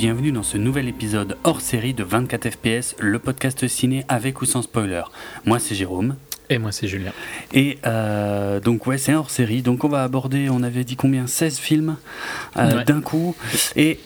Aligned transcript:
bienvenue 0.00 0.32
dans 0.32 0.42
ce 0.42 0.56
nouvel 0.56 0.88
épisode 0.88 1.36
hors 1.44 1.60
série 1.60 1.92
de 1.92 2.02
24 2.02 2.48
FPS, 2.48 2.96
le 3.00 3.18
podcast 3.18 3.68
ciné 3.68 4.06
avec 4.08 4.40
ou 4.40 4.46
sans 4.46 4.62
spoiler. 4.62 5.02
Moi 5.44 5.58
c'est 5.58 5.74
Jérôme. 5.74 6.16
Et 6.48 6.56
moi 6.56 6.72
c'est 6.72 6.88
Julien. 6.88 7.12
Et 7.52 7.76
euh, 7.84 8.60
donc 8.60 8.86
ouais 8.86 8.96
c'est 8.96 9.12
hors 9.12 9.28
série, 9.28 9.60
donc 9.60 9.84
on 9.84 9.90
va 9.90 10.02
aborder, 10.02 10.48
on 10.48 10.62
avait 10.62 10.84
dit 10.84 10.96
combien? 10.96 11.26
16 11.26 11.58
films 11.58 11.96
euh, 12.56 12.82
d'un 12.84 13.02
coup. 13.02 13.36
Et 13.76 14.00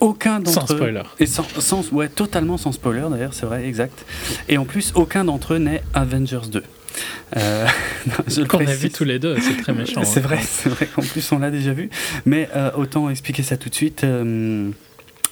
aucun 0.00 0.40
d'entre 0.40 0.48
eux. 0.48 0.66
Sans 0.66 0.76
spoiler. 0.76 1.02
Et 1.20 1.26
sans, 1.26 1.46
sans, 1.58 1.92
ouais, 1.92 2.08
totalement 2.08 2.56
sans 2.56 2.72
spoiler 2.72 3.04
d'ailleurs, 3.10 3.34
c'est 3.34 3.44
vrai, 3.44 3.66
exact. 3.66 4.06
Et 4.48 4.56
en 4.56 4.64
plus, 4.64 4.92
aucun 4.94 5.26
d'entre 5.26 5.52
eux 5.52 5.58
n'est 5.58 5.82
Avengers 5.92 6.48
2. 6.50 6.62
Euh, 7.36 7.66
Qu'on 8.48 8.66
a 8.66 8.74
vu 8.74 8.88
tous 8.88 9.04
les 9.04 9.18
deux, 9.18 9.36
c'est 9.40 9.60
très 9.60 9.74
méchant. 9.74 10.04
C'est 10.04 10.20
hein. 10.20 10.22
vrai, 10.22 10.38
c'est 10.40 10.70
vrai 10.70 10.86
qu'en 10.86 11.02
plus 11.02 11.32
on 11.32 11.38
l'a 11.38 11.50
déjà 11.50 11.74
vu. 11.74 11.90
Mais 12.24 12.48
euh, 12.56 12.70
autant 12.76 13.10
expliquer 13.10 13.42
ça 13.42 13.58
tout 13.58 13.68
de 13.68 13.74
suite. 13.74 14.04
Euh, 14.04 14.70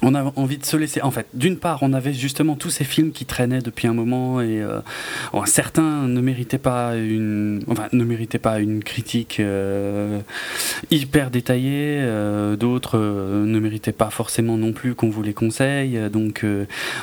on 0.03 0.15
a 0.15 0.33
envie 0.37 0.59
de 0.59 0.65
se 0.65 0.77
laisser. 0.77 1.01
En 1.03 1.13
fait, 1.13 1.27
d'une 1.33 1.57
part, 1.57 1.79
on 1.83 1.93
avait 1.93 2.13
justement 2.13 2.57
tous 2.57 2.71
ces 2.71 2.85
films 2.85 3.13
qui 3.13 3.25
traînaient 3.25 3.61
depuis 3.61 3.87
un 3.87 3.95
moment 3.95 4.41
et 4.41 4.61
euh, 4.61 4.81
certains 5.47 6.09
ne 6.09 6.21
méritaient 6.21 6.59
pas 6.59 6.97
une, 6.97 7.63
enfin, 7.69 7.87
ne 7.93 8.05
méritaient 8.05 8.41
pas 8.41 8.59
une 8.59 8.83
critique 8.83 9.39
euh, 9.39 10.21
hyper 10.91 11.31
détaillée. 11.31 11.99
Euh, 12.01 12.57
d'autres 12.57 12.99
ne 12.99 13.59
méritaient 13.61 13.93
pas 13.93 14.11
forcément 14.11 14.57
non 14.57 14.73
plus 14.73 14.95
qu'on 14.95 15.09
vous 15.09 15.23
les 15.23 15.35
conseille. 15.35 15.99
Donc, 16.11 16.45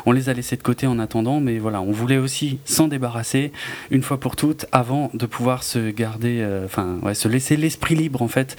on 0.06 0.12
les 0.12 0.30
a 0.30 0.34
laissés 0.34 0.58
de 0.58 0.64
côté 0.64 0.86
en 0.86 1.00
attendant. 1.00 1.40
Mais 1.40 1.58
voilà, 1.58 1.82
on 1.82 1.92
voulait 1.92 2.18
aussi 2.18 2.60
s'en 2.66 2.90
débarrasser 2.90 3.54
une 3.92 4.04
fois 4.04 4.20
pour 4.20 4.36
toutes 4.36 4.66
avant 4.74 5.10
de 5.14 5.26
pouvoir 5.26 5.64
se 5.64 5.90
garder, 5.90 6.46
enfin, 6.66 6.98
ouais, 7.02 7.14
se 7.14 7.30
laisser 7.30 7.56
l'esprit 7.56 7.96
libre 7.96 8.22
en 8.22 8.28
fait 8.28 8.58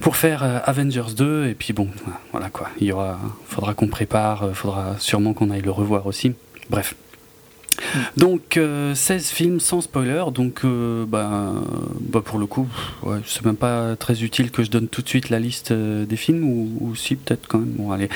pour 0.00 0.16
faire 0.16 0.42
Avengers 0.64 1.14
2. 1.16 1.46
Et 1.46 1.54
puis 1.54 1.72
bon, 1.72 1.88
voilà 2.32 2.50
quoi. 2.50 2.68
Il 2.80 2.88
y 2.88 2.92
aura, 2.92 3.20
faudra 3.46 3.74
qu'on 3.76 3.88
prépare, 3.88 4.44
euh, 4.44 4.52
faudra 4.52 4.96
sûrement 4.98 5.32
qu'on 5.32 5.50
aille 5.50 5.62
le 5.62 5.70
revoir 5.70 6.06
aussi. 6.06 6.34
Bref, 6.70 6.94
donc 8.16 8.42
16 8.52 8.58
euh, 8.58 9.18
films 9.18 9.60
sans 9.60 9.80
spoiler, 9.80 10.24
donc 10.32 10.60
euh, 10.64 11.04
bah, 11.06 11.52
bah, 12.00 12.20
pour 12.24 12.38
le 12.38 12.46
coup, 12.46 12.66
ouais, 13.02 13.18
c'est 13.26 13.44
même 13.44 13.56
pas 13.56 13.96
très 13.96 14.22
utile 14.22 14.50
que 14.50 14.62
je 14.62 14.70
donne 14.70 14.88
tout 14.88 15.02
de 15.02 15.08
suite 15.08 15.30
la 15.30 15.38
liste 15.38 15.70
euh, 15.70 16.04
des 16.04 16.16
films, 16.16 16.44
ou, 16.44 16.94
si 16.94 17.16
peut-être 17.16 17.46
quand 17.48 17.58
même. 17.58 17.72
Bon, 17.76 17.92
allez. 17.92 18.08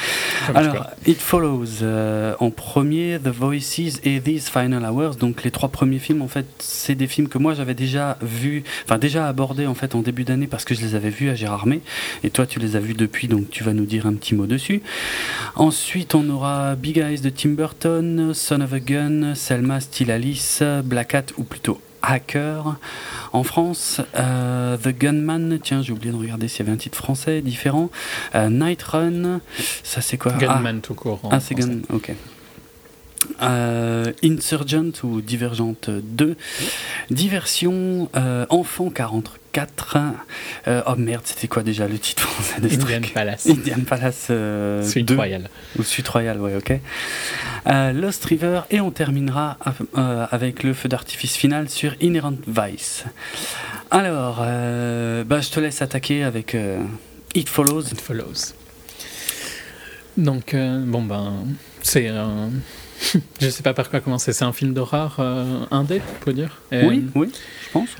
Alors, 0.54 0.86
It 1.06 1.20
Follows 1.20 1.84
en 2.38 2.50
premier, 2.50 3.18
The 3.22 3.28
Voices 3.28 4.00
et 4.04 4.20
These 4.20 4.48
Final 4.48 4.84
Hours. 4.84 5.16
Donc 5.16 5.44
les 5.44 5.50
trois 5.50 5.68
premiers 5.68 5.98
films, 5.98 6.22
en 6.22 6.28
fait, 6.28 6.46
c'est 6.58 6.94
des 6.94 7.06
films 7.06 7.28
que 7.28 7.38
moi 7.38 7.54
j'avais 7.54 7.74
déjà 7.74 8.16
vu, 8.22 8.64
enfin 8.84 8.98
déjà 8.98 9.26
abordés 9.26 9.66
en 9.66 9.74
fait 9.74 9.94
en 9.94 10.00
début 10.00 10.24
d'année 10.24 10.46
parce 10.46 10.64
que 10.64 10.74
je 10.74 10.80
les 10.80 10.94
avais 10.94 11.10
vus 11.10 11.30
à 11.30 11.34
Gérardmer, 11.34 11.80
et 12.24 12.30
toi 12.30 12.46
tu 12.46 12.58
les 12.58 12.76
as 12.76 12.80
vus 12.80 12.94
depuis, 12.94 13.28
donc 13.28 13.50
tu 13.50 13.64
vas 13.64 13.72
nous 13.72 13.84
dire 13.84 14.06
un 14.06 14.14
petit 14.14 14.34
mot 14.34 14.46
dessus. 14.46 14.82
Ensuite, 15.56 16.14
on 16.14 16.28
aura 16.30 16.74
Big 16.74 16.98
Eyes 16.98 17.20
de 17.20 17.30
Tim 17.30 17.50
Burton, 17.50 18.32
Son 18.34 18.60
of 18.60 18.72
a 18.72 18.80
Gun. 18.80 19.34
Selma, 19.50 19.80
Style 19.80 20.12
Alice, 20.12 20.62
Black 20.84 21.12
Hat 21.12 21.24
ou 21.36 21.42
plutôt 21.42 21.80
Hacker. 22.02 22.76
En 23.32 23.42
France, 23.42 24.00
euh, 24.14 24.76
The 24.76 24.96
Gunman, 24.96 25.58
tiens, 25.60 25.82
j'ai 25.82 25.92
oublié 25.92 26.12
de 26.12 26.16
regarder 26.16 26.46
s'il 26.46 26.60
y 26.60 26.68
avait 26.68 26.72
un 26.72 26.78
titre 26.78 26.96
français 26.96 27.40
différent. 27.40 27.90
Euh, 28.36 28.48
Night 28.48 28.80
Run, 28.80 29.40
ça 29.82 30.02
c'est 30.02 30.18
quoi? 30.18 30.30
Gunman 30.34 30.76
ah. 30.78 30.86
tout 30.86 30.94
court. 30.94 31.20
Ah, 31.32 31.40
c'est 31.40 31.56
Gun, 31.56 31.80
ok. 31.92 32.12
Euh, 33.42 34.12
Insurgent 34.22 34.92
ou 35.02 35.20
Divergente 35.20 35.90
2. 35.90 36.36
Diversion, 37.10 38.08
Enfant 38.50 38.90
40 38.90 39.40
4. 39.52 39.98
Euh, 40.68 40.82
oh 40.86 40.94
merde, 40.96 41.22
c'était 41.24 41.48
quoi 41.48 41.62
déjà 41.62 41.88
le 41.88 41.98
titre 41.98 42.22
français 42.22 42.60
de 42.60 42.68
Indian 42.72 43.00
Palace. 43.12 43.46
Indian 43.48 43.80
Palace 43.86 44.28
euh, 44.30 44.82
Suite 44.82 45.10
Royal. 45.10 45.48
Ou 45.78 45.82
Royal, 46.08 46.40
ouais, 46.40 46.56
ok. 46.56 46.72
Euh, 47.66 47.92
Lost 47.92 48.24
River, 48.24 48.62
et 48.70 48.80
on 48.80 48.90
terminera 48.90 49.58
euh, 49.96 50.26
avec 50.30 50.62
le 50.62 50.72
feu 50.74 50.88
d'artifice 50.88 51.36
final 51.36 51.68
sur 51.68 51.94
Inherent 52.00 52.38
Vice. 52.46 53.04
Alors, 53.90 54.36
bah, 54.36 55.40
je 55.40 55.50
te 55.50 55.58
laisse 55.58 55.82
attaquer 55.82 56.22
avec 56.22 56.56
It 57.34 57.48
Follows. 57.48 57.82
It 57.82 58.00
Follows. 58.00 58.54
Donc, 60.16 60.54
bon, 60.54 61.02
ben, 61.02 61.44
c'est 61.82 62.06
un. 62.06 62.50
Je 63.40 63.48
sais 63.48 63.62
pas 63.62 63.74
par 63.74 63.90
quoi 63.90 64.00
commencer. 64.00 64.32
C'est 64.32 64.44
un 64.44 64.52
film 64.52 64.74
d'horreur 64.74 65.20
indé, 65.70 66.00
on 66.20 66.24
peut 66.24 66.32
dire? 66.32 66.60
oui, 66.72 67.04
oui. 67.14 67.32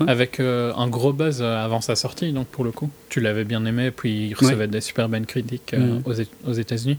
Avec 0.07 0.39
euh, 0.39 0.73
un 0.75 0.87
gros 0.87 1.13
buzz 1.13 1.41
euh, 1.41 1.63
avant 1.63 1.81
sa 1.81 1.95
sortie, 1.95 2.33
donc 2.33 2.47
pour 2.47 2.63
le 2.63 2.71
coup. 2.71 2.89
Tu 3.09 3.21
l'avais 3.21 3.43
bien 3.43 3.65
aimé, 3.65 3.91
puis 3.91 4.27
il 4.27 4.33
recevait 4.33 4.67
des 4.67 4.81
super 4.81 5.07
bonnes 5.09 5.25
critiques 5.25 5.73
euh, 5.73 5.99
mm. 5.99 6.03
aux, 6.45 6.53
États-Unis. 6.53 6.97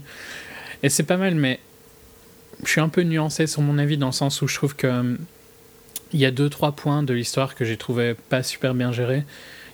Et 0.81 0.89
c'est 0.89 1.03
pas 1.03 1.17
mal, 1.17 1.35
mais 1.35 1.59
je 2.63 2.69
suis 2.69 2.81
un 2.81 2.89
peu 2.89 3.03
nuancé 3.03 3.47
sur 3.47 3.61
mon 3.61 3.77
avis 3.77 3.97
dans 3.97 4.07
le 4.07 4.13
sens 4.13 4.41
où 4.41 4.47
je 4.47 4.55
trouve 4.55 4.75
que 4.75 5.17
il 6.13 6.19
y 6.19 6.25
a 6.25 6.31
deux 6.31 6.49
trois 6.49 6.73
points 6.73 7.01
de 7.01 7.13
l'histoire 7.13 7.55
que 7.55 7.65
j'ai 7.65 7.77
trouvé 7.77 8.15
pas 8.29 8.43
super 8.43 8.75
bien 8.75 8.91
gérés. 8.91 9.23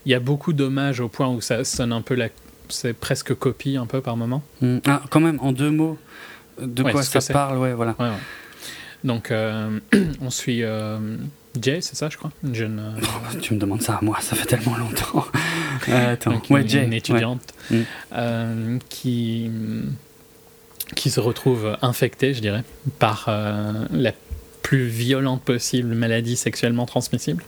Il 0.06 0.12
y 0.12 0.16
a 0.16 0.22
beaucoup 0.22 0.54
d'hommages 0.54 1.02
au 1.02 1.10
point 1.10 1.28
où 1.28 1.42
ça 1.42 1.64
sonne 1.66 1.92
un 1.92 2.02
peu 2.02 2.16
la 2.16 2.30
c'est 2.70 2.94
presque 2.94 3.34
copie 3.34 3.78
un 3.78 3.88
peu 3.88 4.00
par 4.00 4.16
moment. 4.16 4.44
Mm. 4.62 4.78
Ah, 4.86 5.02
quand 5.10 5.20
même 5.20 5.40
en 5.42 5.52
deux 5.52 5.72
mots 5.72 5.98
de 6.62 6.84
quoi 6.84 7.04
ça 7.04 7.22
parle, 7.34 7.58
ouais, 7.58 7.74
voilà. 7.74 7.96
Donc 9.04 9.32
on 10.22 10.30
suit 10.30 10.64
Jay, 11.60 11.82
c'est 11.82 11.96
ça, 11.96 12.10
je 12.10 12.18
crois 12.18 12.32
Une 12.44 12.56
jeune. 12.56 12.80
Euh, 12.80 13.02
oh, 13.02 13.38
tu 13.42 13.54
me 13.54 13.60
demandes 13.60 13.82
ça 13.82 13.96
à 13.96 14.00
moi, 14.02 14.18
ça 14.22 14.36
fait 14.36 14.46
tellement 14.46 14.78
longtemps. 14.78 15.26
Euh, 15.88 16.14
attends, 16.14 16.40
ouais, 16.50 16.68
Jay, 16.68 16.84
une 16.84 16.94
étudiante 16.94 17.42
mm. 17.72 17.78
euh, 18.14 18.78
qui 18.90 19.50
qui 20.96 21.10
se 21.10 21.22
retrouve 21.22 21.78
infectée, 21.82 22.34
je 22.34 22.42
dirais, 22.42 22.64
par 23.00 23.30
la 23.92 24.12
plus 24.62 24.86
violente 24.86 25.42
possible 25.42 25.96
maladie 25.96 26.36
sexuellement 26.36 26.86
transmissible. 26.86 27.44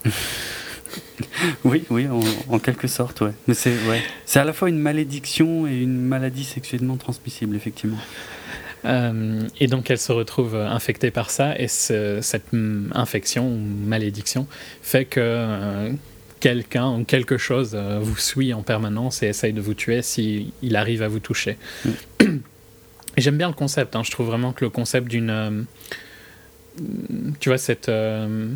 oui, 1.64 1.84
oui, 1.90 2.08
en, 2.48 2.58
quelque 2.58 2.88
sorte, 2.88 3.20
ouais. 3.20 3.32
Mais 3.46 3.54
c'est 3.54 3.76
ouais. 3.86 4.02
c'est 4.24 4.40
à 4.40 4.44
la 4.44 4.54
fois 4.54 4.70
une 4.70 4.78
malédiction 4.78 5.66
et 5.66 5.76
une 5.76 6.00
maladie 6.00 6.44
sexuellement 6.44 6.96
transmissible, 6.96 7.54
effectivement. 7.54 7.98
Euh, 8.84 9.42
et 9.60 9.66
donc 9.66 9.90
elle 9.90 9.98
se 9.98 10.12
retrouve 10.12 10.56
infectée 10.56 11.10
par 11.10 11.30
ça, 11.30 11.58
et 11.58 11.68
cette 11.68 12.46
infection 12.92 13.48
ou 13.48 13.58
malédiction 13.58 14.46
fait 14.82 15.04
que 15.04 15.20
euh, 15.20 15.92
quelqu'un 16.40 16.90
ou 16.90 17.04
quelque 17.04 17.38
chose 17.38 17.72
euh, 17.74 17.98
vous 18.00 18.16
suit 18.16 18.52
en 18.52 18.62
permanence 18.62 19.22
et 19.22 19.28
essaye 19.28 19.52
de 19.52 19.60
vous 19.60 19.74
tuer 19.74 20.02
s'il 20.02 20.50
il 20.62 20.76
arrive 20.76 21.02
à 21.02 21.08
vous 21.08 21.20
toucher. 21.20 21.58
Mm. 21.84 21.90
J'aime 23.18 23.36
bien 23.36 23.48
le 23.48 23.54
concept, 23.54 23.94
hein. 23.94 24.02
je 24.02 24.10
trouve 24.10 24.26
vraiment 24.26 24.52
que 24.52 24.64
le 24.64 24.70
concept 24.70 25.06
d'une... 25.06 25.66
tu 27.40 27.50
vois, 27.50 27.58
cette... 27.58 27.88
je 27.88 28.54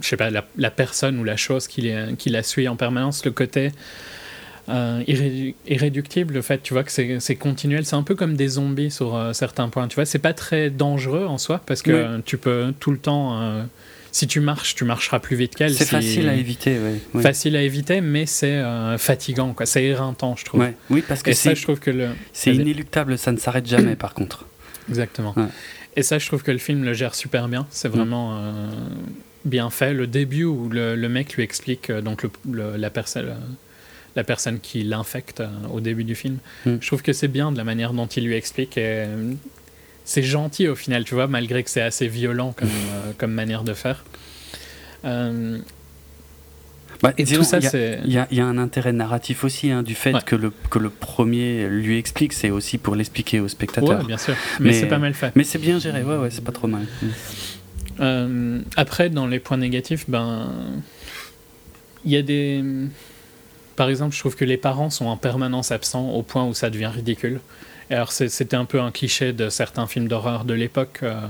sais 0.00 0.16
pas, 0.16 0.28
la, 0.30 0.70
personne 0.72 1.16
ou 1.20 1.22
la 1.22 1.36
chose 1.36 1.68
qui, 1.68 1.88
qui 2.18 2.30
la 2.30 2.42
suit 2.42 2.66
en 2.66 2.74
permanence, 2.74 3.24
le 3.24 3.30
côté 3.30 3.70
euh, 4.68 5.02
irréductible, 5.66 6.34
le 6.34 6.42
fait, 6.42 6.62
tu 6.62 6.72
vois, 6.72 6.82
que 6.82 6.90
c'est 6.90 7.36
continuel. 7.36 7.86
C'est 7.86 7.94
un 7.94 8.02
peu 8.02 8.14
comme 8.14 8.34
des 8.34 8.48
zombies 8.48 8.90
sur 8.90 9.14
euh, 9.14 9.32
certains 9.32 9.68
points. 9.68 9.86
Tu 9.86 9.94
vois, 9.94 10.06
c'est 10.06 10.18
pas 10.18 10.32
très 10.32 10.70
dangereux 10.70 11.26
en 11.26 11.38
soi 11.38 11.60
parce 11.64 11.82
que 11.82 12.20
tu 12.22 12.36
peux 12.36 12.74
tout 12.80 12.90
le 12.90 12.98
temps. 12.98 13.40
Euh, 13.40 13.62
si 14.10 14.26
tu 14.26 14.40
marches, 14.40 14.74
tu 14.74 14.84
marcheras 14.84 15.20
plus 15.20 15.36
vite 15.36 15.54
qu'elle. 15.54 15.74
C'est 15.74 15.84
facile 15.84 16.28
à 16.28 16.34
éviter, 16.34 16.78
oui. 17.14 17.22
Facile 17.22 17.54
à 17.54 17.62
éviter, 17.62 18.00
mais 18.00 18.26
c'est 18.26 18.62
fatigant, 18.98 19.52
quoi. 19.52 19.66
C'est 19.66 19.84
éreintant, 19.84 20.36
je 20.36 20.44
trouve. 20.44 20.66
Oui, 20.90 21.02
parce 21.06 21.22
que 21.22 21.32
ça, 21.32 21.54
je 21.54 21.62
trouve 21.62 21.78
que 21.78 21.90
le. 21.90 22.08
C'est 22.32 22.54
inéluctable, 22.54 23.18
ça 23.18 23.32
ne 23.32 23.38
s'arrête 23.38 23.66
jamais, 23.66 23.96
par 23.96 24.14
contre. 24.14 24.46
Exactement. 24.88 25.34
Et 25.98 26.02
ça, 26.02 26.18
je 26.18 26.26
trouve 26.26 26.42
que 26.42 26.50
le 26.50 26.58
film 26.58 26.84
le 26.84 26.92
gère 26.92 27.14
super 27.14 27.48
bien. 27.48 27.66
C'est 27.70 27.88
vraiment 27.88 28.40
bien 29.44 29.70
fait. 29.70 29.94
Le 29.94 30.08
début 30.08 30.42
où 30.42 30.68
le, 30.68 31.08
mec 31.08 31.34
lui 31.34 31.44
explique, 31.44 31.92
donc 31.92 32.26
la 32.52 32.90
personne 32.90 33.36
la 34.16 34.24
personne 34.24 34.58
qui 34.58 34.82
l'infecte 34.82 35.40
euh, 35.40 35.48
au 35.70 35.80
début 35.80 36.02
du 36.02 36.14
film. 36.14 36.38
Hmm. 36.64 36.76
Je 36.80 36.86
trouve 36.86 37.02
que 37.02 37.12
c'est 37.12 37.28
bien 37.28 37.52
de 37.52 37.58
la 37.58 37.64
manière 37.64 37.92
dont 37.92 38.06
il 38.06 38.24
lui 38.24 38.34
explique. 38.34 38.78
Euh, 38.78 39.34
c'est 40.04 40.22
gentil 40.22 40.66
au 40.68 40.74
final, 40.74 41.04
tu 41.04 41.14
vois, 41.14 41.26
malgré 41.26 41.62
que 41.62 41.70
c'est 41.70 41.82
assez 41.82 42.08
violent 42.08 42.52
comme, 42.56 42.68
euh, 42.68 43.12
comme 43.18 43.32
manière 43.32 43.62
de 43.62 43.74
faire. 43.74 44.04
Bah, 47.02 47.12
et 47.18 47.24
tout 47.24 47.44
ça, 47.44 47.58
Il 47.58 48.10
y, 48.10 48.36
y, 48.36 48.40
a 48.40 48.46
un 48.46 48.56
intérêt 48.56 48.92
narratif 48.92 49.44
aussi 49.44 49.70
hein, 49.70 49.82
du 49.82 49.94
fait 49.94 50.24
que, 50.24 50.34
le, 50.34 50.50
que 50.70 50.78
le 50.78 50.88
premier 50.88 51.68
lui 51.68 51.98
explique, 51.98 52.32
c'est 52.32 52.48
aussi 52.48 52.78
pour 52.78 52.96
l'expliquer 52.96 53.38
au 53.38 53.48
spectateur. 53.48 54.00
Ouais, 54.00 54.04
bien 54.06 54.16
sûr, 54.16 54.34
mais, 54.60 54.72
c'est 54.72 54.86
pas 54.86 54.98
mal 54.98 55.12
fait. 55.12 55.30
Mais 55.36 55.44
c'est 55.44 55.58
bien 55.58 55.78
géré, 55.78 56.02
ouais, 56.02 56.16
ouais, 56.16 56.30
c'est 56.30 56.42
pas 56.42 56.52
trop 56.52 56.68
mal. 56.68 56.86
après, 58.76 59.10
dans 59.10 59.26
les 59.26 59.40
points 59.40 59.58
négatifs, 59.58 60.06
ben, 60.08 60.50
il 62.06 62.12
y 62.12 62.16
a 62.16 62.22
des 62.22 62.64
par 63.76 63.90
exemple, 63.90 64.14
je 64.14 64.20
trouve 64.20 64.34
que 64.34 64.44
les 64.44 64.56
parents 64.56 64.90
sont 64.90 65.06
en 65.06 65.16
permanence 65.16 65.70
absents 65.70 66.10
au 66.10 66.22
point 66.22 66.44
où 66.44 66.54
ça 66.54 66.70
devient 66.70 66.90
ridicule. 66.92 67.40
alors, 67.90 68.10
c'était 68.10 68.56
un 68.56 68.64
peu 68.64 68.80
un 68.80 68.90
cliché 68.90 69.32
de 69.32 69.48
certains 69.50 69.86
films 69.86 70.08
d'horreur 70.08 70.44
de 70.44 70.54
l'époque. 70.54 71.00
Euh, 71.02 71.20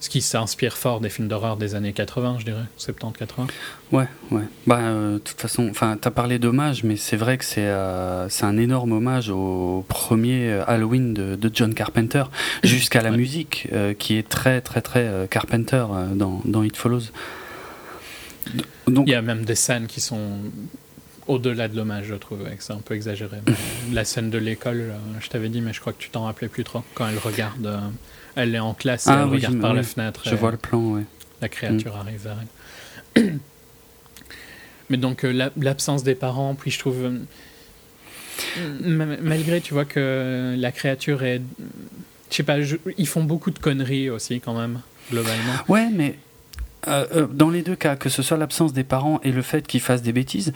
ce 0.00 0.10
qui 0.10 0.20
s'inspire 0.20 0.76
fort 0.76 1.00
des 1.00 1.08
films 1.08 1.28
d'horreur 1.28 1.56
des 1.56 1.74
années 1.74 1.94
80, 1.94 2.36
je 2.40 2.44
dirais, 2.44 2.64
70-80. 2.78 3.48
Ouais, 3.90 4.06
ouais. 4.32 4.42
Bah, 4.66 4.80
euh, 4.80 5.14
de 5.14 5.18
toute 5.18 5.40
façon, 5.40 5.66
enfin, 5.70 5.96
t'as 5.98 6.10
parlé 6.10 6.38
d'hommage, 6.38 6.84
mais 6.84 6.96
c'est 6.96 7.16
vrai 7.16 7.38
que 7.38 7.44
c'est 7.44 7.62
euh, 7.62 8.28
c'est 8.28 8.44
un 8.44 8.58
énorme 8.58 8.92
hommage 8.92 9.30
au 9.30 9.82
premier 9.88 10.60
Halloween 10.66 11.14
de, 11.14 11.36
de 11.36 11.50
John 11.54 11.72
Carpenter, 11.72 12.24
jusqu'à 12.64 13.00
la 13.00 13.12
musique, 13.12 13.68
qui 13.98 14.18
est 14.18 14.28
très, 14.28 14.60
très, 14.60 14.82
très 14.82 15.26
Carpenter 15.30 15.86
dans, 16.14 16.42
dans 16.44 16.62
It 16.62 16.76
Follows. 16.76 17.04
Donc, 18.86 19.06
Il 19.06 19.12
y 19.12 19.14
a 19.14 19.22
même 19.22 19.44
des 19.44 19.54
scènes 19.54 19.86
qui 19.86 20.00
sont 20.00 20.38
au-delà 21.26 21.68
de 21.68 21.76
l'hommage, 21.76 22.06
je 22.06 22.14
trouve, 22.14 22.40
c'est 22.58 22.72
un 22.72 22.78
peu 22.78 22.94
exagéré. 22.94 23.38
la 23.92 24.04
scène 24.04 24.30
de 24.30 24.38
l'école, 24.38 24.80
euh, 24.80 24.98
je 25.20 25.28
t'avais 25.28 25.48
dit, 25.48 25.60
mais 25.60 25.72
je 25.72 25.80
crois 25.80 25.92
que 25.92 25.98
tu 26.02 26.10
t'en 26.10 26.24
rappelais 26.24 26.48
plus 26.48 26.64
trop. 26.64 26.82
Quand 26.94 27.08
elle 27.08 27.18
regarde, 27.18 27.66
euh, 27.66 27.78
elle 28.36 28.54
est 28.54 28.60
en 28.60 28.74
classe, 28.74 29.06
ah, 29.06 29.22
elle 29.22 29.28
regarde 29.30 29.60
par 29.60 29.74
la 29.74 29.82
fenêtre. 29.82 30.22
Je 30.24 30.34
vois 30.34 30.50
le 30.50 30.56
plan, 30.56 30.80
oui. 30.80 31.02
La 31.40 31.48
créature 31.48 31.96
mm. 31.96 32.00
arrive 32.00 32.20
vers 32.22 32.36
elle. 33.16 33.38
mais 34.90 34.96
donc, 34.96 35.24
euh, 35.24 35.50
l'absence 35.56 36.02
des 36.02 36.14
parents, 36.14 36.54
puis 36.54 36.70
je 36.70 36.78
trouve. 36.78 37.10
malgré, 38.58 39.60
tu 39.60 39.74
vois, 39.74 39.84
que 39.84 40.54
la 40.58 40.72
créature 40.72 41.22
est. 41.22 41.42
Je 42.30 42.36
sais 42.36 42.42
pas, 42.42 42.58
ils 42.98 43.06
font 43.06 43.22
beaucoup 43.22 43.50
de 43.50 43.58
conneries 43.58 44.10
aussi, 44.10 44.40
quand 44.40 44.58
même, 44.58 44.80
globalement. 45.10 45.52
Ouais, 45.68 45.88
mais 45.92 46.16
euh, 46.88 47.06
euh, 47.14 47.26
dans 47.30 47.50
les 47.50 47.62
deux 47.62 47.76
cas, 47.76 47.96
que 47.96 48.08
ce 48.08 48.22
soit 48.22 48.36
l'absence 48.36 48.72
des 48.72 48.84
parents 48.84 49.20
et 49.22 49.32
le 49.32 49.42
fait 49.42 49.66
qu'ils 49.66 49.80
fassent 49.80 50.02
des 50.02 50.12
bêtises, 50.12 50.52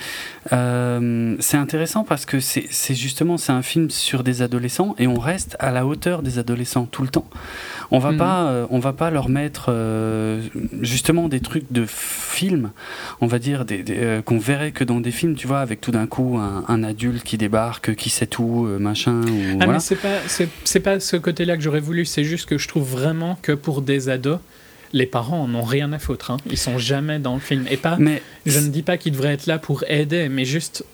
euh, 0.53 1.37
c'est 1.41 1.57
intéressant 1.57 2.05
parce 2.05 2.27
que 2.27 2.41
c'est 2.41 2.95
justement 2.95 3.37
c'est 3.37 3.53
un 3.53 3.63
film 3.63 3.91
sur 3.91 4.23
des 4.23 4.43
adolescents 4.43 4.95
et 4.99 5.07
on 5.07 5.19
reste 5.19 5.57
à 5.59 5.71
la 5.71 5.87
hauteur 5.87 6.23
des 6.23 6.39
adolescents 6.39 6.87
tout 6.87 7.03
le 7.03 7.09
temps. 7.09 7.29
On 7.91 7.99
va 7.99 8.13
mhm. 8.13 8.19
pas 8.19 8.67
on 8.71 8.79
va 8.79 8.93
pas 8.93 9.11
leur 9.11 9.29
mettre 9.29 9.73
justement 10.81 11.29
des 11.29 11.41
trucs 11.41 11.73
de 11.73 11.85
film, 11.87 12.71
on 13.21 13.27
va 13.27 13.39
dire 13.39 13.65
des, 13.65 14.21
qu'on 14.25 14.39
verrait 14.39 14.73
que 14.73 14.85
dans 14.85 15.01
des 15.01 15.11
films, 15.11 15.35
tu 15.35 15.47
vois, 15.47 15.61
avec 15.61 15.81
tout 15.81 15.91
d'un 15.91 16.07
coup 16.07 16.39
un, 16.39 16.83
adulte 16.83 17.25
qui 17.25 17.39
débarque, 17.39 17.95
qui 17.95 18.11
sait 18.11 18.27
tout, 18.27 18.69
machin. 18.79 19.23
Ou, 19.23 19.59
ah 19.61 19.67
mais 19.67 19.81
c'est 19.81 19.97
pas 19.97 20.19
c'est 20.65 20.81
pas 20.81 21.01
ce 21.01 21.17
côté-là 21.17 21.57
que 21.57 21.63
j'aurais 21.63 21.81
voulu. 21.81 22.05
C'est 22.05 22.25
juste 22.25 22.47
que 22.47 22.59
je 22.59 22.69
trouve 22.69 22.89
vraiment 22.89 23.39
que 23.41 23.53
pour 23.53 23.83
des 23.83 24.09
ados 24.09 24.39
les 24.93 25.07
parents 25.07 25.47
n'ont 25.49 25.63
rien 25.63 25.93
à 25.93 25.99
foutre. 25.99 26.31
Hein. 26.31 26.39
Ils 26.51 26.59
sont 26.59 26.79
jamais 26.79 27.19
dans 27.19 27.35
le 27.35 27.41
film. 27.41 27.67
Et 27.71 27.77
pas, 27.77 27.97
mais 27.99 28.23
je 28.47 28.59
ne 28.59 28.69
dis 28.69 28.83
pas 28.83 28.97
qu'ils 28.97 29.13
devraient 29.13 29.35
être 29.35 29.47
là 29.47 29.59
pour 29.59 29.85
aider, 29.89 30.29
mais 30.29 30.45
juste 30.45 30.85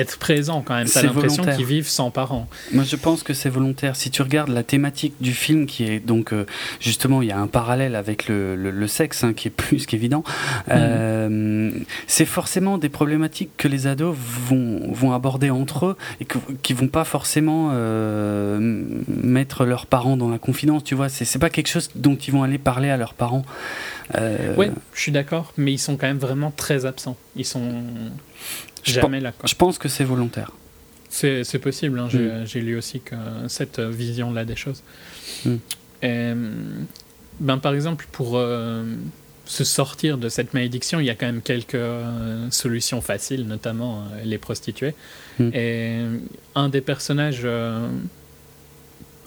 être 0.00 0.18
présent 0.18 0.62
quand 0.62 0.74
même. 0.74 0.88
T'as 0.88 1.02
l'impression 1.02 1.44
qu'ils 1.44 1.64
vivent 1.64 1.88
sans 1.88 2.10
parents. 2.10 2.48
Moi, 2.72 2.84
je 2.84 2.96
pense 2.96 3.22
que 3.22 3.34
c'est 3.34 3.48
volontaire. 3.48 3.96
Si 3.96 4.10
tu 4.10 4.22
regardes 4.22 4.50
la 4.50 4.62
thématique 4.62 5.14
du 5.20 5.32
film, 5.32 5.66
qui 5.66 5.84
est 5.84 6.00
donc 6.00 6.32
euh, 6.32 6.46
justement, 6.80 7.22
il 7.22 7.28
y 7.28 7.32
a 7.32 7.38
un 7.38 7.46
parallèle 7.46 7.94
avec 7.94 8.28
le, 8.28 8.56
le, 8.56 8.86
sexe, 8.86 9.24
hein, 9.24 9.32
qui 9.32 9.48
est 9.48 9.50
plus 9.56 9.86
qu'évident. 9.86 10.24
Mm. 10.66 10.70
Euh, 10.70 11.70
c'est 12.06 12.24
forcément 12.24 12.78
des 12.78 12.88
problématiques 12.88 13.50
que 13.56 13.68
les 13.68 13.86
ados 13.86 14.16
vont, 14.16 14.92
vont 14.92 15.12
aborder 15.12 15.50
entre 15.50 15.86
eux 15.86 15.96
et 16.20 16.24
que, 16.24 16.38
qui 16.62 16.72
vont 16.72 16.88
pas 16.88 17.04
forcément 17.04 17.70
euh, 17.72 18.58
mettre 19.08 19.64
leurs 19.64 19.86
parents 19.86 20.16
dans 20.16 20.28
la 20.28 20.38
confidence. 20.38 20.84
Tu 20.84 20.94
vois, 20.94 21.08
c'est 21.08 21.38
pas 21.38 21.50
quelque 21.50 21.68
chose 21.68 21.90
dont 21.94 22.16
ils 22.16 22.32
vont 22.32 22.42
aller 22.42 22.58
parler 22.58 22.90
à 22.90 22.96
leurs 22.96 23.14
parents. 23.14 23.44
Oui, 24.56 24.66
je 24.92 25.00
suis 25.00 25.12
d'accord, 25.12 25.52
mais 25.56 25.72
ils 25.72 25.78
sont 25.78 25.96
quand 25.96 26.08
même 26.08 26.18
vraiment 26.18 26.50
très 26.50 26.84
absents. 26.84 27.16
Ils 27.36 27.44
sont 27.44 27.84
Jamais 28.84 29.20
là. 29.20 29.32
Je 29.44 29.54
pense 29.54 29.78
que 29.78 29.88
c'est 29.88 30.04
volontaire. 30.04 30.52
C'est 31.10 31.58
possible. 31.60 31.98
Hein. 31.98 32.08
Mm. 32.12 32.46
J'ai 32.46 32.60
lu 32.60 32.76
aussi 32.76 33.00
que 33.00 33.16
cette 33.48 33.80
vision-là 33.80 34.44
des 34.44 34.56
choses. 34.56 34.82
Mm. 35.44 35.56
ben, 37.40 37.58
par 37.58 37.74
exemple, 37.74 38.06
pour 38.12 38.36
euh, 38.36 38.84
se 39.44 39.64
sortir 39.64 40.18
de 40.18 40.28
cette 40.28 40.54
malédiction, 40.54 41.00
il 41.00 41.06
y 41.06 41.10
a 41.10 41.14
quand 41.14 41.26
même 41.26 41.42
quelques 41.42 41.74
euh, 41.74 42.46
solutions 42.50 43.00
faciles, 43.00 43.46
notamment 43.46 43.98
euh, 43.98 44.24
les 44.24 44.38
prostituées. 44.38 44.94
Mm. 45.38 45.50
Et 45.52 45.98
un 46.54 46.68
des 46.68 46.80
personnages 46.80 47.46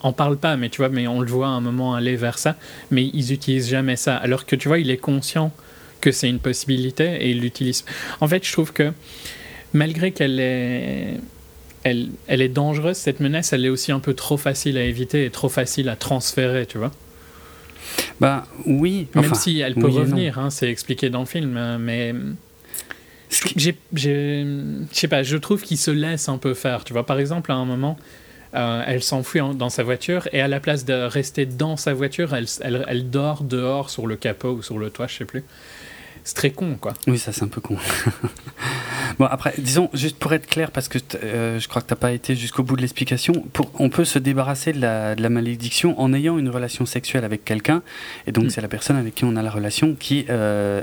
en 0.02 0.14
parle 0.14 0.38
pas, 0.38 0.58
mais 0.58 0.70
tu 0.70 0.78
vois, 0.78 0.90
mais 0.90 1.08
on 1.08 1.22
le 1.22 1.30
voit 1.30 1.48
à 1.48 1.52
un 1.52 1.62
moment 1.62 1.96
aller 1.96 2.16
vers 2.16 2.40
ça, 2.40 2.56
mais 2.92 3.10
ils 3.14 3.34
utilisent 3.34 3.70
jamais 3.70 3.96
ça. 3.96 4.16
Alors 4.18 4.46
que 4.46 4.56
tu 4.56 4.68
vois, 4.68 4.80
il 4.80 4.90
est 4.90 4.98
conscient 4.98 5.52
que 6.02 6.12
c'est 6.12 6.30
une 6.30 6.40
possibilité 6.40 7.26
et 7.26 7.32
il 7.32 7.40
l'utilise. 7.40 7.86
En 8.20 8.28
fait, 8.28 8.46
je 8.46 8.52
trouve 8.52 8.74
que 8.74 8.92
malgré 9.74 10.12
qu'elle 10.12 10.40
est, 10.40 11.20
elle, 11.84 12.10
elle 12.28 12.42
est 12.42 12.50
dangereuse, 12.50 12.98
cette 12.98 13.20
menace, 13.20 13.54
elle 13.54 13.66
est 13.66 13.70
aussi 13.70 13.92
un 13.92 14.00
peu 14.00 14.14
trop 14.14 14.38
facile 14.38 14.78
à 14.78 14.84
éviter 14.84 15.26
et 15.26 15.30
trop 15.30 15.50
facile 15.50 15.90
à 15.90 15.96
transférer, 15.96 16.66
tu 16.66 16.78
vois. 16.78 16.92
Bah 18.20 18.48
oui. 18.66 19.08
Même 19.16 19.34
si 19.34 19.60
elle 19.60 19.76
peut 19.76 19.88
revenir, 19.88 20.40
hein, 20.40 20.50
c'est 20.50 20.70
expliqué 20.70 21.10
dans 21.10 21.20
le 21.20 21.26
film, 21.26 21.58
hein, 21.58 21.78
mais 21.78 22.14
je 23.56 23.72
sais 24.92 25.08
pas, 25.08 25.24
je 25.24 25.38
trouve 25.38 25.62
qu'il 25.62 25.78
se 25.78 25.92
laisse 25.92 26.30
un 26.30 26.38
peu 26.38 26.54
faire. 26.54 26.84
Tu 26.84 26.94
vois, 26.94 27.06
par 27.06 27.20
exemple, 27.20 27.52
à 27.52 27.56
un 27.56 27.66
moment, 27.66 27.98
euh, 28.56 28.84
elle 28.86 29.04
s'enfuit 29.04 29.42
dans 29.56 29.70
sa 29.70 29.84
voiture 29.84 30.28
et 30.32 30.42
à 30.42 30.48
la 30.48 30.60
place 30.60 30.86
de 30.86 30.94
rester 30.94 31.46
dans 31.46 31.76
sa 31.76 31.94
voiture, 31.94 32.34
elle, 32.36 32.46
elle, 32.62 32.86
elle, 32.88 33.10
dort 33.10 33.44
dehors 33.44 33.90
sur 33.90 34.06
le 34.06 34.16
capot 34.16 34.52
ou 34.52 34.62
sur 34.62 34.78
le 34.78 34.90
toit, 34.90 35.08
je 35.08 35.18
sais 35.18 35.26
plus 35.26 35.44
c'est 36.24 36.36
très 36.36 36.52
con, 36.52 36.78
quoi. 36.80 36.94
Oui, 37.08 37.18
ça 37.20 37.34
c'est 37.34 37.44
un 37.44 37.50
peu 37.50 37.60
con. 37.60 37.76
bon, 39.20 39.26
après, 39.26 39.54
disons, 39.58 39.90
juste 39.94 40.18
pour 40.18 40.34
être 40.34 40.48
clair, 40.48 40.72
parce 40.72 40.88
que 40.88 40.98
euh, 41.22 41.60
je 41.60 41.68
crois 41.68 41.82
que 41.82 41.88
tu 41.88 41.94
n'as 41.94 42.00
pas 42.00 42.14
été 42.14 42.36
jusqu'au 42.36 42.64
bout 42.64 42.78
de 42.78 42.82
l'explication, 42.82 43.46
on 43.78 43.90
peut 43.90 44.06
se 44.06 44.20
débarrasser 44.20 44.72
de 44.72 44.80
la, 44.80 45.16
de 45.16 45.22
la, 45.22 45.30
malédiction 45.30 46.00
en 46.00 46.14
ayant 46.14 46.38
une 46.38 46.50
relation 46.50 46.86
sexuelle 46.86 47.26
avec 47.26 47.44
quelqu'un, 47.44 47.84
et 48.26 48.32
donc 48.32 48.46
mm. 48.46 48.50
c'est 48.52 48.62
la 48.62 48.70
personne 48.70 48.96
avec 48.96 49.16
qui 49.16 49.26
on 49.26 49.36
a 49.36 49.42
la 49.42 49.50
relation 49.50 49.96
qui 50.00 50.26
euh, 50.30 50.82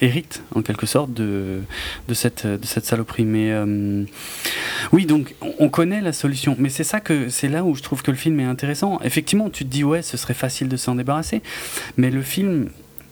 hérite, 0.00 0.42
en 0.54 0.62
quelque 0.62 0.86
sorte, 0.86 1.12
de, 1.12 1.60
de, 2.08 2.14
cette, 2.14 2.46
de 2.46 2.64
cette 2.64 2.86
saloperie. 2.86 3.26
Mais 3.26 3.50
euh, 3.52 4.04
oui, 4.92 5.04
donc 5.04 5.34
on 5.58 5.68
connaît 5.68 6.00
la 6.00 6.14
solution, 6.14 6.56
mais 6.58 6.70
c'est 6.70 6.84
ça 6.84 7.00
que 7.00 7.28
c'est 7.28 7.48
là 7.48 7.62
où 7.62 7.74
je 7.74 7.82
trouve 7.82 8.02
que 8.02 8.10
le 8.10 8.16
film 8.16 8.40
est 8.40 8.44
intéressant. 8.44 9.00
Effectivement, 9.04 9.50
tu 9.50 9.64
te 9.64 9.70
dis, 9.70 9.84
ouais, 9.84 10.00
ce 10.00 10.16
serait 10.16 10.34
facile 10.34 10.68
de 10.68 10.78
s'en 10.78 10.94
débarrasser, 10.94 11.42
mais 11.98 12.10
le 12.10 12.22
film 12.22 12.70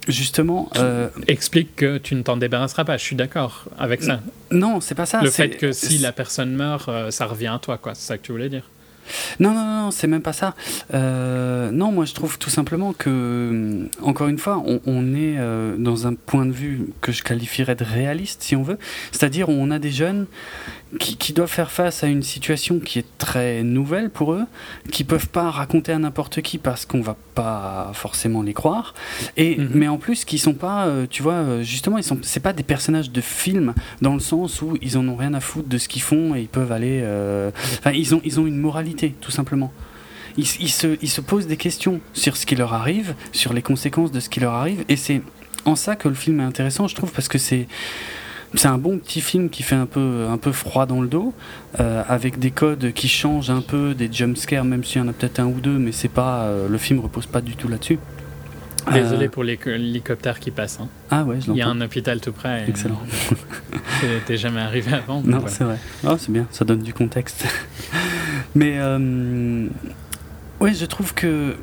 justement. 0.08 0.70
Euh, 0.76 1.08
Explique 1.29 1.76
que 1.76 1.98
tu 1.98 2.15
ne 2.15 2.22
t'en 2.22 2.36
débarrasseras 2.36 2.84
pas, 2.84 2.96
je 2.96 3.05
suis 3.05 3.17
d'accord 3.17 3.65
avec 3.79 4.03
ça. 4.03 4.20
Non, 4.50 4.81
c'est 4.81 4.94
pas 4.94 5.06
ça. 5.06 5.22
Le 5.22 5.31
fait 5.31 5.50
que 5.50 5.72
si 5.72 5.98
la 5.98 6.12
personne 6.12 6.55
meurt, 6.55 6.88
euh, 6.88 7.10
ça 7.10 7.26
revient 7.26 7.53
à 7.55 7.58
toi, 7.58 7.79
quoi. 7.79 7.94
C'est 7.94 8.06
ça 8.06 8.19
que 8.19 8.22
tu 8.22 8.32
voulais 8.32 8.48
dire. 8.48 8.69
Non, 9.41 9.53
non, 9.53 9.65
non, 9.65 9.91
c'est 9.91 10.06
même 10.06 10.22
pas 10.22 10.32
ça. 10.32 10.55
Euh, 10.94 11.72
non, 11.72 11.91
moi 11.91 12.05
je 12.05 12.15
trouve 12.15 12.38
tout 12.38 12.50
simplement 12.50 12.93
que, 12.93 13.88
encore 14.00 14.29
une 14.29 14.38
fois, 14.38 14.62
on, 14.86 15.15
est 15.15 15.36
dans 15.76 16.06
un 16.06 16.15
point 16.15 16.46
de 16.46 16.53
vue 16.53 16.91
que 17.00 17.10
je 17.10 17.22
qualifierais 17.22 17.74
de 17.74 17.84
réaliste, 17.84 18.43
si 18.43 18.55
on 18.55 18.62
veut. 18.62 18.79
C'est-à-dire, 19.10 19.48
on 19.48 19.70
a 19.72 19.81
des 19.81 19.91
jeunes 19.91 20.26
qui, 20.99 21.32
doivent 21.32 21.51
faire 21.51 21.70
face 21.70 22.05
à 22.05 22.08
une 22.08 22.22
situation 22.22 22.79
qui 22.79 22.99
est 22.99 23.19
très 23.19 23.63
nouvelle 23.63 24.11
pour 24.11 24.32
eux, 24.32 24.44
qui 24.91 25.05
peuvent 25.05 25.29
pas 25.29 25.51
raconter 25.51 25.93
à 25.93 25.99
n'importe 25.99 26.43
qui 26.43 26.58
parce 26.58 26.84
qu'on 26.84 27.01
va 27.01 27.17
pas 27.34 27.91
forcément 27.94 28.43
les 28.43 28.53
croire, 28.53 28.94
et 29.37 29.56
mhm. 29.56 29.70
mais 29.75 29.89
en 29.89 29.96
plus 29.96 30.25
qui 30.25 30.39
sont 30.39 30.55
pas, 30.55 30.87
euh, 30.87 31.06
tu 31.08 31.22
vois, 31.22 31.34
euh, 31.34 31.63
justement, 31.63 31.99
ils 31.99 32.05
sont, 32.05 32.19
c'est 32.22 32.41
pas 32.41 32.53
des 32.53 32.63
personnages 32.63 33.11
de 33.11 33.20
film 33.20 33.75
dans 34.03 34.15
le 34.15 34.20
sens 34.20 34.61
où 34.61 34.77
ils 34.82 34.99
en 34.99 35.08
ont 35.08 35.17
rien 35.17 35.34
à 35.34 35.41
foutre 35.41 35.69
de 35.69 35.79
ce 35.79 35.89
qu'ils 35.89 36.03
font 36.03 36.34
et 36.34 36.41
ils 36.41 36.49
peuvent 36.49 36.72
aller, 36.72 37.01
euh, 37.03 37.51
enfin, 37.79 37.93
ils 37.93 38.15
ont, 38.15 38.20
ils 38.25 38.39
ont 38.39 38.46
une 38.46 38.58
moralité 38.58 39.15
tout 39.20 39.31
simplement. 39.31 39.72
Ils, 40.37 40.46
ils, 40.61 40.70
se, 40.70 40.99
ils 41.03 41.11
se 41.11 41.20
posent 41.20 41.46
des 41.46 41.58
questions 41.58 42.01
sur 42.13 42.37
ce 42.37 42.46
qui 42.46 42.56
leur 42.56 42.72
arrive, 42.75 43.15
sur 43.32 43.53
les 43.53 43.63
conséquences 43.63 44.13
de 44.13 44.20
ce 44.20 44.29
qui 44.29 44.41
leur 44.41 44.53
arrive, 44.53 44.84
et 44.89 44.96
c'est 44.96 45.22
en 45.65 45.77
ça 45.77 45.96
que 45.96 46.08
le 46.08 46.15
film 46.15 46.41
est 46.41 46.44
intéressant, 46.44 46.89
je 46.89 46.94
trouve, 46.94 47.13
parce 47.13 47.29
que 47.29 47.39
c'est 47.39 47.67
c'est 48.54 48.68
un 48.68 48.78
bon 48.78 48.98
petit 48.98 49.20
film 49.20 49.48
qui 49.48 49.62
fait 49.62 49.74
un 49.74 49.86
peu, 49.86 50.26
un 50.30 50.36
peu 50.36 50.52
froid 50.52 50.86
dans 50.86 51.00
le 51.00 51.08
dos, 51.08 51.32
euh, 51.80 52.02
avec 52.06 52.38
des 52.38 52.50
codes 52.50 52.92
qui 52.92 53.08
changent 53.08 53.50
un 53.50 53.62
peu, 53.62 53.94
des 53.94 54.12
jumpscares, 54.12 54.64
même 54.64 54.84
s'il 54.84 55.00
y 55.00 55.04
en 55.04 55.08
a 55.08 55.12
peut-être 55.12 55.40
un 55.40 55.46
ou 55.46 55.60
deux, 55.60 55.78
mais 55.78 55.92
c'est 55.92 56.08
pas, 56.08 56.42
euh, 56.42 56.68
le 56.68 56.78
film 56.78 57.00
repose 57.00 57.26
pas 57.26 57.40
du 57.40 57.56
tout 57.56 57.68
là-dessus. 57.68 57.98
Désolé 58.92 59.26
euh, 59.26 59.30
pour 59.30 59.44
l'hélicoptère 59.44 60.40
qui 60.40 60.50
passe. 60.50 60.80
Hein. 60.80 60.88
Ah 61.10 61.22
ouais, 61.22 61.38
Il 61.46 61.54
y 61.54 61.62
a 61.62 61.68
un 61.68 61.80
hôpital 61.80 62.20
tout 62.20 62.32
près. 62.32 62.64
Excellent. 62.68 63.00
T'es 64.26 64.36
jamais 64.36 64.60
arrivé 64.60 64.92
avant. 64.92 65.22
Non, 65.22 65.44
c'est 65.46 65.64
vrai. 65.64 65.78
Oh, 66.04 66.16
c'est 66.18 66.32
bien, 66.32 66.46
ça 66.50 66.64
donne 66.64 66.82
du 66.82 66.92
contexte. 66.92 67.46
mais 68.56 68.78
ouais, 70.60 70.74
je 70.74 70.84
trouve 70.84 71.14
que 71.14 71.56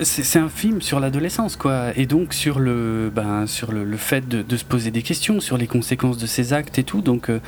c'est 0.00 0.38
un 0.38 0.48
film 0.48 0.80
sur 0.80 1.00
l'adolescence, 1.00 1.56
quoi, 1.56 1.96
et 1.96 2.06
donc 2.06 2.34
sur 2.34 2.58
le, 2.58 3.10
ben, 3.14 3.46
sur 3.46 3.72
le, 3.72 3.96
fait 3.96 4.28
de, 4.28 4.56
se 4.56 4.64
poser 4.64 4.90
des 4.90 5.02
questions 5.02 5.40
sur 5.40 5.56
les 5.56 5.66
conséquences 5.66 6.18
de 6.18 6.26
ses 6.26 6.52
actes 6.52 6.78
et 6.78 6.84
tout. 6.84 7.00
Donc, 7.00 7.30
euh, 7.30 7.40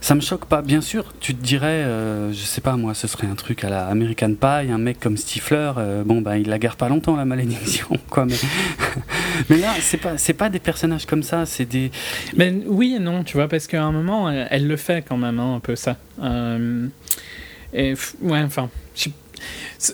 ça 0.00 0.14
me 0.14 0.20
choque 0.20 0.46
pas. 0.46 0.62
Bien 0.62 0.80
sûr, 0.80 1.12
tu 1.20 1.34
te 1.34 1.42
dirais, 1.42 1.66
euh, 1.66 2.32
je 2.32 2.38
sais 2.38 2.60
pas 2.60 2.76
moi, 2.76 2.94
ce 2.94 3.08
serait 3.08 3.26
un 3.26 3.34
truc 3.34 3.64
à 3.64 3.70
la 3.70 3.86
American 3.86 4.34
Pie, 4.34 4.70
un 4.70 4.78
mec 4.78 5.00
comme 5.00 5.16
Stifler, 5.16 5.72
euh, 5.76 6.04
bon 6.04 6.20
ben 6.20 6.36
il 6.36 6.48
la 6.48 6.58
garde 6.58 6.76
pas 6.76 6.88
longtemps 6.88 7.16
la 7.16 7.24
malédiction, 7.26 7.88
quoi. 8.08 8.24
Mais, 8.24 8.36
mais 9.50 9.56
là, 9.56 9.74
c'est 9.80 9.96
pas, 9.96 10.16
c'est 10.16 10.34
pas 10.34 10.48
des 10.50 10.60
personnages 10.60 11.06
comme 11.06 11.22
ça, 11.22 11.46
c'est 11.46 11.64
des. 11.64 11.90
Mais 12.36 12.54
oui 12.66 12.98
non, 13.00 13.24
tu 13.24 13.36
vois, 13.36 13.48
parce 13.48 13.66
qu'à 13.66 13.82
un 13.82 13.92
moment, 13.92 14.30
elle, 14.30 14.66
le 14.66 14.76
fait 14.76 15.04
quand 15.06 15.16
même, 15.16 15.40
hein, 15.40 15.56
un 15.56 15.60
peu 15.60 15.74
ça. 15.74 15.96
et 17.72 17.94
ouais, 18.22 18.42
enfin, 18.42 18.70
je 18.94 19.08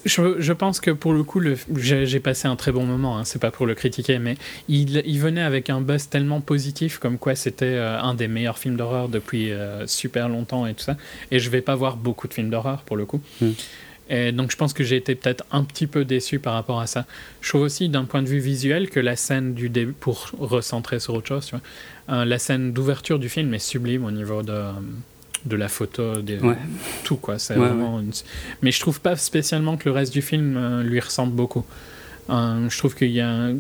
Je, 0.05 0.37
je, 0.39 0.53
pense 0.53 0.81
que 0.81 0.91
pour 0.91 1.13
le 1.13 1.23
coup, 1.23 1.41
j'ai 1.77 2.21
passé 2.21 2.49
un 2.49 2.57
très 2.57 2.73
bon 2.73 2.85
moment. 2.85 3.19
Hein, 3.19 3.25
c'est 3.25 3.41
pas 3.41 3.51
pour 3.51 3.67
le 3.67 3.75
critiquer, 3.75 4.19
mais 4.19 4.37
il, 4.69 5.03
il, 5.05 5.21
venait 5.21 5.43
avec 5.43 5.71
un 5.71 5.81
buzz 5.81 6.09
tellement 6.09 6.41
positif, 6.41 6.99
comme 6.99 7.19
quoi 7.19 7.35
c'était 7.35 7.67
euh, 7.67 8.01
un 8.01 8.15
des 8.15 8.29
meilleurs 8.29 8.59
films 8.59 8.77
d'horreur 8.77 9.09
depuis 9.09 9.53
euh, 9.53 9.87
super 9.87 10.29
longtemps 10.29 10.67
et 10.67 10.75
tout 10.75 10.85
ça. 10.85 10.97
Et 11.31 11.39
je 11.39 11.51
vais 11.51 11.61
pas 11.61 11.75
voir 11.75 11.97
beaucoup 11.97 12.29
de 12.29 12.35
films 12.35 12.51
d'horreur 12.51 12.83
pour 12.83 12.97
le 12.97 13.05
coup. 13.05 13.21
Mm. 13.41 13.51
Et 14.11 14.33
donc 14.33 14.51
je 14.51 14.57
pense 14.57 14.73
que 14.73 14.85
j'ai 14.85 14.97
été 14.97 15.15
peut-être 15.15 15.45
un 15.51 15.65
petit 15.65 15.87
peu 15.87 16.05
déçu 16.05 16.39
par 16.39 16.55
rapport 16.55 16.81
à 16.81 16.87
ça. 16.87 17.07
Je 17.41 17.49
trouve 17.49 17.63
aussi 17.63 17.89
d'un 17.89 18.05
point 18.05 18.23
de 18.23 18.29
vue 18.29 18.39
visuel 18.39 18.91
que 18.91 19.01
la 19.01 19.17
scène 19.17 19.55
du 19.55 19.69
début, 19.69 19.93
pour 19.93 20.31
recentrer 20.39 21.01
sur 21.01 21.15
autre 21.15 21.29
chose, 21.29 21.47
tu 21.47 21.57
vois, 21.57 21.63
euh, 22.11 22.25
la 22.25 22.39
scène 22.39 22.73
d'ouverture 22.73 23.19
du 23.19 23.29
film 23.29 23.55
est 23.55 23.59
sublime 23.59 24.05
au 24.05 24.11
niveau 24.11 24.43
de 24.43 24.63
de 25.45 25.57
la 25.57 25.69
photo, 25.69 26.23
de, 26.23 26.39
tout 27.05 27.17
quoi. 27.17 27.39
C'est 27.39 27.55
vraiment 27.55 28.01
Mais 28.63 28.71
je 28.71 28.81
trouve 28.81 29.01
pas 29.01 29.17
spécialement 29.17 29.77
que 29.77 29.89
le 29.89 29.93
reste 29.93 30.13
du 30.13 30.23
film 30.23 30.57
euh, 30.57 30.83
lui 30.83 31.01
ressemble 31.01 31.33
beaucoup. 31.33 31.65
Euh, 32.31 32.69
je 32.69 32.79
trouve 32.79 32.95
qu'il 32.95 33.11
y 33.11 33.21
a. 33.21 33.51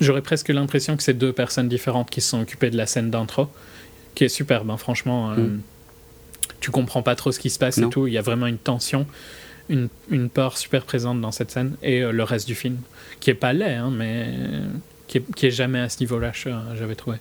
J'aurais 0.00 0.22
presque 0.22 0.48
l'impression 0.48 0.96
que 0.96 1.02
c'est 1.02 1.14
deux 1.14 1.32
personnes 1.32 1.68
différentes 1.68 2.08
qui 2.08 2.22
se 2.22 2.30
sont 2.30 2.40
occupées 2.40 2.70
de 2.70 2.76
la 2.76 2.86
scène 2.86 3.10
d'intro, 3.10 3.48
qui 4.14 4.24
est 4.24 4.28
superbe, 4.28 4.70
hein, 4.70 4.78
franchement. 4.78 5.32
Euh, 5.32 5.36
mm. 5.36 5.60
Tu 6.60 6.70
comprends 6.70 7.02
pas 7.02 7.14
trop 7.14 7.32
ce 7.32 7.38
qui 7.38 7.48
se 7.48 7.58
passe 7.58 7.78
et 7.78 7.88
tout. 7.88 8.06
Il 8.06 8.12
y 8.12 8.18
a 8.18 8.22
vraiment 8.22 8.46
une 8.46 8.58
tension, 8.58 9.06
une, 9.70 9.88
une 10.10 10.28
peur 10.28 10.58
super 10.58 10.84
présente 10.84 11.18
dans 11.18 11.32
cette 11.32 11.50
scène 11.50 11.74
et 11.82 12.00
le 12.02 12.22
reste 12.22 12.46
du 12.46 12.54
film, 12.54 12.76
qui 13.18 13.30
est 13.30 13.34
pas 13.34 13.54
laid, 13.54 13.76
hein, 13.76 13.90
mais 13.90 14.34
qui 15.08 15.18
est, 15.18 15.34
qui 15.34 15.46
est, 15.46 15.50
jamais 15.50 15.80
à 15.80 15.88
ce 15.88 16.00
niveau-là, 16.00 16.32
j'avais 16.34 16.96
trouvé. 16.96 17.16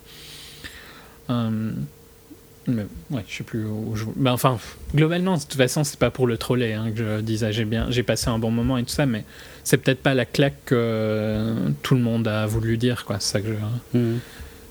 Mais, 2.76 2.86
ouais, 3.16 3.24
je 3.28 3.38
sais 3.38 3.44
plus 3.44 3.66
où 3.66 3.96
je. 3.96 4.06
Ben, 4.16 4.32
enfin, 4.32 4.58
globalement, 4.96 5.38
de 5.38 5.42
toute 5.42 5.56
façon, 5.56 5.84
c'est 5.84 6.00
pas 6.00 6.12
pour 6.12 6.28
le 6.28 6.38
troller 6.38 6.74
hein, 6.74 6.92
que 6.92 6.98
je 6.98 7.22
disais 7.22 7.52
j'ai 7.52 7.66
bien, 7.66 7.88
j'ai 7.90 8.04
passé 8.04 8.30
un 8.30 8.40
bon 8.40 8.52
moment 8.52 8.78
et 8.78 8.84
tout 8.84 8.90
ça, 8.90 9.06
mais 9.06 9.24
c'est 9.64 9.78
peut-être 9.78 10.02
pas 10.02 10.14
la 10.14 10.26
claque 10.26 10.66
que 10.66 10.76
euh, 10.76 11.70
tout 11.84 11.96
le 11.96 12.02
monde 12.02 12.28
a 12.28 12.46
voulu 12.46 12.78
dire, 12.78 13.06
quoi. 13.06 13.18
C'est 13.20 13.34
ça 13.34 13.42
que 13.42 13.48
je. 13.48 13.98
Mhm. 13.98 14.20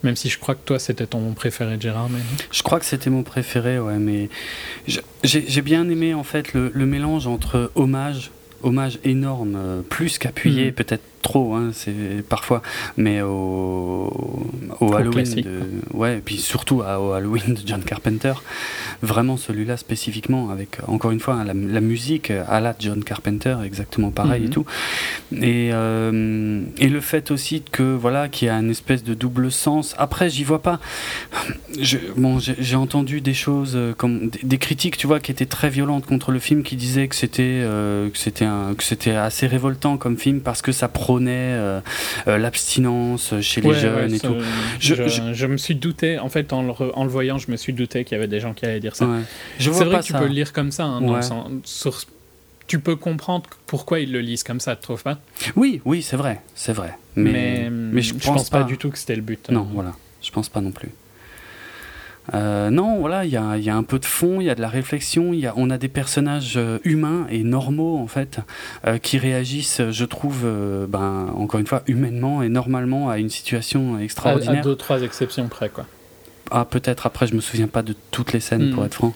Même 0.04 0.14
si 0.14 0.28
je 0.28 0.38
crois 0.38 0.54
que 0.54 0.64
toi, 0.64 0.78
c'était 0.78 1.06
ton 1.06 1.32
préféré, 1.32 1.76
Gérard. 1.80 2.08
Mais... 2.08 2.20
Je 2.52 2.62
crois 2.62 2.78
que 2.78 2.86
c'était 2.86 3.10
mon 3.10 3.24
préféré, 3.24 3.80
ouais, 3.80 3.98
mais 3.98 4.28
j'ai 5.24 5.62
bien 5.62 5.88
aimé 5.88 6.14
en 6.14 6.22
fait 6.22 6.52
le, 6.52 6.70
le 6.72 6.86
mélange 6.86 7.26
entre 7.26 7.72
hommage 7.74 8.30
hommage 8.62 8.98
énorme, 9.04 9.54
euh, 9.56 9.82
plus 9.82 10.18
qu'appuyé, 10.18 10.66
mhm. 10.66 10.72
peut-être 10.72 11.02
trop, 11.22 11.54
hein, 11.54 11.70
c'est 11.72 12.24
parfois, 12.28 12.62
mais 12.96 13.22
au, 13.22 14.46
au 14.80 14.94
Halloween, 14.94 15.34
de, 15.34 15.60
ouais, 15.94 16.18
et 16.18 16.20
puis 16.20 16.38
surtout 16.38 16.80
au 16.80 17.12
Halloween 17.12 17.54
de 17.54 17.60
John 17.66 17.82
Carpenter, 17.82 18.34
vraiment 19.02 19.36
celui-là 19.36 19.76
spécifiquement, 19.76 20.50
avec 20.50 20.78
encore 20.86 21.10
une 21.10 21.20
fois 21.20 21.42
la, 21.44 21.80
musique 21.80 22.30
à 22.30 22.60
la 22.60 22.74
John 22.78 23.02
Carpenter, 23.04 23.56
exactement 23.64 24.10
pareil 24.10 24.44
et 24.44 24.46
mhm. 24.46 24.52
tout, 24.52 24.66
et, 25.32 25.70
euh, 25.72 26.62
et 26.78 26.88
le 26.88 27.00
fait 27.00 27.30
aussi 27.30 27.62
que 27.62 27.82
voilà, 27.94 28.28
qu'il 28.28 28.48
y 28.48 28.50
a 28.50 28.54
une 28.54 28.70
espèce 28.70 29.04
de 29.04 29.14
double 29.14 29.50
sens. 29.50 29.94
Après, 29.98 30.30
j'y 30.30 30.44
vois 30.44 30.62
pas. 30.62 30.80
Je, 31.78 31.98
bon, 32.16 32.38
j'ai 32.38 32.76
entendu 32.76 33.20
des 33.20 33.34
choses 33.34 33.72
euh, 33.74 33.94
comme 33.94 34.30
des, 34.42 34.58
critiques, 34.58 34.96
tu 34.96 35.06
vois, 35.06 35.20
qui 35.20 35.30
étaient 35.30 35.46
très 35.46 35.70
violentes 35.70 36.06
contre 36.06 36.32
le 36.32 36.38
film, 36.38 36.62
qui 36.62 36.76
disaient 36.76 37.08
que 37.08 37.14
c'était 37.14 37.64
que 38.12 38.18
c'était 38.18 38.46
que 38.76 38.84
c'était 38.84 39.12
assez 39.12 39.46
révoltant 39.46 39.96
comme 39.96 40.16
film 40.16 40.40
parce 40.40 40.62
que 40.62 40.72
ça 40.72 40.88
prônait 41.08 41.54
euh, 41.54 41.80
euh, 42.26 42.36
l'abstinence 42.36 43.32
chez 43.40 43.62
les 43.62 43.72
jeunes 43.72 44.12
et 44.12 44.20
tout. 44.20 44.36
Je, 44.78 44.94
je, 45.32 45.46
me 45.46 45.56
suis 45.56 45.74
douté, 45.74 46.18
en 46.18 46.28
fait, 46.28 46.52
en 46.52 46.62
le, 46.62 46.72
en 46.94 47.04
le, 47.04 47.08
voyant, 47.08 47.38
je 47.38 47.50
me 47.50 47.56
suis 47.56 47.72
douté 47.72 48.04
qu'il 48.04 48.14
y 48.14 48.18
avait 48.18 48.28
des 48.28 48.40
gens 48.40 48.52
qui 48.52 48.66
allaient 48.66 48.78
dire 48.78 48.94
ça. 48.94 49.06
C'est 49.58 49.70
vrai 49.70 50.00
que 50.00 50.04
tu 50.04 50.12
peux 50.12 50.26
le 50.26 50.34
lire 50.34 50.52
comme 50.52 50.70
ça, 50.70 50.84
hein, 50.84 51.00
tu 52.66 52.80
peux 52.80 52.96
comprendre 52.96 53.48
pourquoi 53.66 54.00
ils 54.00 54.12
le 54.12 54.20
lisent 54.20 54.42
comme 54.42 54.60
ça, 54.60 54.76
tu 54.76 54.82
trouves 54.82 55.02
pas? 55.02 55.18
Oui, 55.56 55.80
oui, 55.86 56.02
c'est 56.02 56.16
vrai, 56.16 56.42
c'est 56.54 56.74
vrai. 56.74 56.98
Mais, 57.16 57.70
mais, 57.70 58.02
je, 58.02 58.12
pense, 58.12 58.50
pas, 58.50 58.64
du 58.64 58.76
tout 58.76 58.90
que 58.90 58.98
c'était 58.98 59.16
le 59.16 59.22
but. 59.22 59.48
Non, 59.48 59.66
voilà, 59.72 59.94
je 60.20 60.30
pense 60.30 60.50
pas 60.50 60.60
non 60.60 60.72
plus. 60.72 60.90
Euh, 62.34 62.70
non, 62.70 62.98
voilà, 62.98 63.24
il 63.24 63.30
y 63.30 63.36
a, 63.36 63.56
y 63.56 63.70
a, 63.70 63.76
un 63.76 63.82
peu 63.82 63.98
de 63.98 64.04
fond, 64.04 64.40
il 64.40 64.44
y 64.44 64.50
a 64.50 64.54
de 64.54 64.60
la 64.60 64.68
réflexion, 64.68 65.32
y 65.32 65.46
a, 65.46 65.54
on 65.56 65.70
a 65.70 65.78
des 65.78 65.88
personnages 65.88 66.54
euh, 66.56 66.78
humains 66.84 67.26
et 67.30 67.42
normaux 67.42 67.96
en 67.96 68.06
fait 68.06 68.40
euh, 68.86 68.98
qui 68.98 69.18
réagissent, 69.18 69.80
je 69.90 70.04
trouve, 70.04 70.42
euh, 70.44 70.86
ben, 70.86 71.32
encore 71.36 71.58
une 71.58 71.66
fois, 71.66 71.82
humainement 71.86 72.42
et 72.42 72.48
normalement 72.48 73.08
à 73.08 73.18
une 73.18 73.30
situation 73.30 73.98
extraordinaire. 73.98 74.56
À, 74.56 74.60
à 74.60 74.62
deux 74.62 74.76
trois 74.76 75.02
exceptions 75.02 75.48
près, 75.48 75.70
quoi. 75.70 75.86
Ah, 76.50 76.64
peut-être. 76.64 77.06
Après, 77.06 77.26
je 77.26 77.34
me 77.34 77.40
souviens 77.40 77.66
pas 77.66 77.82
de 77.82 77.94
toutes 78.10 78.32
les 78.32 78.40
scènes, 78.40 78.72
pour 78.72 78.82
hmm. 78.82 78.86
être 78.86 78.94
franc, 78.94 79.14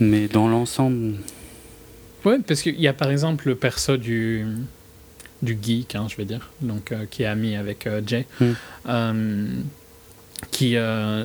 mais 0.00 0.28
dans 0.28 0.48
l'ensemble. 0.48 1.14
Ouais, 2.24 2.38
parce 2.46 2.62
qu'il 2.62 2.80
y 2.80 2.88
a 2.88 2.92
par 2.92 3.10
exemple 3.10 3.48
le 3.48 3.54
perso 3.54 3.96
du 3.96 4.46
du 5.42 5.58
geek, 5.60 5.96
hein, 5.96 6.06
je 6.08 6.16
vais 6.16 6.24
dire, 6.24 6.50
donc 6.60 6.94
qui 7.10 7.24
est 7.24 7.26
ami 7.26 7.56
avec 7.56 7.88
Jay. 8.06 8.26
Hmm. 8.40 9.62
qui 10.50 10.74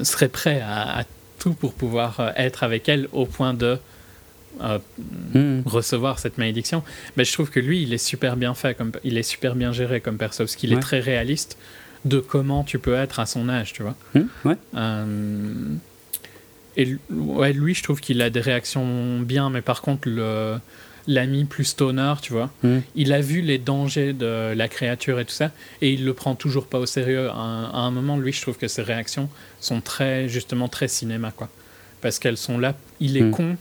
serait 0.03 0.29
prêt 0.29 0.59
à, 0.61 0.99
à 0.99 1.03
tout 1.47 1.53
pour 1.53 1.73
pouvoir 1.73 2.19
euh, 2.19 2.31
être 2.35 2.63
avec 2.63 2.89
elle 2.89 3.07
au 3.13 3.25
point 3.25 3.53
de 3.53 3.77
euh, 4.61 4.79
hmm. 5.33 5.61
recevoir 5.65 6.19
cette 6.19 6.37
malédiction. 6.37 6.83
Mais 7.15 7.23
je 7.23 7.31
trouve 7.31 7.49
que 7.49 7.59
lui, 7.59 7.83
il 7.83 7.93
est 7.93 8.03
super 8.11 8.35
bien 8.35 8.53
fait, 8.53 8.75
comme, 8.75 8.91
il 9.05 9.17
est 9.17 9.23
super 9.23 9.55
bien 9.55 9.71
géré 9.71 10.01
comme 10.01 10.17
perso, 10.17 10.43
parce 10.43 10.57
qu'il 10.57 10.73
est 10.73 10.79
très 10.79 10.99
réaliste 10.99 11.57
de 12.05 12.19
comment 12.19 12.63
tu 12.63 12.79
peux 12.79 12.95
être 12.95 13.19
à 13.19 13.25
son 13.25 13.49
âge, 13.49 13.71
tu 13.73 13.83
vois. 13.83 13.95
Hmm, 14.13 14.53
euh, 14.75 15.75
et 16.75 16.97
ouais, 17.09 17.53
lui, 17.53 17.73
je 17.73 17.83
trouve 17.83 18.01
qu'il 18.01 18.21
a 18.21 18.29
des 18.29 18.41
réactions 18.41 19.19
bien, 19.19 19.49
mais 19.49 19.61
par 19.61 19.81
contre, 19.81 20.09
le, 20.09 20.57
l'ami 21.07 21.45
plus 21.45 21.65
stoner, 21.65 22.13
tu 22.21 22.33
vois. 22.33 22.49
Hmm. 22.63 22.79
Il 22.95 23.13
a 23.13 23.21
vu 23.21 23.41
les 23.41 23.57
dangers 23.57 24.13
de 24.13 24.53
la 24.53 24.67
créature 24.67 25.19
et 25.19 25.25
tout 25.25 25.33
ça, 25.33 25.51
et 25.81 25.91
il 25.91 26.05
le 26.05 26.13
prend 26.13 26.35
toujours 26.35 26.67
pas 26.67 26.79
au 26.79 26.85
sérieux. 26.85 27.29
À 27.29 27.33
un, 27.33 27.91
moment, 27.91 28.17
lui, 28.17 28.33
je 28.33 28.41
trouve 28.41 28.57
que 28.57 28.67
ses 28.67 28.81
réactions 28.81 29.29
sont 29.59 29.81
très, 29.81 30.27
justement, 30.27 30.67
très 30.67 30.87
cinéma, 30.87 31.31
quoi. 31.31 31.49
Parce 32.01 32.19
qu'elles 32.19 32.37
sont 32.37 32.57
là. 32.57 32.75
Il 32.99 33.17
est 33.17 33.21
hmm. 33.21 33.31
con 33.31 33.57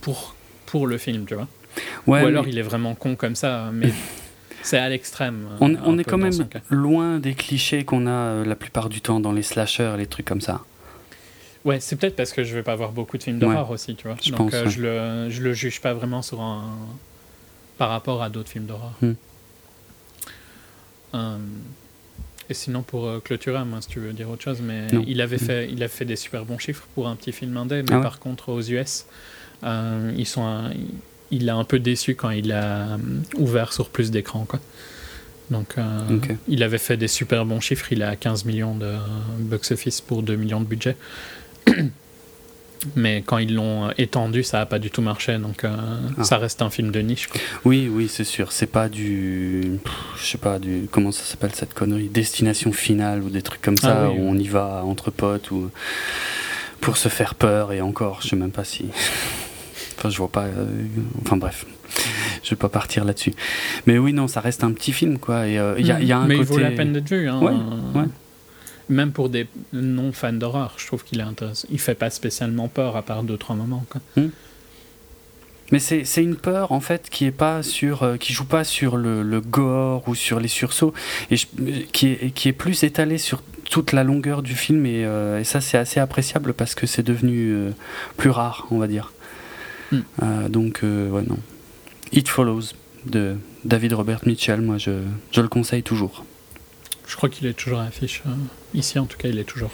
pour, 0.00 0.34
pour 0.66 0.86
le 0.86 0.98
film, 0.98 1.24
tu 1.24 1.34
vois. 1.34 1.48
Ou 2.06 2.14
alors 2.14 2.48
il 2.48 2.58
est 2.58 2.62
vraiment 2.62 2.94
con 2.94 3.16
comme 3.16 3.36
ça, 3.36 3.70
mais. 3.72 3.92
C'est 4.62 4.76
à 4.76 4.88
l'extrême. 4.88 5.46
On, 5.60 5.76
on 5.84 5.98
est 5.98 6.04
quand 6.04 6.18
même 6.18 6.46
loin 6.68 7.20
des 7.20 7.34
clichés 7.34 7.84
qu'on 7.84 8.06
a 8.06 8.10
euh, 8.10 8.44
la 8.44 8.56
plupart 8.56 8.88
du 8.88 9.00
temps 9.00 9.20
dans 9.20 9.30
les 9.30 9.44
slashers, 9.44 9.94
les 9.96 10.06
trucs 10.06 10.26
comme 10.26 10.40
ça. 10.40 10.62
Ouais, 11.64 11.80
c'est 11.80 11.96
peut-être 11.96 12.16
parce 12.16 12.32
que 12.32 12.44
je 12.44 12.54
vais 12.54 12.62
pas 12.62 12.76
voir 12.76 12.92
beaucoup 12.92 13.18
de 13.18 13.22
films 13.22 13.38
d'horreur 13.38 13.70
aussi, 13.70 13.94
tu 13.94 14.06
vois. 14.06 14.16
Je 14.22 14.32
Donc 14.32 14.54
euh, 14.54 14.68
je, 14.68 14.80
le, 14.80 15.30
je 15.30 15.42
le 15.42 15.52
juge 15.52 15.80
pas 15.80 15.92
vraiment 15.92 16.22
sur 16.22 16.40
un... 16.40 16.76
par 17.78 17.90
rapport 17.90 18.22
à 18.22 18.30
d'autres 18.30 18.48
films 18.48 18.66
d'horreur. 18.66 18.94
Hmm. 19.02 19.12
Euh, 21.14 21.36
et 22.48 22.54
sinon, 22.54 22.82
pour 22.82 23.06
euh, 23.06 23.20
clôturer, 23.20 23.64
moi, 23.64 23.80
si 23.82 23.88
tu 23.88 23.98
veux 23.98 24.12
dire 24.12 24.30
autre 24.30 24.42
chose, 24.42 24.60
mais 24.62 24.86
il 25.06 25.20
avait, 25.20 25.36
hmm. 25.36 25.40
fait, 25.40 25.70
il 25.70 25.82
a 25.82 25.88
fait 25.88 26.04
des 26.04 26.16
super 26.16 26.44
bons 26.44 26.58
chiffres 26.58 26.86
pour 26.94 27.08
un 27.08 27.16
petit 27.16 27.32
film 27.32 27.56
indé, 27.56 27.82
mais 27.82 27.96
ah 27.96 28.00
par 28.00 28.20
contre, 28.20 28.50
aux 28.50 28.62
US, 28.62 29.06
ils 29.62 30.26
sont 30.26 30.70
il 31.30 31.50
a 31.50 31.56
un 31.56 31.64
peu 31.64 31.78
déçu 31.78 32.14
quand 32.14 32.30
il 32.30 32.52
a 32.52 32.96
ouvert 33.36 33.74
sur 33.74 33.90
plus 33.90 34.10
d'écran, 34.10 34.46
quoi. 34.48 34.60
Donc, 35.50 35.76
il 36.46 36.62
avait 36.62 36.78
fait 36.78 36.96
des 36.96 37.08
super 37.08 37.44
bons 37.46 37.60
chiffres. 37.60 37.90
Il 37.90 38.02
a 38.02 38.16
15 38.16 38.44
millions 38.44 38.74
de 38.74 38.94
box-office 39.40 40.02
pour 40.02 40.22
2 40.22 40.36
millions 40.36 40.60
de 40.60 40.66
budget. 40.66 40.94
Mais 42.96 43.22
quand 43.26 43.38
ils 43.38 43.54
l'ont 43.54 43.90
étendu, 43.98 44.42
ça 44.42 44.58
n'a 44.58 44.66
pas 44.66 44.78
du 44.78 44.90
tout 44.90 45.02
marché, 45.02 45.36
donc 45.38 45.64
euh, 45.64 45.74
ah. 46.16 46.24
ça 46.24 46.38
reste 46.38 46.62
un 46.62 46.70
film 46.70 46.90
de 46.90 47.00
niche. 47.00 47.28
Oui, 47.64 47.90
oui, 47.92 48.08
c'est 48.08 48.24
sûr. 48.24 48.52
C'est 48.52 48.66
pas 48.66 48.88
du, 48.88 49.78
je 50.16 50.24
sais 50.24 50.38
pas 50.38 50.58
du, 50.58 50.88
comment 50.90 51.12
ça 51.12 51.24
s'appelle 51.24 51.54
cette 51.54 51.74
connerie, 51.74 52.08
destination 52.08 52.72
finale 52.72 53.22
ou 53.22 53.30
des 53.30 53.42
trucs 53.42 53.62
comme 53.62 53.76
ça 53.76 54.04
ah 54.04 54.10
où 54.10 54.20
on 54.20 54.36
y 54.36 54.48
va 54.48 54.82
entre 54.84 55.10
potes 55.10 55.50
ou 55.50 55.70
pour 56.80 56.96
se 56.96 57.08
faire 57.08 57.34
peur 57.34 57.72
et 57.72 57.80
encore, 57.80 58.20
je 58.22 58.28
sais 58.28 58.36
même 58.36 58.52
pas 58.52 58.64
si, 58.64 58.86
enfin 59.98 60.10
je 60.10 60.18
vois 60.18 60.30
pas, 60.30 60.44
euh, 60.44 60.66
enfin 61.22 61.36
bref. 61.36 61.66
Je 62.44 62.50
vais 62.50 62.56
pas 62.56 62.68
partir 62.68 63.04
là-dessus. 63.04 63.34
Mais 63.86 63.98
oui, 63.98 64.12
non, 64.12 64.28
ça 64.28 64.40
reste 64.40 64.62
un 64.62 64.72
petit 64.72 64.92
film, 64.92 65.18
quoi. 65.18 65.48
Et 65.48 65.58
euh, 65.58 65.74
il 65.78 65.86
y, 65.86 65.90
a, 65.90 66.00
y, 66.00 66.12
a 66.12 66.18
un 66.18 66.26
Mais 66.26 66.36
côté... 66.36 66.46
il 66.48 66.54
vaut 66.54 66.58
la 66.58 66.70
peine 66.70 66.92
d'être 66.92 67.08
vu. 67.08 67.28
Hein. 67.28 67.40
Ouais, 67.40 68.00
ouais 68.00 68.06
même 68.88 69.12
pour 69.12 69.28
des 69.28 69.46
non 69.72 70.12
fans 70.12 70.32
d'horreur, 70.32 70.74
je 70.78 70.86
trouve 70.86 71.04
qu'il 71.04 71.20
est 71.20 71.24
intéressant. 71.24 71.68
Il 71.70 71.78
fait 71.78 71.94
pas 71.94 72.10
spécialement 72.10 72.68
peur 72.68 72.96
à 72.96 73.02
part 73.02 73.22
deux 73.22 73.36
trois 73.36 73.56
moments. 73.56 73.84
Quoi. 73.90 74.00
Hmm. 74.16 74.30
Mais 75.70 75.80
c'est 75.80 76.22
une 76.22 76.36
peur 76.36 76.72
en 76.72 76.80
fait 76.80 77.10
qui 77.10 77.26
est 77.26 77.30
pas 77.30 77.62
sur 77.62 78.02
euh, 78.02 78.16
qui 78.16 78.32
joue 78.32 78.46
pas 78.46 78.64
sur 78.64 78.96
le, 78.96 79.22
le, 79.22 79.40
gore 79.42 80.08
ou 80.08 80.14
sur 80.14 80.40
les 80.40 80.48
sursauts 80.48 80.94
et 81.30 81.36
qui 81.92 82.06
est 82.06 82.30
qui 82.30 82.48
est 82.48 82.54
plus 82.54 82.84
étalé 82.84 83.18
sur 83.18 83.42
toute 83.68 83.92
la 83.92 84.02
longueur 84.02 84.42
du 84.42 84.54
film 84.54 84.86
et, 84.86 85.04
euh, 85.04 85.40
et 85.40 85.44
ça 85.44 85.60
c'est 85.60 85.76
assez 85.76 86.00
appréciable 86.00 86.54
parce 86.54 86.74
que 86.74 86.86
c'est 86.86 87.02
devenu 87.02 87.50
euh, 87.52 87.70
plus 88.16 88.30
rare 88.30 88.66
on 88.70 88.78
va 88.78 88.86
dire. 88.86 89.12
Hmm. 89.92 90.48
donc 90.48 90.80
ouais 90.82 91.22
non. 91.26 91.38
It 92.12 92.28
Follows 92.28 92.72
de 93.06 93.36
David 93.64 93.92
Robert 93.94 94.20
Mitchell, 94.26 94.60
moi 94.60 94.78
je, 94.78 95.02
je 95.32 95.40
le 95.40 95.48
conseille 95.48 95.82
toujours. 95.82 96.24
Je 97.08 97.16
crois 97.16 97.28
qu'il 97.30 97.46
est 97.46 97.54
toujours 97.54 97.80
à 97.80 97.84
l'affiche. 97.84 98.22
Euh, 98.26 98.30
ici, 98.74 98.98
en 98.98 99.06
tout 99.06 99.16
cas, 99.16 99.28
il 99.28 99.38
est 99.38 99.44
toujours, 99.44 99.70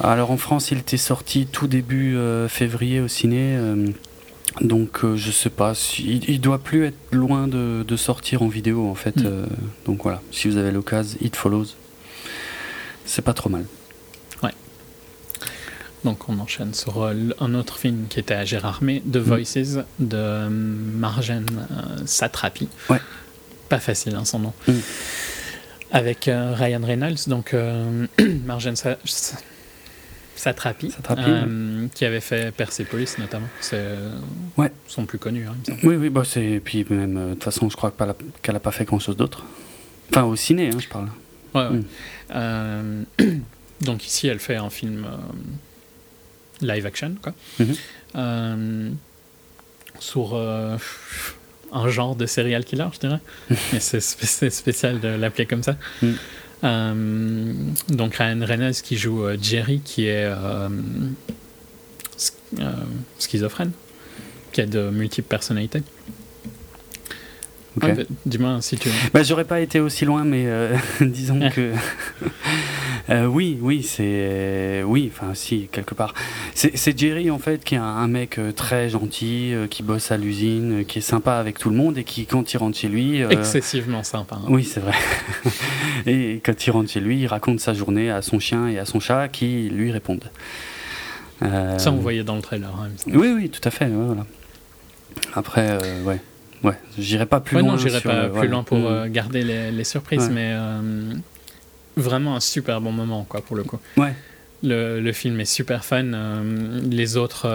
Alors, 0.00 0.32
en 0.32 0.36
France, 0.36 0.72
il 0.72 0.78
était 0.78 0.96
sorti 0.96 1.46
tout 1.46 1.68
début 1.68 2.16
euh, 2.16 2.48
février 2.48 3.00
au 3.00 3.08
ciné. 3.08 3.56
Euh, 3.56 3.86
Donc 4.60 5.04
euh, 5.04 5.16
je 5.16 5.30
sais 5.30 5.48
pas, 5.48 5.74
si, 5.74 6.20
il, 6.28 6.40
doit 6.40 6.58
plus 6.58 6.84
être 6.84 6.98
loin 7.12 7.46
de, 7.48 7.84
de 7.86 7.96
sortir 7.96 8.42
en 8.42 8.48
vidéo 8.48 8.86
en 8.86 8.94
fait. 8.94 9.16
Mm. 9.16 9.46
donc 9.86 10.02
voilà, 10.02 10.20
si 10.30 10.46
vous 10.48 10.58
avez 10.58 10.70
l'occasion, 10.70 11.16
It 11.22 11.36
Follows. 11.36 11.68
C'est 13.06 13.22
pas 13.22 13.32
trop 13.32 13.48
mal. 13.48 13.64
Donc 16.04 16.28
on 16.28 16.40
enchaîne 16.40 16.74
sur 16.74 17.06
un 17.06 17.54
autre 17.54 17.76
film 17.78 18.06
qui 18.08 18.18
était 18.18 18.34
à 18.34 18.44
Gérardmer, 18.44 19.00
The 19.02 19.18
Mm. 19.18 19.20
Voices 19.20 19.78
de 20.00 20.48
Marjane 20.48 21.46
Satrapi. 22.06 22.68
Ouais. 22.90 23.00
Pas 23.68 23.78
facile 23.78 24.16
hein, 24.16 24.24
son 24.24 24.40
nom. 24.40 24.52
Mm. 24.66 24.72
Avec 25.94 26.26
euh, 26.26 26.54
Ryan 26.54 26.80
Reynolds, 26.82 27.28
donc 27.28 27.52
euh, 27.54 28.06
Marjane 28.46 28.76
Sa- 28.76 28.96
Sa- 29.04 29.36
Satrapi, 30.36 30.90
Satrapi, 30.90 31.22
euh, 31.26 31.86
qui 31.94 32.04
avait 32.06 32.20
fait 32.20 32.50
Persepolis 32.52 33.16
notamment. 33.18 33.46
C'est 33.60 33.76
euh, 33.76 34.16
Ouais. 34.56 34.72
son 34.88 35.04
plus 35.04 35.18
connu, 35.18 35.46
hein, 35.46 35.54
il 35.68 35.74
me 35.74 35.78
semble. 35.78 35.88
Oui, 35.92 35.96
oui, 35.96 36.08
bah 36.08 36.22
c'est. 36.24 36.60
Puis 36.64 36.86
même, 36.88 37.14
de 37.28 37.34
toute 37.34 37.44
façon, 37.44 37.68
je 37.68 37.76
crois 37.76 37.92
qu'elle 38.42 38.56
a 38.56 38.60
pas 38.60 38.70
fait 38.72 38.84
grand 38.86 38.98
chose 38.98 39.16
d'autre. 39.16 39.44
Enfin, 40.10 40.24
au 40.24 40.34
ciné, 40.34 40.70
hein, 40.70 40.78
je 40.80 40.88
parle. 40.88 41.08
Ouais. 41.54 41.68
Mm. 42.30 43.04
Donc 43.82 44.06
ici, 44.06 44.26
elle 44.28 44.38
fait 44.38 44.56
un 44.56 44.70
film 44.70 45.06
live 46.62 46.86
action, 46.86 47.14
quoi. 47.20 47.34
Mhm. 47.58 47.74
Euh, 48.16 48.90
sur 49.98 50.34
un 51.72 51.88
genre 51.88 52.14
de 52.16 52.26
serial 52.26 52.64
killer, 52.64 52.86
je 52.94 52.98
dirais. 53.00 53.20
Mais 53.72 53.80
c'est 53.80 54.00
spé- 54.00 54.26
c'est 54.26 54.50
spécial 54.50 55.00
de 55.00 55.08
l'appeler 55.08 55.46
comme 55.46 55.62
ça. 55.62 55.76
Mm. 56.02 56.08
Euh, 56.64 57.52
donc 57.88 58.14
Ryan 58.14 58.40
Reynolds 58.44 58.74
qui 58.82 58.96
joue 58.96 59.24
euh, 59.24 59.36
Jerry, 59.40 59.80
qui 59.84 60.06
est 60.06 60.24
euh, 60.26 60.68
sch- 62.16 62.32
euh, 62.60 62.70
schizophrène, 63.18 63.72
qui 64.52 64.60
a 64.60 64.66
de 64.66 64.90
multiples 64.90 65.28
personnalités. 65.28 65.82
Ok. 67.76 67.84
Ouais, 67.84 67.94
bah, 67.94 68.02
Dis-moi 68.26 68.58
si 68.60 68.76
tu 68.76 68.88
veux. 68.88 68.94
Bah, 69.14 69.22
j'aurais 69.22 69.44
pas 69.46 69.60
été 69.60 69.80
aussi 69.80 70.04
loin, 70.04 70.24
mais 70.24 70.44
euh, 70.46 70.76
disons 71.00 71.48
que. 71.50 71.72
Euh, 73.10 73.24
oui, 73.26 73.58
oui, 73.60 73.82
c'est. 73.82 74.82
Oui, 74.84 75.10
enfin, 75.12 75.32
si, 75.34 75.68
quelque 75.72 75.94
part. 75.94 76.12
C'est 76.54 76.98
Jerry, 76.98 77.30
en 77.30 77.38
fait, 77.38 77.64
qui 77.64 77.74
est 77.74 77.78
un, 77.78 77.82
un 77.84 78.08
mec 78.08 78.38
euh, 78.38 78.52
très 78.52 78.90
gentil, 78.90 79.54
euh, 79.54 79.66
qui 79.66 79.82
bosse 79.82 80.12
à 80.12 80.16
l'usine, 80.18 80.84
qui 80.84 80.98
est 80.98 81.02
sympa 81.02 81.34
avec 81.36 81.58
tout 81.58 81.70
le 81.70 81.76
monde 81.76 81.96
et 81.98 82.04
qui, 82.04 82.26
quand 82.26 82.52
il 82.52 82.58
rentre 82.58 82.76
chez 82.78 82.88
lui. 82.88 83.20
Excessivement 83.22 84.02
sympa. 84.02 84.36
hein. 84.36 84.46
Oui, 84.48 84.64
c'est 84.64 84.80
vrai. 84.80 84.92
et 86.06 86.40
quand 86.44 86.66
il 86.66 86.70
rentre 86.70 86.90
chez 86.90 87.00
lui, 87.00 87.20
il 87.20 87.26
raconte 87.26 87.58
sa 87.60 87.72
journée 87.74 88.10
à 88.10 88.20
son 88.22 88.38
chien 88.38 88.68
et 88.68 88.78
à 88.78 88.84
son 88.84 89.00
chat 89.00 89.28
qui 89.28 89.68
lui 89.70 89.90
répondent. 89.92 90.30
Ça, 91.40 91.90
on 91.90 91.96
voyait 91.96 92.22
dans 92.22 92.36
le 92.36 92.42
trailer. 92.42 92.68
hein. 92.68 92.88
Oui, 93.08 93.32
oui, 93.34 93.50
tout 93.50 93.66
à 93.66 93.70
fait. 93.72 93.88
voilà. 93.88 94.24
Après, 95.34 95.76
ouais. 96.04 96.20
Ouais, 96.62 96.74
j'irai 96.98 97.26
pas 97.26 97.40
plus 97.40 97.56
Ouais, 97.56 97.62
loin. 97.62 97.72
non, 97.72 97.78
j'irai 97.78 98.00
pas 98.00 98.14
le- 98.14 98.22
plus 98.28 98.32
voilà. 98.32 98.50
loin 98.50 98.62
pour 98.62 98.78
Mm. 98.78 98.84
euh, 98.86 99.08
garder 99.08 99.42
les, 99.42 99.70
les 99.72 99.84
surprises, 99.84 100.26
Ouais. 100.28 100.32
mais 100.32 100.50
euh, 100.54 101.12
vraiment 101.96 102.36
un 102.36 102.40
super 102.40 102.80
bon 102.80 102.92
moment, 102.92 103.24
quoi, 103.28 103.40
pour 103.40 103.56
le 103.56 103.64
coup. 103.64 103.78
Ouais. 103.96 104.14
Le, 104.62 105.00
le 105.00 105.12
film 105.12 105.40
est 105.40 105.44
super 105.44 105.84
fun. 105.84 106.04
euh, 106.12 106.80
les 106.88 107.16
autres. 107.16 107.48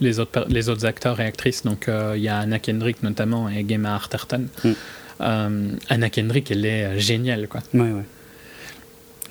les 0.00 0.20
autres, 0.20 0.44
les 0.50 0.68
autres 0.68 0.84
acteurs 0.84 1.20
et 1.20 1.24
actrices, 1.24 1.62
donc 1.62 1.88
il 1.88 2.20
y 2.20 2.28
a 2.28 2.38
Anna 2.40 2.58
Kendrick 2.58 3.02
notamment 3.02 3.48
et 3.48 3.64
Gemma 3.66 3.94
Arterton. 3.94 4.46
Mm. 4.62 4.70
Euh, 5.22 5.68
Anna 5.88 6.10
Kendrick, 6.10 6.50
elle 6.50 6.66
est 6.66 6.84
euh, 6.84 6.98
géniale, 6.98 7.48
quoi. 7.48 7.62
Ouais, 7.72 7.90
ouais. 7.92 8.04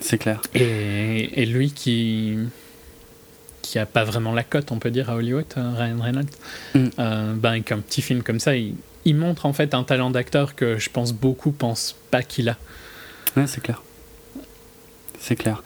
C'est 0.00 0.18
clair. 0.18 0.42
Et, 0.56 1.40
et 1.40 1.46
lui 1.46 1.70
qui 1.70 2.36
qui 3.70 3.78
a 3.78 3.86
pas 3.86 4.04
vraiment 4.04 4.32
la 4.32 4.42
cote, 4.44 4.70
on 4.72 4.78
peut 4.78 4.90
dire, 4.90 5.10
à 5.10 5.16
Hollywood, 5.16 5.44
euh, 5.56 5.72
Ryan 5.76 6.00
Reynolds, 6.00 6.26
Mm. 6.74 6.84
euh, 6.98 7.34
ben, 7.34 7.50
avec 7.50 7.72
un 7.72 7.78
petit 7.78 8.02
film 8.02 8.22
comme 8.22 8.40
ça, 8.40 8.56
il, 8.56 8.74
il 9.04 9.16
montre 9.16 9.46
en 9.46 9.52
fait 9.52 9.74
un 9.74 9.82
talent 9.82 10.10
d'acteur 10.10 10.54
que 10.54 10.78
je 10.78 10.90
pense 10.90 11.12
beaucoup 11.12 11.52
pensent 11.52 11.96
pas 12.10 12.22
qu'il 12.22 12.48
a. 12.48 12.56
Ouais, 13.36 13.46
c'est 13.46 13.62
clair. 13.62 13.82
C'est 15.20 15.36
clair. 15.36 15.62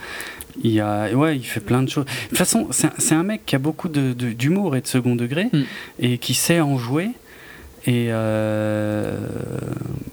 Il 0.62 0.80
a, 0.80 1.10
ouais, 1.12 1.36
il 1.36 1.44
fait 1.44 1.60
plein 1.60 1.82
de 1.82 1.88
choses. 1.88 2.04
De 2.04 2.28
toute 2.28 2.38
façon, 2.38 2.68
c'est 2.70 3.14
un, 3.14 3.22
mec 3.22 3.46
qui 3.46 3.54
a 3.56 3.58
beaucoup 3.58 3.88
de- 3.88 4.12
de- 4.12 4.32
d'humour 4.32 4.74
et 4.76 4.80
de 4.80 4.86
second 4.86 5.14
degré 5.16 5.48
Mm. 5.52 5.62
et 6.00 6.18
qui 6.18 6.34
sait 6.34 6.60
en 6.60 6.76
jouer. 6.78 7.10
Et 7.86 8.08
euh, 8.10 9.16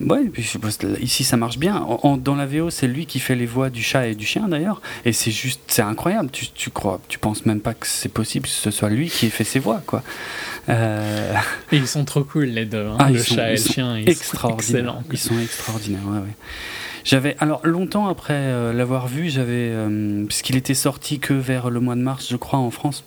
ouais, 0.01 0.23
et 0.25 0.29
puis 0.29 0.41
je 0.43 0.57
pense 0.57 0.77
ici 1.01 1.23
ça 1.23 1.35
marche 1.37 1.57
bien. 1.57 1.75
En- 1.77 1.99
en- 2.03 2.17
dans 2.17 2.35
la 2.35 2.45
VO, 2.45 2.69
c'est 2.69 2.87
lui 2.87 3.05
qui 3.05 3.19
fait 3.19 3.35
les 3.35 3.45
voix 3.45 3.69
du 3.69 3.83
chat 3.83 4.07
et 4.07 4.15
du 4.15 4.25
chien 4.25 4.47
d'ailleurs. 4.47 4.81
Et 5.05 5.11
c'est 5.11 5.31
juste, 5.31 5.59
c'est 5.67 5.81
incroyable. 5.81 6.29
Tu, 6.31 6.47
tu 6.49 6.69
crois, 6.69 7.01
tu 7.09 7.19
penses 7.19 7.45
même 7.45 7.59
pas 7.59 7.73
que 7.73 7.85
c'est 7.85 8.09
possible 8.11 8.45
que 8.45 8.51
ce 8.53 8.71
soit 8.71 8.89
lui 8.89 9.09
qui 9.09 9.25
ait 9.25 9.29
fait 9.29 9.43
ses 9.43 9.59
voix, 9.59 9.81
quoi. 9.85 10.01
Euh, 10.69 11.33
Et 11.71 11.77
ils 11.77 11.87
sont 11.87 12.05
trop 12.05 12.23
cool 12.23 12.45
les 12.45 12.65
deux, 12.65 12.85
hein, 12.87 12.95
Ah, 12.99 13.09
le 13.09 13.19
sont- 13.19 13.35
chat 13.35 13.49
et 13.49 13.55
le 13.55 13.61
chien, 13.61 13.97
ils 13.97 14.15
sont 14.15 14.49
excellents. 14.53 15.03
Ils 15.11 15.17
sont 15.17 15.39
extraordinaires, 15.39 16.01
ouais, 16.07 16.19
ouais. 16.19 16.35
J'avais 17.03 17.37
alors 17.39 17.61
longtemps 17.65 18.07
après 18.07 18.33
euh, 18.35 18.73
l'avoir 18.73 19.07
vu, 19.07 19.29
j'avais 19.29 19.69
euh, 19.71 20.25
puisqu'il 20.25 20.57
était 20.57 20.73
sorti 20.73 21.19
que 21.19 21.33
vers 21.33 21.69
le 21.69 21.79
mois 21.79 21.95
de 21.95 22.01
mars, 22.01 22.27
je 22.29 22.35
crois, 22.35 22.59
en 22.59 22.69
France. 22.71 23.05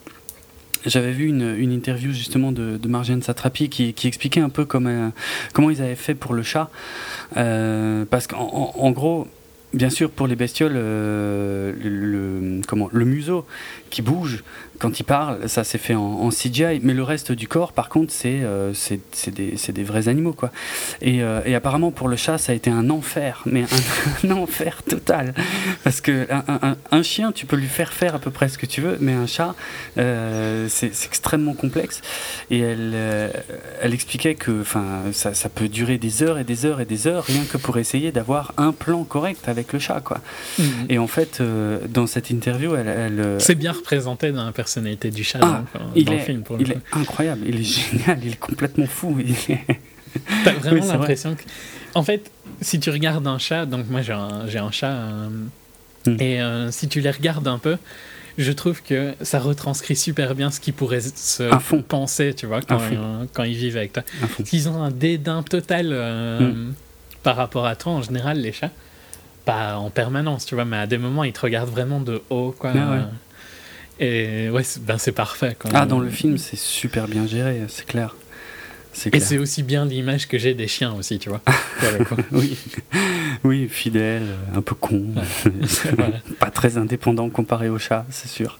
J'avais 0.87 1.12
vu 1.12 1.27
une, 1.27 1.55
une 1.57 1.73
interview 1.73 2.12
justement 2.12 2.53
de, 2.53 2.77
de 2.79 2.88
Marjane 2.88 3.23
Satrapi 3.23 3.69
qui, 3.69 3.95
expliquait 4.07 4.40
un 4.40 4.49
peu 4.49 4.64
comment, 4.64 5.12
comment 5.53 5.71
ils 5.71 5.83
avaient 5.83 5.95
fait 5.95 6.14
pour 6.14 6.35
le 6.35 6.43
chat. 6.43 6.71
Euh, 7.37 8.05
parce 8.09 8.27
qu'en 8.27 8.38
en, 8.40 8.75
en 8.79 8.90
gros, 8.90 9.29
bien 9.75 9.90
sûr, 9.90 10.11
pour 10.11 10.27
les 10.27 10.37
bestioles, 10.37 10.73
euh, 10.77 11.73
le- 11.83 12.62
comment, 12.66 12.88
le 12.93 13.05
museau 13.05 13.47
qui 13.90 14.03
bouge 14.03 14.43
quand 14.81 14.99
il 14.99 15.05
parle, 15.05 15.49
ça 15.49 15.62
s'est 15.62 15.79
fait 15.79 15.95
en, 15.95 16.01
en 16.03 16.31
CGI. 16.31 16.81
Mais 16.83 16.95
le 16.95 17.03
reste 17.05 17.31
du 17.33 17.47
corps, 17.47 17.73
par 17.73 17.88
contre, 17.88 18.12
c'est 18.12 18.40
euh, 18.43 18.73
des, 19.29 19.55
des 19.73 19.85
vrais 19.85 20.09
animaux. 20.09 20.33
quoi. 20.33 20.51
Et, 21.03 21.23
euh, 21.23 21.40
et 21.45 21.55
apparemment, 21.55 21.90
pour 21.93 22.09
le 22.09 22.16
chat, 22.16 22.38
ça 22.38 22.53
a 22.53 22.55
été 22.55 22.71
un 22.71 22.90
enfer. 22.90 23.43
Mais 23.47 23.62
un, 23.62 23.66
un 24.29 24.31
enfer 24.33 24.83
total. 24.83 25.35
Parce 25.85 26.01
que 26.01 26.27
un, 26.33 26.45
un- 26.62 26.77
un 26.90 27.03
chien, 27.03 27.31
tu 27.33 27.47
peux 27.47 27.57
lui 27.57 27.69
faire 27.69 27.93
faire 27.93 28.14
à 28.14 28.19
peu 28.19 28.31
près 28.31 28.49
ce 28.49 28.59
que 28.59 28.66
tu 28.66 28.81
veux. 28.81 28.97
Mais 29.01 29.12
un 29.12 29.27
chat, 29.27 29.55
euh, 29.99 30.66
c'est 30.69 30.90
extrêmement 31.07 31.55
complexe. 31.55 32.01
Et 32.51 32.59
elle, 32.61 32.93
euh, 32.95 33.29
elle 33.83 33.95
expliquait 33.95 34.35
que 34.35 34.61
enfin, 34.62 35.03
ça, 35.12 35.35
ça 35.35 35.49
peut 35.49 35.69
durer 35.69 35.99
des 35.99 36.23
heures 36.23 36.38
et 36.38 36.45
des 36.45 36.64
heures 36.66 36.81
et 36.81 36.85
des 36.87 37.07
heures, 37.07 37.25
rien 37.25 37.45
que 37.45 37.59
pour 37.59 37.77
essayer 37.79 38.12
d'avoir 38.12 38.53
un 38.57 38.73
plan 38.73 39.05
correct 39.05 39.49
avec 39.49 39.73
le 39.73 39.79
chat. 39.79 40.01
Quoi. 40.01 40.19
Mhm. 40.59 40.64
Et 40.88 40.99
en 40.99 41.07
fait, 41.07 41.43
dans 41.88 42.07
cette 42.07 42.31
interview, 42.31 42.75
elle. 42.75 42.88
elle, 42.88 43.37
C'est 43.38 43.55
bien 43.55 43.73
représenté 43.73 44.33
dans 44.33 44.45
la 44.45 44.53
personnalité 44.75 45.11
du 45.11 45.25
chat 45.25 45.41
Ah, 45.43 45.59
donc, 45.59 45.67
euh, 45.75 45.85
il 45.97 46.05
dans 46.05 46.13
est, 46.13 46.17
le 46.19 46.23
film. 46.23 46.43
Pour 46.43 46.57
le 46.57 46.63
il 46.63 46.73
coup. 46.73 46.79
est 46.79 46.97
incroyable, 46.97 47.43
il 47.47 47.61
est 47.61 47.63
génial, 47.65 48.19
il 48.23 48.33
est 48.33 48.37
complètement 48.41 48.87
fou. 48.87 49.19
est- 49.21 49.59
T'as 50.45 50.53
vraiment 50.53 50.77
Oui, 50.77 50.81
c'est 50.83 50.89
vrai. 50.89 50.99
l'impression 50.99 51.35
que. 51.35 51.43
En 51.95 52.03
fait, 52.03 52.31
si 52.61 52.79
tu 52.81 52.91
regardes 52.91 53.27
un 53.27 53.39
chat, 53.39 53.67
donc 53.67 53.89
moi 53.91 54.01
j'ai 54.03 54.13
un, 54.13 54.47
j'ai 54.47 54.59
un 54.59 54.71
chat, 54.71 54.93
euh, 54.93 55.29
Mm. 56.07 56.17
et 56.19 56.41
euh, 56.41 56.71
si 56.71 56.89
tu 56.89 57.03
les 57.03 57.11
regardes 57.11 57.47
un 57.47 57.59
peu, 57.59 57.77
je 58.39 58.53
trouve 58.53 58.81
que 58.83 59.13
ça 59.21 59.39
retranscrit 59.39 59.95
super 59.97 60.35
bien 60.35 60.51
ce 60.51 60.59
qu'ils 60.59 60.73
pourraient 60.73 61.03
se 61.03 61.51
fond. 61.61 61.83
penser, 61.83 62.33
tu 62.33 62.47
vois, 62.47 62.63
quand, 62.63 62.79
euh, 62.81 63.45
ils 63.47 63.55
vivent 63.55 63.77
avec 63.77 63.93
toi. 63.93 64.03
qu'ils 64.47 64.71
ont 64.71 64.83
un 64.83 64.91
dédain 64.91 65.43
total 65.43 65.89
euh, 65.93 66.53
Mm. 66.55 66.73
par 67.23 67.37
rapport 67.37 67.67
à 67.67 67.77
toi 67.77 67.93
en 67.93 68.01
général, 68.03 68.39
les 68.41 68.53
chats. 68.53 68.71
Pas 69.45 69.77
en 69.77 69.91
permanence, 69.91 70.47
tu 70.47 70.55
vois, 70.55 70.65
mais 70.65 70.79
à 70.79 70.87
des 70.87 70.97
moments, 70.99 71.25
ils 71.25 71.33
te 71.35 71.41
regardent 71.41 71.69
vraiment 71.71 72.01
de 72.01 72.23
haut, 72.31 72.55
quoi. 72.59 72.73
Ah 72.75 72.91
ouais. 72.93 73.01
Et 74.01 74.49
ouais, 74.49 74.63
c'est 74.65 74.83
ben, 74.83 74.99
c'est 74.99 75.13
parfait. 75.13 75.57
Quoi. 75.59 75.71
Ah, 75.75 75.87
dans 75.87 76.01
le 76.01 76.11
film, 76.11 76.39
c'est 76.39 76.59
super 76.59 77.07
bien 77.07 77.27
géré, 77.27 77.61
c'est 77.69 77.87
clair. 77.87 78.17
Et 79.13 79.21
c'est 79.21 79.39
aussi 79.39 79.63
bien 79.63 79.85
l'image 79.85 80.27
que 80.27 80.37
j'ai 80.37 80.55
des 80.55 80.67
chiens 80.67 80.95
aussi, 80.95 81.19
tu 81.19 81.29
vois. 81.29 81.43
Oui. 82.33 82.59
Oui, 83.44 83.68
fidèle, 83.68 84.22
un 84.55 84.61
peu 84.62 84.74
con, 84.74 85.03
Voilà. 85.96 86.18
pas 86.38 86.50
très 86.50 86.76
indépendant 86.76 87.29
comparé 87.31 87.68
au 87.68 87.79
chat, 87.79 88.05
c'est 88.11 88.29
sûr. 88.29 88.59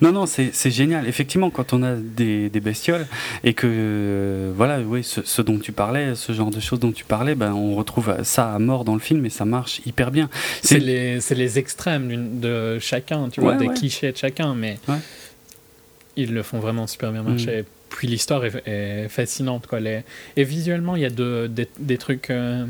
non, 0.00 0.10
non, 0.12 0.26
c'est 0.26 0.52
génial. 0.70 1.06
Effectivement, 1.06 1.50
quand 1.50 1.72
on 1.72 1.82
a 1.84 1.94
des, 1.94 2.48
des 2.50 2.60
bestioles 2.60 3.06
et 3.44 3.54
que, 3.54 3.66
euh, 3.70 4.52
voilà, 4.56 4.80
oui, 4.80 5.04
ce, 5.04 5.22
ce 5.22 5.40
dont 5.42 5.58
tu 5.58 5.70
parlais, 5.72 6.14
ce 6.16 6.32
genre 6.32 6.50
de 6.50 6.58
choses 6.60 6.80
dont 6.80 6.90
tu 6.92 7.04
parlais, 7.04 7.34
ben, 7.36 7.52
on 7.52 7.74
retrouve 7.76 8.12
ça 8.24 8.52
à 8.54 8.58
mort 8.58 8.84
dans 8.84 8.94
le 8.94 9.00
film 9.00 9.24
et 9.24 9.30
ça 9.30 9.44
marche 9.44 9.80
hyper 9.86 10.10
bien. 10.10 10.28
C'est 10.62 10.78
les, 10.80 11.58
extrêmes 11.58 12.40
de 12.40 12.78
chacun, 12.80 13.28
tu 13.28 13.40
vois, 13.40 13.52
Ouais, 13.52 13.58
des 13.58 13.68
ouais. 13.68 13.74
clichés 13.74 14.10
de 14.12 14.16
chacun, 14.16 14.54
mais 14.54 14.78
Ouais. 14.88 14.96
ils 16.16 16.34
le 16.34 16.42
font 16.42 16.58
vraiment 16.58 16.86
super 16.86 17.12
bien 17.12 17.22
marcher. 17.22 17.64
Puis 17.90 18.06
l'histoire 18.08 18.44
est, 18.44 18.62
est 18.66 19.08
fascinante, 19.08 19.66
quoi. 19.66 19.80
Les- 19.80 20.02
Et 20.36 20.44
visuellement, 20.44 20.94
il 20.96 21.02
y 21.02 21.06
a 21.06 21.10
de- 21.10 21.48
des, 21.50 21.68
des 21.78 21.96
trucs. 21.98 22.30
euh, 22.30 22.66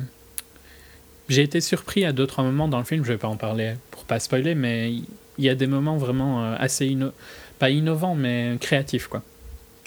J'ai 1.28 1.42
été 1.42 1.60
surpris 1.60 2.04
à 2.04 2.12
d'autres 2.12 2.42
moments 2.42 2.68
dans 2.68 2.78
le 2.78 2.84
film, 2.84 3.04
je 3.04 3.12
vais 3.12 3.18
pas 3.18 3.28
en 3.28 3.36
parler 3.36 3.74
pour 3.90 4.04
pas 4.04 4.18
spoiler, 4.18 4.54
mais 4.54 4.92
il 4.92 5.44
y 5.44 5.48
a 5.48 5.54
des 5.54 5.66
moments 5.66 5.96
vraiment 5.96 6.44
euh, 6.44 6.56
assez 6.58 6.86
inno... 6.86 7.10
pas 7.58 7.70
innovants, 7.70 8.14
mais 8.14 8.56
créatifs, 8.60 9.08
quoi. 9.08 9.22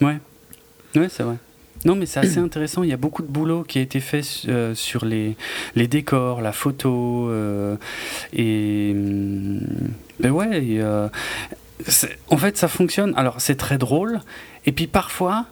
Ouais, 0.02 0.18
ouais 0.96 1.10
c'est 1.10 1.24
vrai. 1.24 1.38
Non, 1.86 1.96
mais 1.96 2.06
c'est 2.06 2.20
assez 2.20 2.40
intéressant. 2.40 2.84
Il 2.84 2.90
y 2.90 2.94
a 2.94 2.98
beaucoup 2.98 3.22
de 3.22 3.28
boulot 3.28 3.64
qui 3.64 3.80
a 3.80 3.82
été 3.82 4.00
fait 4.00 4.24
euh, 4.48 4.76
sur 4.76 5.06
les, 5.06 5.36
les 5.76 5.88
décors, 5.88 6.42
la 6.42 6.52
photo. 6.52 7.30
euh, 7.30 7.76
et. 8.34 8.94
Ben 10.20 10.32
ouais, 10.32 10.78
euh, 10.80 11.10
en 12.30 12.38
fait, 12.38 12.58
ça 12.58 12.68
fonctionne. 12.68 13.14
Alors, 13.16 13.42
c'est 13.42 13.56
très 13.56 13.78
drôle. 13.78 14.22
Et 14.66 14.72
puis 14.72 14.88
parfois, 14.88 15.46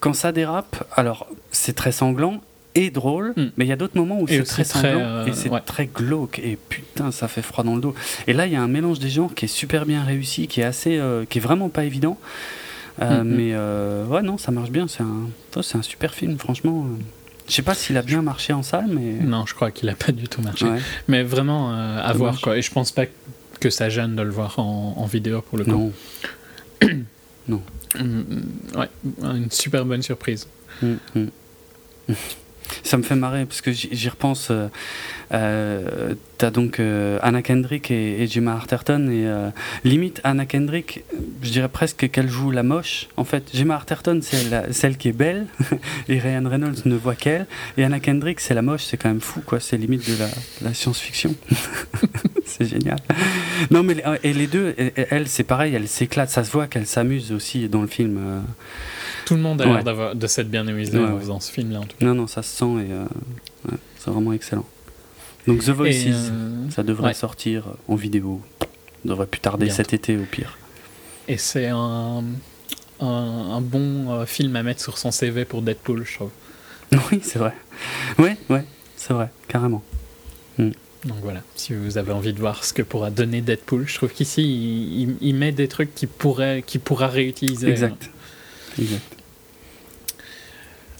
quand 0.00 0.14
ça 0.14 0.32
dérape, 0.32 0.88
alors 0.96 1.26
c'est 1.50 1.74
très 1.74 1.92
sanglant 1.92 2.40
et 2.74 2.90
drôle, 2.90 3.32
Mm. 3.36 3.44
mais 3.56 3.64
il 3.64 3.68
y 3.68 3.72
a 3.72 3.76
d'autres 3.76 3.96
moments 3.96 4.20
où 4.20 4.26
c'est 4.28 4.42
très 4.42 4.64
très, 4.64 4.80
sanglant 4.82 5.00
euh, 5.00 5.26
et 5.26 5.32
c'est 5.32 5.48
ouais. 5.48 5.60
très 5.64 5.86
glauque 5.86 6.38
et 6.40 6.58
putain 6.68 7.10
ça 7.12 7.28
fait 7.28 7.42
froid 7.42 7.62
dans 7.64 7.74
le 7.76 7.80
dos. 7.80 7.94
Et 8.26 8.32
là 8.32 8.46
il 8.46 8.52
y 8.52 8.56
a 8.56 8.62
un 8.62 8.68
mélange 8.68 8.98
des 8.98 9.10
genres 9.10 9.34
qui 9.34 9.44
est 9.44 9.48
super 9.48 9.86
bien 9.86 10.02
réussi, 10.02 10.48
qui 10.48 10.60
est 10.60 10.64
assez, 10.64 10.98
euh, 10.98 11.24
qui 11.24 11.38
est 11.38 11.40
vraiment 11.40 11.68
pas 11.68 11.84
évident. 11.84 12.18
Euh, 13.02 13.22
Mhm. 13.24 13.28
Mais 13.34 13.50
euh, 13.54 14.06
ouais 14.06 14.22
non 14.22 14.38
ça 14.38 14.50
marche 14.52 14.70
bien, 14.70 14.86
c'est 14.88 15.02
un, 15.02 15.28
c'est 15.62 15.76
un 15.78 15.82
super 15.82 16.14
film 16.14 16.38
franchement. 16.38 16.86
euh. 16.88 17.02
Je 17.48 17.52
sais 17.54 17.62
pas 17.62 17.74
s'il 17.74 17.96
a 17.98 18.02
bien 18.02 18.22
marché 18.22 18.52
en 18.54 18.62
salle, 18.62 18.86
mais 18.88 19.22
Non, 19.24 19.44
je 19.46 19.54
crois 19.54 19.70
qu'il 19.70 19.88
a 19.90 19.94
pas 19.94 20.12
du 20.12 20.28
tout 20.28 20.40
marché. 20.42 20.64
ouais, 20.64 20.78
Mais 21.08 21.22
vraiment 21.22 21.72
euh, 21.74 22.00
à 22.02 22.12
voir 22.14 22.40
quoi. 22.40 22.56
Et 22.56 22.62
je 22.62 22.70
pense 22.72 22.90
pas 22.90 23.04
que 23.60 23.68
ça 23.70 23.88
gêne 23.90 24.16
de 24.16 24.22
le 24.22 24.30
voir 24.30 24.58
en, 24.58 24.94
en 24.96 25.06
vidéo 25.06 25.42
pour 25.42 25.58
le 25.58 25.64
coup. 25.64 25.92
non. 27.48 27.62
Mm, 27.96 28.22
ouais, 28.76 28.88
une 29.22 29.50
super 29.52 29.84
bonne 29.84 30.02
surprise. 30.02 30.48
Ça 32.82 32.96
me 32.96 33.02
fait 33.02 33.14
marrer 33.14 33.44
parce 33.44 33.60
que 33.60 33.72
j'y 33.72 34.08
repense. 34.08 34.48
Euh, 34.50 34.68
euh, 35.32 36.14
T'as 36.36 36.50
donc 36.50 36.80
euh, 36.80 37.18
Anna 37.22 37.42
Kendrick 37.42 37.90
et, 37.90 38.26
Gemma 38.26 38.54
Arterton 38.54 39.08
et 39.08 39.24
limite 39.88 40.20
Anna 40.24 40.46
Kendrick, 40.46 41.04
je 41.42 41.50
dirais 41.50 41.68
presque 41.68 42.10
qu'elle 42.10 42.28
joue 42.28 42.50
la 42.50 42.64
moche. 42.64 43.08
En 43.16 43.24
fait, 43.24 43.50
Gemma 43.54 43.74
Arterton 43.74 44.20
c'est 44.20 44.72
celle 44.72 44.96
qui 44.96 45.08
est 45.08 45.12
belle 45.12 45.46
et 46.08 46.18
Ryan 46.18 46.48
Reynolds 46.48 46.82
ne 46.86 46.96
voit 46.96 47.14
qu'elle 47.14 47.46
et 47.78 47.84
Anna 47.84 48.00
Kendrick 48.00 48.40
c'est 48.40 48.54
la 48.54 48.62
moche. 48.62 48.84
C'est 48.84 48.96
quand 48.96 49.08
même 49.08 49.20
fou 49.20 49.42
quoi. 49.46 49.60
C'est 49.60 49.76
limite 49.76 50.10
de 50.10 50.18
la, 50.18 50.28
la 50.62 50.74
science-fiction. 50.74 51.34
c'est 52.44 52.68
génial. 52.68 52.98
Non 53.70 53.84
mais 53.84 54.02
et 54.24 54.32
les 54.32 54.48
deux, 54.48 54.74
elle 54.76 55.28
c'est 55.28 55.44
pareil, 55.44 55.74
elle 55.74 55.88
s'éclate. 55.88 56.30
Ça 56.30 56.42
se 56.42 56.50
voit 56.50 56.66
qu'elle 56.66 56.86
s'amuse 56.86 57.30
aussi 57.32 57.68
dans 57.68 57.82
le 57.82 57.88
film. 57.88 58.42
Tout 59.26 59.34
le 59.36 59.40
monde 59.40 59.60
a 59.60 59.66
Ouais. 59.66 59.72
l'air 59.74 59.84
d'avoir- 59.84 60.14
de 60.14 60.26
s'être 60.26 60.50
bien 60.50 60.66
amusé 60.68 60.98
Ouais, 60.98 61.04
en 61.04 61.18
faisant 61.18 61.40
ce 61.40 61.50
film 61.50 61.72
là 61.72 61.80
en 61.80 61.84
tout 61.84 61.96
cas. 61.98 62.04
Non, 62.06 62.14
non, 62.14 62.26
ça 62.26 62.42
se 62.42 62.56
sent 62.56 62.64
et 62.86 62.92
euh, 62.92 63.04
c'est 63.98 64.10
vraiment 64.10 64.32
excellent. 64.32 64.66
Donc 65.46 65.62
The 65.64 65.70
Voices, 65.70 66.06
euh, 66.08 66.70
ça 66.70 66.82
devrait 66.82 67.14
sortir 67.14 67.64
en 67.88 67.96
vidéo. 67.96 68.40
Ça 68.60 68.66
devrait 69.04 69.26
plus 69.26 69.40
tarder 69.40 69.66
Bientôt. 69.66 69.76
cet 69.76 69.92
été 69.92 70.16
au 70.16 70.22
pire. 70.24 70.56
Et 71.28 71.36
c'est 71.38 71.68
un, 71.68 72.22
un, 73.00 73.06
un 73.06 73.60
bon 73.60 74.10
euh, 74.12 74.26
film 74.26 74.56
à 74.56 74.62
mettre 74.62 74.80
sur 74.82 74.96
son 74.98 75.10
CV 75.10 75.44
pour 75.44 75.62
Deadpool, 75.62 76.04
je 76.06 76.14
trouve. 76.14 76.30
Oui, 77.12 77.20
c'est 77.22 77.38
vrai. 77.38 77.52
Ouais, 78.18 78.36
ouais, 78.50 78.64
c'est 78.96 79.12
vrai, 79.14 79.30
carrément. 79.48 79.82
Donc 80.58 81.18
voilà, 81.22 81.42
si 81.54 81.74
vous 81.74 81.98
avez 81.98 82.12
envie 82.12 82.32
de 82.32 82.38
voir 82.38 82.64
ce 82.64 82.72
que 82.72 82.80
pourra 82.80 83.10
donner 83.10 83.42
Deadpool, 83.42 83.86
je 83.86 83.94
trouve 83.96 84.08
qu'ici 84.10 84.42
il, 84.42 85.02
il- 85.02 85.16
il 85.20 85.34
met 85.34 85.52
des 85.52 85.68
trucs 85.68 85.94
qu'il 85.94 86.08
pourrait, 86.08 86.62
qu'il 86.66 86.80
pourra 86.80 87.08
réutiliser. 87.08 87.68
Exact. 87.68 88.08
Exact. 88.80 89.13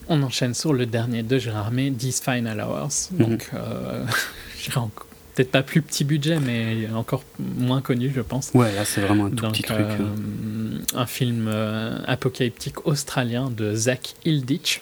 On 0.09 0.23
enchaîne 0.23 0.55
sur 0.55 0.73
le 0.73 0.87
dernier 0.87 1.23
de 1.23 1.39
Gérard 1.39 1.71
May, 1.71 1.91
These 1.91 2.21
Final 2.21 2.61
Hours. 2.61 3.11
Mhm. 3.13 3.19
Donc, 3.19 3.51
euh, 3.55 4.05
je 4.59 4.65
dirais 4.65 4.79
encore- 4.79 5.07
peut-être 5.35 5.51
pas 5.51 5.63
plus 5.65 5.83
petit 5.83 6.05
budget, 6.05 6.39
mais 6.39 6.89
encore 6.95 7.25
moins 7.39 7.81
connu, 7.81 8.13
je 8.15 8.21
pense. 8.21 8.51
Ouais, 8.55 8.73
là 8.75 8.85
c'est 8.85 9.01
vraiment 9.01 9.27
un 9.27 9.31
tout 9.31 9.37
Donc, 9.43 9.53
petit 9.53 9.63
truc. 9.65 9.81
euh, 9.81 9.99
hein. 9.99 10.81
un 10.95 11.07
film 11.07 11.47
euh, 11.49 11.99
apocalyptique 12.07 12.87
australien 12.87 13.51
de 13.51 13.75
Zach 13.75 14.15
Hilditch. 14.25 14.81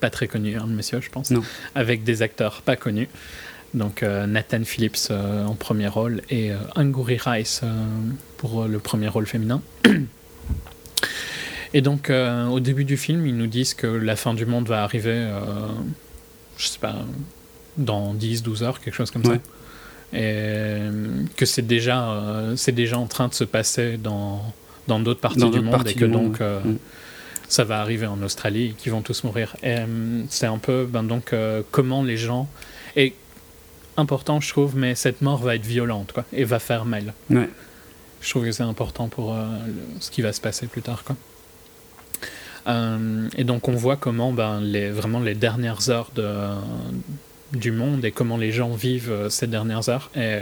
Pas 0.00 0.08
très 0.10 0.28
connu, 0.28 0.56
hein, 0.56 0.64
le 0.66 0.72
monsieur, 0.74 1.00
je 1.02 1.10
pense. 1.10 1.30
Non. 1.30 1.42
Avec 1.74 2.04
des 2.04 2.22
acteurs 2.22 2.62
pas 2.62 2.76
connus. 2.76 3.08
Donc 3.74 4.02
euh, 4.02 4.26
Nathan 4.26 4.64
Phillips 4.64 5.08
euh, 5.10 5.44
en 5.44 5.54
premier 5.56 5.88
rôle 5.88 6.22
et 6.30 6.52
euh, 6.52 6.56
Angourie 6.76 7.18
Rice 7.22 7.60
euh, 7.64 7.84
pour 8.38 8.62
euh, 8.62 8.68
le 8.68 8.78
premier 8.78 9.08
rôle 9.08 9.26
féminin. 9.26 9.60
Et 11.74 11.82
donc 11.82 12.08
euh, 12.08 12.46
au 12.46 12.60
début 12.60 12.84
du 12.84 12.96
film, 12.96 13.26
ils 13.26 13.36
nous 13.36 13.48
disent 13.48 13.74
que 13.74 13.88
la 13.88 14.14
fin 14.14 14.32
du 14.32 14.46
monde 14.46 14.68
va 14.68 14.84
arriver, 14.84 15.10
euh, 15.12 15.42
je 16.56 16.68
sais 16.68 16.78
pas, 16.78 16.94
dans 17.76 18.14
10-12 18.14 18.62
heures, 18.62 18.80
quelque 18.80 18.94
chose 18.94 19.10
comme 19.10 19.26
Ouais. 19.26 19.34
ça. 19.34 20.16
Et 20.16 20.20
euh, 20.22 21.24
que 21.36 21.44
c'est 21.44 21.66
déjà, 21.66 22.08
euh, 22.12 22.54
c'est 22.56 22.70
déjà 22.70 22.96
en 22.96 23.06
train 23.06 23.26
de 23.26 23.34
se 23.34 23.42
passer 23.42 23.96
dans, 23.96 24.40
dans 24.86 25.00
d'autres 25.00 25.20
parties 25.20 25.40
Dans 25.40 25.50
du 25.50 25.60
monde 25.60 25.72
parties 25.74 25.90
et 25.90 25.94
que 25.96 26.04
monde, 26.04 26.28
donc 26.30 26.40
ouais. 26.40 26.60
Mm. 26.64 26.78
ça 27.48 27.64
va 27.64 27.80
arriver 27.80 28.06
en 28.06 28.22
Australie 28.22 28.66
et 28.66 28.70
qu'ils 28.74 28.92
vont 28.92 29.02
tous 29.02 29.24
mourir. 29.24 29.56
Et 29.64 29.78
c'est 30.28 30.46
un 30.46 30.58
peu 30.58 30.86
ben, 30.88 31.02
donc 31.02 31.34
comment 31.72 32.04
les 32.04 32.16
gens 32.16 32.48
et 32.94 33.14
important 33.96 34.40
je 34.40 34.48
trouve, 34.50 34.76
mais 34.76 34.94
cette 34.94 35.22
mort 35.22 35.42
va 35.42 35.56
être 35.56 35.66
violente 35.66 36.12
quoi 36.12 36.24
et 36.32 36.44
va 36.44 36.60
faire 36.60 36.84
mal. 36.84 37.14
Ouais. 37.30 37.50
Je 38.20 38.30
trouve 38.30 38.44
que 38.44 38.52
c'est 38.52 38.62
important 38.62 39.08
pour 39.08 39.36
ce 39.98 40.12
qui 40.12 40.22
va 40.22 40.32
se 40.32 40.40
passer 40.40 40.68
plus 40.68 40.82
tard 40.82 41.02
quoi. 41.02 41.16
Euh, 42.66 43.28
et 43.36 43.44
donc 43.44 43.68
on 43.68 43.72
voit 43.74 43.96
comment 43.96 44.32
ben, 44.32 44.60
les, 44.60 44.90
vraiment 44.90 45.20
les 45.20 45.34
dernières 45.34 45.90
heures 45.90 46.10
de, 46.14 46.26
du 47.52 47.72
monde 47.72 48.04
et 48.04 48.10
comment 48.12 48.36
les 48.38 48.52
gens 48.52 48.70
vivent 48.72 49.10
euh, 49.12 49.28
ces 49.28 49.46
dernières 49.46 49.88
heures. 49.88 50.10
Et 50.16 50.38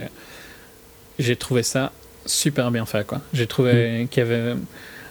j'ai 1.19 1.37
trouvé 1.37 1.63
ça 1.63 1.93
super 2.27 2.71
bien 2.71 2.87
fait. 2.87 3.07
quoi. 3.07 3.21
J'ai 3.33 3.47
trouvé 3.47 4.07
qu'il 4.11 4.23
y 4.23 4.27
avait 4.27 4.55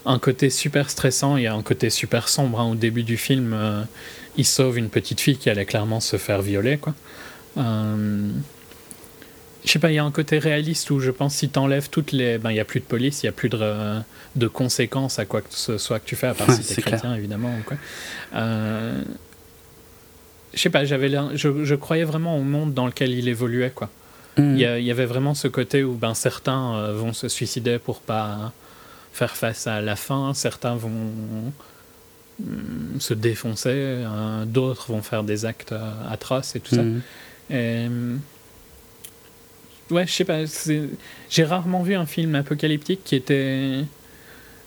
un 0.06 0.20
côté 0.20 0.50
super 0.50 0.90
stressant, 0.90 1.36
a 1.36 1.54
un 1.54 1.62
côté 1.62 1.90
super 1.90 2.28
sombre. 2.30 2.60
hein. 2.60 2.72
Au 2.72 2.76
début 2.76 3.04
du 3.04 3.18
film, 3.18 3.54
euh, 3.54 3.84
il 4.38 4.46
sauve 4.46 4.78
une 4.78 4.90
petite 4.90 5.20
fille 5.20 5.38
qui 5.38 5.50
allait 5.50 5.66
clairement 5.66 6.00
se 6.00 6.18
faire 6.18 6.42
violer. 6.42 6.78
quoi. 6.78 6.94
Euh, 7.58 8.30
je 9.64 9.72
sais 9.72 9.80
pas, 9.80 9.92
il 9.92 9.96
y 9.96 10.00
a 10.00 10.04
un 10.04 10.12
côté 10.12 10.40
réaliste 10.40 10.90
où 10.90 11.00
je 11.00 11.12
pense 11.12 11.36
si 11.36 11.50
t'enlèves 11.50 11.90
toutes 11.90 12.12
les. 12.12 12.38
Ben, 12.38 12.52
il 12.52 12.56
n'y 12.56 12.60
a 12.60 12.66
plus 12.66 12.80
de 12.80 12.86
police, 12.86 13.24
il 13.24 13.26
n'y 13.26 13.30
a 13.30 13.34
plus 13.34 13.50
de, 13.50 14.00
de 14.36 14.48
conséquences 14.48 15.20
à 15.20 15.26
quoi 15.26 15.42
que 15.42 15.48
ce 15.52 15.78
soit 15.78 16.00
que 16.00 16.06
tu 16.06 16.16
fais, 16.16 16.28
à 16.28 16.34
part 16.34 16.50
Ouais, 16.50 16.56
si 16.56 16.76
t'es 16.76 16.82
clair. 16.82 17.00
chrétien, 17.00 17.16
évidemment. 17.16 17.52
Ou 17.60 17.64
quoi. 17.64 17.78
Euh, 18.36 19.02
je 20.54 20.60
sais 20.60 20.70
pas, 20.70 20.84
j'avais 20.86 21.12
je, 21.36 21.64
je 21.64 21.76
croyais 21.76 22.04
vraiment 22.04 22.38
au 22.38 22.42
monde 22.42 22.74
dans 22.74 22.86
lequel 22.86 23.12
il 23.12 23.28
évoluait, 23.28 23.72
quoi. 23.72 23.90
Mm. 24.38 24.56
Il 24.56 24.84
y, 24.84 24.92
avait 24.92 25.06
vraiment 25.06 25.34
ce 25.34 25.48
côté 25.48 25.84
où 25.84 25.94
ben, 25.94 26.14
certains 26.14 26.76
euh, 26.76 26.94
vont 26.94 27.14
se 27.14 27.28
suicider 27.28 27.80
pour 27.80 28.00
pas 28.00 28.54
faire 29.12 29.36
face 29.36 29.68
à 29.68 29.82
la 29.82 29.98
faim, 29.98 30.32
certains 30.34 30.76
vont 30.76 31.12
hum, 32.40 33.00
se 33.00 33.14
défoncer, 33.14 33.74
euh, 33.74 34.46
d'autres 34.46 34.92
vont 34.92 35.02
faire 35.02 35.24
des 35.24 35.46
actes 35.46 35.74
euh, 35.74 35.92
atroces 36.10 36.56
et 36.56 36.62
tout 36.62 36.76
ça. 36.76 36.84
Mm. 36.84 37.02
Et, 37.50 37.88
ouais, 39.92 40.08
je 40.08 40.12
sais 40.12 40.26
pas, 40.26 40.40
j'ai 41.30 41.44
rarement 41.44 41.84
vu 41.84 41.94
un 41.96 42.06
film 42.06 42.36
apocalyptique 42.36 43.02
qui 43.04 43.16
était 43.16 43.84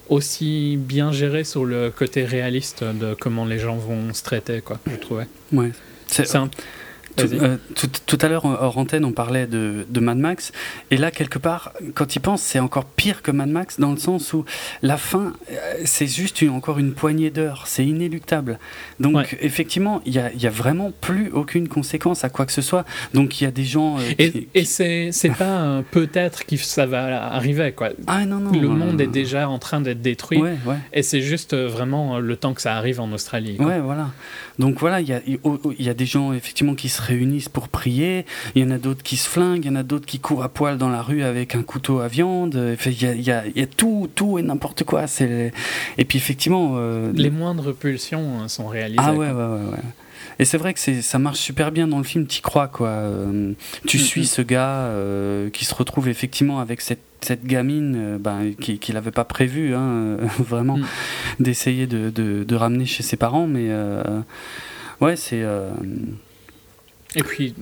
aussi 0.08 0.76
bien 0.78 1.12
géré 1.12 1.44
sur 1.44 1.64
le 1.64 1.90
côté 1.90 2.24
réaliste 2.24 2.84
de 2.84 3.14
comment 3.18 3.44
les 3.46 3.58
gens 3.58 3.76
vont 3.76 4.12
se 4.12 4.22
traiter, 4.22 4.60
quoi, 4.60 4.78
je 4.90 4.96
trouvais. 4.96 5.26
Ouais. 5.52 5.70
C'est- 6.06 6.26
C'est 6.26 6.36
un... 6.38 6.50
Tout, 7.16 7.28
euh, 7.32 7.56
tout- 7.76 7.88
tout 8.06 8.18
à 8.20 8.28
l'heure, 8.28 8.44
hors 8.44 8.76
antenne, 8.78 9.04
on 9.04 9.12
parlait 9.12 9.46
de, 9.46 9.86
de 9.88 10.00
Mad 10.00 10.18
Max. 10.18 10.52
Et 10.90 10.96
là, 10.96 11.10
quelque 11.10 11.38
part, 11.38 11.72
quand 11.94 12.16
il 12.16 12.20
pense, 12.20 12.42
c'est 12.42 12.58
encore 12.58 12.84
pire 12.84 13.22
que 13.22 13.30
Mad 13.30 13.48
Max, 13.48 13.78
dans 13.78 13.92
le 13.92 13.98
sens 13.98 14.32
où 14.32 14.44
la 14.82 14.96
fin, 14.96 15.32
euh, 15.50 15.54
c'est 15.84 16.06
juste 16.06 16.42
une- 16.42 16.50
encore 16.50 16.78
une 16.78 16.92
poignée 16.92 17.30
d'heures. 17.30 17.64
C'est 17.66 17.84
inéluctable. 17.86 18.58
Donc, 19.00 19.16
Ouais. 19.16 19.26
effectivement, 19.40 20.02
il 20.06 20.12
n'y 20.12 20.18
a, 20.18 20.32
y 20.32 20.46
a 20.46 20.50
vraiment 20.50 20.92
plus 21.00 21.30
aucune 21.32 21.68
conséquence 21.68 22.24
à 22.24 22.28
quoi 22.30 22.46
que 22.46 22.52
ce 22.52 22.62
soit. 22.62 22.84
Donc, 23.14 23.40
il 23.40 23.44
y 23.44 23.46
a 23.46 23.50
des 23.50 23.64
gens. 23.64 23.98
euh, 23.98 24.02
Et, 24.18 24.30
qui- 24.30 24.48
et 24.54 24.64
c'est 24.64 25.10
c'est 25.12 25.30
pas 25.30 25.82
peut-être 25.92 26.44
que 26.46 26.56
ça 26.56 26.86
va 26.86 27.24
arriver, 27.32 27.72
quoi. 27.72 27.90
Ah 28.06 28.26
non, 28.26 28.38
non. 28.38 28.50
le 28.52 28.60
non, 28.68 28.74
monde 28.74 28.92
non, 28.94 28.98
est 28.98 29.06
non. 29.06 29.12
déjà 29.12 29.48
en 29.48 29.58
train 29.58 29.80
d'être 29.80 30.02
détruit. 30.02 30.38
Ouais, 30.38 30.56
ouais. 30.66 30.76
Et 30.92 31.02
c'est 31.02 31.20
juste 31.20 31.54
vraiment 31.54 32.18
le 32.18 32.36
temps 32.36 32.54
que 32.54 32.60
ça 32.60 32.74
arrive 32.76 33.00
en 33.00 33.10
Australie. 33.12 33.56
quoi. 33.56 33.66
Ouais, 33.66 33.80
voilà. 33.80 34.08
Donc 34.58 34.78
voilà, 34.78 35.00
il 35.00 35.08
y 35.08 35.12
a, 35.12 35.20
il 35.26 35.38
y 35.84 35.88
a 35.88 35.94
des 35.94 36.06
gens 36.06 36.32
effectivement 36.32 36.74
qui 36.74 36.88
se 36.88 37.02
réunissent 37.02 37.48
pour 37.48 37.68
prier, 37.68 38.24
il 38.54 38.62
y 38.62 38.64
en 38.64 38.70
a 38.70 38.78
d'autres 38.78 39.02
qui 39.02 39.16
se 39.16 39.28
flinguent, 39.28 39.64
il 39.64 39.68
y 39.68 39.70
en 39.70 39.76
a 39.76 39.82
d'autres 39.82 40.06
qui 40.06 40.20
courent 40.20 40.44
à 40.44 40.48
poil 40.48 40.78
dans 40.78 40.88
la 40.90 41.02
rue 41.02 41.22
avec 41.24 41.54
un 41.56 41.62
couteau 41.62 41.98
à 42.00 42.08
viande. 42.08 42.56
Enfin, 42.74 42.90
Il 42.90 43.02
y 43.02 43.06
a, 43.06 43.14
il 43.14 43.22
y 43.22 43.30
a- 43.30 43.46
il 43.46 43.58
y 43.58 43.62
a 43.62 43.66
tout, 43.66 44.08
tout 44.14 44.38
et 44.38 44.42
n'importe 44.42 44.84
quoi. 44.84 45.04
Et 45.98 46.04
puis 46.04 46.18
effectivement... 46.18 46.74
euh, 46.76 47.12
Les 47.14 47.30
moindres 47.30 47.74
pulsions 47.74 48.42
euh, 48.42 48.48
sont 48.48 48.66
réalisées. 48.68 49.00
Ah 49.02 49.12
ouais, 49.12 49.26
ouais, 49.28 49.32
ouais. 49.32 49.70
ouais. 49.72 49.78
Et 50.38 50.44
c'est 50.44 50.58
vrai 50.58 50.74
que 50.74 50.80
ça 51.02 51.18
marche 51.18 51.38
super 51.38 51.70
bien 51.72 51.86
dans 51.86 51.98
le 51.98 52.04
film, 52.04 52.26
t'y 52.26 52.40
crois 52.40 52.68
quoi. 52.68 52.88
Euh, 52.88 53.52
tu 53.86 53.96
Mm, 53.98 54.00
suis 54.00 54.20
mm. 54.22 54.24
ce 54.24 54.42
gars 54.42 54.68
euh, 54.86 55.50
qui 55.50 55.64
se 55.64 55.74
retrouve 55.74 56.08
effectivement 56.08 56.58
avec 56.60 56.80
cette, 56.80 57.00
cette 57.20 57.44
gamine 57.46 57.94
euh, 57.96 58.18
ben, 58.18 58.52
qui, 58.60 58.78
qu'il 58.78 58.94
n'avait 58.94 59.10
pas 59.12 59.24
prévu, 59.24 59.74
hein, 59.74 60.16
vraiment, 60.40 60.76
Mm. 60.78 60.86
d'essayer 61.40 61.86
de, 61.86 62.10
de, 62.10 62.44
de 62.44 62.54
ramener 62.56 62.86
chez 62.86 63.02
ses 63.02 63.16
parents. 63.16 63.46
Mais 63.46 63.70
ouais, 65.00 65.16
c'est. 65.16 65.44
Et 67.16 67.22
puis, 67.22 67.54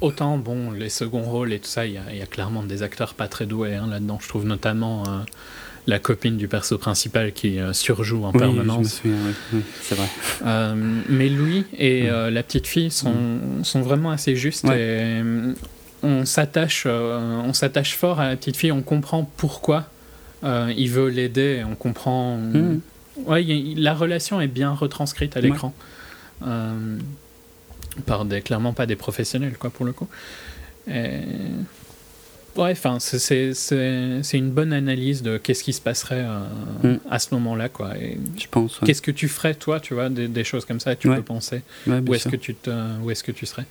autant, 0.00 0.38
bon, 0.38 0.70
les 0.72 0.88
seconds 0.88 1.22
rôles 1.22 1.52
et 1.52 1.58
tout 1.60 1.68
ça, 1.68 1.86
il 1.86 1.92
y, 1.92 1.98
a- 1.98 2.02
il 2.10 2.18
y 2.18 2.22
a 2.22 2.26
clairement 2.26 2.62
des 2.64 2.82
acteurs 2.82 3.14
pas 3.14 3.28
très 3.28 3.46
doués 3.46 3.74
hein, 3.76 3.86
là-dedans. 3.88 4.18
Je 4.20 4.28
trouve 4.28 4.44
notamment 4.44 5.04
la 5.88 5.98
copine 5.98 6.36
du 6.36 6.48
perso 6.48 6.76
principal 6.76 7.32
qui 7.32 7.58
euh, 7.58 7.72
surjoue 7.72 8.22
en 8.24 8.32
oui, 8.32 8.38
permanence. 8.38 8.96
souviens, 9.00 9.16
oui, 9.26 9.34
oui, 9.54 9.60
c'est 9.80 9.94
vrai. 9.94 10.06
Euh, 10.44 10.74
mais 11.08 11.28
Louis 11.30 11.64
et 11.76 12.10
euh, 12.10 12.30
la 12.30 12.42
petite 12.42 12.66
fille 12.66 12.90
sont, 12.90 13.16
sont 13.62 13.80
vraiment 13.80 14.10
assez 14.10 14.36
justes 14.36 14.64
Ouais. 14.64 14.78
et 14.78 15.22
on 16.02 16.24
s'attache 16.24 16.86
on 16.86 17.52
s'attache 17.54 17.96
fort 17.96 18.20
à 18.20 18.28
la 18.28 18.36
petite 18.36 18.56
fille 18.56 18.70
on 18.70 18.82
comprend 18.82 19.28
pourquoi 19.38 19.88
il 20.44 20.90
veut 20.90 21.08
l'aider 21.08 21.64
on 21.68 21.74
comprend 21.74 22.36
Mm. 22.36 22.80
Ouais, 23.26 23.42
y 23.44 23.74
la 23.74 23.94
relation 23.94 24.40
est 24.40 24.46
bien 24.46 24.72
retranscrite 24.72 25.36
à 25.36 25.40
l'écran. 25.40 25.74
Par 28.06 28.24
des, 28.24 28.42
clairement 28.42 28.72
pas 28.72 28.86
des 28.86 28.94
professionnels, 28.94 29.56
quoi, 29.58 29.70
pour 29.70 29.84
le 29.84 29.92
coup. 29.92 30.06
Et... 30.88 31.18
Ouais, 32.58 32.72
enfin, 32.72 32.98
c'est- 32.98 33.52
une 34.34 34.50
bonne 34.50 34.72
analyse 34.72 35.22
de 35.22 35.38
qu'est-ce 35.38 35.62
qui 35.62 35.72
se 35.72 35.80
passerait 35.80 36.24
euh, 36.26 36.94
Mm. 36.96 36.98
à 37.08 37.18
ce 37.20 37.32
moment-là, 37.34 37.68
quoi. 37.68 37.96
Et 37.96 38.18
Je 38.36 38.46
pense. 38.50 38.80
ouais. 38.80 38.86
Qu'est-ce 38.86 39.00
que 39.02 39.12
tu 39.12 39.28
ferais, 39.28 39.54
toi, 39.54 39.78
tu 39.80 39.94
vois, 39.94 40.08
des, 40.08 40.26
des 40.28 40.42
choses 40.44 40.64
comme 40.64 40.80
ça, 40.80 40.96
tu 40.96 41.08
Ouais. 41.08 41.16
peux 41.16 41.22
penser. 41.22 41.62
Ouais, 41.86 42.00
Où 42.06 42.14
est-ce 42.14 42.28
que 42.28 42.36
tu 42.36 42.54
te, 42.54 42.70
où 43.02 43.10
est-ce 43.10 43.22
que 43.22 43.32
tu 43.32 43.46
serais? 43.46 43.64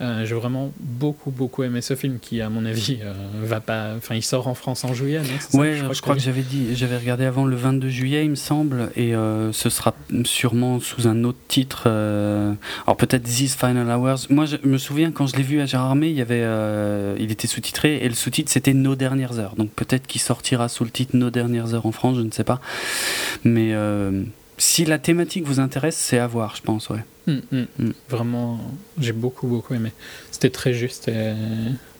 J'ai 0.00 0.34
vraiment 0.34 0.72
beaucoup, 0.78 1.30
beaucoup 1.30 1.62
aimé 1.62 1.80
ce 1.80 1.96
film 1.96 2.18
qui, 2.20 2.40
à 2.40 2.48
mon 2.50 2.64
avis, 2.66 2.98
euh, 3.02 3.12
va 3.42 3.60
pas. 3.60 3.94
Enfin, 3.96 4.14
il 4.14 4.22
sort 4.22 4.46
en 4.48 4.54
France 4.54 4.84
en 4.84 4.92
juillet, 4.92 5.20
non 5.20 5.58
Ouais, 5.58 5.76
je 5.76 6.00
crois, 6.00 6.14
que, 6.14 6.20
j'avais 6.20 6.42
dit, 6.42 6.76
j'avais 6.76 6.98
regardé 6.98 7.24
avant 7.24 7.44
le 7.46 7.56
22 7.56 7.88
juillet, 7.88 8.24
il 8.24 8.30
me 8.30 8.34
semble, 8.34 8.90
et 8.96 9.14
euh, 9.14 9.52
ce 9.52 9.70
sera 9.70 9.94
sûrement 10.24 10.80
sous 10.80 11.06
un 11.08 11.24
autre 11.24 11.38
titre. 11.48 11.84
euh, 11.86 12.52
alors 12.86 12.96
peut-être 12.96 13.22
These 13.22 13.54
Final 13.56 13.90
Hours. 13.90 14.26
Moi, 14.30 14.44
je 14.44 14.56
me 14.64 14.78
souviens 14.78 15.12
quand 15.12 15.26
je 15.26 15.36
l'ai 15.36 15.42
vu 15.42 15.60
à 15.60 15.66
Gérard 15.66 15.88
Armé, 15.88 16.08
il 16.08 16.16
y 16.16 16.20
avait, 16.20 16.42
euh, 16.42 17.16
il 17.18 17.30
était 17.32 17.46
sous-titré 17.46 17.96
et 17.96 18.08
le 18.08 18.14
sous-titre 18.14 18.50
c'était 18.50 18.74
Nos 18.74 18.96
dernières 18.96 19.38
heures. 19.38 19.54
Donc 19.56 19.70
peut-être 19.70 20.06
qu'il 20.06 20.20
sortira 20.20 20.68
sous 20.68 20.84
le 20.84 20.90
titre 20.90 21.16
Nos 21.16 21.30
dernières 21.30 21.74
heures 21.74 21.86
en 21.86 21.92
France, 21.92 22.16
je 22.18 22.22
ne 22.22 22.30
sais 22.30 22.44
pas. 22.44 22.60
Mais 23.44 23.70
euh, 23.72 24.22
si 24.58 24.84
la 24.84 24.98
thématique 24.98 25.44
vous 25.44 25.60
intéresse, 25.60 25.96
c'est 25.96 26.18
à 26.18 26.26
voir, 26.26 26.56
je 26.56 26.62
pense, 26.62 26.88
ouais. 26.90 27.04
Hum, 27.28 27.40
hum. 27.52 27.66
Mm. 27.78 27.90
Vraiment, 28.08 28.60
j'ai 28.98 29.12
beaucoup, 29.12 29.46
beaucoup 29.48 29.74
aimé. 29.74 29.92
C'était 30.30 30.50
très 30.50 30.72
juste. 30.72 31.08
Et... 31.08 31.32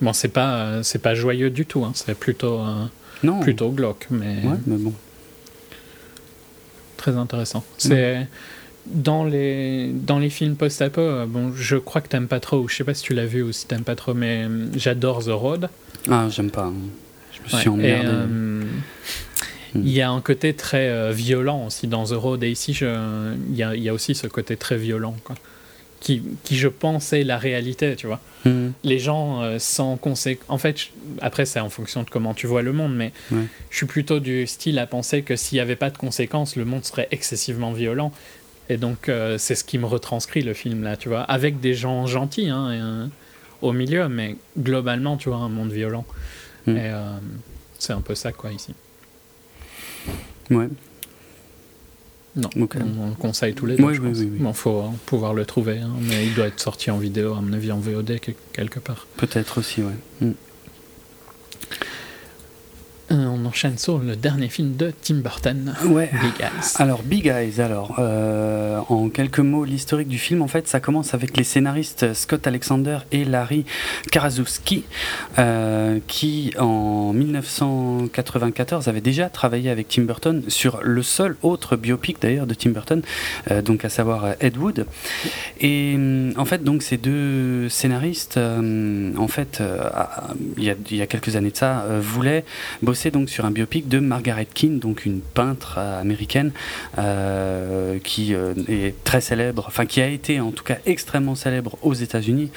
Bon, 0.01 0.13
c'est 0.13 0.29
pas, 0.29 0.83
c'est 0.83 1.01
pas 1.01 1.15
joyeux 1.15 1.51
du 1.51 1.67
tout. 1.67 1.85
Hein. 1.85 1.93
C'est 1.95 2.17
plutôt, 2.19 2.61
euh, 2.61 2.85
Non. 3.25 3.41
plutôt 3.41 3.71
glauque, 3.71 4.07
mais 4.11 4.37
Ouais, 4.45 4.57
mais 4.67 4.77
bon. 4.77 4.93
très 6.97 7.17
intéressant. 7.17 7.65
C'est 7.79 8.27
dans 8.87 9.25
les 9.25 9.91
dans 9.93 10.19
les 10.21 10.31
films 10.31 10.55
post-apo. 10.55 11.01
euh, 11.01 11.27
Bon, 11.27 11.53
je 11.55 11.77
crois 11.77 12.01
que 12.01 12.09
t'aimes 12.09 12.29
pas 12.29 12.39
trop. 12.41 12.59
Ou 12.59 12.69
je 12.69 12.77
sais 12.77 12.85
pas 12.85 12.95
si 12.95 13.03
tu 13.03 13.15
l'as 13.15 13.27
vu 13.27 13.43
ou 13.43 13.53
si 13.53 13.67
t'aimes 13.67 13.83
pas 13.85 13.97
trop, 13.97 14.15
mais 14.15 14.45
euh, 14.49 14.67
j'adore 14.77 15.25
The 15.25 15.31
Road. 15.31 15.69
Ah, 16.09 16.29
j'aime 16.31 16.51
pas. 16.53 16.67
hein. 16.67 16.75
Je 17.33 17.43
me 17.43 17.49
suis 17.61 17.69
Ouais, 17.69 17.75
emmerdé. 17.75 17.89
et, 17.89 18.07
euh, 18.07 18.63
Il 19.85 19.91
y 19.93 20.01
a 20.03 20.11
un 20.11 20.21
côté 20.21 20.55
très 20.55 20.89
euh, 20.89 21.13
violent 21.13 21.67
aussi 21.67 21.87
dans 21.87 22.05
The 22.05 22.13
Road, 22.13 22.43
et 22.45 22.51
ici, 22.51 22.73
je- 22.73 23.35
il 23.51 23.57
y, 23.57 23.63
a, 23.63 23.75
il 23.75 23.83
y 23.83 23.89
a 23.89 23.95
aussi 23.95 24.15
ce 24.15 24.27
côté 24.27 24.57
très 24.57 24.77
violent, 24.77 25.17
quoi. 25.25 25.35
Qui, 25.99 26.23
qui, 26.45 26.57
je 26.57 26.69
pense, 26.69 27.13
est 27.15 27.25
la 27.25 27.39
réalité, 27.39 27.97
tu 27.97 28.07
vois. 28.07 28.21
Hmm. 28.45 28.69
Les 28.85 28.99
gens 28.99 29.43
euh, 29.43 29.59
sans 29.59 29.97
conséquence. 29.97 30.45
En 30.49 30.59
fait, 30.59 30.79
je- 30.79 30.87
après, 31.21 31.47
c'est 31.47 31.59
en 31.59 31.71
fonction 31.71 32.03
de 32.03 32.11
comment 32.11 32.35
tu 32.35 32.47
vois 32.47 32.63
le 32.63 32.73
monde, 32.73 32.95
mais 32.95 33.13
Ouais. 33.33 33.45
je 33.71 33.77
suis 33.79 33.87
plutôt 33.87 34.21
du 34.21 34.47
style 34.47 34.79
à 34.79 34.87
penser 34.87 35.23
que 35.23 35.37
s'il 35.37 35.57
n'y 35.57 35.61
avait 35.61 35.75
pas 35.77 35.91
de 35.91 35.97
conséquences, 35.99 36.55
le 36.55 36.65
monde 36.67 36.85
serait 36.85 37.09
excessivement 37.13 37.73
violent. 37.73 38.13
Et 38.69 38.77
donc, 38.77 39.09
euh, 39.09 39.39
c'est 39.39 39.55
ce 39.55 39.65
qui 39.65 39.79
me 39.79 39.87
retranscrit 39.87 40.43
le 40.43 40.53
film, 40.53 40.83
là, 40.85 40.97
tu 40.97 41.09
vois. 41.09 41.23
Avec 41.23 41.61
des 41.61 41.75
gens 41.75 42.07
gentils, 42.07 42.51
hein, 42.51 42.71
et, 42.73 42.81
euh, 42.81 43.07
au 43.63 43.73
milieu, 43.73 44.09
mais 44.09 44.37
globalement, 44.59 45.17
tu 45.17 45.31
vois, 45.31 45.39
un 45.39 45.49
monde 45.49 45.73
violent. 45.73 46.05
Mm. 46.67 46.77
Et 46.77 46.91
c'est 47.79 47.93
un 47.95 48.01
peu 48.03 48.15
ça, 48.15 48.33
quoi, 48.33 48.53
ici. 48.53 48.75
Ouais. 50.51 50.69
Non, 52.37 52.51
on, 52.55 52.61
on 53.01 53.09
le 53.09 53.15
conseille 53.19 53.55
tous 53.55 53.65
les 53.67 53.77
deux. 53.77 53.83
Oui, 53.85 53.95
je 53.95 54.01
oui, 54.03 54.09
pense. 54.09 54.19
oui. 54.19 54.27
Bon, 54.27 54.53
faut 54.53 54.81
euh, 54.81 54.89
pouvoir 55.07 55.33
le 55.33 55.47
trouver, 55.47 55.79
hein, 55.79 55.91
mais 56.03 56.27
il 56.27 56.35
doit 56.35 56.47
être 56.49 56.61
sorti 56.61 56.91
en 56.91 56.99
vidéo, 56.99 57.33
à 57.35 57.41
mon 57.41 57.53
avis, 57.55 57.73
en 57.73 57.79
VOD 57.79 58.19
quel- 58.21 58.35
quelque 58.53 58.79
part. 58.79 59.07
Peut-être 59.17 59.59
aussi, 59.59 59.83
ouais. 59.83 59.95
Hmm. 60.21 60.33
Euh, 63.13 63.27
on 63.27 63.45
enchaîne 63.45 63.79
sur 63.79 63.99
le 63.99 64.17
dernier 64.17 64.49
film 64.49 64.75
de 64.75 64.93
Tim 65.03 65.17
Burton, 65.17 65.77
Ouais. 65.85 66.11
Big 66.23 66.41
Eyes. 66.41 66.73
Alors, 66.75 67.03
Big 67.05 67.29
Eyes, 67.29 67.61
alors, 67.61 67.95
euh, 68.01 68.81
en 68.89 69.09
quelques 69.11 69.39
mots, 69.39 69.65
l'historique 69.65 70.09
du 70.09 70.19
film, 70.19 70.43
en 70.43 70.49
fait, 70.49 70.67
ça 70.67 70.81
commence 70.81 71.15
avec 71.15 71.37
les 71.37 71.45
scénaristes 71.45 72.15
Scott 72.15 72.49
Alexander 72.49 72.99
et 73.13 73.25
Larry 73.25 73.65
Karaszewski, 74.11 74.85
euh, 75.39 76.01
qui, 76.09 76.53
en 76.59 77.13
1994, 77.13 78.89
avaient 78.89 79.01
déjà 79.01 79.29
travaillé 79.29 79.71
avec 79.71 79.87
Tim 79.87 80.03
Burton 80.03 80.43
sur 80.49 80.81
le 80.83 81.03
seul 81.05 81.37
autre 81.43 81.77
biopic, 81.77 82.21
d'ailleurs, 82.21 82.49
de 82.49 82.55
Tim 82.55 82.71
Burton, 82.71 83.03
euh, 83.53 83.63
donc 83.63 83.85
à 83.85 83.89
savoir 83.89 84.35
Ed 84.41 84.57
Wood. 84.57 84.85
Et 85.61 85.93
hum, 85.95 86.33
en 86.37 86.45
fait, 86.45 86.65
donc, 86.65 86.83
ces 86.83 86.97
deux 86.97 87.69
scénaristes, 87.69 88.37
en 88.37 89.29
fait, 89.29 89.63
il 90.57 90.65
y, 90.65 90.97
y 90.97 91.03
a 91.03 91.07
quelques 91.07 91.37
années 91.37 91.53
de 91.53 91.57
ça, 91.57 91.87
voulaient 92.01 92.45
bosser 92.83 92.96
donc 93.05 93.29
sur 93.29 93.45
un 93.45 93.51
biopic 93.51 93.89
de 93.89 93.99
Margaret 93.99 94.47
Keane, 94.47 94.79
donc 94.79 95.05
une 95.05 95.21
peintre 95.21 95.77
euh, 95.79 96.01
américaine 96.01 96.53
euh, 96.99 97.99
qui 98.03 98.35
euh, 98.35 98.55
est 98.69 98.95
très 99.05 99.21
célèbre, 99.21 99.65
enfin 99.69 99.85
qui 99.85 100.01
a 100.01 100.09
été 100.09 100.41
en 100.41 100.51
tout 100.51 100.65
cas 100.65 100.79
extrêmement 100.87 101.35
célèbre 101.35 101.77
aux 101.83 101.95
États-Unis 101.95 102.51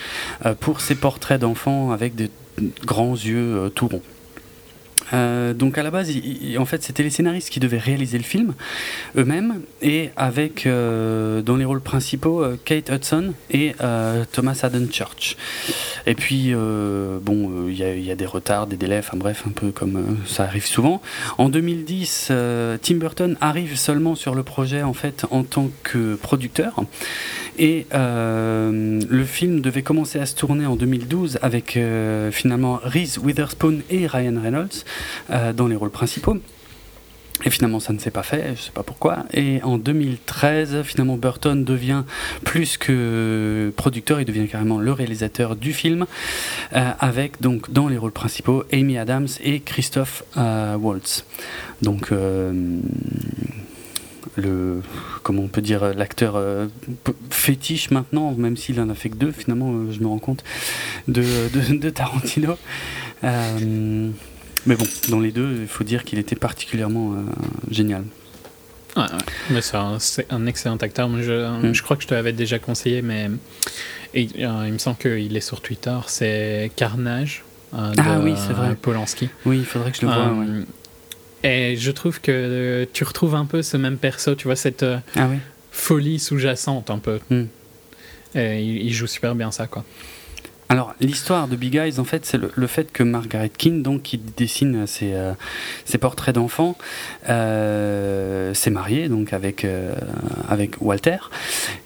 pour 0.60 0.82
ses 0.82 0.95
portraits 0.95 1.39
d'enfants 1.39 1.91
avec 1.91 2.15
de 2.15 2.30
grands 2.86 3.13
yeux 3.13 3.71
tout 3.75 3.88
ronds. 3.88 4.02
Euh, 5.13 5.54
donc 5.54 5.78
à 5.78 5.84
la 5.84 5.91
base, 5.91 6.12
en 6.58 6.65
fait, 6.65 6.84
c'était 6.84 7.04
les 7.04 7.10
scénaristes 7.10 7.50
qui 7.50 7.60
devaient 7.60 7.78
réaliser 7.78 8.17
le 8.17 8.24
film 8.24 8.54
eux-mêmes 9.17 9.62
et 9.82 10.10
avec 10.15 10.65
euh, 10.65 11.41
dans 11.41 11.56
les 11.56 11.65
rôles 11.65 11.82
principaux 11.82 12.43
euh, 12.43 12.58
Kate 12.63 12.89
Hudson 12.89 13.34
et 13.50 13.76
Thomas 14.32 14.60
Haden 14.63 14.91
Church. 14.91 15.36
Et 16.06 16.15
puis 16.15 16.54
bon, 16.54 17.67
il 17.67 17.74
y, 17.74 18.06
y 18.06 18.12
a 18.12 18.15
des 18.15 18.26
retards, 18.26 18.67
des 18.67 18.78
délais, 18.78 19.00
enfin 19.00 19.17
bref, 19.17 19.43
un 19.48 19.52
peu 19.52 19.72
comme 19.72 20.17
ça 20.26 20.43
arrive 20.43 20.65
souvent. 20.65 21.02
En 21.38 21.50
2010, 21.50 22.28
euh, 22.32 22.78
Tim 22.82 22.95
Burton 22.95 23.38
arrive 23.41 23.78
seulement 23.78 24.15
sur 24.15 24.36
le 24.36 24.43
projet 24.43 24.84
en 24.84 24.93
fait 24.93 25.26
en 25.32 25.43
tant 25.43 25.69
que 25.84 26.15
producteur. 26.15 26.76
Et 27.58 27.86
le 27.91 29.24
film 29.26 29.60
devait 29.60 29.82
commencer 29.82 30.19
à 30.19 30.26
se 30.26 30.36
tourner 30.36 30.65
en 30.65 30.78
2012 30.78 31.39
avec 31.41 31.78
finalement 32.32 32.80
Reese 32.84 33.17
Witherspoon 33.17 33.80
et 33.89 34.08
Ryan 34.08 34.41
Reynolds 34.41 34.86
dans 35.53 35.67
les 35.67 35.75
rôles 35.75 35.91
principaux. 35.91 36.38
Et 37.45 37.49
finalement, 37.49 37.79
ça 37.79 37.93
ne 37.93 37.99
s'est 37.99 38.12
pas 38.12 38.23
fait, 38.23 38.43
je 38.47 38.51
ne 38.51 38.55
sais 38.55 38.71
pas 38.71 38.83
pourquoi. 38.83 39.19
Et 39.33 39.62
en 39.63 39.77
2013, 39.77 40.81
finalement, 40.83 41.15
Burton 41.15 41.63
devient 41.63 42.03
plus 42.43 42.77
que 42.77 43.71
producteur, 43.77 44.19
il 44.19 44.25
devient 44.25 44.47
carrément 44.47 44.77
le 44.77 44.91
réalisateur 44.91 45.55
du 45.55 45.71
film, 45.71 46.05
euh, 46.75 46.91
avec 46.99 47.39
donc 47.39 47.71
dans 47.71 47.88
les 47.88 47.97
rôles 47.97 48.12
principaux 48.12 48.65
Amy 48.73 48.97
Adams 48.97 49.27
et 49.41 49.62
Christophe 49.62 50.23
euh, 50.35 50.75
Waltz. 50.75 51.25
Donc 51.81 52.12
euh, 52.12 52.51
le 54.35 54.81
comment 55.23 55.43
on 55.43 55.47
peut 55.47 55.62
dire 55.62 55.93
l'acteur 55.93 56.35
euh, 56.35 56.67
fétiche 57.29 57.89
maintenant, 57.91 58.33
même 58.33 58.57
s'il 58.57 58.81
en 58.81 58.89
a 58.89 58.95
fait 58.95 59.09
que 59.09 59.15
deux, 59.15 59.31
finalement, 59.31 59.71
euh, 59.71 59.91
je 59.91 59.99
me 60.01 60.07
rends 60.07 60.19
compte 60.19 60.43
de, 61.07 61.23
de, 61.53 61.89
Tarantino. 61.89 62.57
Euh, 63.23 64.09
mais 64.65 64.76
bon, 64.76 64.86
dans 65.10 65.19
les 65.19 65.32
deux, 65.32 65.58
il 65.62 65.67
faut 65.67 65.84
dire 65.84 66.04
qu'il 66.04 66.19
était 66.19 66.36
particulièrement 66.36 67.13
euh, 67.13 67.17
génial. 67.72 68.04
Ouais, 68.95 69.04
ouais. 69.52 69.62
C'est 70.00 70.26
un, 70.32 70.45
excellent 70.48 70.78
acteur. 70.78 71.08
Moi, 71.10 71.22
je, 71.22 71.67
Mm. 71.67 71.74
je 71.74 71.84
crois 71.84 71.95
que 71.95 72.04
je 72.04 72.08
te 72.08 72.13
l'avais 72.13 72.34
déjà 72.34 72.60
conseillé, 72.60 73.02
mais 73.02 73.30
et, 74.13 74.28
euh, 74.39 74.63
il 74.65 74.74
me 74.74 74.78
semble 74.80 74.98
qu'il 74.98 75.36
est 75.38 75.41
sur 75.41 75.62
Twitter. 75.62 75.95
C'est 76.08 76.72
Carnage. 76.76 77.43
euh, 77.76 77.91
de, 77.91 78.02
Ah 78.04 78.19
oui, 78.19 78.34
vrai. 78.34 78.76
Polanski. 78.76 79.30
Oui, 79.45 79.60
il 79.60 79.65
faudrait 79.65 79.91
que 79.91 79.98
je 79.98 80.02
le 80.06 80.12
voie. 80.12 80.34
ouais. 80.34 80.45
Euh, 80.48 80.63
Et 81.43 81.76
je 81.78 81.91
trouve 81.91 82.19
que 82.19 82.88
tu 82.91 83.04
retrouves 83.04 83.36
un 83.36 83.45
peu 83.45 83.62
ce 83.62 83.78
même 83.78 83.98
perso, 83.98 84.34
tu 84.36 84.45
vois, 84.45 84.56
cette 84.56 84.84
Ah 85.15 85.28
oui 85.30 85.38
folie 85.72 86.19
sous-jacente 86.19 86.89
un 86.89 86.98
peu. 87.00 87.19
Mm. 87.30 87.43
Et 88.36 88.62
il, 88.63 88.88
il 88.88 88.93
joue 88.93 89.08
super 89.08 89.34
bien 89.36 89.50
ça, 89.52 89.67
quoi. 89.67 89.86
Alors, 90.71 90.93
l'histoire 90.99 91.47
de 91.47 91.55
Big 91.55 91.75
Eyes, 91.75 91.99
en 91.99 92.03
fait, 92.03 92.27
c'est 92.27 92.38
le, 92.38 92.67
fait 92.67 92.91
que 92.91 93.01
Margaret 93.01 93.49
Keane, 93.49 93.82
donc, 93.82 94.03
qui 94.03 94.19
dessine 94.19 94.86
ses, 94.86 95.13
euh, 95.15 95.34
ses 95.84 95.97
portraits 95.97 96.36
d'enfants, 96.36 96.77
euh, 97.27 98.53
s'est 98.53 98.69
mariée 98.69 99.10
donc 99.10 99.34
avec, 99.34 99.65
euh, 99.65 99.95
avec 100.47 100.79
Walter. 100.79 101.17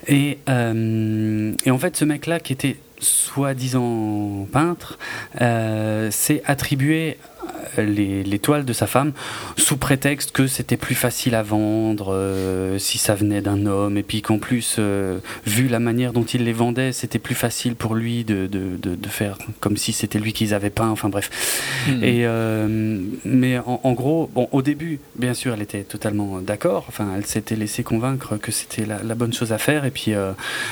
Et, 0.10 0.40
euh, 0.50 1.54
et 1.64 1.72
en 1.72 1.78
fait, 1.78 1.96
ce 1.96 2.04
mec-là, 2.04 2.42
qui 2.42 2.52
était 2.52 2.76
soi-disant 3.00 4.48
peintre, 4.52 4.98
euh, 5.42 6.12
s'est 6.12 6.42
attribué 6.46 7.18
euh, 7.18 7.33
les, 7.78 8.24
les 8.24 8.40
toiles 8.40 8.66
de 8.66 8.74
sa 8.74 8.88
femme 8.88 9.12
sous 9.58 9.78
prétexte 9.78 10.32
que 10.32 10.48
c'était 10.48 10.78
plus 10.78 10.96
facile 10.96 11.36
à 11.36 11.44
vendre 11.44 12.14
euh, 12.14 12.78
si 12.78 12.98
ça 12.98 13.16
venait 13.16 13.42
d'un 13.42 13.66
homme 13.66 13.98
et 13.98 14.04
puis 14.04 14.22
qu'en 14.22 14.40
plus 14.40 14.78
euh, 14.80 15.20
vu 15.46 15.68
la 15.68 15.80
manière 15.80 16.14
dont 16.14 16.24
il 16.24 16.44
les 16.44 16.54
vendait 16.54 16.92
c'était 16.92 17.20
plus 17.20 17.36
facile 17.36 17.76
pour 17.76 17.96
lui 17.96 18.24
de, 18.24 18.48
de, 18.48 18.78
de, 18.82 18.96
de 18.96 19.08
faire 19.08 19.38
comme 19.60 19.78
si 19.78 19.94
c'était 19.94 20.20
lui 20.20 20.34
qu'ils 20.34 20.54
avaient 20.54 20.70
peint 20.70 20.90
enfin 20.90 21.10
bref 21.10 21.30
Mm. 21.88 22.04
et 22.04 22.26
euh, 22.26 23.00
mais 23.26 23.58
en, 23.60 23.82
en 23.84 23.92
gros 23.94 24.30
bon 24.34 24.48
au 24.52 24.62
début 24.62 25.00
bien 25.16 25.34
sûr 25.34 25.54
elle 25.54 25.62
était 25.62 25.84
totalement 25.84 26.40
d'accord 26.40 26.86
enfin 26.88 27.08
elle 27.18 27.26
s'était 27.26 27.56
laissée 27.56 27.84
convaincre 27.84 28.38
que 28.38 28.52
c'était 28.52 28.86
la, 28.86 29.04
la 29.04 29.16
bonne 29.16 29.34
chose 29.34 29.52
à 29.52 29.58
faire 29.58 29.84
et 29.86 29.92
puis 29.92 30.14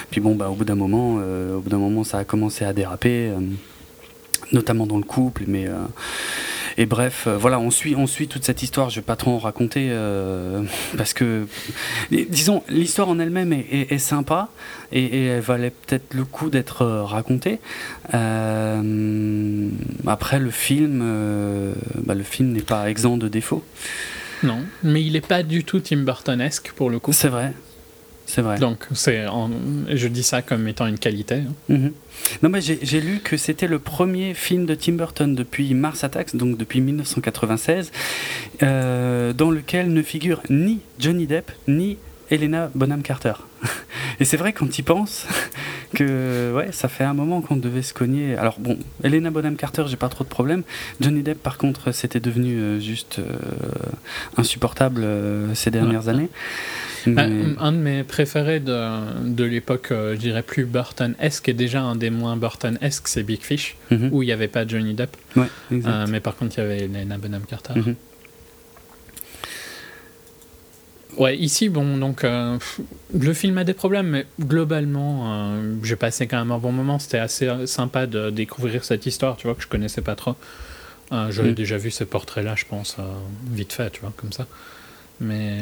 puis 0.09 0.21
bon 0.21 0.35
bah 0.35 0.49
au 0.49 0.53
bout 0.53 0.63
d'un 0.65 0.75
moment 0.75 1.15
au 1.15 1.59
bout 1.59 1.69
d'un 1.69 1.77
moment 1.77 2.03
ça 2.03 2.19
a 2.19 2.23
commencé 2.23 2.63
à 2.65 2.73
déraper 2.73 3.31
notamment 4.51 4.87
dans 4.87 4.97
le 4.97 5.03
couple 5.03 5.43
mais 5.47 5.67
euh, 5.67 5.75
et 6.77 6.85
bref, 6.85 7.25
euh, 7.27 7.37
voilà, 7.37 7.59
on 7.59 7.69
suit, 7.69 7.95
on 7.95 8.07
suit 8.07 8.29
toute 8.29 8.45
cette 8.45 8.63
histoire. 8.63 8.89
Je 8.89 8.95
vais 8.95 9.01
pas 9.01 9.17
trop 9.17 9.31
en 9.31 9.39
raconter 9.39 9.87
euh, 9.89 10.63
parce 10.97 11.13
que, 11.13 11.45
disons, 12.11 12.63
l'histoire 12.69 13.09
en 13.09 13.19
elle-même 13.19 13.51
est, 13.51 13.97
sympa 13.97 14.49
et, 14.91 15.25
elle 15.25 15.41
valait 15.41 15.71
peut-être 15.71 16.13
le 16.13 16.23
coup 16.23 16.49
d'être 16.49 16.85
racontée. 16.85 17.59
après, 20.07 20.39
le 20.39 20.49
film, 20.49 21.73
bah, 21.97 22.13
le 22.13 22.23
film 22.23 22.53
n'est 22.53 22.61
pas 22.61 22.89
exempt 22.89 23.17
de 23.17 23.27
défauts. 23.27 23.63
Non, 24.43 24.63
mais 24.83 25.03
il 25.03 25.13
n'est 25.13 25.21
pas 25.21 25.43
du 25.43 25.63
tout 25.63 25.81
Tim 25.81 25.97
Burtonesque 25.97 26.71
pour 26.75 26.89
le 26.89 26.99
coup. 26.99 27.13
C'est 27.13 27.27
vrai, 27.27 27.53
c'est 28.31 28.41
vrai. 28.41 28.57
Donc, 28.57 28.87
c'est 28.93 29.25
je 29.89 30.07
dis 30.07 30.23
ça 30.23 30.41
comme 30.41 30.65
étant 30.69 30.87
une 30.87 30.97
qualité. 30.97 31.35
Hein. 31.35 31.53
Mhm. 31.67 31.91
Non, 32.43 32.49
mais 32.49 32.61
j'ai 32.61 33.01
lu 33.01 33.19
que 33.21 33.35
c'était 33.35 33.67
le 33.67 33.77
premier 33.77 34.33
film 34.33 34.65
de 34.65 34.73
Tim 34.73 34.93
Burton 34.93 35.35
depuis 35.35 35.73
Mars 35.73 36.05
Attacks, 36.05 36.33
donc 36.35 36.57
depuis 36.57 36.79
1996, 36.79 37.91
euh, 38.63 39.33
dans 39.33 39.51
lequel 39.51 39.91
ne 39.91 40.01
figure 40.01 40.41
ni 40.49 40.79
Johnny 40.97 41.27
Depp 41.27 41.51
ni 41.67 41.97
Helena 42.31 42.71
Bonham 42.73 43.01
Carter. 43.03 43.33
Et 44.19 44.25
c'est 44.25 44.37
vrai 44.37 44.53
quand 44.53 44.67
tu 44.67 44.81
y 44.81 44.83
penses 44.83 45.27
que 45.95 46.53
ouais, 46.55 46.71
ça 46.71 46.87
fait 46.87 47.03
un 47.03 47.13
moment 47.13 47.41
qu'on 47.41 47.57
devait 47.57 47.81
se 47.81 47.93
cogner. 47.93 48.35
Alors 48.35 48.59
bon, 48.59 48.77
Helena 49.03 49.29
Bonham 49.29 49.55
Carter, 49.55 49.83
j'ai 49.87 49.97
pas 49.97 50.09
trop 50.09 50.23
de 50.23 50.29
problème. 50.29 50.63
Johnny 50.99 51.21
Depp, 51.21 51.41
par 51.41 51.57
contre, 51.57 51.91
c'était 51.91 52.19
devenu 52.19 52.57
euh, 52.57 52.79
juste 52.79 53.19
euh, 53.19 53.23
insupportable 54.37 55.05
ces 55.53 55.69
dernières 55.71 56.07
années. 56.07 56.29
Un 57.07 57.71
de 57.71 57.77
mes 57.77 58.03
préférés 58.03 58.59
de, 58.59 59.25
de 59.25 59.43
l'époque, 59.43 59.89
euh, 59.91 60.13
je 60.15 60.19
dirais 60.19 60.43
plus 60.43 60.65
Burton-esque, 60.65 61.49
et 61.49 61.53
déjà 61.53 61.81
un 61.81 61.95
des 61.95 62.09
moins 62.09 62.37
Burton-esque, 62.37 63.07
c'est 63.07 63.23
Big 63.23 63.41
Fish, 63.41 63.75
mhm. 63.89 64.09
où 64.11 64.23
il 64.23 64.27
n'y 64.27 64.31
avait 64.31 64.47
pas 64.47 64.67
Johnny 64.67 64.93
Depp. 64.93 65.15
Euh, 65.37 66.05
mais 66.09 66.19
par 66.19 66.35
contre, 66.35 66.57
il 66.57 66.61
y 66.61 66.63
avait 66.63 66.87
Lena 66.87 67.17
Bonham 67.17 67.43
Carter. 67.47 67.73
Mhm. 67.75 67.95
Ouais, 71.17 71.37
ici, 71.37 71.69
bon, 71.69 71.97
donc, 71.97 72.23
euh, 72.23 72.57
le 73.13 73.33
film 73.33 73.57
a 73.57 73.63
des 73.63 73.73
problèmes, 73.73 74.07
mais 74.07 74.25
globalement, 74.39 75.59
j'ai 75.83 75.95
passé 75.95 76.27
quand 76.27 76.39
même 76.39 76.51
un 76.51 76.57
bon 76.57 76.71
moment. 76.71 76.99
C'était 76.99 77.19
assez 77.19 77.49
sympa 77.67 78.07
de 78.07 78.29
découvrir 78.29 78.83
cette 78.83 79.05
histoire, 79.05 79.37
tu 79.37 79.47
vois, 79.47 79.55
que 79.55 79.61
je 79.61 79.67
connaissais 79.67 80.01
pas 80.01 80.15
trop. 80.15 80.35
J'avais 81.11 81.49
mhm. 81.49 81.55
déjà 81.55 81.77
vu 81.77 81.91
ce 81.91 82.05
portrait-là, 82.05 82.55
je 82.55 82.65
pense, 82.65 82.95
vite 83.51 83.73
fait, 83.73 83.89
tu 83.89 84.01
vois, 84.01 84.13
comme 84.15 84.31
ça. 84.31 84.47
Mais 85.19 85.59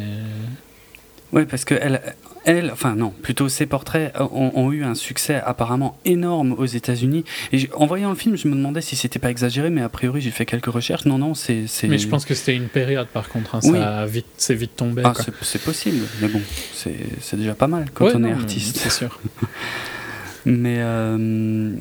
oui, 1.31 1.45
parce 1.45 1.65
que 1.65 1.75
elle, 1.75 2.01
elle, 2.45 2.71
enfin 2.71 2.95
non, 2.95 3.11
plutôt 3.11 3.49
ses 3.49 3.65
portraits 3.65 4.13
ont, 4.19 4.71
eu 4.71 4.83
un 4.83 4.95
succès 4.95 5.35
apparemment 5.35 5.97
énorme 6.05 6.53
aux 6.53 6.65
États-Unis. 6.65 7.23
Et 7.51 7.69
en 7.75 7.85
voyant 7.85 8.09
le 8.09 8.15
film, 8.15 8.37
je 8.37 8.47
me 8.47 8.55
demandais 8.55 8.81
si 8.81 8.95
c'était 8.95 9.19
pas 9.19 9.29
exagéré, 9.29 9.69
mais 9.69 9.81
a 9.81 9.89
priori 9.89 10.21
j'ai 10.21 10.31
fait 10.31 10.45
quelques 10.45 10.67
recherches. 10.67 11.05
Non, 11.05 11.17
non, 11.17 11.33
c'est. 11.33 11.65
Mais 11.83 11.97
je 11.97 12.07
pense 12.07 12.25
que 12.25 12.33
c'était 12.33 12.55
une 12.55 12.67
période 12.67 13.07
par 13.07 13.29
contre. 13.29 13.55
Hein, 13.55 13.61
ça 13.61 14.05
vite, 14.05 14.25
c'est 14.37 14.55
vite 14.55 14.75
tombé. 14.75 15.03
Ah, 15.05 15.13
c'est 15.41 15.61
possible, 15.61 16.05
mais 16.21 16.27
bon, 16.27 16.41
c'est 16.73 17.35
déjà 17.35 17.53
pas 17.53 17.67
mal 17.67 17.85
quand 17.93 18.07
on 18.15 18.23
est 18.23 18.31
artiste. 18.31 18.77
C'est 18.77 18.91
sûr. 18.91 19.19
mais 20.45 20.77
euh, 20.79 21.71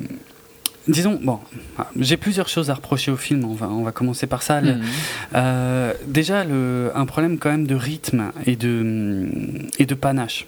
Disons, 0.89 1.19
bon, 1.21 1.39
j'ai 1.99 2.17
plusieurs 2.17 2.49
choses 2.49 2.71
à 2.71 2.73
reprocher 2.73 3.11
au 3.11 3.15
film, 3.15 3.45
on 3.45 3.53
va, 3.53 3.69
on 3.69 3.83
va 3.83 3.91
commencer 3.91 4.25
par 4.25 4.41
ça. 4.41 4.59
Mhm. 4.59 4.81
Euh, 5.35 5.93
déjà, 6.07 6.43
le, 6.43 6.91
un 6.95 7.05
problème 7.05 7.37
quand 7.37 7.51
même 7.51 7.67
de 7.67 7.75
rythme 7.75 8.31
et 8.45 8.55
de, 8.55 9.27
et 9.77 9.85
de 9.85 9.93
panache. 9.93 10.47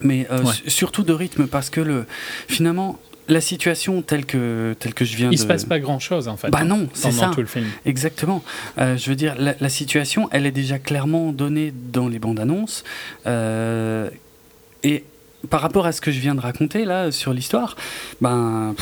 Mais 0.00 0.26
euh, 0.32 0.42
surtout 0.66 1.04
de 1.04 1.12
rythme, 1.12 1.46
parce 1.46 1.70
que 1.70 1.80
le, 1.80 2.06
finalement, 2.48 2.98
la 3.28 3.40
situation 3.40 4.02
telle 4.02 4.26
que, 4.26 4.74
telle 4.80 4.94
que 4.94 5.04
je 5.04 5.16
viens 5.16 5.30
Il 5.30 5.36
de... 5.36 5.40
se 5.40 5.46
passe 5.46 5.64
pas 5.64 5.78
grand-chose, 5.78 6.26
en 6.26 6.36
fait. 6.36 6.50
Bah 6.50 6.64
non, 6.64 6.88
c'est 6.92 7.12
ça. 7.12 7.30
tout 7.32 7.40
le 7.40 7.46
film. 7.46 7.66
Exactement. 7.86 8.42
Euh, 8.78 8.96
je 8.96 9.08
veux 9.10 9.16
dire, 9.16 9.36
la, 9.38 9.54
la, 9.60 9.68
situation, 9.68 10.28
elle 10.32 10.44
est 10.44 10.50
déjà 10.50 10.80
clairement 10.80 11.30
donnée 11.30 11.72
dans 11.92 12.08
les 12.08 12.18
bandes 12.18 12.40
annonces. 12.40 12.82
et 13.24 15.04
par 15.50 15.60
rapport 15.60 15.86
à 15.86 15.92
ce 15.92 16.00
que 16.00 16.10
je 16.10 16.20
viens 16.20 16.34
de 16.34 16.40
raconter 16.40 16.84
là 16.84 17.10
sur 17.10 17.32
l'histoire, 17.32 17.76
ben 18.20 18.74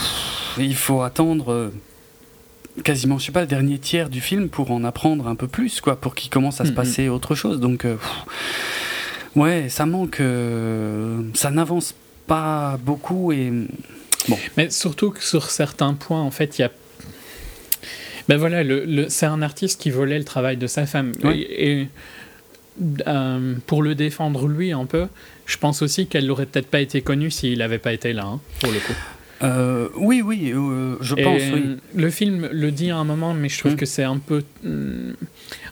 il 0.58 0.74
faut 0.74 1.02
attendre 1.02 1.52
euh, 1.52 1.68
quasiment 2.84 3.18
je 3.18 3.26
sais 3.26 3.32
pas 3.32 3.40
le 3.40 3.46
dernier 3.46 3.78
tiers 3.78 4.08
du 4.08 4.20
film 4.20 4.48
pour 4.48 4.70
en 4.70 4.84
apprendre 4.84 5.26
un 5.26 5.34
peu 5.34 5.48
plus 5.48 5.80
quoi, 5.80 5.96
pour 5.96 6.14
qu'il 6.14 6.30
commence 6.30 6.60
à 6.60 6.64
se 6.64 6.72
passer 6.72 7.08
autre 7.08 7.34
chose. 7.34 7.60
Donc 7.60 7.84
euh, 7.84 7.96
ouais, 9.36 9.68
ça 9.68 9.86
manque, 9.86 10.20
euh, 10.20 11.22
ça 11.34 11.50
n'avance 11.50 11.94
pas 12.26 12.78
beaucoup 12.82 13.32
et 13.32 13.52
bon. 14.28 14.38
Mais 14.56 14.70
surtout 14.70 15.10
que 15.10 15.22
sur 15.22 15.50
certains 15.50 15.94
points 15.94 16.22
en 16.22 16.30
fait 16.30 16.58
il 16.58 16.62
y 16.62 16.64
a 16.64 16.70
ben 18.28 18.36
voilà, 18.36 18.62
le, 18.62 19.08
c'est 19.08 19.26
un 19.26 19.42
artiste 19.42 19.80
qui 19.80 19.90
volait 19.90 20.18
le 20.18 20.24
travail 20.24 20.56
de 20.56 20.68
sa 20.68 20.86
femme. 20.86 21.12
Et, 21.24 21.88
pour 23.66 23.82
le 23.82 23.94
défendre 23.96 24.46
lui 24.46 24.70
un 24.70 24.86
peu, 24.86 25.08
je 25.50 25.58
pense 25.58 25.82
aussi 25.82 26.06
qu'elle 26.06 26.26
n'aurait 26.26 26.46
peut-être 26.46 26.68
pas 26.68 26.80
été 26.80 27.02
connue 27.02 27.30
s'il 27.30 27.58
n'avait 27.58 27.78
pas 27.78 27.92
été 27.92 28.12
là, 28.12 28.24
hein, 28.24 28.40
pour 28.60 28.70
le 28.70 28.78
coup. 28.78 28.94
Euh, 29.42 29.88
oui, 29.96 30.22
oui, 30.22 30.52
euh, 30.54 30.96
je 31.00 31.14
pense. 31.16 31.42
Oui. 31.52 31.76
Le 31.96 32.10
film 32.10 32.48
le 32.52 32.70
dit 32.70 32.90
à 32.90 32.98
un 32.98 33.04
moment, 33.04 33.34
mais 33.34 33.48
je 33.48 33.58
trouve 33.58 33.72
hmm. 33.72 33.76
que 33.76 33.86
c'est 33.86 34.04
un 34.04 34.18
peu. 34.18 34.44
Hmm, 34.62 35.12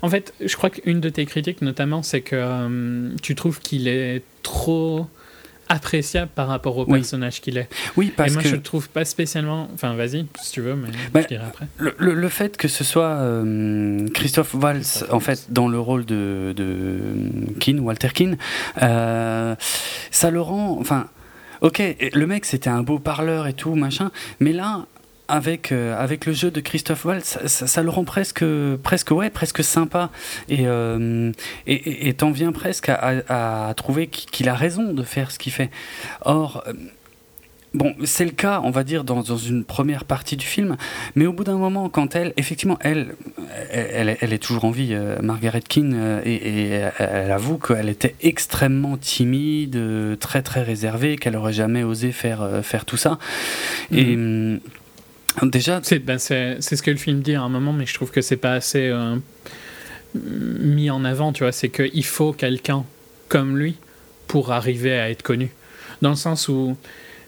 en 0.03 0.09
fait, 0.09 0.35
je 0.45 0.57
crois 0.57 0.71
qu'une 0.71 1.01
de 1.01 1.11
tes 1.11 1.27
critiques, 1.27 1.63
notamment, 1.63 2.03
c'est 2.03 2.23
que 2.23 2.35
euh, 2.35 3.11
tu 3.23 3.37
trouves 3.37 3.61
qu'il 3.61 3.87
est 3.87 4.23
trop 4.43 5.07
appréciable 5.69 6.31
par 6.35 6.49
rapport 6.49 6.77
au 6.79 6.87
personnage 6.87 7.41
qu'il 7.41 7.59
est. 7.59 7.69
Oui, 7.97 8.13
parce 8.15 8.31
Et 8.31 8.35
moi, 8.35 8.43
que... 8.43 8.49
je 8.49 8.57
le 8.57 8.63
trouve 8.63 8.89
pas 8.89 9.05
spécialement. 9.05 9.69
Enfin, 9.75 9.95
vas-y, 9.95 10.27
si 10.41 10.53
tu 10.53 10.61
veux, 10.61 10.75
mais 10.75 10.89
bah, 11.13 11.23
je 11.23 11.29
dirai 11.29 11.45
après. 11.45 11.67
Le, 11.79 11.95
le, 11.99 12.29
fait 12.29 12.57
que 12.57 12.69
ce 12.69 12.85
soit 12.85 13.17
euh, 13.19 14.07
Christophe 14.09 14.55
Waltz, 14.55 15.05
en 15.11 15.21
fait, 15.21 15.47
dans 15.51 15.69
le 15.69 15.79
rôle 15.79 16.05
de, 16.05 16.53
de 16.57 16.99
Keane, 17.61 17.81
Walter 17.81 18.09
Keane, 18.09 18.37
euh, 18.83 19.55
ça 20.11 20.31
le 20.31 20.41
rend. 20.41 20.79
Enfin. 20.81 21.09
Ok, 21.61 21.83
le 22.15 22.27
mec 22.29 22.45
c'était 22.45 22.71
un 22.71 22.85
beau 22.85 23.01
parleur 23.01 23.49
et 23.49 23.53
tout, 23.53 23.75
machin, 23.75 24.13
mais 24.39 24.53
là, 24.53 24.87
avec, 25.29 25.73
euh, 25.73 25.97
avec 25.97 26.27
le 26.27 26.33
jeu 26.33 26.51
de 26.51 26.61
Christophe 26.61 27.05
Waltz, 27.05 27.39
ça, 27.47 27.83
le 27.83 27.91
rend 27.91 28.05
presque, 28.05 28.45
presque, 28.83 29.11
ouais, 29.11 29.31
presque 29.31 29.63
sympa. 29.63 30.11
Et 30.49 30.67
euh, 30.67 31.31
et 31.67 32.15
t'en 32.15 32.31
viens 32.31 32.53
presque 32.53 32.89
à, 32.89 33.69
à, 33.69 33.75
trouver 33.75 34.07
qu'il 34.09 34.49
a 34.49 34.55
raison 34.55 34.93
de 34.93 35.03
faire 35.03 35.31
ce 35.31 35.39
qu'il 35.39 35.53
fait. 35.53 35.71
Or, 36.23 36.65
euh, 36.67 36.73
Bon, 37.75 37.95
c'est 38.05 38.25
le 38.25 38.31
cas, 38.31 38.63
on 38.65 38.71
va 38.71 38.83
dire, 38.83 39.05
dans, 39.05 39.21
dans, 39.21 39.37
une 39.37 39.63
première 39.63 40.05
partie 40.05 40.39
du 40.39 40.47
film, 40.47 40.79
mais 41.15 41.27
au 41.27 41.35
bout 41.35 41.45
d'un 41.45 41.59
moment, 41.59 41.91
quand 41.91 42.17
elle, 42.17 42.33
effectivement, 42.39 42.79
elle, 42.81 43.15
elle, 43.71 44.17
elle, 44.23 44.33
est 44.33 44.43
toujours 44.43 44.65
en 44.65 44.71
vie, 44.71 44.97
Margaret 45.23 45.61
Keane, 45.61 46.23
et, 46.25 46.33
et, 46.33 46.89
elle 46.99 47.31
avoue 47.31 47.59
qu'elle 47.59 47.91
était 47.91 48.15
extrêmement 48.23 48.97
timide, 48.97 49.79
très 50.19 50.41
très 50.41 50.63
réservée, 50.63 51.17
qu'elle 51.17 51.37
aurait 51.37 51.53
jamais 51.53 51.83
osé 51.83 52.11
faire, 52.11 52.61
faire 52.63 52.87
tout 52.87 52.97
ça. 52.97 53.19
Et 53.93 54.17
Déjà, 55.43 55.81
ben, 56.05 56.19
c'est 56.19 56.61
ce 56.61 56.83
que 56.83 56.91
le 56.91 56.97
film 56.97 57.21
dit 57.21 57.35
à 57.35 57.43
un 57.43 57.49
moment, 57.49 57.73
mais 57.73 57.87
je 57.87 57.95
trouve 57.95 58.11
que 58.11 58.21
c'est 58.21 58.37
pas 58.37 58.53
assez 58.53 58.89
euh, 58.89 59.17
mis 60.15 60.91
en 60.91 61.05
avant. 61.05 61.33
Tu 61.33 61.43
vois, 61.45 61.53
c'est 61.53 61.69
qu'il 61.69 62.05
faut 62.05 62.33
quelqu'un 62.33 62.85
comme 63.29 63.59
lui 63.59 63.77
pour 64.27 64.53
arriver 64.53 64.99
à 64.99 65.11
être 65.11 65.23
connu. 65.23 65.51
Dans 66.03 66.11
le 66.11 66.17
sens 66.17 66.49
où 66.49 66.77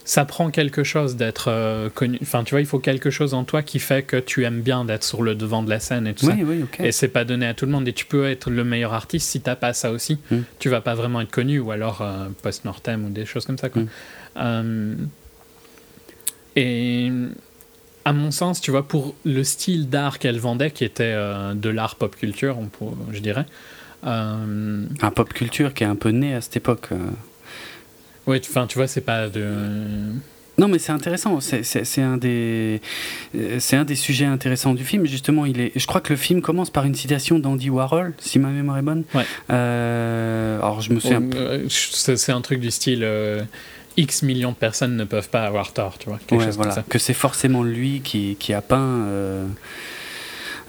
ça 0.05 0.25
prend 0.25 0.51
quelque 0.51 0.83
chose 0.83 1.17
d'être 1.17 1.49
euh, 1.49 1.89
connu. 1.89 2.19
Enfin, 2.23 2.43
tu 2.43 2.53
vois, 2.53 2.61
il 2.61 2.67
faut 2.67 2.79
quelque 2.79 3.11
chose 3.11 3.35
en 3.35 3.45
toi 3.45 3.63
qui 3.63 3.79
fait 3.79 4.03
que 4.03 4.17
tu 4.17 4.45
aimes 4.45 4.61
bien 4.61 4.85
d'être 4.85 5.05
sur 5.05 5.23
le 5.23 5.35
devant 5.35 5.63
de 5.63 5.71
la 5.71 5.79
scène 5.79 6.07
et 6.07 6.15
tout 6.15 6.27
ça. 6.27 6.33
Oui, 6.33 6.63
okay. 6.63 6.89
Et 6.89 6.93
c'est 6.93 7.09
pas 7.09 7.25
donné 7.25 7.47
à 7.47 7.55
tout 7.55 7.67
le 7.67 7.73
monde. 7.73 7.87
Et 7.87 7.93
tu 7.93 8.07
peux 8.07 8.29
être 8.29 8.51
le 8.51 8.65
meilleur 8.65 8.95
artiste 8.95 9.29
si 9.29 9.41
t'as 9.41 9.57
pas 9.57 9.73
ça 9.73 9.93
aussi. 9.93 10.19
Hmm. 10.31 10.41
Tu 10.59 10.69
vas 10.69 10.81
pas 10.81 10.95
vraiment 10.95 11.21
être 11.21 11.31
connu 11.31 11.59
ou 11.59 11.71
alors 11.71 12.01
euh, 12.01 12.29
post-mortem 12.43 13.05
ou 13.05 13.11
des 13.11 13.27
choses 13.27 13.47
comme 13.47 13.59
ça. 13.59 13.69
Quoi. 13.69 13.83
Hmm. 14.37 15.09
et 16.57 17.11
à 18.05 18.13
mon 18.13 18.31
sens, 18.31 18.61
tu 18.61 18.71
vois, 18.71 18.87
pour 18.87 19.15
le 19.25 19.45
style 19.45 19.89
d'art 19.89 20.19
qu'elle 20.19 20.39
vendait, 20.39 20.71
qui 20.71 20.85
était 20.85 21.13
euh, 21.15 21.55
de 21.55 21.69
l'art 21.69 21.97
pop 21.97 22.17
culture, 22.17 22.57
on 22.59 22.67
peut, 22.67 22.93
je 23.13 23.21
dirais. 23.21 23.47
Euh, 24.07 24.85
un 25.03 25.11
pop 25.11 25.33
culture 25.33 25.75
qui 25.75 25.85
est 25.85 25.89
un 25.89 25.97
peu 25.97 26.11
né 26.11 26.35
à 26.35 26.41
cette 26.41 26.57
époque. 26.57 26.89
Euh. 26.93 26.97
Oui, 28.27 28.41
enfin, 28.49 28.67
tu 28.67 28.79
vois, 28.79 28.87
c'est 28.87 29.03
pas 29.03 29.29
de. 29.29 29.45
Non, 30.57 30.69
mais 30.69 30.79
c'est 30.79 30.93
intéressant. 30.93 31.39
C'est 31.41 32.03
un 32.03 32.17
des, 32.19 32.83
c'est 33.59 33.77
un 33.77 33.85
des 33.85 33.95
sujets 33.95 34.27
intéressants 34.27 34.75
du 34.75 34.85
film. 34.85 35.07
Justement, 35.07 35.47
il 35.47 35.61
est. 35.61 35.73
Je 35.75 35.87
crois 35.87 36.01
que 36.01 36.13
le 36.13 36.19
film 36.19 36.43
commence 36.43 36.71
par 36.71 36.85
une 36.85 36.95
citation 36.95 37.39
d'Andy 37.39 37.71
Warhol, 37.71 38.13
si 38.19 38.39
ma 38.39 38.49
mémoire 38.49 38.79
est 38.79 38.83
bonne. 38.83 39.05
Ouais. 39.15 39.25
alors, 39.49 40.81
je 40.81 40.93
me 40.93 41.01
souviens. 41.01 41.23
c'est 41.69 42.33
un 42.33 42.41
truc 42.41 42.61
du 42.61 42.71
style. 42.71 43.07
X 44.01 44.23
millions 44.23 44.53
de 44.53 44.57
personnes 44.57 44.97
ne 44.97 45.05
peuvent 45.05 45.29
pas 45.29 45.45
avoir 45.45 45.73
tort, 45.73 45.99
tu 45.99 46.09
vois. 46.09 46.19
voilà. 46.53 46.83
Que 46.89 46.99
c'est 46.99 47.15
forcément 47.15 47.63
lui 47.63 48.01
qui, 48.01 48.37
qui 48.39 48.55
a 48.55 48.63
peint. 48.63 49.05
Euh, 49.07 49.47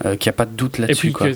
euh, 0.05 0.15
qu'il 0.15 0.29
n'y 0.29 0.33
a 0.33 0.37
pas 0.37 0.45
de 0.45 0.55
doute 0.55 0.79
là-dessus. 0.79 1.09
Et 1.09 1.13
puis 1.13 1.35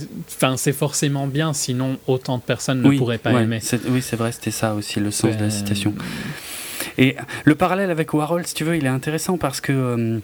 c'est 0.58 0.74
forcément 0.74 1.28
bien, 1.28 1.54
sinon 1.54 2.00
autant 2.08 2.38
de 2.38 2.42
personnes 2.42 2.82
ne 2.82 2.98
pourraient 2.98 3.20
pas 3.20 3.32
aimer. 3.32 3.60
Oui, 3.90 4.02
c'est 4.02 4.16
vrai, 4.16 4.32
c'était 4.32 4.52
ça 4.52 4.74
aussi 4.74 5.00
le 5.00 5.12
sens 5.12 5.38
de 5.38 5.44
la 5.44 5.50
citation. 5.50 5.94
Et 6.98 7.16
le 7.44 7.56
parallèle 7.56 7.92
avec 7.92 8.14
Warhol, 8.14 8.46
si 8.46 8.54
tu 8.54 8.64
veux, 8.64 8.76
il 8.76 8.86
est 8.86 8.90
intéressant 8.90 9.38
parce 9.38 9.62
que 9.62 10.20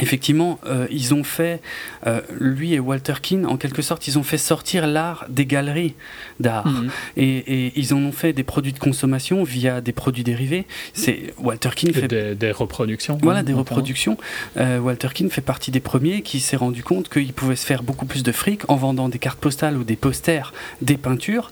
effectivement, 0.00 0.58
euh, 0.66 0.86
ils 0.90 1.14
ont 1.14 1.24
fait, 1.24 1.60
euh, 2.06 2.20
lui 2.38 2.74
et 2.74 2.80
Walter 2.80 3.14
Keane, 3.20 3.46
en 3.46 3.56
quelque 3.56 3.82
sorte, 3.82 4.06
ils 4.08 4.18
ont 4.18 4.22
fait 4.22 4.38
sortir 4.38 4.86
l'art 4.86 5.26
des 5.28 5.46
galeries 5.46 5.94
d'art. 6.40 6.66
Mhm. 6.66 6.90
Et, 7.16 7.72
ils 7.76 7.94
en 7.94 7.98
ont 7.98 8.12
fait 8.12 8.32
des 8.32 8.44
produits 8.44 8.72
de 8.72 8.78
consommation 8.78 9.42
via 9.44 9.80
des 9.80 9.92
produits 9.92 10.24
dérivés. 10.24 10.66
C'est 10.92 11.34
Walter 11.38 11.70
Keane 11.74 11.92
fait 11.92 12.08
des, 12.08 12.34
des 12.34 12.52
reproductions. 12.52 13.18
voilà 13.22 13.42
des 13.42 13.52
reproductions. 13.52 14.16
Euh, 14.56 14.78
Walter 14.78 15.08
Keane 15.14 15.30
fait 15.30 15.40
partie 15.40 15.70
des 15.70 15.80
premiers 15.80 16.22
qui 16.22 16.40
s'est 16.40 16.56
rendu 16.56 16.82
compte 16.82 17.08
qu'il 17.08 17.32
pouvait 17.32 17.56
se 17.56 17.66
faire 17.66 17.82
beaucoup 17.82 18.06
plus 18.06 18.22
de 18.22 18.32
fric 18.32 18.68
en 18.68 18.76
vendant 18.76 19.08
des 19.08 19.18
cartes 19.18 19.38
postales 19.38 19.76
ou 19.76 19.84
des 19.84 19.96
posters, 19.96 20.52
des 20.82 20.96
peintures 20.96 21.50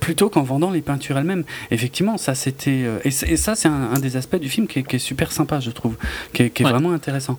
plutôt 0.00 0.28
qu'en 0.28 0.42
vendant 0.42 0.70
les 0.70 0.82
peintures 0.82 1.18
elles-mêmes. 1.18 1.44
Effectivement, 1.70 2.16
ça 2.16 2.34
c'était 2.34 2.84
euh, 2.84 2.98
et, 3.04 3.10
ça 3.10 3.54
c'est 3.54 3.68
un, 3.68 3.98
des 3.98 4.16
aspects 4.16 4.36
du 4.36 4.48
film 4.48 4.66
qui 4.66 4.78
est, 4.78 4.98
super 4.98 5.32
sympa, 5.32 5.60
je 5.60 5.70
trouve, 5.70 5.96
qui 6.32 6.42
est, 6.42 6.62
vraiment 6.62 6.92
intéressant. 6.92 7.38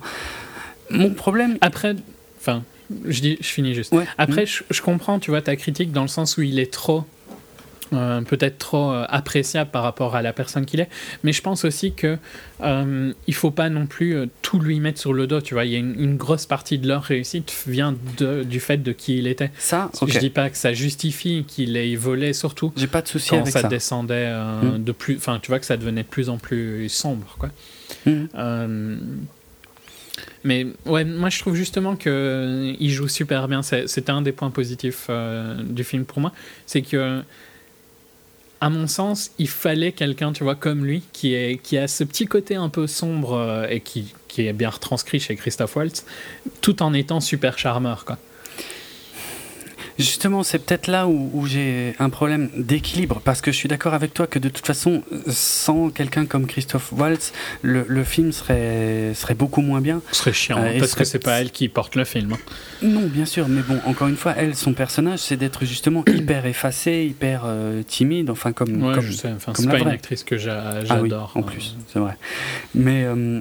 Mon 0.90 1.10
problème. 1.10 1.56
Après, 1.60 1.94
enfin, 2.40 2.62
je 3.06 3.20
dis, 3.20 3.38
je 3.40 3.48
finis 3.48 3.74
juste. 3.74 3.94
Après, 4.18 4.44
mm. 4.44 4.64
je, 4.70 4.82
comprends, 4.82 5.18
tu 5.18 5.30
vois, 5.30 5.42
ta 5.42 5.56
critique 5.56 5.92
dans 5.92 6.02
le 6.02 6.08
sens 6.08 6.36
où 6.36 6.42
il 6.42 6.58
est 6.58 6.72
trop 6.72 7.04
euh, 7.92 8.22
peut-être 8.22 8.58
trop 8.58 8.92
euh, 8.92 9.04
appréciable 9.08 9.70
par 9.70 9.82
rapport 9.82 10.14
à 10.14 10.22
la 10.22 10.32
personne 10.32 10.64
qu'il 10.64 10.80
est. 10.80 10.88
Mais 11.24 11.32
je 11.32 11.42
pense 11.42 11.64
aussi 11.64 11.92
que 11.92 12.16
euh, 12.62 13.12
il 13.26 13.34
faut 13.34 13.50
pas 13.50 13.68
non 13.68 13.86
plus 13.86 14.14
euh, 14.14 14.26
tout 14.40 14.58
lui 14.58 14.80
mettre 14.80 15.00
sur 15.00 15.12
le 15.12 15.26
dos. 15.26 15.40
Tu 15.40 15.54
vois, 15.54 15.64
il 15.64 15.72
y 15.72 15.76
a 15.76 15.78
une, 15.78 16.16
grosse 16.16 16.46
partie 16.46 16.78
de 16.78 16.88
leur 16.88 17.02
réussite 17.02 17.52
vient 17.66 17.94
de, 18.18 18.44
du 18.44 18.60
fait 18.60 18.78
de 18.78 18.92
qui 18.92 19.18
il 19.18 19.26
était. 19.26 19.50
Ça, 19.58 19.90
Je 20.06 20.18
dis 20.18 20.30
pas 20.30 20.50
que 20.50 20.56
ça 20.56 20.72
justifie 20.72 21.44
qu'il 21.46 21.76
ait 21.76 21.94
volé, 21.96 22.32
surtout. 22.32 22.72
J'ai 22.76 22.86
pas 22.86 23.02
de 23.02 23.08
souci 23.08 23.34
avec 23.34 23.52
ça. 23.52 23.62
ça. 23.62 23.68
descendait 23.68 24.32
mm. 24.32 24.82
de 24.82 24.92
plus, 24.92 25.16
enfin, 25.16 25.38
tu 25.40 25.50
vois 25.50 25.58
que 25.58 25.66
ça 25.66 25.76
devenait 25.76 26.02
de 26.02 26.08
plus 26.08 26.28
en 26.28 26.38
plus 26.38 26.88
sombre, 26.88 27.36
quoi. 27.38 27.50
Mm. 28.06 28.98
Mais 30.44 30.66
ouais, 30.86 31.04
moi 31.04 31.30
je 31.30 31.38
trouve 31.38 31.54
justement 31.54 31.94
que 31.94 32.74
il 32.78 32.90
joue 32.90 33.08
super 33.08 33.48
bien. 33.48 33.62
C'était 33.62 34.10
un 34.10 34.22
des 34.22 34.32
points 34.32 34.50
positifs 34.50 35.08
du 35.64 35.84
film 35.84 36.04
pour 36.04 36.20
moi, 36.20 36.32
c'est 36.66 36.82
que 36.82 37.22
à 38.62 38.70
mon 38.70 38.86
sens, 38.86 39.32
il 39.38 39.48
fallait 39.48 39.90
quelqu'un, 39.90 40.32
tu 40.32 40.44
vois, 40.44 40.54
comme 40.54 40.84
lui, 40.84 41.02
qui, 41.12 41.34
est, 41.34 41.60
qui 41.60 41.76
a 41.76 41.88
ce 41.88 42.04
petit 42.04 42.26
côté 42.26 42.54
un 42.54 42.68
peu 42.68 42.86
sombre 42.86 43.32
euh, 43.32 43.66
et 43.68 43.80
qui, 43.80 44.14
qui, 44.28 44.46
est 44.46 44.52
bien 44.52 44.70
retranscrit 44.70 45.18
chez 45.18 45.34
Christophe 45.34 45.74
Waltz, 45.74 46.06
tout 46.60 46.80
en 46.80 46.94
étant 46.94 47.18
super 47.18 47.58
charmeur, 47.58 48.04
quoi. 48.04 48.18
Justement, 49.98 50.42
c'est 50.42 50.58
peut-être 50.58 50.86
là 50.86 51.06
où, 51.06 51.46
j'ai 51.46 51.94
un 51.98 52.10
problème 52.10 52.50
d'équilibre, 52.56 53.20
parce 53.24 53.40
que 53.40 53.52
je 53.52 53.56
suis 53.56 53.68
d'accord 53.68 53.94
avec 53.94 54.14
toi 54.14 54.26
que 54.26 54.38
de 54.38 54.48
toute 54.48 54.66
façon, 54.66 55.02
sans 55.26 55.90
quelqu'un 55.90 56.26
comme 56.26 56.46
Christophe 56.46 56.92
Waltz, 56.92 57.32
le, 57.62 58.04
film 58.04 58.32
serait, 58.32 59.12
serait 59.14 59.34
beaucoup 59.34 59.60
moins 59.60 59.80
bien. 59.80 60.02
Ce 60.10 60.18
serait 60.18 60.32
chiant, 60.32 60.58
euh, 60.58 60.78
parce 60.78 60.94
que 60.94 61.04
c'est 61.04 61.18
pas 61.18 61.40
elle 61.40 61.50
qui 61.50 61.68
porte 61.68 61.94
le 61.96 62.04
film. 62.04 62.32
Hein. 62.32 62.38
Non, 62.82 63.06
bien 63.06 63.26
sûr, 63.26 63.48
mais 63.48 63.62
bon, 63.62 63.80
encore 63.86 64.08
une 64.08 64.16
fois, 64.16 64.34
elle, 64.36 64.54
son 64.54 64.72
personnage, 64.72 65.20
c'est 65.20 65.36
d'être 65.36 65.64
justement 65.64 66.04
hyper 66.08 66.46
effacée, 66.46 67.06
hyper 67.08 67.42
euh, 67.44 67.82
timide, 67.82 68.30
enfin 68.30 68.52
comme. 68.52 68.82
Ouais, 68.82 68.94
comme, 68.94 69.04
je 69.04 69.12
sais, 69.12 69.32
enfin, 69.34 69.52
c'est 69.54 69.68
pas 69.68 69.78
une 69.78 69.88
actrice 69.88 70.24
que 70.24 70.36
j'adore. 70.36 70.86
Ah 70.90 71.00
oui, 71.02 71.12
en 71.34 71.42
plus, 71.42 71.76
c'est 71.92 71.98
vrai. 71.98 72.16
Mais. 72.74 73.04
Euh, 73.04 73.40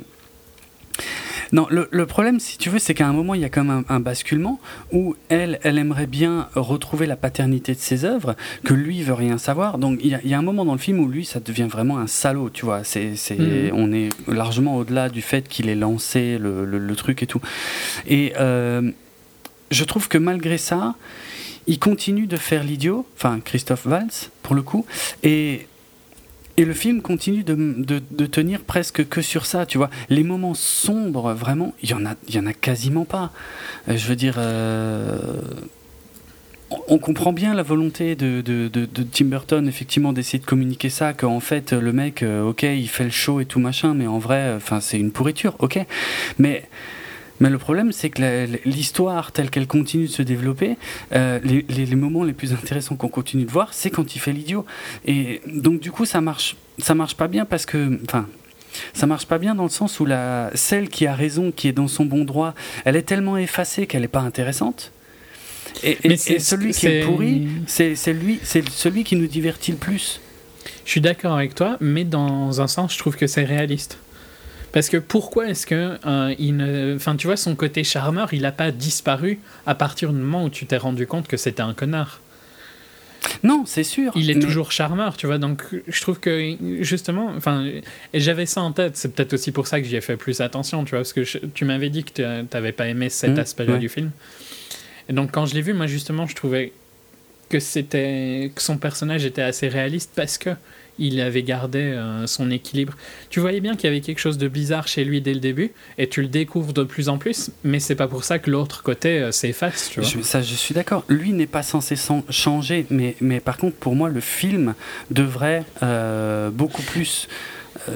non, 1.51 1.67
le, 1.69 2.05
problème, 2.05 2.39
si 2.39 2.57
tu 2.57 2.69
veux, 2.69 2.79
c'est 2.79 2.93
qu'à 2.93 3.07
un 3.07 3.13
moment, 3.13 3.33
il 3.33 3.41
y 3.41 3.45
a 3.45 3.49
comme 3.49 3.83
un, 3.87 3.99
basculement 3.99 4.59
où 4.93 5.15
elle, 5.27 5.59
elle 5.63 5.77
aimerait 5.77 6.07
bien 6.07 6.47
retrouver 6.55 7.05
la 7.05 7.17
paternité 7.17 7.73
de 7.73 7.79
ses 7.79 8.05
œuvres, 8.05 8.35
que 8.63 8.73
lui 8.73 9.03
veut 9.03 9.13
rien 9.13 9.37
savoir. 9.37 9.77
Donc, 9.77 9.99
il 10.01 10.17
y, 10.23 10.33
a, 10.33 10.37
un 10.37 10.41
moment 10.41 10.63
dans 10.63 10.71
le 10.71 10.79
film 10.79 10.99
où 10.99 11.07
lui, 11.07 11.25
ça 11.25 11.39
devient 11.39 11.67
vraiment 11.69 11.97
un 11.97 12.07
salaud, 12.07 12.49
tu 12.49 12.65
vois. 12.65 12.83
C'est, 12.83 13.15
mhm. 13.37 13.71
On 13.73 13.91
est 13.91 14.09
largement 14.27 14.77
au-delà 14.77 15.09
du 15.09 15.21
fait 15.21 15.47
qu'il 15.47 15.67
ait 15.67 15.75
lancé 15.75 16.37
le, 16.37 16.95
truc 16.95 17.23
et 17.23 17.27
tout. 17.27 17.41
Et 18.07 18.33
euh, 18.37 18.91
je 19.71 19.83
trouve 19.83 20.07
que 20.07 20.17
malgré 20.17 20.57
ça, 20.57 20.95
il 21.67 21.79
continue 21.79 22.27
de 22.27 22.37
faire 22.37 22.63
l'idiot, 22.63 23.05
enfin 23.15 23.39
Christophe 23.43 23.87
Valls 23.87 24.29
pour 24.43 24.55
le 24.55 24.61
coup, 24.61 24.85
et 25.23 25.67
et 26.61 26.65
le 26.65 26.73
film 26.73 27.01
continue 27.01 27.43
de, 27.43 27.55
de, 27.55 28.25
tenir 28.27 28.61
presque 28.61 29.07
que 29.09 29.23
sur 29.23 29.47
ça, 29.47 29.65
tu 29.65 29.79
vois. 29.79 29.89
Les 30.09 30.23
moments 30.23 30.53
sombres, 30.53 31.33
vraiment, 31.33 31.73
il 31.81 31.89
y 31.89 31.93
en 31.95 32.05
a, 32.05 32.13
en 32.37 32.45
a 32.45 32.53
quasiment 32.53 33.03
pas. 33.03 33.31
Euh, 33.89 33.97
je 33.97 34.05
veux 34.05 34.15
dire, 34.15 34.35
euh, 34.37 35.41
on 36.87 36.99
comprend 36.99 37.33
bien 37.33 37.55
la 37.55 37.63
volonté 37.63 38.15
de, 38.15 38.41
de, 38.41 39.03
Tim 39.11 39.25
Burton, 39.25 39.67
effectivement, 39.67 40.13
d'essayer 40.13 40.37
de 40.37 40.45
communiquer 40.45 40.89
ça, 40.89 41.13
qu'en 41.13 41.39
fait, 41.39 41.73
le 41.73 41.93
mec, 41.93 42.21
euh, 42.21 42.43
ok, 42.43 42.61
il 42.61 42.87
fait 42.87 43.05
le 43.05 43.09
show 43.09 43.39
et 43.39 43.45
tout 43.45 43.59
machin, 43.59 43.95
mais 43.95 44.05
en 44.05 44.19
vrai, 44.19 44.53
enfin, 44.55 44.81
c'est 44.81 44.99
une 44.99 45.11
pourriture, 45.11 45.55
ok. 45.57 45.79
Mais 46.37 46.69
mais 47.41 47.49
le 47.49 47.57
problème, 47.57 47.91
c'est 47.91 48.11
que 48.11 48.47
l'histoire 48.65 49.31
telle 49.31 49.49
qu'elle 49.49 49.65
continue 49.65 50.05
de 50.05 50.11
se 50.11 50.21
développer, 50.21 50.77
euh, 51.11 51.39
les, 51.43 51.95
moments 51.95 52.23
les 52.23 52.33
plus 52.33 52.53
intéressants 52.53 52.95
qu'on 52.95 53.09
continue 53.09 53.45
de 53.45 53.51
voir, 53.51 53.73
c'est 53.73 53.89
quand 53.89 54.15
il 54.15 54.19
fait 54.19 54.31
l'idiot. 54.31 54.63
Et 55.05 55.41
donc 55.47 55.79
du 55.79 55.91
coup, 55.91 56.05
ça 56.05 56.21
marche, 56.21 56.55
ça 56.77 56.93
marche 56.93 57.15
pas 57.15 57.27
bien 57.27 57.45
parce 57.45 57.65
que, 57.65 57.99
enfin, 58.03 58.27
ça 58.93 59.07
marche 59.07 59.25
pas 59.25 59.39
bien 59.39 59.55
dans 59.55 59.63
le 59.63 59.69
sens 59.69 59.99
où 59.99 60.05
la 60.05 60.51
celle 60.53 60.87
qui 60.87 61.07
a 61.07 61.15
raison, 61.15 61.51
qui 61.51 61.67
est 61.67 61.73
dans 61.73 61.87
son 61.87 62.05
bon 62.05 62.25
droit, 62.25 62.53
elle 62.85 62.95
est 62.95 63.01
tellement 63.01 63.37
effacée 63.37 63.87
qu'elle 63.87 64.03
n'est 64.03 64.07
pas 64.07 64.21
intéressante. 64.21 64.91
Et, 65.81 66.17
celui 66.17 66.73
qui 66.73 66.85
est, 66.85 67.03
pourri, 67.03 67.47
c'est 67.65 68.13
lui, 68.13 68.39
c'est 68.43 68.69
celui 68.69 69.03
qui 69.03 69.15
nous 69.15 69.25
divertit 69.25 69.71
le 69.71 69.77
plus. 69.77 70.21
Je 70.85 70.91
suis 70.91 71.01
d'accord 71.01 71.33
avec 71.33 71.55
toi, 71.55 71.77
mais 71.81 72.03
dans 72.03 72.61
un 72.61 72.67
sens, 72.67 72.93
je 72.93 72.99
trouve 72.99 73.17
que 73.17 73.25
c'est 73.25 73.45
réaliste. 73.45 73.97
Parce 74.71 74.89
que 74.89 74.97
pourquoi 74.97 75.49
est-ce 75.49 75.65
que 75.65 75.97
euh, 76.05 76.35
il 76.39 76.55
ne... 76.55 76.95
enfin, 76.95 77.15
tu 77.15 77.27
vois, 77.27 77.37
son 77.37 77.55
côté 77.55 77.83
charmeur, 77.83 78.33
il 78.33 78.43
n'a 78.43 78.51
pas 78.51 78.71
disparu 78.71 79.39
à 79.65 79.75
partir 79.75 80.13
du 80.13 80.19
moment 80.19 80.45
où 80.45 80.49
tu 80.49 80.65
t'es 80.65 80.77
rendu 80.77 81.07
compte 81.07 81.27
que 81.27 81.37
c'était 81.37 81.61
un 81.61 81.73
connard? 81.73 82.21
Non, 83.43 83.63
c'est 83.65 83.83
sûr. 83.83 84.11
Il 84.15 84.29
est 84.29 84.39
toujours 84.39 84.71
charmeur, 84.71 85.15
tu 85.17 85.27
vois. 85.27 85.37
Donc, 85.37 85.63
je 85.87 86.01
trouve 86.01 86.19
que 86.19 86.55
justement, 86.81 87.31
enfin, 87.35 87.65
et 88.13 88.19
j'avais 88.19 88.45
ça 88.45 88.61
en 88.61 88.71
tête. 88.71 88.97
C'est 88.97 89.13
peut-être 89.13 89.33
aussi 89.33 89.51
pour 89.51 89.67
ça 89.67 89.79
que 89.79 89.87
j'y 89.87 89.95
ai 89.95 90.01
fait 90.01 90.17
plus 90.17 90.41
attention, 90.41 90.83
tu 90.85 90.91
vois, 90.91 90.99
parce 90.99 91.13
que 91.13 91.21
tu 91.47 91.65
m'avais 91.65 91.89
dit 91.89 92.03
que 92.03 92.11
tu 92.13 92.21
n'avais 92.21 92.71
pas 92.71 92.87
aimé 92.87 93.09
cet 93.09 93.37
mmh, 93.37 93.39
aspect-là 93.39 93.77
du 93.77 93.89
film. 93.89 94.11
Et 95.09 95.13
donc, 95.13 95.31
quand 95.31 95.45
je 95.45 95.53
l'ai 95.53 95.61
vu, 95.61 95.73
moi, 95.73 95.87
justement, 95.87 96.25
je 96.25 96.35
trouvais 96.35 96.73
que 97.49 97.59
c'était 97.59 98.51
que 98.55 98.61
son 98.61 98.77
personnage 98.77 99.25
était 99.25 99.41
assez 99.41 99.67
réaliste 99.67 100.11
parce 100.15 100.37
que 100.37 100.51
il 101.01 101.19
avait 101.19 101.43
gardé 101.43 101.79
euh, 101.79 102.27
son 102.27 102.51
équilibre. 102.51 102.93
Tu 103.29 103.39
voyais 103.39 103.59
bien 103.59 103.75
qu'il 103.75 103.85
y 103.85 103.87
avait 103.87 104.01
quelque 104.01 104.19
chose 104.19 104.37
de 104.37 104.47
bizarre 104.47 104.87
chez 104.87 105.03
lui 105.03 105.19
dès 105.19 105.33
le 105.33 105.39
début, 105.39 105.71
et 105.97 106.07
tu 106.07 106.21
le 106.21 106.27
découvres 106.27 106.73
de 106.73 106.83
plus 106.83 107.09
en 107.09 107.17
plus, 107.17 107.49
mais 107.63 107.79
c'est 107.79 107.95
pas 107.95 108.07
pour 108.07 108.23
ça 108.23 108.39
que 108.39 108.49
l'autre 108.49 108.83
côté 108.83 109.19
euh, 109.19 109.31
s'efface. 109.31 109.89
Tu 109.91 109.99
vois. 109.99 110.09
Je, 110.09 110.21
ça, 110.21 110.41
je 110.41 110.53
suis 110.53 110.73
d'accord. 110.73 111.03
Lui 111.09 111.33
n'est 111.33 111.47
pas 111.47 111.63
censé 111.63 111.95
changer, 112.29 112.85
mais, 112.89 113.15
mais 113.19 113.39
par 113.39 113.57
contre, 113.57 113.75
pour 113.77 113.95
moi, 113.95 114.09
le 114.09 114.21
film 114.21 114.75
devrait 115.09 115.63
euh, 115.83 116.49
beaucoup 116.51 116.83
plus 116.83 117.27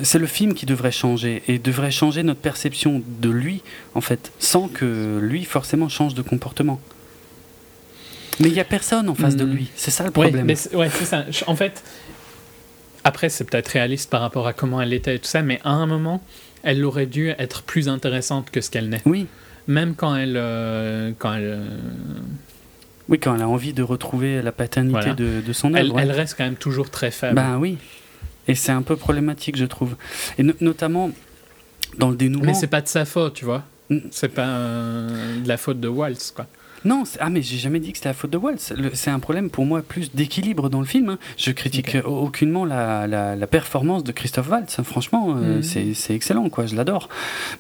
c'est 0.04 0.20
le 0.20 0.26
film 0.26 0.54
qui 0.54 0.66
devrait 0.66 0.92
changer 0.92 1.44
et 1.48 1.60
devrait 1.60 1.92
changer 1.92 2.24
notre 2.24 2.40
perception 2.40 3.04
de 3.22 3.30
lui 3.30 3.62
en 3.94 4.02
fait 4.02 4.32
sans 4.40 4.68
que 4.68 5.20
lui 5.22 5.44
forcément 5.44 5.90
change 5.90 6.14
de 6.14 6.22
comportement 6.22 6.80
mais 8.40 8.50
il 8.50 8.54
n'y 8.54 8.60
a 8.60 8.66
personne 8.66 9.10
en 9.10 9.16
face 9.16 9.36
de 9.36 9.46
hmm. 9.46 9.52
lui 9.52 9.68
c'est 9.76 9.92
ça 9.92 10.06
le 10.06 10.12
problème 10.12 10.48
ouais, 10.48 10.90
c'est 10.90 11.06
ça 11.06 11.26
en 11.48 11.56
fait 11.56 11.84
après, 13.06 13.30
c'est 13.30 13.44
peut-être 13.44 13.70
réaliste 13.70 14.10
par 14.10 14.20
rapport 14.20 14.48
à 14.48 14.54
comment 14.54 14.82
elle 14.82 14.92
était 14.92 15.16
et 15.16 15.20
tout 15.20 15.28
ça, 15.28 15.44
mais 15.44 15.62
à 15.64 15.70
un 15.70 15.86
moment, 15.86 16.24
elle 16.64 16.84
aurait 16.84 17.06
dû 17.06 17.30
être 17.30 17.62
plus 17.62 17.88
intéressante 17.88 18.50
que 18.50 18.62
ce 18.62 18.72
qu'elle 18.72 18.90
n'est. 18.90 19.04
Oui. 19.06 19.28
Même 19.68 19.94
quand 19.94 20.16
elle. 20.16 20.34
Euh, 20.36 21.12
quand 21.20 21.36
elle 21.36 21.44
euh, 21.44 21.78
Oui, 23.08 23.20
quand 23.20 23.36
elle 23.36 23.44
a 23.44 23.48
envie 23.48 23.74
de 23.74 23.84
retrouver 23.84 24.42
la 24.42 24.52
paternité 24.52 25.14
de, 25.14 25.54
son 25.54 25.76
œuvre. 25.76 26.00
Elle, 26.00 26.12
reste 26.12 26.36
quand 26.36 26.46
même 26.46 26.56
toujours 26.56 26.90
très 26.90 27.12
faible. 27.12 27.36
Ben 27.36 27.60
oui. 27.60 27.78
Et 28.48 28.56
c'est 28.56 28.72
un 28.72 28.82
peu 28.82 28.96
problématique, 28.96 29.56
je 29.56 29.66
trouve. 29.66 29.96
Et 30.40 30.44
notamment 30.60 31.12
dans 32.00 32.10
le 32.10 32.16
dénouement. 32.16 32.46
Mais 32.46 32.54
c'est 32.56 32.66
pas 32.66 32.82
de 32.82 32.88
sa 32.88 33.06
faute, 33.06 33.36
tu 33.36 33.46
vois. 33.46 33.64
C'est 34.10 34.30
pas 34.30 34.48
euh, 34.48 35.42
de 35.42 35.48
la 35.48 35.58
faute 35.58 35.80
de 35.80 35.88
Waltz, 35.88 36.32
quoi. 36.32 36.48
Non, 36.86 37.04
ah 37.20 37.30
mais 37.32 37.42
j'ai 37.42 37.58
jamais 37.58 37.80
dit 37.80 37.92
que 37.92 37.98
c'était 37.98 38.10
la 38.10 38.14
faute 38.14 38.30
de 38.30 38.38
Waltz. 38.38 38.74
C'est 38.94 39.10
un 39.10 39.20
problème 39.20 39.50
pour 39.50 39.66
moi 39.66 39.82
plus 39.82 40.14
d'équilibre 40.14 40.70
dans 40.70 40.80
le 40.80 40.86
film. 40.86 41.10
Hein. 41.10 41.18
Je 41.36 41.50
critique 41.50 41.98
aucunement 42.06 42.64
la, 42.64 43.08
la, 43.08 43.48
performance 43.48 44.04
de 44.04 44.12
Christophe 44.12 44.50
Waltz. 44.50 44.78
Hein. 44.78 44.84
Franchement, 44.84 45.34
mhm. 45.34 45.64
c'est 45.64 46.14
excellent, 46.14 46.48
quoi. 46.50 46.68
Je 46.68 46.76
l'adore. 46.76 47.10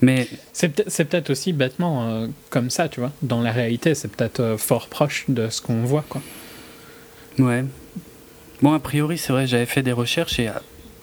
Mais 0.01 0.27
c'est 0.53 0.69
peut-être 0.69 1.31
aussi 1.31 1.53
bêtement 1.53 2.07
euh, 2.07 2.27
comme 2.51 2.69
ça, 2.69 2.87
tu 2.87 2.99
vois. 2.99 3.11
Dans 3.23 3.41
la 3.41 3.51
réalité, 3.51 3.95
c'est 3.95 4.09
peut-être 4.09 4.39
euh, 4.41 4.57
fort 4.57 4.87
proche 4.89 5.25
de 5.27 5.49
ce 5.49 5.61
qu'on 5.61 5.81
voit, 5.81 6.05
quoi. 6.07 6.21
Ouais. 7.39 7.65
Bon, 8.61 8.73
a 8.73 8.79
priori, 8.79 9.17
c'est 9.17 9.33
vrai, 9.33 9.47
j'avais 9.47 9.65
fait 9.65 9.83
des 9.83 9.91
recherches 9.91 10.39
et 10.39 10.49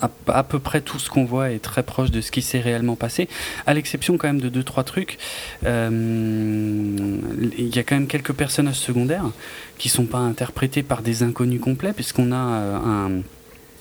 à, 0.02 0.42
peu 0.42 0.58
près 0.58 0.80
tout 0.80 0.98
ce 0.98 1.08
qu'on 1.08 1.24
voit 1.24 1.50
est 1.50 1.58
très 1.58 1.82
proche 1.82 2.10
de 2.10 2.20
ce 2.20 2.30
qui 2.30 2.42
s'est 2.42 2.60
réellement 2.60 2.96
passé, 2.96 3.28
à 3.66 3.74
l'exception 3.74 4.18
quand 4.18 4.28
même 4.28 4.40
de 4.40 4.48
deux 4.48 4.64
trois 4.64 4.84
trucs. 4.84 5.18
Euh, 5.64 7.18
il 7.58 7.74
y 7.74 7.78
a 7.78 7.82
quand 7.82 7.94
même 7.94 8.06
quelques 8.06 8.32
personnages 8.32 8.78
secondaires 8.78 9.30
qui 9.78 9.88
sont 9.88 10.06
pas 10.06 10.18
interprétés 10.18 10.82
par 10.82 11.02
des 11.02 11.22
inconnus 11.22 11.60
complets, 11.60 11.92
puisqu'on 11.92 12.32
a 12.32 12.36
euh, 12.36 12.76
un 12.76 13.22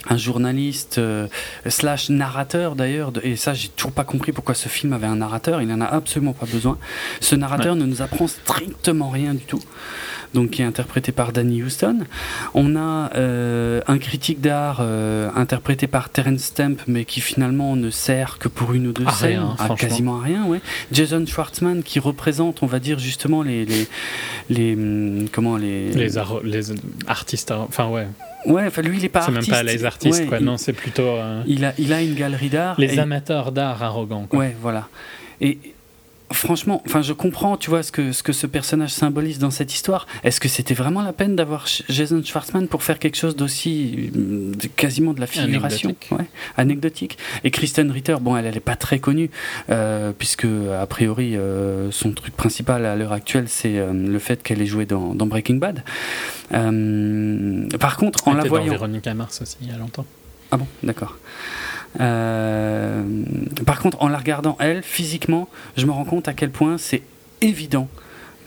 un 0.09 0.17
journaliste 0.17 0.97
euh, 0.97 1.27
slash 1.67 2.09
narrateur 2.09 2.75
d'ailleurs 2.75 3.11
et 3.23 3.35
ça 3.35 3.53
j'ai 3.53 3.69
toujours 3.69 3.91
pas 3.91 4.03
compris 4.03 4.31
pourquoi 4.31 4.55
ce 4.55 4.67
film 4.67 4.93
avait 4.93 5.07
un 5.07 5.17
narrateur 5.17 5.61
il 5.61 5.71
en 5.71 5.81
a 5.81 5.85
absolument 5.85 6.33
pas 6.33 6.45
besoin. 6.45 6.77
Ce 7.19 7.35
narrateur 7.35 7.75
ne 7.75 7.85
nous 7.85 8.01
apprend 8.01 8.27
strictement 8.27 9.09
rien 9.09 9.33
du 9.33 9.43
tout 9.43 9.61
donc 10.33 10.51
qui 10.51 10.61
est 10.61 10.65
interprété 10.65 11.11
par 11.11 11.33
Danny 11.33 11.61
Houston. 11.61 11.99
On 12.53 12.77
a 12.77 13.11
euh, 13.15 13.81
un 13.87 13.97
critique 13.97 14.39
d'art 14.39 14.77
euh, 14.79 15.29
interprété 15.35 15.87
par 15.87 16.09
Terence 16.09 16.41
Stamp 16.41 16.77
mais 16.87 17.05
qui 17.05 17.21
finalement 17.21 17.75
ne 17.75 17.89
sert 17.89 18.37
que 18.39 18.47
pour 18.47 18.73
une 18.73 18.87
ou 18.87 18.93
deux 18.93 19.09
scènes. 19.09 19.55
À 19.59 19.75
quasiment 19.75 20.19
à 20.19 20.23
rien 20.23 20.45
ouais. 20.45 20.61
Jason 20.91 21.25
Schwartzman 21.25 21.83
qui 21.83 21.99
représente 21.99 22.63
on 22.63 22.67
va 22.67 22.79
dire 22.79 22.97
justement 22.97 23.43
les 23.43 23.65
les, 23.65 23.87
les 24.49 24.73
hum, 24.73 25.27
comment 25.31 25.57
les 25.57 25.91
les, 25.91 26.09
les 26.43 26.73
artistes 27.07 27.51
enfin 27.51 27.87
ouais 27.87 28.07
Ouais, 28.45 28.63
enfin 28.67 28.81
lui 28.81 28.97
il 28.97 29.05
est 29.05 29.09
pas 29.09 29.21
C'est 29.21 29.31
même 29.31 29.45
pas 29.45 29.63
les 29.63 29.85
artistes, 29.85 30.27
quoi. 30.27 30.39
non, 30.39 30.57
c'est 30.57 30.73
plutôt. 30.73 31.03
Euh, 31.03 31.43
il, 31.45 31.63
a, 31.65 31.73
il 31.77 31.93
a 31.93 32.01
une 32.01 32.15
galerie 32.15 32.49
d'art. 32.49 32.75
Les 32.79 32.97
amateurs 32.99 33.51
d'art 33.51 33.81
arrogants, 33.83 34.25
quoi. 34.27 34.39
Ouais, 34.39 34.55
voilà. 34.61 34.87
Et 35.39 35.57
franchement, 36.33 36.81
enfin, 36.85 37.01
je 37.01 37.13
comprends, 37.13 37.57
tu 37.57 37.69
vois, 37.69 37.83
ce 37.83 37.91
que, 37.91 38.11
ce 38.11 38.23
que 38.23 38.33
ce 38.33 38.47
personnage 38.47 38.91
symbolise 38.91 39.39
dans 39.39 39.51
cette 39.51 39.73
histoire. 39.73 40.07
Est-ce 40.23 40.39
que 40.39 40.47
c'était 40.47 40.73
vraiment 40.73 41.01
la 41.01 41.13
peine 41.13 41.35
d'avoir 41.35 41.67
Jason 41.89 42.21
Schwartzman 42.23 42.67
pour 42.67 42.83
faire 42.83 42.99
quelque 42.99 43.17
chose 43.17 43.35
d'aussi 43.35 44.11
quasiment 44.75 45.13
de 45.13 45.19
la 45.19 45.27
figuration? 45.27 45.89
Anecdotique. 45.89 46.11
Ouais, 46.11 46.25
anecdotique. 46.57 47.17
Et 47.43 47.51
Kristen 47.51 47.91
Ritter, 47.91 48.17
bon, 48.21 48.35
elle, 48.37 48.45
elle 48.45 48.57
est 48.57 48.59
pas 48.59 48.75
très 48.75 48.99
connue, 48.99 49.29
euh, 49.69 50.11
puisque 50.17 50.45
a 50.45 50.85
priori 50.85 51.35
euh, 51.35 51.91
son 51.91 52.11
truc 52.11 52.35
principal 52.35 52.85
à 52.85 52.95
l'heure 52.95 53.13
actuelle, 53.13 53.45
c'est 53.47 53.77
euh, 53.77 53.93
le 53.93 54.19
fait 54.19 54.43
qu'elle 54.43 54.61
ait 54.61 54.65
joué 54.65 54.85
dans, 54.85 55.13
dans 55.15 55.25
Breaking 55.25 55.55
Bad. 55.55 55.83
Par 56.49 57.97
contre, 57.97 58.27
en 58.27 58.31
Elle 58.31 58.37
la 58.37 58.41
était 58.41 58.49
voyant, 58.49 58.65
dans 58.65 58.71
Véronica 58.71 59.13
Mars 59.13 59.41
aussi, 59.41 59.57
il 59.61 59.69
y 59.69 59.71
a 59.71 59.77
longtemps. 59.77 60.05
ah 60.51 60.57
bon, 60.57 60.67
d'accord. 60.83 61.17
Euh, 61.99 63.03
par 63.65 63.79
contre, 63.79 64.01
en 64.01 64.07
la 64.07 64.17
regardant 64.17 64.55
elle, 64.59 64.83
physiquement, 64.83 65.49
je 65.77 65.85
me 65.85 65.91
rends 65.91 66.05
compte 66.05 66.27
à 66.27 66.33
quel 66.33 66.51
point 66.51 66.77
c'est 66.77 67.01
évident 67.41 67.87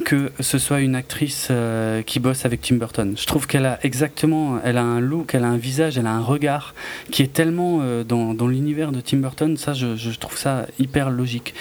que 0.05 0.33
ce 0.41 0.59
soit 0.59 0.81
une 0.81 0.95
actrice 0.95 1.49
euh, 1.51 2.03
qui 2.03 2.21
bosse 2.21 2.45
avec 2.45 2.61
Tim 2.61 2.77
Burton. 2.77 3.15
Je 3.17 3.27
trouve 3.27 3.47
qu'elle 3.47 3.67
a 3.67 3.79
exactement, 3.83 4.59
elle 4.65 4.77
a 4.77 4.83
un 4.83 5.01
look, 5.01 5.35
elle 5.35 5.45
a 5.45 5.49
un 5.49 5.57
visage, 5.57 5.99
elle 5.99 6.07
a 6.07 6.13
un 6.13 6.23
regard 6.23 6.75
qui 7.11 7.23
est 7.23 7.33
tellement 7.33 7.79
euh, 7.81 8.05
dans, 8.05 8.35
dans 8.35 8.49
l'univers 8.49 8.93
de 8.93 9.01
Tim 9.01 9.19
Burton. 9.19 9.57
Ça, 9.57 9.73
je, 9.73 9.97
je 9.97 10.11
trouve 10.19 10.37
ça 10.37 10.67
hyper 10.79 11.11
logique 11.11 11.55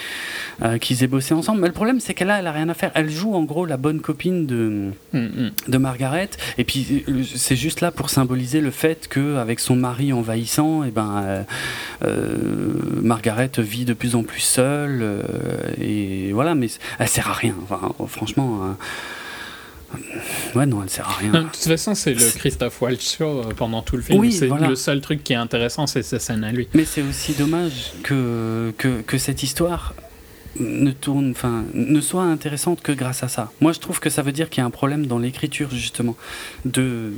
euh, 0.61 0.77
qu'ils 0.77 1.03
aient 1.03 1.07
bossé 1.07 1.34
ensemble. 1.34 1.61
Mais 1.61 1.67
le 1.67 1.73
problème, 1.73 1.99
c'est 1.99 2.13
qu'elle 2.13 2.31
a, 2.31 2.39
elle 2.39 2.47
a 2.47 2.51
rien 2.51 2.69
à 2.69 2.73
faire. 2.73 2.91
Elle 2.95 3.09
joue 3.09 3.34
en 3.36 3.43
gros 3.43 3.65
la 3.65 3.77
bonne 3.77 4.01
copine 4.01 4.45
de 4.45 4.91
Mm, 5.13 5.19
mm. 5.19 5.51
de 5.67 5.77
Margaret 5.77 6.29
et 6.57 6.63
puis 6.63 7.05
c'est 7.36 7.55
juste 7.55 7.81
là 7.81 7.91
pour 7.91 8.09
symboliser 8.09 8.61
le 8.61 8.71
fait 8.71 9.07
que 9.07 9.38
avec 9.38 9.59
son 9.59 9.75
mari 9.75 10.11
envahissant 10.11 10.84
et 10.84 10.89
ben 10.89 11.21
euh, 11.23 11.43
euh, 12.03 12.38
Margaret 12.99 13.51
vit 13.59 13.86
de 13.86 13.93
plus 13.93 14.15
en 14.15 14.23
plus 14.23 14.41
seule 14.41 15.21
et 15.79 16.31
voilà 16.34 16.55
mais 16.55 16.67
elle 16.97 17.07
sert 17.07 17.29
à 17.29 17.34
rien 17.34 17.53
enfin, 17.69 18.22
franchement 18.26 18.76
euh, 19.95 19.97
ouais 20.55 20.65
non 20.65 20.82
elle 20.84 20.89
sert 20.89 21.07
à 21.07 21.13
rien 21.13 21.32
Non, 21.32 21.41
de 21.43 21.47
toute 21.47 21.57
façon, 21.57 21.93
c'est 21.95 22.13
le 22.13 22.38
Christophe 22.38 22.82
Waltz 22.82 23.17
show 23.17 23.24
euh, 23.41 23.53
pendant 23.55 23.82
tout 23.82 23.95
le 23.95 24.01
film. 24.01 24.19
Oui, 24.19 24.32
c'est 24.32 24.47
voilà. 24.47 24.67
le 24.67 24.76
seul 24.76 25.01
truc 25.01 25.24
qui 25.24 25.34
est 25.34 25.38
intéressant, 25.38 25.86
c'est 25.88 26.03
sa 26.03 26.19
scène 26.19 26.43
à 26.43 26.51
lui. 26.51 26.67
mais 26.74 26.86
c'est 26.86 27.01
aussi 27.01 27.34
dommage 27.34 27.93
que, 28.03 28.74
que, 28.78 29.01
que 29.01 29.17
cette 29.17 29.43
histoire 29.43 29.93
ne 30.59 30.91
tourne, 30.91 31.32
enfin, 31.32 31.63
ne 31.74 31.99
soit 32.01 32.24
intéressante 32.24 32.82
que 32.82 32.91
grâce 32.91 33.24
à 33.24 33.28
ça. 33.28 33.51
Moi, 33.59 33.71
je 33.74 33.80
trouve 33.80 33.99
que 33.99 34.09
ça 34.09 34.21
veut 34.21 34.32
dire 34.32 34.49
qu'il 34.49 34.61
y 34.61 34.63
a 34.63 34.67
un 34.67 34.71
problème 34.71 35.05
dans 35.07 35.19
l'écriture 35.19 35.69
justement 35.71 36.15
de 36.65 37.13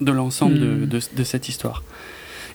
de 0.00 0.10
l'ensemble 0.10 0.58
de, 0.58 0.66
Hmm. 0.66 0.86
de, 0.86 1.00
de 1.16 1.24
cette 1.24 1.48
histoire. 1.48 1.84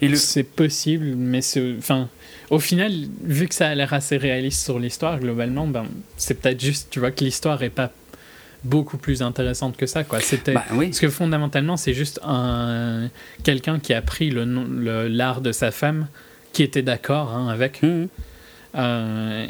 Et 0.01 0.07
le, 0.07 0.17
C'est 0.17 0.43
possible, 0.43 1.13
mais 1.15 1.41
c'est. 1.41 1.75
Enfin, 1.77 2.09
au 2.49 2.59
final, 2.59 2.91
vu 3.23 3.47
que 3.47 3.55
ça 3.55 3.67
a 3.69 3.75
l'air 3.75 3.93
assez 3.93 4.17
réaliste 4.17 4.63
sur 4.63 4.79
l'histoire, 4.79 5.19
globalement, 5.19 5.67
ben, 5.67 5.85
c'est 6.17 6.39
peut-être 6.39 6.59
juste, 6.61 6.87
tu 6.89 6.99
vois, 6.99 7.11
que 7.11 7.23
l'histoire 7.23 7.61
est 7.63 7.69
pas 7.69 7.91
beaucoup 8.63 8.97
plus 8.97 9.21
intéressante 9.21 9.77
que 9.77 9.85
ça, 9.85 10.03
quoi. 10.03 10.19
C'était. 10.19 10.53
bah 10.53 10.65
oui, 10.73 10.87
Parce 10.87 10.99
que 10.99 11.09
fondamentalement, 11.09 11.77
c'est 11.77 11.93
juste 11.93 12.19
un 12.23 13.09
quelqu'un 13.43 13.79
qui 13.79 13.93
a 13.93 14.01
pris 14.01 14.29
le 14.31 15.07
l'art 15.07 15.41
de 15.41 15.51
sa 15.51 15.71
femme, 15.71 16.07
qui 16.51 16.63
était 16.63 16.81
d'accord 16.81 17.31
hein, 17.33 17.47
avec, 17.47 17.81
Mhm. 17.83 18.07
euh, 18.75 19.47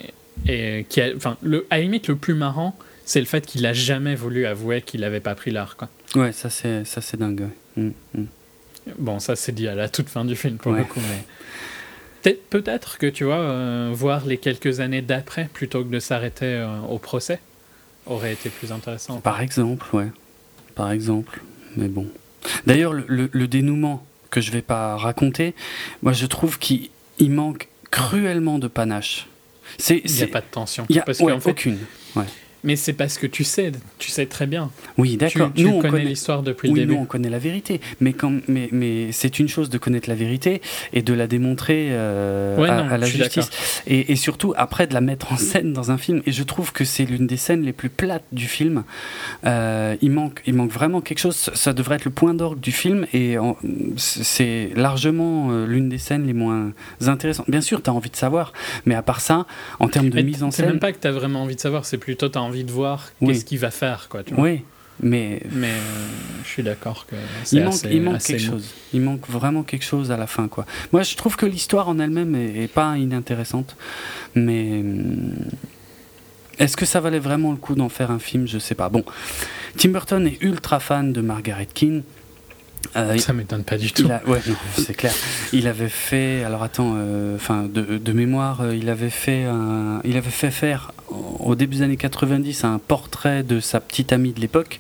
et 0.48 0.86
qui 0.90 1.02
a, 1.02 1.10
enfin, 1.16 1.38
le, 1.42 1.66
à 1.70 1.78
la 1.78 1.84
limite, 1.84 2.08
le 2.08 2.16
plus 2.16 2.34
marrant, 2.36 2.78
c'est 3.06 3.20
le 3.20 3.26
fait 3.26 3.46
qu'il 3.46 3.66
a 3.66 3.74
jamais 3.74 4.16
voulu 4.16 4.46
avouer 4.46 4.82
qu'il 4.82 5.04
avait 5.04 5.20
pas 5.20 5.36
pris 5.36 5.52
l'art, 5.52 5.76
quoi. 5.76 5.90
Ouais, 6.16 6.32
ça 6.32 6.50
c'est 6.50 6.86
ça 6.86 7.02
c'est 7.02 7.18
dingue. 7.18 7.42
ouais. 7.78 7.84
Mm, 7.84 7.92
mm. 8.16 8.26
Bon, 9.00 9.20
ça 9.20 9.36
c'est 9.36 9.52
dit 9.54 9.68
à 9.68 9.76
la 9.76 9.90
toute 9.90 10.10
fin 10.10 10.24
du 10.26 10.36
film 10.36 10.58
pour 10.58 10.72
Ouais. 10.72 10.80
le 10.80 10.86
coup, 10.86 11.00
mais 11.00 11.24
peut-être 12.24 12.98
que 12.98 13.08
tu 13.08 13.24
vois, 13.24 13.36
euh, 13.40 13.92
voir 13.94 14.26
les 14.26 14.38
quelques 14.38 14.80
années 14.80 15.02
d'après 15.02 15.50
plutôt 15.54 15.84
que 15.84 15.90
de 15.90 16.00
s'arrêter 16.00 16.46
euh, 16.46 16.80
au 16.90 16.98
procès 16.98 17.40
aurait 18.06 18.34
été 18.34 18.50
plus 18.50 18.72
intéressant. 18.72 19.20
Par 19.22 19.42
exemple, 19.42 19.86
ouais. 19.94 20.08
Par 20.76 20.92
exemple. 20.92 21.42
Mais 21.78 21.88
bon. 21.88 22.08
D'ailleurs, 22.66 22.94
le, 22.94 23.06
le- 23.08 23.30
le 23.32 23.48
dénouement 23.48 24.06
que 24.32 24.42
je 24.42 24.52
vais 24.52 24.62
pas 24.62 24.96
raconter, 24.98 25.54
moi 26.04 26.14
je 26.14 26.26
trouve 26.26 26.60
qu'il 26.60 26.90
il 27.20 27.32
manque 27.32 27.68
cruellement 27.92 28.60
de 28.60 28.68
panache. 28.68 29.28
Il 29.90 30.02
n'y 30.12 30.24
a 30.24 30.28
pas 30.28 30.42
de 30.42 30.46
tension. 30.50 30.86
il 30.90 30.96
y 30.96 31.00
a 31.00 31.04
parce 31.04 31.20
ouais, 31.20 31.32
qu'en 31.32 31.40
fait, 31.40 31.52
aucune. 31.52 31.78
Mais 32.64 32.76
c'est 32.76 32.94
parce 32.94 33.18
que 33.18 33.28
tu 33.28 33.44
sais, 33.44 33.72
tu 33.98 34.10
sais 34.12 34.26
très 34.26 34.48
bien. 34.48 34.70
Oui, 34.98 35.18
d'accord. 35.18 35.52
tu 35.56 35.64
Nous, 35.64 35.70
on 35.70 35.82
connaît 35.82 36.04
l'histoire 36.06 36.44
depuis 36.44 36.70
Oui, 36.70 36.80
le 36.80 36.86
début. 36.86 36.96
nous 36.96 37.02
on 37.02 37.06
connaît 37.06 37.30
la 37.30 37.40
vérité, 37.40 37.80
mais, 38.02 38.14
quand, 38.14 38.34
mais, 38.48 38.70
mais 38.72 39.12
c'est 39.12 39.40
une 39.40 39.48
chose 39.48 39.70
de 39.70 39.78
connaître 39.78 40.10
la 40.10 40.16
vérité 40.16 40.62
et 40.94 41.02
de 41.02 41.14
la 41.14 41.28
démontrer 41.28 41.88
euh, 41.92 42.58
Ouais, 42.58 42.70
à, 42.70 42.84
non, 42.84 42.90
à 42.90 42.98
la 42.98 43.06
justice. 43.08 43.50
Et, 43.88 44.12
et 44.12 44.16
surtout 44.16 44.54
après 44.58 44.88
de 44.88 44.94
la 44.94 45.02
mettre 45.02 45.32
en 45.32 45.38
scène 45.38 45.74
dans 45.74 45.92
un 45.92 45.98
film. 45.98 46.22
Et 46.26 46.32
je 46.32 46.44
trouve 46.44 46.72
que 46.74 46.84
c'est 46.86 47.06
l'une 47.06 47.28
des 47.28 47.38
scènes 47.38 47.62
les 47.64 47.74
plus 47.74 47.90
plates 47.90 48.24
du 48.32 48.46
film. 48.48 48.84
Euh, 49.46 49.96
il, 50.02 50.12
manque, 50.12 50.42
il 50.46 50.54
manque 50.54 50.72
vraiment 50.72 51.02
quelque 51.02 51.20
chose. 51.20 51.36
Ça- 51.36 51.74
devrait 51.74 51.96
être 51.96 52.06
le 52.06 52.12
point 52.12 52.34
d'orgue 52.34 52.60
du 52.60 52.72
film 52.72 53.06
et 53.14 53.38
c'est 53.98 54.72
largement 54.76 55.52
euh, 55.52 55.66
l'une 55.66 55.90
des 55.90 55.98
scènes 55.98 56.26
les 56.26 56.34
moins 56.34 56.72
intéressantes. 57.06 57.50
Bien 57.50 57.62
sûr, 57.62 57.82
tu 57.82 57.90
as 57.90 57.94
envie 57.94 58.10
de 58.10 58.16
savoir, 58.16 58.54
mais 58.86 58.96
à 58.96 59.02
part 59.02 59.22
ça, 59.22 59.46
en 59.80 59.88
termes 59.88 60.10
de 60.10 60.16
Mais 60.16 60.24
mise 60.24 60.44
en 60.44 60.52
c'est 60.52 60.64
scène. 60.64 60.72
même 60.72 60.80
pas 60.80 60.92
que 60.92 61.00
tu 61.00 61.08
as 61.08 61.12
vraiment 61.12 61.44
envie 61.44 61.56
de 61.56 61.60
savoir, 61.62 61.86
c'est 61.86 61.98
plutôt 61.98 62.28
tu 62.30 62.38
as 62.38 62.42
envie 62.50 62.64
de 62.64 62.72
voir 62.72 63.10
Oui. 63.22 63.34
qu'est-ce 63.34 63.46
qu'il 63.46 63.60
va 63.60 63.72
faire. 63.72 64.08
Quoi, 64.10 64.24
tu 64.24 64.34
vois. 64.34 64.44
Oui, 64.44 64.64
mais 65.02 65.42
Mais 65.52 65.68
euh, 65.70 66.08
je 66.44 66.50
suis 66.50 66.64
d'accord 66.64 67.06
que 67.08 67.16
il 67.52 67.64
manque, 67.64 67.74
assez, 67.74 67.90
il 67.90 68.02
manque 68.02 68.16
assez 68.16 68.34
quelque 68.34 68.46
chose. 68.46 68.68
Il 68.94 69.02
manque 69.02 69.28
vraiment 69.30 69.64
quelque 69.64 69.86
chose 69.86 70.12
à 70.12 70.18
la 70.18 70.28
fin, 70.28 70.48
quoi. 70.48 70.66
Moi, 70.92 71.04
je 71.04 71.16
trouve 71.16 71.36
que 71.38 71.46
l'histoire 71.46 71.88
en 71.88 72.00
elle-même 72.00 72.36
est, 72.36 72.64
est 72.64 72.68
pas 72.68 72.98
inintéressante, 72.98 73.76
mais 74.36 74.80
hum, 74.82 75.34
est-ce 76.60 76.76
que 76.76 76.86
ça 76.86 77.00
valait 77.00 77.20
vraiment 77.20 77.52
le 77.52 77.58
coup 77.58 77.76
d'en 77.76 77.88
faire 77.90 78.12
un 78.12 78.20
film? 78.20 78.48
Je 78.48 78.60
sais 78.60 78.76
pas. 78.76 78.90
Bon, 78.90 79.04
Tim 79.78 79.90
Burton 79.90 80.28
est 80.28 80.42
ultra 80.42 80.80
fan 80.82 81.14
de 81.14 81.22
Margaret 81.22 81.68
Keane. 81.74 82.04
Euh, 82.96 83.18
Ça 83.18 83.34
m'étonne 83.34 83.64
pas 83.64 83.78
du 83.78 83.92
tout. 83.92 84.08
a, 84.10 84.28
ouais, 84.30 84.40
non, 84.48 84.56
c'est 84.78 84.96
clair. 84.96 85.14
Il 85.54 85.68
avait 85.68 85.90
fait, 85.90 86.44
alors 86.44 86.64
attends, 86.64 86.94
euh, 86.96 87.36
enfin 87.36 87.64
de, 87.72 87.98
de 87.98 88.12
mémoire, 88.14 88.62
euh, 88.62 88.76
il 88.76 88.90
avait 88.90 89.10
fait, 89.10 89.44
un, 89.44 90.02
il 90.04 90.18
avait 90.18 90.30
fait 90.30 90.50
faire 90.52 90.92
au 91.40 91.56
début 91.56 91.78
des 91.78 91.82
années 91.84 91.98
90 91.98 92.64
un 92.64 92.80
portrait 92.80 93.44
de 93.44 93.60
sa 93.60 93.80
petite 93.80 94.14
amie 94.14 94.32
de 94.32 94.40
l'époque. 94.40 94.80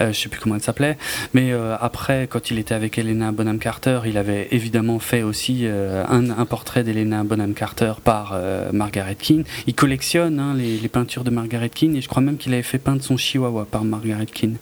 Euh, 0.00 0.12
je 0.12 0.20
sais 0.20 0.28
plus 0.28 0.40
comment 0.40 0.54
elle 0.54 0.62
s'appelait, 0.62 0.96
mais 1.32 1.52
après, 1.80 2.28
quand 2.30 2.50
il 2.50 2.58
était 2.58 2.74
avec 2.74 2.98
Helena 2.98 3.32
Bonham 3.32 3.58
Carter, 3.58 4.00
il 4.06 4.16
avait 4.18 4.48
évidemment 4.50 4.98
fait 4.98 5.22
aussi 5.22 5.66
un, 5.66 6.30
un 6.30 6.44
portrait 6.46 6.84
d'Helena 6.84 7.24
Bonham 7.24 7.54
Carter 7.54 7.94
par 8.02 8.38
Margaret 8.72 9.16
Keane. 9.16 9.44
Il 9.66 9.74
collectionne 9.74 10.38
hein, 10.38 10.54
les, 10.56 10.78
les 10.78 10.88
peintures 10.88 11.24
de 11.24 11.30
Margaret 11.30 11.68
Keane 11.70 11.96
et 11.96 12.00
je 12.00 12.08
crois 12.08 12.22
même 12.22 12.36
qu'il 12.36 12.52
avait 12.54 12.62
fait 12.62 12.78
peindre 12.78 13.02
son 13.02 13.16
chihuahua 13.16 13.66
par 13.70 13.84
Margaret 13.84 14.26
Keane. 14.26 14.56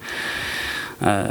Euh, 1.02 1.26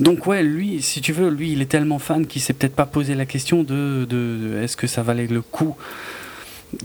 donc 0.00 0.26
ouais, 0.26 0.42
lui, 0.42 0.80
si 0.82 1.00
tu 1.00 1.12
veux, 1.12 1.28
lui, 1.28 1.52
il 1.52 1.60
est 1.62 1.66
tellement 1.66 1.98
fan 1.98 2.26
qu'il 2.26 2.40
s'est 2.42 2.52
peut-être 2.52 2.74
pas 2.76 2.86
posé 2.86 3.14
la 3.14 3.26
question 3.26 3.62
de, 3.62 4.04
de- 4.08 4.38
de 4.54 4.58
est-ce 4.62 4.76
que 4.76 4.86
ça 4.86 5.02
valait 5.02 5.26
le 5.26 5.42
coup 5.42 5.76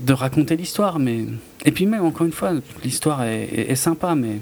de 0.00 0.12
raconter 0.12 0.56
l'histoire, 0.56 0.98
mais 0.98 1.26
et 1.64 1.72
puis 1.72 1.86
même 1.86 2.04
encore 2.04 2.26
une 2.26 2.32
fois, 2.32 2.52
l'histoire 2.84 3.22
est, 3.24 3.42
est- 3.44 3.70
est 3.70 3.76
sympa, 3.76 4.14
mais 4.14 4.38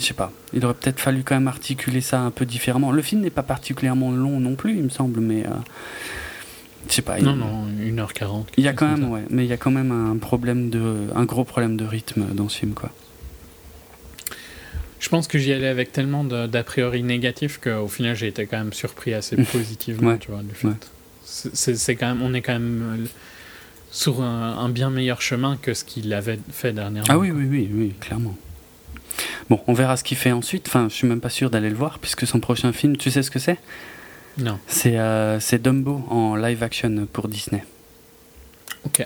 je 0.00 0.04
sais 0.06 0.14
pas, 0.14 0.32
il 0.52 0.64
aurait 0.64 0.74
peut-être 0.74 0.98
fallu 1.00 1.22
quand 1.22 1.34
même 1.34 1.48
articuler 1.48 2.00
ça 2.00 2.20
un 2.20 2.30
peu 2.30 2.44
différemment. 2.44 2.90
Le 2.90 3.02
film 3.02 3.20
n'est 3.20 3.30
pas 3.30 3.42
particulièrement 3.44 4.10
long 4.10 4.40
non 4.40 4.54
plus, 4.54 4.76
il 4.76 4.82
me 4.82 4.88
semble, 4.88 5.20
mais 5.20 5.44
euh, 5.46 5.50
je 6.88 6.94
sais 6.94 7.02
pas. 7.02 7.18
il- 7.18 7.24
Non, 7.24 7.36
non, 7.36 7.66
1h40. 7.80 8.46
Il 8.56 8.64
y 8.64 8.68
a 8.68 8.72
quand 8.72 8.88
même, 8.88 9.08
ouais, 9.10 9.22
mais 9.30 9.44
il 9.44 9.48
y 9.48 9.52
a 9.52 9.56
quand 9.56 9.70
même 9.70 9.92
un 9.92 10.16
problème 10.16 10.68
de, 10.70 11.06
un 11.14 11.24
gros 11.24 11.44
problème 11.44 11.76
de 11.76 11.84
rythme 11.84 12.24
dans 12.34 12.48
ce 12.48 12.58
film, 12.58 12.72
quoi. 12.72 12.90
Je 15.02 15.08
pense 15.08 15.26
que 15.26 15.36
j'y 15.36 15.52
allais 15.52 15.66
avec 15.66 15.90
tellement 15.92 16.22
d'a 16.24 16.62
priori 16.62 17.02
négatifs 17.02 17.58
qu'au 17.58 17.88
final 17.88 18.14
j'ai 18.14 18.28
été 18.28 18.46
quand 18.46 18.56
même 18.58 18.72
surpris 18.72 19.12
assez 19.12 19.34
positivement, 19.36 20.10
Ouais. 20.10 20.18
tu 20.18 20.30
vois, 20.30 20.42
du 20.42 20.54
fait. 20.54 20.68
Ouais. 20.68 20.74
C'est- 21.24 21.96
quand 21.96 22.06
même, 22.06 22.22
on 22.22 22.32
est 22.34 22.40
quand 22.40 22.52
même 22.52 23.00
euh, 23.02 23.06
sur 23.90 24.22
un, 24.22 24.56
un 24.58 24.68
bien 24.68 24.90
meilleur 24.90 25.20
chemin 25.20 25.56
que 25.60 25.74
ce 25.74 25.82
qu'il 25.84 26.12
avait 26.14 26.38
fait 26.52 26.72
dernièrement. 26.72 27.08
Ah 27.10 27.18
oui, 27.18 27.30
oui, 27.32 27.46
oui, 27.50 27.68
oui, 27.72 27.94
clairement. 28.00 28.36
Bon, 29.50 29.60
on 29.66 29.72
verra 29.74 29.96
ce 29.96 30.04
qu'il 30.04 30.16
fait 30.16 30.30
ensuite. 30.32 30.68
Enfin, 30.68 30.86
je 30.88 30.94
suis 30.94 31.08
même 31.08 31.20
pas 31.20 31.30
sûr 31.30 31.50
d'aller 31.50 31.68
le 31.68 31.74
voir, 31.74 31.98
puisque 31.98 32.26
son 32.26 32.38
prochain 32.38 32.72
film, 32.72 32.96
tu 32.96 33.10
sais 33.10 33.22
ce 33.24 33.30
que 33.30 33.38
c'est? 33.40 33.58
Non. 34.38 34.58
C'est 34.68 34.98
euh, 34.98 35.40
c'est 35.40 35.60
Dumbo 35.60 36.04
en 36.10 36.36
live 36.36 36.62
action 36.62 37.06
pour 37.12 37.26
Disney. 37.28 37.64
Ok. 38.86 39.04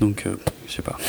Donc, 0.00 0.24
euh, 0.26 0.36
je 0.68 0.72
sais 0.74 0.82
pas. 0.82 0.98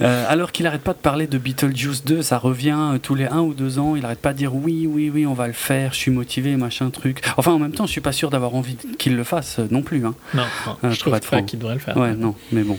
Euh, 0.00 0.24
alors 0.28 0.52
qu'il 0.52 0.66
arrête 0.66 0.82
pas 0.82 0.94
de 0.94 0.98
parler 0.98 1.26
de 1.26 1.38
Beetlejuice 1.38 2.04
2, 2.04 2.22
ça 2.22 2.38
revient 2.38 2.76
euh, 2.94 2.98
tous 2.98 3.14
les 3.14 3.26
un 3.26 3.40
ou 3.40 3.54
deux 3.54 3.78
ans. 3.78 3.94
Il 3.94 4.04
arrête 4.04 4.18
pas 4.20 4.32
de 4.32 4.38
dire 4.38 4.54
oui, 4.54 4.86
oui, 4.86 5.10
oui, 5.10 5.26
on 5.26 5.34
va 5.34 5.46
le 5.46 5.52
faire, 5.52 5.92
je 5.92 5.98
suis 5.98 6.10
motivé, 6.10 6.56
machin 6.56 6.90
truc. 6.90 7.22
Enfin, 7.36 7.52
en 7.52 7.58
même 7.58 7.72
temps, 7.72 7.86
je 7.86 7.92
suis 7.92 8.00
pas 8.00 8.12
sûr 8.12 8.30
d'avoir 8.30 8.54
envie 8.54 8.76
qu'il 8.98 9.16
le 9.16 9.24
fasse 9.24 9.58
euh, 9.58 9.66
non 9.70 9.82
plus. 9.82 10.04
Hein. 10.04 10.14
Non, 10.34 10.44
non, 10.82 10.90
je 10.90 10.98
trouve 10.98 11.12
pas 11.12 11.20
franc. 11.20 11.42
qu'il 11.44 11.58
devrait 11.58 11.74
le 11.74 11.80
faire. 11.80 11.96
Ouais, 11.96 12.14
non, 12.14 12.34
mais 12.50 12.62
bon. 12.62 12.78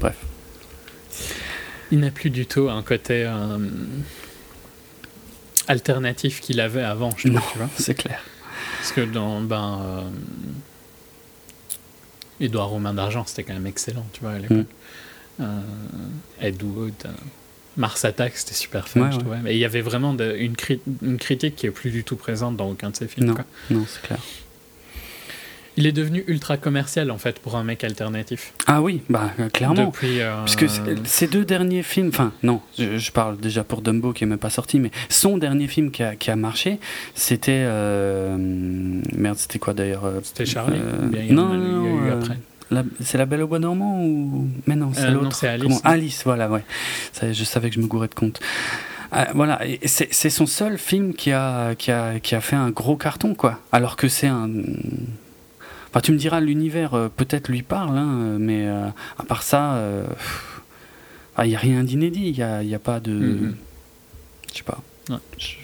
Bref. 0.00 0.16
Il 1.90 2.00
n'a 2.00 2.10
plus 2.10 2.30
du 2.30 2.46
tout 2.46 2.68
un 2.68 2.82
côté 2.82 3.26
alternatif 5.66 6.40
qu'il 6.40 6.60
avait 6.60 6.82
avant, 6.82 7.10
je 7.16 7.28
trouve, 7.28 7.32
Non. 7.32 7.42
tu 7.52 7.58
vois. 7.58 7.68
C'est 7.78 7.94
clair. 7.94 8.20
Parce 8.78 8.92
que 8.92 9.00
dans 9.00 9.40
ben, 9.40 10.04
Édouard 12.40 12.68
Romain 12.68 12.94
d'Argent, 12.94 13.24
c'était 13.26 13.42
quand 13.42 13.54
même 13.54 13.66
excellent, 13.66 14.06
tu 14.12 14.20
vois, 14.20 14.32
à 14.32 14.38
l'époque. 14.38 14.58
Mm. 14.58 14.64
Euh, 15.40 15.60
Ed 16.40 16.62
Wood, 16.62 16.92
euh, 17.04 17.08
Mars 17.76 18.04
Attack, 18.04 18.32
c'était 18.36 18.54
super 18.54 18.88
fun, 18.88 19.02
Ouais, 19.02 19.06
je 19.10 19.16
ouais. 19.16 19.20
trouvais. 19.22 19.36
Mais 19.42 19.54
il 19.54 19.58
y 19.58 19.64
avait 19.64 19.80
vraiment 19.82 20.12
de- 20.14 20.34
une, 20.36 20.54
cri- 20.54 20.80
une 21.02 21.16
critique 21.18 21.54
qui 21.56 21.66
est 21.66 21.70
plus 21.70 21.90
du 21.90 22.02
tout 22.04 22.16
présente 22.16 22.56
dans 22.56 22.68
aucun 22.70 22.90
de 22.90 22.96
ses 22.96 23.06
films. 23.06 23.34
Non. 23.70 23.84
c'est 23.86 24.02
clair. 24.02 24.18
Il 25.76 25.86
est 25.86 25.92
devenu 25.92 26.24
ultra 26.26 26.56
commercial, 26.56 27.08
en 27.12 27.18
fait, 27.18 27.38
pour 27.38 27.54
un 27.54 27.62
mec 27.62 27.84
alternatif. 27.84 28.52
Ah 28.66 28.82
oui, 28.82 29.00
bah 29.08 29.30
euh, 29.38 29.48
clairement. 29.48 29.86
Depuis. 29.86 30.20
euh, 30.20 30.42
Puisque 30.42 30.66
ces 31.04 31.28
deux 31.28 31.44
derniers 31.44 31.84
films, 31.84 32.08
enfin 32.08 32.32
non, 32.42 32.60
je, 32.76 32.98
je 32.98 33.12
parle 33.12 33.36
déjà 33.36 33.62
pour 33.62 33.80
Dumbo 33.80 34.12
qui 34.12 34.24
est 34.24 34.26
même 34.26 34.40
pas 34.40 34.50
sorti, 34.50 34.80
mais 34.80 34.90
son 35.08 35.38
dernier 35.38 35.68
film 35.68 35.92
qui 35.92 36.02
a, 36.02 36.16
qui 36.16 36.32
a 36.32 36.36
marché, 36.36 36.80
c'était 37.14 37.62
euh, 37.64 38.36
merde, 39.16 39.38
c'était 39.38 39.60
quoi 39.60 39.72
d'ailleurs 39.72 40.14
C'était 40.24 40.46
Charlie 40.46 40.80
euh, 40.82 41.06
ou 41.06 41.10
bien 41.10 41.22
il 41.22 41.28
y 41.28 41.32
en 41.32 41.34
non, 41.36 41.52
a- 41.52 41.54
il 41.54 41.60
y 41.62 41.64
a 41.64 41.68
non, 41.68 42.06
eu 42.06 42.10
après 42.10 42.38
c'est 43.00 43.18
La 43.18 43.26
Belle 43.26 43.42
au 43.42 43.46
Bois 43.48 43.58
dormant 43.58 44.02
ou 44.04 44.48
mais 44.66 44.76
non, 44.76 44.90
c'est 44.94 45.04
Euh, 45.06 45.10
non, 45.10 45.22
l'autre. 45.22 45.36
c'est 45.36 45.48
Alice. 45.48 45.62
Comment 45.62 45.80
Alice, 45.84 46.22
voilà, 46.24 46.48
ouais. 46.50 46.64
Ça, 47.12 47.32
je 47.32 47.44
savais 47.44 47.68
que 47.70 47.76
je 47.76 47.80
me 47.80 47.86
gourais 47.86 48.08
de 48.08 48.14
compte. 48.14 48.40
Ah, 49.10 49.28
voilà, 49.34 49.58
c'est 49.86 50.28
son 50.30 50.44
seul 50.46 50.76
film 50.76 51.14
qui 51.14 51.32
a, 51.32 51.74
qui, 51.74 51.90
a, 51.90 52.20
qui 52.20 52.34
a 52.34 52.40
fait 52.42 52.56
un 52.56 52.70
gros 52.70 52.96
carton, 52.96 53.34
quoi. 53.34 53.58
Alors 53.72 53.96
que 53.96 54.06
c'est 54.08 54.26
un. 54.26 54.50
Enfin, 55.88 56.00
tu 56.02 56.12
me 56.12 56.18
diras, 56.18 56.40
l'univers 56.40 56.92
euh, 56.92 57.08
peut-être 57.08 57.48
lui 57.48 57.62
parle, 57.62 57.96
hein, 57.96 58.36
mais 58.38 58.66
euh, 58.68 58.86
à 59.18 59.22
part 59.24 59.42
ça, 59.42 59.76
euh, 59.76 60.04
ah, 61.38 61.46
il 61.46 61.48
n'y 61.48 61.56
a 61.56 61.58
rien 61.58 61.82
d'inédit, 61.84 62.26
il 62.28 62.32
n'y 62.34 62.42
a, 62.42 62.62
y 62.62 62.74
a 62.74 62.78
pas 62.78 63.00
de. 63.00 63.12
Mhm. 63.12 63.56
Je 64.52 64.58
sais 64.58 64.62
pas. 64.64 64.82
Ouais. 65.08 65.16
Je- 65.38 65.54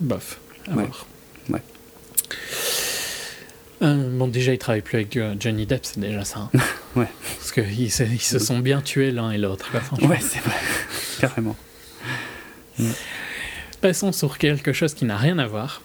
Bof. 0.00 0.38
À 0.68 0.74
Ouais. 0.76 0.84
voir. 0.84 1.06
Ouais. 1.50 1.62
Euh, 3.82 4.10
bon, 4.18 4.26
déjà, 4.26 4.52
ils 4.52 4.58
travaillent 4.58 4.82
plus 4.82 4.96
avec 4.96 5.16
euh, 5.16 5.34
Johnny 5.38 5.64
Depp, 5.66 5.84
c'est 5.86 6.00
déjà 6.00 6.24
ça. 6.24 6.40
hein. 6.54 6.58
Ouais. 6.96 7.06
Parce 7.38 7.52
qu'ils 7.52 7.92
se, 7.92 8.02
ils 8.02 8.20
se 8.20 8.38
sont 8.40 8.58
bien 8.58 8.80
tués 8.80 9.12
l'un 9.12 9.30
et 9.30 9.38
l'autre. 9.38 9.70
Ouais, 10.02 10.18
c'est 10.20 10.40
vrai, 10.40 10.56
carrément. 11.20 11.54
Passons 13.80 14.10
sur 14.10 14.38
quelque 14.38 14.72
chose 14.72 14.94
qui 14.94 15.04
n'a 15.04 15.16
rien 15.16 15.38
à 15.38 15.46
voir. 15.46 15.82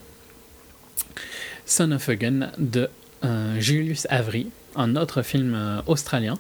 Son 1.66 1.92
of 1.92 2.10
a 2.10 2.16
Gun 2.16 2.52
de 2.58 2.90
euh, 3.24 3.60
Julius 3.60 4.08
Avery, 4.10 4.48
un 4.76 4.96
autre 4.96 5.22
film 5.22 5.54
euh, 5.56 5.82
australien 5.86 6.38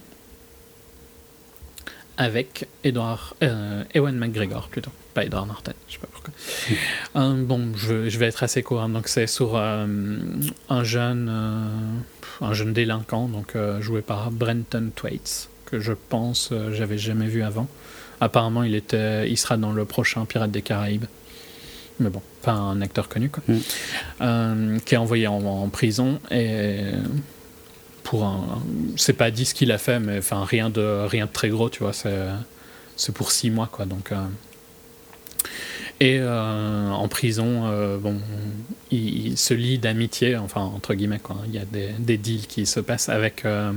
avec 2.17 2.67
Edward, 2.83 3.35
Ewan 3.93 4.15
McGregor 4.15 4.69
plutôt, 4.69 4.91
pas 5.13 5.23
Edward 5.23 5.47
Norton, 5.47 5.73
je 5.87 5.93
sais 5.93 5.99
pas 5.99 6.07
pourquoi. 6.11 6.33
Euh, 7.15 7.43
bon, 7.43 7.71
je, 7.75 8.09
je 8.09 8.19
vais 8.19 8.27
être 8.27 8.43
assez 8.43 8.63
court, 8.63 8.81
hein. 8.81 8.89
donc 8.89 9.07
c'est 9.07 9.27
sur 9.27 9.55
euh, 9.55 9.85
un 10.69 10.83
jeune, 10.83 11.29
euh, 11.31 11.67
un 12.41 12.53
jeune 12.53 12.73
délinquant, 12.73 13.27
donc 13.27 13.55
joué 13.79 14.01
par 14.01 14.31
Brenton 14.31 14.91
Thwaites, 14.95 15.49
que 15.65 15.79
je 15.79 15.93
pense 15.93 16.51
j'avais 16.71 16.97
jamais 16.97 17.27
vu 17.27 17.43
avant. 17.43 17.67
Apparemment, 18.21 18.63
il 18.63 18.75
était, 18.75 19.29
il 19.29 19.37
sera 19.37 19.57
dans 19.57 19.71
le 19.71 19.85
prochain 19.85 20.25
Pirates 20.25 20.51
des 20.51 20.61
Caraïbes. 20.61 21.05
Mais 21.99 22.09
bon, 22.09 22.21
pas 22.41 22.53
un 22.53 22.81
acteur 22.81 23.07
connu, 23.07 23.29
quoi. 23.29 23.43
Mm. 23.47 24.79
Qui 24.79 24.95
est 24.95 24.97
envoyé 24.97 25.27
en, 25.27 25.43
en 25.43 25.69
prison 25.69 26.19
et 26.31 26.81
pour 28.03 28.25
un, 28.25 28.61
c'est 28.97 29.13
pas 29.13 29.31
dit 29.31 29.45
ce 29.45 29.53
qu'il 29.53 29.71
a 29.71 29.77
fait, 29.77 29.99
mais 29.99 30.17
enfin 30.17 30.43
rien 30.43 30.69
de 30.69 31.05
rien 31.05 31.25
de 31.25 31.31
très 31.31 31.49
gros, 31.49 31.69
tu 31.69 31.79
vois. 31.79 31.93
C'est 31.93 32.27
c'est 32.95 33.13
pour 33.13 33.31
six 33.31 33.49
mois, 33.49 33.69
quoi. 33.71 33.85
Donc 33.85 34.11
et 35.99 36.19
euh, 36.19 36.89
en 36.89 37.07
prison, 37.07 37.63
euh, 37.65 37.97
bon, 37.97 38.17
il, 38.91 39.37
se 39.37 39.53
lie 39.53 39.77
d'amitié, 39.77 40.35
enfin 40.35 40.61
entre 40.61 40.95
guillemets, 40.95 41.19
quoi. 41.19 41.37
Il 41.47 41.53
y 41.53 41.59
a 41.59 41.65
des, 41.65 42.17
deals 42.17 42.47
qui 42.47 42.65
se 42.65 42.79
passent 42.79 43.09
avec 43.09 43.45
euh, 43.45 43.71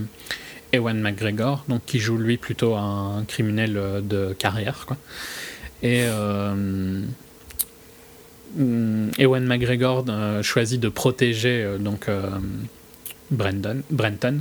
Ewan 0.73 1.01
McGregor, 1.01 1.65
donc 1.69 1.83
qui 1.87 2.01
joue 2.01 2.17
lui 2.17 2.37
plutôt 2.37 2.75
un 2.75 3.25
criminel 3.29 4.03
de 4.03 4.33
carrière, 4.33 4.87
quoi. 4.87 4.97
Et 5.83 6.05
Ewan 9.19 9.47
McGregor 9.47 10.05
choisit 10.43 10.81
de 10.81 10.89
protéger 10.89 11.77
donc 11.79 12.09
Brandon, 13.31 13.83
Brenton 13.91 14.41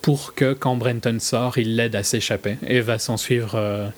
pour 0.00 0.34
que 0.34 0.54
quand 0.54 0.76
Brenton 0.76 1.18
sort, 1.20 1.58
il 1.58 1.76
l'aide 1.76 1.94
à 1.94 2.02
s'échapper 2.02 2.56
et 2.66 2.80
va 2.80 2.98
s'en 2.98 3.16
suivre. 3.16 3.92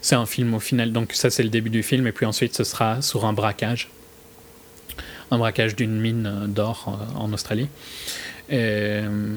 C'est 0.00 0.14
un 0.14 0.26
film 0.26 0.54
au 0.54 0.60
final, 0.60 0.92
donc 0.92 1.12
ça 1.12 1.30
c'est 1.30 1.42
le 1.42 1.48
début 1.48 1.70
du 1.70 1.82
film, 1.82 2.06
et 2.06 2.12
puis 2.12 2.26
ensuite 2.26 2.56
ce 2.56 2.64
sera 2.64 3.02
sur 3.02 3.24
un 3.24 3.32
braquage, 3.32 3.90
un 5.30 5.38
braquage 5.38 5.76
d'une 5.76 6.00
mine 6.00 6.26
euh, 6.26 6.46
d'or 6.46 6.86
euh, 6.88 7.18
en 7.18 7.32
Australie. 7.32 7.68
Euh, 8.52 9.36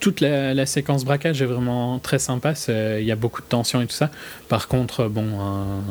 toute 0.00 0.20
la, 0.20 0.66
séquence 0.66 1.04
braquage 1.04 1.42
est 1.42 1.46
vraiment 1.46 1.98
très 1.98 2.20
sympa. 2.20 2.54
Il 2.68 3.04
y 3.04 3.10
a 3.10 3.16
beaucoup 3.16 3.42
de 3.42 3.46
tension 3.48 3.80
et 3.80 3.86
tout 3.86 3.96
ça. 3.96 4.10
Par 4.48 4.68
contre, 4.68 5.08
bon, 5.08 5.82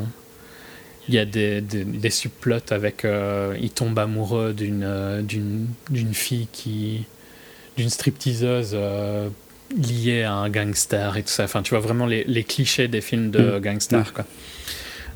il 1.10 1.16
y 1.16 1.20
a 1.20 1.26
des, 1.26 1.60
des, 1.60 2.10
subplots 2.10 2.72
avec. 2.72 3.06
il 3.60 3.70
tombe 3.72 4.00
amoureux 4.00 4.54
d'une 4.54 4.84
euh, 4.86 5.22
d'une 5.22 6.14
fille 6.14 6.48
qui. 6.54 7.04
d'une 7.76 7.90
stripteaseuse 7.90 8.78
liée 9.76 10.24
à 10.24 10.34
un 10.34 10.50
gangster 10.50 11.18
et 11.18 11.24
tout 11.24 11.30
ça. 11.30 11.44
Enfin, 11.44 11.62
tu 11.62 11.72
vois 11.72 11.80
vraiment 11.80 12.06
les, 12.06 12.24
les 12.26 12.44
clichés 12.44 12.88
des 12.88 13.02
films 13.02 13.32
de 13.32 13.58
Mm. 13.58 13.60
gangsters, 13.62 14.00
Ouais. 14.00 14.06
quoi. 14.14 14.26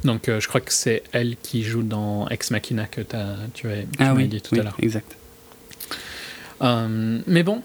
Donc, 0.03 0.29
euh, 0.29 0.39
je 0.39 0.47
crois 0.47 0.61
que 0.61 0.73
c'est 0.73 1.03
elle 1.11 1.35
qui 1.43 1.63
joue 1.63 1.83
dans 1.83 2.27
Ex 2.29 2.49
Machina 2.51 2.85
que 2.87 3.01
tu, 3.01 3.15
as, 3.15 3.35
tu 3.53 3.67
Ah 3.99 4.13
oui, 4.15 4.27
dit 4.27 4.41
tout 4.41 4.55
oui, 4.55 4.59
à 4.59 4.63
l'heure. 4.63 4.77
exact. 4.81 5.15
Euh, 6.61 7.19
mais 7.27 7.43
bon, 7.43 7.61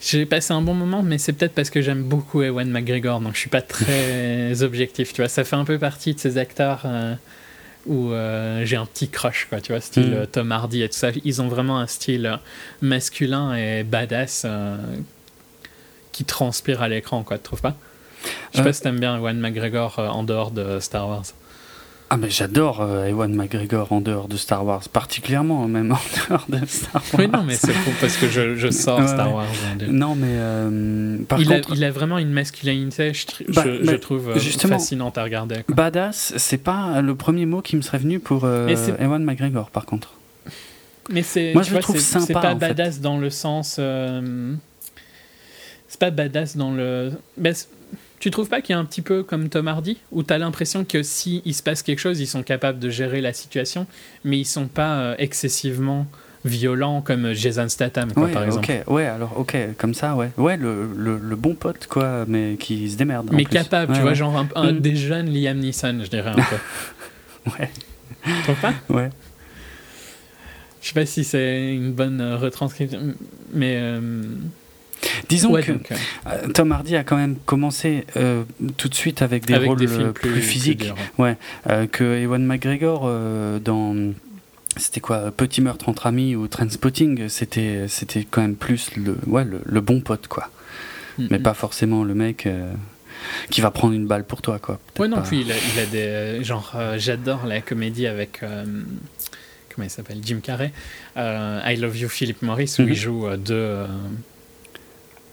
j'ai 0.00 0.26
passé 0.26 0.52
un 0.52 0.62
bon 0.62 0.74
moment, 0.74 1.02
mais 1.02 1.18
c'est 1.18 1.32
peut-être 1.32 1.54
parce 1.54 1.70
que 1.70 1.80
j'aime 1.82 2.02
beaucoup 2.02 2.42
Ewan 2.42 2.68
McGregor, 2.70 3.20
donc 3.20 3.34
je 3.34 3.38
suis 3.40 3.50
pas 3.50 3.62
très 3.62 4.62
objectif, 4.62 5.12
tu 5.12 5.22
vois. 5.22 5.28
Ça 5.28 5.44
fait 5.44 5.56
un 5.56 5.64
peu 5.64 5.78
partie 5.78 6.14
de 6.14 6.20
ces 6.20 6.38
acteurs 6.38 6.82
euh, 6.84 7.14
où 7.86 8.10
j'ai 8.64 8.76
un 8.76 8.86
petit 8.86 9.08
crush, 9.08 9.46
quoi, 9.48 9.60
tu 9.60 9.72
vois, 9.72 9.80
style 9.80 10.10
Mm. 10.22 10.26
Tom 10.32 10.52
Hardy 10.52 10.82
et 10.82 10.88
tout 10.88 10.96
ça. 10.98 11.10
Ils 11.24 11.40
ont 11.42 11.48
vraiment 11.48 11.78
un 11.78 11.86
style 11.86 12.38
masculin 12.82 13.54
et 13.56 13.82
badass 13.82 14.46
qui 16.18 16.24
transpire 16.24 16.82
à 16.82 16.88
l'écran, 16.88 17.22
quoi, 17.22 17.38
tu 17.38 17.44
trouves 17.44 17.60
pas? 17.60 17.76
Je 18.50 18.56
sais 18.56 18.60
Euh. 18.62 18.64
pas 18.64 18.72
si 18.72 18.82
t'aimes 18.82 18.98
bien 18.98 19.16
Ewan 19.18 19.38
McGregor 19.38 20.00
euh, 20.00 20.08
en 20.08 20.24
dehors 20.24 20.50
de 20.50 20.80
Star 20.80 21.08
Wars. 21.08 21.22
Ah 22.10 22.16
mais 22.16 22.28
j'adore 22.30 22.80
euh, 22.80 23.04
Ewan 23.06 23.32
McGregor 23.32 23.92
en 23.92 24.00
dehors 24.00 24.26
de 24.26 24.36
Star 24.36 24.64
Wars, 24.66 24.82
particulièrement 24.88 25.68
même 25.68 25.92
en 25.92 25.98
dehors 26.28 26.44
de 26.48 26.58
Star 26.66 26.94
Wars. 26.94 27.20
Oui, 27.20 27.28
non, 27.28 27.44
mais 27.44 27.54
c'est 27.54 27.72
pour- 27.72 27.92
parce 28.00 28.16
que 28.16 28.28
je, 28.28 28.56
je 28.56 28.68
sors 28.70 28.98
Ouais, 28.98 29.06
Star. 29.06 29.32
Wars. 29.32 29.44
hein, 29.44 29.84
Non 29.90 30.16
mais 30.16 30.26
euh, 30.30 31.18
par 31.28 31.38
il, 31.40 31.46
contre, 31.46 31.70
a, 31.72 31.74
il 31.76 31.84
a 31.84 31.90
vraiment 31.92 32.18
une 32.18 32.32
masculinité, 32.32 33.12
je, 33.14 33.26
Bah, 33.52 33.62
je, 33.64 33.70
mais 33.84 33.92
je 33.92 33.96
trouve 33.96 34.36
justement- 34.38 34.78
fascinante 34.78 35.18
à 35.18 35.22
regarder. 35.22 35.62
quoi. 35.64 35.74
badass, 35.76 36.32
c'est 36.38 36.58
pas 36.58 37.00
le 37.00 37.14
premier 37.14 37.46
mot 37.46 37.62
qui 37.62 37.76
me 37.76 37.82
serait 37.82 37.98
venu 37.98 38.18
pour 38.18 38.42
euh, 38.44 38.74
Ewan 38.98 39.22
McGregor 39.22 39.70
par 39.70 39.84
contre. 39.86 40.14
Mais 41.10 41.22
c'est, 41.22 41.54
Moi, 41.54 41.62
je 41.62 41.74
le 41.74 41.80
trouve 41.80 41.96
c'est- 41.98 42.18
C'est 42.20 42.26
sympa, 42.26 42.40
pas 42.40 42.48
en 42.54 42.58
fait. 42.58 42.68
badass 42.74 43.00
dans 43.00 43.18
le 43.18 43.30
sens. 43.30 43.76
euh, 43.78 44.54
c'est 45.88 45.98
pas 46.00 46.10
badass 46.10 46.56
dans 46.56 46.72
le. 46.72 47.12
Ben, 47.36 47.54
tu 48.20 48.30
trouves 48.30 48.48
pas 48.48 48.60
qu'il 48.60 48.72
y 48.74 48.76
a 48.76 48.78
un 48.80 48.84
petit 48.84 49.02
peu 49.02 49.22
comme 49.22 49.48
Tom 49.48 49.68
Hardy, 49.68 49.96
où 50.12 50.22
t'as 50.22 50.38
l'impression 50.38 50.84
que 50.84 51.02
si 51.02 51.40
il 51.44 51.54
se 51.54 51.62
passe 51.62 51.82
quelque 51.82 52.00
chose, 52.00 52.20
ils 52.20 52.26
sont 52.26 52.42
capables 52.42 52.78
de 52.80 52.90
gérer 52.90 53.20
la 53.20 53.32
situation, 53.32 53.86
mais 54.24 54.38
ils 54.38 54.44
sont 54.44 54.66
pas 54.66 54.98
euh, 54.98 55.14
excessivement 55.18 56.06
violents 56.44 57.00
comme 57.02 57.32
Jason 57.32 57.68
Statham, 57.68 58.12
quoi, 58.12 58.24
ouais, 58.24 58.32
par 58.32 58.44
exemple. 58.44 58.70
ok, 58.70 58.92
ouais, 58.94 59.06
alors 59.06 59.36
ok, 59.38 59.56
comme 59.76 59.92
ça, 59.94 60.14
ouais, 60.16 60.30
ouais, 60.36 60.56
le, 60.56 60.88
le, 60.96 61.18
le 61.18 61.36
bon 61.36 61.54
pote 61.54 61.86
quoi, 61.88 62.24
mais 62.28 62.56
qui 62.58 62.90
se 62.90 62.96
démerde. 62.96 63.28
Mais 63.32 63.44
capable, 63.44 63.92
tu 63.92 63.98
Ouais, 63.98 64.02
vois, 64.02 64.14
genre 64.14 64.36
un, 64.36 64.48
un 64.54 64.72
Mm. 64.72 64.80
des 64.80 64.96
jeunes 64.96 65.30
Liam 65.32 65.58
Neeson, 65.58 66.00
je 66.04 66.08
dirais 66.10 66.30
un 66.30 66.34
peu. 66.36 66.56
Ouais, 67.58 67.70
tu 68.24 68.42
trouves 68.42 68.60
pas? 68.60 68.74
Ouais. 68.90 69.10
Je 70.82 70.88
sais 70.88 70.94
pas 70.94 71.06
si 71.06 71.24
c'est 71.24 71.74
une 71.74 71.92
bonne 71.92 72.20
euh, 72.20 72.36
retranscription, 72.36 73.14
mais. 73.52 73.76
euh, 73.78 74.00
Disons 75.28 75.52
ouais, 75.52 75.62
que 75.62 75.72
donc, 75.72 75.92
euh, 76.26 76.48
Tom 76.48 76.72
Hardy 76.72 76.96
a 76.96 77.04
quand 77.04 77.16
même 77.16 77.36
commencé 77.44 78.04
euh, 78.16 78.44
tout 78.76 78.88
de 78.88 78.94
suite 78.94 79.22
avec 79.22 79.46
des 79.46 79.54
avec 79.54 79.68
rôles 79.68 79.78
des 79.78 79.92
euh, 79.92 80.12
plus, 80.12 80.40
physiques 80.40 80.92
euh, 81.20 81.86
que 81.86 82.22
Ewan 82.22 82.44
McGregor 82.44 83.10
dans 83.60 84.12
c'était 84.76 85.00
quoi 85.00 85.30
Petit 85.30 85.60
meurtre 85.60 85.88
entre 85.88 86.06
amis 86.06 86.36
ou 86.36 86.46
Trainspotting, 86.46 87.28
c'était 87.28 87.86
c'était 87.88 88.26
quand 88.28 88.40
même 88.40 88.54
plus 88.56 88.96
le 88.96 89.16
ouais 89.26 89.44
le, 89.44 89.80
bon 89.80 90.00
pote 90.00 90.28
quoi. 90.28 90.50
Mais 91.18 91.38
pas 91.38 91.54
forcément 91.54 92.04
le 92.04 92.14
mec 92.14 92.48
qui 93.50 93.60
va 93.60 93.70
prendre 93.70 93.94
une 93.94 94.06
balle 94.06 94.24
pour 94.24 94.40
toi 94.40 94.58
quoi. 94.58 94.78
Ouais 94.98 95.08
non, 95.08 95.20
puis 95.22 95.40
il 95.40 95.52
a, 95.52 95.56
il 95.56 95.80
a 95.80 95.86
des 95.86 96.44
genre 96.44 96.74
j'adore 96.96 97.46
la 97.46 97.60
comédie 97.60 98.06
avec 98.06 98.40
comment 98.40 99.84
il 99.84 99.90
s'appelle 99.90 100.18
Jim 100.22 100.38
Carrey, 100.42 100.72
I 101.16 101.76
Love 101.76 101.98
You 101.98 102.08
Philip 102.08 102.42
Morris 102.42 102.76
où 102.78 102.82
il 102.82 102.88
mhm. 102.88 102.94
joue 102.94 103.26
deux 103.36 103.84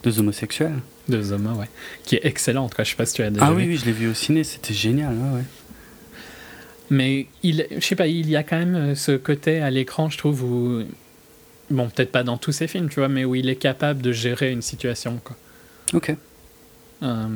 deux 0.05 0.19
homosexuels. 0.19 0.79
Deux 1.09 1.31
hommes, 1.31 1.57
ouais. 1.57 1.69
Qui 2.03 2.15
est 2.15 2.25
excellente, 2.25 2.75
quoi. 2.75 2.83
Je 2.83 2.91
sais 2.91 2.95
pas 2.95 3.07
si 3.07 3.15
tu 3.15 3.23
as 3.23 3.31
déjà 3.31 3.45
ah, 3.45 3.51
vu. 3.51 3.57
oui, 3.57 3.67
oui, 3.69 3.77
je 3.77 3.85
l'ai 3.85 3.91
vu 3.91 4.07
au 4.07 4.13
ciné, 4.13 4.43
c'était 4.43 4.73
génial, 4.73 5.13
ouais, 5.13 5.37
ouais. 5.37 5.43
Mais 6.91 7.25
il, 7.41 7.65
je 7.71 7.83
sais 7.83 7.95
pas, 7.95 8.05
il 8.05 8.29
y 8.29 8.35
a 8.35 8.43
quand 8.43 8.57
même 8.57 8.75
euh, 8.75 8.95
ce 8.95 9.13
côté 9.13 9.59
à 9.61 9.71
l'écran, 9.71 10.09
je 10.09 10.17
trouve, 10.19 10.43
où. 10.43 10.83
Bon, 11.71 11.89
peut-être 11.89 12.11
pas 12.11 12.21
dans 12.21 12.37
tous 12.37 12.51
ses 12.51 12.67
films, 12.67 12.89
tu 12.89 12.99
vois, 12.99 13.09
mais 13.09 13.25
où 13.25 13.33
il 13.33 13.49
est 13.49 13.55
capable 13.55 14.03
de 14.03 14.11
gérer 14.11 14.51
une 14.51 14.61
situation, 14.61 15.19
quoi. 15.23 15.35
Ok. 15.93 16.15
Euh, 17.01 17.27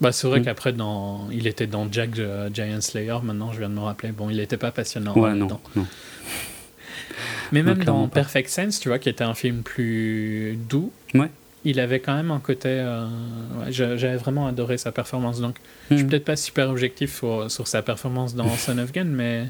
bah, 0.00 0.10
c'est 0.10 0.26
vrai 0.26 0.40
mm. 0.40 0.44
qu'après, 0.44 0.72
dans... 0.72 1.28
il 1.30 1.46
était 1.46 1.68
dans 1.68 1.90
Jack 1.90 2.10
Giant 2.52 2.80
Slayer, 2.80 3.18
maintenant 3.22 3.52
je 3.52 3.60
viens 3.60 3.68
de 3.68 3.74
me 3.74 3.80
rappeler. 3.80 4.10
Bon, 4.10 4.28
il 4.28 4.38
n'était 4.38 4.56
pas 4.56 4.72
passionnant. 4.72 5.16
Ouais, 5.16 5.34
non, 5.34 5.60
non. 5.76 5.86
Mais 7.52 7.62
même 7.62 7.84
dans 7.84 8.08
Perfect 8.08 8.48
Sense, 8.48 8.80
tu 8.80 8.88
vois, 8.88 8.98
qui 8.98 9.08
était 9.08 9.22
un 9.22 9.34
film 9.34 9.62
plus 9.62 10.58
doux. 10.68 10.90
Ouais 11.14 11.30
il 11.64 11.80
avait 11.80 12.00
quand 12.00 12.14
même 12.14 12.30
un 12.30 12.40
côté. 12.40 12.68
Euh, 12.68 13.06
j'avais 13.70 14.16
vraiment 14.16 14.46
adoré 14.46 14.78
sa 14.78 14.92
performance. 14.92 15.40
Donc, 15.40 15.56
je 15.90 15.96
suis 15.96 16.04
hmm. 16.04 16.08
peut-être 16.08 16.24
pas 16.24 16.36
super 16.36 16.70
objectif 16.70 17.16
sur, 17.16 17.50
sur 17.50 17.68
sa 17.68 17.82
performance 17.82 18.34
dans 18.34 18.48
Son 18.56 18.78
of 18.78 18.92
Gun, 18.92 19.04
mais 19.04 19.46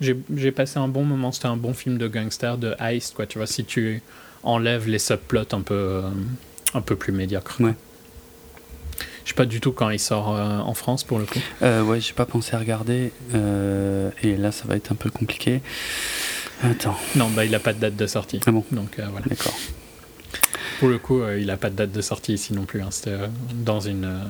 j'ai 0.00 0.52
passé 0.52 0.78
un 0.78 0.88
bon 0.88 1.04
moment. 1.04 1.32
C'était 1.32 1.46
un 1.46 1.56
bon 1.56 1.74
film 1.74 1.98
de 1.98 2.08
gangster, 2.08 2.58
de 2.58 2.74
heist, 2.80 3.14
quoi. 3.14 3.26
Tu 3.26 3.38
vois, 3.38 3.46
si 3.46 3.64
tu 3.64 4.02
enlèves 4.42 4.88
les 4.88 4.98
subplots 4.98 5.52
un 5.52 5.60
peu, 5.60 5.74
euh, 5.74 6.02
un 6.74 6.80
peu 6.80 6.96
plus 6.96 7.12
médiocres. 7.12 7.60
Ouais. 7.60 7.74
Je 9.24 9.28
sais 9.28 9.34
pas 9.34 9.46
du 9.46 9.60
tout 9.60 9.70
quand 9.70 9.90
il 9.90 10.00
sort 10.00 10.34
euh, 10.34 10.58
en 10.58 10.74
France 10.74 11.04
pour 11.04 11.20
le 11.20 11.26
coup. 11.26 11.38
Ouais, 11.60 12.00
j'ai 12.00 12.12
pas 12.12 12.26
pensé 12.26 12.56
à 12.56 12.58
regarder. 12.58 13.12
et 14.22 14.36
là, 14.36 14.50
ça 14.50 14.64
va 14.66 14.76
être 14.76 14.90
un 14.90 14.96
peu 14.96 15.10
compliqué. 15.10 15.60
Attends. 16.64 16.96
Non, 17.16 17.28
bah 17.28 17.44
il 17.44 17.54
a 17.54 17.60
pas 17.60 17.72
de 17.72 17.78
date 17.78 17.96
de 17.96 18.06
sortie. 18.06 18.40
Ah 18.46 18.52
bon 18.52 18.64
Donc 18.72 18.96
voilà. 18.96 19.26
D'accord. 19.28 19.54
Pour 20.82 20.88
le 20.88 20.98
coup, 20.98 21.20
euh, 21.20 21.38
il 21.38 21.46
n'a 21.46 21.56
pas 21.56 21.70
de 21.70 21.76
date 21.76 21.92
de 21.92 22.00
sortie 22.00 22.34
ici 22.34 22.52
non 22.52 22.64
plus. 22.64 22.82
Hein. 22.82 22.88
C'était 22.90 23.10
euh, 23.10 23.28
dans 23.54 23.78
une. 23.78 24.04
Euh, 24.04 24.24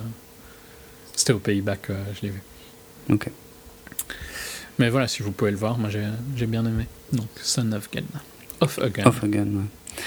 c'était 1.16 1.32
aux 1.32 1.38
Pays-Bas 1.38 1.76
que 1.76 1.94
je 2.14 2.26
l'ai 2.26 2.28
vu. 2.28 2.42
Ok. 3.08 3.30
Mais 4.78 4.90
voilà, 4.90 5.08
si 5.08 5.22
vous 5.22 5.32
pouvez 5.32 5.50
le 5.50 5.56
voir, 5.56 5.78
moi 5.78 5.88
j'ai 5.88 6.46
bien 6.46 6.66
aimé. 6.66 6.88
Donc, 7.10 7.28
Son 7.42 7.72
of 7.72 7.90
Gun. 7.90 8.02
Of 8.60 8.78
Again. 8.80 9.04
Of 9.06 9.24
Again, 9.24 9.46
ouais. 9.46 10.02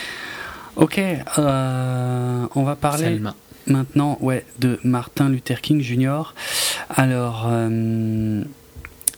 Ok, 0.75 1.01
on 1.37 2.63
va 2.63 2.75
parler 2.75 3.19
maintenant 3.65 4.19
ouais, 4.21 4.45
de 4.59 4.79
Martin 4.83 5.29
Luther 5.29 5.61
King 5.61 5.81
Jr. 5.81 6.35
Alors, 6.89 7.49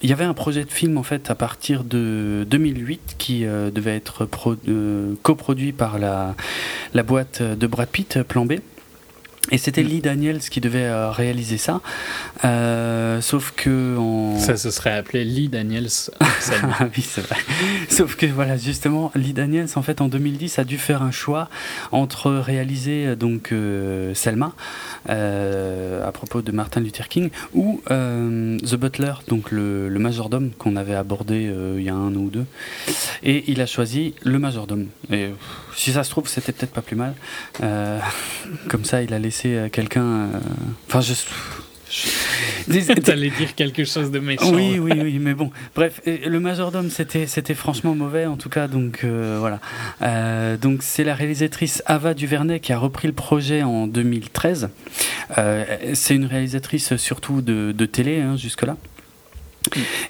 il 0.02 0.10
y 0.10 0.14
avait 0.14 0.26
un 0.26 0.34
projet 0.34 0.64
de 0.64 0.72
film 0.72 0.98
en 0.98 1.04
fait 1.04 1.30
à 1.30 1.36
partir 1.36 1.84
de 1.84 2.46
2008 2.50 3.16
qui 3.18 3.46
euh, 3.46 3.72
devait 3.72 3.96
être 3.96 4.28
euh, 4.68 5.16
coproduit 5.24 5.72
par 5.72 5.98
la, 6.00 6.36
la 6.94 7.04
boîte 7.04 7.42
de 7.42 7.68
Brad 7.68 7.90
Pitt, 7.90 8.24
Plan 8.24 8.46
B. 8.46 8.54
Et 9.52 9.58
c'était 9.58 9.84
mm. 9.84 9.88
Lee 9.88 10.02
Daniels 10.02 10.40
qui 10.40 10.62
devait 10.62 10.86
euh, 10.86 11.10
réaliser 11.10 11.58
ça. 11.58 11.82
Euh, 12.44 13.22
sauf 13.22 13.54
que. 13.56 13.96
Ça 14.38 14.58
se 14.58 14.72
serait 14.72 14.92
appelé 14.94 15.24
Lee 15.24 15.48
Daniels. 15.48 15.88
ah 16.20 16.88
oui, 16.96 17.02
c'est 17.02 17.22
vrai. 17.22 17.38
Sauf 17.90 18.16
que 18.16 18.26
voilà, 18.26 18.58
justement, 18.58 19.12
Lee 19.16 19.34
Daniels, 19.34 19.70
en 19.76 19.82
fait, 19.82 20.02
en 20.02 20.08
2010, 20.08 20.60
a 20.60 20.64
dû 20.64 20.78
faire 20.78 21.02
un 21.02 21.12
choix 21.12 21.50
entre 21.92 22.32
réaliser 22.32 23.16
donc 23.16 23.54
Selma, 24.14 24.54
à 25.08 26.12
propos 26.14 26.42
de 26.42 26.52
Martin 26.52 26.82
Luther 26.82 27.08
King, 27.08 27.30
ou 27.54 27.82
The 27.88 28.76
Butler, 28.76 29.14
donc 29.28 29.52
le, 29.52 29.90
le 29.90 30.00
majordome 30.00 30.52
qu'on 30.58 30.76
avait 30.76 30.96
abordé 30.96 31.52
il 31.78 31.84
y 31.84 31.90
a 31.90 31.96
un 31.96 32.16
an 32.16 32.20
ou 32.20 32.30
deux. 32.30 32.46
Et 33.24 33.46
il 33.48 33.62
a 33.62 33.66
choisi 33.66 34.14
le 34.24 34.40
majordome. 34.40 34.88
Et 35.12 35.30
si 35.76 35.92
ça 35.92 36.04
se 36.04 36.10
trouve, 36.10 36.28
c'était 36.28 36.52
peut-être 36.52 36.74
pas 36.74 36.82
plus 36.82 36.96
mal. 36.96 37.14
comme 38.70 38.86
ça, 38.86 39.02
il 39.02 39.14
a 39.14 39.20
laissé 39.20 39.37
euh, 39.46 39.70
quelqu'un. 39.70 40.04
Euh, 40.04 40.40
enfin, 40.88 41.02
je. 41.02 41.14
T'allais 43.04 43.30
dire 43.30 43.56
quelque 43.56 43.86
chose 43.86 44.12
de 44.12 44.20
méchant. 44.20 44.54
Oui, 44.54 44.78
oui, 44.78 44.92
oui, 45.02 45.20
mais 45.20 45.34
bon. 45.34 45.52
Bref, 45.74 46.02
le 46.06 46.40
majordome, 46.40 46.90
c'était, 46.90 47.28
c'était 47.28 47.54
franchement 47.54 47.96
mauvais, 47.96 48.26
en 48.26 48.36
tout 48.36 48.50
cas, 48.50 48.68
donc 48.68 49.06
euh, 49.06 49.38
voilà. 49.40 50.58
donc 50.58 50.84
c'est 50.84 51.06
la 51.06 51.16
réalisatrice 51.16 51.82
Ava 51.86 52.14
Duvernay 52.14 52.60
qui 52.60 52.74
a 52.74 52.78
repris 52.78 53.08
le 53.08 53.14
projet 53.14 53.64
en 53.64 53.88
2013. 53.88 54.70
c'est 55.94 56.16
une 56.16 56.26
réalisatrice 56.26 56.98
surtout 56.98 57.42
de, 57.42 57.72
de 57.72 57.86
télé, 57.86 58.20
hein, 58.20 58.36
jusque-là. 58.36 58.76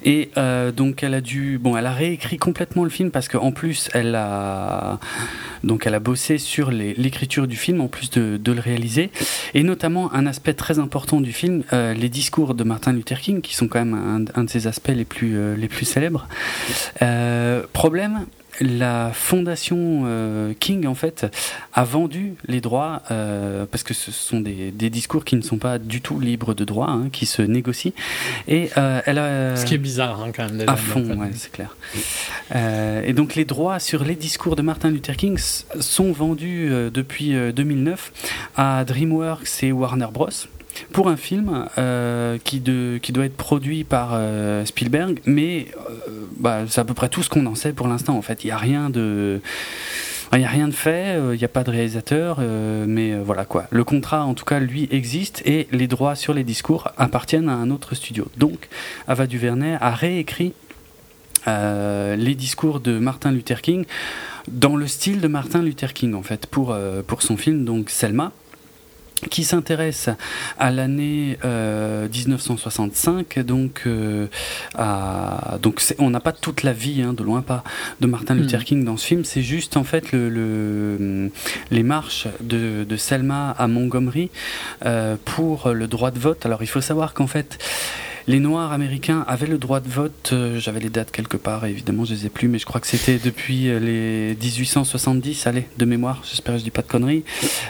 Et 0.03 0.30
euh, 0.38 0.72
donc 0.72 1.03
elle 1.03 1.14
a 1.14 1.22
dû, 1.22 1.58
bon, 1.58 1.78
elle 1.78 1.86
a 1.86 1.91
réécrit 1.91 2.38
complètement 2.38 2.84
le 2.84 2.89
film 2.89 3.12
parce 3.12 3.28
qu'en 3.28 3.51
plus 3.51 3.89
elle 3.93 4.16
a, 4.16 4.99
donc 5.64 5.88
elle 5.88 5.95
a 5.95 5.99
bossé 5.99 6.38
sur 6.38 6.72
l'écriture 6.72 7.47
du 7.47 7.55
film 7.55 7.82
en 7.82 7.88
plus 7.88 8.10
de, 8.12 8.51
le 8.51 8.62
réaliser 8.62 9.12
et 9.53 9.64
notamment 9.64 10.14
un 10.14 10.26
aspect 10.26 10.53
très 10.53 10.80
important 10.80 11.20
du 11.20 11.34
film, 11.34 11.64
euh, 11.74 11.93
les 11.93 12.10
discours 12.10 12.53
de 12.53 12.64
Martin 12.64 12.93
Luther 12.93 13.20
King 13.20 13.41
qui 13.41 13.55
sont 13.55 13.68
quand 13.68 13.84
même 13.84 13.93
un, 13.93 14.39
un 14.39 14.43
de 14.45 14.49
ses 14.49 14.68
aspects 14.68 14.88
les 14.95 15.05
plus 15.05 15.38
euh, 15.38 15.55
les 15.55 15.68
plus 15.68 15.86
célèbres. 15.86 16.28
problème, 17.74 18.26
la 18.60 19.12
fondation 19.14 20.03
euh, 20.05 20.53
King 20.60 20.88
en 20.88 20.95
fait 20.95 21.28
a 21.74 21.84
vendu 21.84 22.36
les 22.47 22.62
droits 22.62 23.01
euh, 23.12 23.66
parce 23.70 23.84
que 23.84 23.93
ce 23.93 24.12
sont 24.12 24.39
des, 24.39 24.72
discours 24.89 25.26
qui 25.26 25.36
ne 25.36 25.41
sont 25.41 25.58
pas 25.58 25.80
du 25.80 26.01
tout 26.01 26.20
libres 26.20 26.53
de 26.53 26.64
droit, 26.64 26.89
hein, 26.89 27.10
qui 27.12 27.26
se 27.26 27.41
négocient. 27.41 27.91
Et 28.47 28.70
euh, 28.78 29.01
elle 29.05 29.18
a 29.18 29.55
ce 29.55 29.66
qui 29.66 29.74
est 29.74 29.80
bizarre 29.80 30.22
hein, 30.22 30.32
quand 30.36 30.49
même. 30.51 30.68
à 30.68 30.76
fond, 30.76 31.03
ouais, 31.03 31.32
c'est 31.34 31.51
clair. 31.51 31.76
et 33.05 33.14
donc 33.14 33.36
les 33.36 33.45
droits 33.45 33.80
sur 33.80 34.03
les 34.03 34.16
discours 34.16 34.55
de 34.55 34.62
Martin 34.62 34.89
Luther 34.89 35.16
King 35.16 35.38
sont 35.80 36.12
vendus 36.12 36.72
depuis 36.93 37.34
2009 37.53 38.12
à 38.55 38.86
DreamWorks 38.86 39.64
et 39.64 39.72
Warner 39.72 40.08
Bros 40.12 40.30
pour 40.93 41.07
un 41.09 41.17
film 41.17 41.67
euh, 41.78 42.38
qui, 42.43 42.59
doit 42.59 43.25
être 43.25 43.38
produit 43.38 43.84
par 43.84 44.11
euh, 44.13 44.65
Spielberg, 44.65 45.19
mais 45.25 45.67
euh, 45.89 46.25
bah, 46.39 46.61
c'est 46.67 46.82
à 46.82 46.86
peu 46.86 46.93
près 46.93 47.09
tout 47.09 47.23
ce 47.23 47.30
qu'on 47.30 47.45
en 47.45 47.55
sait 47.55 47.73
pour 47.73 47.88
l'instant. 47.88 48.17
En 48.17 48.21
fait, 48.21 48.43
il 48.43 48.47
n'y 48.47 48.51
a 48.51 48.57
rien 48.57 48.89
de 48.89 49.41
fait, 50.71 51.19
il 51.34 51.38
n'y 51.38 51.43
a 51.43 51.49
pas 51.49 51.63
de 51.63 51.71
réalisateur, 51.71 52.39
mais 52.39 53.17
voilà 53.19 53.45
quoi. 53.45 53.65
Le 53.69 53.84
contrat, 53.84 54.23
en 54.25 54.34
tout 54.34 54.45
cas, 54.45 54.59
lui 54.59 54.88
existe 54.91 55.41
et 55.45 55.67
les 55.71 55.88
droits 55.88 56.15
sur 56.15 56.34
les 56.34 56.43
discours 56.43 56.89
appartiennent 56.97 57.49
à 57.49 57.53
un 57.53 57.71
autre 57.71 57.95
studio. 57.95 58.28
Donc, 58.38 58.67
Ava 59.07 59.28
DuVernay 59.28 59.78
a 59.80 59.91
réécrit 59.91 60.53
les 61.47 62.36
discours 62.36 62.82
de 62.82 62.99
Martin 62.99 63.32
Luther 63.32 63.61
King 63.61 63.86
dans 64.49 64.75
le 64.75 64.88
style 64.88 65.21
de 65.21 65.28
Martin 65.28 65.61
Luther 65.61 65.93
King, 65.93 66.13
en 66.13 66.23
fait, 66.23 66.47
pour 66.47 66.75
son 67.19 67.38
film, 67.38 67.63
donc 67.63 67.89
Selma 67.89 68.32
qui 69.30 69.43
s'intéresse 69.43 70.09
à 70.59 70.72
l'année 70.72 71.38
1965 71.43 73.38
euh, 73.38 73.43
donc 73.43 73.84
euh, 73.86 74.28
à, 74.76 75.57
donc 75.61 75.82
on 75.99 76.09
n'a 76.09 76.20
pas 76.20 76.32
toute 76.32 76.63
la 76.63 76.74
vie 76.74 77.01
hein, 77.01 77.13
de 77.13 77.24
loin 77.24 77.41
pas 77.41 77.63
de 77.99 78.07
Martin 78.07 78.36
hmm. 78.36 78.39
Luther 78.39 78.63
King 78.63 78.84
dans 78.84 78.97
ce 78.97 79.05
film 79.05 79.26
c'est 79.26 79.41
juste 79.41 79.78
en 79.78 79.84
fait 79.84 80.11
le, 80.11 81.32
les 81.72 81.84
marches 81.84 82.28
de, 82.41 82.84
de, 82.84 82.97
Selma 82.97 83.51
à 83.51 83.68
Montgomery 83.68 84.30
euh, 84.86 85.15
pour 85.26 85.70
le 85.70 85.88
droit 85.88 86.11
de 86.11 86.20
vote 86.20 86.45
alors 86.45 86.63
il 86.63 86.68
faut 86.68 86.82
savoir 86.82 87.13
qu'en 87.13 87.28
fait 87.28 87.57
les 88.28 88.39
Noirs 88.41 88.73
américains 88.73 89.23
avaient 89.28 89.47
le 89.47 89.57
droit 89.57 89.80
de 89.80 89.88
vote, 89.88 90.32
euh, 90.34 90.59
j'avais 90.59 90.82
les 90.82 90.89
dates 90.89 91.11
quelque 91.11 91.38
part, 91.38 91.65
évidemment 91.65 92.03
je 92.03 92.13
les 92.13 92.25
ai 92.25 92.30
plus, 92.30 92.49
mais 92.49 92.59
je 92.59 92.65
crois 92.65 92.82
que 92.82 92.88
c'était 92.88 93.17
depuis 93.17 93.69
euh, 93.69 93.80
les 93.80 94.36
1870, 94.36 95.47
allez, 95.47 95.65
de 95.78 95.86
mémoire, 95.86 96.21
j'espère 96.30 96.55
que 96.55 96.59
je 96.59 96.63
dis 96.65 96.71
pas 96.71 96.82
de 96.82 96.88
conneries, 96.88 97.23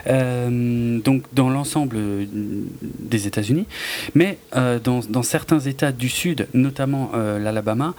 euh, 0.08 1.00
donc 1.00 1.24
dans 1.34 1.50
l'ensemble 1.50 1.98
des 2.32 3.28
États-Unis, 3.28 3.68
mais 4.16 4.40
dans, 4.84 5.24
certains 5.24 5.60
États 5.60 5.92
du 5.92 6.10
Sud, 6.10 6.48
notamment 6.54 7.12
l'Alabama, 7.14 7.94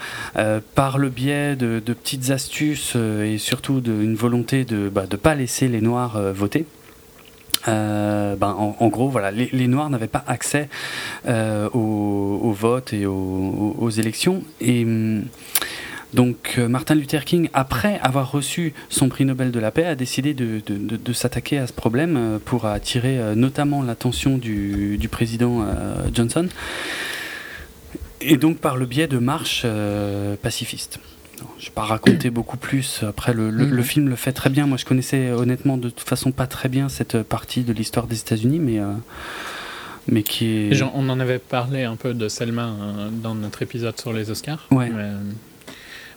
par 0.74 0.98
le 0.98 1.08
biais 1.10 1.56
de, 1.56 1.80
petites 1.80 2.30
astuces 2.30 2.96
et 2.96 3.38
surtout 3.38 3.80
d'une 3.80 4.14
volonté 4.14 4.64
de 4.64 4.76
ne 4.76 4.88
bah, 4.88 5.04
pas 5.22 5.34
laisser 5.34 5.68
les 5.68 5.80
Noirs 5.80 6.18
voter, 6.32 6.64
euh, 7.68 8.36
ben, 8.36 8.74
en, 8.78 8.88
gros, 8.88 9.08
voilà, 9.08 9.30
les, 9.30 9.68
Noirs 9.68 9.90
n'avaient 9.90 10.06
pas 10.06 10.24
accès 10.26 10.68
euh, 11.26 11.68
au, 11.70 12.52
vote 12.52 12.92
et 12.92 13.06
aux, 13.06 13.90
élections. 13.90 14.42
Et 14.60 14.84
hum, 14.84 15.24
donc, 16.14 16.54
euh, 16.56 16.68
Martin 16.68 16.94
Luther 16.94 17.24
King, 17.24 17.50
après 17.52 18.00
avoir 18.02 18.32
reçu 18.32 18.72
son 18.88 19.08
prix 19.08 19.24
Nobel 19.26 19.50
de 19.50 19.60
la 19.60 19.70
paix, 19.70 19.84
a 19.84 19.94
décidé 19.94 20.32
de, 20.34 21.12
s'attaquer 21.12 21.58
à 21.58 21.66
ce 21.66 21.72
problème 21.72 22.38
pour 22.44 22.64
attirer 22.64 23.18
notamment 23.34 23.82
l'attention 23.82 24.38
du, 24.38 25.08
président 25.10 25.66
Johnson. 26.12 26.48
Et 28.20 28.36
donc, 28.36 28.58
par 28.58 28.76
le 28.76 28.86
biais 28.86 29.06
de 29.06 29.18
marches 29.18 29.66
pacifistes. 30.42 30.98
Je 31.58 31.66
vais 31.66 31.72
pas 31.72 31.82
raconter 31.82 32.30
beaucoup 32.30 32.56
plus. 32.56 33.02
Après, 33.02 33.32
le, 33.32 33.50
le, 33.50 33.66
le, 33.66 33.82
film 33.82 34.08
le 34.08 34.16
fait 34.16 34.32
très 34.32 34.50
bien. 34.50 34.66
Moi, 34.66 34.76
je 34.76 34.84
connaissais 34.84 35.30
honnêtement 35.30 35.76
de 35.76 35.90
toute 35.90 36.08
façon 36.08 36.32
pas 36.32 36.46
très 36.46 36.68
bien 36.68 36.88
cette 36.88 37.22
partie 37.22 37.62
de 37.62 37.72
l'histoire 37.72 38.06
des 38.06 38.20
États-Unis, 38.20 38.58
mais 38.58 38.80
mais 40.10 40.22
qui 40.22 40.46
est. 40.46 40.74
Genre, 40.74 40.90
on 40.94 41.08
en 41.08 41.20
avait 41.20 41.38
parlé 41.38 41.84
un 41.84 41.96
peu 41.96 42.14
de 42.14 42.28
Selma 42.28 42.68
euh, 42.68 43.08
dans 43.10 43.34
notre 43.34 43.62
épisode 43.62 43.98
sur 44.00 44.12
les 44.12 44.30
Oscars. 44.30 44.66
Ouais. 44.70 44.88
Mais, 44.88 45.02
euh, 45.02 45.18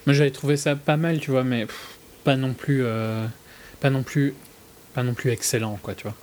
moi, 0.08 0.14
j'avais 0.14 0.32
trouvé 0.32 0.58
ça 0.58 0.76
pas 0.76 0.98
mal, 0.98 1.20
tu 1.20 1.32
vois, 1.32 1.44
mais 1.44 1.66
pff, 1.66 1.98
pas 2.24 2.36
non 2.36 2.54
plus, 2.54 2.84
euh, 2.84 3.26
pas 3.80 3.90
non 3.90 4.04
plus, 4.04 4.34
pas 4.94 5.04
non 5.04 5.14
plus 5.14 5.30
excellent, 5.30 5.78
quoi, 5.82 5.94
tu 5.94 6.04
vois. 6.04 6.16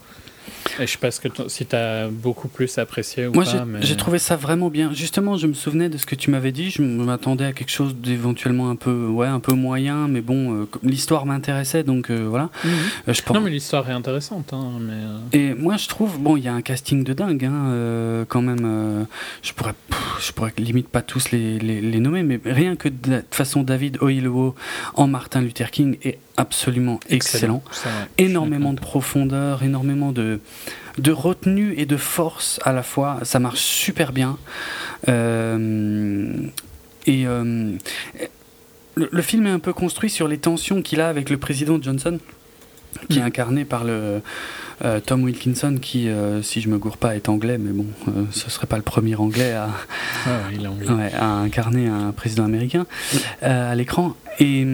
Et 0.80 0.86
je 0.86 0.92
sais 0.92 0.98
pas 0.98 1.10
ce 1.10 1.20
que 1.20 1.28
si 1.48 1.66
tu 1.66 1.74
as 1.76 2.08
beaucoup 2.08 2.48
plus 2.48 2.78
apprécié 2.78 3.26
ou 3.26 3.32
Moi, 3.32 3.44
pas. 3.44 3.50
j'ai 3.50 3.58
mais... 3.64 3.78
j'ai 3.82 3.96
trouvé 3.96 4.18
ça 4.18 4.36
vraiment 4.36 4.68
bien. 4.70 4.92
Justement, 4.92 5.36
je 5.36 5.46
me 5.46 5.54
souvenais 5.54 5.88
de 5.88 5.98
ce 5.98 6.06
que 6.06 6.14
tu 6.14 6.30
m'avais 6.30 6.52
dit. 6.52 6.70
Je 6.70 6.82
m'attendais 6.82 7.44
à 7.44 7.52
quelque 7.52 7.70
chose 7.70 7.94
d'éventuellement 7.96 8.70
un 8.70 8.76
peu, 8.76 9.06
ouais, 9.08 9.26
un 9.26 9.40
peu 9.40 9.52
moyen, 9.54 10.08
mais 10.08 10.20
bon, 10.20 10.62
euh, 10.62 10.68
l'histoire 10.82 11.26
m'intéressait, 11.26 11.82
donc 11.82 12.10
euh, 12.10 12.26
voilà. 12.28 12.50
Mhm. 12.64 12.70
Euh, 13.08 13.12
je 13.14 13.22
pense- 13.22 13.34
Non, 13.36 13.40
mais 13.42 13.50
l'histoire 13.50 13.88
est 13.88 13.92
intéressante, 13.94 14.52
hein, 14.52 14.72
mais. 14.80 15.38
Et 15.38 15.54
moi, 15.54 15.76
je 15.76 15.88
trouve, 15.88 16.18
bon, 16.18 16.36
il 16.36 16.44
y 16.44 16.48
a 16.48 16.54
un 16.54 16.62
casting 16.62 17.04
de 17.04 17.12
dingue, 17.12 17.44
hein, 17.44 18.24
quand 18.28 18.42
même. 18.42 19.06
je 19.42 19.52
pourrais, 19.52 19.74
pff, 19.88 19.98
je 20.26 20.32
pourrais 20.32 20.52
limite 20.58 20.88
pas 20.88 21.02
tous 21.02 21.30
les, 21.30 21.58
les, 21.58 21.80
les 21.80 22.00
nommer, 22.00 22.22
mais 22.22 22.40
rien 22.44 22.76
que 22.76 22.88
de 22.88 23.22
façon 23.30 23.62
David 23.62 23.98
Oyelowo 24.00 24.54
en 24.94 25.06
Martin 25.06 25.40
Luther 25.40 25.70
King 25.70 25.96
est 26.02 26.18
absolument 26.38 27.00
excellent. 27.10 27.62
Énormément 28.16 28.72
de 28.72 28.80
profondeur, 28.80 29.62
énormément 29.62 30.12
de, 30.12 30.40
de 30.96 31.12
retenue 31.12 31.74
et 31.76 31.84
de 31.84 31.96
force 31.96 32.60
à 32.64 32.72
la 32.72 32.82
fois. 32.82 33.18
Ça 33.24 33.40
marche 33.40 33.60
super 33.60 34.12
bien. 34.12 34.38
Euh, 35.08 36.32
et 37.06 37.26
euh, 37.26 37.72
le, 38.94 39.08
le 39.10 39.22
film 39.22 39.46
est 39.46 39.50
un 39.50 39.58
peu 39.58 39.72
construit 39.72 40.10
sur 40.10 40.28
les 40.28 40.38
tensions 40.38 40.80
qu'il 40.80 41.00
a 41.00 41.08
avec 41.08 41.28
le 41.28 41.38
président 41.38 41.78
Johnson, 41.82 42.18
qui 43.10 43.18
est 43.18 43.22
incarné 43.22 43.64
par 43.64 43.84
le 43.84 44.22
euh, 44.84 45.00
Tom 45.00 45.24
Wilkinson, 45.24 45.76
qui, 45.80 46.08
euh, 46.08 46.40
si 46.42 46.60
je 46.60 46.68
me 46.68 46.78
gourre 46.78 46.98
pas, 46.98 47.16
est 47.16 47.28
anglais, 47.28 47.58
mais 47.58 47.72
bon, 47.72 47.86
euh, 48.08 48.24
ce 48.30 48.48
serait 48.48 48.68
pas 48.68 48.76
le 48.76 48.82
premier 48.82 49.16
anglais 49.16 49.52
à, 49.52 49.70
Ah 50.24 50.28
ouais, 50.28 50.54
il 50.54 50.64
est 50.64 50.68
anglais. 50.68 50.88
ouais, 50.88 51.12
à 51.14 51.32
incarner 51.32 51.88
un 51.88 52.12
président 52.12 52.44
américain 52.44 52.86
à 53.42 53.74
l'écran. 53.74 54.14
Et 54.38 54.64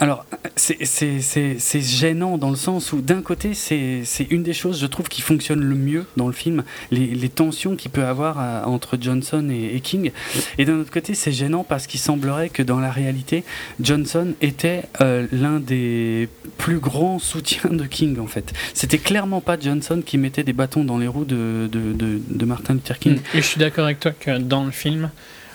alors, 0.00 0.24
c'est- 0.56 1.80
gênant 1.80 2.38
dans 2.38 2.50
le 2.50 2.56
sens 2.56 2.92
où, 2.92 3.00
d'un 3.00 3.22
côté, 3.22 3.54
c'est 3.54 4.26
une 4.30 4.42
des 4.42 4.52
choses, 4.52 4.80
je 4.80 4.86
trouve, 4.86 5.08
qui 5.08 5.22
fonctionne 5.22 5.60
le 5.60 5.74
mieux 5.74 6.06
dans 6.16 6.26
le 6.26 6.32
film, 6.32 6.62
les, 6.90 7.28
tensions 7.28 7.76
qu'il 7.76 7.90
peut 7.90 8.04
avoir 8.04 8.40
euh, 8.40 8.64
entre 8.64 8.96
Johnson 9.00 9.48
et, 9.50 9.80
King. 9.80 10.12
Et 10.56 10.64
d'un 10.64 10.78
autre 10.78 10.90
côté, 10.90 11.14
c'est 11.14 11.30
gênant 11.30 11.62
parce 11.62 11.86
qu'il 11.86 12.00
semblerait 12.00 12.48
que 12.48 12.62
dans 12.62 12.80
la 12.80 12.90
réalité, 12.90 13.44
Johnson 13.80 14.34
était 14.40 14.84
euh, 15.00 15.26
l'un 15.30 15.60
des 15.60 16.28
plus 16.56 16.78
grands 16.78 17.18
soutiens 17.18 17.70
de 17.70 17.84
King, 17.84 18.18
en 18.18 18.26
fait. 18.26 18.52
C'était 18.74 18.98
clairement 18.98 19.40
pas 19.40 19.58
Johnson 19.58 20.02
qui 20.04 20.16
mettait 20.16 20.42
des 20.42 20.52
bâtons 20.52 20.84
dans 20.84 20.98
les 20.98 21.06
roues 21.06 21.24
de, 21.24 21.68
de, 21.70 22.44
Martin 22.44 22.74
Luther 22.74 22.98
King. 22.98 23.20
Et 23.34 23.42
je 23.42 23.46
suis 23.46 23.60
d'accord 23.60 23.84
avec 23.84 24.00
toi 24.00 24.12
que 24.12 24.38
dans 24.38 24.64
le 24.64 24.70
film, 24.70 25.10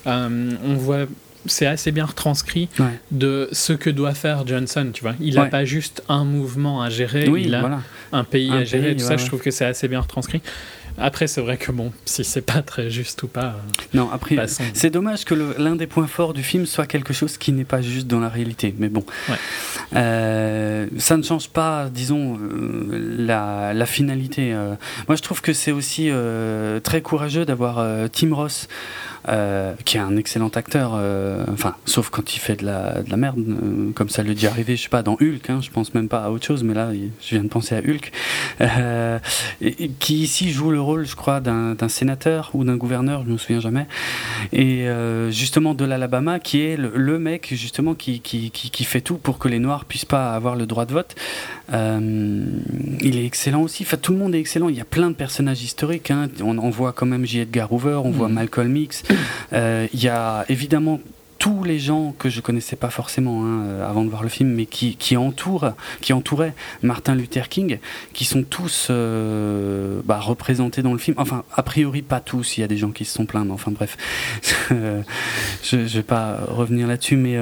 euh, 0.05 0.51
on 0.63 0.75
voit, 0.75 1.05
c'est 1.45 1.65
assez 1.65 1.91
bien 1.91 2.05
retranscrit 2.05 2.69
Ouais. 2.79 2.99
de 3.11 3.49
ce 3.51 3.73
que 3.73 3.89
doit 3.89 4.13
faire 4.13 4.45
Johnson, 4.47 4.89
tu 4.93 5.01
vois. 5.03 5.15
Il 5.19 5.35
n'a 5.35 5.43
Ouais. 5.43 5.49
pas 5.49 5.65
juste 5.65 6.03
un 6.09 6.23
mouvement 6.25 6.81
à 6.81 6.89
gérer, 6.89 7.27
Oui, 7.29 7.43
il 7.45 7.55
a 7.55 7.59
voilà. 7.61 7.81
un 8.11 8.23
pays 8.23 8.49
Un 8.51 8.57
à 8.59 8.63
gérer, 8.63 8.87
pays, 8.87 8.95
tout 8.97 9.01
ouais, 9.03 9.07
ça, 9.09 9.17
je 9.17 9.25
trouve 9.25 9.41
que 9.41 9.51
c'est 9.51 9.65
assez 9.65 9.87
bien 9.87 9.99
retranscrit. 10.01 10.41
Après, 10.95 11.25
c'est 11.25 11.41
vrai 11.41 11.57
que 11.57 11.71
bon, 11.71 11.91
si 12.05 12.23
c'est 12.23 12.43
pas 12.43 12.61
très 12.61 12.91
juste 12.91 13.23
ou 13.23 13.27
pas, 13.27 13.55
Non, 13.95 14.11
après. 14.13 14.35
C'est 14.75 14.91
dommage 14.91 15.25
que 15.25 15.33
l'un 15.57 15.75
des 15.75 15.87
points 15.87 16.05
forts 16.05 16.33
du 16.35 16.43
film 16.43 16.67
soit 16.67 16.85
quelque 16.85 17.13
chose 17.13 17.37
qui 17.39 17.51
n'est 17.51 17.63
pas 17.65 17.81
juste 17.81 18.05
dans 18.05 18.19
la 18.19 18.29
réalité, 18.29 18.75
mais 18.77 18.89
bon. 18.89 19.03
Ouais. 19.27 19.35
Euh, 19.95 20.87
ça 20.97 21.17
ne 21.17 21.23
change 21.23 21.49
pas, 21.49 21.89
disons, 21.91 22.37
euh, 22.39 23.15
la, 23.17 23.73
la 23.73 23.85
finalité. 23.87 24.53
euh. 24.53 24.75
Moi, 25.07 25.15
je 25.15 25.21
trouve 25.23 25.41
que 25.41 25.53
c'est 25.53 25.71
aussi 25.71 26.11
très 26.83 27.01
courageux 27.01 27.45
d'avoir 27.45 27.83
Tim 28.11 28.33
Ross, 28.35 28.67
euh, 29.29 29.73
qui 29.85 29.97
est 29.97 30.01
un 30.01 30.15
excellent 30.17 30.49
acteur, 30.49 30.91
euh, 30.95 31.43
enfin, 31.51 31.75
sauf 31.85 32.09
quand 32.09 32.35
il 32.35 32.39
fait 32.39 32.55
de 32.57 32.65
la, 32.65 33.01
de 33.01 33.09
la 33.09 33.17
merde, 33.17 33.39
euh, 33.39 33.91
comme 33.93 34.09
ça 34.09 34.23
lui 34.23 34.33
déjà 34.35 34.49
arrivé, 34.49 34.75
je 34.75 34.83
sais 34.83 34.89
pas, 34.89 35.01
dans 35.03 35.13
Hulk, 35.13 35.49
hein, 35.49 35.59
je 35.61 35.69
pense 35.69 35.93
même 35.93 36.07
pas 36.09 36.23
à 36.25 36.29
autre 36.29 36.45
chose, 36.45 36.63
mais 36.63 36.73
là, 36.73 36.91
je 36.93 37.29
viens 37.35 37.43
de 37.43 37.49
penser 37.49 37.75
à 37.75 37.79
Hulk, 37.79 38.11
et- 39.61 39.83
et 39.85 39.89
qui 39.99 40.15
ici 40.23 40.51
joue 40.51 40.71
le 40.71 40.81
rôle, 40.81 41.05
je 41.05 41.15
crois, 41.15 41.39
d'un 41.39 41.75
sénateur 41.89 42.51
ou 42.53 42.63
d'un 42.63 42.75
gouverneur, 42.77 43.23
je 43.25 43.31
me 43.31 43.37
souviens 43.37 43.59
jamais 43.59 43.87
et 44.51 44.85
justement 45.29 45.73
de 45.73 45.85
l'Alabama 45.85 46.39
qui 46.39 46.61
est 46.61 46.77
le, 46.77 46.91
le 46.95 47.19
mec 47.19 47.49
justement 47.51 47.93
qui, 47.95 48.19
qui, 48.19 48.51
qui, 48.51 48.69
qui 48.69 48.83
fait 48.83 49.01
tout 49.01 49.15
pour 49.17 49.37
que 49.39 49.47
les 49.47 49.59
Noirs 49.59 49.85
puissent 49.85 50.05
pas 50.05 50.33
avoir 50.33 50.55
le 50.55 50.65
droit 50.65 50.85
de 50.85 50.93
vote. 50.93 51.15
Il 51.71 53.17
est 53.17 53.25
excellent 53.25 53.61
aussi. 53.61 53.83
Enfin, 53.83 53.97
tout 53.97 54.11
le 54.11 54.17
monde 54.17 54.35
est 54.35 54.39
excellent. 54.39 54.69
Il 54.69 54.75
y 54.75 54.81
a 54.81 54.85
plein 54.85 55.09
de 55.09 55.15
personnages 55.15 55.61
historiques. 55.63 56.11
hein. 56.11 56.27
On, 56.41 56.57
on 56.57 56.69
voit 56.69 56.91
quand 56.93 57.05
même 57.05 57.25
J. 57.25 57.39
Edgar 57.39 57.71
Hoover, 57.71 57.99
on 58.03 58.11
voit 58.11 58.27
Mhm. 58.27 58.33
Malcolm 58.33 58.75
X. 58.77 59.03
Euh, 59.53 59.87
il 59.93 60.03
y 60.03 60.09
a 60.09 60.45
évidemment 60.49 60.99
tous 61.39 61.63
les 61.63 61.77
gens 61.77 62.15
que 62.17 62.29
je 62.29 62.39
connaissais 62.39 62.77
pas 62.77 62.89
forcément 62.89 63.43
hein, 63.43 63.63
euh, 63.65 63.89
avant 63.89 64.05
de 64.05 64.09
voir 64.09 64.23
le 64.23 64.29
film, 64.29 64.51
mais 64.51 64.65
qui, 64.65 65.17
entourent, 65.17 65.73
qui 65.99 66.13
entouraient 66.13 66.53
Martin 66.83 67.15
Luther 67.15 67.49
King, 67.49 67.79
qui 68.13 68.23
sont 68.23 68.43
tous 68.43 68.87
euh, 68.89 69.99
bah, 70.05 70.19
représentés 70.19 70.81
dans 70.81 70.93
le 70.93 70.99
film. 70.99 71.15
Enfin, 71.19 71.43
a 71.53 71.63
priori 71.63 72.01
pas 72.01 72.21
tous. 72.21 72.57
Il 72.57 72.61
y 72.61 72.63
a 72.63 72.67
des 72.67 72.77
gens 72.77 72.91
qui 72.91 73.03
se 73.03 73.13
sont 73.13 73.25
plaints, 73.25 73.43
mais 73.43 73.51
enfin 73.51 73.71
bref, 73.71 73.97
je, 74.71 75.75
vais 75.75 76.03
pas 76.03 76.39
revenir 76.47 76.87
là-dessus, 76.87 77.17
mais 77.17 77.37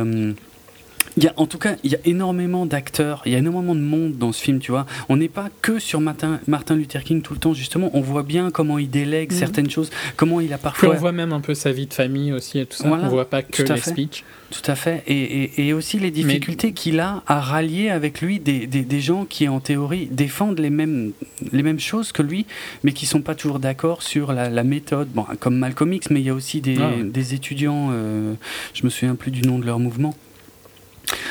il 1.17 1.23
y 1.23 1.27
a, 1.27 1.33
en 1.37 1.45
tout 1.45 1.57
cas, 1.57 1.75
il 1.83 1.91
y 1.91 1.95
a 1.95 1.99
énormément 2.05 2.65
d'acteurs, 2.65 3.21
il 3.25 3.31
y 3.33 3.35
a 3.35 3.39
énormément 3.39 3.75
de 3.75 3.81
monde 3.81 4.13
dans 4.17 4.31
ce 4.31 4.41
film, 4.41 4.59
tu 4.59 4.71
vois. 4.71 4.85
On 5.09 5.17
n'est 5.17 5.27
pas 5.29 5.49
que 5.61 5.77
sur 5.79 5.99
Martin, 6.01 6.39
Martin 6.47 6.75
Luther 6.75 7.03
King 7.03 7.21
tout 7.21 7.33
le 7.33 7.39
temps, 7.39 7.53
justement. 7.53 7.89
On 7.93 8.01
voit 8.01 8.23
bien 8.23 8.49
comment 8.51 8.77
il 8.77 8.89
délègue 8.89 9.31
Mhm. 9.31 9.37
certaines 9.37 9.69
choses, 9.69 9.89
comment 10.15 10.39
il 10.39 10.53
a 10.53 10.57
Puis 10.57 10.63
parfois. 10.63 10.89
on 10.95 10.97
voit 10.97 11.11
même 11.11 11.33
un 11.33 11.41
peu 11.41 11.53
sa 11.53 11.71
vie 11.71 11.87
de 11.87 11.93
famille 11.93 12.31
aussi 12.33 12.59
et 12.59 12.65
tout 12.65 12.77
ça. 12.77 12.87
Voilà, 12.87 13.05
on 13.05 13.09
voit 13.09 13.29
pas 13.29 13.41
que 13.41 13.61
les 13.63 13.77
fait. 13.77 13.89
speeches. 13.91 14.23
Tout 14.51 14.69
à 14.69 14.75
fait. 14.75 15.01
Et, 15.07 15.43
et- 15.43 15.67
et 15.67 15.73
aussi 15.73 15.97
les 15.97 16.11
difficultés 16.11 16.73
qu'il 16.73 16.99
a 16.99 17.23
à 17.25 17.39
rallier 17.39 17.89
avec 17.89 18.19
lui 18.21 18.39
des, 18.39 18.67
des- 18.67 18.83
des 18.83 18.99
gens 18.99 19.23
qui, 19.25 19.47
en 19.47 19.61
théorie, 19.61 20.07
défendent 20.11 20.59
les 20.59 20.69
mêmes, 20.69 21.11
les 21.53 21.63
mêmes 21.63 21.79
choses 21.79 22.11
que 22.11 22.21
lui, 22.21 22.45
mais 22.83 22.91
qui 22.91 23.05
sont 23.05 23.21
pas 23.21 23.33
toujours 23.35 23.59
d'accord 23.59 24.01
sur 24.01 24.33
la, 24.33 24.49
la 24.49 24.63
méthode. 24.65 25.07
Bon, 25.13 25.25
comme 25.39 25.55
Malcolm 25.57 25.93
X, 25.93 26.09
mais 26.09 26.19
il 26.19 26.25
y 26.25 26.29
a 26.29 26.33
aussi 26.33 26.59
des, 26.59 26.75
Ah 26.81 26.89
ouais. 26.89 27.03
des 27.03 27.33
étudiants, 27.33 27.89
euh, 27.93 28.33
je 28.73 28.83
me 28.83 28.89
souviens 28.89 29.15
plus 29.15 29.31
du 29.31 29.41
nom 29.43 29.57
de 29.57 29.65
leur 29.65 29.79
mouvement. 29.79 30.15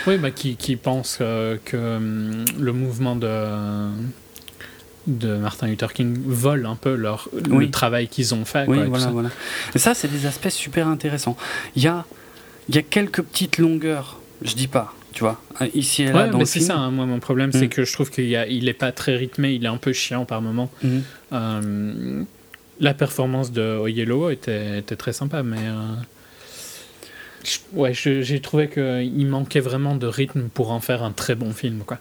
Oui, 0.06 0.18
bah, 0.18 0.30
qui, 0.30 0.56
qui 0.56 0.76
pensent 0.76 1.18
euh, 1.20 1.56
que 1.64 1.76
hum, 1.96 2.44
le 2.58 2.72
mouvement 2.72 3.16
de, 3.16 3.88
de 5.06 5.36
Martin 5.36 5.66
Luther 5.68 5.92
King 5.92 6.16
vole 6.26 6.66
un 6.66 6.76
peu 6.76 6.94
leur, 6.94 7.28
Oui. 7.50 7.66
le 7.66 7.70
travail 7.70 8.08
qu'ils 8.08 8.34
ont 8.34 8.44
fait. 8.44 8.64
Oui, 8.68 8.76
quoi, 8.78 8.86
voilà, 8.86 9.04
ça. 9.04 9.10
voilà. 9.10 9.30
Et 9.74 9.78
ça, 9.78 9.94
c'est 9.94 10.08
des 10.08 10.26
aspects 10.26 10.48
super 10.50 10.86
intéressants. 10.88 11.36
Il 11.76 11.82
y 11.82 11.86
a, 11.88 12.04
y 12.68 12.78
a 12.78 12.82
quelques 12.82 13.22
petites 13.22 13.58
longueurs, 13.58 14.20
je 14.42 14.54
dis 14.54 14.68
pas, 14.68 14.94
tu 15.12 15.20
vois, 15.20 15.40
ici 15.74 16.02
et 16.02 16.06
là 16.12 16.24
Ouais, 16.24 16.30
dans 16.30 16.38
mais 16.38 16.44
c'est 16.44 16.60
ça, 16.60 16.76
hein, 16.76 16.90
moi 16.90 17.06
mon 17.06 17.18
problème, 17.20 17.52
c'est 17.52 17.66
Mm. 17.66 17.70
que 17.70 17.84
je 17.84 17.92
trouve 17.92 18.10
qu'il 18.10 18.26
y 18.28 18.36
a- 18.36 18.46
il 18.46 18.68
est 18.68 18.74
pas 18.74 18.92
très 18.92 19.16
rythmé, 19.16 19.52
il 19.54 19.64
est 19.64 19.68
un 19.68 19.76
peu 19.76 19.92
chiant 19.92 20.24
par 20.24 20.40
moment. 20.42 20.70
Mhm. 20.82 21.02
Euh, 21.32 22.22
la 22.80 22.94
performance 22.94 23.52
de 23.52 23.76
Oyelowo 23.78 24.30
était, 24.30 24.78
était 24.78 24.96
très 24.96 25.12
sympa, 25.12 25.42
mais 25.42 25.58
euh, 25.60 25.94
ouais, 27.72 27.92
j'ai 27.94 28.40
trouvé 28.40 28.68
qu'il 28.68 29.26
manquait 29.26 29.60
vraiment 29.60 29.94
de 29.96 30.06
rythme 30.06 30.48
pour 30.52 30.70
en 30.72 30.80
faire 30.80 31.02
un 31.02 31.12
très 31.12 31.34
bon 31.34 31.52
film, 31.52 31.80
quoi. 31.86 31.98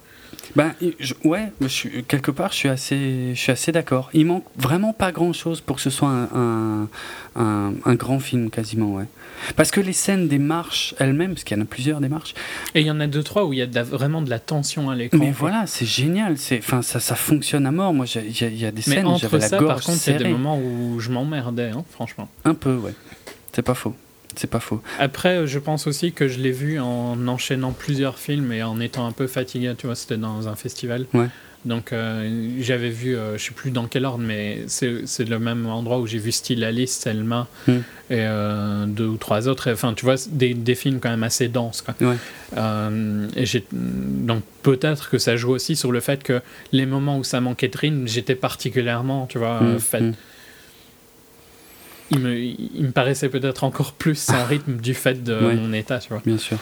Ben, 0.56 0.74
je- 1.00 1.14
ouais, 1.24 1.52
je 1.62 1.88
quelque 2.02 2.32
part, 2.32 2.52
je 2.52 2.58
suis 2.58 2.70
assez, 2.70 3.32
je 3.36 3.40
suis 3.40 3.52
assez 3.52 3.72
d'accord. 3.72 4.10
Il 4.14 4.26
manque 4.26 4.46
vraiment 4.58 4.94
pas 4.94 5.12
grand 5.12 5.32
chose 5.34 5.62
pour 5.62 5.76
que 5.76 5.82
ce 5.82 5.90
soit 5.92 6.10
un, 6.10 6.30
un, 6.34 6.88
un- 7.36 7.74
un 7.86 7.96
grand 7.96 8.20
film, 8.20 8.50
quasiment, 8.50 8.96
ouais. 8.96 9.06
Parce 9.56 9.70
que 9.72 9.80
les 9.80 9.94
scènes 9.94 10.28
des 10.28 10.40
marches 10.40 10.96
elles-mêmes, 10.98 11.32
parce 11.34 11.44
qu'il 11.44 11.56
y 11.56 11.60
en 11.60 11.64
a 11.64 11.68
plusieurs 11.68 12.00
des 12.00 12.10
marches, 12.10 12.34
Et 12.74 12.82
il 12.82 12.88
y 12.88 12.92
en 12.92 13.00
a 13.00 13.08
deux 13.08 13.22
trois 13.24 13.46
où 13.46 13.54
il 13.54 13.60
y 13.60 13.62
a 13.62 13.68
de 13.68 13.76
la- 13.76 13.84
vraiment 13.84 14.22
de 14.22 14.30
la 14.30 14.40
tension 14.40 14.90
à 14.90 14.96
l'écran. 14.96 15.18
mais 15.20 15.28
quoi. 15.32 15.36
voilà, 15.50 15.68
c'est 15.68 15.86
génial. 15.86 16.38
C'est, 16.38 16.58
enfin, 16.60 16.82
ça, 16.82 17.00
ça 17.00 17.16
fonctionne 17.16 17.66
à 17.68 17.72
mort. 17.72 17.94
Moi, 17.94 18.06
il 18.16 18.22
y, 18.42 18.44
a- 18.44 18.48
il 18.48 18.58
y 18.60 18.66
a 18.66 18.72
des 18.72 18.84
Mais 18.88 18.96
scènes 18.96 19.06
où 19.06 19.10
entre 19.10 19.22
j'avais 19.22 19.40
la 19.40 19.48
ça, 19.48 19.58
gorge 19.60 19.68
par 19.76 19.84
contre, 19.84 20.10
a 20.10 20.14
des 20.14 20.28
moments 20.30 20.60
où 20.60 21.00
je 21.00 21.10
m'emmerdais, 21.12 21.70
hein, 21.70 21.84
franchement. 21.92 22.28
Un 22.44 22.54
peu, 22.56 22.76
ouais. 22.76 22.94
C'est 23.54 23.62
pas 23.62 23.76
faux. 23.76 23.96
C'est 24.36 24.50
pas 24.50 24.60
faux. 24.60 24.82
Après, 25.00 25.48
je 25.48 25.60
pense 25.60 25.88
aussi 25.88 26.12
que 26.14 26.28
je 26.28 26.40
l'ai 26.40 26.52
vu 26.52 26.80
en 26.80 27.28
enchaînant 27.28 27.72
plusieurs 27.72 28.20
films 28.20 28.52
et 28.54 28.64
en 28.64 28.80
étant 28.80 29.06
un 29.08 29.12
peu 29.12 29.28
fatigué. 29.28 29.74
Tu 29.78 29.86
vois, 29.88 29.96
c'était 29.96 30.18
dans 30.18 30.48
un 30.48 30.56
festival. 30.56 31.06
Ouais. 31.14 31.28
Donc, 31.66 31.92
euh, 31.92 32.52
j'avais 32.62 32.90
vu, 32.90 33.18
euh, 33.18 33.38
je 33.38 33.44
sais 33.44 33.52
plus 33.52 33.70
dans 33.72 33.86
quel 33.88 34.06
ordre, 34.06 34.24
mais 34.24 34.60
c'est 34.68 35.28
le 35.28 35.40
même 35.40 35.66
endroit 35.66 36.00
où 36.00 36.08
j'ai 36.08 36.18
vu 36.20 36.32
Style 36.32 36.64
Alice, 36.64 36.92
Selma 36.94 37.48
Mm. 37.68 37.72
et 37.72 37.82
euh, 38.12 38.86
deux 38.86 39.08
ou 39.08 39.18
trois 39.18 39.50
autres. 39.50 39.70
Enfin, 39.70 39.94
tu 39.94 40.06
vois, 40.06 40.16
des, 40.30 40.54
des 40.54 40.76
films 40.76 41.00
quand 41.02 41.10
même 41.10 41.24
assez 41.24 41.50
denses. 41.50 41.82
Quoi. 41.82 41.96
Ouais. 42.00 42.16
Euh, 42.56 43.28
et 43.36 43.44
donc, 43.74 44.44
peut-être 44.64 45.10
que 45.10 45.18
ça 45.18 45.36
joue 45.36 45.50
aussi 45.52 45.76
sur 45.76 45.92
le 45.92 46.00
fait 46.00 46.24
que 46.24 46.42
les 46.72 46.86
moments 46.86 47.18
où 47.18 47.26
ça 47.26 47.42
manquait 47.42 47.68
de 47.68 47.78
rythme, 47.78 48.08
j'étais 48.08 48.36
particulièrement, 48.36 49.26
tu 49.28 49.38
vois, 49.38 49.60
euh, 49.62 49.76
Mm, 49.76 49.80
fait- 49.80 50.02
mm. 50.02 50.14
Il 52.12 52.20
me, 52.20 52.36
il 52.38 52.84
me 52.84 52.92
paraissait 52.92 53.30
peut-être 53.30 53.64
encore 53.64 53.94
plus 53.94 54.16
sans 54.16 54.44
rythme 54.46 54.78
du 54.78 54.94
fait 54.94 55.24
de 55.24 55.34
Ouais. 55.36 55.56
mon 55.56 55.74
état, 55.74 56.00
tu 56.00 56.10
vois. 56.10 56.22
Bien 56.26 56.38
sûr. 56.38 56.58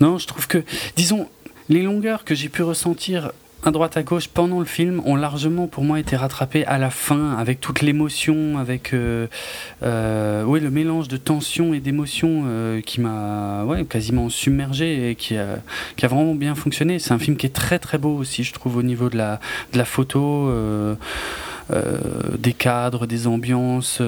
Non, 0.00 0.18
je 0.18 0.26
trouve 0.26 0.46
que, 0.46 0.62
disons, 0.96 1.28
les 1.68 1.82
longueurs 1.82 2.24
que 2.24 2.34
j'ai 2.34 2.48
pu 2.48 2.62
ressentir 2.62 3.32
à 3.62 3.70
droite 3.70 3.98
à 3.98 4.02
gauche 4.02 4.26
pendant 4.28 4.58
le 4.58 4.64
film 4.64 5.02
ont 5.04 5.16
largement 5.16 5.66
pour 5.66 5.84
moi 5.84 6.00
été 6.00 6.16
rattrapées 6.16 6.64
à 6.64 6.78
la 6.78 6.88
fin 6.88 7.36
avec 7.36 7.60
toute 7.60 7.82
l'émotion, 7.82 8.56
avec 8.56 8.94
euh, 8.94 9.26
euh, 9.82 10.42
oui, 10.44 10.60
le 10.60 10.70
mélange 10.70 11.08
de 11.08 11.18
tension 11.18 11.74
et 11.74 11.80
d'émotion 11.80 12.44
euh, 12.46 12.80
qui 12.80 13.02
m'a 13.02 13.64
ouais, 13.64 13.84
quasiment 13.84 14.30
submergé 14.30 15.10
et 15.10 15.14
qui 15.14 15.36
a, 15.36 15.58
qui 15.96 16.06
a 16.06 16.08
vraiment 16.08 16.34
bien 16.34 16.54
fonctionné. 16.54 16.98
C'est 16.98 17.12
un 17.12 17.18
film 17.18 17.36
qui 17.36 17.44
est 17.44 17.50
très 17.54 17.78
très 17.78 17.98
beau 17.98 18.16
aussi, 18.16 18.44
je 18.44 18.54
trouve, 18.54 18.78
au 18.78 18.82
niveau 18.82 19.10
de 19.10 19.18
la, 19.18 19.40
de 19.74 19.78
la 19.78 19.84
photo, 19.84 20.50
des 22.38 22.52
cadres, 22.52 23.06
des 23.06 23.26
ambiances. 23.26 24.00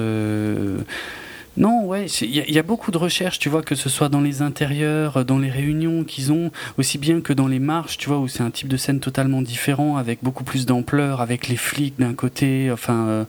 Non, 1.55 1.85
ouais, 1.85 2.07
il 2.07 2.51
y, 2.51 2.57
a 2.57 2.63
beaucoup 2.63 2.89
de 2.89 2.97
recherches, 2.97 3.37
tu 3.37 3.47
vois, 3.47 3.61
que 3.61 3.75
ce 3.75 3.87
soit 3.87 4.09
dans 4.09 4.21
les 4.21 4.41
intérieurs, 4.41 5.23
dans 5.23 5.37
les 5.37 5.51
réunions 5.51 6.03
qu'ils 6.03 6.31
ont, 6.31 6.51
aussi 6.79 6.97
bien 6.97 7.21
que 7.21 7.31
dans 7.31 7.47
les 7.47 7.59
marches, 7.59 7.99
tu 7.99 8.09
vois, 8.09 8.17
où 8.17 8.27
c'est 8.27 8.41
un 8.41 8.49
type 8.49 8.67
de 8.67 8.77
scène 8.77 8.99
totalement 8.99 9.43
différent, 9.43 9.97
avec 9.97 10.19
beaucoup 10.23 10.43
plus 10.43 10.65
d'ampleur, 10.65 11.21
avec 11.21 11.47
les 11.47 11.57
flics 11.57 11.99
d'un 11.99 12.13
côté, 12.13 12.71
enfin... 12.71 13.05
Euh, 13.07 13.25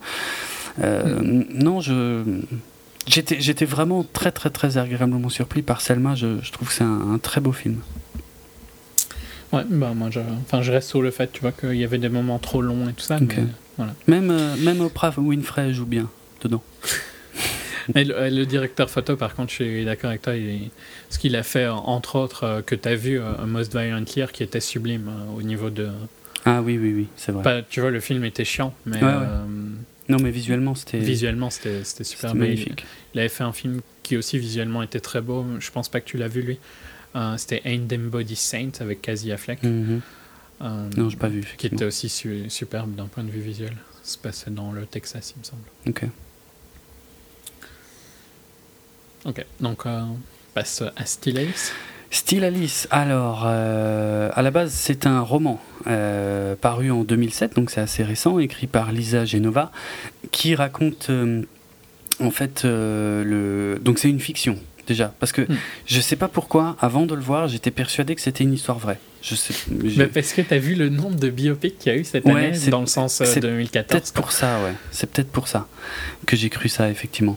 euh, 0.81 1.21
mm. 1.21 1.45
Non, 1.53 1.81
je... 1.81 2.23
J'étais, 3.07 3.39
j'étais 3.39 3.65
vraiment 3.65 4.03
très 4.03 4.31
très 4.31 4.49
très 4.49 4.79
agréablement 4.79 5.29
surpris 5.29 5.61
par 5.61 5.81
Selma, 5.81 6.15
je, 6.15 6.41
je 6.41 6.51
trouve 6.51 6.69
que 6.69 6.73
c'est 6.73 6.83
un, 6.83 7.19
très 7.21 7.39
beau 7.39 7.51
film. 7.51 7.77
Ouais, 9.53 9.61
bah 9.69 9.93
moi 9.95 10.09
je, 10.09 10.19
enfin, 10.41 10.63
je 10.63 10.71
reste 10.71 10.89
sur 10.89 11.03
le 11.03 11.11
fait, 11.11 11.31
tu 11.31 11.41
vois, 11.41 11.51
qu'il 11.51 11.75
y 11.75 11.83
avait 11.83 11.99
des 11.99 12.09
moments 12.09 12.39
trop 12.39 12.63
longs 12.63 12.89
et 12.89 12.93
tout 12.93 13.03
ça. 13.03 13.19
Voilà. 13.77 13.93
Même, 14.07 14.31
euh, 14.31 14.55
même 14.57 14.81
Oprah 14.81 15.13
Winfrey 15.17 15.73
joue 15.73 15.85
bien 15.85 16.09
dedans. 16.41 16.63
le, 17.93 18.43
directeur 18.45 18.89
photo, 18.89 19.15
par 19.15 19.35
contre, 19.35 19.49
je 19.49 19.63
suis 19.63 19.85
d'accord 19.85 20.09
avec 20.09 20.21
toi. 20.21 20.33
ce 21.09 21.19
qu'il 21.19 21.35
a 21.35 21.43
fait, 21.43 21.67
entre 21.67 22.17
autres, 22.17 22.43
euh, 22.43 22.61
que 22.61 22.75
tu 22.75 22.87
as 22.87 22.95
vu, 22.95 23.19
euh, 23.19 23.45
Most 23.45 23.75
Violent 23.75 24.05
Year, 24.15 24.31
qui 24.31 24.43
était 24.43 24.59
sublime 24.59 25.07
euh, 25.09 25.37
au 25.37 25.41
niveau 25.41 25.69
de. 25.69 25.89
Ah 26.45 26.61
oui, 26.61 26.77
oui, 26.77 26.93
oui, 26.95 27.07
c'est 27.15 27.31
vrai. 27.31 27.65
tu 27.69 27.81
vois, 27.81 27.91
le 27.91 27.99
film 27.99 28.23
était 28.23 28.45
chiant, 28.45 28.73
mais. 28.85 29.01
non, 30.09 30.17
mais 30.21 30.31
visuellement, 30.31 30.75
c'était. 30.75 30.99
Visuellement, 30.99 31.49
c'était 31.49 31.83
super 32.03 32.35
magnifique. 32.35 32.85
Il, 33.13 33.19
avait 33.19 33.29
fait 33.29 33.43
un 33.43 33.53
film 33.53 33.81
qui 34.03 34.17
aussi 34.17 34.37
visuellement 34.37 34.83
était 34.83 34.99
très 34.99 35.21
beau. 35.21 35.45
Je 35.59 35.71
pense 35.71 35.89
pas 35.89 35.99
que 36.01 36.05
tu 36.05 36.17
l'as 36.17 36.27
vu, 36.27 36.41
lui. 36.41 36.59
c'était 37.37 37.61
Ain't 37.65 37.87
Them 37.87 38.09
Body 38.09 38.35
Saint 38.35 38.71
avec 38.79 39.01
Casey 39.01 39.31
Affleck. 39.31 39.59
Mm-hmm. 40.61 40.97
non, 40.97 41.09
j'ai 41.09 41.17
pas 41.17 41.27
vu. 41.27 41.43
Qui 41.57 41.67
était 41.67 41.85
aussi 41.85 42.09
superbe 42.49 42.95
d'un 42.95 43.07
point 43.07 43.23
de 43.23 43.31
vue 43.31 43.41
visuel. 43.41 43.75
Ça 44.03 44.13
se 44.13 44.17
passait 44.17 44.51
dans 44.51 44.71
le 44.71 44.85
Texas, 44.85 45.33
il 45.35 45.39
me 45.39 45.43
semble. 45.43 45.63
Ok. 45.87 46.09
Ok, 49.25 49.43
donc 49.59 49.87
euh, 49.87 50.01
on 50.01 50.19
passe 50.53 50.83
à 50.95 51.05
Still 51.05 51.39
Alice. 51.39 51.73
Still 52.11 52.43
Alice, 52.43 52.87
alors, 52.91 53.43
euh, 53.47 54.29
à 54.33 54.41
la 54.43 54.51
base, 54.51 54.71
c'est 54.71 55.07
un 55.07 55.19
roman 55.21 55.59
euh, 55.87 56.55
paru 56.55 56.91
en 56.91 57.03
2007, 57.03 57.55
donc 57.55 57.71
c'est 57.71 57.81
assez 57.81 58.03
récent, 58.03 58.37
écrit 58.37 58.67
par 58.67 58.91
Lisa 58.91 59.25
Genova, 59.25 59.71
qui 60.31 60.53
raconte, 60.53 61.09
en 62.19 62.31
fait, 62.31 62.61
le... 62.63 63.79
Donc 63.81 63.97
c'est 63.97 64.09
une 64.09 64.19
fiction, 64.19 64.59
déjà, 64.85 65.11
parce 65.19 65.31
que 65.31 65.41
hmm. 65.41 65.57
je 65.87 65.99
sais 65.99 66.15
pas 66.15 66.27
pourquoi, 66.27 66.77
avant 66.79 67.07
de 67.07 67.15
le 67.15 67.21
voir, 67.21 67.47
j'étais 67.47 67.71
persuadé 67.71 68.13
que 68.13 68.21
c'était 68.21 68.43
une 68.43 68.53
histoire 68.53 68.77
vraie. 68.77 68.99
Je 69.25 69.33
sais, 69.33 69.53
parce 70.13 70.33
que 70.33 70.41
tu 70.43 70.53
as 70.53 70.59
vu 70.59 70.75
le 70.75 70.89
nombre 70.89 71.15
de 71.15 71.29
biopics 71.29 71.79
qu'il 71.79 71.91
y 71.91 71.95
a 71.95 71.97
eu 71.97 72.03
cette 72.03 72.27
année, 72.27 72.51
dans 72.69 72.81
le 72.81 72.85
sens 72.85 73.23
2014. 73.23 73.73
C'est 73.73 73.87
peut-être 73.87 74.13
pour 74.13 74.31
ça, 74.31 74.59
ouais. 74.63 74.73
C'est 74.91 75.09
peut-être 75.09 75.31
pour 75.31 75.47
ça 75.47 75.67
que 76.27 76.35
j'ai 76.35 76.49
cru 76.49 76.69
ça, 76.69 76.91
effectivement. 76.91 77.35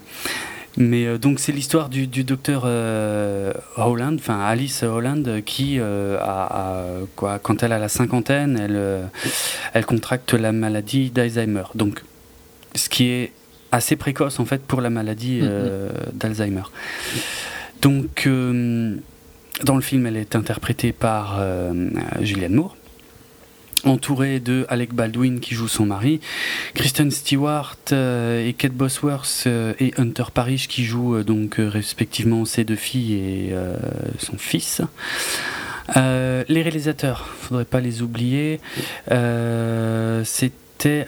Mais 0.77 1.07
euh, 1.07 1.19
donc 1.19 1.41
c'est 1.41 1.51
l'histoire 1.51 1.89
du, 1.89 2.07
docteur 2.07 2.63
euh, 2.65 3.53
Holland, 3.77 4.17
enfin 4.21 4.39
Alice 4.41 4.83
Holland, 4.83 5.43
qui 5.45 5.79
euh, 5.79 6.19
a, 6.21 6.85
quoi, 7.17 7.39
quand 7.39 7.63
elle 7.63 7.73
a 7.73 7.79
la 7.79 7.89
cinquantaine, 7.89 8.59
elle, 8.59 9.11
elle 9.73 9.87
contracte 9.87 10.35
la 10.35 10.53
maladie 10.53 11.11
d'Alzheimer. 11.11 11.65
Donc 11.75 12.05
ce 12.75 12.89
qui 12.89 13.09
est 13.09 13.33
assez 13.73 13.97
précoce 13.97 14.39
en 14.41 14.45
fait 14.45 14.63
pour 14.63 14.81
la 14.81 14.91
maladie 14.91 15.41
mm-hmm. 15.41 16.15
d'Alzheimer. 16.15 16.63
Donc 17.81 18.29
dans 19.65 19.77
le 19.77 19.83
film, 19.83 20.07
elle 20.07 20.17
est 20.17 20.37
interprétée 20.37 20.93
par 20.93 21.41
Julianne 22.21 22.55
Moore 22.55 22.77
entouré 23.85 24.41
de 24.41 24.67
Alec 24.69 24.95
Baldwin 24.95 25.41
qui 25.41 25.55
joue 25.55 25.69
son 25.69 25.87
mari, 25.87 26.21
Kristen 26.75 27.11
Stewart 27.11 27.77
euh, 27.93 28.47
et 28.47 28.53
Kate 28.53 28.73
Bosworth 28.73 29.45
euh, 29.47 29.73
et 29.79 29.93
Hunter 29.97 30.25
Parrish 30.33 30.69
qui 30.69 30.85
jouent 30.85 31.17
euh, 31.17 31.25
donc 31.25 31.57
respectivement 31.59 32.45
ses 32.45 32.65
deux 32.65 32.77
filles 32.77 33.15
et 33.15 33.55
son 34.19 34.39
fils. 34.39 34.83
les 35.97 36.45
réalisateurs, 36.49 37.27
faudrait 37.41 37.65
pas 37.65 37.81
les 37.81 38.03
oublier. 38.03 38.61
c'est 39.09 40.53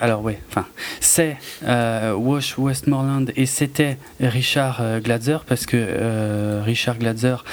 alors 0.00 0.28
enfin, 0.48 0.66
c'est 1.00 1.36
euh, 1.62 2.14
Wash 2.14 2.58
Westmoreland 2.58 3.26
et 3.36 3.46
c'était 3.46 3.98
Richard 4.20 4.78
euh, 4.80 5.00
Gladzer 5.00 5.38
parce 5.46 5.66
que 5.66 5.76
euh, 5.76 6.62
Richard 6.64 6.98
Gladzer 6.98 7.44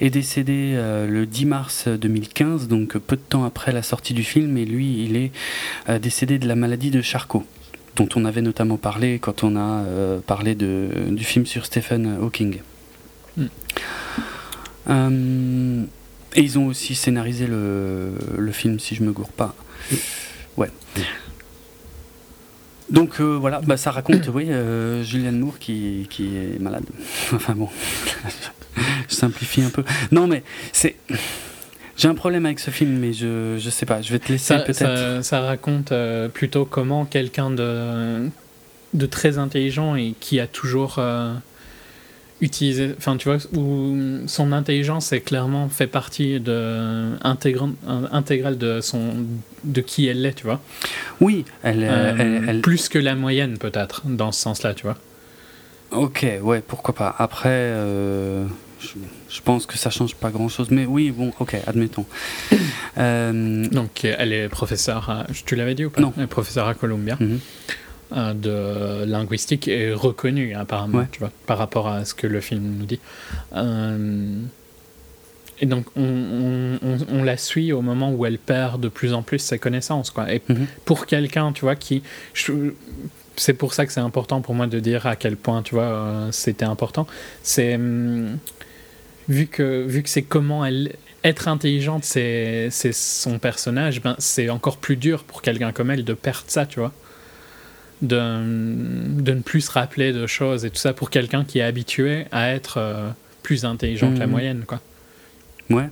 est 0.00 0.10
décédé 0.10 0.74
le 0.76 1.26
10 1.26 1.46
mars 1.46 1.88
2015, 1.88 2.68
donc 2.68 2.96
peu 2.98 3.16
de 3.16 3.20
temps 3.20 3.44
après 3.44 3.72
la 3.72 3.82
sortie 3.82 4.14
du 4.14 4.22
film, 4.22 4.56
et 4.56 4.64
lui, 4.64 5.04
il 5.04 5.16
est 5.16 5.32
décédé 5.98 6.38
de 6.38 6.46
la 6.46 6.54
maladie 6.54 6.90
de 6.90 7.02
Charcot 7.02 7.44
dont 7.96 8.08
on 8.14 8.24
avait 8.24 8.42
notamment 8.42 8.76
parlé 8.76 9.18
quand 9.18 9.42
on 9.42 9.56
a 9.56 9.84
parlé 10.26 10.54
de, 10.54 10.88
du 11.10 11.24
film 11.24 11.46
sur 11.46 11.66
Stephen 11.66 12.18
Hawking. 12.22 12.60
Hmm. 14.86 15.84
et 16.34 16.40
ils 16.40 16.58
ont 16.58 16.66
aussi 16.66 16.94
scénarisé 16.94 17.46
le, 17.46 18.12
le, 18.36 18.52
film, 18.52 18.78
si 18.78 18.94
je 18.94 19.02
me 19.02 19.12
gourre 19.12 19.32
pas. 19.32 19.54
Ouais. 20.56 20.70
Donc 22.90 23.20
euh, 23.20 23.36
voilà, 23.36 23.60
bah, 23.60 23.76
ça 23.76 23.90
raconte, 23.90 24.28
oui, 24.32 24.46
euh, 24.50 25.02
Julianne 25.02 25.38
Moore 25.38 25.58
qui, 25.58 26.06
qui, 26.08 26.36
est 26.36 26.60
malade. 26.60 26.84
enfin 27.34 27.54
bon, 27.54 27.68
je 29.08 29.14
simplifie 29.14 29.62
un 29.62 29.70
peu. 29.70 29.84
Non 30.10 30.26
mais 30.26 30.42
c'est... 30.72 30.96
J'ai 31.96 32.06
un 32.06 32.14
problème 32.14 32.46
avec 32.46 32.60
ce 32.60 32.70
film, 32.70 32.92
mais 32.92 33.12
je, 33.12 33.56
je 33.58 33.70
sais 33.70 33.84
pas, 33.84 34.00
je 34.02 34.12
vais 34.12 34.20
te 34.20 34.30
laisser 34.30 34.54
peut-être... 34.64 35.24
Ça, 35.24 35.40
raconte 35.40 35.90
euh, 35.90 36.28
plutôt 36.28 36.64
comment 36.64 37.04
quelqu'un 37.04 37.50
de, 37.50 38.28
de 38.94 39.06
très 39.06 39.38
intelligent 39.38 39.96
et 39.96 40.14
qui 40.20 40.38
a 40.38 40.46
toujours 40.46 41.00
utiliser, 42.40 42.94
enfin 42.96 43.16
tu 43.16 43.28
vois, 43.28 43.38
où 43.56 43.96
son 44.26 44.52
intelligence 44.52 45.12
est 45.12 45.20
clairement 45.20 45.68
fait 45.68 45.86
partie 45.86 46.40
de 46.40 47.16
intégrale 47.22 48.58
de 48.58 48.80
son 48.80 49.14
de 49.64 49.80
qui 49.80 50.06
elle 50.06 50.24
est, 50.24 50.34
tu 50.34 50.44
vois. 50.44 50.60
Oui, 51.20 51.44
elle, 51.62 51.84
euh, 51.84 52.40
elle, 52.46 52.60
plus 52.60 52.88
que 52.88 52.98
la 52.98 53.14
moyenne 53.14 53.58
peut-être 53.58 54.02
dans 54.06 54.32
ce 54.32 54.40
sens-là, 54.40 54.74
tu 54.74 54.84
vois. 54.84 54.96
Ok, 55.90 56.26
ouais, 56.42 56.62
pourquoi 56.66 56.94
pas. 56.94 57.14
Après, 57.18 57.48
euh, 57.48 58.46
je, 58.80 59.40
pense 59.40 59.66
que 59.66 59.78
ça 59.78 59.90
change 59.90 60.14
pas 60.14 60.30
grand-chose, 60.30 60.68
mais 60.70 60.86
oui, 60.86 61.10
bon, 61.10 61.32
ok, 61.40 61.56
admettons. 61.66 62.06
Euh, 62.98 63.64
Donc, 63.68 64.04
elle 64.04 64.32
est 64.32 64.48
professeure, 64.48 65.24
tu 65.46 65.54
l'avais 65.54 65.76
dit 65.76 65.84
ou 65.84 65.90
pas? 65.90 66.00
Non. 66.00 66.12
Elle 66.16 66.24
est 66.24 66.26
professeure 66.26 66.66
à 66.66 66.74
Columbia. 66.74 67.16
Mhm. 67.20 67.38
Euh, 68.16 68.32
de 68.32 69.04
linguistique 69.04 69.68
est 69.68 69.92
reconnu 69.92 70.54
apparemment, 70.54 71.06
tu 71.12 71.18
vois, 71.18 71.30
par 71.46 71.58
rapport 71.58 71.88
à 71.88 72.06
ce 72.06 72.14
que 72.14 72.26
le 72.26 72.40
film 72.40 72.76
nous 72.78 72.86
dit. 72.86 73.00
Euh, 73.54 74.40
et 75.60 75.66
donc 75.66 75.84
on, 75.94 76.78
on, 77.10 77.22
la 77.22 77.36
suit 77.36 77.70
au 77.72 77.82
moment 77.82 78.10
où 78.12 78.24
elle 78.24 78.38
perd 78.38 78.80
de 78.80 78.88
plus 78.88 79.12
en 79.12 79.22
plus 79.22 79.40
ses 79.40 79.58
connaissances, 79.58 80.10
quoi. 80.10 80.32
Et 80.32 80.40
mhm. 80.48 80.66
pour 80.86 81.04
quelqu'un, 81.04 81.52
tu 81.52 81.62
vois, 81.62 81.76
qui 81.76 82.02
c'est 83.36 83.52
pour 83.52 83.74
ça 83.74 83.84
que 83.84 83.92
c'est 83.92 84.00
important 84.00 84.40
pour 84.40 84.54
moi 84.54 84.66
de 84.66 84.80
dire 84.80 85.06
à 85.06 85.14
quel 85.14 85.36
point, 85.36 85.62
tu 85.62 85.74
vois, 85.74 85.84
euh, 85.84 86.32
c'était 86.32 86.64
important. 86.64 87.06
C'est 87.42 87.74
hum, 87.74 88.38
vu 89.28 89.48
que 89.48 89.84
vu 89.86 90.02
que 90.02 90.08
c'est 90.08 90.22
comment 90.22 90.64
elle 90.64 90.94
être 91.24 91.46
intelligente, 91.48 92.04
c'est 92.04 92.70
son 92.70 93.38
personnage, 93.38 94.00
ben 94.00 94.16
c'est 94.18 94.48
encore 94.48 94.78
plus 94.78 94.96
dur 94.96 95.24
pour 95.24 95.42
quelqu'un 95.42 95.72
comme 95.72 95.90
elle 95.90 96.04
de 96.04 96.14
perdre 96.14 96.44
ça, 96.46 96.64
tu 96.64 96.80
vois 96.80 96.94
de, 98.02 99.20
de, 99.20 99.32
ne 99.32 99.40
plus 99.40 99.62
se 99.62 99.70
rappeler 99.70 100.12
de 100.12 100.26
choses 100.26 100.64
et 100.64 100.70
tout 100.70 100.76
ça 100.76 100.92
pour 100.92 101.10
quelqu'un 101.10 101.44
qui 101.44 101.58
est 101.58 101.62
habitué 101.62 102.26
à 102.32 102.50
être 102.50 102.78
euh, 102.78 103.08
plus 103.42 103.64
intelligent 103.64 104.12
que 104.12 104.18
la 104.18 104.26
mhm. 104.26 104.32
moyenne, 104.32 104.64
quoi. 104.66 104.80
Ouais. 105.70 105.88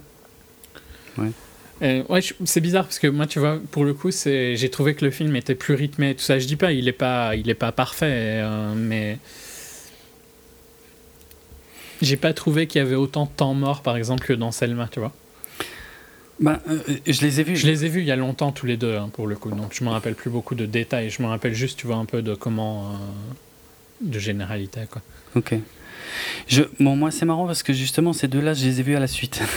Ouais. 1.19 2.05
ouais, 2.09 2.21
c'est 2.45 2.61
bizarre 2.61 2.85
parce 2.85 2.99
que 2.99 3.07
moi, 3.07 3.27
tu 3.27 3.39
vois, 3.39 3.59
pour 3.71 3.85
le 3.85 3.95
coup, 3.95 4.11
j'ai 4.11 4.71
trouvé 4.71 4.95
que 4.95 5.05
le 5.05 5.11
film 5.11 5.35
était 5.37 5.55
plus 5.55 5.75
rythmé. 5.75 6.15
Tout 6.15 6.23
ça, 6.23 6.39
je 6.39 6.47
dis 6.47 6.57
pas, 6.57 6.73
il 6.73 6.89
est 6.89 6.93
pas, 6.93 7.37
il 7.37 7.49
est 7.51 7.55
pas 7.55 7.73
parfait, 7.73 8.41
euh, 8.43 8.75
mais 8.75 9.19
j'ai 12.03 12.17
pas 12.17 12.33
trouvé 12.33 12.67
qu'il 12.67 12.81
y 12.81 12.85
avait 12.85 12.95
autant 12.95 13.25
de 13.25 13.31
temps 13.31 13.55
mort, 13.55 13.83
par 13.83 13.97
exemple, 13.97 14.27
que 14.27 14.33
dans 14.33 14.53
Selma, 14.53 14.89
tu 14.91 15.01
vois. 15.01 15.13
Bah, 16.39 16.61
euh, 16.69 16.79
je 17.07 17.21
les 17.23 17.41
ai 17.41 17.45
vus. 17.45 17.57
Je 17.57 17.67
les 17.67 17.85
ai 17.85 17.89
vus 17.89 18.01
il 18.01 18.07
y 18.07 18.13
a 18.13 18.17
longtemps 18.17 18.53
tous 18.53 18.67
les 18.67 18.77
deux, 18.77 18.97
hein, 18.97 19.09
pour 19.13 19.27
le 19.27 19.37
coup. 19.37 19.51
Donc 19.51 19.73
je 19.73 19.85
me 19.85 19.89
rappelle 19.89 20.15
plus 20.15 20.31
beaucoup 20.31 20.55
de 20.55 20.67
détails. 20.67 21.11
Je 21.11 21.23
me 21.23 21.29
rappelle 21.29 21.55
juste, 21.55 21.79
tu 21.79 21.87
vois, 21.87 21.97
un 21.97 22.05
peu 22.05 22.23
de 22.23 22.35
comment. 22.35 22.91
Euh, 22.91 22.97
de 24.03 24.19
généralité, 24.19 24.81
quoi. 24.91 25.01
Ok. 25.35 25.55
Je, 26.47 26.63
bon, 26.81 26.97
moi, 26.97 27.11
c'est 27.11 27.25
marrant 27.25 27.47
parce 27.47 27.63
que 27.63 27.73
justement, 27.73 28.13
ces 28.13 28.29
deux-là, 28.29 28.55
je 28.55 28.65
les 28.65 28.81
ai 28.81 28.83
vus 28.83 28.97
à 28.97 29.01
la 29.01 29.07
suite. 29.07 29.43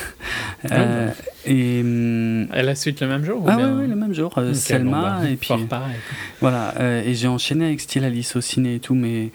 Euh, 0.74 1.10
et, 1.46 1.80
hum, 1.80 2.48
Elle 2.52 2.68
a 2.68 2.76
suite 2.76 3.00
le 3.00 3.08
même 3.08 3.24
jour 3.24 3.42
ou 3.42 3.46
ah 3.48 3.56
ouais, 3.56 3.64
ouais, 3.64 3.88
le 3.88 3.96
même 3.96 4.14
jour, 4.14 4.34
Selma, 4.54 4.98
bon, 4.98 5.24
bah, 5.24 5.30
et 5.30 5.38
puis 5.38 5.54
pareil. 5.70 5.96
voilà, 6.42 6.74
euh, 6.82 7.02
et 7.02 7.16
j'ai 7.16 7.30
enchaîné 7.30 7.68
avec 7.68 7.80
Style 7.80 8.04
Alice 8.04 8.36
au 8.36 8.42
ciné 8.42 8.76
et 8.76 8.80
tout, 8.82 8.94
mais 8.94 9.30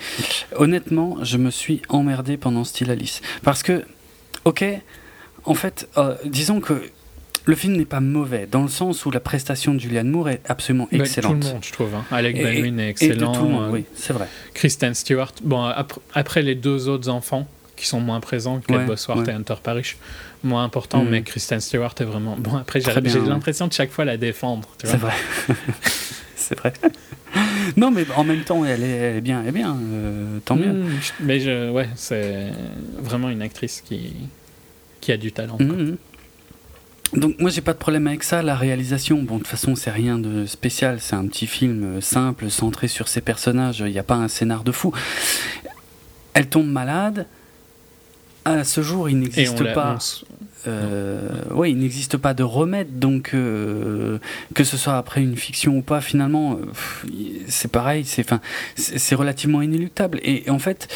honnêtement, 0.55 1.17
je 1.23 1.39
me 1.39 1.51
suis 1.51 1.81
emmerdé 1.89 2.37
pendant 2.37 2.63
Style 2.63 2.91
Alice. 2.91 3.23
Parce 3.43 3.63
que, 3.63 3.85
ok, 4.45 4.67
en 5.47 5.55
fait, 5.55 5.89
euh, 5.97 6.15
disons 6.27 6.61
que 6.61 6.91
le 7.47 7.55
film 7.55 7.77
n'est 7.77 7.85
pas 7.85 8.01
mauvais, 8.01 8.47
dans 8.51 8.63
le 8.63 8.69
sens 8.69 9.05
où 9.05 9.11
la 9.11 9.21
prestation 9.21 9.75
de 9.75 9.79
Julianne 9.81 10.09
Moore 10.09 10.31
est 10.31 10.41
absolument 10.49 10.89
Bah, 10.91 10.99
excellente. 10.99 11.41
Tout 11.41 11.47
le 11.49 11.53
monde, 11.55 11.65
je 11.65 11.73
trouve. 11.73 11.95
hein. 11.95 12.05
Alec 12.11 12.37
Et- 12.37 12.43
Baldwin 12.43 12.79
est 12.81 12.87
Et 12.87 12.89
excellent. 12.89 13.33
de 13.33 13.37
tout 13.39 13.45
le 13.45 13.51
monde, 13.51 13.65
euh, 13.69 13.73
oui, 13.73 13.85
c'est 13.95 14.13
vrai. 14.15 14.29
Kristen 14.55 14.95
Stewart. 14.95 15.33
Bon, 15.43 15.63
ap- 15.65 15.99
après 16.15 16.43
les 16.43 16.55
deux 16.55 16.89
autres 16.89 17.09
enfants 17.11 17.47
qui 17.77 17.87
sont 17.87 18.01
moins 18.01 18.21
présents, 18.21 18.61
Kate 18.67 18.77
Ouais, 18.79 18.85
Bosworth 18.87 19.27
ouais. 19.27 19.33
et 19.33 19.37
Hunter 19.37 19.57
Parrish, 19.63 19.97
moins 20.43 20.65
important, 20.65 21.03
Mhm. 21.05 21.11
mais 21.11 21.23
Kristen 21.23 21.61
Stewart 21.61 21.95
est 22.01 22.05
vraiment. 22.05 22.37
Bon, 22.39 22.57
après, 22.57 22.81
j'ai 22.81 22.87
ouais. 22.93 23.29
l'impression 23.29 23.67
de 23.67 23.73
chaque 23.73 23.91
fois 23.91 24.05
la 24.05 24.17
défendre. 24.17 24.69
C'est 24.85 24.97
vrai. 24.97 25.13
c'est 26.37 26.59
vrai. 26.59 26.73
Non, 27.77 27.91
mais 27.91 28.07
en 28.17 28.23
même 28.25 28.43
temps, 28.45 28.65
elle 28.65 28.83
est, 28.85 28.87
elle 28.89 29.17
est 29.17 29.21
bien, 29.21 29.43
elle 29.43 29.49
est 29.49 29.53
bien, 29.53 29.77
euh, 29.77 30.39
tant 30.45 30.55
mieux. 30.57 30.85
Je- 31.01 31.11
mais 31.25 31.41
je, 31.41 31.71
ouais, 31.71 31.89
c'est 31.97 32.47
vraiment 33.03 33.29
une 33.29 33.43
actrice 33.43 33.81
qui, 33.85 34.13
qui 35.01 35.11
a 35.11 35.17
du 35.17 35.33
talent. 35.33 35.57
quoi. 35.57 35.67
Donc 37.13 37.39
moi 37.39 37.51
j'ai 37.51 37.61
pas 37.61 37.75
de 37.75 37.79
problème 37.79 38.07
avec 38.07 38.25
ça, 38.25 38.43
la 38.43 38.57
réalisation, 38.57 39.23
bon 39.23 39.35
de 39.35 39.41
toute 39.41 39.49
façon 39.49 39.77
c'est 39.77 39.91
rien 39.91 40.19
de 40.19 40.47
spécial, 40.47 40.99
c'est 41.01 41.15
un 41.15 41.27
petit 41.27 41.47
film 41.47 41.85
euh, 41.85 42.01
simple, 42.01 42.51
centré 42.51 42.89
sur 42.89 43.07
ses 43.07 43.21
personnages, 43.21 43.85
il 43.87 43.93
n'y 43.93 43.99
a 43.99 44.03
pas 44.03 44.17
un 44.17 44.29
scénar 44.29 44.65
de 44.65 44.73
fou. 44.73 44.93
Elle 46.33 46.49
tombe 46.49 46.67
malade, 46.67 47.27
à 48.45 48.65
ce 48.65 48.83
jour 48.83 49.09
il 49.09 49.19
n'existe 49.21 49.73
pas... 49.75 49.99
Euh, 50.67 51.29
ouais, 51.51 51.71
il 51.71 51.79
n'existe 51.79 52.17
pas 52.17 52.33
de 52.35 52.43
remède, 52.43 52.99
donc 52.99 53.33
euh, 53.35 54.19
que 54.55 54.65
ce 54.65 54.77
soit 54.77 54.97
après 54.97 55.21
une 55.23 55.37
fiction 55.37 55.77
ou 55.77 55.83
pas, 55.83 56.01
finalement, 56.01 56.55
euh, 56.55 57.11
c'est 57.49 57.71
pareil, 57.71 58.05
c'est 58.05 58.23
enfin, 58.23 58.41
c'est 58.77 59.15
relativement 59.15 59.61
inéluctable. 59.63 60.21
Et, 60.23 60.49
en 60.49 60.59
fait, 60.59 60.89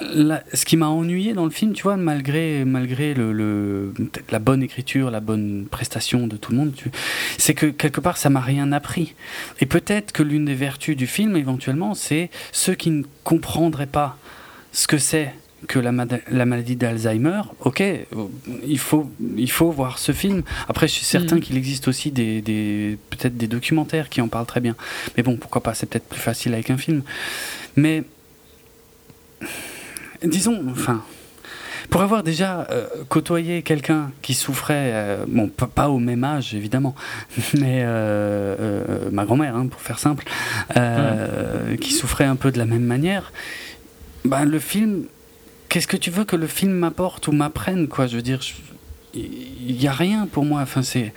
ce 0.00 0.64
qui 0.64 0.76
m'a 0.76 0.88
ennuyé 0.88 1.34
dans 1.34 1.44
le 1.44 1.50
film, 1.50 1.72
tu 1.72 1.84
vois, 1.84 1.96
malgré 1.96 2.64
malgré 2.64 3.14
le, 3.14 3.32
le- 3.32 3.94
la 4.30 4.38
bonne 4.40 4.62
écriture, 4.62 5.10
la 5.10 5.20
bonne 5.20 5.66
prestation 5.70 6.26
de 6.26 6.36
tout 6.36 6.50
le 6.50 6.58
monde, 6.58 6.72
c'est 7.38 7.54
que 7.54 7.66
quelque 7.66 8.00
part 8.00 8.16
ça 8.16 8.28
m'a 8.28 8.40
rien 8.40 8.72
appris. 8.72 9.14
Et 9.60 9.66
peut-être 9.66 10.10
que 10.12 10.24
l'une 10.24 10.46
des 10.46 10.54
vertus 10.56 10.96
du 10.96 11.06
film, 11.06 11.36
éventuellement, 11.36 11.94
c'est 11.94 12.30
ceux 12.50 12.74
qui 12.74 12.90
ne 12.90 13.04
comprendraient 13.22 13.86
pas 13.86 14.16
ce 14.72 14.86
que 14.88 14.98
c'est 14.98 15.32
que 15.68 15.78
la, 15.78 15.92
maladie 15.92 16.76
d'Alzheimer, 16.76 17.42
ok, 17.60 17.82
il 18.66 18.78
faut, 18.78 19.10
il 19.36 19.50
faut 19.50 19.70
voir 19.70 19.98
ce 19.98 20.12
film. 20.12 20.42
Après, 20.68 20.88
je 20.88 20.92
suis 20.94 21.04
certain 21.04 21.36
Mhm. 21.36 21.40
qu'il 21.42 21.56
existe 21.56 21.88
aussi 21.88 22.10
des, 22.10 22.40
des- 22.42 22.98
peut-être 23.10 23.36
des 23.36 23.46
documentaires 23.46 24.08
qui 24.08 24.20
en 24.20 24.28
parlent 24.28 24.46
très 24.46 24.60
bien. 24.60 24.74
Mais 25.16 25.22
bon, 25.22 25.36
pourquoi 25.36 25.62
pas, 25.62 25.74
c'est 25.74 25.86
peut-être 25.86 26.08
plus 26.08 26.20
facile 26.20 26.54
avec 26.54 26.70
un 26.70 26.76
film. 26.78 27.02
Mais, 27.76 28.04
disons, 30.24 30.62
enfin, 30.70 31.02
pour 31.90 32.00
avoir 32.02 32.22
déjà 32.22 32.66
euh, 32.70 32.86
côtoyé 33.08 33.62
quelqu'un 33.62 34.10
qui 34.22 34.34
souffrait, 34.34 34.90
euh, 34.92 35.24
bon, 35.28 35.48
pas, 35.48 35.88
au 35.88 35.98
même 35.98 36.24
âge 36.24 36.54
évidemment, 36.54 36.94
mais 37.54 37.82
euh, 37.84 39.10
ma 39.10 39.24
grand-mère, 39.24 39.56
hein, 39.56 39.66
pour 39.66 39.80
faire 39.80 39.98
simple, 39.98 40.24
qui 41.80 41.92
souffrait 41.92 42.24
un 42.24 42.36
peu 42.36 42.50
de 42.50 42.58
la 42.58 42.66
même 42.66 42.84
manière, 42.84 43.32
ben, 44.24 44.44
le 44.44 44.58
film, 44.58 45.04
qu'est-ce 45.72 45.86
que 45.86 45.96
tu 45.96 46.10
veux 46.10 46.24
que 46.24 46.36
le 46.36 46.46
film 46.46 46.72
m'apporte 46.72 47.28
ou 47.28 47.32
m'apprenne, 47.32 47.88
quoi? 47.88 48.06
Je 48.06 48.16
veux 48.16 48.22
dire, 48.22 48.40
il 49.14 49.74
n'y 49.76 49.88
a 49.88 49.92
rien 49.92 50.28
pour 50.30 50.44
moi. 50.44 50.60
Enfin, 50.60 50.82
c'est. 50.82 51.12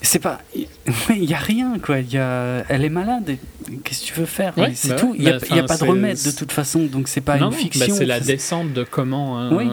C'est 0.00 0.18
pas. 0.20 0.40
Il 0.54 0.66
n'y 1.26 1.34
a 1.34 1.38
rien, 1.38 1.78
quoi. 1.80 1.98
Il 1.98 2.12
Y 2.12 2.18
a, 2.18 2.64
elle 2.68 2.84
est 2.84 2.88
malade. 2.88 3.36
Qu'est-ce 3.84 4.02
que 4.02 4.06
tu 4.06 4.14
veux 4.14 4.26
faire? 4.26 4.56
Ouais, 4.56 4.72
C'est 4.74 4.88
bah 4.90 4.94
tout. 4.96 5.10
ouais. 5.10 5.16
Il 5.18 5.22
n'y 5.24 5.28
a, 5.30 5.36
y 5.36 5.66
pas 5.66 5.76
de 5.76 5.84
remède 5.84 6.18
de 6.24 6.30
toute 6.30 6.52
façon, 6.52 6.84
donc 6.86 7.08
c'est 7.08 7.20
pas 7.20 7.36
non, 7.38 7.50
une 7.50 7.56
fiction. 7.56 7.86
bah, 7.88 7.94
c'est 7.96 8.06
la 8.06 8.20
descente 8.20 8.72
de 8.72 8.84
comment. 8.84 9.38
hein, 9.40 9.50
Oui. 9.56 9.68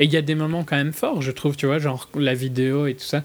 Et 0.00 0.04
il 0.06 0.12
y 0.12 0.16
a 0.16 0.22
des 0.22 0.34
moments 0.34 0.64
quand 0.64 0.76
même 0.76 0.92
forts, 0.92 1.22
je 1.22 1.30
trouve, 1.30 1.54
tu 1.56 1.66
vois, 1.66 1.78
genre 1.78 2.08
la 2.14 2.34
vidéo 2.34 2.86
et 2.86 2.94
tout 2.94 3.04
ça. 3.04 3.22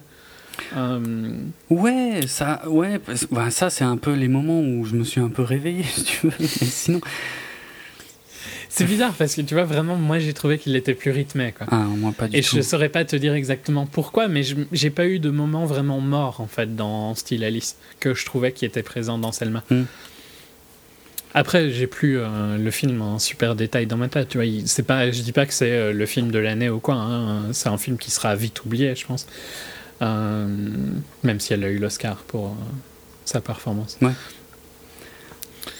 Euh, 0.75 1.33
Ouais, 1.69 2.21
ça, 2.27 2.61
ouais, 2.67 2.99
bah, 3.31 3.49
ça 3.51 3.69
c'est 3.69 3.83
un 3.85 3.97
peu 3.97 4.13
les 4.13 4.27
moments 4.27 4.59
où 4.59 4.85
je 4.85 4.95
me 4.95 5.03
suis 5.03 5.21
un 5.21 5.29
peu 5.29 5.43
réveillé, 5.43 5.83
si 5.95 6.03
tu 6.03 6.27
veux. 6.27 6.33
Mais 6.39 6.45
sinon, 6.47 7.01
C'est 8.69 8.85
bizarre 8.85 9.13
parce 9.13 9.35
que 9.35 9.41
tu 9.41 9.53
vois, 9.53 9.63
vraiment, 9.63 9.95
moi 9.95 10.19
j'ai 10.19 10.33
trouvé 10.33 10.57
qu'il 10.57 10.75
était 10.75 10.93
plus 10.93 11.11
rythmé. 11.11 11.53
Quoi. 11.57 11.67
ah, 11.71 11.75
moi 11.77 12.11
pas 12.15 12.27
du 12.27 12.35
Et 12.37 12.41
tout. 12.41 12.55
je 12.55 12.61
saurais 12.61 12.89
pas 12.89 13.05
te 13.05 13.15
dire 13.15 13.33
exactement 13.33 13.85
pourquoi, 13.85 14.27
mais 14.27 14.41
j'ai 14.71 14.89
pas 14.89 15.05
eu 15.05 15.19
de 15.19 15.29
moment 15.29 15.65
vraiment 15.65 15.99
mort 16.01 16.41
en 16.41 16.47
fait 16.47 16.75
dans 16.75 17.15
Style 17.15 17.43
Alice 17.43 17.77
que 17.99 18.13
je 18.13 18.25
trouvais 18.25 18.51
qui 18.51 18.65
était 18.65 18.83
présent 18.83 19.17
dans 19.17 19.31
Selma. 19.31 19.63
Hmm. 19.69 19.83
Après, 21.33 21.69
j'ai 21.71 21.87
plus 21.87 22.17
euh, 22.19 22.57
le 22.57 22.71
film 22.71 23.01
en 23.01 23.19
super 23.19 23.53
détail 23.55 23.85
dans 23.85 23.97
ma 23.97 24.07
tête. 24.07 24.29
Tu 24.29 24.37
vois, 24.39 24.47
c'est 24.65 24.83
pas, 24.83 25.11
je 25.11 25.21
dis 25.21 25.33
pas 25.33 25.45
que 25.45 25.53
c'est 25.53 25.71
euh, 25.71 25.93
le 25.93 26.05
film 26.05 26.31
de 26.31 26.39
l'année 26.39 26.69
ou 26.69 26.79
quoi. 26.79 26.95
hein, 26.95 27.51
c'est 27.53 27.69
un 27.69 27.77
film 27.77 27.97
qui 27.97 28.11
sera 28.11 28.35
vite 28.35 28.65
oublié, 28.65 28.95
je 28.95 29.05
pense. 29.05 29.27
Euh, 30.01 30.47
même 31.23 31.39
si 31.39 31.53
elle 31.53 31.63
a 31.63 31.69
eu 31.69 31.77
l'Oscar 31.77 32.17
pour 32.17 32.55
sa 33.25 33.41
performance. 33.41 33.97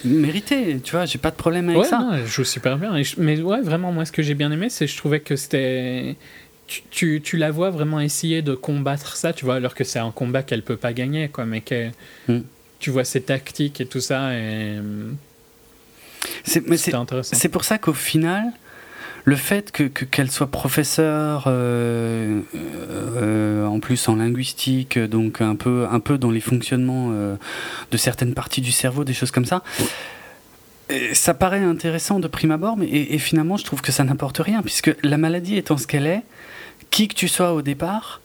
Mérité, 0.06 0.80
tu 0.84 0.91
vois, 0.91 1.06
j'ai 1.06 1.18
pas 1.18 1.32
de 1.32 1.36
problème 1.36 1.70
avec 1.70 1.82
Ouais, 1.82 1.88
ça. 1.88 2.00
non, 2.00 2.14
elle 2.14 2.28
joue 2.28 2.43
super 2.43 2.78
bien. 2.78 3.02
Je- 3.02 3.16
mais 3.18 3.41
ouais, 3.41 3.62
vraiment, 3.62 3.91
moi, 3.91 4.06
ce 4.06 4.12
que 4.12 4.22
j'ai 4.22 4.36
bien 4.36 4.52
aimé, 4.52 4.70
c'est 4.70 4.86
que 4.86 4.91
je 4.91 4.98
trouvais 4.98 5.20
que 5.20 5.36
c'était. 5.36 6.16
Tu, 6.68 6.82
tu, 6.91 7.22
tu 7.24 7.38
la 7.38 7.50
vois 7.50 7.70
vraiment 7.70 8.00
essayer 8.02 8.41
de 8.41 8.54
combattre 8.54 9.16
ça, 9.16 9.32
tu 9.34 9.45
vois, 9.45 9.56
alors 9.56 9.74
que 9.74 9.84
c'est 9.84 10.00
un 10.00 10.12
combat 10.12 10.43
qu'elle 10.43 10.64
peut 10.64 10.76
pas 10.78 10.93
gagner, 10.93 11.30
quoi, 11.30 11.45
mais 11.45 11.62
que. 11.62 11.89
Hmm. 12.28 12.41
Tu 12.80 12.91
vois 12.91 13.04
ses 13.06 13.22
tactiques 13.22 13.82
et 13.82 13.86
tout 13.88 14.02
ça, 14.02 14.34
et. 14.36 14.78
C'est- 16.43 16.68
mais 16.68 16.78
c'est 16.78 16.93
intéressant. 16.93 17.36
c'est 17.36 17.50
pour 17.50 17.64
ça 17.64 17.78
qu'au 17.78 17.93
final, 17.93 18.43
le 19.28 19.36
fait 19.36 19.73
que 19.73 19.84
que- 19.84 20.05
qu'elle 20.05 20.32
soit 20.32 20.47
professeure, 20.47 21.43
euh, 21.47 22.39
euh, 22.55 23.65
en 23.65 23.82
plus 23.82 24.07
en 24.07 24.15
linguistique, 24.15 24.97
donc 24.97 25.41
un 25.41 25.55
peu, 25.57 25.86
un 25.91 25.99
peu 25.99 26.17
dans 26.17 26.32
les 26.32 26.39
fonctionnements 26.39 27.09
euh, 27.11 27.36
de 27.91 27.97
certaines 27.97 28.34
parties 28.34 28.61
du 28.61 28.71
cerveau, 28.71 29.03
des 29.03 29.13
choses 29.13 29.32
comme 29.32 29.43
ça, 29.43 29.63
ça 31.11 31.34
paraît 31.34 31.59
intéressant 31.59 32.21
de 32.21 32.30
prime 32.30 32.51
abord, 32.51 32.78
mais 32.78 32.88
et, 32.88 33.17
finalement, 33.17 33.57
je 33.57 33.65
trouve 33.65 33.82
que 33.82 33.91
ça 33.91 34.05
n'apporte 34.05 34.37
rien, 34.37 34.62
puisque 34.62 34.95
la 35.04 35.17
maladie 35.17 35.58
étant 35.58 35.75
ce 35.75 35.87
qu'elle 35.87 36.08
est, 36.08 36.24
qui 36.89 37.09
que 37.09 37.13
tu 37.13 37.28
sois 37.28 37.51
au 37.51 37.62
départ, 37.62 38.21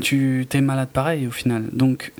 tu 0.00 0.46
t'es 0.48 0.62
malade 0.62 0.88
pareil 0.90 1.26
au 1.26 1.30
final. 1.30 1.64
Donc, 1.72 2.12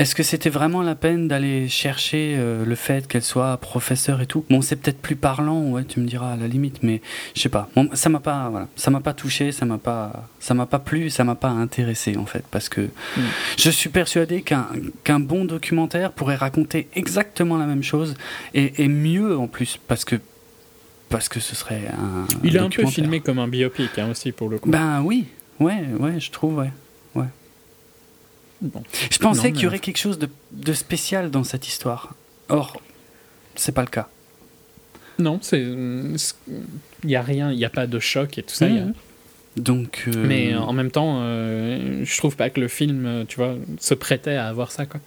est-ce 0.00 0.14
que 0.14 0.22
c'était 0.22 0.48
vraiment 0.48 0.80
la 0.80 0.94
peine 0.94 1.28
d'aller 1.28 1.68
chercher 1.68 2.34
euh, 2.38 2.64
le 2.64 2.74
fait 2.74 3.06
qu'elle 3.06 3.22
soit 3.22 3.54
professeure 3.58 4.22
et 4.22 4.26
tout? 4.26 4.46
Bon, 4.48 4.62
c'est 4.62 4.76
peut-être 4.76 4.98
plus 4.98 5.14
parlant, 5.14 5.62
ouais, 5.64 5.84
tu 5.84 6.00
me 6.00 6.06
diras 6.06 6.32
à 6.32 6.36
la 6.36 6.48
limite, 6.48 6.82
mais 6.82 7.02
je 7.34 7.42
sais 7.42 7.50
pas. 7.50 7.68
Bon, 7.76 7.86
ça 7.92 8.08
m'a 8.08 8.20
pas, 8.20 8.48
voilà, 8.48 8.66
ça 8.76 8.90
m'a 8.90 9.00
pas 9.00 9.12
touché, 9.12 9.52
ça 9.52 9.66
m'a 9.66 9.76
pas, 9.76 10.26
ça 10.38 10.54
m'a 10.54 10.64
pas 10.64 10.78
plu, 10.78 11.10
ça 11.10 11.22
m'a 11.24 11.34
pas 11.34 11.50
intéressé 11.50 12.16
en 12.16 12.24
fait, 12.24 12.42
parce 12.50 12.70
que 12.70 12.88
je 13.58 13.68
suis 13.68 13.90
persuadé 13.90 14.40
qu'un 14.40 14.68
qu'un 15.04 15.20
bon 15.20 15.44
documentaire 15.44 16.12
pourrait 16.12 16.36
raconter 16.36 16.88
exactement 16.94 17.58
la 17.58 17.66
même 17.66 17.82
chose 17.82 18.14
et, 18.54 18.82
et 18.82 18.88
mieux 18.88 19.36
en 19.36 19.48
plus, 19.48 19.78
parce 19.86 20.06
que 20.06 20.16
parce 21.10 21.28
que 21.28 21.40
ce 21.40 21.54
serait 21.54 21.88
un. 21.88 22.26
Il 22.42 22.56
est 22.56 22.60
un 22.60 22.70
peu 22.70 22.86
filmé 22.86 23.20
comme 23.20 23.38
un 23.38 23.48
biopic 23.48 23.98
hein, 23.98 24.08
aussi, 24.10 24.32
pour 24.32 24.48
le 24.48 24.58
coup. 24.58 24.70
Ben 24.70 25.02
oui, 25.02 25.26
ouais, 25.58 25.84
ouais, 25.98 26.18
je 26.18 26.30
trouve, 26.30 26.56
ouais. 26.56 26.70
Bon. 28.62 28.82
Je 29.10 29.18
pensais 29.18 29.52
qu'il 29.52 29.62
y 29.62 29.66
aurait 29.66 29.78
quelque 29.78 29.96
chose 29.98 30.18
de, 30.18 30.28
de 30.52 30.72
spécial 30.72 31.30
dans 31.30 31.44
cette 31.44 31.66
histoire. 31.66 32.14
Or, 32.48 32.80
c'est 33.54 33.72
pas 33.72 33.82
le 33.82 33.88
cas. 33.88 34.08
Non, 35.18 35.38
c'est. 35.42 35.60
Il 35.62 36.16
n'y 37.04 37.16
a 37.16 37.22
rien, 37.22 37.50
il 37.52 37.56
n'y 37.58 37.64
a 37.64 37.70
pas 37.70 37.86
de 37.86 37.98
choc 37.98 38.36
et 38.38 38.42
tout 38.42 38.54
ça. 38.54 38.68
il 38.68 38.76
y 38.76 38.78
a- 38.78 38.84
Mhm. 38.84 38.94
Donc. 39.56 40.04
euh, 40.08 40.26
Mais 40.26 40.54
en 40.54 40.72
même 40.72 40.90
temps, 40.90 41.18
euh, 41.22 42.04
je 42.04 42.16
trouve 42.18 42.36
pas 42.36 42.50
que 42.50 42.60
le 42.60 42.68
film, 42.68 43.04
euh, 43.06 43.24
tu 43.26 43.36
vois, 43.36 43.56
se 43.80 43.94
prêtait 43.94 44.36
à 44.36 44.46
avoir 44.48 44.70
ça, 44.70 44.86
quoi. 44.86 45.00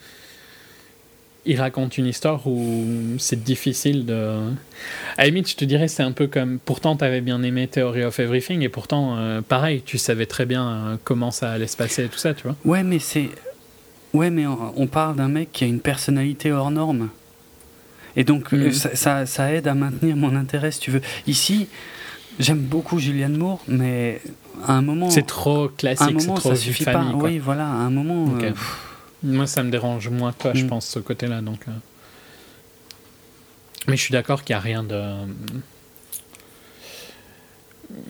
Il 1.46 1.60
raconte 1.60 1.98
une 1.98 2.06
histoire 2.06 2.48
où 2.48 2.86
c'est 3.18 3.44
difficile 3.44 4.06
de. 4.06 4.38
À 5.18 5.24
la 5.24 5.26
limite, 5.26 5.50
je 5.50 5.56
te 5.58 5.66
dirais, 5.66 5.90
c'est 5.90 6.04
un 6.04 6.14
peu 6.14 6.28
comme. 6.28 6.58
Pourtant, 6.64 6.96
t'avais 6.96 7.20
bien 7.20 7.44
aimé 7.44 7.68
Theory 7.68 8.04
of 8.04 8.18
Everything, 8.20 8.62
et 8.62 8.70
pourtant, 8.70 9.18
euh, 9.18 9.42
pareil, 9.42 9.82
tu 9.86 9.98
savais 9.98 10.26
très 10.26 10.46
bien 10.46 10.68
euh, 10.68 10.96
comment 11.04 11.32
ça 11.32 11.52
allait 11.52 11.68
se 11.68 11.76
passer 11.76 12.06
et 12.06 12.08
tout 12.08 12.18
ça, 12.18 12.34
tu 12.34 12.44
vois. 12.44 12.56
Ouais, 12.64 12.84
mais 12.84 13.00
c'est. 13.00 13.30
Ouais, 14.14 14.30
mais 14.30 14.48
on, 14.48 14.74
on 14.78 14.88
parle 14.88 15.18
d'un 15.18 15.28
mec 15.28 15.52
qui 15.52 15.66
a 15.66 15.68
une 15.68 15.82
personnalité 15.82 16.52
hors 16.54 16.72
norme. 16.72 17.10
Et 18.16 18.24
donc, 18.24 18.54
euh, 18.54 18.72
ça, 18.72 18.96
ça, 18.96 19.26
ça 19.26 19.52
aide 19.52 19.68
à 19.68 19.74
maintenir 19.74 20.16
mon 20.16 20.36
intérêt, 20.36 20.72
si 20.72 20.80
tu 20.80 20.92
veux. 20.92 21.02
Ici, 21.28 21.68
j'aime 22.40 22.60
beaucoup 22.60 23.00
Julianne 23.00 23.36
Moore, 23.36 23.60
mais 23.68 24.22
à 24.66 24.74
un 24.74 24.82
moment. 24.82 25.10
C'est 25.10 25.26
trop 25.26 25.68
classique, 25.68 26.22
c'est 26.22 26.28
trop 26.28 26.52
ça 26.52 26.56
suffit 26.56 26.84
famille, 26.86 27.12
pas. 27.12 27.18
quoi. 27.18 27.30
Oui, 27.30 27.40
voilà, 27.40 27.66
à 27.66 27.74
un 27.74 27.90
moment. 27.90 28.28
Euh, 28.42 28.52
Moi, 29.24 29.48
ça 29.48 29.64
me 29.64 29.72
dérange 29.72 30.10
moins 30.10 30.34
que 30.34 30.42
toi, 30.44 30.52
je 30.54 30.64
Mm. 30.66 30.68
pense, 30.68 30.86
ce 30.88 31.00
côté-là. 31.00 31.42
Donc, 31.42 31.62
euh. 31.68 31.72
Mais 33.88 33.98
je 33.98 34.02
suis 34.02 34.12
d'accord 34.12 34.44
qu'il 34.44 34.54
n'y 34.56 34.58
a 34.58 34.62
rien 34.62 34.84
de. 34.84 35.02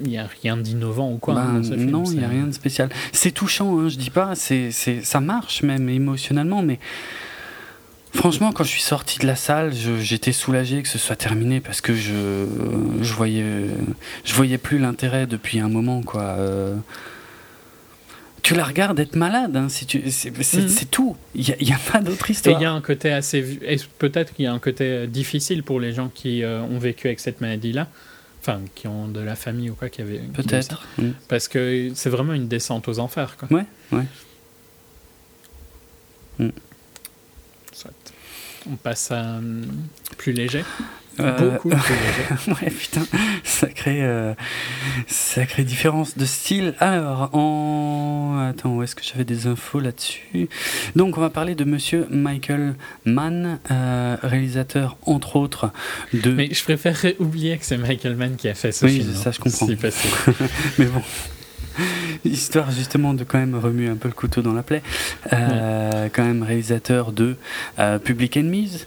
il 0.04 0.10
n'y 0.10 0.18
a 0.18 0.28
rien 0.42 0.56
d'innovant 0.58 1.12
ou 1.12 1.18
quoi. 1.18 1.34
Bah, 1.36 1.42
hein, 1.48 1.54
dans 1.60 1.64
ce 1.64 1.74
film, 1.74 1.90
non, 1.90 2.04
il 2.06 2.18
n'y 2.20 2.24
a 2.24 2.30
rien 2.30 2.46
de 2.48 2.52
spécial. 2.52 2.90
C'est 3.12 3.32
touchant, 3.32 3.80
hein, 3.80 3.90
je 3.90 3.98
dis 3.98 4.10
pas, 4.12 4.34
c'est, 4.36 4.72
c'est, 4.72 5.04
ça 5.04 5.20
marche 5.20 5.62
même 5.64 5.90
émotionnellement, 5.90 6.62
mais 6.62 6.80
franchement, 8.14 8.52
quand 8.54 8.64
je 8.64 8.70
suis 8.70 8.82
sorti 8.82 9.20
de 9.20 9.28
la 9.28 9.36
salle, 9.36 9.74
j'étais 9.74 10.32
soulagé 10.32 10.84
que 10.84 10.88
ce 10.90 10.98
soit 11.00 11.16
terminé 11.18 11.60
parce 11.60 11.82
que 11.82 11.94
je, 11.96 12.46
je 13.02 13.14
voyais, 13.14 13.66
je 14.24 14.34
voyais 14.34 14.58
plus 14.58 14.78
l'intérêt 14.80 15.28
depuis 15.28 15.60
un 15.60 15.70
moment, 15.70 16.02
quoi. 16.02 16.22
Euh, 16.24 16.76
tu 18.44 18.54
la 18.56 18.66
regardes 18.66 19.00
être 19.00 19.16
malade, 19.16 19.56
hein, 19.56 19.70
si 19.70 19.86
tu, 19.86 20.12
c'est, 20.12 20.92
tout. 20.92 21.16
Il 21.34 21.56
n'y 21.62 21.72
a, 21.72 21.80
pas 21.92 22.02
d'autre 22.02 22.30
Et 22.30 22.34
histoire. 22.34 22.60
il 22.60 22.64
y 22.64 22.66
a 22.66 22.72
un 22.72 22.82
côté 22.82 23.12
assez. 23.12 23.58
et 23.64 23.78
Peut-être 23.98 24.34
qu'il 24.34 24.44
y 24.46 24.48
a 24.48 24.54
un 24.54 24.60
côté 24.60 24.84
euh, 24.84 25.08
difficile 25.08 25.64
pour 25.64 25.80
les 25.80 25.94
gens 25.94 26.10
qui 26.14 26.44
euh, 26.44 26.62
ont 26.62 26.78
vécu 26.78 27.08
avec 27.08 27.22
cette 27.22 27.40
maladie-là. 27.40 27.88
Enfin, 28.42 28.60
qui 28.76 28.88
ont 28.88 29.08
de 29.08 29.22
la 29.22 29.38
famille 29.38 29.70
ou 29.70 29.76
quoi, 29.76 29.88
qui 29.88 30.02
avait. 30.02 30.20
Peut-être. 30.20 30.86
Mm. 30.98 31.12
Parce 31.30 31.48
que 31.48 31.92
c'est 31.96 32.10
vraiment 32.10 32.34
une 32.34 32.50
descente 32.50 32.90
aux 32.90 33.00
enfers, 33.00 33.38
quoi. 33.38 33.48
Ouais, 33.50 33.66
ouais. 33.94 34.04
Soit. 37.72 37.92
On 38.70 38.76
passe 38.76 39.12
à 39.12 39.38
hum, 39.38 39.66
plus 40.18 40.34
léger. 40.34 40.66
Euh, 41.20 41.52
Beaucoup 41.52 41.70
léger. 41.70 41.82
ouais, 42.66 42.70
putain, 42.72 43.04
sacrée, 43.44 44.04
euh, 44.04 44.34
sacrée 45.08 45.64
différence 45.64 46.18
de 46.18 46.26
style. 46.26 46.74
Alors, 46.80 47.30
en. 47.34 48.48
Attends, 48.50 48.76
où 48.76 48.84
est-ce 48.84 48.96
que 48.96 49.04
j'avais 49.04 49.24
des 49.26 49.46
infos 49.48 49.80
là-dessus? 49.80 50.50
Donc, 50.96 51.18
on 51.18 51.22
va 51.22 51.30
parler 51.30 51.54
de 51.56 51.64
monsieur 51.66 52.08
Michael 52.10 52.76
Mann, 53.06 53.60
euh, 53.72 54.18
réalisateur, 54.24 54.98
entre 55.06 55.36
autres, 55.36 55.72
de. 56.14 56.32
Mais 56.32 56.50
je 56.52 56.64
préférerais 56.64 57.16
oublier 57.20 57.58
que 57.58 57.66
c'est 57.66 57.78
Michael 57.78 58.16
Mann 58.16 58.36
qui 58.36 58.48
a 58.50 58.56
fait 58.56 58.72
ce 58.72 58.86
Oui, 58.86 59.02
film. 59.02 59.14
ça, 59.14 59.30
hein, 59.30 59.32
je 59.34 59.40
comprends. 59.40 59.68
si 59.68 59.76
possible. 59.76 60.16
Mais 60.80 60.86
bon. 60.86 61.02
Histoire 62.24 62.70
justement 62.72 63.16
de 63.16 63.24
quand 63.24 63.40
même 63.40 63.56
remuer 63.56 63.88
un 63.88 63.96
peu 63.96 64.08
le 64.08 64.14
couteau 64.14 64.42
dans 64.44 64.54
la 64.54 64.62
plaie. 64.62 64.84
Euh, 65.34 66.08
Quand 66.14 66.24
même 66.24 66.44
réalisateur 66.44 67.12
de 67.12 67.36
euh, 67.80 67.98
Public 67.98 68.38
Enemies. 68.38 68.86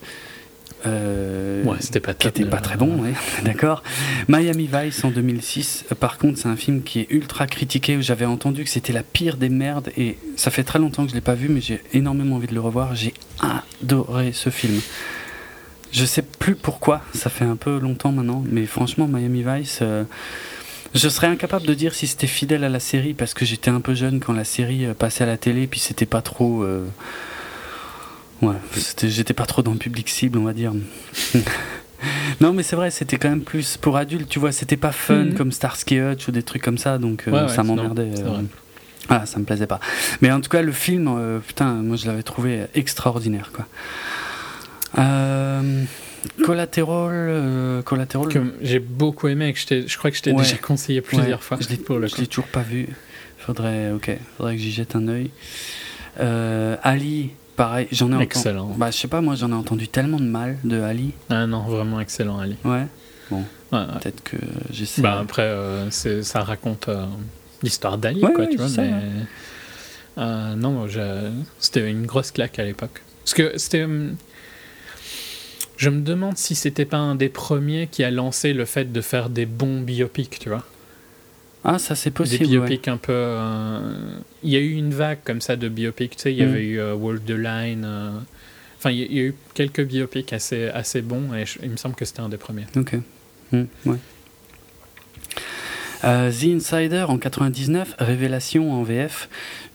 Euh, 0.86 1.64
Ouais, 1.64 1.76
c'était 1.80 2.00
pas 2.00 2.14
qui 2.14 2.28
était 2.28 2.44
pas 2.44 2.56
bon. 2.58 2.62
très 2.62 2.76
bon, 2.76 3.02
ouais, 3.02 3.12
d'accord. 3.44 3.82
Miami 4.28 4.68
Vice 4.72 5.02
en 5.04 5.10
2006, 5.10 5.86
euh, 5.90 5.94
par 5.94 6.16
contre, 6.18 6.38
c'est 6.38 6.48
un 6.48 6.56
film 6.56 6.82
qui 6.82 7.00
est 7.00 7.06
ultra 7.10 7.46
critiqué. 7.46 7.96
où 7.96 8.02
J'avais 8.02 8.24
entendu 8.26 8.62
que 8.64 8.70
c'était 8.70 8.92
la 8.92 9.02
pire 9.02 9.36
des 9.36 9.48
merdes 9.48 9.90
et 9.96 10.16
ça 10.36 10.50
fait 10.50 10.62
très 10.64 10.78
longtemps 10.78 11.04
que 11.04 11.10
je 11.10 11.14
l'ai 11.14 11.20
pas 11.20 11.34
vu, 11.34 11.48
mais 11.48 11.60
j'ai 11.60 11.80
énormément 11.92 12.36
envie 12.36 12.46
de 12.46 12.54
le 12.54 12.60
revoir. 12.60 12.94
J'ai 12.94 13.14
adoré 13.82 14.32
ce 14.32 14.50
film. 14.50 14.80
Je 15.92 16.04
sais 16.04 16.22
plus 16.22 16.54
pourquoi, 16.56 17.00
ça 17.14 17.30
fait 17.30 17.44
un 17.44 17.56
peu 17.56 17.78
longtemps 17.78 18.12
maintenant, 18.12 18.44
mais 18.48 18.66
franchement, 18.66 19.06
Miami 19.08 19.42
Vice. 19.46 19.78
euh, 19.82 20.04
je 20.94 21.08
serais 21.08 21.26
incapable 21.26 21.66
de 21.66 21.74
dire 21.74 21.94
si 21.94 22.06
c'était 22.06 22.26
fidèle 22.26 22.64
à 22.64 22.68
la 22.68 22.80
série 22.80 23.12
parce 23.14 23.34
que 23.34 23.44
j'étais 23.44 23.70
un 23.70 23.80
peu 23.80 23.94
jeune 23.94 24.20
quand 24.20 24.32
la 24.32 24.44
série 24.44 24.84
euh, 24.86 24.94
passait 24.94 25.24
à 25.24 25.26
la 25.26 25.36
télé, 25.36 25.66
puis 25.66 25.80
c'était 25.80 26.06
pas 26.06 26.22
trop. 26.22 26.62
euh, 26.62 26.84
Ouais, 28.42 28.54
j'étais 29.02 29.34
pas 29.34 29.46
trop 29.46 29.62
dans 29.62 29.72
le 29.72 29.78
public 29.78 30.08
cible, 30.08 30.38
on 30.38 30.44
va 30.44 30.52
dire. 30.52 30.72
non, 32.40 32.52
mais 32.52 32.62
c'est 32.62 32.76
vrai, 32.76 32.90
c'était 32.90 33.16
quand 33.16 33.30
même 33.30 33.40
plus 33.42 33.76
pour 33.78 33.96
adultes, 33.96 34.28
tu 34.28 34.38
vois, 34.38 34.52
c'était 34.52 34.76
pas 34.76 34.92
fun 34.92 35.24
Mhm. 35.24 35.34
comme 35.34 35.52
Starsky 35.52 35.98
Hutch 36.00 36.28
ou 36.28 36.32
des 36.32 36.42
trucs 36.42 36.62
comme 36.62 36.78
ça, 36.78 36.98
donc 36.98 37.24
euh, 37.28 37.46
Ouais, 37.46 37.48
ça 37.48 37.62
m'emmerdait. 37.62 38.10
euh, 38.18 38.42
ah, 39.08 39.24
ça 39.24 39.38
me 39.38 39.44
plaisait 39.44 39.66
pas. 39.66 39.80
Mais 40.20 40.30
en 40.32 40.40
tout 40.40 40.50
cas, 40.50 40.60
le 40.62 40.72
film, 40.72 41.08
euh, 41.08 41.38
putain, 41.38 41.72
moi 41.74 41.96
je 41.96 42.06
l'avais 42.06 42.22
trouvé 42.22 42.66
extraordinaire, 42.74 43.50
quoi. 43.54 43.66
Euh, 44.98 45.84
Collateral, 46.44 47.10
euh, 47.12 47.82
Collateral, 47.82 48.28
Que 48.28 48.40
j'ai 48.60 48.80
beaucoup 48.80 49.28
aimé 49.28 49.52
que 49.52 49.58
je, 49.60 49.86
je 49.86 49.98
crois 49.98 50.10
que 50.10 50.16
je 50.16 50.22
t'ai 50.22 50.32
Ouais. 50.32 50.42
déjà 50.42 50.56
conseillé 50.56 51.00
plusieurs 51.00 51.38
Ouais, 51.38 51.44
fois. 51.44 51.58
Je 51.60 51.68
l'ai, 51.68 51.76
pour 51.76 51.98
le 51.98 52.08
je 52.08 52.14
coup. 52.14 52.20
l'ai 52.20 52.26
toujours 52.26 52.48
pas 52.48 52.62
vu. 52.62 52.88
Faudrait, 53.38 53.92
ok, 53.92 54.10
faudrait 54.36 54.56
que 54.56 54.60
j'y 54.62 54.72
jette 54.72 54.96
un 54.96 55.06
œil. 55.08 55.30
Euh, 56.18 56.76
Ali, 56.82 57.30
pareil, 57.56 57.88
j'en 57.92 58.06
ai 58.06 58.14
entendu. 58.14 58.24
Excellent. 58.24 58.66
Bah, 58.76 58.90
je 58.90 58.96
sais 58.98 59.08
pas, 59.08 59.20
moi 59.20 59.34
j'en 59.34 59.50
ai 59.50 59.54
entendu 59.54 59.88
tellement 59.88 60.18
de 60.18 60.24
mal 60.24 60.58
de 60.64 60.80
Ali. 60.80 61.12
Ah 61.30 61.46
non, 61.46 61.62
vraiment 61.62 62.00
excellent, 62.00 62.38
Ali. 62.38 62.56
Ouais. 62.64 62.86
Ouais, 63.30 63.38
ouais. 63.72 63.84
Peut-être 64.00 64.22
que 64.22 64.36
j'essaie. 64.70 65.02
Bah, 65.02 65.18
après, 65.20 65.42
euh, 65.42 65.90
ça 65.90 66.42
raconte 66.42 66.88
euh, 66.88 67.06
l'histoire 67.62 67.98
d'Ali, 67.98 68.22
Ouais, 68.22 68.32
quoi, 68.32 68.46
tu 68.46 68.56
vois. 68.56 68.68
Mais... 68.76 68.92
Euh, 70.18 70.54
non, 70.54 70.86
c'était 71.58 71.90
une 71.90 72.06
grosse 72.06 72.30
claque 72.30 72.58
à 72.58 72.64
l'époque. 72.64 73.02
Parce 73.24 73.34
que 73.34 73.58
c'était. 73.58 73.84
hum, 73.84 74.16
Je 75.76 75.90
me 75.90 76.00
demande 76.00 76.38
si 76.38 76.54
c'était 76.54 76.84
pas 76.84 76.96
un 76.98 77.16
des 77.16 77.28
premiers 77.28 77.86
qui 77.88 78.04
a 78.04 78.10
lancé 78.10 78.52
le 78.52 78.64
fait 78.64 78.92
de 78.92 79.00
faire 79.00 79.28
des 79.28 79.46
bons 79.46 79.80
biopics, 79.80 80.38
tu 80.38 80.48
vois. 80.48 80.64
Ah, 81.68 81.78
ça 81.80 81.96
c'est 81.96 82.12
possible. 82.12 82.46
des 82.46 82.58
ouais. 82.58 82.66
biopics 82.66 82.86
un 82.88 82.96
peu. 82.96 83.12
euh, 83.12 84.18
Il 84.44 84.50
y 84.50 84.56
a 84.56 84.60
eu 84.60 84.72
une 84.74 84.94
vague 84.94 85.18
comme 85.24 85.40
ça 85.40 85.56
de 85.56 85.68
biopics, 85.68 86.16
tu 86.16 86.22
sais. 86.22 86.32
Il 86.32 86.38
y 86.38 86.44
Mm. 86.44 86.48
avait 86.48 86.64
eu 86.64 86.78
euh, 86.80 86.94
Walk 86.94 87.24
the 87.26 87.30
Line. 87.30 87.82
euh, 87.84 88.10
Enfin, 88.78 88.90
il 88.90 88.98
y 89.12 89.18
a- 89.18 89.22
eu 89.22 89.34
quelques 89.54 89.84
biopics 89.84 90.32
assez, 90.32 90.68
assez 90.68 91.00
bons 91.02 91.34
et 91.34 91.44
je- 91.46 91.58
il 91.62 91.70
me 91.70 91.76
semble 91.76 91.94
que 91.96 92.04
c'était 92.04 92.20
un 92.20 92.28
des 92.28 92.36
premiers. 92.36 92.66
Ok. 92.76 92.94
Hmm, 93.50 93.64
ouais. 93.86 93.96
Euh, 96.04 96.30
The 96.30 96.44
Insider 96.44 97.06
en 97.08 97.18
99, 97.18 97.94
Révélation 97.98 98.72
en 98.72 98.82
VF. 98.82 99.28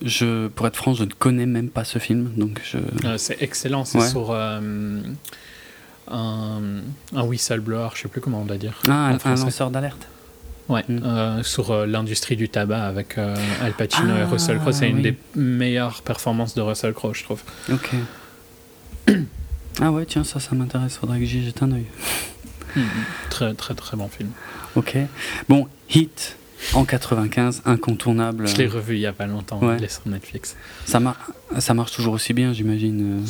Je, 0.03 0.47
pour 0.47 0.68
être 0.68 0.76
franc, 0.77 0.93
je 0.93 1.03
ne 1.03 1.11
connais 1.11 1.45
même 1.47 1.69
pas 1.69 1.84
ce 1.84 1.99
film, 1.99 2.31
donc 2.38 2.61
je. 2.63 2.77
Euh, 3.05 3.18
c'est 3.18 3.41
excellent, 3.41 3.85
c'est 3.85 3.97
Ouais. 3.99 4.07
sur 4.07 4.34
un, 4.34 5.01
un 6.07 7.23
whistleblower, 7.23 7.89
je 7.95 8.01
sais 8.01 8.07
plus 8.07 8.22
comment 8.22 8.41
on 8.41 8.45
doit 8.45 8.57
dire. 8.57 8.80
Ah, 8.88 9.07
un, 9.09 9.18
un 9.26 9.35
lanceur 9.35 9.72
d'alerte. 9.72 10.07
Ouais, 10.72 10.84
Mm. 10.88 10.99
euh, 11.03 11.43
sur 11.43 11.72
euh, 11.72 11.85
l'industrie 11.85 12.35
du 12.38 12.48
tabac 12.49 12.84
avec 12.85 13.18
euh, 13.18 13.35
Al 13.61 13.73
Pacino 13.73 14.15
et 14.15 14.22
Ah, 14.22 14.27
Russell 14.27 14.57
Crowe. 14.60 14.72
C'est 14.73 14.89
une 14.89 15.02
des 15.02 15.15
meilleures 15.35 16.02
performances 16.02 16.56
de 16.56 16.61
Russell 16.61 16.93
Crowe, 16.93 17.14
je 17.14 17.23
trouve. 17.23 17.41
Ok. 17.72 17.89
ah 19.81 19.91
ouais, 19.91 20.06
tiens, 20.06 20.23
ça, 20.23 20.39
ça 20.39 20.56
m'intéresse. 20.56 20.98
Faudrait 20.98 21.19
que 21.19 21.26
j'y 21.26 21.43
jette 21.43 21.61
un 21.64 21.72
œil. 21.72 21.85
Très, 23.30 23.53
très, 23.53 23.73
très 23.73 23.98
bon 23.98 24.07
film. 24.07 24.30
Ok. 24.76 24.95
Bon, 25.49 25.68
Hit 25.93 26.38
en 26.73 26.85
95, 26.85 27.64
incontournable. 27.65 28.48
Je 28.48 28.56
l'ai 28.56 28.68
revu 28.68 28.95
il 28.95 29.02
y 29.02 29.06
a 29.07 29.14
pas 29.14 29.26
longtemps, 29.26 29.60
Ouais. 29.60 29.76
il 29.80 29.84
est 29.84 29.91
sur 29.91 30.07
Netflix. 30.07 30.56
Ça, 30.85 30.99
mar- 30.99 31.31
ça 31.60 31.73
marche 31.73 31.91
toujours 31.91 32.14
aussi 32.14 32.34
bien, 32.34 32.53
j'imagine. 32.53 33.23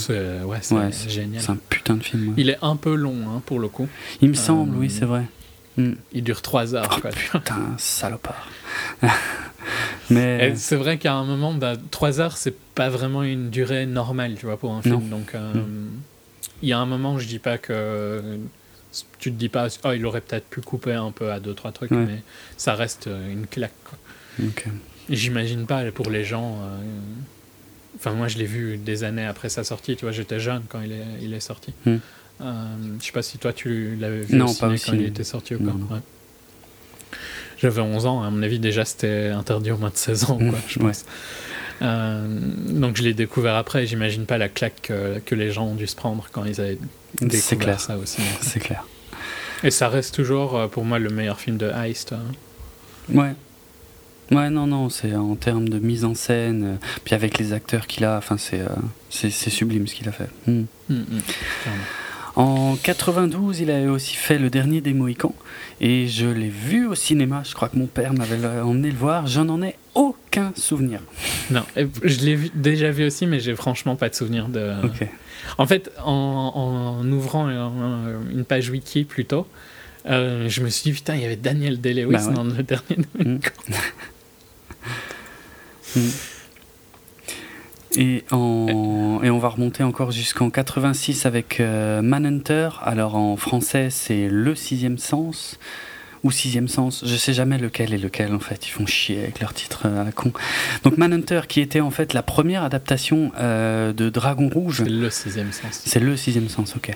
ouais, 0.45 0.57
c'est 0.61 0.75
Ouais, 0.75 0.89
génial. 1.07 1.41
C'est 1.41 1.49
un 1.49 1.57
putain 1.69 1.95
de 1.95 2.03
film. 2.03 2.27
ouais. 2.29 2.33
Il 2.37 2.49
est 2.49 2.57
un 2.61 2.75
peu 2.75 2.93
long 2.93 3.15
hein, 3.29 3.41
pour 3.45 3.59
le 3.59 3.67
coup. 3.69 3.87
Il 4.21 4.29
me 4.29 4.33
semble, 4.35 4.75
oui, 4.77 4.89
c'est 4.89 5.05
vrai. 5.05 5.23
Hmm. 5.77 5.93
Il 6.11 6.23
dure 6.23 6.41
3 6.41 6.75
heures. 6.75 6.93
Oh, 6.97 7.01
quoi. 7.01 7.11
putain, 7.11 7.75
salopard. 7.77 8.47
Mais. 10.09 10.53
C'est 10.55 10.75
vrai 10.75 10.97
qu'à 10.97 11.13
un 11.13 11.23
moment, 11.23 11.53
bah, 11.53 11.73
3 11.91 12.19
heures, 12.19 12.37
c'est 12.37 12.57
pas 12.75 12.89
vraiment 12.89 13.23
une 13.23 13.49
durée 13.49 13.85
normale, 13.85 14.35
tu 14.37 14.45
vois, 14.45 14.57
pour 14.57 14.73
un 14.73 14.81
film. 14.81 14.95
Non. 15.09 15.17
Donc, 15.17 15.35
euh, 15.35 15.53
Mm. 15.53 15.89
il 16.63 16.69
y 16.69 16.73
a 16.73 16.79
un 16.79 16.85
moment, 16.85 17.17
je 17.19 17.27
dis 17.27 17.39
pas 17.39 17.57
que 17.57 18.39
tu 19.19 19.31
te 19.31 19.37
dis 19.37 19.47
pas, 19.49 19.67
oh, 19.85 19.91
il 19.93 20.05
aurait 20.05 20.19
peut-être 20.21 20.47
pu 20.49 20.59
couper 20.61 20.93
un 20.93 21.11
peu 21.11 21.31
à 21.31 21.39
deux 21.39 21.53
trois 21.53 21.71
trucs, 21.71 21.91
Ouais. 21.91 21.97
mais 22.05 22.21
ça 22.57 22.75
reste 22.75 23.07
euh, 23.07 23.31
une 23.31 23.47
claque. 23.47 23.71
J'imagine 25.09 25.65
pas 25.65 25.89
pour 25.91 26.09
les 26.09 26.23
gens. 26.23 26.57
euh, 26.61 26.77
Enfin, 27.97 28.11
moi, 28.13 28.27
je 28.29 28.37
l'ai 28.37 28.45
vu 28.45 28.77
des 28.77 29.03
années 29.03 29.25
après 29.25 29.49
sa 29.49 29.63
sortie. 29.63 29.95
Tu 29.95 30.05
vois, 30.05 30.11
j'étais 30.13 30.39
jeune 30.39 30.63
quand 30.69 30.81
il 30.81 30.91
est, 30.93 31.05
il 31.21 31.33
est 31.33 31.39
sorti. 31.41 31.73
Mm. 31.85 31.97
Euh, 32.41 32.65
je 32.99 33.05
sais 33.05 33.11
pas 33.11 33.21
si 33.21 33.37
toi 33.37 33.53
tu 33.53 33.95
l'avais 33.99 34.21
vu 34.21 34.35
Non, 34.35 34.45
au 34.45 34.47
ciné 34.49 34.77
quand 34.79 34.93
il 34.93 35.05
était 35.05 35.23
sorti 35.23 35.55
ou 35.55 35.59
non. 35.63 35.73
Ouais. 35.89 35.99
J'avais 37.59 37.81
11 37.81 38.05
ans, 38.07 38.23
à 38.23 38.29
mon 38.31 38.41
avis 38.41 38.59
déjà 38.59 38.85
c'était 38.85 39.27
interdit 39.27 39.71
au 39.71 39.77
moins 39.77 39.91
de 39.91 39.97
16 39.97 40.23
ans, 40.31 40.37
quoi, 40.37 40.57
je 40.67 40.79
pense. 40.79 41.05
Euh, 41.83 42.25
donc 42.69 42.97
je 42.97 43.03
l'ai 43.03 43.13
découvert 43.13 43.55
après, 43.55 43.85
j'imagine 43.85 44.25
pas 44.25 44.37
la 44.37 44.49
claque 44.49 44.81
que, 44.83 45.19
que 45.19 45.35
les 45.35 45.51
gens 45.51 45.65
ont 45.65 45.75
dû 45.75 45.87
se 45.87 45.95
prendre 45.95 46.27
quand 46.31 46.45
ils 46.45 46.59
avaient 46.61 46.77
découvert 47.21 47.59
clair. 47.59 47.79
ça 47.79 47.97
au 47.97 48.05
cinéma. 48.05 48.31
C'est 48.41 48.59
clair. 48.59 48.85
Et 49.63 49.69
ça 49.71 49.89
reste 49.89 50.15
toujours 50.15 50.57
euh, 50.57 50.67
pour 50.67 50.85
moi 50.85 50.97
le 50.97 51.09
meilleur 51.09 51.39
film 51.39 51.57
de 51.57 51.69
Heist. 51.69 52.13
hein. 52.13 52.21
Ouais. 53.13 53.33
Ouais, 54.31 54.49
non, 54.49 54.65
non, 54.65 54.89
c'est 54.89 55.13
en 55.13 55.35
termes 55.35 55.67
de 55.67 55.77
mise 55.77 56.05
en 56.05 56.15
scène, 56.15 56.63
euh, 56.63 56.75
puis 57.03 57.15
avec 57.15 57.37
les 57.37 57.51
acteurs 57.51 57.85
qu'il 57.85 58.05
a, 58.05 58.17
enfin, 58.17 58.37
c'est 58.37 58.61
euh, 58.61 59.29
sublime 59.29 59.87
ce 59.87 59.93
qu'il 59.93 60.07
a 60.07 60.13
fait. 60.13 60.29
Mm, 60.47 60.63
mm. 60.89 61.03
En 62.35 62.77
92, 62.81 63.59
il 63.59 63.71
a 63.71 63.91
aussi 63.91 64.15
fait 64.15 64.37
Le 64.39 64.49
Dernier 64.49 64.79
des 64.81 64.93
Mohicans, 64.93 65.35
et 65.81 66.07
je 66.07 66.27
l'ai 66.27 66.47
vu 66.49 66.87
au 66.87 66.95
cinéma, 66.95 67.43
je 67.45 67.53
crois 67.53 67.67
que 67.69 67.77
mon 67.77 67.87
père 67.87 68.13
m'avait 68.13 68.61
emmené 68.61 68.89
le 68.89 68.97
voir, 68.97 69.27
j'en 69.27 69.49
en 69.49 69.61
ai 69.61 69.75
aucun 69.95 70.53
souvenir. 70.55 71.01
Non, 71.49 71.63
je 71.75 72.19
l'ai 72.25 72.35
vu- 72.35 72.51
déjà 72.55 72.89
vu 72.91 73.05
aussi, 73.05 73.27
mais 73.27 73.39
j'ai 73.41 73.55
franchement 73.55 73.95
pas 73.97 74.07
de 74.09 74.15
souvenir 74.15 74.47
de. 74.47 74.73
Ok. 74.83 75.07
En 75.57 75.65
fait, 75.67 75.91
en, 76.03 76.99
en 77.01 77.11
ouvrant 77.11 77.47
un- 77.47 78.21
une 78.31 78.45
page 78.45 78.69
wiki 78.69 79.03
plutôt, 79.03 79.45
euh, 80.05 80.47
je 80.47 80.61
me 80.61 80.69
suis 80.69 80.91
dit 80.91 80.95
putain, 80.95 81.15
il 81.15 81.21
y 81.21 81.25
avait 81.25 81.35
Daniel 81.35 81.81
Day-Lewis 81.81 82.13
Bah 82.13 82.25
ouais. 82.27 82.33
dans 82.33 82.43
le 82.45 82.63
dernier. 82.63 82.97
Mm. 83.19 83.37
Mm. 85.93 85.99
Et, 87.95 88.23
en, 88.31 89.19
et 89.21 89.29
on 89.29 89.39
va 89.39 89.49
remonter 89.49 89.83
encore 89.83 90.11
jusqu'en 90.11 90.49
86 90.49 91.25
avec 91.25 91.59
euh, 91.59 92.01
Manhunter. 92.01 92.69
Alors 92.83 93.15
en 93.15 93.35
français, 93.35 93.89
c'est 93.89 94.27
Le 94.29 94.55
Sixième 94.55 94.97
Sens 94.97 95.59
ou 96.23 96.31
Sixième 96.31 96.67
Sens. 96.67 97.03
Je 97.05 97.15
sais 97.15 97.33
jamais 97.33 97.57
lequel 97.57 97.93
est 97.93 97.97
lequel 97.97 98.33
en 98.33 98.39
fait. 98.39 98.67
Ils 98.67 98.71
font 98.71 98.85
chier 98.85 99.19
avec 99.19 99.41
leur 99.41 99.53
titre 99.53 99.87
à 99.87 100.03
la 100.03 100.11
con. 100.11 100.31
Donc 100.83 100.97
Manhunter, 100.97 101.41
qui 101.49 101.59
était 101.59 101.81
en 101.81 101.91
fait 101.91 102.13
la 102.13 102.23
première 102.23 102.63
adaptation 102.63 103.31
de 103.39 104.09
Dragon 104.09 104.49
Rouge. 104.53 104.83
C'est 104.85 104.89
le 104.89 105.09
Sixième 105.09 105.51
Sens. 105.51 105.81
C'est 105.85 105.99
le 105.99 106.15
Sixième 106.15 106.47
Sens, 106.47 106.75
ok. 106.77 106.95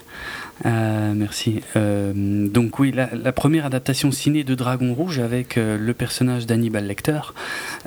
Euh, 0.66 1.14
merci. 1.14 1.62
Euh, 1.76 2.14
donc 2.16 2.80
oui, 2.80 2.94
la, 2.94 3.32
première 3.32 3.66
adaptation 3.66 4.12
ciné 4.12 4.44
de 4.44 4.56
Dragon 4.56 4.94
Rouge 4.94 5.20
avec 5.20 5.58
euh, 5.58 5.78
le 5.78 5.94
personnage 5.94 6.46
d'Hannibal 6.46 6.88
Lecter, 6.88 7.20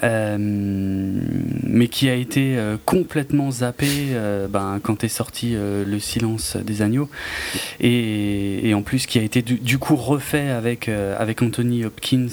mais 0.02 1.88
qui 1.88 2.08
a 2.08 2.14
été 2.14 2.56
complètement 2.84 3.50
zappé 3.50 3.88
ben, 4.50 4.80
quand 4.82 5.04
est 5.04 5.08
sorti 5.08 5.54
Le 5.54 5.98
Silence 5.98 6.56
des 6.56 6.82
Agneaux, 6.82 7.08
et, 7.80 8.72
en 8.74 8.82
plus 8.82 9.06
qui 9.06 9.18
a 9.18 9.22
été 9.22 9.42
du, 9.42 9.78
coup 9.78 9.96
refait 9.96 10.50
avec, 10.50 10.88
avec 10.88 11.42
Anthony 11.42 11.84
Hopkins 11.84 12.28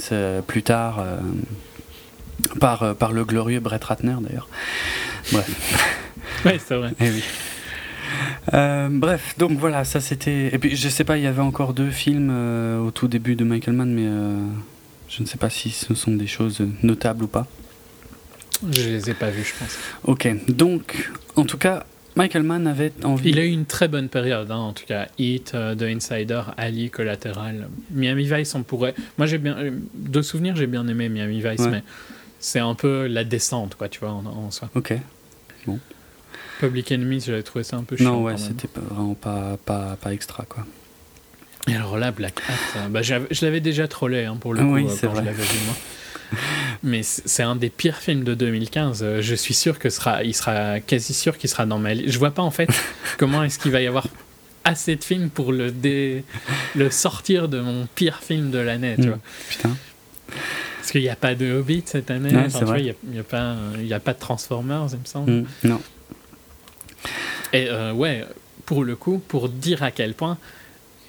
plus 0.47 0.63
tard. 0.63 1.03
par, 2.59 2.95
par 2.95 3.13
le 3.13 3.23
glorieux 3.23 3.59
Brett 3.59 3.83
Ratner 3.83 4.15
d'ailleurs. 4.21 4.49
Bref. 5.31 6.05
Oui, 6.45 6.51
c'est 6.65 6.75
vrai. 6.75 6.91
Eh 6.99 7.09
oui. 7.09 7.23
Euh, 8.53 8.89
bref, 8.91 9.35
donc 9.37 9.57
voilà, 9.57 9.83
ça 9.83 9.99
c'était. 9.99 10.53
Et 10.53 10.59
puis 10.59 10.75
je 10.75 10.89
sais 10.89 11.03
pas, 11.03 11.17
il 11.17 11.23
y 11.23 11.27
avait 11.27 11.41
encore 11.41 11.73
deux 11.73 11.89
films 11.89 12.29
euh, 12.31 12.79
au 12.79 12.91
tout 12.91 13.07
début 13.07 13.35
de 13.35 13.43
Michael 13.43 13.75
Mann, 13.75 13.91
mais 13.91 14.05
euh, 14.05 14.37
je 15.09 15.21
ne 15.21 15.27
sais 15.27 15.37
pas 15.37 15.49
si 15.49 15.69
ce 15.71 15.93
sont 15.93 16.11
des 16.11 16.27
choses 16.27 16.61
notables 16.83 17.23
ou 17.23 17.27
pas. 17.27 17.47
Je 18.71 18.89
les 18.89 19.09
ai 19.09 19.13
pas 19.13 19.29
vus, 19.29 19.43
je 19.43 19.53
pense. 19.59 19.77
Ok, 20.03 20.27
donc 20.47 21.11
en 21.35 21.43
tout 21.43 21.57
cas, 21.57 21.85
Michael 22.15 22.43
Mann 22.43 22.67
avait 22.67 22.93
envie. 23.03 23.29
Il 23.29 23.39
a 23.39 23.45
eu 23.45 23.51
une 23.51 23.65
très 23.65 23.87
bonne 23.87 24.07
période, 24.07 24.49
hein, 24.51 24.57
en 24.57 24.73
tout 24.73 24.85
cas. 24.85 25.07
Heat, 25.17 25.51
The 25.51 25.81
Insider, 25.83 26.41
Ali, 26.55 26.89
Collateral. 26.89 27.67
Miami 27.91 28.29
Vice, 28.31 28.55
on 28.55 28.63
pourrait. 28.63 28.95
Moi, 29.17 29.27
j'ai 29.27 29.37
bien. 29.37 29.57
De 29.93 30.21
souvenirs, 30.21 30.55
j'ai 30.55 30.67
bien 30.67 30.87
aimé 30.87 31.09
Miami 31.09 31.41
Vice, 31.41 31.67
mais 31.69 31.83
c'est 32.39 32.59
un 32.59 32.75
peu 32.75 33.07
la 33.07 33.23
descente, 33.23 33.75
quoi, 33.75 33.89
tu 33.89 33.99
vois, 33.99 34.11
en, 34.11 34.25
en 34.25 34.51
soi. 34.51 34.69
Ok. 34.75 34.93
Bon. 35.67 35.79
Public 36.59 36.91
Enemy, 36.91 37.19
j'avais 37.19 37.43
trouvé 37.43 37.63
ça 37.63 37.77
un 37.77 37.83
peu 37.83 37.97
chiant. 37.97 38.13
Non, 38.13 38.23
ouais, 38.23 38.37
c'était 38.37 38.69
vraiment 38.75 39.13
pas, 39.13 39.57
pas, 39.65 39.97
pas, 40.01 40.13
extra, 40.13 40.45
quoi. 40.47 40.65
Et 41.67 41.75
alors 41.75 41.97
là, 41.97 42.11
Black 42.11 42.41
Hat, 42.47 42.77
euh, 42.77 42.87
bah, 42.89 43.01
je 43.01 43.45
l'avais 43.45 43.59
déjà 43.59 43.87
trollé 43.87 44.25
hein, 44.25 44.37
pour 44.39 44.53
le 44.53 44.61
coup, 44.61 44.77
euh, 44.77 44.81
quand 45.01 45.15
je 45.15 45.21
l'avais 45.21 45.43
vu 45.43 45.57
moi. 45.65 45.75
Mais 46.83 47.01
c'est 47.03 47.43
un 47.43 47.55
des 47.55 47.69
pires 47.69 47.97
films 47.97 48.23
de 48.23 48.33
2015. 48.35 49.01
Euh, 49.01 49.21
je 49.21 49.35
suis 49.35 49.53
sûr 49.53 49.79
que 49.79 49.89
sera, 49.89 50.23
il 50.23 50.35
sera 50.35 50.79
quasi 50.79 51.13
sûr 51.13 51.37
qu'il 51.37 51.49
sera 51.49 51.65
dans 51.65 51.79
ma 51.79 51.93
liste. 51.93 52.11
Je 52.11 52.19
vois 52.19 52.31
pas 52.31 52.43
en 52.43 52.51
fait 52.51 52.69
comment 53.17 53.43
est-ce 53.43 53.57
qu'il 53.57 53.71
va 53.71 53.81
y 53.81 53.87
avoir 53.87 54.07
assez 54.63 54.95
de 54.95 55.03
films 55.03 55.29
pour 55.29 55.51
le, 55.51 55.73
le 56.75 56.89
sortir 56.89 57.47
de 57.47 57.59
mon 57.59 57.87
pire 57.95 58.19
film 58.21 58.51
de 58.51 58.57
l'année, 58.57 58.95
hmm. 58.97 59.17
Putain. 59.49 59.77
Parce 60.77 60.91
qu'il 60.91 61.01
n'y 61.01 61.09
a 61.09 61.15
pas 61.15 61.35
de 61.35 61.51
Hobbit 61.51 61.83
cette 61.85 62.11
année. 62.11 62.29
il 62.29 63.11
n'y 63.11 63.19
a, 63.19 63.23
pas, 63.23 63.55
il 63.79 63.93
a 63.93 63.99
pas 63.99 64.13
de 64.13 64.19
Transformers, 64.19 64.87
il 64.91 64.99
me 64.99 65.05
semble. 65.05 65.31
Hmm. 65.31 65.45
Non. 65.63 65.81
Et 67.53 67.67
euh, 67.69 67.93
ouais, 67.93 68.25
pour 68.65 68.83
le 68.83 68.95
coup, 68.95 69.19
pour 69.19 69.49
dire 69.49 69.83
à 69.83 69.91
quel 69.91 70.13
point 70.13 70.37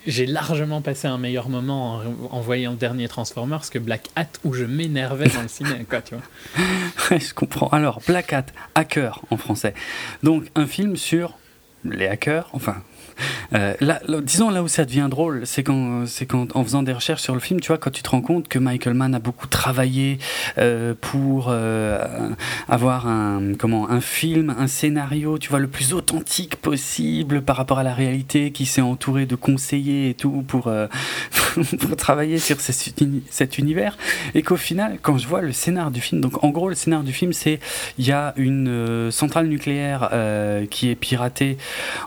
j'ai 0.07 0.27
largement 0.27 0.83
passé 0.83 1.09
un 1.09 1.19
meilleur 1.19 1.49
moment 1.49 2.01
en, 2.31 2.41
voyant 2.41 2.73
le 2.73 2.77
dernier 2.77 3.09
Transformers 3.09 3.69
que 3.71 3.79
Black 3.79 4.09
Hat 4.15 4.29
où 4.45 4.53
je 4.53 4.65
m'énervais 4.65 5.29
dans 5.29 5.43
le 5.43 5.49
cinéma, 5.49 5.79
quoi, 5.89 6.01
tu 6.01 6.15
vois. 6.15 7.19
je 7.19 7.35
comprends. 7.35 7.69
Alors, 7.69 8.01
Black 8.07 8.33
Hat, 8.33 8.47
hacker 8.75 9.23
en 9.31 9.37
français. 9.37 9.75
Donc, 10.23 10.45
un 10.55 10.67
film 10.67 10.97
sur 10.97 11.37
les 11.85 12.07
hackers, 12.07 12.49
enfin, 12.53 12.83
euh, 13.55 13.75
disons 14.23 14.51
là 14.51 14.63
où 14.63 14.69
ça 14.69 14.85
devient 14.85 15.09
drôle, 15.11 15.43
c'est 15.45 15.63
quand, 15.63 16.07
c'est 16.07 16.27
quand 16.27 16.55
en 16.57 16.65
faisant 16.65 16.83
des 16.83 16.93
recherches 16.93 17.23
sur 17.23 17.35
le 17.35 17.41
film, 17.41 17.61
tu 17.61 17.69
vois, 17.69 17.79
quand 17.79 17.91
tu 17.91 18.03
te 18.03 18.11
rends 18.11 18.21
compte 18.21 18.49
que 18.49 18.59
Michael 18.59 18.95
Mann 18.95 19.15
a 19.15 19.19
beaucoup 19.19 19.47
travaillé 19.47 20.19
euh, 20.59 20.95
pour 21.01 21.47
euh, 21.49 22.31
avoir 22.69 23.07
un, 23.07 23.55
comment, 23.59 23.91
un 23.91 24.01
film, 24.01 24.55
un 24.59 24.67
scénario, 24.67 25.39
tu 25.39 25.51
vois, 25.51 25.59
le 25.59 25.69
plus 25.69 25.95
authentique 25.95 26.57
possible 26.57 27.43
par 27.43 27.57
rapport 27.57 27.79
à 27.79 27.83
la 27.83 27.95
réalité, 27.95 28.51
qui 28.51 28.67
s'est 28.67 28.81
entouré 28.81 29.27
de 29.27 29.37
conseillers 29.37 30.11
et 30.11 30.15
tout 30.15 30.45
pour, 30.47 30.71
pour 31.81 31.97
travailler 31.97 32.39
sur 32.39 32.61
cet 32.61 33.59
univers, 33.59 33.99
et 34.35 34.43
qu'au 34.43 34.57
final, 34.57 34.99
quand 35.03 35.19
je 35.19 35.27
vois 35.27 35.43
le 35.43 35.53
scénar 35.53 35.91
du 35.91 36.01
film, 36.01 36.21
donc 36.21 36.45
en 36.45 36.51
gros, 36.51 36.69
le 36.69 36.75
scénar 36.75 37.03
du 37.03 37.13
film, 37.13 37.33
c'est 37.33 37.59
il 37.99 38.07
y 38.07 38.13
a 38.13 38.33
une 38.37 39.11
centrale 39.11 39.49
nucléaire 39.49 40.11
qui 40.71 40.91
est 40.91 40.95
piratée 40.95 41.59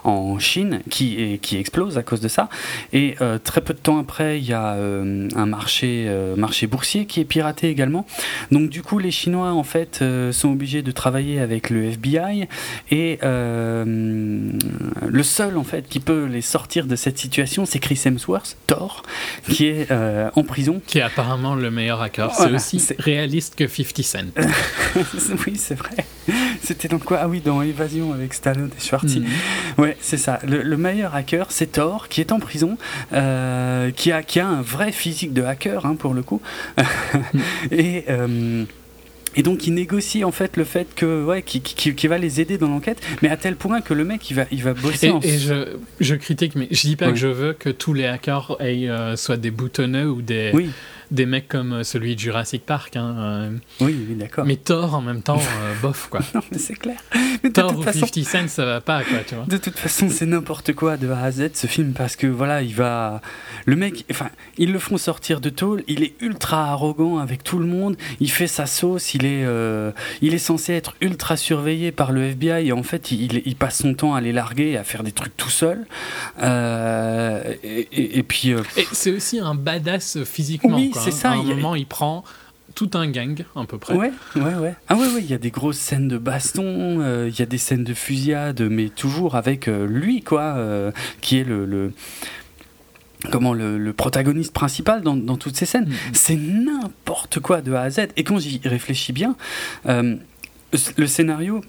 en 0.04 0.38
Chine, 0.38 0.80
qui 0.88 1.10
qui, 1.38 1.56
explose 1.56 1.98
à 1.98 2.02
cause 2.02 2.20
de 2.20 2.28
ça. 2.28 2.48
Et 2.92 3.16
euh, 3.20 3.38
très 3.38 3.60
peu 3.60 3.74
de 3.74 3.78
temps 3.78 3.98
après, 3.98 4.38
il 4.38 4.44
y 4.44 4.52
a 4.52 4.74
euh, 4.74 5.28
un 5.34 5.46
marché, 5.46 6.06
euh, 6.08 6.36
marché 6.36 6.66
boursier 6.66 7.06
qui 7.06 7.20
est 7.20 7.24
piraté 7.24 7.68
également. 7.68 8.06
Donc 8.50 8.70
du 8.70 8.82
coup, 8.82 8.98
les 8.98 9.10
Chinois 9.10 9.52
en 9.52 9.62
fait 9.62 10.02
sont 10.32 10.52
obligés 10.52 10.82
de 10.82 10.90
travailler 10.90 11.40
avec 11.40 11.70
le 11.70 11.84
FBI 11.84 12.48
et 12.90 13.18
le 13.22 15.22
seul 15.22 15.56
en 15.56 15.64
fait 15.64 15.88
qui 15.88 16.00
peut 16.00 16.24
les 16.24 16.40
sortir 16.40 16.86
de 16.86 16.96
cette 16.96 17.18
situation, 17.18 17.66
c'est 17.66 17.78
Chris 17.78 18.00
Hemsworth, 18.04 18.56
Thor, 18.66 19.02
qui 19.48 19.66
est 19.66 19.90
en 19.90 20.42
prison. 20.42 20.80
Qui 20.86 20.98
est 20.98 21.02
apparemment 21.02 21.54
le 21.54 21.70
meilleur 21.70 22.00
hacker. 22.00 22.34
c'est 22.34 22.52
aussi 22.52 22.82
réaliste 22.98 23.54
que 23.54 23.66
50 23.66 24.02
Cent. 24.02 24.18
oui, 25.46 25.56
c'est 25.56 25.74
vrai. 25.74 26.04
C'était 26.62 26.88
dans 26.88 26.98
quoi? 26.98 27.18
Ah 27.22 27.28
oui, 27.28 27.40
dans 27.40 27.62
Évasion 27.62 28.12
avec 28.12 28.34
Stallone 28.34 28.70
et 28.76 28.80
Schwarzenegger. 28.80 29.26
Mm. 29.76 29.80
Ouais, 29.80 29.96
c'est 30.00 30.16
ça. 30.16 30.38
Le, 30.46 30.62
le 30.62 30.76
meilleur 30.76 31.14
hacker, 31.14 31.46
c'est 31.50 31.72
Thor, 31.72 32.08
qui 32.08 32.20
est 32.20 32.32
en 32.32 32.38
prison, 32.38 32.76
euh, 33.12 33.90
qui, 33.90 34.12
a, 34.12 34.22
qui 34.22 34.40
a 34.40 34.46
un 34.46 34.62
vrai 34.62 34.92
physique 34.92 35.32
de 35.32 35.42
hacker, 35.42 35.86
hein, 35.86 35.96
pour 35.96 36.14
le 36.14 36.22
coup. 36.22 36.40
et. 37.70 38.04
Et 39.36 39.42
donc 39.42 39.66
il 39.66 39.74
négocie 39.74 40.24
en 40.24 40.32
fait 40.32 40.56
le 40.56 40.64
fait 40.64 40.88
que 40.94 41.24
ouais 41.24 41.42
qui, 41.42 41.60
qui, 41.60 42.06
va 42.08 42.18
les 42.18 42.40
aider 42.40 42.58
dans 42.58 42.68
l'enquête, 42.68 43.00
mais 43.22 43.28
à 43.28 43.36
tel 43.36 43.56
point 43.56 43.80
que 43.80 43.94
le 43.94 44.04
mec 44.04 44.28
il 44.30 44.34
va 44.34 44.44
il 44.50 44.62
va 44.62 44.74
bosser. 44.74 45.12
Et, 45.22 45.34
et 45.34 45.38
je, 45.38 45.76
je, 46.00 46.14
critique, 46.16 46.56
mais 46.56 46.66
je 46.70 46.80
dis 46.80 46.96
pas 46.96 47.10
que 47.10 47.16
je 47.16 47.28
veux 47.28 47.52
que 47.52 47.70
tous 47.70 47.94
les 47.94 48.06
hackers 48.06 48.56
aient, 48.60 48.88
euh, 48.88 49.16
soient 49.16 49.36
des 49.36 49.50
boutonneux 49.50 50.10
ou 50.10 50.22
des 50.22 50.50
oui 50.52 50.70
des 51.10 51.26
mecs 51.26 51.48
comme 51.48 51.72
euh, 51.72 51.82
celui 51.82 52.14
de 52.14 52.20
Jurassic 52.20 52.64
Park. 52.64 52.96
Hein, 52.96 53.16
euh. 53.18 53.50
oui, 53.80 54.06
oui 54.08 54.14
d'accord. 54.14 54.44
Mais 54.44 54.56
Thor, 54.56 54.94
en 54.94 55.00
même 55.00 55.22
temps, 55.22 55.38
euh, 55.38 55.74
bof, 55.82 56.08
quoi. 56.10 56.20
non, 56.34 56.40
mais 56.52 56.58
c'est 56.58 56.74
clair. 56.74 56.98
Thor 57.52 57.76
ou 57.76 57.82
50 57.82 58.24
Cent, 58.24 58.48
ça 58.48 58.64
va 58.64 58.80
pas, 58.80 59.02
quoi, 59.02 59.18
tu 59.26 59.34
vois. 59.34 59.44
De 59.46 59.56
toute 59.56 59.78
façon, 59.78 60.08
c'est 60.08 60.26
n'importe 60.26 60.72
quoi 60.72 60.96
de 60.96 61.08
A 61.10 61.22
à 61.22 61.30
Z, 61.30 61.50
ce 61.54 61.66
film, 61.66 61.92
parce 61.92 62.16
que, 62.16 62.26
voilà, 62.26 62.62
il 62.62 62.74
va... 62.74 63.20
Le 63.66 63.76
mec, 63.76 64.04
enfin, 64.10 64.30
ils 64.56 64.72
le 64.72 64.78
font 64.78 64.96
sortir 64.96 65.40
de 65.40 65.50
tôle, 65.50 65.82
il 65.88 66.02
est 66.02 66.14
ultra 66.20 66.70
arrogant 66.70 67.18
avec 67.18 67.42
tout 67.42 67.58
le 67.58 67.66
monde, 67.66 67.96
il 68.20 68.30
fait 68.30 68.46
sa 68.46 68.66
sauce, 68.66 69.14
il 69.14 69.24
est, 69.24 69.44
il 70.22 70.34
est 70.34 70.38
censé 70.38 70.74
être 70.74 70.94
ultra 71.00 71.36
surveillé 71.36 71.92
par 71.92 72.12
le 72.12 72.22
FBI, 72.24 72.68
et 72.68 72.72
en 72.72 72.82
fait, 72.82 73.10
il, 73.10 73.42
il 73.44 73.56
passe 73.56 73.78
son 73.78 73.94
temps 73.94 74.14
à 74.14 74.20
les 74.20 74.32
larguer, 74.32 74.76
à 74.76 74.84
faire 74.84 75.02
des 75.02 75.12
trucs 75.12 75.36
tout 75.36 75.50
seul. 75.50 75.86
et, 76.42 78.22
puis... 78.22 78.50
Et 78.50 78.86
c'est 78.92 79.10
aussi 79.10 79.38
un 79.38 79.54
badass 79.54 80.24
physiquement, 80.24 80.76
oui, 80.76 80.92
c'est 81.04 81.10
ça. 81.10 81.30
À 81.30 81.34
un 81.34 81.42
moment, 81.42 81.74
il 81.74 81.86
prend 81.86 82.24
tout 82.74 82.90
un 82.94 83.08
gang 83.08 83.44
à 83.56 83.64
peu 83.64 83.78
près. 83.78 83.94
Ouais, 83.94 84.12
ouais, 84.36 84.54
ouais. 84.54 84.74
Ah 84.88 84.96
ouais, 84.96 85.08
ouais. 85.08 85.20
Il 85.20 85.30
y 85.30 85.34
a 85.34 85.38
des 85.38 85.50
grosses 85.50 85.78
scènes 85.78 86.08
de 86.08 86.18
baston, 86.18 87.00
euh, 87.00 87.28
il 87.28 87.38
y 87.38 87.42
a 87.42 87.46
des 87.46 87.58
scènes 87.58 87.84
de 87.84 87.94
fusillade, 87.94 88.62
mais 88.62 88.88
toujours 88.88 89.34
avec 89.34 89.68
euh, 89.68 89.86
lui, 89.86 90.22
quoi, 90.22 90.54
euh, 90.56 90.92
qui 91.20 91.38
est 91.38 91.44
le, 91.44 91.92
comment 93.30 93.52
le, 93.54 93.92
protagoniste 93.92 94.52
principal 94.52 95.02
dans, 95.02 95.36
toutes 95.36 95.56
ces 95.56 95.66
scènes. 95.66 95.86
Mm-hmm. 95.86 96.14
C'est 96.14 96.36
n'importe 96.36 97.40
quoi 97.40 97.60
de 97.60 97.72
A 97.72 97.82
à 97.82 97.90
Z. 97.90 98.08
Et 98.16 98.24
quand 98.24 98.38
j'y 98.38 98.60
réfléchis 98.64 99.12
bien, 99.12 99.36
le 99.86 101.06
scénario 101.06 101.62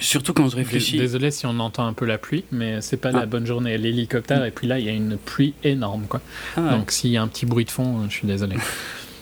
Surtout 0.00 0.32
quand 0.32 0.48
je 0.48 0.56
réfléchis. 0.56 0.98
Désolé 0.98 1.30
si 1.30 1.46
on 1.46 1.58
entend 1.60 1.86
un 1.86 1.92
peu 1.92 2.04
la 2.04 2.18
pluie, 2.18 2.44
mais 2.50 2.80
c'est 2.80 2.96
pas 2.96 3.12
la 3.12 3.20
ah. 3.20 3.26
bonne 3.26 3.46
journée. 3.46 3.78
L'hélicoptère, 3.78 4.44
et 4.44 4.50
puis 4.50 4.66
là, 4.66 4.78
il 4.78 4.86
y 4.86 4.88
a 4.88 4.92
une 4.92 5.16
pluie 5.16 5.54
énorme. 5.62 6.06
Quoi. 6.08 6.20
Ah 6.56 6.70
Donc 6.70 6.90
s'il 6.90 7.10
y 7.10 7.16
a 7.16 7.22
un 7.22 7.28
petit 7.28 7.46
bruit 7.46 7.64
de 7.64 7.70
fond, 7.70 8.04
je 8.08 8.14
suis 8.14 8.26
désolé. 8.26 8.56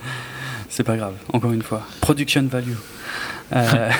c'est 0.68 0.84
pas 0.84 0.96
grave, 0.96 1.14
encore 1.32 1.52
une 1.52 1.62
fois. 1.62 1.86
Production 2.00 2.42
value. 2.44 2.72
Euh, 3.54 3.90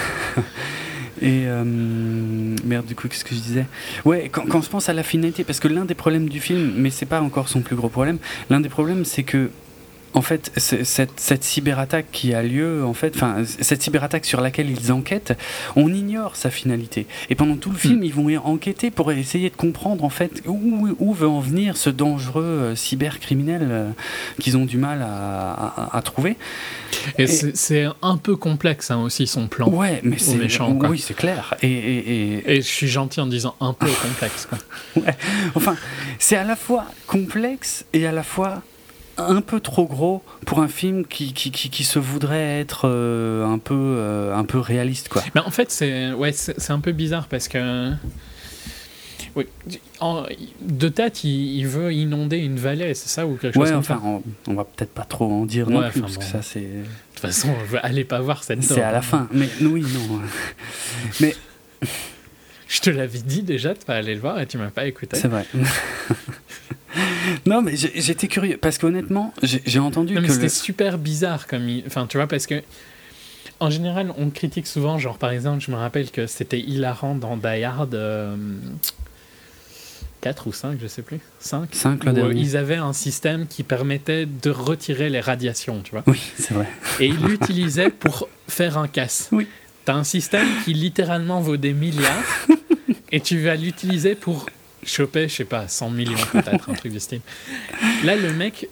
et 1.21 1.45
euh, 1.47 1.65
merde, 1.65 2.87
du 2.87 2.95
coup, 2.95 3.09
qu'est-ce 3.09 3.25
que 3.25 3.35
je 3.35 3.41
disais? 3.41 3.67
Ouais, 4.05 4.31
quand, 4.33 4.47
quand 4.49 4.63
je 4.63 4.71
pense 4.71 4.89
à 4.89 4.95
la 4.95 5.03
finalité, 5.03 5.45
parce 5.45 5.61
que 5.61 5.69
l'un 5.69 5.85
des 5.85 5.95
problèmes 5.95 6.29
du 6.29 6.41
film, 6.41 6.73
mais 6.77 6.91
c'est 6.91 7.07
pas 7.07 7.21
encore 7.21 7.49
son 7.49 7.61
plus 7.61 7.77
gros 7.77 7.91
problème, 7.91 8.19
l'un 8.49 8.61
des 8.61 8.71
problèmes, 8.71 9.05
c'est 9.05 9.25
que 9.25 9.51
en 10.15 10.23
fait, 10.23 10.53
cette, 10.57 11.19
cette, 11.19 11.45
cyberattaque 11.45 12.07
qui 12.13 12.35
a 12.35 12.43
lieu, 12.43 12.85
en 12.85 12.95
fait, 12.95 13.15
enfin, 13.17 13.43
cette 13.45 13.83
cyberattaque 13.83 14.25
sur 14.25 14.41
laquelle 14.41 14.71
ils 14.71 14.93
enquêtent, 14.93 15.37
on 15.77 15.93
ignore 15.93 16.37
sa 16.37 16.51
finalité. 16.51 17.07
Et 17.31 17.35
pendant 17.35 17.57
tout 17.57 17.71
le 17.71 17.79
film, 17.79 18.01
hmm. 18.01 18.05
ils 18.05 18.15
vont 18.15 18.37
enquêter 18.45 18.91
pour 18.91 19.11
essayer 19.13 19.51
de 19.51 19.57
comprendre, 19.57 20.05
en 20.05 20.11
fait, 20.11 20.43
où, 20.47 20.89
où 20.99 21.15
veut 21.15 21.29
en 21.29 21.41
venir 21.41 21.77
ce 21.77 21.91
dangereux 21.91 22.43
euh, 22.45 22.77
cybercriminel 22.77 23.69
euh, 23.71 23.91
qu'ils 24.39 24.57
ont 24.57 24.65
du 24.65 24.77
mal 24.77 25.03
à, 25.03 25.91
à, 25.93 26.03
trouver. 26.03 26.37
Et, 27.19 27.27
c'est 27.27 27.87
un 28.03 28.17
peu 28.17 28.37
complexe 28.37 28.91
hein, 28.91 29.01
aussi 29.03 29.27
son 29.27 29.49
plan. 29.49 29.69
Ouais, 29.69 30.01
mais 30.03 30.19
c'est 30.19 30.37
méchant. 30.37 30.77
Oui, 30.83 30.99
c'est 30.99 31.15
clair. 31.15 31.55
Et, 31.63 31.69
et, 31.69 32.53
et, 32.53 32.57
je 32.57 32.67
suis 32.67 32.89
gentil 32.89 33.21
en 33.21 33.27
disant 33.27 33.55
un 33.61 33.73
peu 33.73 33.91
complexe. 34.03 34.47
Quoi. 34.47 34.59
ouais. 35.03 35.17
Enfin, 35.55 35.77
c'est 36.19 36.37
à 36.37 36.45
la 36.45 36.57
fois 36.57 36.87
complexe 37.07 37.85
et 37.93 38.07
à 38.07 38.13
la 38.13 38.23
fois 38.23 38.63
un 39.29 39.41
peu 39.41 39.61
trop 39.61 39.87
gros 39.87 40.23
pour 40.47 40.61
un 40.61 40.69
film 40.69 41.07
qui, 41.07 41.33
qui, 41.33 41.51
qui, 41.51 41.71
qui 41.71 41.85
se 41.85 41.99
voudrait 41.99 42.61
être 42.61 42.89
euh, 42.89 43.45
un, 43.47 43.59
peu, 43.59 43.75
euh, 43.75 44.35
un 44.35 44.45
peu 44.45 44.59
réaliste. 44.59 45.09
Quoi. 45.09 45.23
Mais 45.35 45.41
en 45.41 45.51
fait, 45.51 45.71
c'est 45.71 46.13
ouais, 46.13 46.33
un 46.69 46.81
peu 46.81 46.93
bizarre 46.93 47.29
parce 47.29 47.49
que. 47.49 47.93
Oui, 49.35 49.47
en, 50.01 50.25
de 50.61 50.89
tête, 50.89 51.25
il, 51.25 51.57
il, 51.57 51.67
veut 51.67 51.91
inonder 51.95 52.37
une 52.37 52.59
vallée, 52.59 52.93
c'est 52.93 53.09
ça 53.09 53.27
ou 53.27 53.37
quelque 53.37 53.55
chose 53.55 53.71
comme 53.71 53.79
enfin, 53.79 53.95
ça 53.95 54.07
on, 54.07 54.23
on, 54.47 54.55
va 54.55 54.65
peut-être 54.65 54.93
pas 54.93 55.05
trop 55.05 55.25
en 55.25 55.47
dire 55.47 55.71
non 55.71 55.89
plus, 55.89 56.03
parce 56.03 56.19
que 56.19 56.25
ça, 56.25 56.43
c'est. 56.43 56.61
De 56.61 56.85
toute 57.15 57.21
façon, 57.21 57.49
allez 57.83 58.05
pas 58.05 58.21
voir 58.21 58.45
cette 58.45 58.63
C'est 58.63 58.83
à 58.83 58.93
la 58.93 59.01
fin. 59.01 59.29
Mais 59.33 59.49
oui, 59.63 59.83
non. 59.83 60.21
Mais 61.21 61.35
Je 62.73 62.81
te 62.81 62.89
l'avais 62.89 63.19
dit 63.19 63.43
déjà 63.43 63.75
de 63.75 63.79
pas 63.81 63.97
aller 63.97 64.15
le 64.15 64.21
voir 64.21 64.41
et 64.41 64.47
tu 64.47 64.57
m'as 64.57 64.71
pas 64.71 64.87
écouté. 64.87 65.19
c'est 65.19 65.29
vrai. 65.29 65.47
non, 67.47 67.63
mais 67.63 67.75
j'étais 67.77 68.29
curieux, 68.29 68.57
parce 68.57 68.79
qu'honnêtement, 68.79 69.33
j'ai 69.43 69.79
entendu 69.79 70.15
Non, 70.15 70.23
que. 70.23 70.29
c'était 70.29 70.43
le- 70.45 70.49
super 70.49 70.99
bizarre 70.99 71.47
comme 71.47 71.69
il... 71.69 71.85
Enfin, 71.87 72.07
tu 72.07 72.17
vois, 72.17 72.27
parce 72.27 72.47
que... 72.47 72.63
En 73.61 73.71
général, 73.71 74.13
on 74.19 74.31
critique 74.31 74.67
souvent, 74.67 74.99
genre 74.99 75.19
par 75.19 75.31
exemple, 75.31 75.63
je 75.65 75.71
me 75.71 75.77
rappelle 75.77 76.11
que 76.11 76.27
c'était 76.27 76.59
hilarant 76.61 77.15
dans 77.15 77.37
Die 77.37 77.63
Hard 77.65 77.95
euh, 77.95 78.37
4 80.21 80.47
ou 80.49 80.53
5, 80.53 80.79
je 80.81 80.87
sais 80.87 81.03
plus. 81.03 81.21
5 81.41 81.69
Cinq, 81.73 82.05
le 82.05 82.13
où, 82.13 82.27
euh, 82.27 82.33
ils 82.35 82.57
avaient 82.57 82.77
un 82.77 82.93
système 82.93 83.47
qui 83.47 83.63
permettait 83.63 84.27
de 84.27 84.51
retirer 84.51 85.11
les 85.11 85.21
radiations, 85.21 85.81
tu 85.83 85.93
vois. 85.93 86.03
Oui, 86.07 86.21
c'est 86.37 86.55
vrai. 86.55 86.69
Et 87.01 87.07
ils 87.07 87.25
l'utilisaient 87.25 87.91
pour 87.91 88.29
faire 88.49 88.79
un 88.79 88.89
casse. 88.89 89.29
Oui. 89.33 89.47
T'as 89.85 89.95
un 89.95 90.05
système 90.05 90.47
qui 90.65 90.75
littéralement 90.75 91.41
vaut 91.41 91.57
des 91.57 91.73
milliards 91.73 92.23
et 93.13 93.21
tu 93.21 93.41
vas 93.41 93.57
l'utiliser 93.57 94.15
pour 94.15 94.47
choper, 94.85 95.29
je 95.29 95.35
sais 95.35 95.45
pas, 95.45 95.69
100 95.69 95.91
millions 95.91 96.17
peut-être, 96.33 96.69
un 96.71 96.75
truc 96.75 96.93
du 96.93 97.01
style. 97.01 97.21
Là, 98.05 98.17
le 98.17 98.33
mec, 98.33 98.69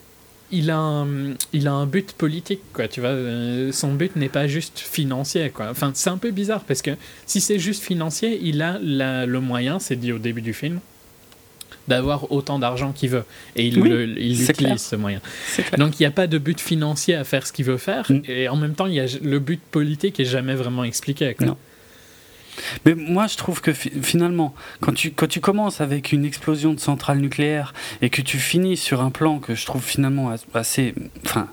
il 0.53 0.71
a 0.71 0.77
un, 0.79 1.07
il 1.53 1.69
a 1.69 1.73
un 1.73 1.87
but 1.87 2.13
politique, 2.13 2.61
quoi, 2.73 2.89
tu 2.89 3.01
vois. 3.01 3.11
euh, 3.11 3.71
son 3.73 3.95
but 3.95 4.17
n'est 4.17 4.29
pas 4.29 4.49
juste 4.49 4.79
financier, 4.81 5.51
quoi. 5.51 5.69
Enfin, 5.71 5.93
c'est 5.95 6.11
un 6.11 6.19
peu 6.19 6.31
bizarre 6.33 6.65
parce 6.65 6.83
que 6.83 6.91
si 7.27 7.41
c'est 7.41 7.59
juste 7.61 7.83
financier, 7.85 8.39
il 8.43 8.61
a 8.63 8.79
la- 8.83 9.27
le 9.27 9.41
moyen, 9.41 9.79
c'est 9.79 9.97
dit 9.97 10.13
au 10.13 10.19
début 10.19 10.43
du 10.43 10.53
film, 10.53 10.81
d'avoir 11.89 12.31
autant 12.31 12.59
d'argent 12.59 12.93
qu'il 12.93 13.11
veut. 13.11 13.25
Et 13.57 13.67
il, 13.67 13.81
Oui, 13.81 13.89
le- 13.89 14.19
il 14.21 14.37
clair. 14.39 14.51
utilise 14.51 14.83
ce 14.83 14.97
moyen. 14.97 15.21
Donc 15.79 15.99
il 15.99 16.03
n'y 16.03 16.07
a 16.07 16.11
pas 16.11 16.27
de 16.27 16.39
but 16.39 16.61
financier 16.61 17.15
à 17.15 17.25
faire 17.25 17.47
ce 17.47 17.53
qu'il 17.53 17.65
veut 17.65 17.79
faire, 17.79 18.11
Mm. 18.11 18.21
et 18.29 18.49
en 18.49 18.57
même 18.57 18.75
temps, 18.75 18.87
il 18.87 18.95
y 18.95 19.01
a 19.01 19.07
le 19.23 19.39
but 19.39 19.61
politique 19.71 20.21
est 20.21 20.25
jamais 20.25 20.55
vraiment 20.55 20.85
expliqué. 20.85 21.35
quoi. 21.35 21.47
Non. 21.49 21.57
Mais 22.85 22.95
moi, 22.95 23.27
je 23.27 23.37
trouve 23.37 23.61
que 23.61 23.73
fi- 23.73 23.93
finalement, 24.03 24.55
quand 24.81 24.93
tu, 24.93 25.11
quand 25.13 25.29
tu 25.29 25.41
commences 25.41 25.81
avec 25.81 26.13
une 26.13 26.25
explosion 26.25 26.75
de 26.75 26.81
centrale 26.81 27.19
nucléaire 27.19 27.73
et 28.03 28.11
que 28.11 28.23
tu 28.23 28.39
finis 28.39 28.77
sur 28.77 29.01
un 29.01 29.11
plan 29.11 29.39
que 29.39 29.55
je 29.55 29.67
trouve 29.67 29.83
finalement 29.85 30.31
as- 30.31 30.45
assez. 30.55 30.95
Enfin. 31.25 31.49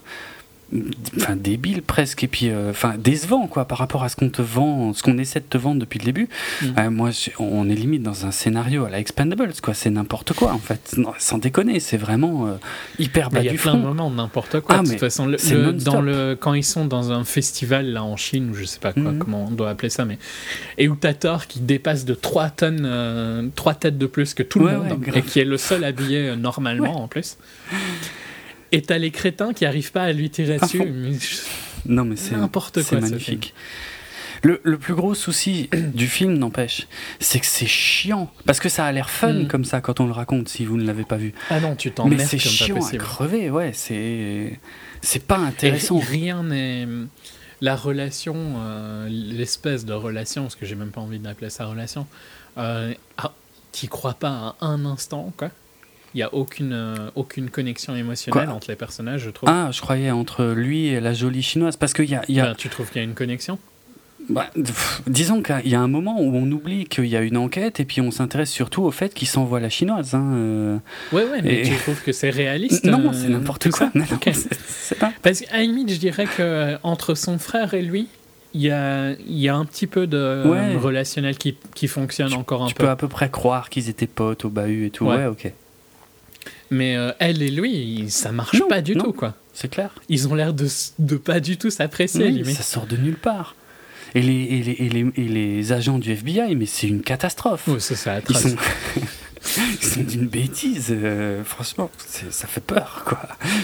Enfin, 1.15 1.37
débile 1.37 1.81
presque, 1.81 2.25
et 2.25 2.27
puis 2.27 2.49
euh, 2.49 2.71
enfin 2.71 2.95
décevant 2.97 3.47
quoi 3.47 3.63
par 3.65 3.77
rapport 3.77 4.03
à 4.03 4.09
ce 4.09 4.17
qu'on 4.17 4.27
te 4.29 4.41
vend, 4.41 4.93
ce 4.93 5.01
qu'on 5.01 5.17
essaie 5.17 5.39
de 5.39 5.45
te 5.45 5.57
vendre 5.57 5.79
depuis 5.79 5.97
le 5.97 6.03
début. 6.03 6.27
Mm. 6.61 6.65
Euh, 6.77 6.89
moi, 6.91 7.09
on 7.39 7.69
est 7.69 7.73
limite 7.75 8.03
dans 8.03 8.25
un 8.25 8.31
scénario 8.31 8.83
à 8.83 8.89
la 8.89 8.99
Expendables 8.99 9.53
quoi, 9.63 9.73
c'est 9.73 9.89
n'importe 9.89 10.33
quoi 10.33 10.51
en 10.51 10.57
fait, 10.57 10.95
Non, 10.97 11.13
sans 11.19 11.37
déconner, 11.37 11.79
c'est 11.79 11.95
vraiment 11.95 12.47
euh, 12.47 12.55
hyper 12.99 13.29
Mais 13.31 13.35
bas 13.35 13.41
Il 13.43 13.45
y 13.45 13.49
a 13.49 13.51
du 13.53 13.57
plein 13.57 13.75
de 13.75 13.81
moments 13.81 14.11
n'importe 14.11 14.59
quoi. 14.59 14.75
Ah, 14.79 14.83
de 14.83 14.89
toute 14.89 14.99
façon, 14.99 15.25
le- 15.25 15.37
le- 15.51 15.71
dans 15.73 16.01
le, 16.01 16.35
quand 16.39 16.53
ils 16.53 16.65
sont 16.65 16.85
dans 16.85 17.13
un 17.13 17.23
festival 17.23 17.85
là 17.93 18.03
en 18.03 18.17
Chine, 18.17 18.49
ou 18.49 18.53
je 18.53 18.65
sais 18.65 18.79
pas 18.79 18.91
quoi, 18.91 19.03
Mhm. 19.13 19.19
comment 19.19 19.45
on 19.47 19.51
doit 19.51 19.69
appeler 19.69 19.89
ça, 19.89 20.03
mais 20.03 20.17
et 20.77 20.89
où 20.89 20.95
t'as 20.97 21.13
Thor 21.13 21.47
qui 21.47 21.61
dépasse 21.61 22.03
de 22.03 22.13
3 22.13 22.49
tonnes, 22.49 22.83
euh, 22.85 23.47
3 23.55 23.73
têtes 23.73 23.97
de 23.97 24.05
plus 24.05 24.33
que 24.33 24.43
tout 24.43 24.59
le 24.59 24.65
monde, 24.77 24.99
ouais, 25.07 25.19
et 25.19 25.21
qui 25.21 25.39
est 25.39 25.45
le 25.45 25.57
seul 25.57 25.85
habillé 25.85 26.35
normalement 26.35 27.01
en 27.03 27.07
plus. 27.07 27.37
Et 28.71 28.81
t'as 28.81 28.97
les 28.97 29.11
crétins 29.11 29.53
qui 29.53 29.65
arrivent 29.65 29.91
pas 29.91 30.03
à 30.03 30.11
lui 30.13 30.29
tirer 30.29 30.55
À 30.55 30.59
dessus. 30.59 30.83
mais 30.83 31.13
je- 31.13 31.89
Non 31.91 32.03
mais 32.05 32.15
c'est 32.15 32.35
N'importe 32.35 32.81
c'est 32.81 32.89
quoi, 32.97 33.05
ce 33.05 33.11
magnifique. 33.11 33.53
Le, 34.43 34.61
le 34.63 34.77
plus 34.77 34.93
gros 34.93 35.15
souci 35.15 35.67
du 35.95 36.07
film, 36.07 36.33
n'empêche, 36.37 36.87
c'est 37.19 37.39
que 37.39 37.45
c'est 37.47 37.65
chiant. 37.65 38.31
Parce 38.45 38.59
que 38.59 38.69
ça 38.69 38.85
a 38.85 38.91
l'air 38.91 39.09
fun 39.09 39.33
Mm. 39.33 39.47
comme 39.47 39.65
ça 39.65 39.81
quand 39.81 39.99
on 39.99 40.05
le 40.05 40.11
raconte, 40.11 40.47
si 40.47 40.63
vous 40.63 40.77
ne 40.77 40.85
l'avez 40.85 41.05
pas 41.05 41.15
vu. 41.17 41.33
Ah 41.49 41.59
non, 41.59 41.75
tu 41.75 41.87
Mais 41.89 41.93
t'emmerdes 41.95 42.21
c'est 42.21 42.37
comme 42.37 42.43
pas 42.45 42.49
chiant 42.49 42.85
à 42.85 42.97
crever, 42.97 43.49
ouais. 43.49 43.71
C'est 43.73 44.59
c'est 45.01 45.23
pas 45.25 45.39
Et 45.39 45.43
intéressant. 45.45 45.97
rien 45.99 46.43
n'est. 46.43 46.87
La 47.61 47.75
relation, 47.75 48.35
euh, 48.59 49.07
l'espèce 49.09 49.83
de 49.85 49.93
relation, 49.93 50.43
parce 50.43 50.55
que 50.55 50.67
j'ai 50.67 50.75
même 50.75 50.91
pas 50.91 51.01
envie 51.01 51.17
d'appeler 51.17 51.49
ça 51.49 51.65
relation, 51.65 52.05
euh, 52.59 52.93
ah, 53.17 53.33
t'y 53.71 53.87
crois 53.87 54.13
pas 54.13 54.55
à 54.61 54.65
un 54.67 54.85
instant, 54.85 55.33
quoi. 55.35 55.49
Il 56.17 56.21
y 56.21 56.23
a 56.23 56.33
aucune, 56.33 56.73
euh, 56.73 56.95
aucune 57.13 57.51
connexion 57.51 57.95
émotionnelle 57.95 58.45
Quoi 58.47 58.55
entre 58.55 58.69
les 58.71 58.75
personnages, 58.75 59.21
je 59.21 59.29
trouve. 59.29 59.47
Ah, 59.49 59.69
je 59.71 59.79
croyais 59.81 60.09
entre 60.09 60.45
lui 60.45 60.87
et 60.87 60.99
la 60.99 61.13
jolie 61.13 61.43
chinoise. 61.43 61.77
Parce 61.77 61.93
qu'il 61.93 62.09
y 62.09 62.15
a, 62.15 62.23
y 62.27 62.39
a 62.39 62.45
Ben, 62.47 62.55
tu 62.57 62.69
trouves 62.69 62.87
qu'il 62.89 62.97
y 62.97 63.05
a 63.05 63.07
une 63.07 63.13
connexion? 63.13 63.59
Bah, 64.27 64.47
pff, 64.55 65.03
disons 65.05 65.43
qu'il 65.43 65.67
y 65.69 65.75
a 65.75 65.79
un 65.79 65.87
moment 65.87 66.19
où 66.19 66.35
on 66.35 66.51
oublie 66.51 66.85
qu'il 66.85 67.05
y 67.05 67.15
a 67.15 67.21
une 67.21 67.37
enquête 67.37 67.79
et 67.79 67.85
puis 67.85 68.01
on 68.01 68.09
s'intéresse 68.09 68.49
surtout 68.49 68.81
au 68.81 68.89
fait 68.89 69.13
qu'il 69.13 69.27
s'envoie 69.27 69.59
la 69.59 69.69
chinoise. 69.69 70.15
hein, 70.15 70.31
euh. 70.33 70.77
Ouais, 71.11 71.23
ouais, 71.23 71.39
mais 71.43 71.59
Et- 71.61 71.63
tu 71.69 71.75
trouves 71.75 72.01
que 72.01 72.11
c'est 72.11 72.31
réaliste 72.31 72.83
Non, 72.85 73.09
euh, 73.09 73.13
c'est 73.13 73.29
n'importe 73.29 73.69
quoi. 73.69 73.91
Non, 73.93 74.03
non, 74.09 74.15
Ok. 74.15 74.31
c'est- 74.33 74.59
c'est 74.67 74.97
pas- 74.97 75.13
Parce 75.21 75.41
qu'à 75.41 75.59
limite, 75.59 75.91
je 75.93 75.99
dirais 75.99 76.25
que 76.25 76.41
euh, 76.41 77.13
son 77.13 77.37
frère 77.37 77.75
et 77.75 77.83
lui, 77.83 78.07
il 78.55 78.61
y 78.61 78.71
a, 78.71 79.11
y 79.27 79.49
a 79.49 79.55
un 79.55 79.65
petit 79.65 79.85
peu 79.85 80.07
de 80.07 80.43
Ouais. 80.47 80.75
relationnel 80.77 81.37
qui, 81.37 81.55
qui 81.75 81.87
fonctionne 81.87 82.33
encore 82.33 82.63
un 82.63 82.67
Tu 82.69 82.73
peu. 82.73 82.85
peux 82.85 82.89
à 82.89 82.95
peu 82.95 83.07
près 83.07 83.29
croire 83.29 83.69
qu'ils 83.69 83.87
étaient 83.87 84.07
potes 84.07 84.45
au 84.45 84.49
bahut 84.49 84.87
et 84.87 84.89
tout. 84.89 85.05
Ouais. 85.05 85.17
Ouais, 85.17 85.25
ok. 85.27 85.53
Mais 86.69 86.95
euh, 86.97 87.11
elle 87.19 87.41
et 87.41 87.49
lui, 87.51 88.05
ça 88.09 88.31
marche 88.31 88.59
Non, 88.59 88.67
pas 88.67 88.81
du 88.81 88.95
non. 88.95 89.05
tout, 89.05 89.13
quoi. 89.13 89.35
C'est 89.53 89.69
clair. 89.69 89.89
Ils 90.09 90.27
ont 90.27 90.35
l'air 90.35 90.53
de, 90.53 90.67
de 90.99 91.15
pas 91.15 91.39
du 91.39 91.57
tout 91.57 91.69
s'apprécier, 91.69 92.25
Oui, 92.45 92.53
ça 92.53 92.63
sort 92.63 92.85
de 92.87 92.97
nulle 92.97 93.15
part. 93.17 93.55
Et 94.15 94.21
les, 94.21 94.43
et 94.43 94.63
les, 94.63 94.71
et 94.71 94.89
les, 94.89 95.11
et 95.15 95.27
les 95.27 95.71
agents 95.71 95.99
du 95.99 96.11
FBI, 96.11 96.55
mais 96.55 96.65
c'est 96.65 96.87
une 96.87 97.01
catastrophe. 97.01 97.63
Oh, 97.67 97.79
ça, 97.79 97.95
c'est 97.95 98.11
Ils 98.29 98.37
sont, 98.37 98.55
sont 99.81 100.01
d'une 100.03 100.27
bêtise. 100.27 100.87
euh, 100.91 101.43
franchement, 101.43 101.89
c'est- 102.05 102.31
ça 102.31 102.47
fait 102.47 102.61
peur, 102.63 103.03
quoi. 103.05 103.19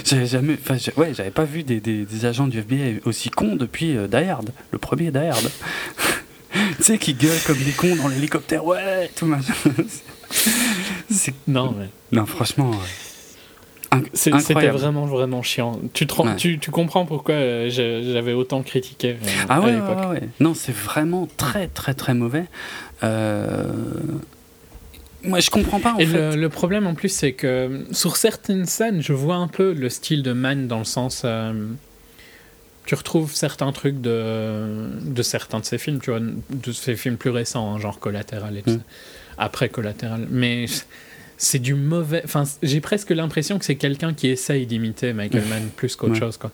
J'avais 0.05 0.25
jamais, 0.25 0.57
enfin, 0.61 0.77
ouais, 0.97 1.13
j'avais 1.13 1.31
pas 1.31 1.45
vu 1.45 1.63
des, 1.63 1.79
des, 1.79 2.05
des 2.05 2.25
agents 2.25 2.47
du 2.47 2.59
FBI 2.59 2.99
aussi 3.05 3.29
cons 3.29 3.55
depuis 3.55 3.95
euh, 3.97 4.07
Die 4.07 4.15
Hard, 4.29 4.49
le 4.71 4.77
premier 4.77 5.11
Die 5.11 5.17
Hard. 5.17 5.49
tu 6.77 6.83
sais, 6.83 6.97
qui 6.97 7.13
gueulent 7.13 7.31
comme 7.45 7.57
des 7.57 7.71
cons 7.71 7.95
dans 7.95 8.07
l'hélicoptère, 8.09 8.65
ouais, 8.65 9.09
tout 9.15 9.25
machin. 9.25 9.53
Non, 11.47 11.73
mais 11.77 11.87
Non, 12.11 12.25
franchement. 12.25 12.71
euh, 13.93 13.99
c'était 14.13 14.69
vraiment, 14.69 15.05
vraiment 15.05 15.41
chiant. 15.43 15.79
Tu, 15.93 16.07
te 16.07 16.13
rends- 16.15 16.27
Ouais. 16.27 16.35
tu, 16.35 16.57
tu 16.59 16.71
comprends 16.71 17.05
pourquoi 17.05 17.35
euh, 17.35 17.69
j'avais 17.69 18.33
autant 18.33 18.63
critiqué 18.63 19.11
euh, 19.11 19.27
Ah 19.49 19.55
à 19.57 19.61
ouais, 19.61 19.73
l'époque. 19.73 19.97
ouais, 19.99 20.07
ouais. 20.07 20.29
Non, 20.39 20.53
c'est 20.53 20.73
vraiment 20.75 21.27
très, 21.37 21.67
très, 21.67 21.93
très 21.93 22.13
mauvais. 22.13 22.45
Euh, 23.03 23.71
Moi, 25.23 25.39
je 25.39 25.49
comprends 25.51 25.79
pas, 25.79 25.93
en 25.93 25.99
Et 25.99 26.05
fait. 26.07 26.31
le, 26.35 26.41
le 26.41 26.49
problème 26.49 26.87
en 26.87 26.95
plus, 26.95 27.09
c'est 27.09 27.33
que 27.33 27.85
sur 27.91 28.17
certaines 28.17 28.65
scènes, 28.65 29.01
je 29.01 29.13
vois 29.13 29.35
un 29.35 29.47
peu 29.47 29.73
le 29.73 29.89
style 29.89 30.23
de 30.23 30.33
Man 30.33 30.67
dans 30.67 30.79
le 30.79 30.85
sens. 30.85 31.25
tu 32.85 32.95
retrouves 32.95 33.33
certains 33.33 33.71
trucs 33.71 34.01
de, 34.01 34.89
de 35.01 35.21
certains 35.23 35.59
de 35.59 35.65
ses 35.65 35.77
films, 35.77 35.99
tu 36.01 36.09
vois, 36.09 36.19
de 36.19 36.71
ses 36.73 36.95
films 36.95 37.15
plus 37.17 37.29
récents, 37.29 37.73
hein, 37.75 37.79
genre 37.79 37.99
Collatéral 37.99 38.57
et 38.57 38.61
tout 38.63 38.71
Mm. 38.71 38.77
ça. 38.79 38.83
Après 39.37 39.69
Collatéral. 39.69 40.27
Mais 40.29 40.65
c'est 41.37 41.59
du 41.59 41.73
mauvais. 41.73 42.21
Enfin, 42.25 42.43
j'ai 42.61 42.81
presque 42.81 43.09
l'impression 43.11 43.59
que 43.59 43.65
c'est 43.65 43.75
quelqu'un 43.75 44.13
qui 44.13 44.27
essaye 44.27 44.65
d'imiter 44.65 45.13
Michael 45.13 45.45
Mann 45.45 45.69
plus 45.75 45.95
qu'autre 45.95 46.13
Ouais. 46.13 46.19
chose, 46.19 46.37
quoi. 46.37 46.51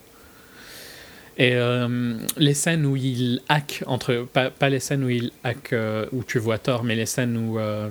Et 1.38 1.54
euh, 1.54 2.16
les 2.36 2.52
scènes 2.54 2.84
où 2.84 2.96
il 2.96 3.40
hack, 3.48 3.82
entre, 3.86 4.26
pas, 4.32 4.50
pas 4.50 4.68
les 4.68 4.80
scènes 4.80 5.04
où 5.04 5.08
il 5.08 5.30
hack, 5.42 5.72
euh, 5.72 6.04
où 6.12 6.22
tu 6.22 6.38
vois 6.38 6.58
Thor, 6.58 6.84
mais 6.84 6.94
les 6.96 7.06
scènes 7.06 7.36
où. 7.36 7.58
euh, 7.58 7.88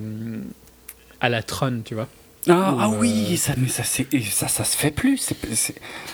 à 1.22 1.30
la 1.30 1.42
Tron, 1.44 1.82
tu 1.84 1.96
vois. 1.96 2.08
Ah, 2.48 2.76
ah 2.80 2.86
euh, 2.86 2.98
oui, 3.00 3.36
ça, 3.38 3.54
mais 3.58 3.68
ça, 3.68 3.84
ça, 3.84 4.48
ça 4.48 4.64
se 4.64 4.78
fait 4.78 4.92
plus. 4.92 5.34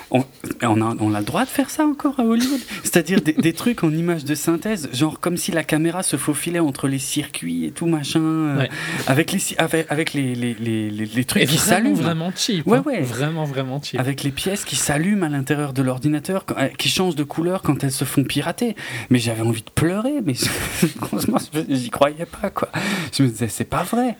On, 0.10 0.26
on, 0.64 0.82
a, 0.82 0.96
on 1.00 1.14
a 1.14 1.20
le 1.20 1.26
droit 1.26 1.46
de 1.46 1.50
faire 1.50 1.70
ça 1.70 1.86
encore 1.86 2.20
à 2.20 2.24
Hollywood. 2.24 2.60
C'est-à-dire 2.84 3.22
des, 3.22 3.34
des 3.34 3.54
trucs 3.54 3.84
en 3.84 3.92
images 3.92 4.26
de 4.26 4.34
synthèse, 4.34 4.90
genre 4.92 5.20
comme 5.20 5.38
si 5.38 5.52
la 5.52 5.64
caméra 5.64 6.02
se 6.04 6.18
faufilait 6.18 6.60
entre 6.60 6.88
les 6.88 6.98
circuits 7.00 7.66
et 7.66 7.72
tout 7.72 7.86
machin, 7.86 8.22
euh, 8.22 8.58
Ouais. 8.58 8.70
avec 9.08 9.32
les, 9.32 9.40
avec, 9.60 9.86
avec 9.92 10.14
les, 10.14 10.34
les, 10.36 10.56
les, 10.90 11.26
trucs 11.26 11.44
Et 11.44 11.46
qui 11.46 11.58
s'allument. 11.58 11.94
vraiment 11.96 12.32
cheap. 12.36 12.66
Ouais, 12.66 12.80
hein. 12.80 12.84
ouais. 12.86 13.02
Vraiment, 13.02 13.44
vraiment 13.46 13.80
cheap. 13.82 14.00
Avec 14.00 14.24
les 14.24 14.32
pièces 14.32 14.66
qui 14.66 14.76
s'allument 14.76 15.24
à 15.28 15.30
l'intérieur 15.30 15.74
de 15.74 15.84
l'ordinateur, 15.84 16.44
euh, 16.58 16.70
qui 16.70 16.90
changent 16.90 17.16
de 17.16 17.24
couleur 17.24 17.62
quand 17.62 17.84
elles 17.84 17.92
se 17.92 18.04
font 18.04 18.24
pirater. 18.24 18.76
Mais 19.12 19.20
j'avais 19.20 19.42
envie 19.44 19.62
de 19.64 19.70
pleurer, 19.70 20.22
mais 20.26 20.34
franchement, 21.02 21.38
je- 21.54 21.76
j'y 21.76 21.92
croyais 21.92 22.26
pas, 22.26 22.50
quoi. 22.50 22.70
Je 23.16 23.24
me 23.24 23.28
disais, 23.30 23.48
c'est 23.48 23.64
pas 23.64 23.84
vrai. 23.84 24.18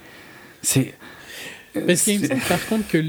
C'est. 0.62 0.94
Parce 1.88 2.02
qu'il 2.04 2.20
me 2.22 2.28
semble 2.28 2.42
par 2.42 2.66
contre 2.68 2.88
que 2.88 3.04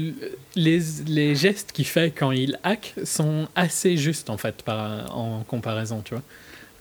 les, 0.55 0.81
les 1.07 1.35
gestes 1.35 1.71
qu'il 1.71 1.85
fait 1.85 2.11
quand 2.11 2.31
il 2.31 2.59
hack 2.63 2.93
sont 3.03 3.47
assez 3.55 3.97
justes 3.97 4.29
en 4.29 4.37
fait 4.37 4.61
par, 4.63 5.15
en 5.17 5.43
comparaison, 5.43 6.01
tu 6.03 6.13
vois. 6.13 6.23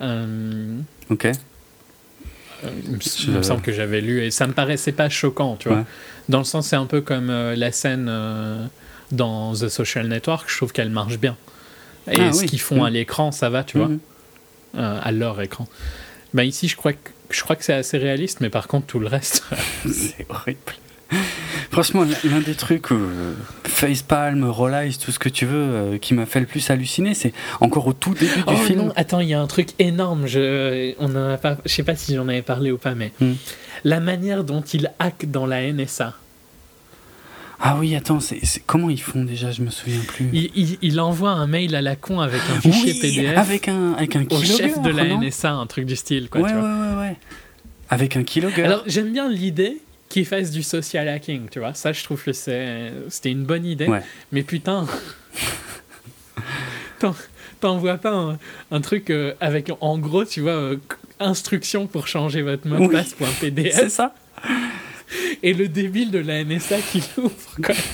Euh, 0.03 0.79
Ok. 1.11 1.27
euh, 1.27 1.31
il 2.85 2.91
me, 2.93 2.99
Je- 3.01 3.23
il 3.29 3.31
me 3.33 3.43
semble 3.43 3.63
que 3.63 3.73
j'avais 3.73 4.01
lu 4.01 4.23
et 4.25 4.31
ça 4.31 4.47
me 4.47 4.53
paraissait 4.53 4.93
pas 4.93 5.09
choquant, 5.09 5.57
tu 5.57 5.69
vois. 5.69 5.79
Ouais. 5.79 5.85
Dans 6.29 6.39
le 6.39 6.45
sens, 6.45 6.69
c'est 6.69 6.77
un 6.77 6.87
peu 6.87 7.01
comme 7.01 7.31
euh, 7.31 7.55
la 7.57 7.71
scène 7.73 8.07
euh, 8.09 8.65
dans 9.13 9.55
The 9.55 9.69
Social 9.69 10.09
Network, 10.09 10.51
je 10.51 10.57
trouve 10.57 10.73
qu'elle 10.73 10.91
marche 10.91 11.19
bien. 11.19 11.37
Et 12.11 12.21
Ah 12.21 12.33
ce 12.33 12.41
oui. 12.41 12.47
qu'ils 12.47 12.61
font 12.61 12.85
à 12.85 12.91
Mm. 12.91 12.95
l'écran, 12.95 13.33
ça 13.33 13.51
va, 13.51 13.65
tu 13.65 13.79
vois, 13.79 13.89
Mhm. 13.89 13.99
euh, 14.77 14.99
à 15.03 15.13
leur 15.13 15.41
écran. 15.41 15.67
Bah 16.35 16.45
ici, 16.45 16.69
je 16.69 16.77
crois 16.77 16.93
que 16.93 17.11
je 17.31 17.41
crois 17.43 17.57
que 17.57 17.65
c'est 17.65 17.73
assez 17.75 17.99
réaliste, 17.99 18.41
mais 18.41 18.51
par 18.51 18.69
contre 18.69 18.87
tout 18.87 18.99
le 19.01 19.07
reste. 19.09 19.43
C'est 19.87 20.27
horrible. 20.29 20.59
Franchement, 21.71 22.05
l'un 22.25 22.41
des 22.41 22.55
trucs, 22.55 22.91
euh, 22.93 23.35
Facepalm, 23.65 24.45
Roll 24.45 24.73
Eyes, 24.75 24.97
tout 24.97 25.13
ce 25.13 25.19
que 25.19 25.29
tu 25.29 25.45
veux, 25.47 25.55
euh, 25.57 25.99
qui 25.99 26.15
m'a 26.15 26.25
fait 26.27 26.41
le 26.41 26.47
plus 26.47 26.69
halluciner, 26.71 27.13
c'est 27.15 27.33
encore 27.61 27.87
au 27.87 27.93
tout 27.93 28.15
début 28.15 28.35
du 28.35 28.43
oh 28.47 28.57
film. 28.57 28.93
attends, 28.97 29.21
il 29.21 29.29
y 29.29 29.35
a 29.35 29.41
un 29.41 29.47
truc 29.47 29.69
énorme. 29.79 30.27
Je, 30.27 30.95
on 30.99 31.15
en 31.15 31.31
a 31.31 31.37
pas, 31.37 31.59
je 31.67 31.73
sais 31.73 31.83
pas 31.83 31.95
si 31.97 32.15
j'en 32.15 32.29
avais 32.29 32.43
parlé 32.43 32.71
ou 32.73 32.79
pas, 32.79 32.95
mais 32.95 33.13
Hmm. 33.21 33.35
la 33.85 34.01
manière 34.01 34.43
dont 34.45 34.63
il 34.63 34.91
hack 34.99 35.31
dans 35.31 35.45
la 35.47 35.63
NSA. 35.71 36.15
Ah 37.59 37.77
oui, 37.79 37.95
attends, 37.97 38.21
c'est 38.21 38.41
comment 38.67 38.91
ils 38.91 39.01
font 39.01 39.25
déjà 39.25 39.51
Je 39.51 39.63
me 39.63 39.71
souviens 39.71 40.01
plus. 40.07 40.29
Il, 40.33 40.51
il- 40.55 40.79
il 40.83 41.01
envoie 41.01 41.31
un 41.31 41.47
mail 41.47 41.75
à 41.75 41.81
la 41.83 41.97
con 41.97 42.21
avec 42.21 42.41
un 42.55 42.61
fichier 42.61 42.93
Oui, 42.93 43.01
PDF 43.01 43.39
avec 43.39 43.69
un, 43.69 43.93
avec 43.95 44.15
un 44.17 44.25
au 44.31 44.43
chef 44.43 44.81
de 44.83 44.91
la 44.91 45.05
NSA, 45.05 45.53
un 45.53 45.67
truc 45.67 45.87
du 45.87 45.97
style, 45.97 46.29
quoi. 46.29 46.43
ouais, 46.43 46.51
tu 46.51 46.55
ouais, 46.55 46.61
vois. 46.61 46.71
ouais, 46.71 46.97
ouais. 47.09 47.17
Avec 47.89 48.17
un 48.17 48.25
keylogger. 48.25 48.65
Alors 48.65 48.83
j'aime 48.87 49.13
bien 49.13 49.29
l'idée 49.29 49.79
qu'ils 50.09 50.27
fassent 50.27 50.51
du 50.51 50.63
social 50.63 51.09
hacking, 51.09 51.49
tu 51.51 51.59
vois. 51.59 51.75
Ça, 51.75 51.93
je 51.93 52.03
trouve 52.05 52.23
que 52.23 52.33
c'est- 52.33 52.93
c'était 53.09 53.31
une 53.31 53.45
bonne 53.45 53.65
idée. 53.67 53.87
Ouais. 53.87 54.03
Mais 54.33 54.43
putain, 54.43 54.87
t'en- 57.01 57.15
t'envoies 57.61 57.99
pas 57.99 58.13
un, 58.13 58.39
un 58.71 58.81
truc 58.81 59.11
euh, 59.11 59.35
avec, 59.41 59.71
en 59.81 59.99
gros, 59.99 60.25
tu 60.25 60.41
vois, 60.41 60.53
euh, 60.53 60.77
instruction 61.21 61.87
pour 61.87 62.07
changer 62.09 62.43
votre 62.43 62.67
mot 62.69 62.77
de 62.77 62.81
Oui. 62.83 62.93
passe 62.93 63.15
pour 63.15 63.27
un 63.27 63.33
c'est 63.73 63.89
ça 63.91 64.15
et 65.43 65.55
le 65.55 65.69
débile 65.69 66.11
de 66.11 66.19
la 66.19 66.43
NSA 66.45 66.79
qui 66.81 67.03
l'ouvre. 67.17 67.33
quoi. 67.65 67.75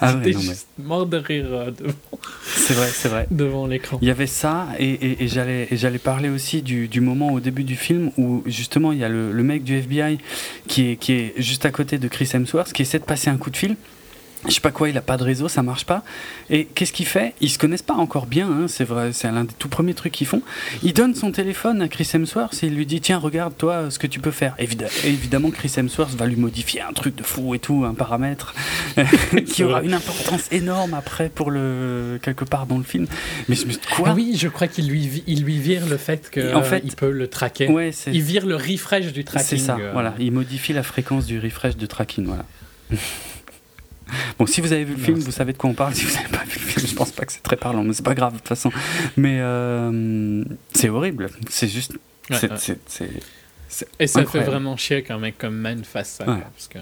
Ah 0.00 0.14
ouais, 0.16 0.18
non, 0.18 0.20
mais 0.24 0.32
juste 0.32 0.66
mort 0.78 1.06
de 1.06 1.16
rire 1.16 1.46
euh, 1.50 1.70
devant, 1.70 1.92
c'est 2.44 2.74
vrai, 2.74 2.88
c'est 2.92 3.08
vrai. 3.08 3.26
devant 3.30 3.66
l'écran. 3.66 3.98
Il 4.02 4.08
y 4.08 4.10
avait 4.10 4.26
ça, 4.26 4.68
et, 4.78 4.88
et- 4.90 5.24
et 5.24 5.28
j'allais 5.76 5.98
parler 5.98 6.28
aussi 6.28 6.62
du, 6.62 6.88
du 6.88 7.00
moment 7.00 7.32
au 7.32 7.40
début 7.40 7.64
du 7.64 7.76
film 7.76 8.10
où 8.18 8.42
justement 8.46 8.92
il 8.92 8.98
y 8.98 9.04
a 9.04 9.08
le, 9.08 9.32
le 9.32 9.42
mec 9.42 9.64
du 9.64 9.74
FBI 9.76 10.18
qui 10.68 10.90
est, 10.92 10.96
qui 10.96 11.12
est 11.12 11.34
juste 11.38 11.64
à 11.66 11.70
côté 11.70 11.98
de 11.98 12.08
Chris 12.08 12.28
Hemsworth 12.32 12.72
qui 12.72 12.82
essaie 12.82 12.98
de 12.98 13.04
passer 13.04 13.30
un 13.30 13.36
coup 13.36 13.50
de 13.50 13.56
fil. 13.56 13.76
Je 14.48 14.54
sais 14.54 14.60
pas 14.60 14.70
quoi, 14.70 14.88
il 14.88 14.96
a 14.96 15.02
pas 15.02 15.16
de 15.18 15.22
réseau, 15.22 15.48
ça 15.48 15.62
marche 15.62 15.84
pas. 15.84 16.02
Et 16.48 16.64
qu'est-ce 16.64 16.92
qu'il 16.94 17.06
fait? 17.06 17.34
Ils 17.42 17.50
se 17.50 17.58
connaissent 17.58 17.82
pas 17.82 17.94
encore 17.94 18.26
bien, 18.26 18.48
hein, 18.50 18.68
c'est 18.68 18.84
vrai, 18.84 19.12
c'est 19.12 19.30
l'un 19.30 19.44
des 19.44 19.52
tout 19.58 19.68
premiers 19.68 19.92
trucs 19.94 20.12
qu'ils 20.12 20.26
font. 20.26 20.40
Il 20.82 20.94
donne 20.94 21.14
son 21.14 21.30
téléphone 21.30 21.82
à 21.82 21.88
Chris 21.88 22.08
Hemsworth 22.14 22.62
et 22.62 22.68
il 22.68 22.74
lui 22.74 22.86
dit 22.86 23.00
Tiens, 23.00 23.18
regarde 23.18 23.54
toi 23.56 23.90
ce 23.90 23.98
que 23.98 24.06
tu 24.06 24.18
peux 24.18 24.30
faire. 24.30 24.54
Évidemment, 25.04 25.50
Chris 25.50 25.72
Hemsworth 25.76 26.14
va 26.14 26.26
lui 26.26 26.36
modifier 26.36 26.80
un 26.80 26.92
truc 26.92 27.16
de 27.16 27.22
fou 27.22 27.54
et 27.54 27.58
tout, 27.58 27.84
un 27.84 27.94
paramètre 27.94 28.54
qui 29.46 29.62
aura 29.62 29.82
une 29.82 29.94
importance 29.94 30.50
énorme 30.50 30.94
après 30.94 31.28
pour 31.28 31.50
le 31.50 32.18
quelque 32.22 32.44
part 32.44 32.66
dans 32.66 32.78
le 32.78 32.84
film. 32.84 33.06
Mais 33.48 33.54
je 33.56 33.66
me 33.66 33.72
quoi? 33.94 34.08
Ah 34.10 34.14
oui, 34.14 34.36
je 34.38 34.48
crois 34.48 34.68
qu'il 34.68 34.88
lui, 34.88 35.22
il 35.26 35.44
lui 35.44 35.58
vire 35.58 35.86
le 35.86 35.96
fait 35.98 36.30
qu'il 36.30 36.54
En 36.54 36.62
fait- 36.62 36.80
peut 36.96 37.10
le 37.10 37.28
traquer. 37.28 37.68
Ouais, 37.68 37.90
Il 38.06 38.22
vire 38.22 38.46
le 38.46 38.56
refresh 38.56 39.12
du 39.12 39.24
tracking. 39.24 39.58
C'est 39.58 39.64
ça, 39.64 39.76
euh, 39.78 39.90
voilà. 39.92 40.14
Il 40.18 40.32
modifie 40.32 40.72
la 40.72 40.82
fréquence 40.82 41.26
du 41.26 41.38
refresh 41.38 41.76
de 41.76 41.86
tracking, 41.86 42.24
voilà. 42.26 42.44
bon, 44.38 44.46
si 44.46 44.60
vous 44.60 44.72
avez 44.72 44.84
vu 44.84 44.94
le 44.94 45.00
film, 45.00 45.18
vous 45.18 45.30
savez 45.32 45.52
de 45.52 45.58
quoi 45.58 45.70
on 45.70 45.74
parle. 45.74 45.94
Si 45.94 46.04
vous 46.04 46.14
n'avez 46.14 46.28
pas 46.28 46.44
vu 46.44 46.54
le 46.58 46.66
film, 46.66 46.86
je 46.86 46.94
pense 46.94 47.10
pas 47.12 47.24
que 47.24 47.32
c'est 47.32 47.42
très 47.42 47.56
parlant, 47.56 47.82
mais 47.84 47.92
c'est 47.92 48.04
pas 48.04 48.14
grave 48.14 48.32
de 48.34 48.38
toute 48.38 48.48
façon. 48.48 48.70
Mais 49.16 49.38
euh, 49.40 50.44
c'est 50.74 50.88
horrible. 50.88 51.28
C'est 51.48 51.68
juste. 51.68 51.92
Ouais, 52.30 52.36
c'est- 52.38 52.50
ouais. 52.50 52.56
c'est- 52.58 52.78
c'est- 52.88 53.10
c'est 53.68 53.88
Et 53.98 54.06
ça 54.06 54.20
incroyable. 54.20 54.46
fait 54.46 54.50
vraiment 54.52 54.76
chier 54.76 55.02
qu'un 55.02 55.18
mec 55.18 55.36
comme 55.38 55.54
Man 55.56 55.84
fasse 55.84 56.10
ça. 56.18 56.24
Ouais. 56.24 56.34
quoi, 56.36 56.50
parce 56.54 56.68
que 56.68 56.78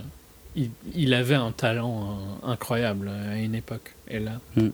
il, 0.57 0.71
il 0.95 1.15
avait 1.15 1.35
un 1.35 1.53
talent 1.53 2.19
euh, 2.45 2.51
incroyable 2.53 3.11
à 3.33 3.37
une 3.39 3.55
époque. 3.55 3.95
Et 4.09 4.19
là, 4.19 4.41
Mm. 4.57 4.69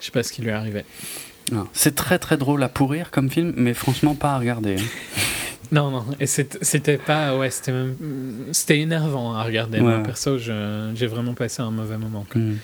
je 0.00 0.04
sais 0.04 0.10
pas 0.10 0.22
ce 0.22 0.32
qui 0.32 0.42
lui 0.42 0.50
non, 1.52 1.66
C'est 1.72 1.94
très 1.96 2.18
très 2.20 2.36
drôle 2.36 2.62
à 2.62 2.68
pourrir 2.68 3.10
comme 3.10 3.28
film, 3.30 3.52
mais 3.56 3.74
franchement 3.74 4.14
pas 4.14 4.34
à 4.34 4.38
regarder. 4.38 4.76
hein. 4.78 4.84
Non, 5.72 5.90
non, 5.90 6.04
et 6.18 6.26
c'était 6.26 6.98
pas. 6.98 7.36
Ouais, 7.38 7.50
c'était 7.50 7.72
même. 7.72 7.94
C'était 8.52 8.78
énervant 8.80 9.34
à 9.34 9.44
regarder. 9.44 9.80
Moi, 9.80 10.02
perso, 10.02 10.36
j'ai 10.38 11.06
vraiment 11.06 11.34
passé 11.34 11.62
un 11.62 11.70
mauvais 11.70 11.96
moment. 11.98 12.26
quoi. 12.30 12.40
Hmm. 12.40 12.56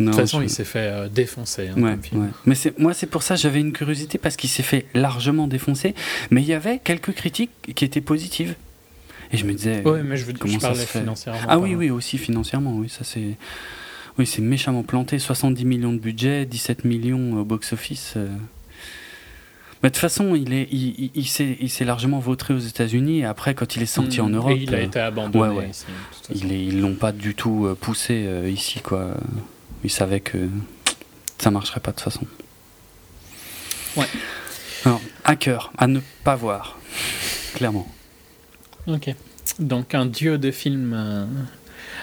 De 0.00 0.06
toute 0.06 0.14
façon, 0.16 0.40
je- 0.40 0.46
il 0.46 0.50
s'est 0.50 0.64
fait 0.64 0.78
euh, 0.90 1.08
défoncer. 1.08 1.68
hein, 1.68 1.74
Ouais, 1.80 1.90
comme 1.92 2.02
film. 2.02 2.22
ouais. 2.22 2.28
Mais 2.46 2.54
moi 2.78 2.94
c'est 2.94 3.06
pour 3.06 3.22
ça 3.22 3.36
j'avais 3.36 3.60
une 3.60 3.72
curiosité 3.72 4.16
parce 4.18 4.36
qu'il 4.36 4.48
s'est 4.50 4.62
fait 4.62 4.86
largement 4.94 5.46
défoncer, 5.46 5.94
mais 6.30 6.40
il 6.42 6.48
y 6.48 6.54
avait 6.54 6.78
quelques 6.78 7.12
critiques 7.12 7.50
qui 7.74 7.84
étaient 7.84 8.00
positives. 8.00 8.54
Et 9.32 9.36
je 9.36 9.44
me 9.46 9.52
disais 9.52 9.82
Ouais, 9.86 10.02
mais 10.02 10.16
je, 10.16 10.24
veux, 10.24 10.32
comment 10.32 10.54
je 10.54 10.58
ça 10.58 10.68
parlais 10.68 10.82
se 10.82 10.86
fait? 10.88 11.00
financièrement. 11.00 11.40
Ah 11.46 11.58
oui 11.58 11.74
oui 11.74 11.90
aussi 11.90 12.18
financièrement 12.18 12.74
oui 12.76 12.88
ça 12.88 13.04
c'est 13.04 13.36
oui 14.18 14.26
c'est 14.26 14.42
méchamment 14.42 14.82
planté 14.82 15.18
70 15.18 15.64
millions 15.66 15.92
de 15.92 15.98
budget 15.98 16.46
17 16.46 16.84
millions 16.84 17.38
au 17.40 17.44
box 17.44 17.72
office. 17.74 18.14
euh. 18.16 18.28
Mais 19.82 19.88
de 19.88 19.94
toute 19.94 20.00
façon 20.00 20.34
il 20.34 20.52
est 20.52 20.68
il, 20.70 21.10
il- 21.14 21.56
il 21.60 21.70
s'est 21.70 21.84
largement 21.84 22.18
vautré 22.20 22.54
aux 22.54 22.58
États-Unis 22.58 23.20
et 23.20 23.24
après 23.24 23.54
quand 23.54 23.74
il 23.76 23.82
est 23.82 23.86
sorti 23.86 24.20
Mm. 24.20 24.24
en 24.24 24.28
Europe 24.28 24.52
Et 24.52 24.62
il 24.62 24.74
a 24.74 24.78
euh, 24.78 24.82
été 24.84 25.00
abandonné 25.00 25.48
ouais, 25.48 25.56
ouais. 25.64 25.70
ici. 25.70 25.86
il 26.34 26.52
est- 26.52 26.64
ils 26.66 26.80
l'ont 26.80 26.94
pas 26.94 27.12
du 27.12 27.34
tout 27.34 27.66
euh, 27.66 27.74
poussé 27.74 28.24
euh, 28.26 28.48
ici 28.48 28.80
quoi. 28.80 29.14
Ils 29.84 29.90
savaient 29.90 30.20
que 30.20 30.48
ça 31.38 31.50
marcherait 31.50 31.80
pas 31.80 31.90
de 31.90 31.96
toute 31.96 32.04
façon. 32.04 32.24
Ouais. 33.96 34.06
Alors, 34.84 35.00
hacker, 35.24 35.72
à 35.76 35.86
ne 35.88 36.00
pas 36.24 36.36
voir, 36.36 36.78
clairement. 37.54 37.86
Ok. 38.86 39.14
Donc 39.58 39.94
un 39.94 40.06
duo 40.06 40.36
de 40.38 40.50
films 40.52 40.94
euh, 40.96 41.26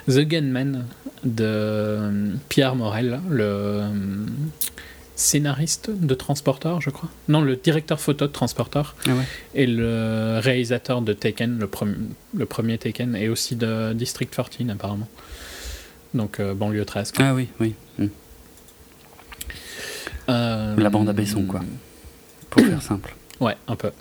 The 0.08 0.28
Gunman 0.28 0.86
de 1.24 2.34
Pierre 2.50 2.76
Morel, 2.76 3.20
le 3.30 3.84
scénariste 5.20 5.90
de 5.92 6.14
Transporteur, 6.16 6.80
je 6.82 6.90
crois. 6.90 7.10
Non, 7.28 7.42
le 7.42 7.56
directeur 7.56 8.00
photo 8.00 8.26
de 8.28 8.32
Transporteur 8.32 8.96
Ah 9.06 9.10
ouais. 9.14 9.24
et 9.54 9.68
le 9.68 10.40
réalisateur 10.42 11.02
de 11.02 11.14
Taken, 11.14 11.60
le, 11.60 11.68
premi- 11.68 11.96
le 12.36 12.46
premier 12.46 12.78
Taken, 12.78 13.16
et 13.16 13.28
aussi 13.30 13.56
de 13.56 13.94
District 13.94 14.34
14 14.34 14.70
apparemment. 14.70 15.08
Donc 16.14 16.40
euh, 16.40 16.54
banlieue 16.54 16.86
13. 16.86 17.12
quoi. 17.12 17.26
Ah 17.26 17.34
oui, 17.36 17.50
oui. 17.60 17.76
Mm. 18.00 18.06
Euh, 20.30 20.76
La 20.78 20.90
bande 20.90 21.10
à 21.10 21.14
Besson, 21.14 21.44
quoi. 21.46 21.62
Pour 22.50 22.64
faire 22.64 22.82
simple. 22.82 23.16
Ouais, 23.40 23.56
un 23.70 23.78
peu. 23.78 23.92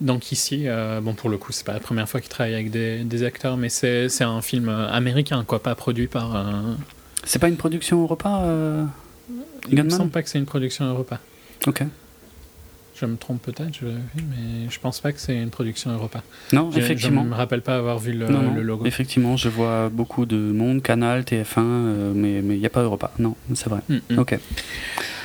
Donc 0.00 0.32
ici, 0.32 0.64
euh, 0.66 1.00
bon 1.00 1.14
pour 1.14 1.30
le 1.30 1.38
coup, 1.38 1.52
c'est 1.52 1.64
pas 1.64 1.74
la 1.74 1.78
première 1.78 2.08
fois 2.08 2.20
qu'il 2.20 2.28
travaille 2.28 2.54
avec 2.54 2.72
des, 2.72 3.04
des 3.04 3.22
acteurs, 3.22 3.56
mais 3.56 3.68
c'est 3.68 4.08
un 4.22 4.42
film 4.42 4.68
américain, 4.68 5.44
quoi, 5.46 5.62
pas 5.62 5.76
produit 5.76 6.08
par. 6.08 6.34
euh, 6.34 6.74
C'est 7.22 7.38
pas 7.38 7.46
une 7.46 7.56
production 7.56 8.02
Europa 8.02 8.40
euh, 8.42 8.84
Il 9.28 9.70
me 9.70 9.76
Gunman 9.76 9.90
semble 9.98 10.10
pas 10.10 10.22
que 10.22 10.28
c'est 10.28 10.38
une 10.38 10.46
production 10.46 10.84
Europa. 10.86 11.20
Ok. 11.66 11.82
Je 13.00 13.06
me 13.06 13.16
trompe 13.16 13.40
peut-être, 13.42 13.72
je 13.80 13.86
mais 13.86 14.68
je 14.68 14.80
pense 14.80 14.98
pas 15.00 15.12
que 15.12 15.20
c'est 15.20 15.36
une 15.36 15.50
production 15.50 15.92
Europa. 15.92 16.22
Non, 16.52 16.72
Je- 16.72 16.78
effectivement. 16.80 17.22
Je 17.22 17.28
me 17.28 17.34
rappelle 17.34 17.62
pas 17.62 17.76
avoir 17.76 17.98
vu 18.00 18.12
le, 18.12 18.26
non, 18.28 18.42
non, 18.42 18.54
le 18.54 18.62
logo. 18.62 18.86
Effectivement, 18.86 19.36
je 19.36 19.48
vois 19.48 19.88
beaucoup 19.88 20.26
de 20.26 20.36
monde, 20.36 20.82
Canal, 20.82 21.22
TF1, 21.22 21.44
euh, 21.58 22.12
mais 22.14 22.38
il 22.38 22.58
n'y 22.58 22.66
a 22.66 22.70
pas 22.70 22.82
Europa. 22.82 23.12
Non, 23.20 23.36
c'est 23.54 23.68
vrai. 23.68 23.80
Mm, 23.88 23.96
mm. 24.10 24.18
Ok. 24.18 24.38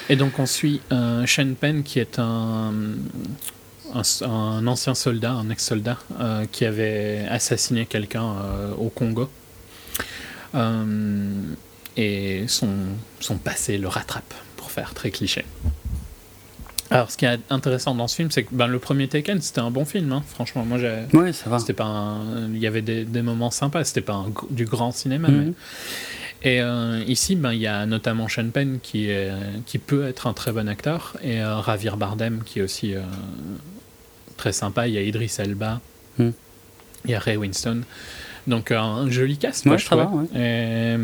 Et 0.09 0.15
donc 0.15 0.37
on 0.37 0.45
suit 0.45 0.81
euh, 0.91 1.25
Sean 1.25 1.53
Penn 1.59 1.81
qui 1.81 1.97
est 1.97 2.19
un, 2.19 2.73
un, 3.95 4.01
un 4.27 4.67
ancien 4.67 4.93
soldat, 4.93 5.31
un 5.31 5.49
ex-soldat, 5.49 5.97
euh, 6.19 6.45
qui 6.51 6.65
avait 6.65 7.25
assassiné 7.29 7.85
quelqu'un 7.87 8.35
euh, 8.43 8.73
au 8.77 8.89
Congo. 8.89 9.29
Euh, 10.55 11.31
et 11.97 12.45
son, 12.47 12.69
son 13.19 13.37
passé 13.37 13.77
le 13.77 13.87
rattrape, 13.87 14.33
pour 14.57 14.71
faire 14.71 14.93
très 14.93 15.11
cliché. 15.11 15.45
Alors 16.89 17.09
ce 17.09 17.17
qui 17.17 17.25
est 17.25 17.39
intéressant 17.49 17.95
dans 17.95 18.07
ce 18.07 18.15
film, 18.15 18.29
c'est 18.29 18.43
que 18.43 18.53
ben, 18.53 18.67
le 18.67 18.77
premier 18.77 19.07
Taken, 19.07 19.41
c'était 19.41 19.61
un 19.61 19.71
bon 19.71 19.85
film, 19.85 20.11
hein. 20.11 20.23
franchement. 20.27 20.63
Moi, 20.65 20.77
j'ai... 20.77 21.05
Ouais, 21.17 21.33
ça 21.33 21.49
va. 21.49 21.57
C'était 21.59 21.73
pas 21.73 21.85
un- 21.85 22.49
Il 22.53 22.59
y 22.59 22.67
avait 22.67 22.81
des, 22.83 23.03
des 23.05 23.21
moments 23.23 23.49
sympas, 23.51 23.83
c'était 23.83 24.01
pas 24.01 24.13
un 24.13 24.27
du 24.51 24.65
grand 24.65 24.91
cinéma, 24.91 25.27
mais 25.29 25.45
Mhm. 25.45 25.53
et 26.43 26.61
euh, 26.61 27.03
ici, 27.07 27.35
ben, 27.35 27.53
il 27.53 27.61
y 27.61 27.67
a 27.67 27.85
notamment 27.87 28.27
Sean 28.27 28.49
Penn 28.49 28.79
qui, 28.83 29.09
est, 29.09 29.31
qui 29.65 29.79
peut 29.79 30.07
être 30.07 30.27
un 30.27 30.33
très 30.33 30.51
bon 30.51 30.67
acteur, 30.69 31.15
et 31.23 31.41
euh, 31.41 31.63
Javier 31.63 31.91
Bardem 31.97 32.43
qui 32.45 32.59
est 32.59 32.63
aussi 32.63 32.93
euh, 32.93 33.01
très 34.37 34.51
sympa. 34.53 34.87
Il 34.87 34.93
y 34.93 34.97
a 34.97 35.01
Idris 35.01 35.33
Elba, 35.39 35.79
Hmm. 36.19 36.29
il 37.05 37.11
y 37.11 37.15
a 37.15 37.19
Ray 37.19 37.37
Winston. 37.37 37.81
Donc 38.47 38.71
euh, 38.71 38.77
un 38.79 39.09
joli 39.09 39.37
cast, 39.37 39.65
Ouais, 39.65 39.77
je 39.77 39.85
ça 39.85 39.95
va, 39.95 40.05
trouvais. 40.05 40.27
ouais. 40.33 40.39
Et, 40.41 40.97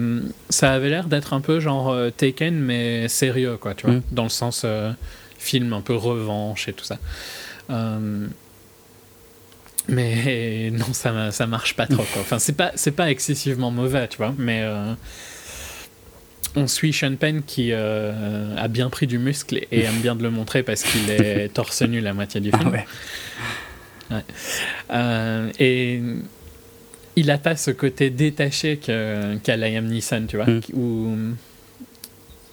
ça 0.49 0.74
avait 0.74 0.90
l'air 0.90 1.06
d'être 1.07 1.34
un 1.34 1.41
peu 1.41 1.60
genre 1.60 1.90
euh, 1.90 2.10
Taken, 2.10 2.56
mais 2.56 3.07
sérieux, 3.07 3.57
quoi, 3.57 3.74
tu 3.76 3.86
vois, 3.88 3.95
Hmm. 3.95 4.02
dans 4.11 4.24
le 4.24 4.30
sens 4.30 4.64
euh, 4.66 4.91
film 5.38 5.72
un 5.74 5.82
peu 5.82 5.95
revanche 5.95 6.68
et 6.68 6.74
tout 6.74 6.84
ça. 6.86 6.98
Euh, 7.70 8.28
mais 9.88 10.70
non, 10.74 10.91
ça, 10.94 11.32
ça 11.32 11.48
marche 11.48 11.76
pas 11.76 11.88
trop. 11.88 12.03
Quoi. 12.14 12.22
Enfin, 12.22 12.40
c'est 12.40 12.57
pas, 12.57 12.72
c'est 12.76 12.91
pas 12.91 13.10
excessivement 13.10 13.72
mauvais, 13.72 14.07
tu 14.10 14.18
vois. 14.18 14.34
Mais 14.38 14.61
euh, 14.64 14.94
on 16.56 16.68
suit 16.68 16.91
Sean 16.94 17.16
Penn 17.16 17.41
qui 17.44 17.70
euh, 17.72 18.56
a 18.57 18.68
bien 18.68 18.90
pris 18.90 19.07
du 19.07 19.18
muscle 19.18 19.60
et 19.72 19.84
aime 19.84 19.99
bien 20.02 20.16
de 20.16 20.24
le 20.24 20.30
montrer 20.32 20.61
parce 20.64 20.84
qu'il 20.84 21.10
est 21.10 21.48
torse 21.53 21.82
nu 21.84 22.02
la 22.02 22.14
moitié 22.14 22.41
du 22.41 22.49
Ah 22.53 22.57
film. 22.57 22.72
ouais. 22.72 22.86
Euh, 24.91 25.52
et 25.60 26.02
il 27.15 27.30
a 27.31 27.38
pas 27.38 27.56
ce 27.56 27.72
côté 27.72 28.10
détaché 28.10 28.77
qu'a 28.77 29.57
Liam 29.57 29.86
Neeson, 29.86 30.26
tu 30.27 30.38
vois. 30.38 30.45
Mm. 30.48 30.61
Où, 30.73 31.15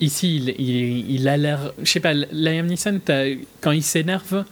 ici, 0.01 0.37
il, 0.37 0.49
il- 0.59 1.11
il 1.15 1.29
a 1.29 1.37
l'air. 1.37 1.73
Je 1.83 1.91
sais 1.91 2.01
pas, 2.01 2.15
Liam 2.15 2.67
Neeson, 2.67 3.01
quand 3.61 3.73
il 3.73 3.83
s'énerve. 3.83 4.45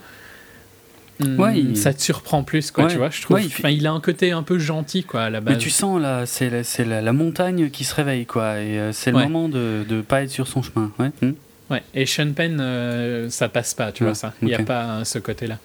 mm, 1.21 1.45
il- 1.55 1.77
Ça 1.77 1.93
te 1.95 2.03
surprend 2.03 2.43
plus, 2.43 2.71
quoi, 2.71 2.85
Ouais. 2.85 2.91
tu 2.91 2.97
vois, 2.97 3.11
je 3.11 3.23
trouve. 3.23 3.37
Ouais, 3.37 3.45
Enfin, 3.47 3.71
il 3.71 3.87
a 3.87 3.93
un 3.93 4.01
côté 4.01 4.33
un 4.33 4.43
peu 4.43 4.59
gentil, 4.59 5.05
quoi, 5.05 5.23
à 5.25 5.31
la 5.31 5.41
base. 5.41 5.55
Mais 5.55 5.59
tu 5.61 5.71
sens 5.71 6.01
là, 6.01 6.27
c'est 6.27 6.51
la, 6.51 6.65
c'est 6.65 6.85
la, 6.85 7.01
la 7.03 7.13
montagne 7.13 7.71
qui 7.71 7.85
se 7.85 7.95
réveille, 7.95 8.27
quoi. 8.27 8.59
Et 8.61 8.79
euh, 8.79 8.93
c'est 8.93 9.11
le 9.13 9.19
moment 9.19 9.49
de 9.49 9.85
ne 9.89 10.01
pas 10.03 10.23
être 10.23 10.31
sur 10.31 10.47
son 10.49 10.63
chemin. 10.63 10.91
Ouais. 10.99 11.11
hmm. 11.23 11.33
Ouais, 11.71 11.83
et 11.95 12.05
Sean 12.05 12.31
Penn, 12.35 12.59
euh, 12.61 13.31
ça 13.31 13.49
passe 13.49 13.73
pas, 13.73 13.91
tu 13.91 14.05
vois 14.05 14.15
ça. 14.15 14.35
Il 14.43 14.49
n'y 14.49 14.55
a 14.55 14.59
pas 14.63 15.03
ce 15.05 15.19
côté-là. 15.19 15.59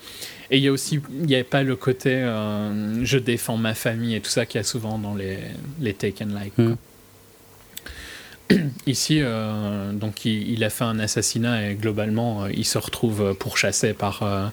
Et 0.51 0.57
il 0.57 0.63
y 0.63 0.67
a 0.67 0.71
aussi, 0.71 0.99
il 1.11 1.25
n'y 1.27 1.35
a 1.35 1.43
pas 1.43 1.63
le 1.63 1.75
côté 1.75 2.13
euh, 2.13 3.05
je 3.05 3.17
défends 3.17 3.57
ma 3.57 3.73
famille 3.75 4.15
et 4.15 4.21
tout 4.21 4.31
ça 4.31 4.45
qu'il 4.45 4.59
y 4.59 4.61
a 4.61 4.63
souvent 4.63 4.97
dans 4.97 5.13
les, 5.13 5.37
les 5.79 5.93
Taken 5.93 6.33
Like. 6.33 6.55
quoi. 6.55 6.65
Mm. 6.65 6.77
Ici, 8.87 9.19
euh, 9.21 9.91
donc 9.93 10.25
il, 10.25 10.51
il 10.51 10.63
a 10.63 10.71
fait 10.71 10.85
un 10.85 10.97
assassinat 10.97 11.69
et 11.69 11.75
globalement, 11.75 12.45
euh, 12.45 12.49
il 12.51 12.65
se 12.65 12.79
retrouve 12.79 13.35
pourchassé 13.35 13.93
par 13.93 14.51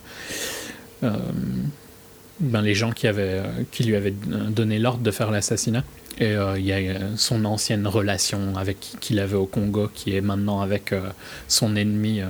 ben, 2.41 2.61
les 2.61 2.75
gens 2.75 2.93
qui, 2.93 3.07
avaient, 3.07 3.43
qui 3.73 3.85
lui 3.85 3.97
avaient 3.97 4.15
donné 4.51 4.79
l'ordre 4.79 5.03
de 5.03 5.11
faire 5.11 5.31
l'assassinat. 5.31 5.83
Et 6.19 6.35
euh, 6.35 6.59
il 6.59 6.65
y 6.65 6.73
a 6.73 7.17
son 7.17 7.45
ancienne 7.45 7.87
relation 7.87 8.57
avec 8.57 8.79
qu'il 9.01 9.21
avait 9.21 9.37
au 9.37 9.47
Congo 9.47 9.91
qui 9.93 10.17
est 10.17 10.23
maintenant 10.23 10.61
avec 10.63 10.93
euh, 10.93 11.11
son 11.47 11.77
ennemi 11.77 12.21
euh, 12.21 12.27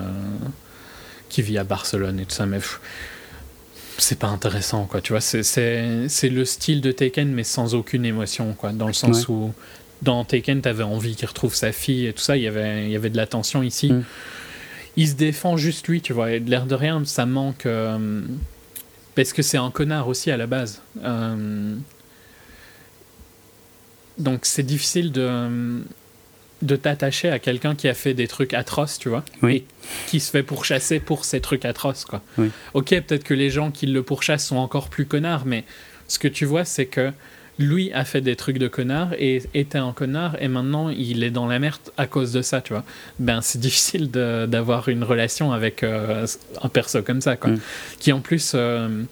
qui 1.29 1.43
vit 1.43 1.59
à 1.59 1.65
Barcelone 1.65 2.19
et 2.19 2.25
tout 2.25 2.35
ça. 2.35 2.47
Mais 2.47 2.59
pff, 2.59 2.81
c'est 3.99 4.19
pas 4.19 4.29
intéressant, 4.29 4.85
quoi. 4.87 5.01
Tu 5.01 5.13
vois, 5.13 5.21
c'est- 5.21 6.29
le 6.29 6.45
style 6.45 6.81
de 6.81 6.93
Taken, 6.93 7.33
mais 7.33 7.45
sans 7.45 7.75
aucune 7.75 8.05
émotion, 8.05 8.55
quoi. 8.55 8.73
Dans 8.73 8.87
le 8.87 8.93
sens 8.93 9.29
Ouais. 9.29 9.35
où 9.35 9.53
dans 10.03 10.25
Taken, 10.25 10.61
t'avais 10.61 10.83
envie 10.85 11.17
qu'il 11.17 11.27
retrouve 11.29 11.55
sa 11.55 11.73
fille 11.73 12.07
et 12.07 12.13
tout 12.13 12.21
ça. 12.23 12.37
Il 12.37 12.43
y 12.43 12.47
avait, 12.49 12.85
il 12.85 12.91
y 12.91 12.97
avait 12.97 13.11
de 13.11 13.17
la 13.17 13.27
tension 13.27 13.63
ici. 13.63 13.93
Mm. 13.93 14.05
Il 14.99 15.09
se 15.09 15.15
défend 15.15 15.57
juste 15.57 15.89
lui, 15.89 16.01
tu 16.01 16.13
vois. 16.13 16.33
Et 16.33 16.41
de 16.41 16.51
l'air 16.51 16.67
de 16.67 16.75
rien, 16.75 17.03
ça 17.05 17.27
manque. 17.27 17.67
euh, 17.67 18.23
parce 19.15 19.33
que 19.33 19.41
c'est 19.43 19.57
un 19.57 19.71
connard 19.71 20.09
aussi 20.09 20.31
à 20.31 20.37
la 20.37 20.47
base. 20.47 20.83
Euh, 21.03 21.75
donc 24.19 24.41
c'est 24.45 24.63
difficile 24.63 25.13
de, 25.13 25.83
de 26.63 26.77
t'attacher 26.77 27.29
à 27.29 27.39
quelqu'un 27.39 27.75
qui 27.75 27.89
a 27.89 27.95
fait 27.95 28.15
des 28.15 28.29
trucs 28.29 28.55
atroces, 28.55 28.99
tu 28.99 29.09
vois. 29.09 29.25
Oui. 29.43 29.57
Et 29.57 29.65
qui 30.07 30.21
se 30.21 30.31
fait 30.31 30.43
pourchasser 30.43 31.01
pour 31.01 31.25
ces 31.25 31.41
trucs 31.41 31.65
atroces, 31.65 32.05
quoi. 32.05 32.23
Oui. 32.39 32.51
Ok, 32.75 32.89
peut-être 32.91 33.25
que 33.25 33.35
les 33.35 33.51
gens 33.51 33.71
qui 33.71 33.87
le 33.87 34.03
pourchassent 34.03 34.47
sont 34.47 34.57
encore 34.57 34.89
plus 34.89 35.07
connards, 35.07 35.45
mais 35.45 35.65
ce 36.09 36.19
que 36.19 36.29
tu 36.29 36.45
vois, 36.45 36.65
c'est 36.65 36.87
que 36.87 37.13
lui 37.59 37.93
a 37.93 38.05
fait 38.05 38.21
des 38.21 38.37
trucs 38.37 38.59
de 38.59 38.69
connard 38.69 39.15
et 39.19 39.43
était 39.55 39.79
un 39.79 39.93
connard 39.93 40.37
et 40.41 40.49
maintenant 40.49 40.91
il 40.91 41.25
est 41.25 41.31
dans 41.31 41.47
la 41.47 41.59
merde 41.59 41.81
à 41.97 42.07
cause 42.07 42.33
de 42.33 42.43
ça, 42.43 42.61
tu 42.61 42.73
vois. 42.73 42.85
Ben 43.19 43.41
c'est 43.41 43.59
difficile 43.61 44.11
d'avoir 44.11 44.89
une 44.89 45.05
relation 45.05 45.53
avec 45.53 45.83
euh, 45.83 46.27
un 46.63 46.69
perso 46.69 47.03
comme 47.03 47.21
ça, 47.21 47.37
quoi. 47.37 47.51
Mm. 47.51 47.61
Qui 47.99 48.13
en 48.13 48.21
plus, 48.21 48.53
euh, 48.55 49.03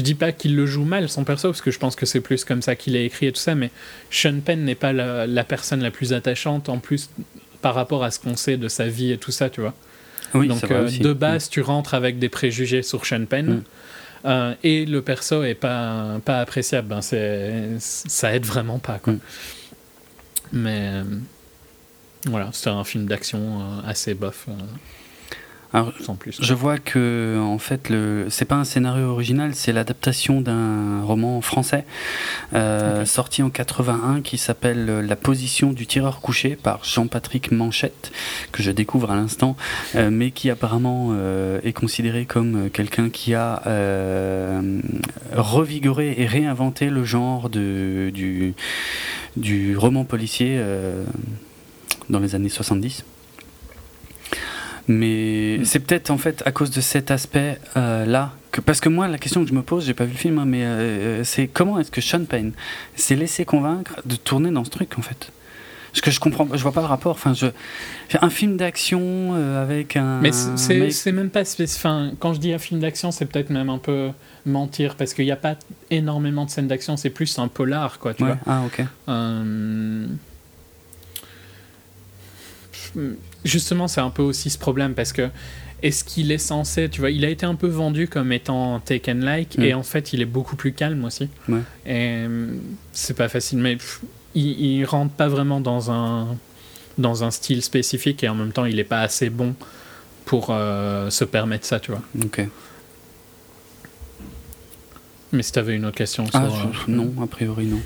je 0.00 0.04
dis 0.04 0.14
pas 0.14 0.32
qu'il 0.32 0.56
le 0.56 0.66
joue 0.66 0.84
mal 0.84 1.08
son 1.08 1.24
perso 1.24 1.48
parce 1.48 1.60
que 1.60 1.70
je 1.70 1.78
pense 1.78 1.94
que 1.94 2.06
c'est 2.06 2.20
plus 2.20 2.44
comme 2.44 2.62
ça 2.62 2.74
qu'il 2.74 2.96
est 2.96 3.04
écrit 3.04 3.26
et 3.26 3.32
tout 3.32 3.40
ça, 3.40 3.54
mais 3.54 3.70
Sean 4.10 4.40
Penn 4.40 4.64
n'est 4.64 4.74
pas 4.74 4.92
la, 4.92 5.26
la 5.26 5.44
personne 5.44 5.82
la 5.82 5.90
plus 5.90 6.12
attachante 6.14 6.68
en 6.68 6.78
plus 6.78 7.10
par 7.60 7.74
rapport 7.74 8.02
à 8.02 8.10
ce 8.10 8.18
qu'on 8.18 8.36
sait 8.36 8.56
de 8.56 8.68
sa 8.68 8.86
vie 8.86 9.12
et 9.12 9.18
tout 9.18 9.30
ça, 9.30 9.50
tu 9.50 9.60
vois. 9.60 9.74
Oui, 10.32 10.48
Donc 10.48 10.64
euh, 10.70 10.90
de 10.90 11.12
base, 11.12 11.50
tu 11.50 11.60
rentres 11.60 11.92
avec 11.92 12.18
des 12.18 12.28
préjugés 12.28 12.82
sur 12.82 13.04
Sean 13.04 13.26
Penn. 13.26 13.46
Mm. 13.46 13.62
euh, 14.24 14.54
et 14.62 14.86
le 14.86 15.02
perso 15.02 15.42
est 15.42 15.54
pas, 15.54 16.18
pas 16.24 16.40
appréciable. 16.40 16.88
Ben, 16.88 17.02
c'est, 17.02 17.76
ça 17.78 18.34
aide 18.34 18.46
vraiment 18.46 18.78
pas. 18.78 18.98
Quoi. 18.98 19.14
Mm. 19.14 19.20
Mais 20.52 20.90
euh, 20.92 21.04
voilà, 22.24 22.50
c'est 22.52 22.70
un 22.70 22.84
film 22.84 23.06
d'action 23.06 23.60
euh, 23.60 23.88
assez 23.88 24.14
bof, 24.14 24.46
Alors, 25.72 25.92
sans 26.00 26.14
plus. 26.14 26.38
Je 26.42 26.54
vois 26.54 26.78
que 26.78 27.38
en 27.40 27.58
fait 27.58 27.88
le 27.88 28.26
c'est 28.28 28.44
pas 28.44 28.56
un 28.56 28.64
scénario 28.64 29.06
original, 29.06 29.54
c'est 29.54 29.72
l'adaptation 29.72 30.40
d'un 30.40 31.02
roman 31.02 31.40
français 31.40 31.84
euh, 32.54 33.04
sorti 33.04 33.42
en 33.42 33.50
81 33.50 34.20
qui 34.22 34.36
s'appelle 34.36 35.00
La 35.06 35.16
position 35.16 35.72
du 35.72 35.86
tireur 35.86 36.20
couché 36.20 36.56
par 36.56 36.82
Jean-Patrick 36.84 37.52
Manchette 37.52 38.10
que 38.52 38.62
je 38.62 38.70
découvre 38.70 39.10
à 39.10 39.14
l'instant, 39.14 39.56
euh, 39.94 40.10
mais 40.10 40.32
qui 40.32 40.50
apparemment 40.50 41.10
euh, 41.12 41.60
est 41.62 41.72
considéré 41.72 42.24
comme 42.24 42.68
quelqu'un 42.70 43.08
qui 43.08 43.34
a 43.34 43.62
euh, 43.66 44.80
revigoré 45.32 46.14
et 46.18 46.26
réinventé 46.26 46.90
le 46.90 47.04
genre 47.04 47.48
de, 47.48 48.10
du 48.12 48.54
du 49.36 49.76
roman 49.76 50.04
policier 50.04 50.56
euh, 50.58 51.04
dans 52.08 52.18
les 52.18 52.34
années 52.34 52.48
70. 52.48 53.04
Mais 54.88 55.60
c'est 55.64 55.80
peut-être 55.80 56.10
en 56.10 56.18
fait 56.18 56.42
à 56.46 56.52
cause 56.52 56.70
de 56.70 56.80
cet 56.80 57.10
aspect 57.10 57.58
euh, 57.76 58.26
que 58.50 58.60
parce 58.60 58.80
que 58.80 58.88
moi 58.88 59.06
la 59.08 59.18
question 59.18 59.42
que 59.44 59.48
je 59.48 59.54
me 59.54 59.62
pose, 59.62 59.84
j'ai 59.86 59.94
pas 59.94 60.04
vu 60.04 60.12
le 60.12 60.18
film, 60.18 60.38
hein, 60.38 60.44
mais 60.46 60.64
euh, 60.64 61.22
c'est 61.24 61.46
comment 61.46 61.78
est-ce 61.78 61.90
que 61.90 62.00
Sean 62.00 62.24
Penn 62.24 62.52
s'est 62.96 63.14
laissé 63.16 63.44
convaincre 63.44 64.00
de 64.04 64.16
tourner 64.16 64.50
dans 64.50 64.64
ce 64.64 64.70
truc 64.70 64.98
en 64.98 65.02
fait? 65.02 65.30
Parce 65.92 66.02
que 66.02 66.10
je 66.12 66.20
comprends, 66.20 66.46
je 66.52 66.62
vois 66.62 66.70
pas 66.70 66.82
le 66.82 66.86
rapport. 66.86 67.12
Enfin, 67.16 67.34
je 67.34 67.46
un 68.22 68.30
film 68.30 68.56
d'action 68.56 69.00
euh, 69.34 69.60
avec 69.60 69.96
un. 69.96 70.20
Mais 70.20 70.30
c'est- 70.32 71.10
même 71.12 71.30
pas. 71.30 71.42
Enfin, 71.60 72.12
quand 72.20 72.32
je 72.32 72.38
dis 72.38 72.52
un 72.52 72.58
film 72.60 72.78
d'action, 72.78 73.10
c'est 73.10 73.26
peut-être 73.26 73.50
même 73.50 73.68
un 73.70 73.78
peu 73.78 74.10
mentir 74.46 74.94
parce 74.94 75.14
qu'il 75.14 75.24
n'y 75.24 75.32
a 75.32 75.36
pas 75.36 75.56
énormément 75.90 76.44
de 76.44 76.50
scènes 76.50 76.68
d'action. 76.68 76.96
C'est 76.96 77.10
plus 77.10 77.36
un 77.40 77.48
polar, 77.48 77.98
quoi. 77.98 78.14
Tu 78.14 78.22
Ouais, 78.22 78.30
vois. 78.30 78.38
Ah 78.46 78.62
ok. 78.66 78.84
Euh, 79.08 80.06
Justement, 83.44 83.88
c'est 83.88 84.00
un 84.00 84.10
peu 84.10 84.22
aussi 84.22 84.50
ce 84.50 84.58
problème 84.58 84.94
parce 84.94 85.12
que 85.12 85.28
est-ce 85.82 86.04
qu'il 86.04 86.30
est 86.30 86.36
censé, 86.38 86.90
tu 86.90 87.00
vois, 87.00 87.10
il 87.10 87.24
a 87.24 87.30
été 87.30 87.46
un 87.46 87.54
peu 87.54 87.66
vendu 87.68 88.06
comme 88.06 88.32
étant 88.32 88.80
Taken 88.80 89.24
Like 89.24 89.56
Mm. 89.56 89.62
et 89.62 89.74
en 89.74 89.82
fait, 89.82 90.12
il 90.12 90.20
est 90.20 90.26
beaucoup 90.26 90.54
plus 90.56 90.72
calme 90.72 91.04
aussi. 91.06 91.28
Ouais. 91.48 91.60
Et 91.86 92.24
c'est 92.92 93.16
pas 93.16 93.28
facile, 93.28 93.58
mais 93.58 93.76
pff, 93.76 94.02
il, 94.34 94.60
il 94.60 94.84
rentre 94.84 95.12
pas 95.14 95.28
vraiment 95.28 95.60
dans 95.60 95.90
un 95.90 96.36
dans 96.98 97.24
un 97.24 97.30
style 97.30 97.62
spécifique 97.62 98.22
et 98.24 98.28
en 98.28 98.34
même 98.34 98.52
temps, 98.52 98.66
il 98.66 98.78
est 98.78 98.84
pas 98.84 99.00
assez 99.00 99.30
bon 99.30 99.54
pour 100.26 100.48
euh, 100.50 101.08
se 101.08 101.24
permettre 101.24 101.64
ça, 101.64 101.80
tu 101.80 101.92
vois. 101.92 102.02
Ok. 102.22 102.46
Mais 105.32 105.42
si 105.42 105.52
t'avais 105.52 105.76
une 105.76 105.84
autre 105.86 105.96
question 105.96 106.24
Ah 106.34 106.48
sur, 106.50 106.72
je- 106.74 106.90
euh, 106.90 106.94
non, 106.94 107.12
a 107.22 107.26
priori 107.26 107.66
non. 107.66 107.80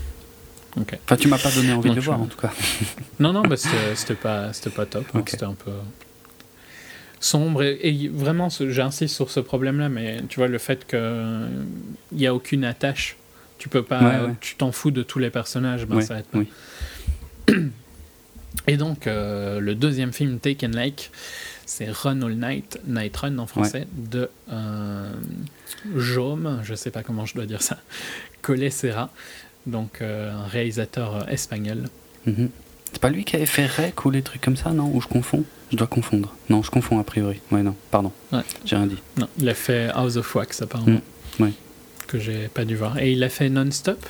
Ok. 0.80 0.98
Enfin, 1.04 1.16
tu 1.16 1.28
m'as 1.28 1.38
pas 1.38 1.50
donné 1.52 1.72
envie 1.72 1.88
Non, 1.88 1.94
de 1.94 2.00
le 2.00 2.04
voir 2.04 2.20
en 2.20 2.26
tout 2.26 2.38
cas. 2.38 2.52
Non, 3.20 3.32
non, 3.32 3.42
bah, 3.42 3.56
c'était 3.56 4.14
pas, 4.14 4.50
pas 4.74 4.86
top. 4.86 5.04
hein, 5.14 5.20
Ok. 5.20 5.30
C'était 5.30 5.44
un 5.44 5.54
peu 5.54 5.70
sombre. 7.20 7.62
Et, 7.62 7.78
et 7.82 8.08
vraiment, 8.08 8.48
j'insiste 8.48 9.14
sur 9.14 9.30
ce 9.30 9.40
problème-là, 9.40 9.88
mais 9.88 10.22
tu 10.28 10.40
vois, 10.40 10.48
le 10.48 10.58
fait 10.58 10.86
qu'il 10.86 11.66
n'y 12.12 12.26
a 12.26 12.34
aucune 12.34 12.64
attache, 12.64 13.16
tu 13.58 13.68
peux 13.68 13.82
pas, 13.82 14.00
Ouais, 14.02 14.26
ouais. 14.26 14.34
tu 14.40 14.56
t'en 14.56 14.72
fous 14.72 14.90
de 14.90 15.02
tous 15.02 15.18
les 15.20 15.30
personnages, 15.30 15.86
ben, 15.86 15.96
Ouais, 15.96 16.02
ça 16.02 16.16
oui. 16.34 16.48
Et 18.66 18.76
donc, 18.76 19.06
euh, 19.06 19.60
le 19.60 19.74
deuxième 19.74 20.12
film, 20.12 20.38
Taken 20.38 20.74
Like, 20.74 21.10
c'est 21.66 21.90
Run 21.90 22.22
All 22.22 22.34
Night, 22.36 22.78
Night 22.86 23.16
Run 23.16 23.38
en 23.38 23.46
français, 23.46 23.86
de 23.96 24.28
euh, 24.50 25.12
Jaume, 25.96 26.60
je 26.62 26.74
sais 26.74 26.90
pas 26.90 27.02
comment 27.02 27.26
je 27.26 27.34
dois 27.34 27.46
dire 27.46 27.62
ça, 27.62 27.78
Collet 28.42 28.70
Serra, 28.70 29.10
donc 29.66 30.00
euh, 30.02 30.32
un 30.32 30.46
réalisateur 30.46 31.16
euh, 31.16 31.26
espagnol. 31.28 31.84
Mhm. 32.26 32.50
C'est 32.92 33.00
pas 33.00 33.10
lui 33.10 33.24
qui 33.24 33.34
avait 33.36 33.46
fait 33.46 33.66
Rec 33.66 34.04
ou 34.04 34.10
les 34.10 34.22
trucs 34.22 34.40
comme 34.40 34.56
ça, 34.56 34.70
non? 34.70 34.90
Ou 34.94 35.00
je 35.00 35.08
confonds? 35.08 35.44
Je 35.72 35.76
dois 35.76 35.86
confondre. 35.88 36.34
Non, 36.48 36.62
je 36.62 36.70
confonds 36.70 36.98
a 37.00 37.04
priori. 37.04 37.40
Ouais, 37.50 37.62
non, 37.62 37.74
pardon. 37.90 38.12
Ouais. 38.32 38.42
J'ai 38.64 38.76
rien 38.76 38.86
dit. 38.86 38.98
Non, 39.18 39.26
il 39.38 39.48
a 39.48 39.54
fait 39.54 39.88
House 39.94 40.16
of 40.16 40.32
Wax 40.34 40.62
apparemment. 40.62 41.00
Mm, 41.38 41.42
ouais. 41.42 41.52
Que 42.06 42.18
j'ai 42.20 42.48
pas 42.48 42.64
dû 42.64 42.76
voir. 42.76 42.98
Et 42.98 43.12
il 43.12 43.22
a 43.24 43.28
fait 43.28 43.48
Non-Stop. 43.48 44.06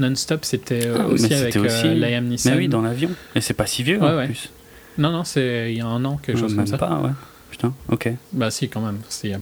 Non-Stop, 0.00 0.44
c'était 0.44 0.86
euh, 0.86 0.96
Ah, 1.00 1.06
aussi 1.06 1.32
avec 1.34 1.56
euh, 1.56 1.64
aussi- 1.66 1.94
Liam 1.94 2.24
Neeson. 2.26 2.50
Mais 2.50 2.56
oui, 2.56 2.68
dans 2.68 2.82
l'avion. 2.82 3.10
Et 3.34 3.40
c'est 3.40 3.54
pas 3.54 3.66
si 3.66 3.82
vieux 3.82 3.98
Ouais, 4.00 4.08
en 4.10 4.16
ouais. 4.16 4.26
plus. 4.26 4.50
Non, 4.96 5.10
non, 5.12 5.22
c'est 5.24 5.72
il 5.72 5.78
y 5.78 5.80
a 5.80 5.86
un 5.86 6.04
an, 6.04 6.16
quelque 6.16 6.38
Euh, 6.38 6.40
chose 6.40 6.54
même 6.56 6.64
comme 6.68 6.78
ça. 6.78 6.78
pas, 6.78 6.98
ouais. 7.00 7.10
Putain, 7.50 7.72
ok. 7.90 8.10
Bah 8.32 8.50
si, 8.50 8.68
quand 8.68 8.80
même. 8.80 8.98
C'est 9.08 9.28
il 9.28 9.30
y 9.30 9.34
a 9.34 9.40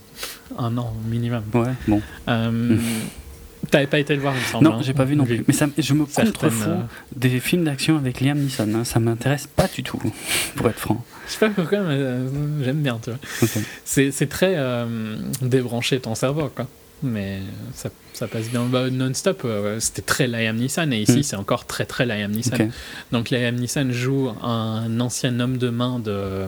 un 0.59 0.77
an 0.79 0.95
minimum. 1.09 1.43
Ouais, 1.55 1.73
bon. 1.89 2.03
Euh, 2.29 2.77
T'avais 3.71 3.87
pas 3.87 3.99
été 3.99 4.15
le 4.15 4.21
voir, 4.21 4.35
il 4.35 4.41
me 4.41 4.45
semble. 4.47 4.65
Non, 4.65 4.75
hein, 4.75 4.81
j'ai 4.83 4.95
pas 4.95 5.05
vu 5.05 5.17
non 5.17 5.25
plus. 5.25 5.45
Mais 5.47 5.55
ça, 5.55 5.67
je 5.77 5.95
me 5.95 6.05
contrefous 6.07 6.69
euh, 6.71 6.77
des 7.15 7.41
films 7.41 7.65
d'action 7.65 7.97
avec 7.97 8.21
Liam 8.21 8.39
Neeson. 8.39 8.73
hein. 8.75 8.85
Ça 8.85 9.01
m'intéresse 9.01 9.47
pas 9.47 9.67
du 9.75 9.83
tout, 9.83 10.01
pour 10.55 10.69
être 10.69 10.79
franc. 10.79 11.05
Je 11.27 11.33
sais 11.33 11.39
pas 11.39 11.51
pourquoi, 11.51 11.81
mais 11.81 11.95
euh, 11.95 12.63
j'aime 12.65 12.83
bien, 12.83 12.99
tu 13.03 13.11
vois. 13.11 13.19
C'est 13.85 14.29
très 14.29 14.55
euh, 14.57 15.17
débranché 15.43 15.99
ton 16.01 16.15
cerveau, 16.15 16.49
quoi. 16.55 16.67
Mais 17.03 17.41
ça, 17.75 17.91
ça 18.15 18.27
passe 18.27 18.49
bien. 18.49 18.65
Bah, 18.65 18.89
Non-stop, 18.91 19.43
euh, 19.45 19.79
c'était 19.81 20.01
très 20.03 20.27
Liam 20.29 20.57
Neeson, 20.57 20.91
et 20.93 20.99
ici, 21.03 21.19
Mm. 21.19 21.23
c'est 21.25 21.37
encore 21.37 21.67
très 21.67 21.85
très 21.85 22.07
Liam 22.07 22.31
Neeson. 22.31 22.71
Donc 23.13 23.31
Liam 23.31 23.55
Neeson 23.57 23.89
joue 23.91 24.31
un 24.43 24.99
ancien 25.01 25.39
homme 25.41 25.59
de 25.59 25.69
main 25.71 25.99
de 25.99 26.47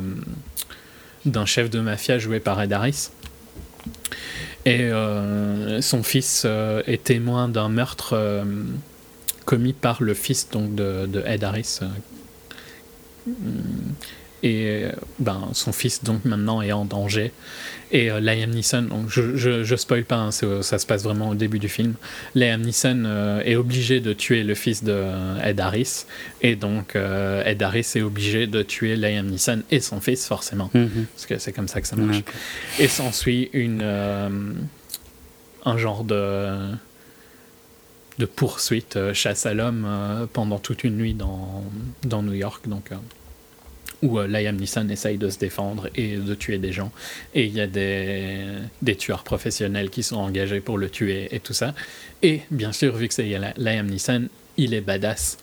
d'un 1.26 1.44
chef 1.44 1.68
de 1.68 1.80
mafia 1.80 2.18
joué 2.18 2.40
par 2.40 2.60
Ed 2.62 2.72
Harris. 2.72 3.10
Et 4.68 4.82
euh, 4.82 5.80
son 5.80 6.02
fils 6.02 6.42
euh, 6.44 6.82
est 6.86 7.04
témoin 7.04 7.48
d'un 7.48 7.70
meurtre 7.70 8.10
euh, 8.12 8.44
commis 9.46 9.72
par 9.72 10.02
le 10.02 10.12
fils 10.12 10.50
donc, 10.50 10.74
de, 10.74 11.06
de 11.06 11.22
Ed 11.24 11.42
Harris. 11.42 11.80
Euh. 14.44 14.90
Et 14.90 14.92
ben, 15.18 15.48
son 15.52 15.72
fils, 15.72 16.04
donc, 16.04 16.24
maintenant, 16.24 16.62
est 16.62 16.72
en 16.72 16.84
danger. 16.84 17.32
Et 17.90 18.10
euh, 18.10 18.20
Liam 18.20 18.50
Neeson, 18.50 18.82
donc, 18.82 19.08
je, 19.08 19.36
je, 19.36 19.64
je 19.64 19.76
spoil 19.76 20.04
pas, 20.04 20.16
hein, 20.16 20.30
ça 20.30 20.78
se 20.78 20.86
passe 20.86 21.02
vraiment 21.02 21.30
au 21.30 21.34
début 21.34 21.58
du 21.58 21.68
film. 21.68 21.94
Liam 22.34 22.60
Neeson 22.60 23.04
euh, 23.06 23.40
est 23.44 23.56
obligé 23.56 24.00
de 24.00 24.12
tuer 24.12 24.42
le 24.42 24.54
fils 24.54 24.84
de 24.84 24.92
euh, 24.92 25.42
Ed 25.42 25.58
Harris. 25.60 26.04
Et 26.42 26.54
donc, 26.54 26.96
euh, 26.96 27.42
Ed 27.44 27.62
Harris 27.62 27.92
est 27.94 28.02
obligé 28.02 28.46
de 28.46 28.62
tuer 28.62 28.96
Liam 28.96 29.26
Neeson 29.26 29.62
et 29.70 29.80
son 29.80 30.00
fils, 30.00 30.26
forcément. 30.26 30.70
Mhm. 30.74 31.06
Parce 31.14 31.26
que 31.26 31.38
c'est 31.38 31.52
comme 31.52 31.68
ça 31.68 31.80
que 31.80 31.86
ça 31.88 31.96
marche. 31.96 32.22
Et 32.78 32.88
s'ensuit 32.88 33.50
une 33.52 33.80
euh, 33.82 34.28
un 35.64 35.78
genre 35.78 36.04
de 36.04 36.74
de 38.18 38.26
poursuite, 38.26 38.96
euh, 38.96 39.14
chasse 39.14 39.46
à 39.46 39.54
l'homme 39.54 39.84
euh, 39.86 40.26
pendant 40.32 40.58
toute 40.58 40.84
une 40.84 40.96
nuit 40.96 41.14
dans, 41.14 41.64
dans 42.02 42.22
New 42.22 42.32
York, 42.34 42.68
donc 42.68 42.90
euh, 42.92 42.96
où 44.02 44.18
euh, 44.18 44.26
Liam 44.28 44.56
Neeson 44.56 44.88
essaye 44.90 45.18
de 45.18 45.28
se 45.28 45.38
défendre 45.38 45.88
et 45.96 46.16
de 46.16 46.34
tuer 46.34 46.58
des 46.58 46.72
gens. 46.72 46.92
Et 47.34 47.44
il 47.46 47.52
y 47.54 47.60
a 47.60 47.66
des, 47.66 48.44
des 48.82 48.96
tueurs 48.96 49.24
professionnels 49.24 49.90
qui 49.90 50.02
sont 50.02 50.16
engagés 50.16 50.60
pour 50.60 50.78
le 50.78 50.88
tuer 50.88 51.28
et 51.34 51.40
tout 51.40 51.52
ça. 51.54 51.74
Et 52.22 52.42
bien 52.50 52.72
sûr, 52.72 52.94
vu 52.96 53.08
que 53.08 53.14
c'est 53.14 53.24
Li- 53.24 53.36
Liam 53.56 53.86
Neeson, 53.86 54.28
il 54.56 54.74
est 54.74 54.80
badass. 54.80 55.38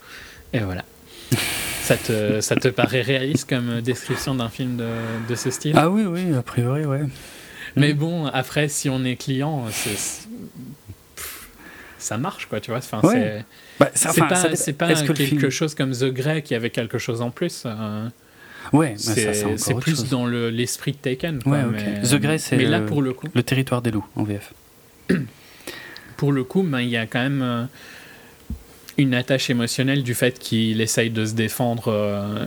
Et 0.53 0.60
voilà. 0.60 0.86
ça, 1.82 1.98
te, 1.98 2.40
ça 2.41 2.56
te 2.56 2.68
paraît 2.69 3.02
réaliste 3.02 3.49
comme 3.49 3.82
description 3.82 4.36
d'un 4.36 4.49
film 4.49 4.77
de, 4.77 4.88
de 5.27 5.36
ce 5.36 5.49
style? 5.52 5.73
Ah 5.76 5.90
oui, 5.90 6.03
oui, 6.03 6.34
a 6.36 6.41
priori, 6.41 6.86
ouais. 6.86 7.02
mais 7.76 7.94
Mm. 7.94 7.98
bon, 7.98 8.26
après, 8.27 8.69
si 8.69 8.90
on 8.90 9.03
est 9.03 9.15
client, 9.18 9.65
c'est- 9.72 10.27
ça 11.98 12.18
marche, 12.18 12.45
quoi, 12.48 12.60
tu 12.60 12.69
vois. 12.72 12.80
Enfin, 12.80 12.99
Ouais. 13.02 13.44
Bah, 13.80 13.90
ça- 13.95 14.11
c'est 14.14 14.22
enfin, 14.22 14.36
ça 14.56 14.73
pas, 14.73 14.94
que 14.94 15.07
quelque 15.14 15.15
film- 15.26 15.49
chose 15.49 15.73
comme 15.76 15.91
The 15.91 16.06
Grey 16.06 16.41
qui 16.44 16.53
avait 16.56 16.69
quelque 16.69 16.98
chose 16.99 17.22
en 17.22 17.32
plus. 17.32 17.64
euh, 17.65 18.07
Ouais, 18.74 18.96
mais 19.08 19.58
c'est 19.58 19.74
plus 19.80 19.96
chose. 19.96 20.10
dans 20.10 20.26
le- 20.26 20.50
l'esprit 20.50 20.92
de 20.94 20.98
Taken. 20.98 21.42
Quoi, 21.44 21.60
Ouais, 21.64 22.02
The 22.04 22.16
Grey, 22.16 22.38
c'est 22.38 22.58
là, 22.58 22.80
le- 22.80 22.86
pour 22.86 23.02
le 23.02 23.14
coup, 23.14 23.28
Le 23.34 23.44
territoire 23.44 23.82
des 23.82 23.92
loups 23.92 24.06
en 24.16 24.24
VF. 24.24 24.54
pour 26.18 26.32
le 26.32 26.44
coup, 26.44 26.64
ben, 26.64 26.80
il 26.82 26.90
y 26.90 26.98
a 26.98 27.06
quand 27.06 27.22
même 27.22 27.42
euh, 27.42 27.64
une 28.98 29.14
attache 29.14 29.50
émotionnelle 29.50 30.04
du 30.04 30.14
fait 30.14 30.40
qu'il 30.40 30.82
essaye 30.82 31.10
de 31.10 31.26
se 31.26 31.34
défendre. 31.34 31.86
euh, 31.90 32.46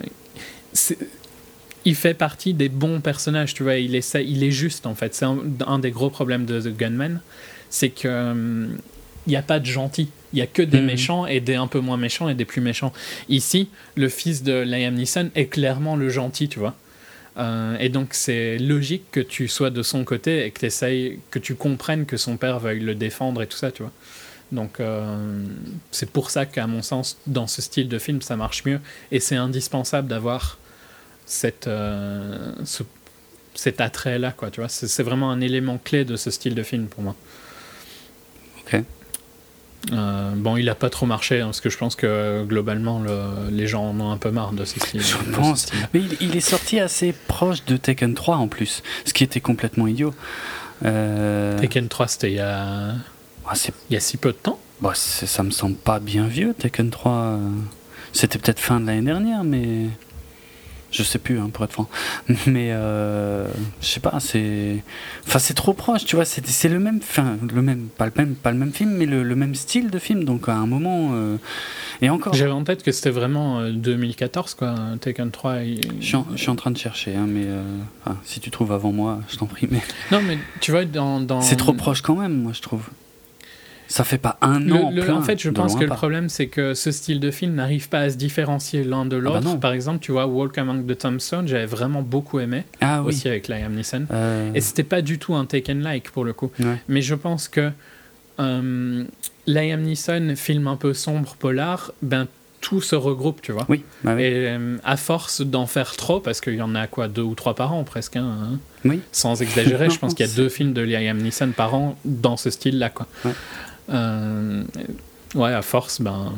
il 1.85 1.95
fait 1.95 2.15
partie 2.15 2.55
des 2.55 2.69
bons 2.69 3.01
personnages, 3.01 3.55
tu 3.55 3.63
vois. 3.63 3.77
Il, 3.77 3.95
essaie, 3.95 4.25
il 4.27 4.43
est 4.45 4.51
juste, 4.51 4.87
en 4.87 4.95
fait. 4.95 5.15
C'est 5.15 5.25
un, 5.25 5.39
un 5.67 5.79
des 5.79 5.91
gros 5.91 6.11
problèmes 6.11 6.45
de 6.45 6.61
The 6.61 6.77
Gunman. 6.77 7.21
C'est 7.71 7.91
que. 7.91 8.09
hum, 8.33 8.77
il 9.27 9.31
n'y 9.31 9.37
a 9.37 9.43
pas 9.43 9.61
de 9.61 9.67
gentils. 9.67 10.09
Il 10.33 10.39
y 10.39 10.43
a 10.43 10.47
que 10.47 10.63
des 10.63 10.81
Mhm. 10.81 10.87
méchants 10.87 11.27
et 11.27 11.41
des 11.41 11.55
un 11.55 11.67
peu 11.67 11.81
moins 11.81 11.97
méchants 11.97 12.29
et 12.29 12.35
des 12.35 12.45
plus 12.45 12.61
méchants. 12.61 12.93
Ici, 13.29 13.69
le 13.97 14.09
fils 14.09 14.43
de 14.43 14.53
Liam 14.53 14.95
Neeson 14.95 15.31
est 15.35 15.47
clairement 15.47 15.97
le 15.97 16.09
gentil, 16.11 16.49
tu 16.49 16.59
vois. 16.59 16.75
Euh, 17.39 17.77
et 17.79 17.89
donc 17.89 18.09
c'est 18.15 18.59
logique 18.59 19.05
que 19.13 19.21
tu 19.21 19.47
sois 19.49 19.71
de 19.71 19.83
son 19.83 20.05
côté 20.05 20.45
et 20.45 20.51
que, 20.51 20.67
que 21.31 21.39
tu 21.39 21.55
comprennes 21.55 22.05
que 22.05 22.17
son 22.17 22.37
père 22.37 22.59
veuille 22.59 22.81
le 22.81 22.95
défendre 22.97 23.43
et 23.43 23.47
tout 23.47 23.57
ça, 23.57 23.71
tu 23.71 23.83
vois. 23.83 23.93
Donc 24.51 24.81
euh, 24.81 25.45
c'est 25.93 26.11
pour 26.11 26.31
ça 26.31 26.47
qu'à 26.47 26.67
mon 26.67 26.83
sens, 26.83 27.17
dans 27.27 27.47
ce 27.47 27.63
style 27.63 27.89
de 27.89 27.99
film, 27.99 28.23
ça 28.23 28.37
marche 28.37 28.65
mieux. 28.65 28.81
Et 29.13 29.21
c'est 29.21 29.37
indispensable 29.37 30.09
d'avoir 30.09 30.59
cette, 31.27 31.69
euh, 31.69 32.53
ce- 32.65 32.83
cet 33.55 33.81
attrait-là, 33.81 34.33
quoi, 34.33 34.51
tu 34.51 34.61
vois. 34.61 34.69
C'est 34.69 34.89
c'est 34.89 35.03
vraiment 35.03 35.31
un 35.31 35.41
élément 35.41 35.79
clé 35.79 36.05
de 36.05 36.17
ce 36.17 36.31
style 36.31 36.55
de 36.55 36.63
film 36.63 36.87
pour 36.87 37.03
moi. 37.03 37.15
Ok. 38.67 38.83
Euh, 39.93 40.33
bon, 40.37 40.57
il 40.57 40.69
a 40.69 40.75
pas 40.75 40.91
trop 40.91 41.07
marché 41.07 41.41
hein, 41.41 41.47
parce 41.47 41.61
que 41.61 41.71
je 41.71 41.79
pense 41.79 41.95
que 41.95 42.45
globalement 42.45 42.99
le- 43.01 43.49
les 43.51 43.67
gens 43.69 43.85
en 43.91 44.01
ont 44.01 44.11
un 44.11 44.17
peu 44.17 44.31
marre 44.31 44.53
de 44.53 44.65
ce 44.65 44.81
style. 44.81 45.01
Je 45.03 45.17
pense. 45.33 45.61
style. 45.63 45.89
Mais 45.95 46.01
il, 46.01 46.17
il 46.21 46.37
est 46.37 46.41
sorti 46.41 46.81
assez 46.81 47.13
proche 47.13 47.65
de 47.65 47.77
Taken 47.77 48.15
3 48.15 48.37
en 48.37 48.49
plus, 48.49 48.83
ce 49.05 49.13
qui 49.15 49.23
était 49.25 49.41
complètement 49.41 49.87
idiot. 49.87 50.13
Euh, 50.85 51.59
Tekken 51.59 51.89
3, 51.89 52.09
c'était 52.09 52.31
il 52.31 52.35
y 52.37 52.41
a, 52.41 52.91
ah, 53.47 53.53
il 53.91 53.95
y 53.95 53.97
a 53.97 54.01
si 54.01 54.17
peu 54.17 54.31
de 54.33 54.37
temps. 54.37 54.59
bah, 54.81 54.93
ça 54.95 55.43
me 55.43 55.51
semble 55.51 55.77
pas 55.77 56.01
bien 56.01 56.27
vieux, 56.27 56.55
Taken 56.55 56.91
3. 56.91 57.13
euh, 57.13 57.39
C'était 58.13 58.39
peut-être 58.39 58.61
fin 58.61 58.81
de 58.81 58.87
l'année 58.87 59.03
dernière, 59.03 59.45
mais. 59.45 59.87
Je 60.91 61.03
sais 61.03 61.19
plus, 61.19 61.39
hein, 61.39 61.51
pour 61.53 61.65
être 61.65 61.73
franc. 61.73 61.87
Mais 62.47 62.71
euh, 62.73 63.47
je 63.83 63.87
sais 63.87 64.01
pas, 64.01 64.19
c'est. 64.21 64.83
Enfin, 65.27 65.39
c'est 65.39 65.53
trop 65.55 65.75
proche, 65.75 66.05
tu 66.07 66.17
vois. 66.17 66.25
C'est 66.25 66.69
le 66.69 66.79
même. 66.79 66.99
Enfin, 67.03 67.37
le 67.55 67.61
même. 67.61 67.89
Pas 67.99 68.07
le 68.07 68.13
même, 68.17 68.35
pas 68.35 68.51
le 68.53 68.59
même 68.59 68.73
film, 68.73 68.93
mais 68.93 69.05
le, 69.05 69.23
le 69.23 69.37
même 69.37 69.55
style 69.55 69.91
de 69.91 69.99
film. 69.99 70.25
Donc, 70.25 70.49
à 70.49 70.55
un 70.55 70.67
moment. 70.67 71.11
euh, 71.13 71.37
Et 72.01 72.09
encore. 72.09 72.33
J'avais 72.33 72.53
en 72.53 72.65
tête 72.65 72.83
que 72.83 72.93
c'était 72.93 73.11
vraiment 73.11 73.61
euh, 73.61 73.71
2014, 73.73 74.55
quoi. 74.55 74.75
Taken 75.01 75.31
3. 75.31 75.57
il- 75.63 75.81
Je 76.01 76.07
suis, 76.07 76.17
en, 76.17 76.27
je 76.35 76.39
suis 76.39 76.51
en 76.51 76.57
train 76.57 76.71
de 76.71 76.79
chercher, 76.79 77.15
hein, 77.15 77.27
mais 77.29 77.45
euh, 77.45 77.63
enfin, 78.05 78.17
si 78.25 78.41
tu 78.41 78.51
trouves 78.51 78.73
avant 78.73 78.91
moi, 78.93 79.21
je 79.29 79.37
t'en 79.37 79.47
prie. 79.47 79.69
Mais 79.71 79.83
Non, 80.11 80.23
mais 80.23 80.39
tu 80.61 80.71
vois, 80.71 80.85
dans. 80.87 81.21
dans... 81.21 81.43
c'est 81.43 81.57
trop 81.57 81.75
proche 81.75 82.01
quand 82.01 82.17
même, 82.17 82.43
moi 82.43 82.53
je 82.55 82.63
trouve. 82.63 82.83
Ça 83.91 84.05
fait 84.05 84.19
pas 84.19 84.37
un 84.43 84.61
Le- 84.61 84.73
an. 84.75 84.91
le- 84.95 85.03
plein, 85.03 85.15
en 85.17 85.23
fait, 85.23 85.41
je 85.41 85.49
pense 85.51 85.75
que 85.75 85.83
le 85.85 85.89
problème, 85.89 86.29
c'est 86.29 86.47
que 86.47 86.75
ce 86.75 86.91
style 86.93 87.21
de 87.21 87.31
film 87.31 87.55
n'arrive 87.55 87.89
pas 87.89 88.01
à 88.01 88.11
se 88.11 88.17
différencier 88.17 88.85
l'un 88.85 89.07
de 89.07 89.17
l'autre. 89.17 89.41
bah 89.41 89.45
non. 89.49 89.57
Par 89.59 89.73
exemple, 89.73 90.01
tu 90.01 90.13
vois, 90.13 90.27
Walk 90.27 90.57
Among 90.59 90.87
the 90.87 90.97
Tombstones, 90.99 91.49
j'avais 91.49 91.65
vraiment 91.67 92.03
beaucoup 92.03 92.39
aimé, 92.39 92.65
Ah 92.83 93.01
oui. 93.03 93.09
aussi 93.09 93.29
avec 93.29 93.49
Liam 93.49 93.73
Neeson. 93.73 94.05
Euh, 94.13 94.51
Et 94.55 94.61
c'était 94.61 94.83
pas 94.85 95.01
du 95.03 95.19
tout 95.19 95.35
un 95.35 95.47
Taken-like 95.47 96.11
pour 96.11 96.25
le 96.25 96.33
coup. 96.35 96.51
ouais. 96.61 96.77
Mais 96.89 97.01
je 97.03 97.15
pense 97.15 97.49
que 97.49 97.71
euh, 98.41 99.05
Liam 99.47 99.81
Neeson, 99.83 100.35
film 100.37 100.67
un 100.69 100.77
peu 100.77 100.93
sombre, 100.95 101.35
polar, 101.39 101.93
ben 102.03 102.27
tout 102.61 102.81
se 102.81 102.97
regroupe, 102.97 103.41
tu 103.41 103.53
vois. 103.53 103.65
Oui, 103.69 103.85
bah 104.03 104.15
oui. 104.17 104.23
Et 104.25 104.33
euh, 104.49 104.77
à 104.85 104.97
force 104.97 105.43
d'en 105.43 105.67
faire 105.67 105.95
trop, 105.97 106.19
parce 106.21 106.41
qu'il 106.41 106.55
y 106.57 106.63
en 106.63 106.75
a 106.75 106.87
quoi, 106.89 107.07
deux 107.09 107.23
ou 107.23 107.35
trois 107.35 107.55
par 107.55 107.73
an 107.73 107.85
presque, 107.85 108.17
hein, 108.17 108.27
hein, 108.43 108.59
Oui. 108.85 109.01
sans 109.13 109.41
exagérer, 109.41 109.89
je 109.91 109.99
pense 109.99 110.15
qu'il 110.15 110.27
y 110.27 110.29
a 110.29 110.35
deux 110.35 110.49
films 110.49 110.73
de 110.73 110.83
Liam 110.83 111.19
Neeson 111.19 111.53
par 111.57 111.75
an 111.75 111.97
dans 112.05 112.37
ce 112.37 112.51
style-là, 112.51 112.91
quoi. 112.91 113.07
Ouais. 113.25 113.33
Euh, 113.91 114.63
ouais, 115.35 115.53
à 115.53 115.63
force, 115.63 116.01
ben 116.01 116.33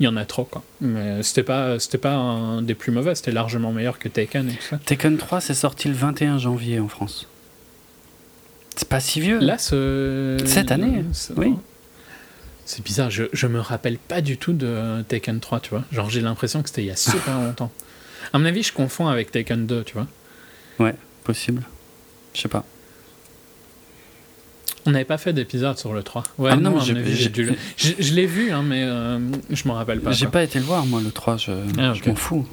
il 0.00 0.04
y 0.04 0.08
en 0.08 0.16
a 0.16 0.24
trop, 0.24 0.44
quoi. 0.44 0.62
Mais 0.80 1.22
c'était 1.22 1.42
pas, 1.42 1.78
c'était 1.78 1.98
pas 1.98 2.14
un 2.14 2.62
des 2.62 2.74
plus 2.74 2.90
mauvais, 2.92 3.14
c'était 3.14 3.30
largement 3.32 3.72
meilleur 3.72 3.98
que 3.98 4.08
Taken 4.08 4.48
et 4.48 4.54
tout 4.54 4.62
ça. 4.70 4.78
Taken 4.78 5.16
3, 5.18 5.40
c'est 5.40 5.54
sorti 5.54 5.88
le 5.88 5.94
21 5.94 6.38
janvier 6.38 6.80
en 6.80 6.88
France. 6.88 7.28
C'est 8.74 8.88
pas 8.88 9.00
si 9.00 9.20
vieux. 9.20 9.38
Là, 9.38 9.58
ce... 9.58 10.38
Cette 10.46 10.72
année, 10.72 11.04
ce- 11.12 11.32
oui. 11.34 11.54
C'est 12.64 12.82
bizarre, 12.84 13.10
je, 13.10 13.24
je 13.32 13.46
me 13.46 13.60
rappelle 13.60 13.98
pas 13.98 14.20
du 14.22 14.38
tout 14.38 14.52
de 14.54 15.02
Taken 15.08 15.40
3, 15.40 15.60
tu 15.60 15.70
vois. 15.70 15.84
Genre, 15.92 16.08
j'ai 16.08 16.20
l'impression 16.22 16.62
que 16.62 16.68
c'était 16.70 16.82
il 16.82 16.86
y 16.86 16.90
a 16.90 16.96
super 16.96 17.38
longtemps. 17.40 17.70
À 18.32 18.38
mon 18.38 18.44
avis, 18.46 18.62
je 18.62 18.72
confonds 18.72 19.08
avec 19.08 19.30
Taken 19.30 19.66
2, 19.66 19.84
tu 19.84 19.94
vois. 19.94 20.06
Possible. 21.24 21.62
Je 22.34 22.40
sais 22.40 22.48
pas. 22.48 22.64
On 24.86 24.90
n'avait 24.90 25.04
pas 25.04 25.18
fait 25.18 25.32
d'épisode 25.32 25.78
sur 25.78 25.92
le 25.92 26.02
3. 26.02 26.24
Ouais, 26.38 26.50
Ah 26.52 26.56
non, 26.56 26.70
non, 26.70 26.80
j'ai- 26.80 27.28
dû 27.28 27.44
le- 27.44 27.54
Je, 27.76 27.92
je 27.98 28.14
l'ai 28.14 28.26
vu, 28.26 28.50
hein, 28.50 28.62
mais 28.66 28.82
euh, 28.82 29.18
je 29.50 29.68
m'en 29.68 29.74
rappelle 29.74 30.00
pas. 30.00 30.10
J'ai 30.12 30.26
pas 30.26 30.42
été 30.42 30.58
le 30.58 30.64
voir, 30.64 30.84
moi, 30.86 31.00
le 31.04 31.10
3, 31.12 31.36
je, 31.36 31.52
Ah, 31.78 31.92
je 31.94 32.08
m'en 32.08 32.16
fous. 32.16 32.46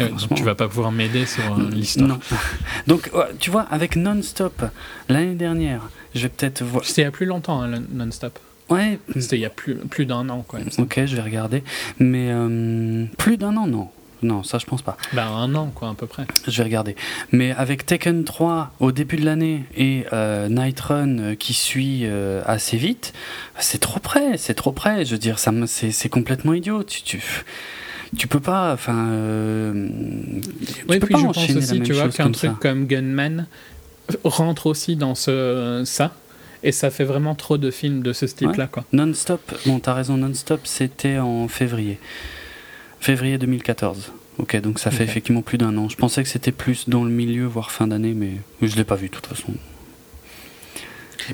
Euh, 0.00 0.08
tu 0.34 0.42
vas 0.42 0.54
pas 0.54 0.68
pouvoir 0.68 0.90
m'aider 0.92 1.26
sur 1.26 1.42
euh, 1.58 1.68
l'histoire. 1.70 2.08
Non. 2.08 2.18
Donc, 2.86 3.10
tu 3.40 3.50
vois, 3.50 3.62
avec 3.70 3.96
Non-Stop, 3.96 4.62
l'année 5.08 5.34
dernière, 5.34 5.82
je 6.14 6.22
vais 6.22 6.28
peut-être 6.30 6.62
voir. 6.64 6.84
C'était 6.84 7.02
il 7.02 7.04
y 7.04 7.08
a 7.08 7.10
plus 7.10 7.26
longtemps, 7.26 7.62
hein, 7.62 7.82
non-stop. 7.92 8.38
Ouais, 8.70 8.98
C'était 9.18 9.36
il 9.36 9.40
y 9.42 9.46
a 9.46 9.50
plus, 9.50 9.74
plus 9.74 10.06
d'un 10.06 10.28
an, 10.28 10.44
quoi. 10.46 10.60
il 10.60 10.66
me 10.66 10.70
semble. 10.70 10.86
ok, 10.86 11.04
je 11.04 11.16
vais 11.16 11.22
regarder. 11.22 11.62
Mais 11.98 12.28
euh, 12.30 13.04
plus 13.18 13.36
d'un 13.36 13.56
an, 13.56 13.66
non. 13.66 13.88
Non, 14.22 14.42
ça, 14.42 14.58
je 14.58 14.66
pense 14.66 14.82
pas. 14.82 14.96
Bah, 15.12 15.26
un 15.28 15.54
an, 15.54 15.70
quoi, 15.74 15.88
à 15.90 15.94
peu 15.94 16.06
près. 16.06 16.26
Je 16.46 16.56
vais 16.58 16.62
regarder. 16.64 16.96
Mais 17.32 17.52
avec 17.52 17.86
Tekken 17.86 18.24
3 18.24 18.72
au 18.80 18.92
début 18.92 19.16
de 19.16 19.24
l'année 19.24 19.64
et 19.76 20.04
euh, 20.12 20.48
Night 20.48 20.78
Run 20.80 21.18
euh, 21.18 21.34
qui 21.34 21.54
suit 21.54 22.00
euh, 22.04 22.42
assez 22.46 22.76
vite, 22.76 23.12
c'est 23.58 23.78
trop 23.80 24.00
près, 24.00 24.36
c'est 24.36 24.54
trop 24.54 24.72
près. 24.72 25.04
Je 25.04 25.12
veux 25.12 25.18
dire, 25.18 25.38
ça, 25.38 25.52
c'est 25.66 26.08
complètement 26.08 26.52
idiot. 26.54 26.82
Tu, 26.84 27.02
tu, 27.02 27.22
tu 28.16 28.26
peux 28.28 28.40
pas, 28.40 28.72
enfin. 28.74 29.08
euh, 29.10 29.88
tu 30.66 30.84
Oui, 30.88 30.98
peux 30.98 31.06
puis 31.06 31.14
pas 31.14 31.20
je 31.20 31.24
pense 31.26 31.38
aussi, 31.56 31.80
tu 31.80 31.92
vois, 31.92 32.08
qu'un 32.08 32.24
comme 32.24 32.32
truc 32.32 32.50
ça. 32.50 32.56
comme 32.60 32.86
Gunman 32.86 33.46
rentre 34.24 34.66
aussi 34.66 34.96
dans 34.96 35.14
ce, 35.14 35.82
ça. 35.86 36.12
Et 36.62 36.72
ça 36.72 36.90
fait 36.90 37.04
vraiment 37.04 37.34
trop 37.34 37.56
de 37.56 37.70
films 37.70 38.02
de 38.02 38.12
ce 38.12 38.26
style-là, 38.26 38.66
quoi. 38.66 38.84
Non-stop, 38.92 39.40
bon, 39.64 39.78
t'as 39.78 39.94
raison, 39.94 40.18
non-stop, 40.18 40.60
c'était 40.64 41.16
en 41.16 41.48
février. 41.48 41.98
Février 43.00 43.38
2014. 43.38 44.12
Ok, 44.38 44.58
donc 44.60 44.78
ça 44.78 44.90
fait 44.90 45.04
effectivement 45.04 45.42
plus 45.42 45.58
d'un 45.58 45.76
an. 45.76 45.88
Je 45.88 45.96
pensais 45.96 46.22
que 46.22 46.28
c'était 46.28 46.52
plus 46.52 46.88
dans 46.88 47.04
le 47.04 47.10
milieu, 47.10 47.44
voire 47.46 47.70
fin 47.70 47.86
d'année, 47.86 48.14
mais 48.14 48.32
je 48.62 48.74
l'ai 48.76 48.84
pas 48.84 48.94
vu 48.94 49.08
de 49.08 49.12
toute 49.14 49.26
façon. 49.26 49.52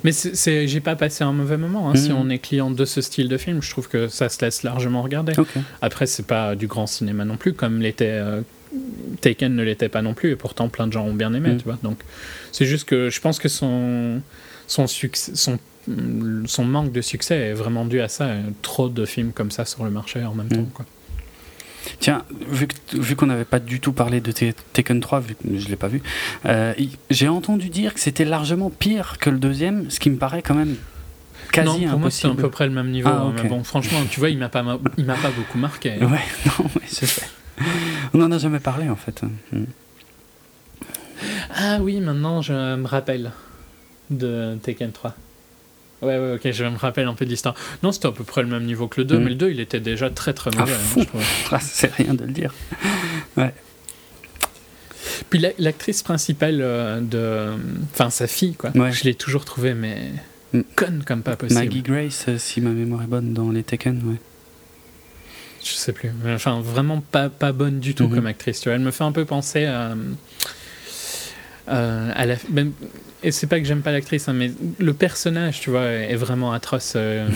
Mais 0.05 0.13
c'est- 0.13 0.67
j'ai 0.67 0.81
pas 0.81 0.97
passé 0.97 1.23
un 1.25 1.33
mauvais 1.33 1.57
moment. 1.57 1.89
hein. 1.91 1.95
Si 1.95 2.11
Mhm. 2.11 2.17
on 2.19 2.29
est 2.31 2.39
client 2.39 2.71
de 2.71 2.85
ce 2.85 3.01
style 3.01 3.29
de 3.29 3.39
film, 3.39 3.63
je 3.63 3.71
trouve 3.71 3.89
que 3.89 4.09
ça 4.09 4.29
se 4.29 4.45
laisse 4.45 4.63
largement 4.63 5.03
regarder. 5.03 5.33
Ok. 5.39 5.49
Après, 5.81 6.07
c'est 6.07 6.27
pas 6.27 6.55
du 6.57 6.67
grand 6.67 6.87
cinéma 6.87 7.25
non 7.25 7.37
plus, 7.37 7.53
comme 7.55 7.81
l'était 7.81 8.11
euh, 8.11 8.43
Taken 9.23 9.55
ne 9.55 9.63
l'était 9.63 9.89
pas 9.89 10.03
non 10.03 10.13
plus, 10.13 10.33
et 10.33 10.37
pourtant 10.37 10.69
plein 10.69 10.87
de 10.87 10.93
gens 10.93 11.07
ont 11.07 11.15
bien 11.15 11.33
aimé, 11.33 11.57
tu 11.57 11.65
vois. 11.65 11.79
Donc, 11.83 11.99
c'est 12.53 12.67
juste 12.67 12.87
que 12.87 13.09
je 13.09 13.21
pense 13.21 13.39
que 13.39 13.49
son, 13.49 14.21
son, 14.67 14.87
succès, 14.87 15.33
son, 15.35 15.59
son 16.47 16.65
manque 16.65 16.93
de 16.93 17.01
succès 17.01 17.37
est 17.37 17.53
vraiment 17.55 17.87
dû 17.87 18.01
à 18.01 18.09
ça. 18.09 18.29
Trop 18.63 18.89
de 18.89 19.05
films 19.07 19.33
comme 19.33 19.51
ça 19.53 19.65
sur 19.65 19.85
le 19.85 19.91
marché 19.91 20.23
en 20.25 20.35
même 20.35 20.47
Mm. 20.49 20.57
temps, 20.57 20.69
quoi. 20.75 20.85
Tiens, 22.01 22.25
vu, 22.49 22.67
que- 22.67 22.97
vu 22.99 23.17
qu'on 23.17 23.27
n'avait 23.27 23.45
pas 23.45 23.59
du 23.59 23.81
tout 23.81 23.93
parlé 23.93 24.21
de 24.21 24.33
Te- 24.33 24.53
Taken 24.73 25.01
3, 25.01 25.21
vu 25.21 25.35
que 25.35 25.59
je 25.59 25.65
ne 25.65 25.71
l'ai 25.71 25.77
pas 25.77 25.89
vu, 25.89 26.03
euh, 26.47 26.73
j'ai 27.11 27.29
entendu 27.29 27.69
dire 27.69 27.95
que 27.95 28.01
c'était 28.01 28.25
largement 28.25 28.71
pire 28.71 29.17
que 29.19 29.31
le 29.31 29.39
deuxième, 29.39 29.91
ce 29.91 30.01
qui 30.01 30.11
me 30.11 30.17
paraît 30.17 30.43
quand 30.43 30.55
même 30.55 30.77
quasi 31.53 31.67
non, 31.85 31.91
pour 31.91 31.99
moi, 32.01 32.11
c'est 32.11 32.27
à 32.27 32.31
impossible. 32.31 32.37
peu 32.43 32.51
près 32.51 32.67
le 32.67 32.73
même 32.73 32.91
niveau. 32.91 33.09
Ah, 33.13 33.23
hein. 33.29 33.35
Mais 33.43 33.49
bon, 33.49 33.63
franchement, 33.65 33.99
tu 34.11 34.19
vois, 34.21 34.31
il 34.31 34.39
m'a 34.39 34.49
pas, 34.49 34.63
ma- 34.63 34.79
il 34.99 35.05
m'a 35.05 35.15
pas 35.17 35.31
beaucoup 35.31 35.59
marqué. 35.59 35.91
Ouais, 35.93 35.99
non, 36.47 36.65
ouais, 36.65 36.83
je 36.89 37.07
sais. 37.07 37.23
On 38.15 38.19
n'en 38.19 38.31
a 38.33 38.39
jamais 38.39 38.61
parlé 38.61 38.89
en 38.89 38.97
fait. 38.97 39.23
Mm. 39.53 39.65
Ah 41.55 41.79
oui, 41.81 42.01
maintenant 42.01 42.43
je 42.43 42.53
me 42.77 42.87
rappelle 42.87 43.33
de 44.11 44.57
Tekken 44.63 44.93
3. 44.93 45.15
Ouais, 46.03 46.19
ouais, 46.19 46.35
ok, 46.35 46.51
je 46.53 46.65
me 46.65 46.77
rappelle 46.77 47.07
un 47.07 47.15
peu 47.15 47.25
de 47.25 47.31
l'histoire. 47.31 47.55
Non, 47.83 47.91
c'était 47.91 48.09
à 48.09 48.13
peu 48.13 48.23
près 48.25 48.43
le 48.43 48.49
même 48.49 48.65
niveau 48.65 48.87
que 48.87 49.01
le 49.01 49.07
2, 49.07 49.19
Mm. 49.19 49.23
mais 49.23 49.29
le 49.31 49.35
2, 49.37 49.51
il 49.51 49.61
était 49.61 49.81
déjà 49.81 50.11
très 50.11 50.35
très 50.35 50.51
mauvais. 50.51 50.73
hein, 50.73 50.77
je 50.99 51.05
trouve. 51.05 51.23
Ah, 51.53 51.59
c'est 51.61 51.93
rien 51.95 52.13
de 52.15 52.25
le 52.25 52.33
dire. 52.33 52.53
Puis 55.31 55.39
la- 55.39 55.51
l'actrice 55.59 56.03
principale 56.03 56.59
euh, 56.61 57.01
de. 57.01 57.53
Enfin, 57.93 58.11
sa 58.11 58.27
fille, 58.27 58.55
quoi. 58.55 58.71
Ouais. 58.75 58.93
Je 58.93 59.05
l'ai 59.05 59.15
toujours 59.15 59.45
trouvée, 59.45 59.75
mais. 59.75 60.11
Mm. 60.53 60.61
conne 60.77 61.03
comme 61.05 61.23
pas 61.23 61.37
possible. 61.37 61.61
Maggie 61.61 61.83
Grace, 61.83 62.27
euh, 62.29 62.39
si 62.39 62.61
ma 62.61 62.71
mémoire 62.71 63.03
est 63.03 63.07
bonne, 63.07 63.33
dans 63.33 63.51
les 63.51 63.63
Taken, 63.63 64.01
ouais. 64.07 64.17
Je 65.65 65.73
sais 65.73 65.93
plus. 65.93 66.11
Enfin, 66.29 66.61
vraiment 66.61 67.01
pas, 67.01 67.29
pas 67.29 67.51
bonne 67.53 67.81
du 67.81 67.95
tout 67.95 68.07
Mhm. 68.09 68.15
comme 68.15 68.27
actrice. 68.27 68.61
Tu 68.61 68.69
vois. 68.69 68.77
Elle 68.77 68.83
me 68.83 68.91
fait 68.93 69.03
un 69.05 69.13
peu 69.13 69.25
penser 69.25 69.65
à. 69.65 69.97
euh, 71.69 72.11
à 72.15 72.27
la, 72.27 72.37
même- 72.51 72.73
et 73.27 73.33
c'est 73.33 73.47
pas 73.47 73.59
que 73.61 73.67
j'aime 73.67 73.83
pas 73.83 73.93
l'actrice, 73.93 74.29
hein, 74.29 74.33
mais 74.33 74.51
le 74.79 74.95
personnage, 74.95 75.61
tu 75.61 75.71
vois, 75.71 75.85
est 75.85 76.15
vraiment 76.17 76.53
atroce. 76.53 76.95
euh, 76.97 77.29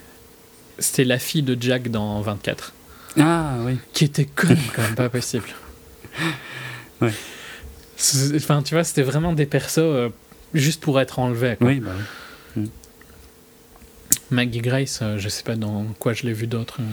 C'était 0.80 1.04
la 1.04 1.18
fille 1.18 1.42
de 1.42 1.56
Jack 1.60 1.88
dans 1.90 2.20
24, 2.20 2.72
Ah 3.20 3.56
oui. 3.64 3.78
qui 3.92 4.04
était 4.04 4.24
conne 4.26 4.56
comme 4.74 4.94
pas 4.94 5.08
possible. 5.08 5.48
Ouais. 7.00 7.12
Enfin, 8.34 8.62
tu 8.64 8.74
vois, 8.74 8.82
c'était 8.82 9.02
vraiment 9.02 9.32
des 9.32 9.46
persos 9.46 9.78
euh, 9.78 10.08
juste 10.52 10.80
pour 10.82 11.00
être 11.00 11.20
enlevés. 11.20 11.54
quoi. 11.56 11.68
Oui, 11.68 11.78
bah 11.78 11.90
oui. 11.96 12.02
Maggie 14.30 14.60
Grace, 14.60 15.00
euh, 15.02 15.18
je 15.18 15.28
sais 15.28 15.42
pas 15.42 15.56
dans 15.56 15.84
quoi 15.98 16.12
je 16.12 16.24
l'ai 16.24 16.32
vu 16.32 16.46
d'autre. 16.46 16.78
euh. 16.80 16.84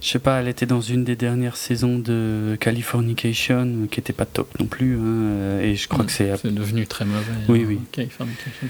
Je 0.00 0.08
sais 0.08 0.18
pas, 0.18 0.40
elle 0.40 0.48
était 0.48 0.66
dans 0.66 0.80
une 0.80 1.02
des 1.04 1.16
dernières 1.16 1.56
saisons 1.56 1.98
de 1.98 2.56
Californication, 2.60 3.66
euh, 3.66 3.86
qui 3.90 3.98
était 4.00 4.12
pas 4.12 4.26
top 4.26 4.48
non 4.60 4.66
plus, 4.66 4.96
hein, 4.96 5.58
et 5.60 5.74
je 5.74 5.88
crois 5.88 6.04
que 6.04 6.12
c'est. 6.12 6.36
C'est 6.36 6.54
devenu 6.54 6.86
très 6.86 7.04
mauvais. 7.04 7.24
Oui, 7.48 7.62
hein, 7.62 7.66
oui. 7.68 7.80
Californication. 7.90 8.68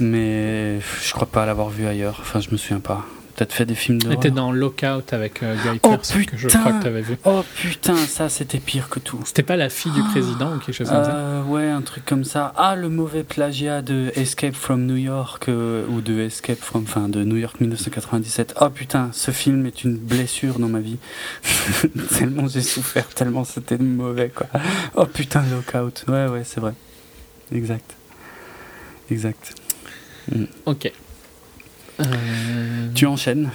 Mais 0.00 0.80
je 0.80 1.12
crois 1.12 1.30
pas 1.30 1.46
l'avoir 1.46 1.68
vu 1.70 1.86
ailleurs, 1.86 2.18
enfin 2.20 2.40
je 2.40 2.50
me 2.50 2.56
souviens 2.56 2.80
pas. 2.80 3.06
Peut-être 3.42 3.54
fait 3.54 3.66
des 3.66 3.74
films 3.74 4.00
d'horreur. 4.00 4.18
était 4.18 4.30
dans 4.30 4.52
Lockout 4.52 5.12
avec 5.12 5.42
euh, 5.42 5.56
Guy 5.56 5.80
Oh, 5.82 5.88
Pearce, 5.88 6.12
que 6.12 6.36
je 6.36 6.46
crois 6.46 6.74
que 6.74 6.82
tu 6.82 6.86
avais 6.86 7.00
vu. 7.02 7.16
Oh 7.24 7.42
putain, 7.56 7.96
ça 7.96 8.28
c'était 8.28 8.60
pire 8.60 8.88
que 8.88 9.00
tout. 9.00 9.18
C'était 9.24 9.42
pas 9.42 9.56
la 9.56 9.68
fille 9.68 9.90
du 9.90 10.02
président 10.04 10.54
ou 10.54 10.58
quelque 10.60 10.76
chose 10.76 10.88
comme 10.88 11.04
ça 11.04 11.10
Euh, 11.12 11.42
ouais, 11.42 11.68
un 11.68 11.82
truc 11.82 12.04
comme 12.04 12.22
ça. 12.22 12.52
Ah, 12.56 12.76
le 12.76 12.88
mauvais 12.88 13.24
plagiat 13.24 13.82
de 13.82 14.12
Escape 14.14 14.54
from 14.54 14.86
New 14.86 14.94
York 14.94 15.48
euh, 15.48 15.84
ou 15.88 16.00
de 16.02 16.20
Escape 16.20 16.60
from, 16.60 16.84
enfin, 16.84 17.08
de 17.08 17.24
New 17.24 17.34
York 17.34 17.60
1997. 17.60 18.54
Oh 18.60 18.70
putain, 18.70 19.10
ce 19.12 19.32
film 19.32 19.66
est 19.66 19.82
une 19.82 19.96
blessure 19.96 20.60
dans 20.60 20.68
ma 20.68 20.78
vie. 20.78 20.98
tellement 22.16 22.46
j'ai 22.46 22.62
souffert, 22.62 23.08
tellement 23.08 23.42
c'était 23.42 23.76
mauvais 23.76 24.28
quoi. 24.28 24.46
Oh 24.94 25.06
putain, 25.06 25.42
Lockout. 25.50 26.04
Ouais, 26.06 26.28
ouais, 26.28 26.42
c'est 26.44 26.60
vrai. 26.60 26.74
Exact. 27.52 27.96
Exact. 29.10 29.52
Ok. 30.64 30.92
Euh, 32.02 32.88
Tu 32.94 33.06
enchaînes. 33.06 33.50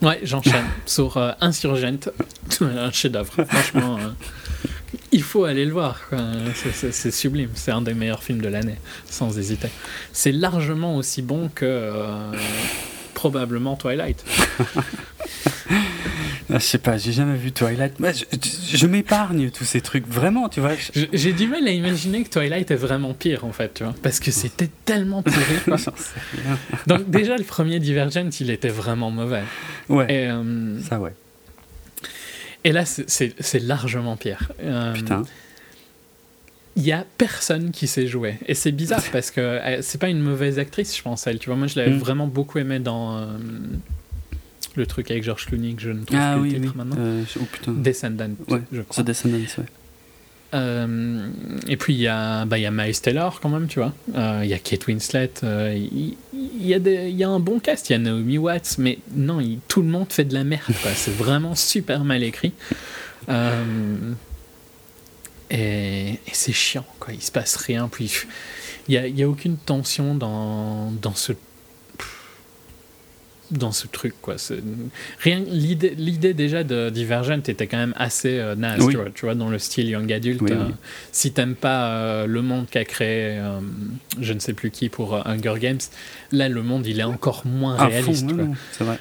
Ouais, 0.00 0.20
j'enchaîne 0.24 0.64
sur 0.86 1.16
euh, 1.16 1.32
Insurgent, 1.40 2.10
un 2.60 2.90
chef-d'œuvre. 2.90 3.44
Franchement, 3.48 3.98
euh, 3.98 4.08
il 5.12 5.22
faut 5.22 5.44
aller 5.44 5.64
le 5.64 5.72
voir. 5.72 6.00
C'est- 6.90 7.10
sublime. 7.10 7.50
C'est 7.54 7.70
un 7.70 7.82
des 7.82 7.94
meilleurs 7.94 8.22
films 8.22 8.40
de 8.40 8.48
l'année, 8.48 8.76
sans 9.08 9.38
hésiter. 9.38 9.68
C'est 10.12 10.32
largement 10.32 10.96
aussi 10.96 11.22
bon 11.22 11.48
que 11.54 11.64
euh, 11.64 12.32
probablement 13.14 13.76
Twilight. 13.76 14.24
Ah, 16.50 16.58
je 16.58 16.64
sais 16.64 16.78
pas, 16.78 16.98
j'ai 16.98 17.12
jamais 17.12 17.36
vu 17.36 17.52
Twilight. 17.52 17.98
Moi, 18.00 18.12
je 18.12 18.24
je- 18.32 18.76
je 18.76 18.86
m'épargne 18.86 19.50
tous 19.50 19.64
ces 19.64 19.80
trucs, 19.80 20.06
vraiment, 20.06 20.48
tu 20.48 20.60
vois. 20.60 20.74
je- 20.74 21.04
J'ai 21.12 21.32
du 21.32 21.46
mal 21.46 21.66
à 21.66 21.70
imaginer 21.70 22.22
que 22.24 22.28
Twilight 22.30 22.70
est 22.70 22.76
vraiment 22.76 23.14
pire 23.14 23.44
en 23.44 23.52
fait, 23.52 23.74
tu 23.74 23.84
vois, 23.84 23.94
parce 24.02 24.20
que 24.20 24.30
c'était 24.30 24.70
tellement 24.84 25.22
pourri. 25.22 25.36
Donc 26.86 27.08
déjà 27.10 27.36
le 27.36 27.44
premier 27.44 27.78
Divergent, 27.80 28.28
il 28.40 28.50
était 28.50 28.68
vraiment 28.68 29.10
mauvais. 29.10 29.42
Ouais, 29.88 30.06
Et, 30.12 30.28
euh, 30.30 30.80
ça 30.82 30.98
ouais. 31.00 31.12
et 32.64 32.72
là, 32.72 32.84
c'est- 32.86 33.58
largement 33.60 34.16
pire. 34.16 34.52
Euh, 34.62 34.92
Putain. 34.92 35.22
Il 36.74 36.84
y 36.84 36.92
a 36.92 37.04
personne 37.18 37.70
qui 37.70 37.86
sait 37.86 38.06
jouer. 38.06 38.38
Et 38.46 38.54
c'est 38.54 38.72
bizarre 38.72 39.02
parce 39.12 39.30
que 39.30 39.40
euh, 39.42 39.82
c'est 39.82 40.00
pas 40.00 40.08
une 40.08 40.20
mauvaise 40.20 40.58
actrice, 40.58 40.96
je 40.96 41.02
pense, 41.02 41.26
elle. 41.26 41.38
Tu 41.38 41.50
vois, 41.50 41.56
moi, 41.56 41.66
je 41.66 41.78
l'avais 41.78 41.90
Mm. 41.92 41.98
vraiment 41.98 42.26
beaucoup 42.26 42.58
aimé 42.58 42.78
dans 42.78 43.18
euh, 43.18 43.26
le 44.76 44.86
truc 44.86 45.10
avec 45.10 45.22
George 45.22 45.46
Clooney, 45.46 45.74
que 45.74 45.82
je 45.82 45.90
ne 45.90 46.04
trouve 46.04 46.18
Ah 46.20 46.34
plus 46.34 46.42
oui, 46.42 46.50
le 46.50 46.56
oui. 46.56 46.62
titre 46.66 46.76
maintenant. 46.76 46.96
Euh, 46.98 47.22
oh 47.40 47.44
putain. 47.50 47.72
Descendant, 47.72 48.30
Ouais, 48.48 48.60
je 48.72 48.80
The 48.80 48.88
crois. 48.88 49.04
Descendants, 49.04 49.36
ouais. 49.36 49.64
Euh, 50.54 51.28
et 51.66 51.78
puis 51.78 51.94
il 51.94 52.00
y 52.00 52.08
a, 52.08 52.44
bah, 52.44 52.58
y 52.58 52.66
a 52.66 52.70
Miles 52.70 53.00
Taylor 53.00 53.40
quand 53.40 53.48
même, 53.48 53.68
tu 53.68 53.78
vois. 53.78 53.94
Euh, 54.14 54.40
Il 54.44 54.50
y 54.50 54.54
a 54.54 54.58
Kate 54.58 54.86
Winslet. 54.86 55.30
euh, 55.44 55.74
Il 55.74 56.14
il 56.34 56.66
y, 56.66 56.74
il 56.74 57.16
y 57.16 57.24
a 57.24 57.28
un 57.28 57.40
bon 57.40 57.58
cast. 57.58 57.88
Il 57.88 57.94
y 57.94 57.96
a 57.96 57.98
Naomi 57.98 58.36
Watts, 58.38 58.76
mais 58.78 58.98
non, 59.14 59.40
tout 59.66 59.80
le 59.82 59.88
monde 59.88 60.12
fait 60.12 60.24
de 60.24 60.34
la 60.34 60.44
merde. 60.44 60.62
C'est 60.94 61.14
vraiment 61.14 61.54
super 61.54 62.04
mal 62.04 62.22
écrit. 62.22 62.52
Euh, 63.30 64.12
et, 65.50 66.10
et 66.10 66.20
c'est 66.32 66.52
chiant, 66.52 66.84
quoi. 67.00 67.14
Il 67.14 67.22
se 67.22 67.32
passe 67.32 67.56
rien. 67.56 67.88
Puis 67.88 68.12
il 68.88 68.94
y 68.94 68.98
a, 68.98 69.06
y 69.08 69.22
a 69.22 69.28
aucune 69.28 69.56
tension 69.56 70.14
dans, 70.14 70.90
dans 70.90 71.14
ce 71.14 71.32
dans 73.52 73.72
ce 73.72 73.86
truc 73.86 74.14
quoi 74.22 74.36
rien 75.20 75.40
l'idée 75.46 75.94
l'idée 75.96 76.34
déjà 76.34 76.64
de 76.64 76.90
Divergent 76.90 77.40
était 77.46 77.66
quand 77.66 77.76
même 77.76 77.94
assez 77.96 78.38
euh, 78.38 78.54
naze 78.54 78.80
Oui. 78.82 78.92
tu, 78.92 78.96
vois, 79.00 79.10
tu 79.14 79.24
vois 79.26 79.34
dans 79.34 79.48
le 79.50 79.58
style 79.58 79.88
young 79.88 80.12
adult 80.12 80.40
Oui, 80.42 80.52
euh, 80.52 80.64
oui. 80.68 80.74
si 81.12 81.32
t'aimes 81.32 81.54
pas 81.54 81.88
euh, 81.90 82.26
le 82.26 82.42
monde 82.42 82.66
qu'a 82.70 82.84
créé 82.84 83.38
euh, 83.38 83.60
je 84.20 84.32
ne 84.32 84.38
sais 84.38 84.52
plus 84.54 84.70
qui 84.70 84.88
pour 84.88 85.14
euh, 85.14 85.20
Hunger 85.26 85.54
Games 85.60 85.78
là 86.32 86.48
le 86.48 86.62
monde 86.62 86.86
il 86.86 86.98
est 86.98 87.04
encore 87.04 87.42
moins 87.46 87.76
À 87.76 87.86
réaliste 87.86 88.26
c'est 88.72 88.84
vrai. 88.84 88.98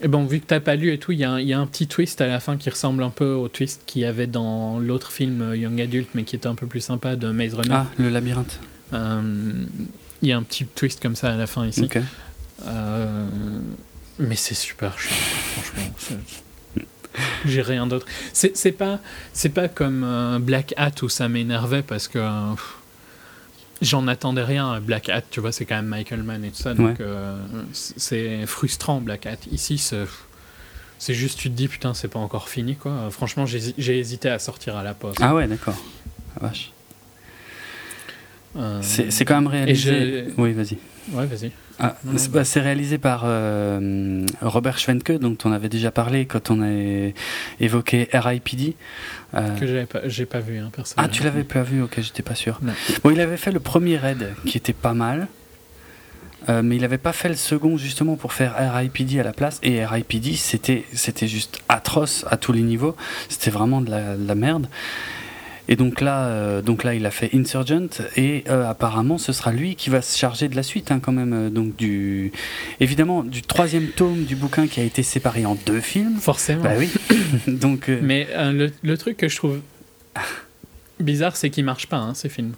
Et 0.00 0.06
bon, 0.08 0.24
vu 0.26 0.38
que 0.38 0.46
t'as 0.46 0.60
pas 0.60 0.76
lu 0.76 0.92
et 0.92 0.98
tout, 0.98 1.10
il 1.10 1.18
y, 1.18 1.24
a 1.24 1.32
un- 1.32 1.40
il 1.40 1.48
y 1.48 1.52
a 1.52 1.58
un 1.58 1.66
petit 1.66 1.88
twist 1.88 2.20
à 2.20 2.28
la 2.28 2.38
fin 2.38 2.56
qui 2.56 2.70
ressemble 2.70 3.02
un 3.02 3.10
peu 3.10 3.32
au 3.32 3.48
twist 3.48 3.82
qu'il 3.86 4.02
y 4.02 4.04
avait 4.04 4.28
dans 4.28 4.78
l'autre 4.78 5.10
film 5.10 5.54
Young 5.56 5.80
Adult, 5.80 6.06
mais 6.14 6.22
qui 6.22 6.36
était 6.36 6.46
un 6.46 6.54
peu 6.54 6.68
plus 6.68 6.80
sympa 6.80 7.16
de 7.16 7.30
Maze 7.32 7.54
Runner. 7.54 7.68
Ah, 7.72 7.86
le 7.98 8.10
labyrinthe. 8.10 8.60
Il 10.22 10.28
y 10.28 10.32
a 10.32 10.36
un 10.36 10.42
petit 10.42 10.66
twist 10.66 11.00
comme 11.00 11.16
ça 11.16 11.32
à 11.32 11.36
la 11.36 11.46
fin 11.46 11.66
ici. 11.66 11.88
Euh, 12.66 13.28
mais 14.18 14.34
c'est 14.36 14.54
super 14.54 14.98
chiant, 14.98 15.14
franchement. 15.54 16.18
J'ai 17.46 17.62
rien 17.62 17.86
d'autre. 17.86 18.06
C'est 18.32 18.56
c'est 18.56 18.72
pas, 18.72 18.98
c'est 19.32 19.48
pas 19.48 19.68
comme 19.68 20.02
euh, 20.04 20.38
Black 20.40 20.74
Hat 20.76 20.90
où 21.02 21.08
ça 21.08 21.28
m'énervait 21.28 21.82
parce 21.82 22.06
que 22.08 22.18
euh, 22.18 22.52
j'en 23.82 24.06
attendais 24.08 24.42
rien 24.42 24.70
à 24.72 24.80
Black 24.80 25.08
Hat, 25.08 25.22
tu 25.30 25.40
vois, 25.40 25.50
c'est 25.52 25.64
quand 25.64 25.76
même 25.76 25.86
Michael 25.86 26.22
Mann 26.22 26.44
et 26.44 26.50
tout 26.50 26.62
ça, 26.62 26.74
donc 26.74 26.86
Ouais. 26.88 26.96
euh, 27.00 27.36
c'est 27.72 28.44
frustrant 28.46 29.00
Black 29.00 29.26
Hat. 29.26 29.36
Ici, 29.50 29.78
c'est 29.78 30.04
c'est 31.00 31.14
juste, 31.14 31.38
tu 31.38 31.48
te 31.48 31.54
dis, 31.54 31.68
putain, 31.68 31.94
c'est 31.94 32.08
pas 32.08 32.18
encore 32.18 32.48
fini, 32.48 32.74
quoi. 32.74 33.08
Franchement, 33.10 33.46
j'ai 33.46 33.72
j'ai 33.78 33.98
hésité 33.98 34.28
à 34.30 34.38
sortir 34.40 34.76
à 34.76 34.82
la 34.82 34.94
pause. 34.94 35.14
Ah 35.20 35.34
ouais, 35.34 35.46
d'accord. 35.46 35.76
Ah, 36.36 36.46
vache. 36.48 36.72
Euh, 38.58 38.80
C'est 38.82 39.24
quand 39.24 39.36
même 39.36 39.46
réalisé. 39.46 39.74
j'ai- 39.90 40.26
Oui, 40.36 40.52
vas-y. 40.52 40.78
Ouais, 41.12 41.26
vas-y. 41.26 41.52
Ah, 41.80 41.96
c'est 42.16 42.30
bah, 42.32 42.42
c'est 42.44 42.60
réalisé 42.60 42.98
par 42.98 43.22
euh, 43.24 44.26
Robert 44.42 44.78
Schwenke, 44.78 45.12
dont 45.12 45.36
on 45.44 45.52
avait 45.52 45.68
déjà 45.68 45.92
parlé 45.92 46.26
quand 46.26 46.50
on 46.50 46.60
a 46.60 47.10
évoqué 47.60 48.08
R.I.P.D. 48.12 48.74
Euh, 49.34 49.56
Que 49.58 49.66
j'avais 49.66 49.86
pas, 49.86 50.00
j'ai 50.08 50.26
pas 50.26 50.40
vu, 50.40 50.58
hein, 50.58 50.70
personne. 50.74 50.96
ah, 50.98 51.08
tu 51.08 51.22
l'avais 51.22 51.44
pas 51.44 51.62
vu 51.62 51.80
Ok, 51.82 51.94
j'étais 51.98 52.24
pas 52.24 52.34
sûr. 52.34 52.58
Non. 52.62 52.72
Bon, 53.04 53.10
il 53.10 53.20
avait 53.20 53.36
fait 53.36 53.52
le 53.52 53.60
premier 53.60 53.96
raid 53.96 54.34
qui 54.44 54.56
était 54.58 54.72
pas 54.72 54.92
mal. 54.94 55.28
euh, 56.48 56.62
mais 56.62 56.76
il 56.76 56.84
avait 56.84 56.98
pas 56.98 57.12
fait 57.12 57.28
le 57.28 57.36
second 57.36 57.76
justement 57.76 58.16
pour 58.16 58.32
faire 58.32 58.54
R.I.P.D. 58.58 59.20
à 59.20 59.22
la 59.22 59.32
place 59.32 59.60
et 59.62 59.84
R.I.P.D. 59.84 60.34
c'était 60.34 60.84
c'était 60.94 61.28
juste 61.28 61.60
atroce 61.68 62.24
à 62.30 62.36
tous 62.36 62.52
les 62.52 62.62
niveaux 62.62 62.96
c'était 63.28 63.50
vraiment 63.50 63.80
de 63.82 63.90
la, 63.90 64.16
de 64.16 64.26
la 64.26 64.34
merde 64.34 64.66
Et 65.70 65.76
donc 65.76 66.00
là, 66.00 66.28
euh, 66.28 66.62
donc 66.62 66.82
là, 66.82 66.94
il 66.94 67.04
a 67.04 67.10
fait 67.10 67.28
Insurgent 67.34 67.88
et 68.16 68.42
euh, 68.48 68.66
apparemment, 68.68 69.18
ce 69.18 69.32
sera 69.34 69.52
lui 69.52 69.74
qui 69.76 69.90
va 69.90 70.00
se 70.00 70.16
charger 70.16 70.48
de 70.48 70.56
la 70.56 70.62
suite, 70.62 70.90
hein, 70.90 70.98
quand 70.98 71.12
même. 71.12 71.32
euh, 71.34 71.50
Donc 71.50 71.76
du, 71.76 72.32
évidemment, 72.80 73.22
du 73.22 73.42
troisième 73.42 73.88
tome 73.88 74.24
du 74.24 74.34
bouquin 74.34 74.66
qui 74.66 74.80
a 74.80 74.82
été 74.84 75.02
séparé 75.02 75.44
en 75.44 75.56
deux 75.66 75.80
films. 75.82 76.16
Forcément. 76.16 76.62
Bah 76.62 76.72
oui. 76.78 76.88
donc 77.46 77.90
euh, 77.90 77.98
Mais 78.02 78.26
euh, 78.30 78.52
le, 78.52 78.72
le 78.82 78.96
truc 78.96 79.18
que 79.18 79.28
je 79.28 79.36
trouve 79.36 79.60
bizarre, 81.00 81.36
c'est 81.36 81.50
qu'ils 81.50 81.64
marchent 81.66 81.86
pas, 81.86 81.98
hein, 81.98 82.14
ces 82.14 82.28
films. 82.30 82.54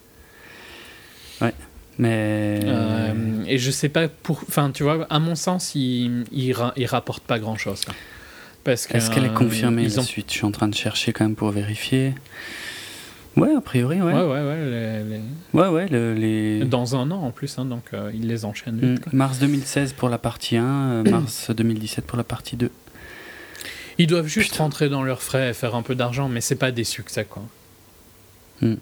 mais 1.99 2.61
Euh, 2.65 3.13
et 3.47 3.59
je 3.59 3.71
sais 3.71 3.89
pas 3.89 4.09
pour. 4.09 4.43
Enfin, 4.49 4.71
tu 4.73 4.83
vois, 4.85 5.07
à 5.11 5.19
mon 5.19 5.35
sens, 5.35 5.75
ils, 5.75 6.25
ils, 6.33 6.53
ra- 6.53 6.73
ils 6.77 6.87
rapportent 6.87 7.25
pas 7.25 7.39
grand 7.39 7.57
chose. 7.57 7.83
Parce 8.65 8.87
que, 8.87 8.97
est-ce 8.97 9.11
qu'elle 9.11 9.25
est 9.25 9.29
euh, 9.31 9.35
confirmée 9.35 9.83
ils 9.83 9.95
la 9.97 10.01
ont... 10.01 10.05
suite? 10.05 10.27
Je 10.29 10.37
suis 10.37 10.45
en 10.45 10.51
train 10.53 10.69
de 10.69 10.75
chercher 10.75 11.13
quand 11.13 11.25
même 11.25 11.35
pour 11.35 11.51
vérifier. 11.51 12.15
Ouais, 13.37 13.55
a 13.55 13.61
priori, 13.61 14.01
ouais. 14.03 14.13
Ouais, 14.13 14.23
ouais, 14.23 14.29
ouais. 14.29 14.65
les- 14.65 15.05
les- 15.05 15.21
Ouais, 15.55 15.69
ouais, 15.69 15.89
le- 15.89 16.15
les. 16.15 16.65
Dans 16.65 16.97
un 16.97 17.11
an 17.11 17.23
en 17.23 17.31
plus, 17.31 17.59
hein, 17.59 17.65
donc 17.65 17.85
euh, 17.95 18.11
ils 18.13 18.27
les 18.27 18.45
enchaînent 18.45 18.77
Mm, 18.77 18.93
vite. 18.95 19.05
quoi. 19.05 19.13
Mars 19.15 19.39
2016 19.39 19.93
pour 19.93 20.09
la 20.09 20.19
partie 20.19 20.57
1, 20.57 20.65
euh, 20.65 21.03
mars 21.11 21.51
2017 21.51 22.07
pour 22.07 22.19
la 22.19 22.25
partie 22.25 22.57
2. 22.57 22.71
Ils 23.99 24.07
doivent 24.07 24.27
juste 24.27 24.53
Putain. 24.53 24.65
rentrer 24.65 24.89
dans 24.89 25.03
leurs 25.03 25.23
frais 25.23 25.51
et 25.51 25.53
faire 25.53 25.75
un 25.75 25.83
peu 25.83 25.95
d'argent, 25.95 26.29
mais 26.29 26.41
c'est 26.41 26.57
pas 26.57 26.73
des 26.73 26.85
succès, 26.85 27.25
quoi. 27.25 27.43
Non. 28.63 28.77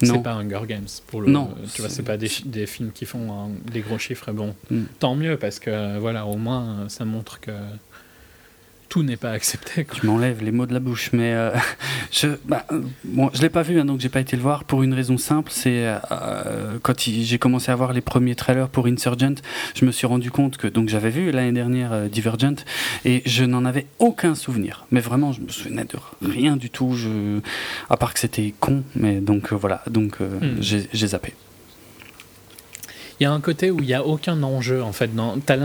C'est 0.00 0.22
pas 0.22 0.34
Hunger 0.34 0.60
Games 0.68 0.86
pour 1.08 1.22
le. 1.22 1.28
Non, 1.28 1.52
tu 1.74 1.80
vois, 1.82 1.90
c'est- 1.90 2.04
pas 2.04 2.16
des, 2.16 2.28
films 2.28 2.92
qui 2.92 3.04
font 3.04 3.32
hein, 3.32 3.48
des 3.72 3.80
gros 3.80 3.98
chiffres. 3.98 4.28
Et 4.28 4.32
bon, 4.32 4.54
Mm. 4.70 4.82
tant 5.00 5.16
mieux 5.16 5.36
parce 5.36 5.58
que 5.58 5.98
voilà, 5.98 6.24
au 6.26 6.36
moins 6.36 6.82
euh, 6.82 6.88
ça 6.88 7.04
montre 7.04 7.40
que 7.40 7.50
tout 8.88 9.02
n'est 9.02 9.16
pas 9.16 9.30
accepté. 9.30 9.84
Quoi. 9.84 9.98
Tu 10.00 10.06
m'enlèves 10.06 10.42
les 10.42 10.50
mots 10.50 10.66
de 10.66 10.72
la 10.72 10.80
bouche, 10.80 11.10
mais 11.12 11.32
euh, 11.34 11.50
je, 12.10 12.28
bah, 12.46 12.66
bon, 13.04 13.30
je 13.34 13.42
l'ai 13.42 13.50
pas 13.50 13.62
vu, 13.62 13.78
hein, 13.78 13.84
donc 13.84 14.00
j'ai 14.00 14.08
pas 14.08 14.20
été 14.20 14.36
le 14.36 14.42
voir 14.42 14.64
pour 14.64 14.82
une 14.82 14.94
raison 14.94 15.18
simple. 15.18 15.50
C'est 15.52 15.84
euh, 16.10 16.78
quand 16.82 16.98
j'ai 16.98 17.38
commencé 17.38 17.70
à 17.70 17.76
voir 17.76 17.92
les 17.92 18.00
premiers 18.00 18.34
trailers 18.34 18.68
pour 18.68 18.86
Insurgent, 18.86 19.36
je 19.74 19.84
me 19.84 19.92
suis 19.92 20.06
rendu 20.06 20.30
compte 20.30 20.56
que 20.56 20.66
donc 20.66 20.88
j'avais 20.88 21.10
vu 21.10 21.30
l'année 21.30 21.52
dernière 21.52 21.92
euh, 21.92 22.08
Divergent 22.08 22.64
et 23.04 23.22
je 23.26 23.44
n'en 23.44 23.64
avais 23.64 23.86
aucun 23.98 24.34
souvenir. 24.34 24.86
Mais 24.90 25.00
vraiment, 25.00 25.32
je 25.32 25.40
me 25.40 25.48
souvenais 25.48 25.84
de 25.84 25.98
rien 26.22 26.56
du 26.56 26.70
tout. 26.70 26.94
Je, 26.94 27.40
à 27.90 27.96
part 27.96 28.14
que 28.14 28.20
c'était 28.20 28.54
con, 28.58 28.82
mais 28.96 29.20
donc 29.20 29.52
voilà, 29.52 29.82
donc 29.88 30.16
euh, 30.20 30.38
Mm. 30.48 30.62
j'ai 30.92 31.06
zappé. 31.06 31.34
Il 33.20 33.24
y 33.24 33.26
a 33.26 33.32
un 33.32 33.40
côté 33.40 33.70
où 33.70 33.80
il 33.80 33.86
n'y 33.86 33.94
a 33.94 34.04
aucun 34.04 34.42
enjeu 34.42 34.82
en 34.82 34.92
fait. 34.92 35.10
T'as 35.44 35.56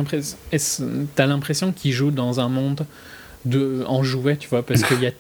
l'impression, 1.28 1.72
qu'ils 1.72 1.92
jouent 1.92 2.12
dans 2.12 2.40
un 2.40 2.50
monde 2.50 2.86
de 3.46 3.84
en 3.88 4.04
jouet, 4.04 4.38
tu 4.38 4.50
vois, 4.50 4.66
parce 4.66 4.84
qu'il 4.84 5.02
y 5.02 5.08
a 5.08 5.12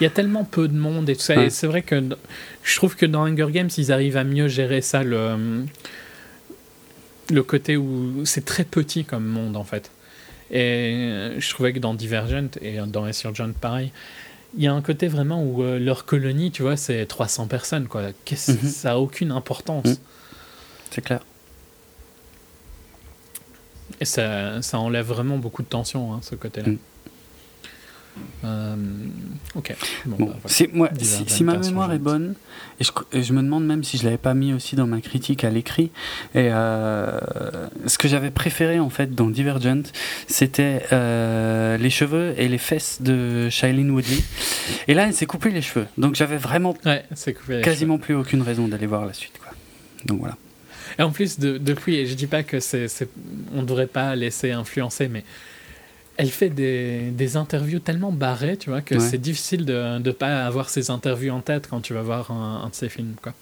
il 0.00 0.04
y 0.04 0.06
a 0.06 0.10
tellement 0.10 0.44
peu 0.44 0.68
de 0.68 0.76
monde 0.76 1.08
et 1.08 1.16
tout 1.16 1.22
ça. 1.22 1.36
Ouais. 1.36 1.46
Et 1.46 1.50
c'est 1.50 1.66
vrai 1.66 1.82
que 1.82 2.02
je 2.62 2.76
trouve 2.76 2.96
que 2.96 3.06
dans 3.06 3.24
Hunger 3.24 3.48
Games, 3.50 3.70
ils 3.76 3.92
arrivent 3.92 4.16
à 4.16 4.24
mieux 4.24 4.48
gérer 4.48 4.80
ça, 4.80 5.02
le, 5.04 5.64
le 7.30 7.42
côté 7.42 7.76
où 7.76 8.24
c'est 8.24 8.44
très 8.44 8.64
petit 8.64 9.04
comme 9.04 9.24
monde 9.24 9.56
en 9.56 9.64
fait. 9.64 9.90
Et 10.50 10.58
euh, 10.60 11.40
je 11.40 11.50
trouvais 11.50 11.72
que 11.72 11.78
dans 11.78 11.94
Divergent 11.94 12.48
et 12.60 12.78
dans 12.86 13.04
Insurgent, 13.04 13.52
pareil, 13.52 13.92
il 14.56 14.62
y 14.62 14.66
a 14.66 14.72
un 14.72 14.82
côté 14.82 15.08
vraiment 15.08 15.42
où 15.42 15.62
euh, 15.62 15.78
leur 15.78 16.04
colonie, 16.04 16.50
tu 16.50 16.62
vois, 16.62 16.76
c'est 16.76 17.06
300 17.06 17.46
personnes, 17.46 17.88
quoi. 17.88 18.02
Mhm. 18.08 18.36
Ça 18.36 18.92
a 18.92 18.96
aucune 18.96 19.30
importance. 19.30 19.86
Mhm. 19.86 19.96
C'est 20.90 21.00
clair. 21.00 21.20
Et 24.00 24.04
ça, 24.04 24.60
ça 24.62 24.78
enlève 24.78 25.06
vraiment 25.06 25.38
beaucoup 25.38 25.62
de 25.62 25.68
tension, 25.68 26.12
hein, 26.12 26.20
ce 26.22 26.34
côté-là. 26.34 26.68
Mm. 26.68 26.78
Euh, 28.44 28.74
ok. 29.54 29.74
Bon, 30.04 30.16
Bon, 30.18 30.26
bah, 30.26 30.36
voilà. 30.42 30.72
moi, 30.74 30.90
si, 31.26 31.44
ma 31.44 31.56
mémoire 31.56 31.92
est 31.92 31.98
bonne, 31.98 32.34
et 32.80 32.84
je, 32.84 32.90
et 33.12 33.22
je 33.22 33.32
me 33.32 33.40
demande 33.42 33.64
même 33.64 33.84
si 33.84 33.96
je 33.98 34.04
l'avais 34.04 34.18
pas 34.18 34.34
mis 34.34 34.52
aussi 34.52 34.76
dans 34.76 34.86
ma 34.86 35.00
critique 35.00 35.44
à 35.44 35.50
l'écrit, 35.50 35.90
et 36.34 36.48
euh, 36.50 37.18
ce 37.86 37.96
que 37.98 38.08
j'avais 38.08 38.30
préféré 38.30 38.80
en 38.80 38.90
fait 38.90 39.14
dans 39.14 39.28
Divergent, 39.30 39.82
c'était 40.26 40.82
euh, 40.92 41.76
les 41.78 41.90
cheveux 41.90 42.34
et 42.36 42.48
les 42.48 42.58
fesses 42.58 43.00
de 43.00 43.48
Shailene 43.48 43.90
Woodley. 43.90 44.18
Et 44.88 44.94
là, 44.94 45.06
elle 45.06 45.14
s'est 45.14 45.26
coupé 45.26 45.50
les 45.50 45.62
cheveux, 45.62 45.86
donc 45.96 46.14
j'avais 46.14 46.36
vraiment 46.36 46.76
Ouais, 46.84 47.04
quasiment 47.62 47.98
plus 47.98 48.14
aucune 48.14 48.42
raison 48.42 48.68
d'aller 48.68 48.86
voir 48.86 49.06
la 49.06 49.12
suite. 49.12 49.38
Quoi. 49.42 49.52
Donc 50.06 50.18
voilà. 50.20 50.36
Et 50.98 51.02
en 51.02 51.10
plus, 51.10 51.38
de, 51.38 51.56
depuis, 51.56 51.96
et 51.96 52.06
je 52.06 52.14
dis 52.14 52.26
pas 52.26 52.42
que 52.42 52.60
c'est- 52.60 52.88
on 53.54 53.62
devrait 53.62 53.86
pas 53.86 54.14
laisser 54.16 54.50
influencer, 54.50 55.08
mais 55.08 55.24
elle 56.16 56.30
fait 56.30 56.50
des, 56.50 57.10
des 57.10 57.36
interviews 57.36 57.78
tellement 57.80 58.12
barrées, 58.12 58.56
tu 58.56 58.70
vois, 58.70 58.80
que 58.82 58.94
Ouais. 58.96 59.00
c'est 59.00 59.18
difficile 59.18 59.64
de 59.64 59.98
ne 59.98 60.10
pas 60.12 60.44
avoir 60.46 60.68
ces 60.68 60.90
interviews 60.90 61.32
en 61.32 61.40
tête 61.40 61.66
quand 61.68 61.80
tu 61.80 61.94
vas 61.94 62.02
voir 62.02 62.30
un, 62.30 62.62
un 62.64 62.68
de 62.68 62.74
ses 62.74 62.88
films, 62.88 63.14
quoi. 63.22 63.32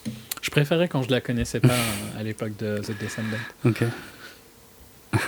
Je 0.43 0.51
préférais 0.51 0.89
quand 0.89 1.03
je 1.03 1.11
la 1.11 1.21
connaissais 1.21 1.61
pas 1.61 1.75
à 2.19 2.23
l'époque 2.23 2.57
de 2.59 2.79
The 2.79 2.93
Descendant. 2.99 3.37
Ok. 3.65 3.83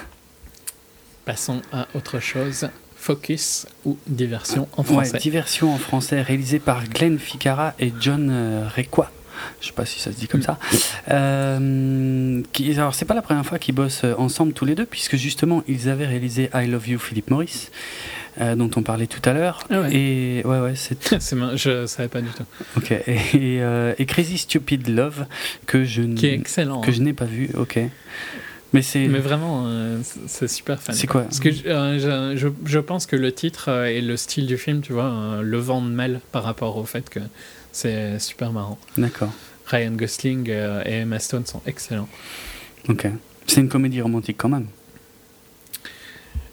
Passons 1.24 1.62
à 1.72 1.86
autre 1.94 2.18
chose. 2.20 2.68
Focus 2.96 3.66
ou 3.84 3.98
diversion 4.06 4.68
en 4.76 4.82
Ouais, 4.82 4.88
français. 4.88 5.18
diversion 5.18 5.74
en 5.74 5.78
français 5.78 6.22
réalisée 6.22 6.60
par 6.60 6.84
Glenn 6.86 7.18
Ficarra 7.18 7.74
et 7.80 7.92
John 8.00 8.28
euh, 8.30 8.68
Requa. 8.76 9.10
Je 9.60 9.66
sais 9.68 9.72
pas 9.72 9.86
si 9.86 10.00
ça 10.00 10.12
se 10.12 10.16
dit 10.16 10.28
comme 10.28 10.42
ça. 10.42 10.58
Euh, 11.10 12.42
qui, 12.52 12.72
alors 12.72 12.94
c'est 12.94 13.04
pas 13.04 13.14
la 13.14 13.22
première 13.22 13.44
fois 13.46 13.58
qu'ils 13.58 13.74
bossent 13.74 14.04
euh, 14.04 14.14
ensemble 14.18 14.52
tous 14.52 14.64
les 14.64 14.74
deux, 14.74 14.86
puisque 14.86 15.16
justement 15.16 15.62
ils 15.68 15.88
avaient 15.88 16.06
réalisé 16.06 16.50
I 16.54 16.66
Love 16.66 16.88
You 16.88 16.98
Philip 16.98 17.30
Morris, 17.30 17.68
euh, 18.40 18.54
dont 18.54 18.70
on 18.76 18.82
parlait 18.82 19.06
tout 19.06 19.26
à 19.28 19.32
l'heure. 19.32 19.64
Ah 19.70 19.80
ouais. 19.82 19.94
Et 19.94 20.42
ouais 20.44 20.60
ouais 20.60 20.74
c'est 20.74 20.98
je 21.56 21.86
savais 21.86 22.08
pas 22.08 22.20
du 22.20 22.28
tout. 22.28 22.44
ok. 22.76 22.92
Et, 22.92 23.12
et, 23.34 23.62
euh, 23.62 23.94
et 23.98 24.06
Crazy 24.06 24.38
Stupid 24.38 24.88
Love 24.88 25.26
que 25.66 25.84
je 25.84 26.02
Qui 26.02 26.26
est 26.26 26.34
excellent. 26.34 26.80
que 26.80 26.90
hein. 26.90 26.94
je 26.94 27.02
n'ai 27.02 27.12
pas 27.12 27.24
vu. 27.26 27.50
Ok. 27.56 27.78
Mais 28.74 28.80
c'est 28.80 29.06
Mais 29.06 29.18
vraiment, 29.18 29.64
euh, 29.66 29.98
c'est- 30.26 30.48
super 30.48 30.80
fan. 30.80 30.94
c'est 30.94 31.06
quoi? 31.06 31.24
Parce 31.24 31.40
que 31.40 31.50
je, 31.50 32.50
je, 32.64 32.78
pense 32.78 33.04
que 33.04 33.16
le 33.16 33.30
titre 33.30 33.68
et 33.86 34.00
le 34.00 34.16
style 34.16 34.46
du 34.46 34.56
film, 34.56 34.80
tu 34.80 34.94
vois, 34.94 35.40
le 35.42 35.58
vent 35.58 35.82
de 35.82 35.90
mêle 35.90 36.20
par 36.32 36.42
rapport 36.42 36.78
au 36.78 36.84
fait 36.84 37.10
que 37.10 37.20
c'est 37.72 38.18
super 38.18 38.52
marrant. 38.52 38.78
D'accord. 38.96 39.32
Ryan 39.66 39.92
Gosling 39.92 40.46
euh, 40.50 40.82
et 40.84 40.98
Emma 41.00 41.18
Stone 41.18 41.46
sont 41.46 41.62
excellents. 41.66 42.08
Ok. 42.88 43.06
C'est 43.46 43.60
une 43.60 43.68
comédie 43.68 44.00
romantique 44.00 44.36
quand 44.38 44.48
même. 44.48 44.66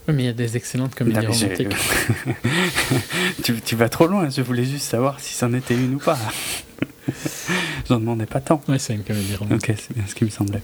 Oui, 0.07 0.13
Mais 0.15 0.23
il 0.23 0.25
y 0.25 0.29
a 0.29 0.33
des 0.33 0.57
excellentes 0.57 0.95
comédies 0.95 1.19
Non, 1.25 1.31
romantiques. 1.31 1.75
tu, 3.43 3.59
tu 3.61 3.75
vas 3.75 3.89
trop 3.89 4.07
loin, 4.07 4.29
je 4.29 4.41
voulais 4.41 4.65
juste 4.65 4.85
savoir 4.89 5.19
si 5.19 5.33
c'en 5.33 5.53
était 5.53 5.75
une 5.75 5.95
ou 5.95 5.99
pas. 5.99 6.17
J'en 7.87 7.99
demandais 7.99 8.25
pas 8.25 8.39
tant. 8.39 8.61
Ouais, 8.67 8.79
c'est 8.79 8.93
une 8.93 9.03
comédie 9.03 9.35
romantique. 9.35 9.69
Ok, 9.71 9.75
c'est 9.77 9.93
bien 9.95 10.05
ce 10.07 10.15
qui 10.15 10.25
me 10.25 10.29
semblait. 10.29 10.61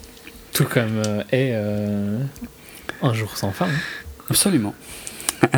Tout 0.54 0.66
comme 0.66 1.02
euh, 1.06 1.22
est 1.32 1.52
euh, 1.54 2.20
Un 3.02 3.14
jour 3.14 3.36
sans 3.38 3.52
fin. 3.52 3.66
hein. 3.68 3.80
Absolument. 4.30 4.74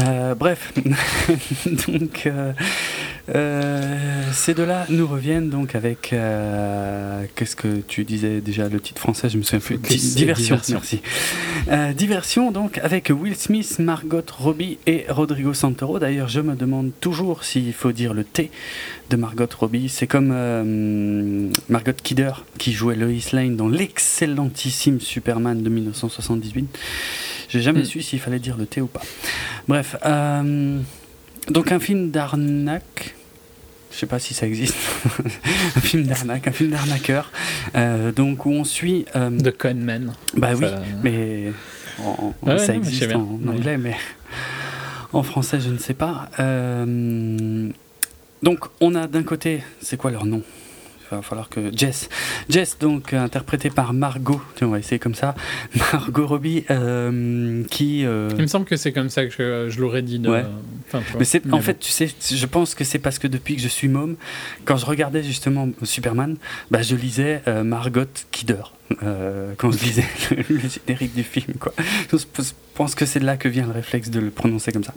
Euh, 0.04 0.36
bref, 0.36 0.74
donc 1.88 2.26
euh, 2.26 2.54
euh, 3.34 4.24
ces 4.32 4.54
deux-là 4.54 4.86
nous 4.90 5.08
reviennent 5.08 5.49
donc 5.49 5.76
avec 5.76 6.14
qu'est-ce 7.36 7.56
que 7.56 7.78
tu 7.88 8.04
disais 8.04 8.41
déjà 8.41 8.70
le 8.70 8.80
titre 8.80 9.02
français, 9.02 9.30
je 9.30 9.38
me 9.38 9.44
souviens 9.44 9.60
plus. 9.60 9.78
Di- 9.78 10.16
diversion, 10.16 10.56
diversion. 10.56 10.80
merci. 11.68 11.95
Diversion 11.95 12.52
donc 12.52 12.78
avec 12.80 13.10
Will 13.10 13.36
Smith, 13.36 13.80
Margot 13.80 14.22
Robbie 14.38 14.78
et 14.88 15.06
Rodrigo 15.10 15.54
Santoro. 15.54 15.99
D'ailleurs, 15.99 16.28
je 16.30 16.41
me 16.41 16.56
demande 16.56 16.91
toujours 17.02 17.44
s'il 17.44 17.74
faut 17.74 17.91
dire 17.91 18.14
le 18.14 18.24
T 18.24 18.52
de 19.10 19.16
Margot 19.16 19.48
Robbie. 19.60 19.90
C'est 19.90 20.08
comme 20.08 21.49
Margot 21.70 21.91
Kidder 22.04 22.32
qui 22.58 22.74
jouait 22.74 22.95
Lois 22.95 23.12
Lane 23.34 23.56
dans 23.56 23.70
l'excellentissime 23.70 24.99
Superman 24.99 25.62
de 25.62 25.70
1978. 25.70 26.78
J'ai 27.49 27.61
jamais 27.61 27.82
Hmm. 27.82 27.86
su 27.86 28.02
s'il 28.02 28.19
fallait 28.19 28.40
dire 28.40 28.57
le 28.57 28.65
T 28.65 28.82
ou 28.82 28.88
pas. 28.88 29.02
Bref, 29.68 29.95
euh, 30.06 30.80
donc 31.49 31.72
un 31.72 31.80
film 31.80 32.11
d'arnaque. 32.11 33.14
Je 33.91 33.98
sais 33.99 34.06
pas 34.06 34.19
si 34.19 34.34
ça 34.34 34.45
existe. 34.45 34.76
un 35.76 35.80
film 35.82 36.03
d'arnaque, 36.03 36.48
un 36.48 36.52
film 36.52 36.72
d'arnaqueur. 36.72 37.32
euh, 37.76 38.11
donc 38.11 38.45
où 38.45 38.52
on 38.52 38.64
suit. 38.64 39.06
euh, 39.15 39.30
De 39.30 39.49
Conman. 39.49 40.14
bah 40.36 40.52
oui, 40.56 40.68
mais 41.03 41.52
Ouais, 42.44 42.60
ça 42.60 42.76
existe 42.76 43.15
en 43.15 43.40
anglais, 43.48 43.78
mais 43.78 43.95
en 45.14 45.24
français, 45.24 45.60
je 45.60 45.69
ne 45.69 45.78
sais 45.80 45.94
pas. 45.95 46.30
Euh, 46.40 47.69
donc, 48.44 48.60
on 48.82 48.94
a 48.94 49.07
d'un 49.07 49.24
côté, 49.24 49.64
c'est 49.82 49.98
quoi 49.98 50.11
leur 50.11 50.26
nom? 50.26 50.44
Va 51.16 51.22
falloir 51.22 51.50
que 51.50 51.72
Jess, 51.76 52.10
Jess 52.50 52.78
donc 52.80 53.14
interprétée 53.14 53.70
par 53.70 53.94
Margot, 53.94 54.42
Tiens, 54.56 54.68
on 54.68 54.72
va 54.72 54.80
essayer 54.80 55.00
comme 55.00 55.16
ça, 55.16 55.34
Margot 55.94 56.28
Robbie, 56.28 56.66
euh, 56.70 57.64
qui 57.72 58.06
euh, 58.06 58.30
Il 58.36 58.42
me 58.42 58.48
semble 58.48 58.66
que 58.66 58.76
c'est 58.76 58.92
comme 58.92 59.10
ça 59.10 59.26
que 59.26 59.32
je, 59.32 59.70
je 59.70 59.80
l'aurais 59.82 60.02
dit. 60.02 60.20
De, 60.20 60.30
Ouais. 60.30 60.46
enfin, 60.88 61.00
tu 61.06 61.12
vois. 61.12 61.20
mais 61.20 61.26
c'est, 61.26 61.46
en 61.48 61.50
bon. 61.50 61.62
fait, 61.62 61.80
tu 61.80 61.92
sais, 61.92 62.08
je 62.08 62.46
pense 62.46 62.76
que 62.76 62.84
c'est 62.84 63.00
parce 63.00 63.20
que 63.20 63.28
depuis 63.28 63.56
que 63.56 63.62
je 63.62 63.68
suis 63.68 63.88
môme, 63.88 64.16
quand 64.66 64.78
je 64.78 64.86
regardais 64.86 65.24
justement 65.24 65.70
Superman, 65.84 66.38
bah, 66.72 66.82
je 66.82 66.96
lisais 66.96 67.42
euh, 67.48 67.64
Margot 67.64 68.02
Kidder. 68.32 68.62
euh, 69.04 69.54
quand 69.58 69.72
je 69.72 69.80
lisais 69.80 70.06
le, 70.32 70.44
le 70.56 70.60
générique 70.70 71.14
du 71.16 71.24
film, 71.24 71.54
quoi. 71.60 71.74
Je 72.12 72.18
pense 72.74 72.96
que 72.96 73.06
c'est 73.06 73.20
de 73.20 73.26
là 73.26 73.38
que 73.38 73.48
vient 73.50 73.66
le 73.66 73.72
réflexe 73.74 74.10
de 74.10 74.20
le 74.20 74.30
prononcer 74.30 74.72
comme 74.72 74.84
ça. 74.84 74.94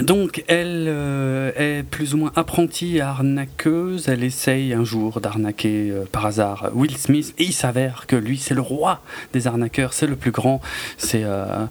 Donc, 0.00 0.44
elle 0.46 0.86
euh, 0.88 1.50
est 1.56 1.82
plus 1.82 2.14
ou 2.14 2.18
moins 2.18 2.32
apprentie 2.36 3.00
arnaqueuse. 3.00 4.08
Elle 4.08 4.22
essaye 4.22 4.72
un 4.72 4.84
jour 4.84 5.20
d'arnaquer 5.20 5.90
euh, 5.90 6.04
par 6.10 6.26
hasard 6.26 6.70
Will 6.72 6.96
Smith. 6.96 7.34
Et 7.38 7.44
il 7.44 7.52
s'avère 7.52 8.06
que 8.06 8.16
lui, 8.16 8.38
c'est 8.38 8.54
le 8.54 8.60
roi 8.60 9.02
des 9.32 9.46
arnaqueurs. 9.46 9.92
C'est 9.92 10.06
le 10.06 10.16
plus 10.16 10.30
grand. 10.30 10.60
C'est. 10.96 11.24
Euh, 11.24 11.66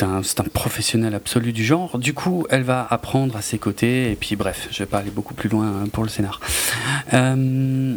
un, 0.00 0.20
un, 0.20 0.48
professionnel 0.52 1.14
absolu 1.14 1.52
du 1.52 1.64
genre. 1.64 1.98
Du 1.98 2.14
coup, 2.14 2.46
elle 2.50 2.62
va 2.62 2.86
apprendre 2.88 3.36
à 3.36 3.42
ses 3.42 3.58
côtés. 3.58 4.10
Et 4.10 4.16
puis, 4.16 4.36
bref, 4.36 4.68
je 4.70 4.78
vais 4.78 4.86
pas 4.86 4.98
aller 4.98 5.10
beaucoup 5.10 5.34
plus 5.34 5.48
loin 5.48 5.84
pour 5.92 6.04
le 6.04 6.08
scénar. 6.08 6.40
Euh, 7.14 7.94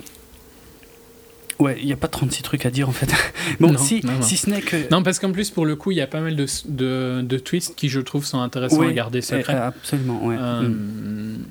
Ouais, 1.60 1.78
il 1.78 1.86
n'y 1.86 1.94
a 1.94 1.98
pas 1.98 2.08
36 2.08 2.42
trucs 2.42 2.66
à 2.66 2.72
dire 2.72 2.88
en 2.88 2.94
fait. 2.94 3.14
bon, 3.60 3.78
si, 3.78 4.02
si 4.22 4.38
ce 4.38 4.50
n'est 4.50 4.62
que. 4.62 4.90
Non, 4.92 5.04
parce 5.04 5.20
qu'en 5.20 5.34
plus, 5.34 5.50
pour 5.50 5.66
le 5.66 5.76
coup, 5.76 5.92
il 5.92 5.98
y 5.98 6.02
a 6.02 6.08
pas 6.08 6.22
mal 6.22 6.38
de, 6.38 6.46
de, 6.66 7.22
de, 7.22 7.38
twists 7.38 7.76
qui, 7.76 7.90
je 7.90 8.00
trouve, 8.00 8.26
sont 8.26 8.40
intéressants 8.40 8.82
à 8.82 8.94
garder 8.94 9.22
secret. 9.22 9.56
Euh, 9.56 9.68
absolument, 9.68 10.26
ouais. 10.26 10.38
Euh, 10.40 10.62
mm. 10.62 11.46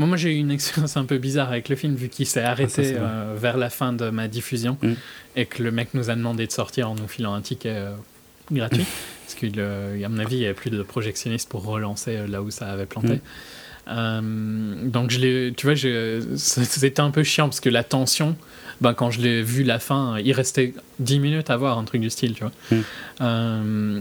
bon, 0.00 0.06
moi, 0.08 0.16
j'ai 0.16 0.32
eu 0.32 0.38
une 0.38 0.50
expérience 0.50 0.96
un 0.96 1.04
peu 1.04 1.18
bizarre 1.18 1.50
avec 1.50 1.68
le 1.68 1.76
film, 1.76 1.94
vu 1.94 2.08
qu'il 2.08 2.26
s'est 2.26 2.42
arrêté 2.42 2.94
euh, 2.96 3.36
vers 3.38 3.56
la 3.56 3.70
fin 3.70 3.92
de 3.92 4.10
ma 4.10 4.26
diffusion 4.26 4.78
mm. 4.82 4.92
et 5.36 5.46
que 5.46 5.62
le 5.62 5.70
mec 5.70 5.94
nous 5.94 6.10
a 6.10 6.16
demandé 6.16 6.48
de 6.48 6.52
sortir 6.52 6.90
en 6.90 6.96
nous 6.96 7.06
filant 7.06 7.34
un 7.34 7.40
ticket 7.40 7.84
gratuit. 8.50 8.82
Mm. 8.82 8.86
parce 9.26 9.34
qu'à 9.36 10.08
mon 10.08 10.18
avis, 10.18 10.36
il 10.36 10.40
n'y 10.40 10.46
avait 10.46 10.54
plus 10.54 10.70
de 10.70 10.82
projectionniste 10.82 11.48
pour 11.48 11.64
relancer 11.64 12.26
là 12.26 12.42
où 12.42 12.50
ça 12.50 12.66
avait 12.66 12.86
planté. 12.86 13.20
donc, 13.86 15.10
je 15.10 15.50
tu 15.50 15.66
vois, 15.68 15.76
c'était 16.36 17.00
un 17.00 17.12
peu 17.12 17.22
chiant 17.22 17.44
parce 17.44 17.60
que 17.60 17.70
la 17.70 17.84
tension 17.84 18.36
ben, 18.84 18.92
quand 18.92 19.10
je 19.10 19.22
l'ai 19.22 19.42
vu 19.42 19.64
la 19.64 19.78
fin, 19.78 20.18
il 20.18 20.32
restait 20.32 20.74
10 20.98 21.18
minutes 21.18 21.48
à 21.48 21.56
voir 21.56 21.78
un 21.78 21.84
truc 21.84 22.02
du 22.02 22.10
style, 22.10 22.34
tu 22.34 22.42
vois. 22.42 22.52
Mm. 22.70 22.82
Euh, 23.22 24.00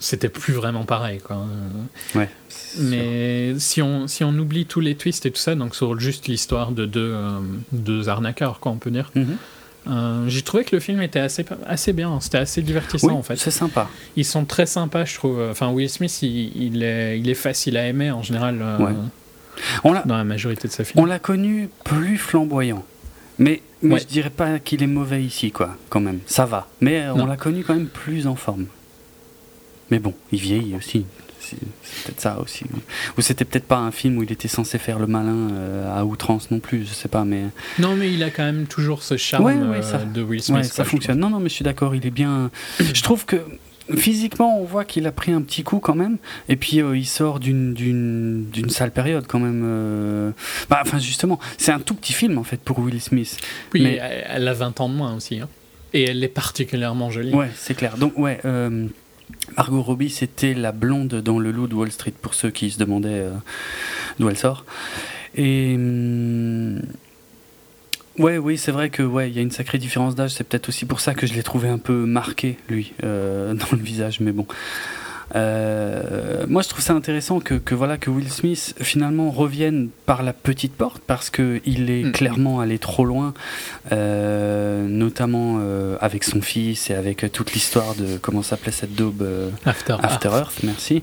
c'était 0.00 0.28
plus 0.28 0.52
vraiment 0.52 0.84
pareil, 0.84 1.20
quoi. 1.20 1.46
Ouais, 2.16 2.28
Mais 2.80 3.54
si 3.58 3.80
on, 3.80 4.08
si 4.08 4.24
on 4.24 4.36
oublie 4.36 4.66
tous 4.66 4.80
les 4.80 4.96
twists 4.96 5.24
et 5.24 5.30
tout 5.30 5.38
ça, 5.38 5.54
donc 5.54 5.76
sur 5.76 6.00
juste 6.00 6.26
l'histoire 6.26 6.72
de 6.72 6.84
deux, 6.84 7.12
euh, 7.14 7.38
deux 7.70 8.08
arnaqueurs, 8.08 8.58
quoi, 8.58 8.72
on 8.72 8.76
peut 8.76 8.90
dire. 8.90 9.12
Mm-hmm. 9.14 9.26
Euh, 9.86 10.28
j'ai 10.28 10.42
trouvé 10.42 10.64
que 10.64 10.74
le 10.74 10.80
film 10.80 11.00
était 11.00 11.20
assez, 11.20 11.44
assez 11.64 11.92
bien, 11.92 12.18
c'était 12.20 12.38
assez 12.38 12.60
divertissant 12.60 13.12
en 13.12 13.22
fait. 13.22 13.36
C'est 13.36 13.52
sympa. 13.52 13.88
Ils 14.16 14.24
sont 14.24 14.46
très 14.46 14.66
sympas, 14.66 15.04
je 15.04 15.14
trouve. 15.14 15.40
Enfin, 15.48 15.70
Will 15.70 15.88
Smith, 15.88 16.22
il, 16.22 16.82
est, 16.82 17.20
il 17.20 17.30
est 17.30 17.34
facile 17.34 17.76
à 17.76 17.86
aimer 17.86 18.10
en 18.10 18.22
général 18.22 18.64
on 19.84 19.92
dans 19.92 20.16
la 20.16 20.24
majorité 20.24 20.66
de 20.66 20.72
sa 20.72 20.82
films. 20.84 21.02
On 21.02 21.06
l'a 21.06 21.18
connu 21.18 21.68
plus 21.84 22.18
flamboyant. 22.18 22.84
Mais, 23.38 23.62
mais 23.82 23.98
je 23.98 24.06
dirais 24.06 24.30
pas 24.30 24.58
qu'il 24.58 24.82
est 24.82 24.88
mauvais 24.88 25.22
ici, 25.22 25.50
quoi, 25.50 25.76
quand 25.88 26.00
même. 26.00 26.20
Ça 26.26 26.44
va. 26.46 26.68
Mais 26.80 27.02
euh, 27.02 27.14
on 27.14 27.26
l'a 27.26 27.36
connu 27.36 27.64
quand 27.64 27.74
même 27.74 27.86
plus 27.86 28.26
en 28.26 28.36
forme. 28.36 28.66
Mais 29.90 29.98
bon, 29.98 30.14
il 30.32 30.40
vieillit 30.40 30.76
aussi. 30.76 31.04
C'est 31.40 31.58
peut-être 32.04 32.20
ça 32.20 32.38
aussi. 32.40 32.64
Ou 33.18 33.20
c'était 33.20 33.44
peut-être 33.44 33.66
pas 33.66 33.76
un 33.76 33.90
film 33.90 34.16
où 34.16 34.22
il 34.22 34.32
était 34.32 34.48
censé 34.48 34.78
faire 34.78 34.98
le 34.98 35.06
malin 35.06 35.50
euh, 35.52 35.94
à 36.00 36.04
outrance 36.04 36.50
non 36.50 36.58
plus, 36.58 36.86
je 36.86 36.94
sais 36.94 37.08
pas, 37.08 37.24
mais. 37.24 37.44
Non, 37.78 37.96
mais 37.96 38.12
il 38.12 38.22
a 38.22 38.30
quand 38.30 38.44
même 38.44 38.66
toujours 38.66 39.02
ce 39.02 39.16
charme 39.18 39.46
euh, 39.46 40.04
de 40.06 40.22
Will 40.22 40.42
Smith. 40.42 40.64
ça 40.64 40.84
fonctionne. 40.84 41.18
Non, 41.18 41.28
non, 41.28 41.40
mais 41.40 41.50
je 41.50 41.54
suis 41.54 41.64
d'accord, 41.64 41.94
il 41.94 42.06
est 42.06 42.10
bien. 42.10 42.50
je 42.80 43.02
trouve 43.02 43.26
que 43.26 43.36
physiquement, 43.96 44.58
on 44.60 44.64
voit 44.64 44.84
qu'il 44.84 45.06
a 45.06 45.12
pris 45.12 45.32
un 45.32 45.42
petit 45.42 45.62
coup 45.62 45.78
quand 45.78 45.94
même. 45.94 46.18
Et 46.48 46.56
puis, 46.56 46.80
euh, 46.80 46.96
il 46.96 47.06
sort 47.06 47.40
d'une 47.40 48.46
sale 48.68 48.90
période 48.90 49.26
quand 49.26 49.38
même. 49.38 49.62
Euh. 49.64 50.30
Bah, 50.70 50.80
enfin, 50.82 50.98
justement, 50.98 51.38
c'est 51.58 51.72
un 51.72 51.80
tout 51.80 51.94
petit 51.94 52.12
film 52.12 52.38
en 52.38 52.44
fait 52.44 52.60
pour 52.60 52.78
Will 52.78 53.00
Smith. 53.00 53.38
Oui, 53.72 53.82
mais... 53.82 54.00
elle 54.28 54.48
a 54.48 54.54
20 54.54 54.80
ans 54.80 54.88
de 54.88 54.94
moins 54.94 55.14
aussi. 55.14 55.40
Hein. 55.40 55.48
Et 55.92 56.04
elle 56.04 56.24
est 56.24 56.28
particulièrement 56.28 57.10
jolie. 57.10 57.34
Ouais, 57.34 57.50
c'est 57.54 57.74
clair. 57.74 57.96
Donc, 57.96 58.18
ouais. 58.18 58.40
Euh, 58.44 58.86
Margot 59.56 59.82
Robbie, 59.82 60.10
c'était 60.10 60.54
la 60.54 60.72
blonde 60.72 61.14
dans 61.14 61.38
Le 61.38 61.50
Loup 61.50 61.66
de 61.66 61.74
Wall 61.74 61.92
Street, 61.92 62.12
pour 62.20 62.34
ceux 62.34 62.50
qui 62.50 62.70
se 62.70 62.78
demandaient 62.78 63.24
d'où 64.18 64.28
elle 64.28 64.36
sort. 64.36 64.64
Et. 65.36 65.76
Ouais, 68.18 68.38
oui, 68.38 68.58
c'est 68.58 68.72
vrai 68.72 68.90
que 68.90 69.02
ouais, 69.02 69.28
il 69.28 69.36
y 69.36 69.38
a 69.38 69.42
une 69.42 69.50
sacrée 69.50 69.78
différence 69.78 70.14
d'âge. 70.14 70.30
C'est 70.30 70.44
peut-être 70.44 70.68
aussi 70.68 70.86
pour 70.86 71.00
ça 71.00 71.14
que 71.14 71.26
je 71.26 71.34
l'ai 71.34 71.42
trouvé 71.42 71.68
un 71.68 71.78
peu 71.78 72.06
marqué 72.06 72.58
lui 72.68 72.92
euh, 73.02 73.54
dans 73.54 73.66
le 73.72 73.78
visage. 73.78 74.20
Mais 74.20 74.30
bon, 74.30 74.46
euh, 75.34 76.44
moi 76.46 76.62
je 76.62 76.68
trouve 76.68 76.82
ça 76.82 76.92
intéressant 76.92 77.40
que, 77.40 77.54
que, 77.54 77.74
voilà 77.74 77.96
que 77.96 78.10
Will 78.10 78.30
Smith 78.30 78.76
finalement 78.80 79.30
revienne 79.30 79.88
par 80.06 80.22
la 80.22 80.32
petite 80.32 80.74
porte 80.74 81.02
parce 81.04 81.28
que 81.30 81.60
il 81.64 81.90
est 81.90 82.04
mm. 82.04 82.12
clairement 82.12 82.60
allé 82.60 82.78
trop 82.78 83.04
loin, 83.04 83.34
euh, 83.90 84.86
notamment 84.86 85.60
avec 86.00 86.22
son 86.22 86.40
fils 86.40 86.90
et 86.90 86.94
avec 86.94 87.32
toute 87.32 87.52
l'histoire 87.52 87.96
de 87.96 88.16
comment 88.18 88.42
s'appelait 88.42 88.72
cette 88.72 88.94
daube 88.94 89.26
After, 89.64 89.96
After 90.02 90.28
Earth. 90.28 90.62
Merci. 90.62 91.02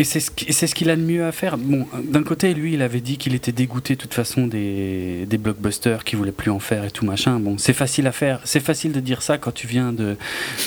Et 0.00 0.04
c'est 0.04 0.20
ce 0.20 0.30
qu'il 0.30 0.54
ce 0.54 0.88
a 0.88 0.96
de 0.96 1.02
mieux 1.02 1.26
à 1.26 1.30
faire. 1.30 1.58
Bon, 1.58 1.86
d'un 2.02 2.22
côté, 2.22 2.54
lui, 2.54 2.72
il 2.72 2.80
avait 2.80 3.02
dit 3.02 3.18
qu'il 3.18 3.34
était 3.34 3.52
dégoûté 3.52 3.96
de 3.96 4.00
toute 4.00 4.14
façon 4.14 4.46
des, 4.46 5.26
des 5.26 5.36
blockbusters, 5.36 6.04
qu'il 6.04 6.16
voulait 6.16 6.32
plus 6.32 6.50
en 6.50 6.58
faire 6.58 6.86
et 6.86 6.90
tout 6.90 7.04
machin. 7.04 7.38
Bon, 7.38 7.58
c'est 7.58 7.74
facile 7.74 8.06
à 8.06 8.12
faire. 8.12 8.40
C'est 8.44 8.60
facile 8.60 8.92
de 8.92 9.00
dire 9.00 9.20
ça 9.20 9.36
quand 9.36 9.52
tu 9.52 9.66
viens 9.66 9.92
de. 9.92 10.16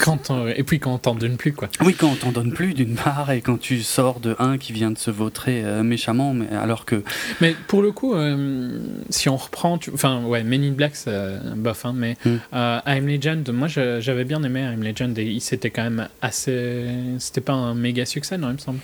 Quand 0.01 0.29
et 0.55 0.61
puis 0.61 0.79
quand 0.79 0.93
on 0.93 0.97
t'en 0.99 1.15
donne 1.15 1.37
plus, 1.37 1.51
quoi. 1.51 1.67
Oui, 1.83 1.95
quand 1.95 2.11
on 2.11 2.15
t'en 2.15 2.31
donne 2.31 2.53
plus, 2.53 2.75
d'une 2.75 2.93
part, 2.93 3.31
et 3.31 3.41
quand 3.41 3.59
tu 3.59 3.81
sors 3.81 4.19
de 4.19 4.35
un 4.37 4.59
qui 4.59 4.71
vient 4.71 4.91
de 4.91 4.99
se 4.99 5.09
vautrer 5.09 5.63
euh, 5.63 5.81
méchamment, 5.81 6.35
mais 6.35 6.49
alors 6.55 6.85
que. 6.85 7.03
Mais 7.41 7.55
pour 7.67 7.81
le 7.81 7.91
coup, 7.91 8.13
euh, 8.13 8.77
si 9.09 9.29
on 9.29 9.37
reprend, 9.37 9.79
enfin, 9.95 10.21
ouais, 10.25 10.43
Men 10.43 10.63
in 10.63 10.73
Black, 10.73 10.95
c'est 10.95 11.39
bof, 11.55 11.87
hein, 11.87 11.93
mais 11.95 12.17
hmm. 12.23 12.35
euh, 12.53 12.79
I'm 12.85 13.07
Legend, 13.07 13.49
moi 13.51 13.67
j'avais 13.67 14.25
bien 14.25 14.43
aimé 14.43 14.61
I'm 14.61 14.83
Legend 14.83 15.17
et 15.17 15.39
c'était 15.39 15.71
quand 15.71 15.83
même 15.83 16.07
assez. 16.21 16.85
C'était 17.17 17.41
pas 17.41 17.53
un 17.53 17.73
méga 17.73 18.05
succès, 18.05 18.37
non, 18.37 18.49
il 18.49 18.53
me 18.53 18.57
semble. 18.59 18.79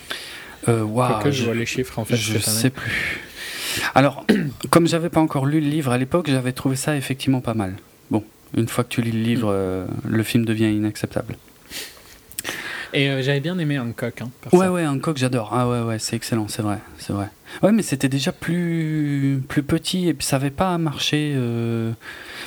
Euh, 0.69 1.21
que 1.23 1.31
je, 1.31 1.43
vois 1.43 1.55
les 1.55 1.65
chiffres 1.65 1.99
en 1.99 2.05
fait. 2.05 2.15
Je 2.15 2.37
sais 2.39 2.69
plus. 2.69 3.21
Alors, 3.95 4.25
comme 4.69 4.87
j'avais 4.87 5.09
pas 5.09 5.19
encore 5.19 5.45
lu 5.45 5.59
le 5.59 5.67
livre 5.67 5.91
à 5.91 5.97
l'époque, 5.97 6.29
j'avais 6.29 6.53
trouvé 6.53 6.75
ça 6.75 6.95
effectivement 6.95 7.41
pas 7.41 7.53
mal. 7.53 7.75
Bon, 8.11 8.23
une 8.55 8.67
fois 8.67 8.83
que 8.83 8.89
tu 8.89 9.01
lis 9.01 9.11
le 9.11 9.21
livre, 9.21 9.49
euh, 9.51 9.85
le 10.07 10.23
film 10.23 10.45
devient 10.45 10.71
inacceptable. 10.71 11.35
Et 12.91 13.07
euh, 13.07 13.21
j'avais 13.21 13.39
bien 13.39 13.57
aimé 13.59 13.77
Hancock. 13.77 14.21
Hein, 14.21 14.29
ouais, 14.51 14.67
ouais, 14.67 14.85
Hancock, 14.87 15.17
j'adore. 15.17 15.51
Ah 15.53 15.67
ouais, 15.69 15.81
ouais, 15.81 15.99
c'est 15.99 16.15
excellent, 16.15 16.47
c'est 16.47 16.63
vrai, 16.63 16.79
c'est 16.97 17.13
vrai. 17.13 17.29
Ouais, 17.61 17.71
mais 17.71 17.83
c'était 17.83 18.09
déjà 18.09 18.31
plus, 18.31 19.43
plus 19.47 19.61
petit 19.61 20.07
et 20.07 20.13
puis 20.13 20.25
ça 20.25 20.37
avait 20.37 20.49
pas 20.49 20.77
marché. 20.79 21.33
Euh... 21.35 21.91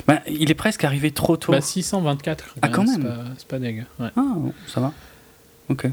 Bah, 0.05 0.21
il 0.27 0.51
est 0.51 0.55
presque 0.55 0.83
arrivé 0.83 1.11
trop 1.11 1.37
tôt. 1.37 1.53
Bah, 1.53 1.61
624. 1.61 2.55
Ah, 2.61 2.67
quand 2.67 2.83
même. 2.83 3.09
C'est 3.37 3.47
pas, 3.47 3.55
pas 3.55 3.59
dégueu. 3.59 3.83
Ouais. 3.99 4.09
Ah, 4.17 4.35
ça 4.67 4.81
va. 4.81 4.91
Ok. 5.69 5.87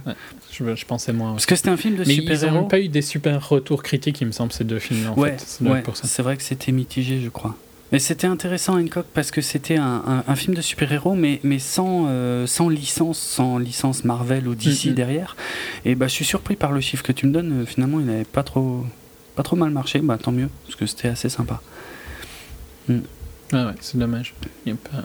je, 0.53 0.85
pensais 0.85 1.13
moins. 1.13 1.33
Parce 1.33 1.47
que 1.47 1.55
c'était 1.55 1.71
un 1.71 1.77
film 1.77 1.97
de 1.97 2.05
super-héros. 2.05 2.47
Ils 2.47 2.61
n'ont 2.61 2.69
pas 2.69 2.81
eu 2.81 2.89
des 2.89 3.03
super 3.03 3.49
retours 3.49 3.83
critiques, 3.83 4.21
il 4.21 4.27
me 4.27 4.33
semble, 4.33 4.53
ces 4.53 4.65
deux 4.65 4.79
films. 4.79 5.11
En 5.11 5.15
ouais, 5.15 5.37
fait. 5.39 6.01
c'est 6.03 6.23
vrai 6.23 6.37
que 6.37 6.43
c'était 6.43 6.73
mitigé, 6.73 7.21
je 7.21 7.29
crois. 7.29 7.57
Mais 7.93 7.99
c'était 7.99 8.29
intéressant, 8.29 8.79
Hancock, 8.79 9.07
parce 9.13 9.33
que 9.33 9.41
c'était 9.41 9.77
un, 9.77 10.25
un, 10.27 10.37
film 10.37 10.55
de 10.55 10.61
super-héros, 10.61 11.15
mais, 11.15 11.41
mais 11.43 11.59
sans, 11.59 12.07
euh, 12.07 12.47
sans 12.47 12.69
licence, 12.69 13.19
sans 13.19 13.59
licence 13.59 14.05
Marvel 14.05 14.47
ou 14.47 14.55
DC 14.55 14.95
derrière. 14.95 15.37
Et 15.85 15.97
bah, 15.97 16.07
je 16.07 16.13
suis 16.13 16.25
surpris 16.25 16.55
par 16.55 16.71
le 16.71 16.81
chiffre 16.81 17.03
que 17.03 17.11
tu 17.11 17.27
me 17.27 17.33
donnes. 17.33 17.67
Finalement, 17.67 17.99
il 17.99 18.07
n'avait 18.07 18.25
pas 18.25 18.45
trop, 18.45 18.87
pas 19.35 19.43
trop 19.43 19.57
mal 19.57 19.71
marché. 19.71 19.99
Bah, 20.01 20.19
tant 20.19 20.31
mieux, 20.31 20.49
parce 20.65 20.77
que 20.77 20.87
c'était 20.87 21.09
assez 21.09 21.29
sympa. 21.29 21.61
Mm. 22.89 22.99
Ah 23.53 23.67
ouais, 23.67 23.75
c'est 23.81 23.99
dommage. 23.99 24.35
Il 24.65 24.73
n'y 24.73 24.79
a 24.79 24.89
pas. 24.91 25.03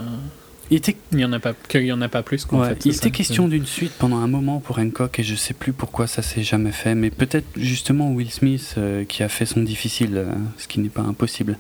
Il 0.72 0.82
n'y 1.14 1.24
en 1.24 1.32
a 1.32 1.40
pas, 1.40 1.54
qu'il 1.54 1.84
y 1.84 1.92
en 1.92 2.02
a 2.02 2.10
pas 2.10 2.24
plus. 2.24 2.46
fait, 2.46 2.86
il 2.86 2.96
était 2.96 3.12
question 3.12 3.48
d'une 3.48 3.68
suite 3.68 3.92
pendant 4.00 4.18
un 4.18 4.28
moment 4.28 4.60
pour 4.60 4.80
Hancock 4.80 5.20
et 5.20 5.24
je 5.24 5.36
sais 5.36 5.54
plus 5.54 5.74
pourquoi 5.74 6.08
ça 6.08 6.24
s'est 6.24 6.42
jamais 6.42 6.72
fait, 6.72 6.96
mais 6.96 7.12
peut-être 7.12 7.46
justement 7.56 8.12
Will 8.12 8.32
Smith 8.32 8.74
euh, 8.78 9.06
qui 9.06 9.22
a 9.22 9.30
fait 9.30 9.46
son 9.46 9.62
difficile, 9.62 10.18
euh, 10.18 10.26
ce 10.58 10.68
qui 10.68 10.80
n'est 10.80 10.90
pas 10.90 11.04
impossible. 11.04 11.60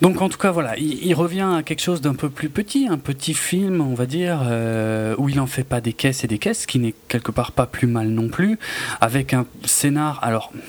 Donc 0.00 0.22
en 0.22 0.28
tout 0.30 0.38
cas 0.38 0.52
voilà, 0.52 0.76
il, 0.78 1.14
revient 1.14 1.48
à 1.58 1.62
quelque 1.62 1.82
chose 1.82 2.00
d'un 2.00 2.14
peu 2.14 2.30
plus 2.30 2.48
petit, 2.48 2.88
un 2.90 2.98
petit 2.98 3.34
film 3.34 3.80
on 3.82 3.94
va 3.94 4.06
dire, 4.06 4.40
euh, 4.44 5.14
où 5.18 5.28
il 5.28 5.38
en 5.38 5.46
fait 5.46 5.64
pas 5.64 5.82
des 5.82 5.92
caisses 5.92 6.24
et 6.24 6.26
des 6.26 6.38
caisses, 6.38 6.62
ce 6.62 6.66
qui 6.66 6.78
n'est 6.78 6.94
quelque 7.08 7.30
part 7.30 7.52
pas 7.52 7.66
plus 7.66 7.86
mal 7.86 8.08
non 8.08 8.28
plus, 8.28 8.58
avec 9.00 9.34
un 9.34 9.46
scénar 9.64 10.18
alors... 10.22 10.52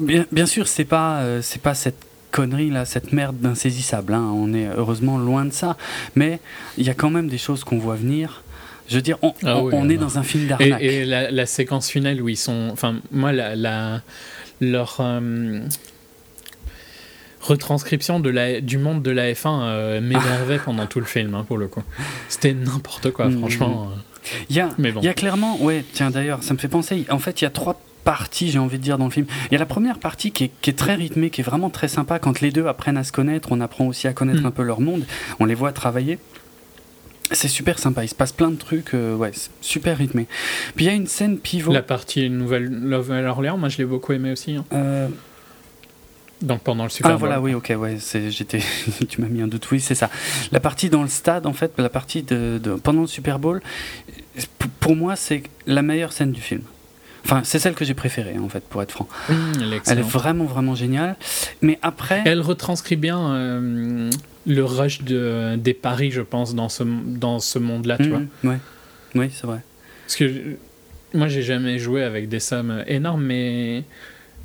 Bien, 0.00 0.24
bien 0.32 0.46
sûr, 0.46 0.68
c'est 0.68 0.86
pas, 0.86 1.22
c'est 1.42 1.60
pas 1.60 1.74
cette 1.74 2.06
connerie 2.32 2.70
là, 2.70 2.84
cette 2.84 3.12
merde 3.12 3.36
d'insaisissable. 3.38 4.14
Hein. 4.14 4.32
On 4.34 4.52
est 4.52 4.66
heureusement 4.66 5.18
loin 5.18 5.44
de 5.44 5.52
ça, 5.52 5.76
mais 6.16 6.40
il 6.78 6.84
y 6.84 6.90
a 6.90 6.94
quand 6.94 7.10
même 7.10 7.28
des 7.28 7.38
choses 7.38 7.62
qu'on 7.62 7.78
voit 7.78 7.94
venir. 7.94 8.42
Je 8.88 8.96
veux 8.96 9.02
dire, 9.02 9.18
on, 9.22 9.32
ah 9.44 9.62
est 9.88 9.96
dans 9.96 10.18
un 10.18 10.24
film 10.24 10.48
d'arnaque. 10.48 10.82
Et, 10.82 11.04
la, 11.04 11.46
séquence 11.46 11.88
finale 11.88 12.20
où 12.20 12.28
ils 12.28 12.36
sont, 12.36 12.70
enfin 12.72 12.96
moi 13.12 13.32
la, 13.32 14.02
leur 14.60 14.96
euh, 15.00 15.60
retranscription 17.40 18.18
de 18.18 18.30
la, 18.30 18.60
du 18.60 18.78
monde 18.78 19.02
de 19.02 19.10
la 19.10 19.32
F1 19.32 19.60
euh, 19.62 20.00
m'énervait 20.02 20.58
pendant 20.58 20.86
tout 20.86 20.98
le 20.98 21.06
film 21.06 21.34
hein, 21.34 21.44
pour 21.46 21.58
le 21.58 21.68
coup. 21.68 21.82
C'était 22.28 22.54
n'importe 22.54 23.12
quoi, 23.12 23.28
mm. 23.28 23.38
franchement. 23.38 23.92
Il 24.50 24.56
y, 24.56 24.60
a, 24.60 24.68
il 24.78 25.02
y 25.02 25.08
a 25.08 25.14
clairement, 25.14 25.60
ouais, 25.60 25.84
tiens 25.92 26.10
d'ailleurs, 26.10 26.44
ça 26.44 26.54
me 26.54 26.58
fait 26.58 26.68
penser, 26.68 27.04
en 27.10 27.18
fait, 27.18 27.40
il 27.40 27.44
y 27.44 27.46
a 27.46 27.50
trois 27.50 27.80
partie, 28.04 28.50
j'ai 28.50 28.58
envie 28.58 28.78
de 28.78 28.82
dire, 28.82 28.98
dans 28.98 29.06
le 29.06 29.10
film. 29.10 29.26
Il 29.50 29.52
y 29.52 29.56
a 29.56 29.58
la 29.58 29.66
première 29.66 29.98
partie 29.98 30.32
qui 30.32 30.44
est, 30.44 30.76
très 30.76 30.94
rythmée, 30.94 31.30
qui 31.30 31.40
est 31.40 31.44
vraiment 31.44 31.70
très 31.70 31.88
sympa. 31.88 32.18
Quand 32.18 32.40
les 32.40 32.50
deux 32.50 32.66
apprennent 32.66 32.96
à 32.96 33.04
se 33.04 33.12
connaître, 33.12 33.48
on 33.52 33.60
apprend 33.60 33.86
aussi 33.86 34.08
à 34.08 34.12
connaître 34.12 34.42
mm. 34.42 34.46
un 34.46 34.50
peu 34.50 34.62
leur 34.62 34.80
monde. 34.80 35.04
On 35.40 35.44
les 35.44 35.54
voit 35.54 35.72
travailler. 35.72 36.18
C'est 37.30 37.48
super 37.48 37.78
sympa, 37.78 38.04
il 38.04 38.08
se 38.08 38.14
passe 38.14 38.32
plein 38.32 38.50
de 38.50 38.56
trucs, 38.56 38.92
euh, 38.92 39.16
ouais, 39.16 39.30
super 39.62 39.96
rythmé. 39.96 40.26
Puis 40.76 40.84
il 40.84 40.88
y 40.88 40.90
a 40.90 40.94
une 40.94 41.06
scène 41.06 41.38
pivot. 41.38 41.72
La 41.72 41.82
partie 41.82 42.28
Nouvelle 42.28 42.68
Nouvelle-Orléans, 42.68 43.56
moi 43.56 43.70
je 43.70 43.78
l'ai 43.78 43.86
beaucoup 43.86 44.12
aimé 44.12 44.32
aussi. 44.32 44.56
hein. 44.56 44.66
Euh, 44.74 45.08
Donc 46.42 46.60
pendant 46.60 46.84
le 46.84 46.90
Super 46.90 47.12
ah 47.12 47.14
Bowl. 47.14 47.20
voilà, 47.20 47.40
oui, 47.40 47.54
ok, 47.54 47.72
ouais, 47.78 47.96
j'étais, 48.28 48.60
tu 49.08 49.22
m'as 49.22 49.28
mis 49.28 49.40
un 49.40 49.46
doute, 49.46 49.70
oui, 49.70 49.80
c'est 49.80 49.94
ça. 49.94 50.10
La 50.50 50.60
partie 50.60 50.90
dans 50.90 51.02
le 51.02 51.08
stade, 51.08 51.46
en 51.46 51.54
fait, 51.54 51.72
la 51.78 51.88
partie 51.88 52.22
de, 52.22 52.60
de- 52.62 52.74
pendant 52.74 53.02
le 53.02 53.06
Super 53.06 53.38
Bowl, 53.38 53.62
pour 54.80 54.94
moi, 54.94 55.16
c'est 55.16 55.44
la 55.66 55.80
meilleure 55.80 56.12
scène 56.12 56.32
du 56.32 56.40
film. 56.42 56.62
Enfin, 57.24 57.42
c'est 57.44 57.58
celle 57.58 57.74
que 57.74 57.84
j'ai 57.84 57.94
préférée, 57.94 58.36
en 58.38 58.48
fait, 58.48 58.64
pour 58.64 58.82
être 58.82 58.90
franc. 58.92 59.08
Mmh, 59.28 59.32
elle 59.32 59.62
est 59.62 59.66
Elle 59.66 59.72
est 59.72 59.76
excellente. 59.76 60.10
vraiment, 60.10 60.44
vraiment 60.44 60.74
géniale. 60.74 61.16
Mais 61.60 61.78
après, 61.82 62.22
Elle 62.24 62.40
retranscrit 62.40 62.96
bien 62.96 63.20
euh, 63.34 64.10
le 64.46 64.64
rush 64.64 65.02
de, 65.02 65.56
des 65.56 65.74
paris, 65.74 66.10
je 66.10 66.20
pense, 66.20 66.54
dans 66.54 66.68
ce, 66.68 66.82
dans 66.82 67.38
ce 67.38 67.58
monde-là, 67.58 67.98
tu 67.98 68.08
vois. 68.08 68.18
Mhm, 68.20 68.28
ouais, 68.50 68.58
oui, 69.14 69.30
c'est 69.32 69.46
vrai. 69.46 69.60
Parce 70.06 70.16
que 70.16 70.56
moi, 71.14 71.28
j'ai 71.28 71.42
jamais 71.42 71.78
joué 71.78 72.02
avec 72.02 72.28
des 72.28 72.40
sommes 72.40 72.82
énormes, 72.88 73.22
mais 73.24 73.84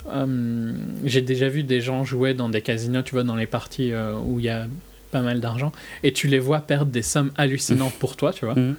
euh, 0.10 0.74
j'ai 1.04 1.22
déjà 1.22 1.50
vu 1.50 1.64
des 1.64 1.82
gens 1.82 2.04
jouer 2.04 2.34
dans 2.34 2.50
des 2.50 2.62
casinos, 2.62 3.02
tu 3.02 3.14
vois, 3.16 3.24
dans 3.24 3.36
les 3.36 3.48
parties 3.48 3.92
euh, 3.92 4.14
où 4.18 4.40
il 4.40 4.46
y 4.46 4.50
a 4.50 4.68
pas 5.12 5.22
mal 5.22 5.40
d'argent, 5.40 5.72
et 6.04 6.12
tu 6.14 6.28
les 6.28 6.40
vois 6.40 6.60
perdre 6.60 6.92
des 6.92 7.02
sommes 7.02 7.32
hallucinantes 7.38 7.94
pour 7.94 8.16
toi, 8.18 8.34
tu 8.34 8.46
vois. 8.46 8.56
Mhm. 8.56 8.76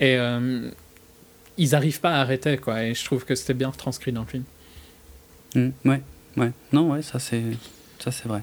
Et 0.00 0.16
euh, 0.18 0.70
ils 1.60 1.74
arrivent 1.74 2.00
pas 2.00 2.12
à 2.16 2.20
arrêter, 2.20 2.56
quoi. 2.58 2.82
Et 2.84 2.94
je 2.94 3.04
trouve 3.04 3.24
que 3.24 3.34
c'était 3.34 3.54
bien 3.54 3.70
transcrit 3.70 4.12
dans 4.12 4.22
le 4.22 4.26
film. 4.26 4.44
Mm, 5.54 5.68
ouais, 5.88 6.02
ouais. 6.36 6.50
Non, 6.72 6.90
ouais, 6.92 7.02
ça 7.02 7.18
c'est, 7.18 7.42
ça 7.98 8.10
c'est 8.10 8.26
vrai. 8.28 8.42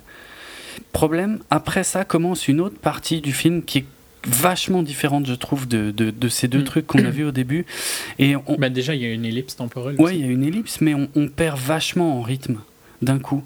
Problème, 0.91 1.39
après 1.49 1.84
ça 1.84 2.06
commence 2.06 2.48
une 2.48 2.61
autre 2.61 2.77
partie 2.77 3.19
du 3.22 3.34
film 3.34 3.64
qui 3.64 3.80
est 3.80 3.85
vachement 4.27 4.84
différente, 4.84 5.26
je 5.26 5.34
trouve, 5.34 5.68
de, 5.68 5.91
de, 5.91 6.11
de 6.11 6.30
ces 6.30 6.48
deux 6.48 6.60
Mm. 6.61 6.64
trucs 6.65 6.88
qu'on 6.88 7.03
a 7.06 7.10
vus 7.10 7.23
au 7.26 7.31
début. 7.31 7.65
Et 8.19 8.35
on, 8.35 8.56
Bah, 8.57 8.69
déjà, 8.69 8.94
il 8.94 9.02
y 9.02 9.06
a 9.06 9.11
une 9.14 9.26
ellipse 9.26 9.56
temporelle. 9.56 9.95
ouais, 9.99 10.15
il 10.18 10.22
y 10.26 10.27
a 10.27 10.31
une 10.31 10.44
ellipse, 10.44 10.81
mais 10.81 10.94
on, 10.94 11.07
on 11.15 11.27
perd 11.30 11.57
vachement 11.60 12.19
en 12.19 12.22
rythme 12.22 12.57
d'un 13.01 13.19
coup. 13.19 13.43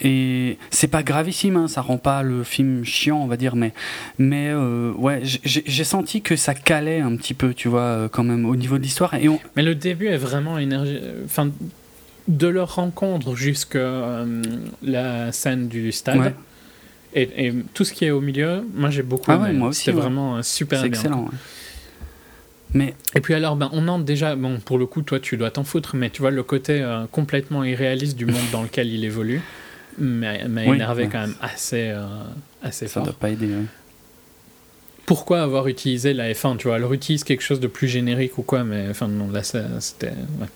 Et 0.00 0.58
c'est 0.70 0.88
pas 0.88 1.02
gravissime, 1.02 1.56
hein, 1.56 1.68
ça 1.68 1.80
rend 1.80 1.98
pas 1.98 2.22
le 2.22 2.42
film 2.44 2.84
chiant, 2.84 3.18
on 3.22 3.26
va 3.26 3.36
dire, 3.36 3.54
mais, 3.56 3.72
mais 4.18 4.48
euh, 4.48 4.92
ouais, 4.92 5.20
j'ai- 5.22 5.84
senti 5.84 6.22
que 6.22 6.36
ça 6.36 6.54
calait 6.54 7.00
un 7.00 7.14
petit 7.16 7.34
peu, 7.34 7.52
tu 7.54 7.68
vois, 7.68 7.80
euh, 7.82 8.08
quand 8.08 8.24
même, 8.24 8.46
au 8.46 8.56
niveau 8.56 8.78
de 8.78 8.82
l'histoire. 8.82 9.14
On, 9.22 9.38
Mais 9.56 9.62
le 9.62 9.74
début 9.74 10.06
est 10.06 10.16
vraiment 10.16 10.58
énergie. 10.58 10.98
Enfin, 11.24 11.50
de 12.28 12.46
leur 12.46 12.74
rencontre 12.76 13.34
jusqu'à 13.34 13.78
euh, 13.78 14.42
la 14.82 15.32
scène 15.32 15.68
du 15.68 15.90
stade. 15.92 16.18
Ouais. 16.18 16.34
Et, 17.12 17.46
et 17.48 17.54
tout 17.74 17.84
ce 17.84 17.92
qui 17.92 18.04
est 18.04 18.10
au 18.12 18.20
milieu, 18.20 18.64
moi 18.74 18.90
j'ai 18.90 19.02
beaucoup 19.02 19.30
Ah 19.32 19.34
aimé. 19.34 19.44
ouais, 19.44 19.52
moi 19.52 19.68
aussi, 19.68 19.90
ouais. 19.90 19.96
vraiment 19.96 20.40
super 20.44 20.80
c'est 20.80 20.88
bien. 20.88 20.98
excellent. 21.00 21.22
ouais. 21.24 21.30
Mais 22.74 22.94
Et 23.16 23.20
puis 23.20 23.34
alors, 23.34 23.56
ben, 23.56 23.68
on 23.72 23.88
entre 23.88 24.04
déjà, 24.04 24.36
bon, 24.36 24.60
pour 24.60 24.78
le 24.78 24.86
coup, 24.86 25.02
toi 25.02 25.18
tu 25.20 25.36
dois 25.36 25.50
t'en 25.50 25.64
foutre, 25.64 25.96
mais 25.96 26.10
tu 26.10 26.22
vois 26.22 26.30
le 26.30 26.42
côté 26.42 26.80
euh, 26.82 27.06
complètement 27.10 27.64
irréaliste 27.64 28.16
du 28.16 28.26
monde 28.26 28.42
dans 28.52 28.62
lequel 28.62 28.88
il 28.88 29.04
évolue 29.04 29.40
m'a 29.98 30.34
Oui, 30.66 30.76
énervé 30.76 31.04
ouais. 31.04 31.08
quand 31.10 31.20
même 31.20 31.34
assez, 31.42 31.88
euh, 31.88 32.06
assez 32.62 32.86
ça 32.86 32.94
fort. 32.94 33.04
doit 33.04 33.12
pas 33.18 33.30
aider. 33.30 33.46
ouais. 33.48 33.64
Pourquoi 35.04 35.42
avoir 35.42 35.66
utilisé 35.66 36.12
la 36.14 36.32
F1 36.32 36.56
Tu 36.58 36.68
vois, 36.68 36.76
elle 36.76 36.92
utilise 36.92 37.24
quelque 37.24 37.42
chose 37.42 37.58
de 37.58 37.66
plus 37.66 37.88
générique 37.88 38.38
ou 38.38 38.42
quoi, 38.42 38.62
mais 38.62 38.86
enfin 38.90 39.08
non, 39.08 39.30
là 39.30 39.42
ça- 39.42 39.80
c'était. 39.80 40.06
ouais. 40.40 40.46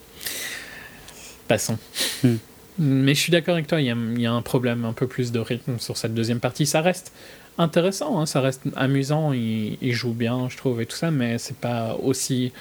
Passons. 1.48 1.78
Hmm. 2.22 2.36
Mais 2.78 3.14
je 3.14 3.20
suis 3.20 3.30
d'accord 3.32 3.54
avec 3.54 3.66
toi, 3.66 3.80
il 3.80 3.86
y, 3.86 3.90
a, 3.90 3.96
il 3.96 4.20
y 4.20 4.26
a 4.26 4.32
un 4.32 4.42
problème 4.42 4.84
un 4.84 4.92
peu 4.92 5.06
plus 5.06 5.30
de 5.32 5.38
rythme 5.38 5.78
sur 5.78 5.96
cette 5.96 6.14
deuxième 6.14 6.40
partie. 6.40 6.66
Ça 6.66 6.80
reste 6.80 7.12
intéressant, 7.58 8.20
hein, 8.20 8.26
ça 8.26 8.40
reste 8.40 8.62
amusant, 8.76 9.32
il, 9.32 9.78
il 9.80 9.92
joue 9.92 10.12
bien, 10.12 10.48
je 10.50 10.56
trouve, 10.56 10.80
et 10.80 10.86
tout 10.86 10.96
ça, 10.96 11.10
mais 11.10 11.38
c'est 11.38 11.56
pas 11.56 11.96
aussi. 12.02 12.52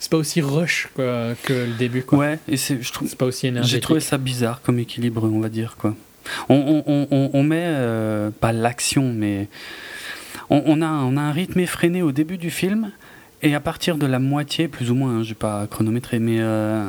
C'est 0.00 0.10
pas 0.10 0.16
aussi 0.18 0.40
rush 0.40 0.88
quoi, 0.94 1.34
que 1.42 1.52
le 1.52 1.74
début, 1.76 2.02
quoi. 2.02 2.18
Ouais, 2.18 2.38
et 2.48 2.56
c'est, 2.56 2.80
je 2.80 2.92
trouve, 2.92 3.08
C'est 3.08 3.18
pas 3.18 3.26
aussi 3.26 3.42
J'ai 3.42 3.48
énergétique. 3.48 3.82
trouvé 3.82 4.00
ça 4.00 4.16
bizarre 4.16 4.62
comme 4.62 4.78
équilibre, 4.78 5.24
on 5.24 5.40
va 5.40 5.48
dire 5.48 5.76
quoi. 5.76 5.94
On, 6.48 6.84
on- 6.86 7.30
on- 7.32 7.42
met 7.42 7.64
euh, 7.66 8.30
pas 8.30 8.52
l'action, 8.52 9.12
mais 9.12 9.48
on, 10.50 10.82
a, 10.82 10.86
on 10.86 11.16
a 11.16 11.20
un 11.20 11.32
rythme 11.32 11.58
effréné 11.60 12.02
au 12.02 12.12
début 12.12 12.36
du 12.38 12.50
film. 12.50 12.92
Et 13.40 13.54
à 13.54 13.60
partir 13.60 13.96
de 13.96 14.04
la 14.06 14.18
moitié, 14.18 14.66
plus 14.68 14.90
ou 14.90 14.94
moins, 14.94 15.18
hein, 15.18 15.22
je 15.22 15.30
vais 15.30 15.34
pas 15.36 15.66
chronométrer, 15.68 16.18
mais 16.18 16.38
euh, 16.40 16.84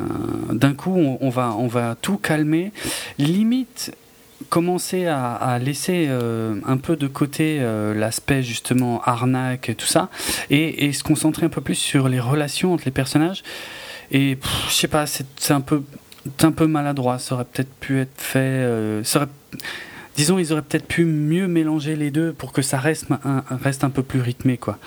d'un 0.52 0.74
coup, 0.74 0.92
on, 0.94 1.16
on 1.20 1.30
va, 1.30 1.54
on 1.56 1.68
va 1.68 1.96
tout 2.00 2.16
calmer. 2.18 2.70
Limite, 3.18 3.92
commencer 4.48 5.06
à, 5.06 5.32
à 5.34 5.58
laisser 5.58 6.06
euh, 6.08 6.56
un 6.66 6.76
peu 6.76 6.96
de 6.96 7.06
côté 7.06 7.58
euh, 7.60 7.94
l'aspect 7.94 8.42
justement 8.42 9.02
arnaque 9.02 9.68
et 9.68 9.74
tout 9.74 9.86
ça, 9.86 10.08
et, 10.48 10.86
et 10.86 10.92
se 10.92 11.02
concentrer 11.02 11.46
un 11.46 11.50
peu 11.50 11.60
plus 11.60 11.74
sur 11.74 12.08
les 12.08 12.20
relations 12.20 12.72
entre 12.72 12.84
les 12.86 12.90
personnages. 12.90 13.42
Et 14.10 14.38
je 14.68 14.72
sais 14.74 14.88
pas, 14.88 15.06
c'est 15.06 15.24
un 15.52 15.60
peu, 15.60 15.82
un 16.42 16.52
peu 16.52 16.66
maladroit. 16.66 17.18
Ça 17.18 17.34
aurait 17.36 17.44
peut-être 17.44 17.72
pu 17.74 18.00
être 18.00 18.10
fait. 18.20 18.38
euh, 18.40 19.04
ça 19.04 19.20
aurait- 19.20 19.28
disons, 20.16 20.38
ils 20.38 20.52
auraient 20.52 20.62
peut-être 20.62 20.88
pu 20.88 21.04
mieux 21.04 21.46
mélanger 21.46 21.94
les 21.94 22.10
deux 22.10 22.32
pour 22.32 22.52
que 22.52 22.62
ça 22.62 22.78
reste 22.78 23.06
un, 23.24 23.44
reste 23.62 23.84
un 23.84 23.90
peu 23.90 24.02
plus 24.02 24.20
rythmé, 24.20 24.56
quoi. 24.56 24.78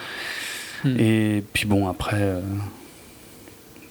Hmm. 0.84 1.00
Et 1.00 1.44
puis 1.54 1.66
bon, 1.66 1.88
après, 1.88 2.42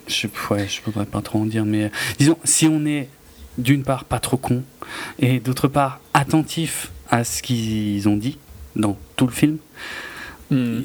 je 0.08 0.26
ouais, 0.50 0.68
je 0.68 0.80
voudrais 0.84 1.06
pas 1.06 1.22
trop 1.22 1.40
en 1.40 1.46
dire, 1.46 1.64
mais 1.64 1.90
disons, 2.18 2.36
si 2.44 2.66
on 2.66 2.84
est 2.84 3.08
d'une 3.58 3.82
part 3.84 4.04
pas 4.04 4.18
trop 4.18 4.36
con 4.36 4.62
et 5.18 5.40
d'autre 5.40 5.68
part 5.68 6.00
attentif 6.14 6.90
à 7.10 7.24
ce 7.24 7.42
qu'ils 7.42 8.08
ont 8.08 8.16
dit 8.16 8.38
dans 8.76 8.96
tout 9.16 9.26
le 9.26 9.32
film, 9.32 9.58
Hmm. 10.50 10.80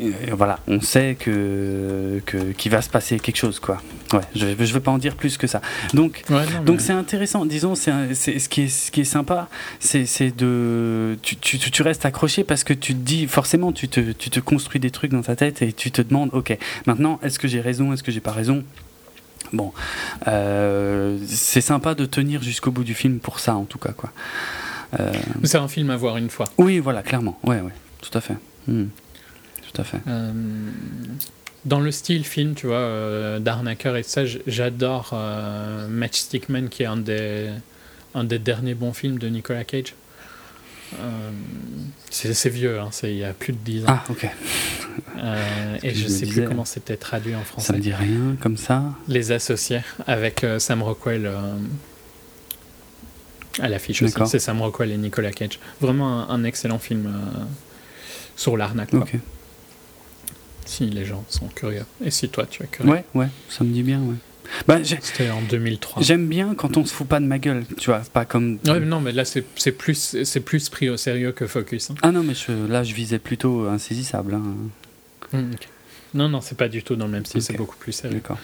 et, 0.00 0.32
voilà, 0.32 0.58
on 0.66 0.80
sait 0.80 1.16
que 1.20 2.20
qu'il 2.58 2.72
va 2.72 2.82
se 2.82 2.88
passer 2.88 3.20
quelque 3.20 3.36
chose, 3.36 3.60
quoi. 3.60 3.80
Ouais, 4.12 4.18
je 4.34 4.46
je 4.58 4.72
vais 4.74 4.80
pas 4.80 4.90
en 4.90 4.98
dire 4.98 5.14
plus 5.14 5.36
que 5.36 5.46
ça. 5.46 5.60
Donc 5.94 6.24
Ouais, 6.28 6.44
non, 6.54 6.64
donc 6.64 6.76
mais- 6.78 6.82
c'est 6.82 6.92
intéressant, 6.92 7.46
disons, 7.46 7.76
c'est 7.76 8.14
ce, 8.16 8.48
qui 8.48 8.62
est, 8.62 8.68
ce 8.68 8.90
qui 8.90 9.02
est 9.02 9.04
sympa, 9.04 9.48
c'est 9.78 10.06
c'est 10.06 10.34
de... 10.36 11.16
Tu, 11.22 11.36
tu, 11.36 11.56
tu- 11.60 11.70
tu 11.70 11.82
restes 11.82 12.04
accroché 12.04 12.42
parce 12.42 12.64
que 12.64 12.72
tu 12.74 12.94
te 12.94 12.98
dis, 12.98 13.28
forcément, 13.28 13.70
tu 13.70 13.86
te, 13.88 14.00
tu 14.10 14.28
te 14.28 14.40
construis 14.40 14.80
des 14.80 14.90
trucs 14.90 15.12
dans 15.12 15.22
ta 15.22 15.36
tête 15.36 15.62
et 15.62 15.72
tu 15.72 15.92
te 15.92 16.02
demandes, 16.02 16.30
ok, 16.32 16.58
maintenant, 16.86 17.20
est-ce 17.22 17.38
que 17.38 17.46
j'ai 17.46 17.60
raison, 17.60 17.92
est-ce 17.92 18.02
que 18.02 18.10
j'ai 18.10 18.20
pas 18.20 18.32
raison? 18.32 18.64
Bon, 19.52 19.72
euh, 20.28 21.18
c'est 21.26 21.60
sympa 21.60 21.94
de 21.94 22.06
tenir 22.06 22.42
jusqu'au 22.42 22.70
bout 22.70 22.84
du 22.84 22.94
film 22.94 23.18
pour 23.18 23.38
ça, 23.38 23.54
en 23.54 23.64
tout 23.64 23.78
cas, 23.78 23.92
quoi. 23.92 24.10
Euh, 24.98 25.12
C'est 25.44 25.58
un 25.58 25.68
film 25.68 25.90
à 25.90 25.96
voir 25.96 26.16
une 26.16 26.30
fois. 26.30 26.46
oui, 26.58 26.78
voilà, 26.78 27.02
clairement, 27.02 27.38
ouais, 27.44 27.60
ouais, 27.60 27.72
tout 28.00 28.16
à 28.16 28.20
fait. 28.20 28.36
Hmm. 28.66 28.86
Tout 29.72 29.80
à 29.80 29.84
fait. 29.84 30.00
Euh, 30.06 30.32
dans 31.64 31.80
le 31.80 31.90
style 31.90 32.24
film, 32.24 32.54
tu 32.54 32.66
vois, 32.66 33.38
d'arnaqueur 33.40 33.96
et 33.96 34.02
ça, 34.02 34.22
j'adore 34.46 35.14
Matchstick 35.88 36.48
Man, 36.48 36.68
qui 36.68 36.82
est 36.82 36.86
un 36.86 36.96
des, 36.96 37.50
un 38.14 38.24
des 38.24 38.38
derniers 38.38 38.74
bons 38.74 38.92
films 38.92 39.18
de 39.18 39.28
Nicolas 39.28 39.64
Cage. 39.64 39.94
Euh, 41.00 41.30
c'est 42.10 42.48
vieux, 42.50 42.78
hein, 42.80 42.90
il 43.04 43.16
y 43.16 43.24
a 43.24 43.32
plus 43.32 43.52
de 43.52 43.58
10 43.58 43.82
ans. 43.84 43.86
Ah, 43.88 44.04
ok, 44.10 44.28
Euh, 45.18 45.76
et 45.82 45.94
je 45.94 46.04
me 46.04 46.08
sais 46.08 46.26
plus 46.26 46.44
comment 46.46 46.64
c'était 46.66 46.96
traduit 46.96 47.34
en 47.34 47.38
ça 47.40 47.44
français. 47.44 47.72
me 47.72 47.78
dit 47.78 47.94
rien, 47.94 48.36
comme 48.40 48.56
ça. 48.58 48.82
Les 49.08 49.32
Associés, 49.32 49.80
avec 50.06 50.44
euh, 50.44 50.58
Sam 50.58 50.82
Rockwell 50.82 51.30
à 53.58 53.68
l'affiche 53.68 54.02
aussi. 54.02 54.12
D'accord. 54.12 54.26
C'est 54.28 54.38
Sam 54.38 54.60
Rockwell 54.60 54.90
et 54.92 54.96
Nicolas 54.96 55.30
Cage. 55.32 55.58
Vraiment 55.80 56.28
un, 56.30 56.34
un 56.34 56.44
excellent 56.44 56.78
film 56.78 57.06
euh, 57.06 57.44
sur 58.36 58.56
l'arnaque. 58.56 58.90
quoi. 58.90 59.00
Ok. 59.00 59.14
Si 60.64 60.86
les 60.90 61.04
gens 61.04 61.24
sont 61.28 61.48
curieux. 61.48 61.84
Et 62.04 62.10
si 62.10 62.28
toi 62.28 62.46
tu 62.46 62.62
es 62.62 62.66
curieux. 62.66 62.90
Ouais, 62.92 63.04
ouais, 63.14 63.28
ça 63.48 63.64
me 63.64 63.72
dit 63.72 63.82
bien, 63.82 64.00
ouais. 64.00 64.14
Bah, 64.66 64.78
C'était 64.84 65.30
en 65.30 65.40
2003. 65.42 66.02
J'aime 66.02 66.26
bien 66.28 66.54
quand 66.54 66.76
on 66.76 66.84
se 66.84 66.92
fout 66.92 67.06
pas 67.08 67.20
de 67.20 67.24
ma 67.26 67.38
gueule, 67.38 67.64
tu 67.78 67.86
vois, 67.90 68.00
pas 68.12 68.24
comme. 68.24 68.58
Ouais, 68.66 68.80
mais 68.80 68.86
non, 68.86 69.00
mais 69.00 69.12
là 69.12 69.24
c'est 69.24 69.42
plus, 69.72 70.16
c'est 70.24 70.40
plus 70.40 70.68
pris 70.68 70.88
au 70.90 70.96
sérieux 70.96 71.32
que 71.32 71.46
Focus. 71.46 71.90
hein. 71.90 71.94
Ah 72.02 72.12
non, 72.12 72.22
mais 72.22 72.34
je- 72.34 72.66
là 72.66 72.82
je 72.84 72.94
visais 72.94 73.18
plutôt 73.18 73.66
insaisissable. 73.68 74.34
Hein. 74.34 74.42
Mm, 75.32 75.52
ok. 75.54 75.68
Non, 76.14 76.28
non, 76.28 76.40
c'est 76.40 76.58
pas 76.58 76.68
du 76.68 76.82
tout 76.82 76.94
dans 76.96 77.06
le 77.06 77.12
même 77.12 77.24
style, 77.24 77.40
c'est 77.42 77.56
beaucoup 77.56 77.76
plus 77.76 77.92
sérieux. 77.92 78.16
D'accord. 78.16 78.38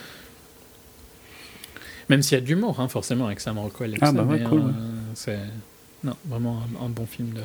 Même 2.08 2.22
s'il 2.22 2.36
y 2.36 2.38
a 2.38 2.40
de 2.40 2.46
l'humour, 2.48 2.80
hein, 2.80 2.88
forcément, 2.88 3.26
avec 3.26 3.40
Sam 3.40 3.58
Rockwell 3.58 3.92
et 3.92 3.98
Ah 4.00 4.06
ça, 4.06 4.12
bah 4.12 4.22
ouais, 4.22 4.42
cool, 4.42 4.60
euh, 4.60 4.64
ouais. 4.64 4.72
c'est 5.14 5.38
non, 6.04 6.16
vraiment 6.24 6.62
un, 6.80 6.86
un 6.86 6.88
bon 6.88 7.04
film 7.06 7.30
de 7.34 7.42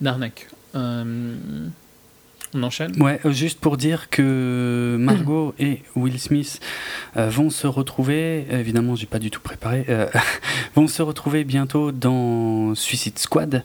d'arnaque. 0.00 0.46
Euh, 0.76 1.34
on 2.54 2.62
enchaîne? 2.62 3.00
Ouais, 3.02 3.20
euh, 3.24 3.32
juste 3.32 3.60
pour 3.60 3.76
dire 3.76 4.10
que 4.10 4.96
Margot 5.00 5.54
et 5.58 5.82
Will 5.96 6.18
Smith 6.18 6.60
euh, 7.16 7.28
vont 7.28 7.50
se 7.50 7.66
retrouver, 7.66 8.46
évidemment, 8.50 8.96
j'ai 8.96 9.06
pas 9.06 9.18
du 9.18 9.30
tout 9.30 9.40
préparé, 9.40 9.84
euh, 9.88 10.06
vont 10.74 10.88
se 10.88 11.02
retrouver 11.02 11.44
bientôt 11.44 11.92
dans 11.92 12.74
Suicide 12.74 13.18
Squad. 13.18 13.64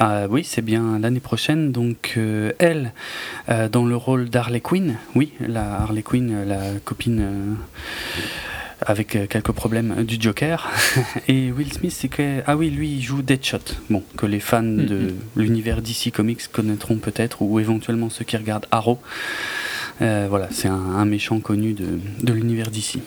Euh, 0.00 0.26
oui, 0.30 0.44
c'est 0.44 0.62
bien 0.62 0.98
l'année 0.98 1.20
prochaine. 1.20 1.72
Donc, 1.72 2.14
euh, 2.16 2.52
elle, 2.58 2.92
dans 3.70 3.84
le 3.84 3.96
rôle 3.96 4.28
d'Harley 4.28 4.60
Quinn, 4.60 4.96
oui, 5.14 5.32
la 5.40 5.80
Harley 5.80 6.02
Quinn, 6.02 6.44
la 6.46 6.60
copine. 6.84 7.56
Euh, 8.88 8.90
avec 8.90 9.16
euh, 9.16 9.26
quelques 9.26 9.52
problèmes 9.52 10.04
du 10.04 10.16
Joker. 10.20 10.70
Et 11.28 11.50
Will 11.52 11.72
Smith, 11.72 11.92
c'est 11.96 12.08
que. 12.08 12.42
Ah 12.46 12.56
oui, 12.56 12.70
lui, 12.70 12.90
il 12.90 13.02
joue 13.02 13.22
Deadshot. 13.22 13.58
Bon, 13.90 14.02
que 14.16 14.26
les 14.26 14.40
fans 14.40 14.74
Mm, 14.74 14.86
de 14.86 14.96
mm. 14.96 15.14
l'univers 15.36 15.82
DC 15.82 16.10
Comics 16.12 16.48
connaîtront 16.52 16.96
peut-être, 16.96 17.42
ou 17.42 17.60
éventuellement 17.60 18.10
ceux 18.10 18.24
qui 18.24 18.36
regardent 18.36 18.66
Arrow. 18.70 18.98
Euh, 20.02 20.26
voilà, 20.28 20.48
c'est 20.50 20.68
un, 20.68 20.74
un 20.74 21.04
méchant 21.04 21.40
connu 21.40 21.72
de, 21.72 21.98
de 22.22 22.32
l'univers 22.32 22.70
DC. 22.70 22.98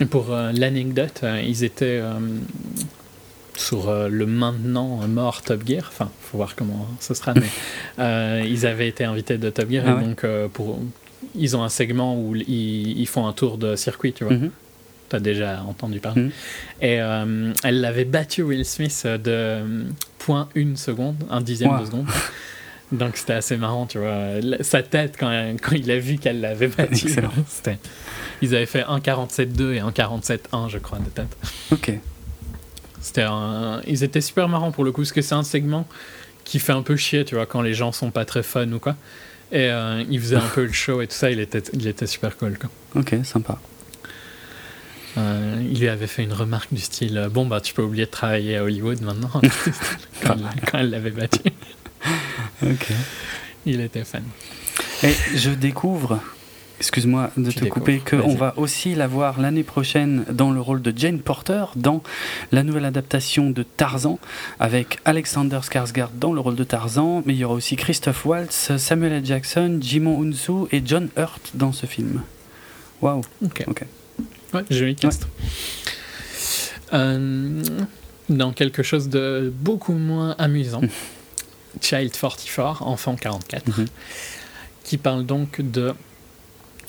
Et 0.00 0.06
pour 0.06 0.32
euh, 0.32 0.52
l'anecdote, 0.52 1.20
euh, 1.22 1.42
ils 1.44 1.64
étaient 1.64 2.00
euh, 2.02 2.18
sur 3.56 3.88
euh, 3.88 4.08
le 4.08 4.26
maintenant 4.26 5.06
mort 5.08 5.42
Top 5.42 5.66
Gear. 5.66 5.84
Enfin, 5.88 6.10
faut 6.20 6.38
voir 6.38 6.54
comment 6.56 6.86
ce 7.00 7.14
sera, 7.14 7.34
mais 7.34 7.46
euh, 7.98 8.42
ils 8.46 8.66
avaient 8.66 8.88
été 8.88 9.04
invités 9.04 9.38
de 9.38 9.50
Top 9.50 9.70
Gear 9.70 9.84
Ah 9.86 9.90
et 9.90 9.94
ouais. 9.94 10.02
donc 10.02 10.24
euh, 10.24 10.48
pour 10.48 10.78
ils 11.38 11.56
ont 11.56 11.62
un 11.62 11.68
segment 11.68 12.18
où 12.20 12.34
ils, 12.36 12.98
ils 12.98 13.06
font 13.06 13.26
un 13.26 13.32
tour 13.32 13.58
de 13.58 13.76
circuit, 13.76 14.12
tu 14.12 14.24
vois. 14.24 14.34
Mhm. 14.34 14.50
T'as 15.08 15.20
déjà 15.20 15.62
entendu 15.62 16.00
parler. 16.00 16.22
Mhm. 16.22 16.30
Et 16.82 17.00
euh, 17.00 17.52
elle 17.62 17.80
l'avait 17.80 18.04
battu 18.04 18.42
Will 18.42 18.64
Smith 18.64 19.02
de 19.06 19.20
euh, 19.26 19.82
point 20.18 20.48
une 20.54 20.76
seconde, 20.76 21.16
un 21.30 21.40
dixième 21.40 21.70
Wow. 21.70 21.80
de 21.80 21.84
seconde. 21.86 22.06
Donc 22.92 23.16
c'était 23.16 23.32
assez 23.34 23.56
marrant, 23.56 23.86
tu 23.86 23.98
vois. 23.98 24.40
Sa 24.60 24.82
tête 24.82 25.16
quand, 25.18 25.30
quand 25.62 25.74
il 25.74 25.90
a 25.90 25.98
vu 25.98 26.18
qu'elle 26.18 26.40
l'avait 26.40 26.68
battu. 26.78 27.08
Ils 28.42 28.54
avaient 28.54 28.66
fait 28.66 28.82
1,47,2 28.82 29.72
et 29.74 29.80
1,47,1, 29.80 30.68
je 30.68 30.78
crois, 30.78 30.98
de 30.98 31.08
tête. 31.08 31.36
Ok. 31.72 31.92
C'était 33.00 33.22
un- 33.22 33.80
Ils 33.86 34.04
étaient 34.04 34.20
super 34.20 34.48
marrants 34.48 34.72
pour 34.72 34.84
le 34.84 34.92
coup, 34.92 35.02
parce 35.02 35.12
que 35.12 35.22
c'est 35.22 35.34
un 35.34 35.42
segment 35.42 35.86
qui 36.44 36.58
fait 36.58 36.72
un 36.72 36.82
peu 36.82 36.96
chier, 36.96 37.24
tu 37.24 37.34
vois, 37.34 37.46
quand 37.46 37.60
les 37.62 37.74
gens 37.74 37.90
sont 37.92 38.10
pas 38.10 38.24
très 38.24 38.42
fun 38.42 38.70
ou 38.72 38.78
quoi. 38.78 38.94
Et 39.52 39.70
euh, 39.70 40.04
il 40.10 40.20
faisait 40.20 40.36
un 40.36 40.48
peu 40.48 40.64
le 40.64 40.72
show 40.72 41.00
et 41.00 41.06
tout 41.06 41.14
ça, 41.14 41.30
il 41.30 41.38
était, 41.40 41.62
il 41.72 41.86
était 41.86 42.06
super 42.06 42.36
cool, 42.36 42.58
quoi. 42.58 42.70
Ok, 42.94 43.14
sympa. 43.24 43.58
Euh, 45.18 45.62
il 45.70 45.80
lui 45.80 45.88
avait 45.88 46.06
fait 46.08 46.24
une 46.24 46.32
remarque 46.32 46.74
du 46.74 46.80
style 46.80 47.16
euh, 47.16 47.28
Bon, 47.28 47.46
bah, 47.46 47.60
tu 47.60 47.72
peux 47.72 47.82
oublier 47.82 48.04
de 48.04 48.10
travailler 48.10 48.56
à 48.58 48.64
Hollywood 48.64 49.00
maintenant. 49.00 49.30
quand, 50.22 50.36
quand 50.70 50.78
elle 50.78 50.90
l'avait 50.90 51.10
battu. 51.10 51.40
Ok. 52.62 52.88
Il 53.64 53.80
était 53.80 54.04
fan. 54.04 54.24
Et 55.02 55.14
je 55.34 55.50
découvre, 55.50 56.20
excuse-moi 56.80 57.30
de 57.36 57.50
te 57.50 57.64
couper, 57.66 57.98
qu'on 58.00 58.34
va 58.34 58.54
aussi 58.56 58.94
la 58.94 59.06
voir 59.06 59.40
l'année 59.40 59.62
prochaine 59.62 60.24
dans 60.30 60.50
le 60.50 60.60
rôle 60.60 60.82
de 60.82 60.92
Jane 60.96 61.20
Porter 61.20 61.64
dans 61.76 62.02
la 62.52 62.62
nouvelle 62.62 62.84
adaptation 62.84 63.50
de 63.50 63.62
Tarzan, 63.62 64.18
avec 64.60 64.98
Alexander 65.04 65.58
Skarsgård 65.62 66.10
dans 66.18 66.32
le 66.32 66.40
rôle 66.40 66.54
de 66.56 66.64
Tarzan, 66.64 67.22
mais 67.24 67.34
il 67.34 67.38
y 67.38 67.44
aura 67.44 67.54
aussi 67.54 67.76
Christophe 67.76 68.24
Waltz, 68.26 68.76
Samuel 68.76 69.12
L. 69.12 69.24
Jackson, 69.26 69.78
Jimon 69.80 70.22
Unsu 70.22 70.66
et 70.72 70.82
John 70.84 71.08
Hurt 71.16 71.52
dans 71.54 71.72
ce 71.72 71.86
film. 71.86 72.22
Waouh. 73.00 73.22
Ok. 73.44 73.64
Ok. 73.66 73.84
Ouais, 74.54 74.62
joli 74.70 74.94
cast. 74.96 75.26
Euh, 76.92 77.62
dans 78.28 78.52
quelque 78.52 78.82
chose 78.82 79.08
de 79.08 79.52
beaucoup 79.54 79.92
moins 79.92 80.34
amusant, 80.38 80.80
Child 81.80 82.12
44, 82.12 82.82
Enfant 82.82 83.16
44, 83.16 83.66
Mhm. 83.78 83.86
qui 84.84 84.98
parle 84.98 85.24
donc 85.26 85.60
de. 85.60 85.94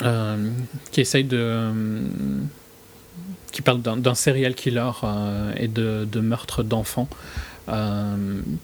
Euh, 0.01 0.49
qui 0.91 1.01
essaye 1.01 1.23
de. 1.23 1.37
euh, 1.39 1.71
qui 3.51 3.61
parle 3.61 3.81
d'un 3.81 4.13
serial 4.13 4.53
killer 4.53 4.91
euh, 5.03 5.51
et 5.55 5.67
de, 5.67 6.19
meurtre 6.19 6.61
d'enfants 6.61 7.07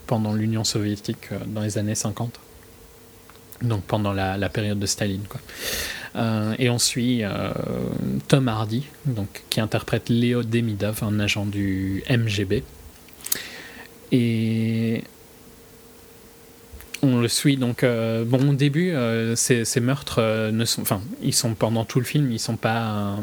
pendant 0.07 0.33
l'Union 0.33 0.63
soviétique 0.63 1.29
dans 1.47 1.61
les 1.61 1.77
années 1.77 1.95
50. 1.95 2.39
Donc 3.63 3.83
pendant 3.83 4.13
la, 4.13 4.37
la 4.37 4.49
période 4.49 4.77
de 4.77 4.85
Staline. 4.85 5.23
Quoi. 5.27 5.41
Et 6.59 6.69
on 6.69 6.77
suit 6.77 7.23
Tom 8.27 8.47
Hardy, 8.47 8.85
donc, 9.05 9.43
qui 9.49 9.59
interprète 9.59 10.09
Léo 10.09 10.43
Demidov, 10.43 11.03
un 11.03 11.19
agent 11.19 11.45
du 11.45 12.03
MGB. 12.09 12.63
Et 14.11 15.03
on 17.03 17.19
le 17.21 17.27
suit 17.27 17.57
donc. 17.57 17.83
euh, 17.83 18.23
bon, 18.25 18.49
au 18.49 18.53
début, 18.53 18.91
euh, 18.91 19.35
ces, 19.35 19.65
ces 19.65 19.79
meurtres 19.79 20.19
euh, 20.19 20.51
ne 20.51 20.65
sont. 20.65 20.81
Enfin, 20.81 21.01
ils 21.21 21.33
sont 21.33 21.53
pendant 21.53 21.85
tout 21.85 21.99
le 21.99 22.05
film, 22.05 22.31
ils 22.31 22.39
sont 22.39 22.55
pas, 22.57 23.17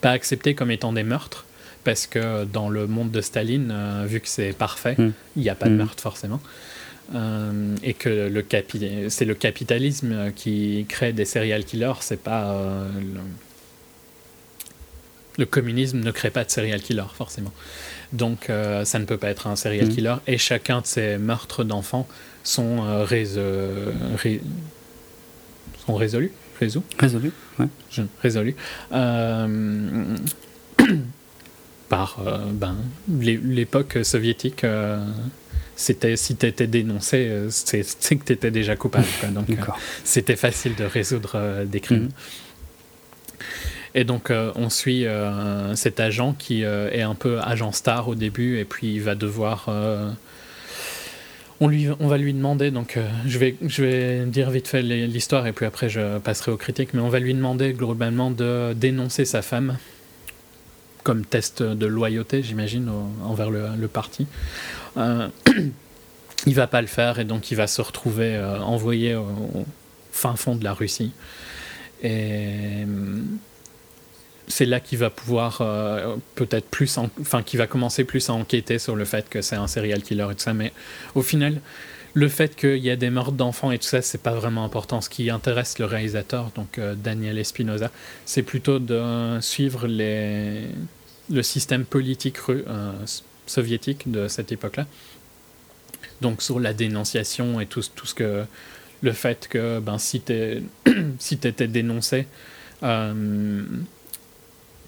pas 0.00 0.10
acceptés 0.10 0.54
comme 0.54 0.70
étant 0.70 0.92
des 0.92 1.02
meurtres. 1.02 1.44
Parce 1.82 2.06
que 2.06 2.44
dans 2.44 2.70
le 2.70 2.86
monde 2.86 3.10
de 3.10 3.20
Staline, 3.20 3.74
vu 4.06 4.20
que 4.20 4.28
c'est 4.28 4.52
parfait, 4.56 4.94
Mm. 4.96 5.10
il 5.36 5.42
n'y 5.42 5.50
a 5.50 5.54
pas 5.54 5.68
de 5.68 5.74
Mm. 5.74 5.78
meurtre 5.78 6.02
forcément. 6.02 6.40
Et 7.82 7.92
que 7.92 8.08
le 8.30 8.44
c'est 9.10 9.26
le 9.26 9.34
capitalisme 9.34 10.32
qui 10.34 10.86
crée 10.88 11.12
des 11.12 11.26
serial 11.26 11.64
killers, 11.64 12.00
c'est 12.00 12.22
pas 12.22 12.56
le... 12.98 13.20
le 15.38 15.46
communisme 15.46 15.98
ne 16.00 16.10
crée 16.10 16.30
pas 16.30 16.44
de 16.44 16.50
serial 16.50 16.80
killer 16.80 17.04
forcément. 17.14 17.52
Donc 18.12 18.48
euh, 18.50 18.84
ça 18.84 18.98
ne 18.98 19.04
peut 19.04 19.16
pas 19.18 19.28
être 19.30 19.46
un 19.46 19.56
serial 19.56 19.86
Mhm. 19.86 19.92
killer 19.94 20.14
et 20.26 20.38
chacun 20.38 20.80
de 20.80 20.86
ces 20.86 21.18
meurtres 21.18 21.64
d'enfants 21.64 22.06
sont 22.44 22.84
euh, 22.84 23.04
rés- 23.04 23.26
ré- 24.16 24.40
sont 25.86 25.94
résolus, 25.94 26.30
résous, 26.60 26.84
Résolu 26.98 27.32
ouais. 27.58 27.66
je- 27.90 28.02
résolus 28.22 28.54
euh, 28.92 30.16
par 31.88 32.18
euh, 32.26 32.38
ben, 32.52 32.76
l'é- 33.08 33.40
l'époque 33.42 33.98
soviétique. 34.02 34.64
c'était 35.76 36.16
si 36.16 36.36
tu 36.36 36.46
étais 36.46 36.66
dénoncé, 36.68 37.46
c'est 37.50 37.82
que 37.82 38.24
tu 38.24 38.32
étais 38.32 38.50
déjà 38.52 38.76
coupable. 38.76 39.06
quoi. 39.20 39.28
Donc, 39.30 39.48
c'était 40.04 40.36
facile 40.36 40.74
de 40.76 40.84
résoudre 40.84 41.64
des 41.66 41.80
crimes. 41.80 42.04
Mhm. 42.04 42.08
Et 43.94 44.04
donc, 44.04 44.30
euh, 44.30 44.50
on 44.56 44.70
suit 44.70 45.06
euh, 45.06 45.74
cet 45.76 46.00
agent 46.00 46.34
qui 46.36 46.64
euh, 46.64 46.90
est 46.90 47.02
un 47.02 47.14
peu 47.14 47.38
agent 47.40 47.70
star 47.72 48.08
au 48.08 48.16
début, 48.16 48.58
et 48.58 48.64
puis 48.64 48.94
il 48.94 49.02
va 49.02 49.14
devoir. 49.14 49.68
on, 51.60 51.68
lui, 51.68 51.88
on 52.00 52.08
va 52.08 52.18
lui 52.18 52.34
demander, 52.34 52.72
donc 52.72 52.98
je, 53.26 53.38
vais, 53.38 53.56
je 53.64 53.82
vais 53.82 54.26
dire 54.26 54.50
vite 54.50 54.66
fait 54.66 54.82
l'histoire, 54.82 55.46
et 55.46 55.52
puis 55.52 55.64
après 55.64 55.88
je 55.88 56.18
passerai 56.18 56.50
aux 56.50 56.56
critiques, 56.56 56.92
mais 56.92 57.00
on 57.00 57.08
va 57.08 57.20
lui 57.20 57.34
demander 57.34 57.72
globalement 57.72 58.32
de 58.32 58.72
dénoncer 58.74 59.24
sa 59.24 59.42
femme, 59.42 59.78
comme 61.04 61.24
test 61.24 61.62
de 61.62 61.86
loyauté, 61.86 62.42
j'imagine, 62.42 62.90
envers 63.22 63.50
le, 63.50 63.86
parti. 63.86 64.26
Il 66.46 66.54
va 66.54 66.66
pas 66.66 66.82
le 66.82 66.88
faire, 66.88 67.20
et 67.20 67.24
donc 67.24 67.50
il 67.50 67.54
va 67.54 67.66
se 67.66 67.80
retrouver 67.80 68.38
envoyé 68.60 69.14
au, 69.14 69.22
au 69.22 69.64
fin 70.12 70.36
fond 70.36 70.56
de 70.56 70.64
la 70.64 70.74
Russie. 70.74 71.12
Et 72.02 72.82
hum, 72.82 73.38
c'est 74.48 74.66
là 74.66 74.80
qu'il 74.80 74.98
va 74.98 75.10
pouvoir 75.10 75.58
euh, 75.60 76.16
peut-être 76.34 76.66
plus, 76.66 76.98
en- 76.98 77.10
enfin, 77.20 77.42
qu'il 77.42 77.58
va 77.58 77.66
commencer 77.66 78.04
plus 78.04 78.28
à 78.30 78.34
enquêter 78.34 78.78
sur 78.78 78.96
le 78.96 79.04
fait 79.04 79.28
que 79.28 79.42
c'est 79.42 79.56
un 79.56 79.66
serial 79.66 80.02
killer 80.02 80.24
et 80.30 80.34
tout 80.34 80.42
ça. 80.42 80.54
Mais 80.54 80.72
au 81.14 81.22
final, 81.22 81.60
le 82.14 82.28
fait 82.28 82.54
qu'il 82.54 82.78
y 82.78 82.90
a 82.90 82.96
des 82.96 83.10
meurtres 83.10 83.32
d'enfants 83.32 83.72
et 83.72 83.78
tout 83.78 83.86
ça, 83.88 84.02
c'est 84.02 84.22
pas 84.22 84.34
vraiment 84.34 84.64
important. 84.64 85.00
Ce 85.00 85.08
qui 85.08 85.30
intéresse 85.30 85.78
le 85.78 85.86
réalisateur, 85.86 86.50
donc 86.54 86.78
euh, 86.78 86.94
Daniel 86.94 87.38
Espinosa, 87.38 87.90
c'est 88.24 88.42
plutôt 88.42 88.78
de 88.78 89.38
suivre 89.40 89.86
les, 89.86 90.62
le 91.30 91.42
système 91.42 91.84
politique 91.84 92.36
euh, 92.48 92.92
soviétique 93.46 94.10
de 94.10 94.28
cette 94.28 94.52
époque-là. 94.52 94.86
Donc 96.20 96.42
sur 96.42 96.60
la 96.60 96.72
dénonciation 96.72 97.60
et 97.60 97.66
tout, 97.66 97.82
tout 97.94 98.06
ce 98.06 98.14
que 98.14 98.44
le 99.02 99.12
fait 99.12 99.48
que 99.48 99.80
ben, 99.80 99.98
si 99.98 100.20
tu 100.20 100.62
si 101.18 101.34
étais 101.34 101.66
dénoncé 101.66 102.26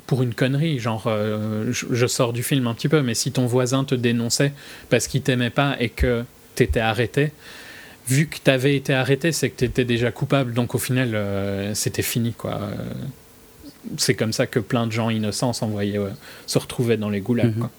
pour 0.06 0.22
une 0.22 0.34
connerie, 0.34 0.78
genre 0.78 1.04
euh, 1.06 1.70
je, 1.72 1.86
je 1.90 2.06
sors 2.06 2.32
du 2.32 2.42
film 2.42 2.66
un 2.66 2.74
petit 2.74 2.88
peu, 2.88 3.02
mais 3.02 3.14
si 3.14 3.32
ton 3.32 3.46
voisin 3.46 3.84
te 3.84 3.94
dénonçait 3.94 4.52
parce 4.88 5.06
qu'il 5.08 5.22
t'aimait 5.22 5.50
pas 5.50 5.76
et 5.80 5.88
que 5.88 6.24
t'étais 6.54 6.80
arrêté, 6.80 7.32
vu 8.08 8.26
que 8.28 8.38
t'avais 8.38 8.76
été 8.76 8.94
arrêté, 8.94 9.32
c'est 9.32 9.50
que 9.50 9.56
t'étais 9.56 9.84
déjà 9.84 10.12
coupable, 10.12 10.52
donc 10.54 10.74
au 10.74 10.78
final 10.78 11.14
euh, 11.14 11.74
c'était 11.74 12.02
fini 12.02 12.32
quoi. 12.32 12.54
Euh, 12.54 12.74
C'est 13.98 14.14
comme 14.14 14.32
ça 14.32 14.46
que 14.46 14.58
plein 14.60 14.86
de 14.86 14.92
gens 14.92 15.10
innocents 15.10 15.52
s'envoyaient 15.52 15.98
se 16.46 16.58
retrouvaient 16.58 16.96
dans 16.96 17.10
les 17.10 17.20
goulags. 17.20 17.54
Mhm. 17.54 17.60
quoi. 17.60 17.70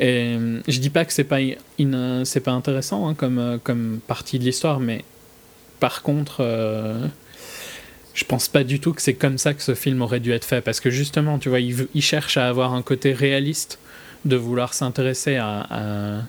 Et 0.00 0.36
je 0.68 0.78
dis 0.80 0.90
pas 0.90 1.04
que 1.04 1.12
c'est 1.12 1.24
pas 1.24 1.38
in- 1.78 2.24
c'est 2.24 2.40
pas 2.40 2.52
intéressant 2.52 3.08
hein, 3.08 3.14
comme 3.14 3.58
comme 3.62 4.00
partie 4.06 4.38
de 4.38 4.44
l'histoire, 4.44 4.80
mais 4.80 5.04
par 5.80 6.02
contre, 6.02 6.36
je 8.14 8.24
pense 8.24 8.48
pas 8.48 8.64
du 8.64 8.78
tout 8.80 8.92
que 8.92 9.02
c'est 9.02 9.14
comme 9.14 9.38
ça 9.38 9.54
que 9.54 9.62
ce 9.62 9.74
film 9.74 10.02
aurait 10.02 10.20
dû 10.20 10.32
être 10.32 10.44
fait, 10.44 10.60
parce 10.60 10.80
que 10.80 10.90
justement, 10.90 11.38
tu 11.38 11.48
vois, 11.48 11.60
il, 11.60 11.74
veut- 11.74 11.88
il 11.94 12.02
cherche 12.02 12.36
à 12.36 12.48
avoir 12.48 12.74
un 12.74 12.82
côté 12.82 13.12
réaliste 13.12 13.78
de 14.24 14.36
vouloir 14.36 14.74
s'intéresser 14.74 15.36
à, 15.36 15.66
à, 15.70 16.20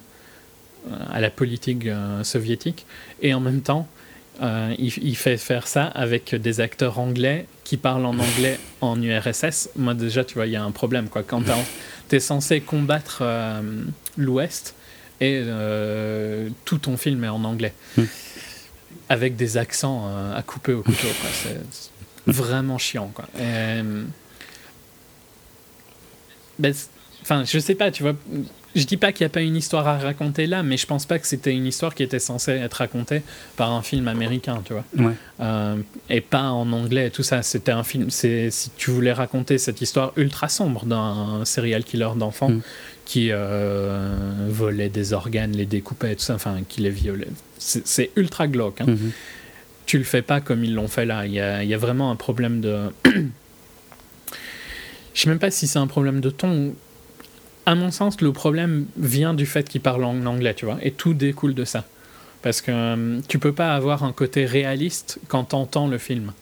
à 1.12 1.20
la 1.22 1.30
politique 1.30 1.86
euh, 1.88 2.24
soviétique, 2.24 2.86
et 3.22 3.34
en 3.34 3.40
même 3.40 3.62
temps, 3.62 3.88
euh, 4.42 4.74
il, 4.80 4.92
il 5.04 5.16
fait 5.16 5.38
faire 5.38 5.68
ça 5.68 5.86
avec 5.86 6.34
des 6.36 6.60
acteurs 6.60 6.98
anglais 7.00 7.46
qui 7.64 7.78
parlent 7.78 8.06
en 8.06 8.18
anglais 8.18 8.58
en 8.82 9.00
URSS. 9.02 9.70
Moi 9.76 9.94
déjà, 9.94 10.24
tu 10.26 10.34
vois, 10.36 10.48
il 10.48 10.54
y 10.54 10.56
a 10.56 10.64
un 10.64 10.72
problème, 10.72 11.08
quoi. 11.10 11.22
Quand 11.24 11.42
tu 12.10 12.16
es 12.16 12.20
censé 12.20 12.60
combattre 12.62 13.20
euh, 13.22 13.62
l'Ouest 14.18 14.74
et 15.22 15.40
euh, 15.46 16.50
tout 16.66 16.80
ton 16.80 16.98
film 16.98 17.24
est 17.24 17.30
en 17.30 17.44
anglais, 17.44 17.74
Mm. 17.98 18.04
Avec 19.10 19.36
des 19.36 19.58
accents 19.58 20.08
euh, 20.08 20.38
à 20.38 20.42
couper 20.42 20.74
au 20.74 20.84
couteau. 20.84 21.08
C'est 21.44 21.60
vraiment 22.26 22.78
chiant, 22.78 23.12
quoi. 23.14 23.26
Et, 23.36 23.42
euh, 23.42 24.04
ben, 26.60 26.74
enfin, 27.22 27.44
je 27.46 27.60
sais 27.60 27.76
pas, 27.76 27.92
tu 27.92 28.04
vois. 28.04 28.14
Je 28.76 28.86
dis 28.86 28.98
pas 28.98 29.12
qu'il 29.12 29.24
n'y 29.24 29.28
a 29.28 29.30
pas 29.30 29.42
une 29.42 29.56
histoire 29.56 29.88
à 29.88 30.00
raconter 30.00 30.48
là, 30.48 30.64
mais 30.64 30.78
je 30.78 30.88
pense 30.88 31.06
pas 31.06 31.20
que 31.20 31.28
c'était 31.28 31.54
une 31.54 31.68
histoire 31.68 31.94
qui 31.94 32.02
était 32.02 32.18
censée 32.18 32.54
être 32.54 32.74
racontée 32.74 33.22
par 33.56 33.72
un 33.72 33.84
film 33.84 34.08
américain, 34.08 34.64
tu 34.66 34.74
vois. 34.74 34.84
Ouais. 34.98 35.14
Euh, 35.42 35.76
et 36.10 36.22
pas 36.22 36.50
en 36.50 36.72
anglais, 36.74 37.12
tout 37.12 37.22
ça. 37.22 37.44
C'était 37.44 37.72
un 37.72 37.84
film. 37.84 38.10
C'est 38.10 38.50
si 38.50 38.72
tu 38.76 38.90
voulais 38.90 39.14
raconter 39.14 39.60
cette 39.60 39.82
histoire 39.82 40.12
ultra 40.16 40.50
sombre 40.50 40.86
d'un 40.86 41.46
serial 41.46 41.84
killer 41.84 42.10
d'enfants 42.16 42.50
Mm. 42.50 42.62
Qui 43.06 43.30
euh, 43.32 44.48
volait 44.50 44.90
des 44.90 45.14
organes, 45.14 45.52
les 45.52 45.66
découpait, 45.66 46.16
tout 46.16 46.22
ça, 46.24 46.36
enfin, 46.36 46.60
qui 46.68 46.82
les 46.82 46.90
violait. 46.90 47.28
C'est 47.58 48.12
ultra 48.16 48.48
glauque. 48.48 48.82
hein. 48.82 48.86
Mhm. 48.88 49.12
Tu 49.86 49.98
le 49.98 50.04
fais 50.06 50.22
pas 50.22 50.40
comme 50.40 50.64
ils 50.64 50.74
l'ont 50.74 50.88
fait 50.88 51.06
là. 51.06 51.26
Il 51.26 51.34
y 51.34 51.42
a, 51.42 51.62
il 51.64 51.70
y 51.70 51.74
a 51.74 51.78
vraiment 51.78 52.10
un 52.12 52.16
problème 52.16 52.62
de. 52.62 52.80
Je 55.14 55.22
sais 55.22 55.30
même 55.30 55.40
pas 55.40 55.52
si 55.52 55.68
c'est 55.68 55.80
un 55.80 55.88
problème 55.88 56.22
de 56.22 56.30
ton. 56.30 56.74
À 57.66 57.76
mon 57.76 57.92
sens, 57.92 58.20
le 58.22 58.32
problème 58.34 58.86
vient 58.98 59.34
du 59.34 59.46
fait 59.46 59.68
qu'ils 59.70 59.82
parlent 59.82 60.04
en 60.04 60.26
anglais, 60.26 60.54
tu 60.54 60.66
vois, 60.66 60.78
et 60.82 60.92
tout 60.92 61.14
découle 61.14 61.54
de 61.54 61.64
ça. 61.66 61.86
Parce 62.42 62.60
que 62.62 62.72
euh, 62.72 63.20
tu 63.30 63.40
peux 63.40 63.54
pas 63.54 63.74
avoir 63.74 64.04
un 64.04 64.12
côté 64.12 64.46
réaliste 64.46 65.20
quand 65.30 65.46
t'entends 65.46 65.88
le 65.88 65.98
film. 65.98 66.34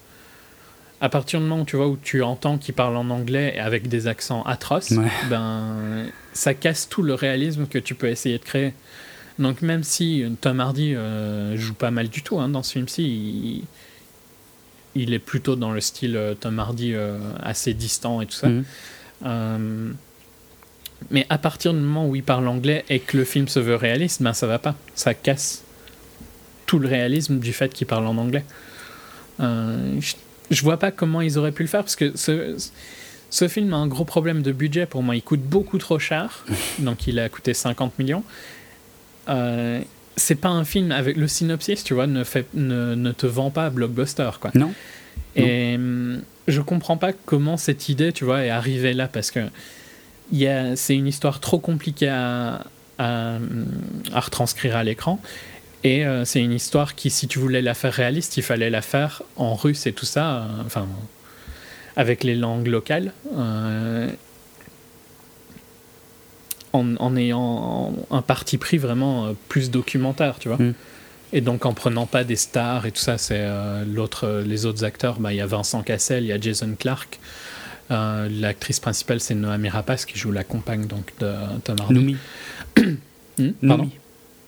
À 0.99 1.09
partir 1.09 1.39
du 1.39 1.45
moment 1.45 1.61
où 1.61 1.65
tu 1.65 1.75
vois 1.75 1.87
où 1.87 1.97
tu 2.01 2.21
entends 2.23 2.57
qu'ils 2.57 2.73
parlent 2.73 2.95
en 2.97 3.09
anglais 3.09 3.57
avec 3.59 3.87
des 3.87 4.07
accents 4.07 4.43
atroces, 4.43 4.91
Ouais. 4.91 5.07
ben 5.29 6.05
ça 6.33 6.53
casse 6.53 6.87
tout 6.89 7.03
le 7.03 7.13
réalisme 7.13 7.67
que 7.67 7.77
tu 7.77 7.95
peux 7.95 8.07
essayer 8.07 8.37
de 8.37 8.43
créer. 8.43 8.73
Donc 9.39 9.61
même 9.61 9.83
si 9.83 10.23
Tom 10.41 10.59
Hardy 10.59 10.95
euh, 10.95 11.57
joue 11.57 11.73
pas 11.73 11.91
mal 11.91 12.09
du 12.09 12.21
tout 12.21 12.39
hein, 12.39 12.49
dans 12.49 12.63
ce 12.63 12.73
film-ci, 12.73 13.03
il, 13.03 13.63
il 14.95 15.13
est 15.13 15.19
plutôt 15.19 15.55
dans 15.55 15.71
le 15.71 15.81
style 15.81 16.15
euh, 16.15 16.33
Tom 16.35 16.59
Hardy 16.59 16.93
euh, 16.93 17.17
assez 17.41 17.73
distant 17.73 18.21
et 18.21 18.25
tout 18.25 18.33
ça. 18.33 18.49
Mhm. 18.49 18.63
Euh, 19.25 19.91
mais 21.09 21.25
à 21.29 21.37
partir 21.37 21.73
du 21.73 21.79
moment 21.79 22.07
où 22.07 22.15
il 22.15 22.23
parle 22.23 22.47
anglais 22.47 22.85
et 22.89 22.99
que 22.99 23.17
le 23.17 23.23
film 23.23 23.47
se 23.47 23.59
veut 23.59 23.75
réaliste, 23.75 24.21
ben 24.21 24.33
ça 24.33 24.45
va 24.47 24.59
pas. 24.59 24.75
Ça 24.93 25.13
casse 25.13 25.63
tout 26.65 26.79
le 26.79 26.87
réalisme 26.87 27.39
du 27.39 27.53
fait 27.53 27.73
qu'il 27.73 27.87
parle 27.87 28.05
en 28.05 28.17
anglais. 28.17 28.45
Euh, 29.39 29.99
je, 29.99 30.13
je 30.51 30.61
vois 30.61 30.77
pas 30.77 30.91
comment 30.91 31.21
ils 31.21 31.39
auraient 31.39 31.51
pu 31.51 31.63
le 31.63 31.69
faire 31.69 31.81
parce 31.81 31.95
que 31.95 32.15
ce, 32.15 32.55
ce 33.31 33.47
film 33.47 33.73
a 33.73 33.77
un 33.77 33.87
gros 33.87 34.05
problème 34.05 34.43
de 34.43 34.51
budget 34.51 34.85
pour 34.85 35.01
moi. 35.01 35.15
Il 35.15 35.23
coûte 35.23 35.41
beaucoup 35.41 35.79
trop 35.79 35.97
cher, 35.97 36.45
donc 36.79 37.07
il 37.07 37.17
a 37.17 37.27
coûté 37.29 37.55
50 37.55 37.97
millions. 37.97 38.23
Euh, 39.29 39.81
c'est 40.17 40.35
pas 40.35 40.49
un 40.49 40.65
film 40.65 40.91
avec 40.91 41.17
le 41.17 41.27
synopsis, 41.27 41.83
tu 41.83 41.93
vois, 41.93 42.05
ne, 42.05 42.23
fait, 42.23 42.45
ne, 42.53 42.93
ne 42.93 43.11
te 43.11 43.25
vend 43.25 43.49
pas 43.49 43.69
blockbuster, 43.69 44.29
quoi. 44.39 44.51
Non 44.53 44.73
Et 45.35 45.75
hum, 45.75 46.21
je 46.47 46.61
comprends 46.61 46.97
pas 46.97 47.13
comment 47.13 47.57
cette 47.57 47.89
idée, 47.89 48.11
tu 48.11 48.25
vois, 48.25 48.43
est 48.43 48.49
arrivée 48.49 48.93
là 48.93 49.07
parce 49.07 49.31
que 49.31 49.39
c'est 50.75 50.95
une 50.95 51.07
histoire 51.07 51.39
trop 51.39 51.59
compliquée 51.59 52.09
à, 52.09 52.65
à, 52.97 53.35
hum, 53.37 53.65
à 54.13 54.19
retranscrire 54.19 54.75
à 54.75 54.83
l'écran. 54.83 55.19
Et 55.83 56.05
euh, 56.05 56.25
c'est 56.25 56.41
une 56.41 56.51
histoire 56.51 56.95
qui, 56.95 57.09
si 57.09 57.27
tu 57.27 57.39
voulais 57.39 57.61
la 57.61 57.73
faire 57.73 57.93
réaliste, 57.93 58.37
il 58.37 58.43
fallait 58.43 58.69
la 58.69 58.81
faire 58.81 59.23
en 59.35 59.55
russe 59.55 59.87
et 59.87 59.93
tout 59.93 60.05
ça, 60.05 60.35
euh, 60.35 60.47
enfin, 60.65 60.87
avec 61.95 62.23
les 62.23 62.35
langues 62.35 62.67
locales, 62.67 63.11
euh, 63.35 64.09
en, 66.73 66.95
en 66.97 67.15
ayant 67.17 67.93
un 68.11 68.21
parti 68.21 68.57
pris 68.57 68.77
vraiment 68.77 69.25
euh, 69.27 69.31
plus 69.49 69.71
documentaire, 69.71 70.39
tu 70.39 70.47
vois. 70.47 70.57
Mm. 70.57 70.73
Et 71.33 71.41
donc 71.41 71.65
en 71.65 71.73
prenant 71.73 72.05
pas 72.05 72.23
des 72.23 72.35
stars 72.35 72.85
et 72.85 72.91
tout 72.91 72.99
ça, 73.01 73.17
c'est 73.17 73.39
euh, 73.39 73.83
l'autre, 73.85 74.43
les 74.45 74.65
autres 74.65 74.83
acteurs, 74.83 75.19
bah, 75.19 75.33
il 75.33 75.37
y 75.37 75.41
a 75.41 75.45
Vincent 75.45 75.81
Cassel, 75.81 76.23
il 76.23 76.27
y 76.27 76.31
a 76.33 76.39
Jason 76.39 76.75
Clark. 76.77 77.19
Euh, 77.89 78.29
L'actrice 78.31 78.79
principale, 78.79 79.19
c'est 79.19 79.35
Noémie 79.35 79.69
Rapace 79.69 80.05
qui 80.05 80.17
joue 80.17 80.31
la 80.31 80.43
compagne 80.43 80.87
donc, 80.87 81.11
de 81.19 81.33
Tom 81.63 81.77
Hardy. 81.79 81.93
Noumi. 81.93 82.17
Hmm, 83.37 83.51
pardon 83.65 83.83
Noumi. 83.85 83.91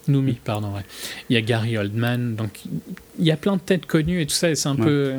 Noumi, 0.09 0.33
pardon, 0.43 0.75
ouais. 0.75 0.83
Il 1.29 1.33
y 1.35 1.37
a 1.37 1.41
Gary 1.41 1.77
Oldman, 1.77 2.35
donc 2.35 2.59
il 3.17 3.25
y 3.25 3.31
a 3.31 3.37
plein 3.37 3.55
de 3.55 3.61
têtes 3.61 3.85
connues 3.85 4.19
et 4.21 4.25
tout 4.25 4.35
ça, 4.35 4.49
et 4.49 4.55
c'est 4.55 4.67
un 4.67 4.75
Ouais. 4.75 4.83
peu. 4.83 5.15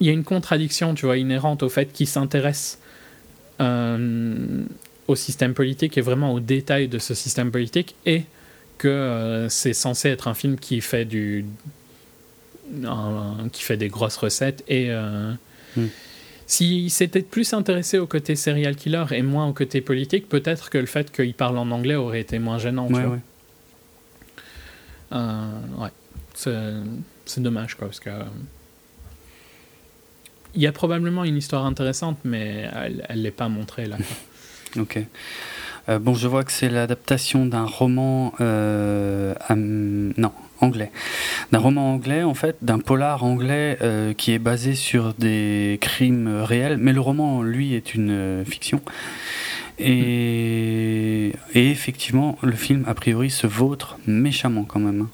Il 0.00 0.06
y 0.06 0.10
a 0.10 0.12
une 0.12 0.24
contradiction, 0.24 0.94
tu 0.94 1.06
vois, 1.06 1.16
inhérente 1.16 1.62
au 1.62 1.68
fait 1.68 1.92
qu'il 1.92 2.06
s'intéresse 2.06 2.78
euh, 3.60 4.62
au 5.08 5.14
système 5.16 5.54
politique 5.54 5.96
et 5.96 6.00
vraiment 6.02 6.32
aux 6.34 6.40
détails 6.40 6.88
de 6.88 6.98
ce 6.98 7.14
système 7.14 7.50
politique, 7.50 7.94
et 8.04 8.24
que 8.78 8.88
euh, 8.88 9.48
c'est 9.48 9.72
censé 9.72 10.10
être 10.10 10.28
un 10.28 10.34
film 10.34 10.58
qui 10.58 10.80
fait 10.80 11.04
du. 11.06 11.44
un- 12.84 13.48
qui 13.52 13.62
fait 13.62 13.76
des 13.76 13.88
grosses 13.88 14.16
recettes 14.16 14.62
et. 14.68 14.86
euh, 14.90 15.32
Hmm. 15.76 15.88
S'il 16.46 16.90
s'était 16.90 17.22
plus 17.22 17.52
intéressé 17.52 17.98
au 17.98 18.06
côté 18.06 18.34
serial 18.36 18.76
killer 18.76 19.04
et 19.10 19.20
moins 19.22 19.46
au 19.48 19.52
côté 19.52 19.80
politique, 19.82 20.26
peut-être 20.28 20.70
que 20.70 20.78
le 20.78 20.86
fait 20.86 21.10
qu'il 21.12 21.34
parle 21.34 21.58
en 21.58 21.70
anglais 21.72 21.96
aurait 21.96 22.20
été 22.20 22.38
moins 22.38 22.58
gênant. 22.58 22.86
Ouais, 22.88 23.04
ouais. 23.04 23.18
Euh, 25.12 25.50
ouais. 25.78 25.88
C'est 26.34 26.54
c'est 27.24 27.42
dommage, 27.42 27.74
quoi, 27.74 27.88
parce 27.88 28.00
que. 28.00 28.10
Il 30.56 30.62
y 30.62 30.66
a 30.66 30.72
probablement 30.72 31.24
une 31.24 31.36
histoire 31.36 31.66
intéressante, 31.66 32.18
mais 32.24 32.68
elle 32.74 33.04
ne 33.18 33.22
l'est 33.22 33.30
pas 33.30 33.48
montrée 33.48 33.86
là. 33.86 33.96
Ok. 34.78 34.98
Euh, 35.88 35.98
bon, 35.98 36.14
je 36.14 36.26
vois 36.28 36.44
que 36.44 36.52
c'est 36.52 36.68
l'adaptation 36.68 37.46
d'un 37.46 37.64
roman. 37.64 38.34
euh, 38.40 39.34
non, 39.48 40.32
anglais. 40.60 40.90
D'un 41.52 41.58
roman 41.58 41.92
anglais, 41.94 42.22
en 42.24 42.34
fait, 42.34 42.56
d'un 42.62 42.78
polar 42.78 43.24
anglais 43.24 43.78
euh, 43.80 44.12
qui 44.12 44.32
est 44.32 44.38
basé 44.38 44.74
sur 44.74 45.14
des 45.14 45.78
crimes 45.80 46.42
réels. 46.42 46.76
Mais 46.78 46.92
le 46.92 47.00
roman, 47.00 47.42
lui, 47.42 47.74
est 47.74 47.94
une 47.94 48.44
fiction. 48.44 48.82
Et, 49.78 51.32
et 51.54 51.70
effectivement, 51.70 52.36
le 52.42 52.52
film, 52.52 52.84
a 52.86 52.94
priori, 52.94 53.30
se 53.30 53.46
vautre 53.46 53.98
méchamment 54.06 54.64
quand 54.64 54.80
même. 54.80 55.06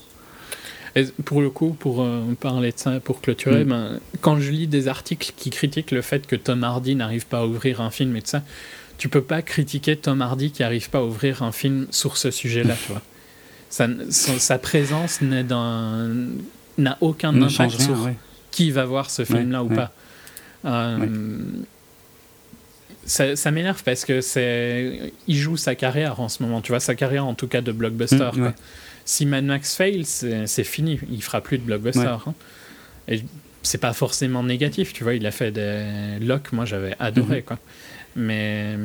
Et 0.95 1.05
pour 1.25 1.41
le 1.41 1.49
coup, 1.51 1.71
pour 1.79 2.03
euh, 2.03 2.21
parler 2.39 2.73
de 2.73 2.79
ça, 2.79 3.01
pour 3.01 3.21
clôturer, 3.23 3.65
Mm. 3.65 3.69
ben, 3.69 4.01
quand 4.21 4.39
je 4.39 4.51
lis 4.51 4.67
des 4.67 4.89
articles 4.89 5.33
qui 5.37 5.51
critiquent 5.51 5.91
le 5.91 6.03
fait 6.03 6.27
que 6.27 6.37
Tom 6.37 6.63
Hardy 6.65 6.95
n'arrive 6.97 7.27
pas 7.27 7.39
à 7.41 7.47
ouvrir 7.47 7.81
un 7.81 7.91
film 7.91 8.15
et 8.17 8.21
tout 8.23 8.29
ça, 8.29 8.43
tu 8.99 9.09
peux 9.09 9.23
pas 9.23 9.41
critiquer 9.43 9.97
Tom 9.97 10.21
Hardy 10.23 10.51
qui 10.51 10.63
n'arrive 10.63 10.91
pas 10.91 10.99
à 10.99 11.03
ouvrir 11.03 11.43
un 11.43 11.51
film 11.53 11.87
sur 11.91 12.17
ce 12.17 12.31
sujet-là, 12.31 12.75
tu 12.87 12.93
vois. 12.93 13.03
Sa 13.71 14.59
présence 14.59 15.21
n'a 15.23 16.99
aucun 17.01 17.33
Ne 17.33 17.45
impact 17.47 17.59
rien, 17.77 17.87
sur 17.87 18.03
ouais. 18.05 18.17
qui 18.51 18.71
va 18.71 18.85
voir 18.85 19.09
ce 19.11 19.25
film-là 19.25 19.65
ou 19.65 19.69
ouais. 19.71 19.77
pas. 19.77 19.93
Euh, 20.67 20.99
Ça, 23.05 23.35
ça 23.35 23.51
m'énerve 23.51 23.83
parce 23.83 24.05
que 24.05 24.21
c'est, 24.21 25.13
il 25.27 25.37
joue 25.37 25.57
sa 25.57 25.75
carrière 25.75 26.21
en 26.21 26.29
ce 26.29 26.41
moment, 26.43 26.61
tu 26.61 26.71
vois, 26.71 26.79
sa 26.79 26.95
carrière 26.95 27.27
en 27.27 27.35
tout 27.35 27.49
cas 27.49 27.61
de 27.61 27.73
blockbuster. 27.73 28.31
Mm, 28.37 28.43
ouais. 28.43 28.55
Si 29.05 29.27
Mad 29.27 29.45
Max 29.45 29.75
fail, 29.77 30.05
c'est 30.05 30.65
fini, 30.65 30.99
il 31.11 31.23
fera 31.23 31.41
plus 31.41 31.59
de 31.59 31.63
blockbuster. 31.65 32.01
Ouais. 32.01 32.07
hein. 32.27 32.35
Et 33.09 33.23
c'est 33.63 33.79
pas 33.79 33.93
forcément 33.93 34.43
négatif, 34.43 34.93
tu 34.93 35.03
vois, 35.05 35.15
il 35.15 35.27
a 35.27 35.31
fait 35.31 35.51
des 35.51 35.85
locks, 36.21 36.53
moi 36.53 36.65
j'avais 36.65 36.95
adoré, 36.99 37.39
Mhm. 37.39 37.43
quoi. 37.43 37.59
Mais 38.17 38.77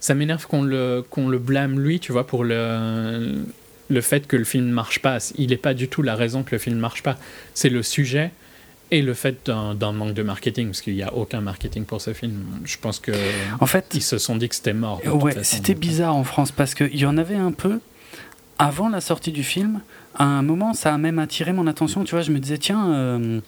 ça 0.00 0.14
m'énerve 0.14 0.46
qu'on 0.46 0.62
le, 0.62 1.04
qu'on 1.08 1.28
le 1.28 1.38
blâme 1.38 1.80
lui, 1.80 2.00
tu 2.00 2.12
vois, 2.12 2.26
pour 2.26 2.44
le, 2.44 3.44
le 3.88 4.00
fait 4.00 4.26
que 4.26 4.36
le 4.36 4.44
film 4.44 4.66
ne 4.66 4.72
marche 4.72 5.00
pas. 5.00 5.18
Il 5.36 5.50
n'est 5.50 5.56
pas 5.56 5.74
du 5.74 5.88
tout 5.88 6.02
la 6.02 6.14
raison 6.14 6.42
que 6.42 6.54
le 6.54 6.58
film 6.58 6.76
ne 6.76 6.80
marche 6.80 7.02
pas. 7.02 7.18
C'est 7.54 7.68
le 7.68 7.82
sujet 7.82 8.30
et 8.90 9.02
le 9.02 9.12
fait 9.12 9.50
d'un 9.50 9.92
manque 9.92 10.14
de 10.14 10.22
marketing, 10.22 10.68
parce 10.68 10.80
qu'il 10.80 10.94
n'y 10.94 11.02
a 11.02 11.12
aucun 11.12 11.40
marketing 11.40 11.84
pour 11.84 12.00
ce 12.00 12.12
film. 12.14 12.44
Je 12.64 12.76
pense 12.80 13.00
que 13.00 13.12
En 13.60 13.66
fait, 13.66 13.86
ils 13.94 14.02
se 14.02 14.16
sont 14.18 14.36
dit 14.36 14.48
que 14.48 14.54
c'était 14.54 14.72
mort. 14.72 15.02
Ouais, 15.04 15.42
c'était 15.44 15.74
bizarre 15.74 16.14
en 16.16 16.24
France 16.24 16.52
parce 16.52 16.74
qu'il 16.74 16.96
y 16.96 17.04
en 17.04 17.18
avait 17.18 17.34
un 17.34 17.52
peu 17.52 17.80
avant 18.58 18.88
la 18.88 19.00
sortie 19.00 19.32
du 19.32 19.44
film. 19.44 19.80
À 20.16 20.24
un 20.24 20.42
moment, 20.42 20.74
ça 20.74 20.92
a 20.92 20.98
même 20.98 21.18
attiré 21.18 21.52
mon 21.52 21.66
attention. 21.66 22.04
Tu 22.04 22.14
vois, 22.14 22.22
je 22.22 22.32
me 22.32 22.38
disais, 22.40 22.58
tiens, 22.58 22.88
euh, 22.92 23.40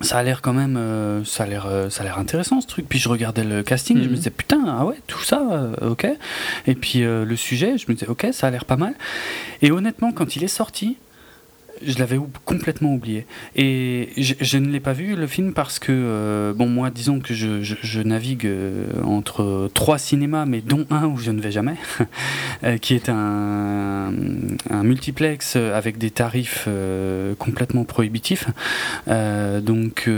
ça 0.00 0.18
a 0.18 0.22
l'air 0.22 0.40
quand 0.42 0.52
même, 0.52 0.76
euh, 0.76 1.24
ça 1.24 1.44
a 1.44 1.46
l'air, 1.46 1.66
euh, 1.66 1.90
ça 1.90 2.02
a 2.02 2.04
l'air 2.04 2.18
intéressant 2.18 2.60
ce 2.60 2.66
truc. 2.66 2.86
Puis 2.88 2.98
je 2.98 3.08
regardais 3.08 3.42
le 3.44 3.62
casting, 3.62 3.96
je 3.98 4.04
Mhm. 4.04 4.10
me 4.10 4.16
disais, 4.16 4.30
putain, 4.30 4.62
ah 4.68 4.84
ouais, 4.84 4.96
tout 5.06 5.22
ça, 5.24 5.70
ok. 5.82 6.06
Et 6.66 6.74
puis 6.74 7.00
le 7.00 7.36
sujet, 7.36 7.76
je 7.78 7.86
me 7.88 7.94
disais, 7.94 8.08
ok, 8.08 8.28
ça 8.32 8.46
a 8.46 8.50
l'air 8.50 8.64
pas 8.66 8.76
mal. 8.76 8.94
Et 9.62 9.72
honnêtement, 9.72 10.12
quand 10.12 10.36
il 10.36 10.44
est 10.44 10.48
sorti, 10.48 10.96
je 11.82 11.98
l'avais 11.98 12.18
complètement 12.44 12.94
oublié. 12.94 13.26
Et 13.54 14.10
je, 14.16 14.58
ne 14.58 14.68
l'ai 14.68 14.80
pas 14.80 14.92
vu 14.92 15.14
le 15.16 15.26
film 15.26 15.52
parce 15.52 15.78
que, 15.78 15.92
euh, 15.92 16.52
bon, 16.54 16.68
moi, 16.68 16.90
disons 16.90 17.20
que 17.20 17.34
je, 17.34 18.00
navigue 18.02 18.46
euh, 18.46 18.86
entre 19.04 19.70
trois 19.74 19.98
cinémas, 19.98 20.46
mais 20.46 20.60
dont 20.60 20.86
un 20.90 21.06
où 21.06 21.16
je 21.18 21.30
ne 21.30 21.40
vais 21.40 21.50
jamais, 21.50 21.76
euh, 22.64 22.78
qui 22.78 22.94
est 22.94 23.08
un, 23.08 24.12
un 24.70 24.82
multiplex 24.82 25.56
avec 25.56 25.98
des 25.98 26.10
tarifs 26.10 26.68
complètement 27.38 27.84
prohibitifs. 27.84 28.46
Donc, 29.06 30.08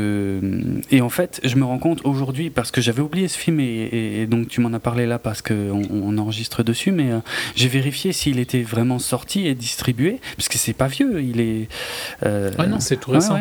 et 0.90 1.00
en 1.00 1.08
fait, 1.08 1.40
je 1.44 1.56
me 1.56 1.64
rends 1.64 1.78
compte 1.78 2.00
aujourd'hui, 2.04 2.50
parce 2.50 2.70
que 2.70 2.80
j'avais 2.80 3.02
oublié 3.02 3.28
ce 3.28 3.38
film, 3.38 3.60
et, 3.60 4.26
donc 4.28 4.48
tu 4.48 4.60
m'en 4.60 4.72
as 4.72 4.80
parlé 4.80 5.06
là 5.06 5.18
parce 5.18 5.42
qu'on 5.42 5.82
on 5.90 6.18
enregistre 6.18 6.62
dessus, 6.62 6.92
mais 6.92 7.10
j'ai 7.54 7.68
vérifié 7.68 8.12
s'il 8.12 8.38
était 8.38 8.62
vraiment 8.62 8.98
sorti 8.98 9.46
et 9.46 9.54
distribué, 9.54 10.20
parce 10.36 10.48
que 10.48 10.58
c'est 10.58 10.72
pas 10.72 10.88
vieux, 10.88 11.22
il 11.22 11.40
est, 11.40 11.47
est. 11.48 11.68
Euh, 12.24 12.50
ouais, 12.58 12.66
non, 12.66 12.80
c'est 12.80 12.96
tout 12.96 13.10
récent. 13.10 13.38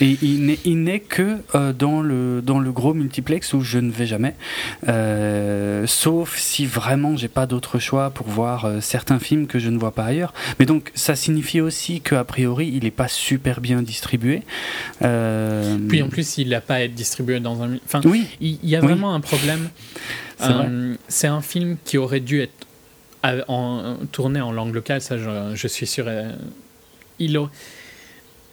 Et 0.00 0.16
il 0.22 0.82
n'est 0.82 1.00
que 1.00 1.38
euh, 1.54 1.72
dans, 1.72 2.02
le, 2.02 2.40
dans 2.40 2.60
le 2.60 2.70
gros 2.70 2.94
multiplex 2.94 3.52
où 3.52 3.62
je 3.62 3.78
ne 3.78 3.90
vais 3.90 4.06
jamais. 4.06 4.34
Euh, 4.86 5.86
sauf 5.86 6.36
si 6.36 6.66
vraiment 6.66 7.16
j'ai 7.16 7.28
pas 7.28 7.46
d'autre 7.46 7.78
choix 7.78 8.10
pour 8.10 8.28
voir 8.28 8.70
certains 8.80 9.18
films 9.18 9.46
que 9.46 9.58
je 9.58 9.70
ne 9.70 9.78
vois 9.78 9.92
pas 9.92 10.04
ailleurs. 10.04 10.32
Mais 10.58 10.66
donc 10.66 10.92
ça 10.94 11.16
signifie 11.16 11.60
aussi 11.60 12.00
qu'a 12.00 12.24
priori 12.24 12.70
il 12.72 12.84
n'est 12.84 12.90
pas 12.90 13.08
super 13.08 13.60
bien 13.60 13.82
distribué. 13.82 14.42
Puis 15.00 16.02
en 16.02 16.08
plus 16.08 16.38
il 16.38 16.50
n'a 16.50 16.60
pas 16.60 16.74
à 16.76 16.80
être 16.82 16.94
distribué 16.94 17.40
dans 17.40 17.62
un. 17.62 17.76
Enfin, 17.84 18.00
oui. 18.04 18.26
il 18.40 18.58
y 18.62 18.76
a 18.76 18.80
vraiment 18.80 19.14
un 19.14 19.20
problème. 19.20 19.68
C'est 21.08 21.26
un 21.28 21.40
film 21.40 21.76
qui 21.84 21.98
aurait 21.98 22.20
dû 22.20 22.40
être 22.40 22.68
en, 23.48 23.96
tourné 24.12 24.40
en 24.40 24.52
langue 24.52 24.74
locale, 24.74 25.00
ça 25.00 25.18
je, 25.18 25.54
je 25.54 25.68
suis 25.68 25.86
sûr. 25.86 26.06
Il, 27.18 27.36
a, 27.36 27.46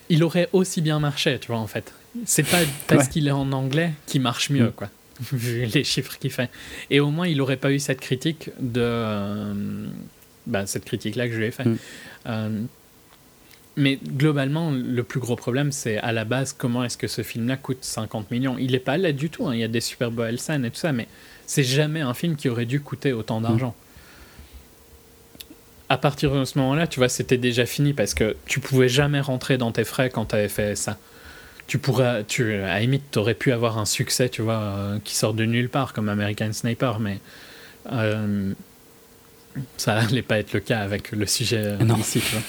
il 0.10 0.24
aurait 0.24 0.50
aussi 0.54 0.82
bien 0.82 1.00
marché, 1.00 1.38
tu 1.40 1.48
vois, 1.48 1.60
en 1.60 1.68
fait. 1.68 1.94
C'est 2.26 2.44
pas 2.44 2.60
parce 2.88 3.08
qu'il 3.10 3.28
est 3.28 3.32
en 3.32 3.52
anglais 3.52 3.92
qu'il 4.06 4.22
marche 4.22 4.50
mieux, 4.50 4.68
mm. 4.68 4.72
quoi, 4.72 4.90
vu 5.34 5.66
les 5.66 5.84
chiffres 5.84 6.18
qu'il 6.18 6.32
fait. 6.32 6.50
Et 6.90 7.00
au 7.00 7.10
moins, 7.10 7.28
il 7.28 7.42
aurait 7.42 7.58
pas 7.58 7.72
eu 7.72 7.80
cette 7.80 8.00
critique 8.00 8.50
de. 8.60 8.82
Euh, 8.82 9.88
bah, 10.48 10.66
cette 10.66 10.86
critique-là 10.86 11.28
que 11.28 11.34
je 11.34 11.40
lui 11.40 11.46
ai 11.46 11.52
fait. 11.52 11.66
Mm. 11.66 11.78
Euh, 12.28 12.62
mais 13.78 13.98
globalement, 14.02 14.72
le 14.72 15.04
plus 15.04 15.20
gros 15.20 15.36
problème, 15.36 15.74
c'est 15.74 15.98
à 15.98 16.14
la 16.14 16.24
base 16.24 16.54
comment 16.54 16.86
est-ce 16.86 16.98
que 16.98 17.08
ce 17.08 17.24
film-là 17.24 17.58
coûte 17.58 17.80
50 17.82 18.32
millions? 18.32 18.58
Il 18.58 18.72
n'est 18.72 18.80
pas 18.80 18.98
là 18.98 19.12
du 19.12 19.30
tout. 19.30 19.48
Hein. 19.48 19.54
Il 19.54 19.60
y 19.60 19.66
a 19.66 19.68
des 19.68 19.82
super 19.82 20.12
belles 20.12 20.40
scènes 20.40 20.64
et 20.64 20.72
tout 20.72 20.78
ça, 20.78 20.94
mais 20.94 21.08
c'est 21.46 21.64
jamais 21.64 22.00
un 22.00 22.14
film 22.14 22.38
qui 22.38 22.48
aurait 22.48 22.66
dû 22.66 22.80
coûter 22.80 23.12
autant 23.12 23.42
d'argent 23.42 23.76
à 25.90 25.98
partir 25.98 26.34
de 26.34 26.46
ce 26.46 26.58
moment-là, 26.58 26.88
tu 26.88 27.00
vois, 27.00 27.10
c'était 27.10 27.38
déjà 27.38 27.66
fini 27.66 27.94
parce 27.94 28.14
que 28.14 28.36
tu 28.46 28.60
pouvais 28.60 28.90
jamais 28.90 29.20
rentrer 29.20 29.58
dans 29.58 29.72
tes 29.72 29.84
frais 29.84 30.10
quand 30.10 30.26
tu 30.26 30.36
avais 30.36 30.50
fait 30.50 30.76
ça. 30.76 30.98
Tu 31.68 31.78
pourrais, 31.80 32.24
tu, 32.26 32.54
à 32.56 32.68
la 32.68 32.80
limite, 32.80 33.04
tu 33.12 33.20
aurais 33.20 33.34
pu 33.34 33.52
avoir 33.52 33.78
un 33.78 33.86
succès, 33.86 34.30
tu 34.30 34.42
vois, 34.42 34.60
euh, 34.60 35.00
qui 35.04 35.16
sort 35.16 35.34
de 35.34 35.46
nulle 35.46 35.70
part, 35.70 35.94
comme 35.94 36.10
American 36.10 36.54
Sniper, 36.54 37.00
mais 37.00 37.20
euh, 37.92 38.54
ça 39.78 39.96
n'allait 40.02 40.22
pas 40.22 40.40
être 40.40 40.54
le 40.54 40.60
cas 40.60 40.80
avec 40.80 41.12
le 41.12 41.26
sujet 41.26 41.78
non. 41.78 41.98
ici, 41.98 42.20
tu 42.20 42.32
vois. 42.32 42.44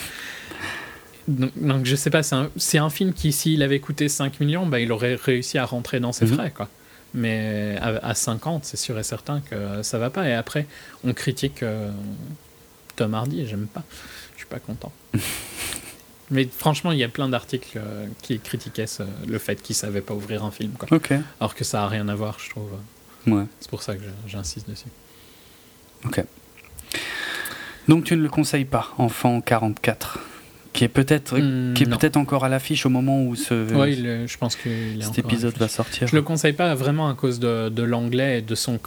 Donc, 1.29 1.53
donc, 1.57 1.87
je 1.87 1.97
sais 1.97 2.11
pas, 2.11 2.23
c'est 2.23 2.37
un, 2.37 2.85
un, 2.85 2.91
film 2.91 3.13
qui, 3.13 3.33
s'il 3.33 3.63
avait 3.63 3.81
coûté 3.81 4.09
5 4.09 4.39
millions, 4.41 4.67
bah, 4.67 4.81
il 4.81 4.93
aurait 4.93 5.17
réussi 5.17 5.59
à 5.59 5.65
rentrer 5.65 5.99
dans 5.99 6.13
ses 6.13 6.27
mhm. 6.27 6.35
frais, 6.35 6.51
quoi. 6.51 6.69
Mais 7.15 7.77
à, 7.81 8.15
50, 8.15 8.65
c'est 8.67 8.77
sûr 8.77 8.99
et 8.99 9.03
certain 9.03 9.41
que 9.41 9.83
ça 9.83 9.99
va 9.99 10.11
pas. 10.11 10.29
Et 10.29 10.35
après, 10.35 10.67
on 11.03 11.15
critique. 11.15 11.63
Euh, 11.63 11.91
Tom 12.97 13.15
Hardy 13.15 13.47
j'aime 13.47 13.67
pas. 13.67 13.85
Je 14.35 14.39
suis 14.39 14.49
pas 14.49 14.59
content. 14.59 14.93
Mais 16.31 16.49
franchement, 16.51 16.91
il 16.91 16.99
y 16.99 17.05
a 17.05 17.09
plein 17.09 17.29
d'articles 17.29 17.79
euh, 17.79 18.07
qui 18.21 18.39
critiquaient 18.41 18.87
le 19.29 19.39
fait 19.39 19.63
qu'il 19.63 19.77
savait 19.77 20.01
pas 20.01 20.15
ouvrir 20.15 20.45
un 20.45 20.51
film. 20.51 20.73
Quoi. 20.73 20.89
Alors 21.41 21.55
que 21.55 21.63
ça 21.63 21.85
a 21.85 21.89
rien 21.89 22.09
à 22.09 22.15
voir, 22.15 22.39
je 22.41 22.51
trouve. 22.51 22.71
Ouais. 23.29 23.45
C'est 23.61 23.71
pour 23.71 23.83
ça 23.83 23.95
que 23.95 24.03
j'insiste 24.27 24.69
dessus. 24.69 24.89
Ok. 26.05 26.25
Donc 27.87 28.05
tu 28.05 28.17
ne 28.17 28.23
le 28.23 28.29
conseilles 28.29 28.65
pas, 28.65 28.93
Enfant 28.99 29.41
44 29.41 30.19
qui 30.73 30.85
est 30.85 30.89
peut-être 30.89 31.39
hmm, 31.39 31.73
qui 31.73 31.85
est 31.85 31.87
peut-être 31.87 32.19
encore 32.19 32.45
à 32.45 32.51
l'affiche 32.51 32.85
au 32.85 32.91
moment 32.91 33.23
où 33.25 33.35
ce 33.35 33.73
oui, 33.73 33.97
je 34.27 34.37
pense 34.37 34.57
que 34.57 34.69
cet 35.01 35.19
épisode 35.19 35.57
va 35.57 35.69
sortir. 35.69 36.07
Je 36.07 36.15
le 36.15 36.21
conseille 36.21 36.53
pas 36.53 36.75
vraiment 36.75 37.09
à 37.09 37.15
cause 37.15 37.41
de, 37.41 37.71
de 37.71 37.83
l'anglais 37.83 38.41
et 38.41 38.43
de 38.43 38.55
son 38.55 38.79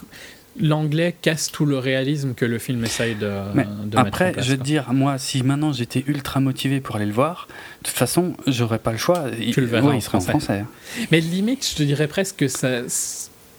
l'anglais 0.60 1.15
casse 1.22 1.52
tout 1.52 1.65
le 1.65 1.77
réalisme 1.77 2.34
que 2.34 2.45
le 2.45 2.60
film 2.60 2.84
essaye 2.84 3.15
de, 3.15 3.27
de 3.27 3.98
après, 3.98 4.03
mettre 4.03 4.22
en 4.22 4.31
place, 4.34 4.45
je 4.45 4.52
veux 4.52 4.57
dire, 4.57 4.91
moi, 4.94 5.18
si 5.18 5.41
maintenant 5.44 5.72
j'étais 5.72 6.03
ultra 6.07 6.40
motivé 6.40 6.81
pour 6.81 6.98
aller 6.98 7.06
le 7.06 7.14
voir, 7.14 7.48
de 7.81 7.88
toute 7.88 7.98
façon, 7.98 8.36
j'aurais 8.48 8.80
pas 8.80 8.91
le 8.91 8.98
choix. 8.98 9.26
Tu 9.52 9.61
le 9.61 9.68
verras 9.68 9.94
il 9.95 10.02
serait 10.02 10.18
en 10.18 10.22
français. 10.22 10.65
Mais 11.11 11.22
limite, 11.22 11.68
je 11.68 11.76
te 11.76 11.84
dirais 11.84 12.07
presque 12.07 12.38
que 12.38 12.48
ça, 12.48 12.81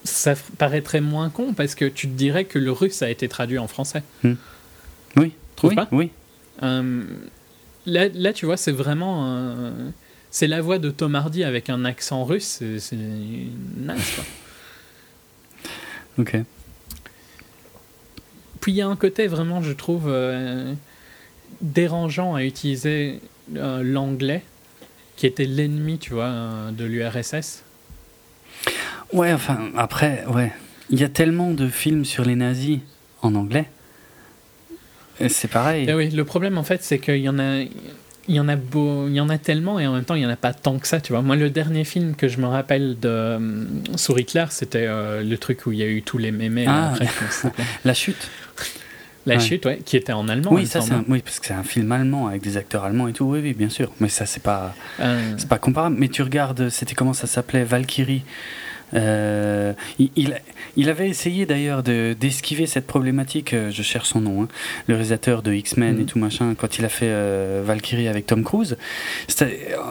ça 0.03 0.33
paraîtrait 0.57 1.01
moins 1.01 1.29
con 1.29 1.53
parce 1.53 1.75
que 1.75 1.85
tu 1.85 2.07
te 2.07 2.13
dirais 2.13 2.45
que 2.45 2.59
le 2.59 2.71
russe 2.71 3.01
a 3.01 3.09
été 3.09 3.27
traduit 3.27 3.57
en 3.57 3.67
français. 3.67 4.03
Hmm. 4.23 4.33
Oui. 5.17 5.33
Trouves 5.55 5.71
oui, 5.71 5.75
pas 5.75 5.87
Oui. 5.91 6.11
Euh, 6.63 7.03
là, 7.85 8.07
là, 8.13 8.33
tu 8.33 8.45
vois, 8.45 8.57
c'est 8.57 8.71
vraiment. 8.71 9.71
c'est 10.29 10.47
la 10.47 10.61
voix 10.61 10.77
de 10.77 10.89
Tom 10.91 11.15
Hardy 11.15 11.43
avec 11.43 11.69
un 11.69 11.85
accent 11.85 12.23
russe. 12.23 12.61
C'est 12.77 12.95
nice, 12.95 14.15
quoi. 14.15 14.23
Ok. 16.19 16.37
Puis 18.61 18.73
il 18.73 18.75
y 18.75 18.81
a 18.81 18.87
un 18.87 18.95
côté 18.95 19.27
vraiment, 19.27 19.61
je 19.61 19.73
trouve, 19.73 20.05
euh, 20.07 20.73
dérangeant 21.61 22.35
à 22.35 22.43
utiliser 22.43 23.19
euh, 23.55 23.81
l'anglais, 23.83 24.43
qui 25.17 25.25
était 25.25 25.45
l'ennemi, 25.45 25.97
tu 25.97 26.13
vois, 26.13 26.25
euh, 26.25 26.71
de 26.71 26.85
l'URSS. 26.85 27.63
Ouais, 29.11 29.33
enfin, 29.33 29.71
après, 29.75 30.23
ouais. 30.27 30.53
Il 30.91 30.99
y 30.99 31.03
a 31.03 31.09
tellement 31.09 31.51
de 31.51 31.67
films 31.67 32.05
sur 32.05 32.23
les 32.23 32.35
nazis 32.35 32.79
en 33.21 33.33
anglais. 33.33 33.67
C'est 35.27 35.49
pareil. 35.49 35.85
Et 35.85 35.91
eh 35.91 35.93
oui, 35.93 36.09
le 36.09 36.25
problème, 36.25 36.57
en 36.57 36.63
fait, 36.63 36.83
c'est 36.83 36.99
qu'il 36.99 37.17
y 37.17 37.29
en 37.29 37.39
a 37.39 37.63
il 38.27 38.35
y 38.35 38.39
en 38.39 38.47
a 38.47 38.55
beau, 38.55 39.07
il 39.07 39.15
y 39.15 39.19
en 39.19 39.29
a 39.29 39.37
tellement 39.37 39.79
et 39.79 39.87
en 39.87 39.93
même 39.93 40.05
temps 40.05 40.15
il 40.15 40.21
y 40.21 40.25
en 40.25 40.29
a 40.29 40.35
pas 40.35 40.53
tant 40.53 40.77
que 40.79 40.87
ça, 40.87 41.01
tu 41.01 41.13
vois. 41.13 41.21
Moi 41.21 41.35
le 41.35 41.49
dernier 41.49 41.83
film 41.83 42.15
que 42.15 42.27
je 42.27 42.39
me 42.39 42.47
rappelle 42.47 42.99
de 42.99 43.09
euh, 43.09 43.65
sur 43.95 44.19
Hitler, 44.19 44.45
c'était 44.49 44.85
euh, 44.87 45.23
le 45.23 45.37
truc 45.37 45.65
où 45.65 45.71
il 45.71 45.79
y 45.79 45.83
a 45.83 45.87
eu 45.87 46.01
tous 46.01 46.17
les 46.17 46.31
mémés 46.31 46.65
ah, 46.67 46.93
La 47.85 47.93
chute. 47.93 48.29
La 49.25 49.39
chute, 49.39 49.65
ouais, 49.65 49.79
qui 49.85 49.97
était 49.97 50.13
en 50.13 50.27
allemand. 50.27 50.51
Oui, 50.53 50.65
ça, 50.65 50.79
oui, 51.07 51.21
parce 51.21 51.39
que 51.39 51.45
c'est 51.45 51.53
un 51.53 51.63
film 51.63 51.91
allemand 51.91 52.27
avec 52.27 52.41
des 52.41 52.57
acteurs 52.57 52.83
allemands 52.83 53.07
et 53.07 53.13
tout. 53.13 53.25
Oui, 53.25 53.39
oui, 53.41 53.53
bien 53.53 53.69
sûr. 53.69 53.91
Mais 53.99 54.09
ça, 54.09 54.25
c'est 54.25 54.41
pas, 54.41 54.73
euh. 54.99 55.33
c'est 55.37 55.47
pas 55.47 55.59
comparable. 55.59 55.95
Mais 55.99 56.07
tu 56.07 56.21
regardes, 56.21 56.69
c'était 56.69 56.95
comment 56.95 57.13
ça 57.13 57.27
s'appelait, 57.27 57.63
Valkyrie? 57.63 58.23
Euh, 58.93 59.73
il, 59.99 60.35
il, 60.75 60.89
avait 60.89 61.09
essayé 61.09 61.45
d'ailleurs 61.45 61.83
d'esquiver 61.83 62.65
cette 62.65 62.87
problématique, 62.87 63.53
euh, 63.53 63.71
je 63.71 63.83
cherche 63.83 64.09
son 64.09 64.21
nom, 64.21 64.43
hein, 64.43 64.47
le 64.87 64.95
réalisateur 64.95 65.41
de 65.41 65.53
X-Men 65.53 65.99
et 65.99 66.03
mm. 66.03 66.05
tout 66.05 66.19
machin, 66.19 66.55
quand 66.57 66.77
il 66.77 66.85
a 66.85 66.89
fait 66.89 67.07
euh, 67.07 67.63
Valkyrie 67.65 68.07
avec 68.07 68.25
Tom 68.25 68.43
Cruise. 68.43 68.77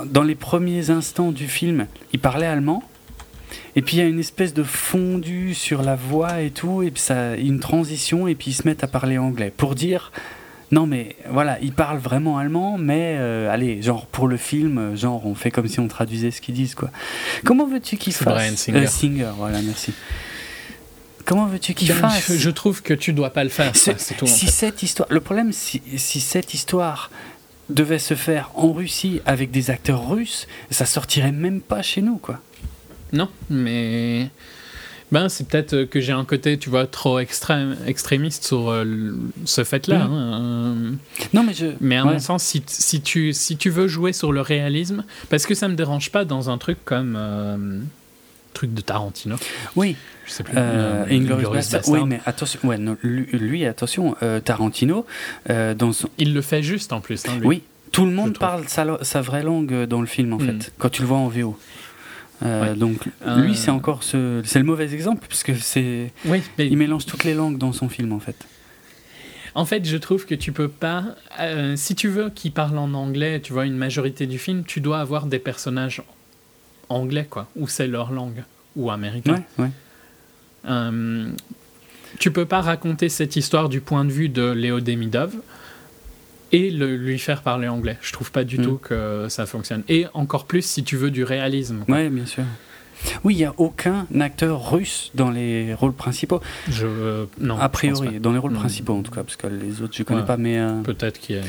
Dans 0.07 0.23
les 0.23 0.35
premiers 0.35 0.91
instants 0.91 1.33
du 1.33 1.49
film, 1.49 1.87
il 2.13 2.19
parlait 2.19 2.47
allemand. 2.47 2.83
Et 3.77 3.83
puis 3.83 3.97
il 3.97 4.01
y 4.01 4.03
a 4.03 4.07
une 4.07 4.19
espèce 4.19 4.53
de 4.55 4.63
fondu 4.63 5.55
sur 5.55 5.83
la 5.83 5.97
voix 5.97 6.41
et 6.41 6.51
tout, 6.51 6.83
et 6.83 6.91
puis 6.91 7.03
ça, 7.03 7.37
une 7.37 7.61
transition, 7.61 8.27
et 8.27 8.35
puis 8.35 8.51
ils 8.51 8.55
se 8.55 8.67
mettent 8.67 8.85
à 8.85 8.89
parler 8.89 9.19
anglais 9.19 9.53
pour 9.57 9.75
dire 9.75 10.11
non, 10.73 10.87
mais 10.87 11.17
voilà, 11.29 11.59
ils 11.63 11.73
parlent 11.73 11.99
vraiment 11.99 12.39
allemand, 12.39 12.79
mais 12.79 13.17
euh, 13.19 13.53
allez, 13.53 13.83
genre 13.83 14.07
pour 14.07 14.29
le 14.29 14.37
film, 14.37 14.97
genre 14.97 15.27
on 15.27 15.35
fait 15.35 15.51
comme 15.51 15.67
si 15.67 15.81
on 15.81 15.89
traduisait 15.89 16.31
ce 16.31 16.41
qu'ils 16.41 16.55
disent, 16.55 16.77
quoi. 16.77 16.91
Comment 17.45 17.67
veux-tu 17.67 17.97
qu'ils 17.97 18.13
fassent 18.13 18.35
Brian 18.35 18.57
Singer. 18.57 18.79
Euh, 18.79 18.87
Singer, 18.87 19.33
voilà, 19.37 19.61
merci. 19.63 19.93
Comment 21.25 21.47
veux-tu 21.47 21.75
qu'il 21.75 21.93
fasse 21.93 22.33
je, 22.33 22.51
trouve 22.51 22.83
que 22.83 22.95
tu 22.95 23.13
dois 23.13 23.31
pas 23.31 23.45
le 23.45 23.51
faire. 23.51 23.75
C'est 23.75 24.17
tout. 24.17 24.27
Si 24.27 24.47
cette 24.47 24.83
histoire, 24.83 25.09
le 25.11 25.21
problème, 25.21 25.53
si, 25.53 25.83
si 25.97 26.21
cette 26.21 26.55
histoire 26.55 27.11
devait 27.69 27.99
se 27.99 28.15
faire 28.15 28.51
en 28.55 28.73
Russie 28.73 29.21
avec 29.27 29.51
des 29.51 29.71
acteurs 29.71 30.09
russes, 30.09 30.47
ça 30.71 30.87
sortirait 30.87 31.33
même 31.33 31.61
pas 31.61 31.83
chez 31.83 32.03
nous, 32.03 32.17
quoi. 32.17 32.41
Non, 33.13 33.29
mais 33.49 34.31
ben, 35.13 35.29
c'est 35.29 35.49
peut-être 35.49 35.85
que 35.85 36.01
j'ai 36.01 36.13
un 36.13 36.25
côté, 36.25 36.57
tu 36.57 36.71
vois, 36.71 36.87
trop 36.87 37.19
extrême, 37.19 37.77
extrémiste 37.87 38.45
sur 38.45 38.71
euh, 38.71 38.85
ce 39.45 39.65
fait-là. 39.65 40.07
Mhm. 40.07 40.13
Hein, 40.13 40.41
euh. 40.41 40.93
non, 41.35 41.43
mais 41.43 41.55
je. 41.55 41.67
Mais 41.81 41.97
à 41.97 42.05
mon 42.05 42.19
sens, 42.21 42.45
si, 42.45 42.63
si, 42.67 43.01
tu, 43.01 43.33
si 43.33 43.57
tu 43.57 43.71
veux 43.71 43.89
jouer 43.89 44.13
sur 44.13 44.33
le 44.33 44.41
réalisme, 44.41 45.05
parce 45.29 45.47
que 45.47 45.55
ça 45.55 45.69
me 45.69 45.75
dérange 45.75 46.11
pas 46.11 46.25
dans 46.25 46.51
un 46.51 46.59
truc 46.59 46.79
comme. 46.85 47.17
Euh, 47.19 47.81
truc 48.53 48.75
de 48.75 48.81
Tarantino. 48.81 49.37
Oui. 49.77 49.97
Je 50.27 50.33
sais 50.33 50.43
plus. 50.45 50.57
Oui, 51.89 52.01
mais 52.07 52.21
attention. 52.27 52.61
Ouais, 52.65 52.79
lui, 53.03 53.65
attention, 53.65 54.17
Tarantino, 54.45 55.07
dans 55.49 55.93
son... 55.93 56.09
Il 56.19 56.35
le 56.35 56.43
fait 56.43 56.63
juste 56.63 56.93
en 56.93 57.01
plus. 57.01 57.27
Hein, 57.27 57.39
lui, 57.41 57.47
oui. 57.47 57.63
Tout 57.93 58.05
le 58.05 58.13
monde 58.13 58.39
parle 58.39 58.69
sa, 58.69 58.85
sa, 59.03 59.21
vraie 59.21 59.43
langue 59.43 59.87
dans 59.87 60.01
le 60.01 60.07
film, 60.07 60.33
en 60.33 60.39
mm. 60.39 60.47
fait, 60.47 60.73
quand 60.79 60.91
tu 60.91 61.03
le 61.03 61.09
vois 61.09 61.19
en 61.19 61.29
VO. 61.29 61.59
Euh, 62.43 62.75
donc 62.75 63.05
lui, 63.37 63.55
c'est 63.55 63.71
euh. 63.71 63.75
encore 63.75 64.03
ce, 64.03 64.41
c'est 64.45 64.59
le 64.59 64.65
mauvais 64.65 64.93
exemple 64.95 65.27
parce 65.29 65.43
que 65.43 65.55
c'est, 65.55 66.13
oui, 66.25 66.43
il 66.59 66.77
mélange 66.77 67.07
toutes 67.07 67.25
les 67.25 67.35
langues 67.35 67.59
dans 67.59 67.73
son 67.73 67.89
film 67.89 68.13
en 68.13 68.21
fait. 68.21 68.37
En 69.55 69.65
fait, 69.65 69.85
je 69.85 69.97
trouve 69.97 70.27
que 70.27 70.35
tu 70.35 70.53
peux 70.53 70.69
pas, 70.69 71.05
euh, 71.41 71.75
si 71.77 71.95
tu 71.95 72.09
veux 72.09 72.31
qu'il 72.31 72.53
parle 72.53 72.79
en 72.79 72.95
anglais, 72.95 73.41
tu 73.41 73.53
vois 73.53 73.67
une 73.67 73.77
majorité 73.77 74.27
du 74.27 74.39
film, 74.39 74.65
tu 74.65 74.81
dois 74.81 75.01
avoir 75.01 75.27
des 75.27 75.41
personnages 75.41 76.03
anglais 76.89 77.27
quoi, 77.29 77.49
ou 77.57 77.67
c'est 77.67 77.89
leur 77.89 78.13
langue 78.13 78.45
ou 78.77 78.91
américain. 78.91 79.43
Ouais, 79.59 79.65
ouais. 79.65 79.71
Euh, 80.69 81.31
tu 82.19 82.31
peux 82.31 82.45
pas 82.45 82.61
raconter 82.61 83.09
cette 83.09 83.37
histoire 83.37 83.69
du 83.69 83.81
point 83.81 84.05
de 84.05 84.11
vue 84.11 84.29
de 84.29 84.51
Léo 84.51 84.81
Demidov 84.81 85.35
et 86.53 86.71
le, 86.71 86.97
lui 86.97 87.19
faire 87.19 87.43
parler 87.43 87.69
anglais. 87.69 87.99
Je 88.01 88.13
trouve 88.13 88.31
pas 88.31 88.45
du 88.45 88.59
mm. 88.59 88.63
tout 88.63 88.77
que 88.77 89.27
ça 89.29 89.47
fonctionne. 89.47 89.83
Et 89.89 90.07
encore 90.15 90.47
plus 90.47 90.63
si 90.63 90.85
tu 90.85 90.97
veux 90.97 91.11
du 91.11 91.25
réalisme. 91.25 91.85
Oui, 91.89 92.09
bien 92.09 92.27
sûr. 92.27 92.45
Oui, 93.25 93.35
il 93.35 93.39
n'y 93.39 93.45
a 93.45 93.55
aucun 93.57 94.07
acteur 94.21 94.73
russe 94.73 95.11
dans 95.15 95.31
les 95.31 95.75
rôles 95.75 95.95
principaux. 95.95 96.41
Je, 96.69 96.87
euh, 96.87 97.27
non. 97.39 97.59
A 97.59 97.69
priori, 97.69 98.21
dans 98.21 98.33
les 98.33 98.39
rôles 98.39 98.53
principaux 98.53 98.95
en 98.95 99.03
tout 99.03 99.11
cas, 99.11 99.23
parce 99.23 99.37
que 99.37 99.47
les 99.47 99.83
autres 99.83 99.95
je 99.97 100.03
connais 100.03 100.25
pas, 100.25 100.37
mais. 100.37 100.59
Euh, 100.59 100.83
Peut-être 100.83 101.19
qu'il 101.19 101.37
y 101.37 101.39
a. 101.39 101.43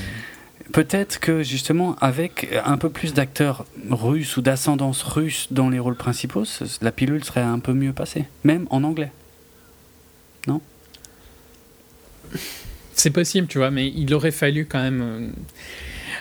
peut-être 0.71 1.19
que 1.19 1.43
justement, 1.43 1.95
avec 1.99 2.57
un 2.63 2.77
peu 2.77 2.89
plus 2.89 3.13
d'acteurs 3.13 3.65
russes 3.89 4.37
ou 4.37 4.41
d'ascendance 4.41 5.03
russe 5.03 5.47
dans 5.51 5.69
les 5.69 5.79
rôles 5.79 5.97
principaux, 5.97 6.45
la 6.81 6.91
pilule 6.91 7.23
serait 7.23 7.41
un 7.41 7.59
peu 7.59 7.73
mieux 7.73 7.93
passée, 7.93 8.25
même 8.43 8.65
en 8.69 8.83
anglais. 8.83 9.11
Non? 10.47 10.61
C'est 12.93 13.09
possible, 13.11 13.47
tu 13.47 13.57
vois, 13.57 13.71
mais 13.71 13.87
il 13.87 14.13
aurait 14.13 14.31
fallu 14.31 14.65
quand 14.65 14.81
même. 14.81 15.01
Euh, 15.01 15.27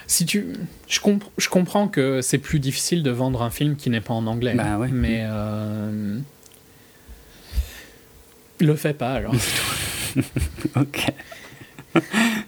si 0.06 0.26
tu, 0.26 0.46
je, 0.88 1.00
je 1.38 1.48
comprends 1.48 1.88
que 1.88 2.20
c'est 2.20 2.38
plus 2.38 2.60
difficile 2.60 3.02
de 3.02 3.10
vendre 3.10 3.42
un 3.42 3.50
film 3.50 3.76
qui 3.76 3.90
n'est 3.90 4.00
pas 4.00 4.14
en 4.14 4.26
anglais, 4.26 4.54
bah 4.54 4.78
ouais. 4.78 4.88
mais 4.92 5.22
euh, 5.24 6.18
le 8.60 8.74
fais 8.76 8.94
pas 8.94 9.14
alors. 9.14 9.34
ok. 10.76 11.12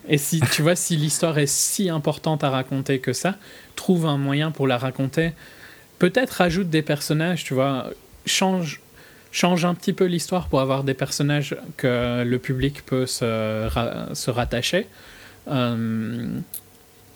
Et 0.09 0.19
si 0.19 0.41
tu 0.53 0.63
vois, 0.63 0.77
si 0.77 0.97
l'histoire 0.97 1.39
est 1.39 1.47
si 1.47 1.89
importante 1.89 2.45
à 2.45 2.51
raconter 2.51 2.99
que 2.99 3.13
ça, 3.13 3.37
trouve 3.77 4.07
un 4.07 4.19
moyen 4.19 4.51
pour 4.51 4.67
la 4.67 4.79
raconter. 4.79 5.33
Peut-être 5.99 6.31
rajoute 6.33 6.69
des 6.69 6.83
personnages, 6.83 7.45
tu 7.45 7.55
vois, 7.55 7.91
change, 8.27 8.82
change 9.33 9.65
un 9.65 9.75
petit 9.75 9.93
peu 9.93 10.05
l'histoire 10.05 10.47
pour 10.49 10.61
avoir 10.61 10.85
des 10.85 10.95
personnages 10.95 11.57
que 11.77 12.23
le 12.23 12.39
public 12.39 12.85
peut 12.87 13.07
se, 13.07 13.69
se 14.13 14.31
rattacher. 14.31 14.87
Euh, 15.49 16.39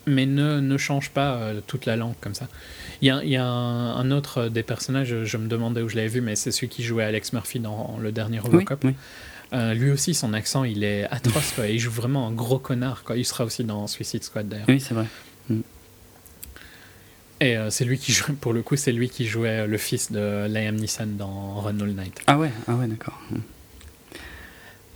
mais 0.06 0.26
ne, 0.26 0.60
ne, 0.60 0.76
change 0.78 1.10
pas 1.10 1.34
euh, 1.34 1.60
toute 1.66 1.84
la 1.86 1.96
langue 1.96 2.14
comme 2.20 2.34
ça. 2.34 2.48
Il 3.02 3.08
y 3.08 3.10
a, 3.10 3.22
y 3.24 3.36
a 3.36 3.44
un, 3.44 4.10
autre 4.10 4.48
des 4.48 4.62
personnages, 4.62 5.24
je 5.24 5.36
me 5.36 5.48
demandais 5.48 5.82
où 5.82 5.88
je 5.88 5.96
l'avais 5.96 6.08
vu, 6.08 6.20
mais 6.20 6.36
c'est 6.36 6.50
celui 6.50 6.68
qui 6.68 6.82
jouait 6.82 7.04
Alex 7.04 7.32
Murphy 7.32 7.60
dans 7.60 7.98
le 8.00 8.10
dernier 8.12 8.38
Robocop. 8.38 8.84
Oui, 8.84 8.90
oui. 8.90 8.96
Euh, 9.52 9.74
lui 9.74 9.90
aussi, 9.90 10.14
son 10.14 10.32
accent, 10.32 10.64
il 10.64 10.82
est 10.82 11.04
atroce. 11.10 11.52
Quoi. 11.54 11.68
Il 11.68 11.78
joue 11.78 11.90
vraiment 11.90 12.26
un 12.26 12.32
gros 12.32 12.58
connard. 12.58 13.04
Quoi. 13.04 13.16
Il 13.16 13.24
sera 13.24 13.44
aussi 13.44 13.64
dans 13.64 13.86
Suicide 13.86 14.24
Squad 14.24 14.48
d'ailleurs. 14.48 14.66
Oui, 14.68 14.80
c'est 14.80 14.94
vrai. 14.94 15.06
Mm. 15.48 15.60
Et 17.40 17.56
euh, 17.56 17.70
c'est 17.70 17.84
lui 17.84 17.98
qui 17.98 18.12
joue, 18.12 18.32
pour 18.34 18.52
le 18.52 18.62
coup, 18.62 18.76
c'est 18.76 18.92
lui 18.92 19.08
qui 19.08 19.26
jouait 19.26 19.66
le 19.66 19.78
fils 19.78 20.10
de 20.10 20.46
Liam 20.48 20.76
Neeson 20.76 21.06
dans 21.18 21.60
Run 21.60 21.80
All 21.80 21.90
Night. 21.90 22.20
Ah 22.26 22.38
ouais, 22.38 22.50
ah 22.66 22.74
ouais, 22.74 22.86
d'accord. 22.86 23.20
Mm. 23.30 23.36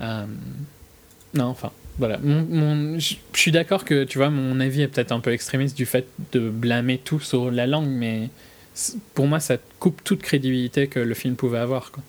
Euh, 0.03 0.27
non, 1.35 1.45
enfin, 1.45 1.71
voilà. 1.99 2.19
Je 2.23 3.15
suis 3.35 3.53
d'accord 3.53 3.85
que, 3.85 4.05
tu 4.05 4.19
vois, 4.19 4.31
mon 4.31 4.59
avis 4.61 4.83
est 4.83 4.89
peut-être 4.89 5.13
un 5.13 5.21
peu 5.21 5.33
extrémiste 5.33 5.77
du 5.77 5.85
fait 5.85 6.07
de 6.33 6.49
blâmer 6.49 6.99
tout 6.99 7.21
sur 7.21 7.51
la 7.51 7.67
langue, 7.67 7.89
mais 7.89 8.31
pour 9.15 9.27
moi, 9.27 9.41
ça 9.41 9.57
coupe 9.79 10.03
toute 10.03 10.23
crédibilité 10.23 10.87
que 10.87 10.99
le 10.99 11.15
film 11.15 11.37
pouvait 11.37 11.59
avoir. 11.59 11.93
Quoi. 11.93 12.03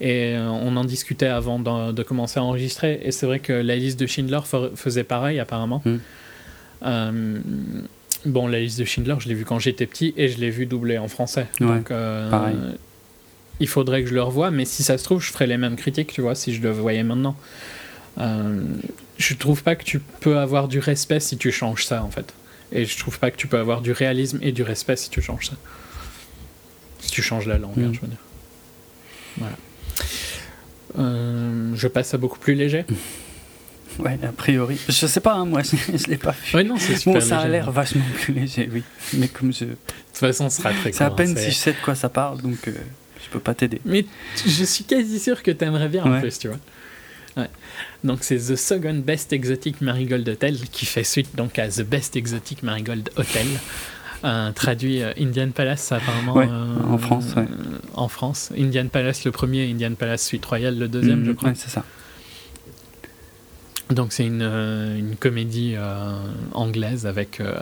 Et 0.00 0.34
euh, 0.34 0.48
on 0.48 0.76
en 0.76 0.84
discutait 0.84 1.26
avant 1.26 1.60
de, 1.60 2.02
commencer 2.02 2.40
à 2.40 2.42
enregistrer. 2.42 3.00
Et 3.04 3.12
c'est 3.12 3.26
vrai 3.26 3.38
que 3.38 3.52
la 3.52 3.76
liste 3.76 4.00
de 4.00 4.06
Schindler 4.06 4.40
faisait 4.74 5.04
pareil, 5.04 5.38
apparemment. 5.38 5.82
Mm. 5.84 5.98
Euh, 8.26 8.30
bon, 8.30 8.46
la 8.46 8.60
liste 8.60 8.78
de 8.78 8.84
Schindler, 8.84 9.16
je 9.18 9.28
l'ai 9.28 9.34
vu 9.34 9.44
quand 9.44 9.58
j'étais 9.58 9.86
petit 9.86 10.14
et 10.16 10.28
je 10.28 10.38
l'ai 10.38 10.50
vu 10.50 10.66
doublé 10.66 10.98
en 10.98 11.08
français. 11.08 11.46
Donc, 11.60 11.90
euh, 11.90 12.30
pareil. 12.30 12.56
il 13.60 13.68
faudrait 13.68 14.02
que 14.02 14.08
je 14.08 14.14
le 14.14 14.22
revoie. 14.22 14.50
Mais 14.50 14.64
si 14.64 14.82
ça 14.82 14.98
se 14.98 15.04
trouve, 15.04 15.20
je 15.22 15.30
ferais 15.32 15.46
les 15.46 15.56
mêmes 15.58 15.76
critiques, 15.76 16.12
tu 16.12 16.20
vois, 16.20 16.34
si 16.34 16.54
je 16.54 16.60
le 16.62 16.70
voyais 16.70 17.02
maintenant. 17.02 17.36
je 18.18 19.34
trouve 19.34 19.62
pas 19.62 19.76
que 19.76 19.84
tu 19.84 19.98
peux 20.20 20.38
avoir 20.38 20.68
du 20.68 20.78
respect 20.78 21.20
si 21.20 21.36
tu 21.36 21.52
changes 21.52 21.84
ça, 21.84 22.02
en 22.02 22.10
fait. 22.10 22.32
Et 22.72 22.84
je 22.84 22.96
trouve 22.98 23.18
pas 23.18 23.30
que 23.30 23.36
tu 23.36 23.46
peux 23.48 23.58
avoir 23.58 23.80
du 23.80 23.92
réalisme 23.92 24.38
et 24.42 24.52
du 24.52 24.62
respect 24.62 24.96
si 24.96 25.10
tu 25.10 25.20
changes 25.20 25.46
ça. 25.48 25.54
Si 27.00 27.10
tu 27.10 27.20
changes 27.22 27.46
la 27.46 27.58
langue, 27.58 27.72
hein, 27.78 27.88
Mm. 27.88 27.94
je 27.94 28.00
veux 28.00 28.06
dire. 28.08 28.18
Voilà. 29.38 29.56
Euh, 30.98 31.72
je 31.74 31.88
passe 31.88 32.14
à 32.14 32.18
beaucoup 32.18 32.38
plus 32.38 32.54
léger. 32.54 32.84
Ouais, 33.98 34.18
a 34.22 34.32
priori. 34.32 34.78
Je 34.88 35.06
sais 35.06 35.20
pas, 35.20 35.34
hein, 35.34 35.44
moi, 35.44 35.62
je, 35.62 35.76
je 35.96 36.06
l'ai 36.08 36.16
pas 36.16 36.30
vu. 36.32 36.56
Oui, 36.56 36.64
non, 36.64 36.76
c'est 36.78 36.96
super 36.96 37.14
Bon, 37.14 37.20
ça 37.20 37.38
a 37.40 37.48
l'air 37.48 37.70
vachement 37.70 38.04
plus 38.22 38.32
léger, 38.32 38.68
oui. 38.72 38.82
Mais 39.14 39.28
comme 39.28 39.52
je. 39.52 39.64
De 39.64 39.70
toute 39.70 40.16
façon, 40.18 40.48
ce 40.48 40.58
sera 40.58 40.70
très 40.72 40.92
C'est 40.92 41.04
à 41.04 41.10
peine 41.10 41.32
hein, 41.36 41.40
si 41.40 41.50
je 41.50 41.56
sais 41.56 41.72
de 41.72 41.78
quoi 41.84 41.94
ça 41.94 42.08
parle, 42.08 42.40
donc 42.42 42.66
euh, 42.68 42.72
je 43.24 43.28
peux 43.30 43.40
pas 43.40 43.54
t'aider. 43.54 43.80
Mais 43.84 44.04
je 44.46 44.64
suis 44.64 44.84
quasi 44.84 45.18
sûr 45.18 45.42
que 45.42 45.50
t'aimerais 45.50 45.88
bien 45.88 46.04
en 46.04 46.10
Ouais. 46.12 46.20
plus, 46.20 46.38
tu 46.38 46.48
vois. 46.48 46.58
Ouais. 47.36 47.48
Donc 48.04 48.18
c'est 48.22 48.36
The 48.36 48.56
Second 48.56 48.94
Best 49.06 49.32
Exotic 49.32 49.80
Marigold 49.80 50.28
Hotel 50.28 50.56
qui 50.72 50.84
fait 50.86 51.04
suite 51.04 51.36
donc 51.36 51.58
à 51.58 51.68
The 51.68 51.82
Best 51.82 52.16
Exotic 52.16 52.62
Marigold 52.62 53.08
Hotel. 53.16 53.46
Euh, 54.22 54.50
traduit 54.52 55.02
euh, 55.02 55.12
Indian 55.18 55.48
Palace 55.50 55.92
apparemment 55.92 56.34
Ouais, 56.34 56.46
euh, 56.50 56.74
en 56.90 56.98
France, 56.98 57.24
ouais. 57.38 57.46
en 57.94 58.06
France 58.08 58.52
Indian 58.58 58.86
Palace 58.88 59.24
le 59.24 59.30
premier 59.30 59.70
Indian 59.70 59.94
Palace 59.94 60.22
Suite 60.26 60.44
Royale 60.44 60.78
le 60.78 60.88
deuxième 60.88 61.22
Mm, 61.22 61.24
je 61.26 61.32
crois 61.32 61.48
Ouais, 61.50 61.54
c'est 61.56 61.70
ça. 61.70 61.84
Donc 63.90 64.12
c'est 64.12 64.26
une, 64.26 64.42
euh, 64.42 64.96
une 64.98 65.16
comédie 65.16 65.74
euh, 65.76 66.16
anglaise 66.52 67.06
avec 67.06 67.40
euh, 67.40 67.54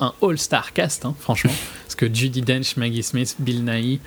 un 0.00 0.12
all-star 0.22 0.72
cast, 0.72 1.04
hein, 1.04 1.14
franchement. 1.18 1.52
Parce 1.84 1.94
que 1.94 2.12
Judy 2.12 2.42
Dench, 2.42 2.76
Maggie 2.76 3.02
Smith, 3.02 3.36
Bill 3.38 3.64
Nighy, 3.64 4.00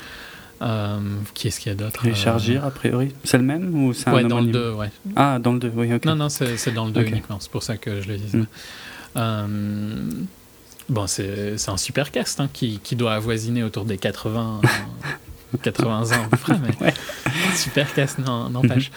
euh, 0.61 0.99
qui 1.33 1.47
est-ce 1.49 1.59
qu'il 1.59 1.71
y 1.71 1.75
a 1.75 1.77
d'autre 1.77 2.01
Richard 2.01 2.39
Gere, 2.39 2.63
a 2.63 2.71
priori. 2.71 3.13
C'est 3.23 3.37
le 3.37 3.43
même 3.43 3.73
ou 3.75 3.93
c'est 3.93 4.09
Ouais, 4.09 4.23
un 4.23 4.27
dans 4.27 4.39
le 4.39 4.47
homonyme 4.47 4.51
2, 4.53 4.71
ouais. 4.73 4.89
Ah, 5.15 5.39
dans 5.39 5.53
le 5.53 5.59
2, 5.59 5.71
oui, 5.75 5.93
ok. 5.93 6.05
Non, 6.05 6.15
non, 6.15 6.29
c'est 6.29 6.57
c'est 6.57 6.71
dans 6.71 6.85
le 6.85 6.91
2 6.91 7.01
Ok. 7.01 7.07
uniquement, 7.09 7.37
c'est 7.39 7.51
pour 7.51 7.63
ça 7.63 7.77
que 7.77 8.01
je 8.01 8.07
le 8.07 8.17
disais. 8.17 8.37
Mm. 8.37 8.47
Euh, 9.17 9.47
bon, 10.89 11.07
c'est 11.07 11.57
c'est 11.57 11.71
un 11.71 11.77
super 11.77 12.11
cast 12.11 12.39
hein, 12.39 12.49
qui, 12.51 12.79
qui 12.79 12.95
doit 12.95 13.13
avoisiner 13.13 13.63
autour 13.63 13.85
des 13.85 13.97
80, 13.97 14.61
euh, 14.63 14.67
80 15.57 16.11
ans 16.11 16.23
à 16.25 16.27
peu 16.29 16.37
près, 16.37 16.53
mais 16.59 16.75
Ouais. 16.85 16.93
super 17.55 17.87
non- 18.25 18.49
n'empêche. 18.49 18.91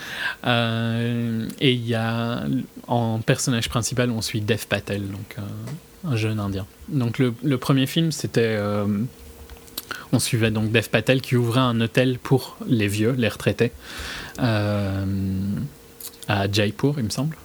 Euh, 0.46 1.46
et 1.60 1.72
il 1.72 1.86
y 1.86 1.94
a, 1.94 2.42
en 2.86 3.18
personnage 3.20 3.68
principal, 3.68 4.10
on 4.10 4.22
suit 4.22 4.40
Dev 4.40 4.64
Patel, 4.68 5.02
donc 5.08 5.36
euh, 5.38 5.42
un 6.12 6.16
jeune 6.16 6.40
indien. 6.40 6.66
Donc 6.88 7.18
le, 7.18 7.34
le 7.42 7.58
premier 7.58 7.86
film, 7.86 8.12
c'était... 8.12 8.56
euh, 8.58 8.86
on 10.12 10.18
suivait 10.18 10.50
donc 10.50 10.70
Dev 10.72 10.88
Patel 10.88 11.20
qui 11.20 11.36
ouvrait 11.36 11.60
un 11.60 11.80
hôtel 11.80 12.18
pour 12.18 12.56
les 12.66 12.88
vieux, 12.88 13.14
les 13.18 13.28
retraités, 13.28 13.72
à 14.38 15.04
Jaipur, 16.52 16.94
il 16.98 17.04
me 17.04 17.10
semble. 17.10 17.36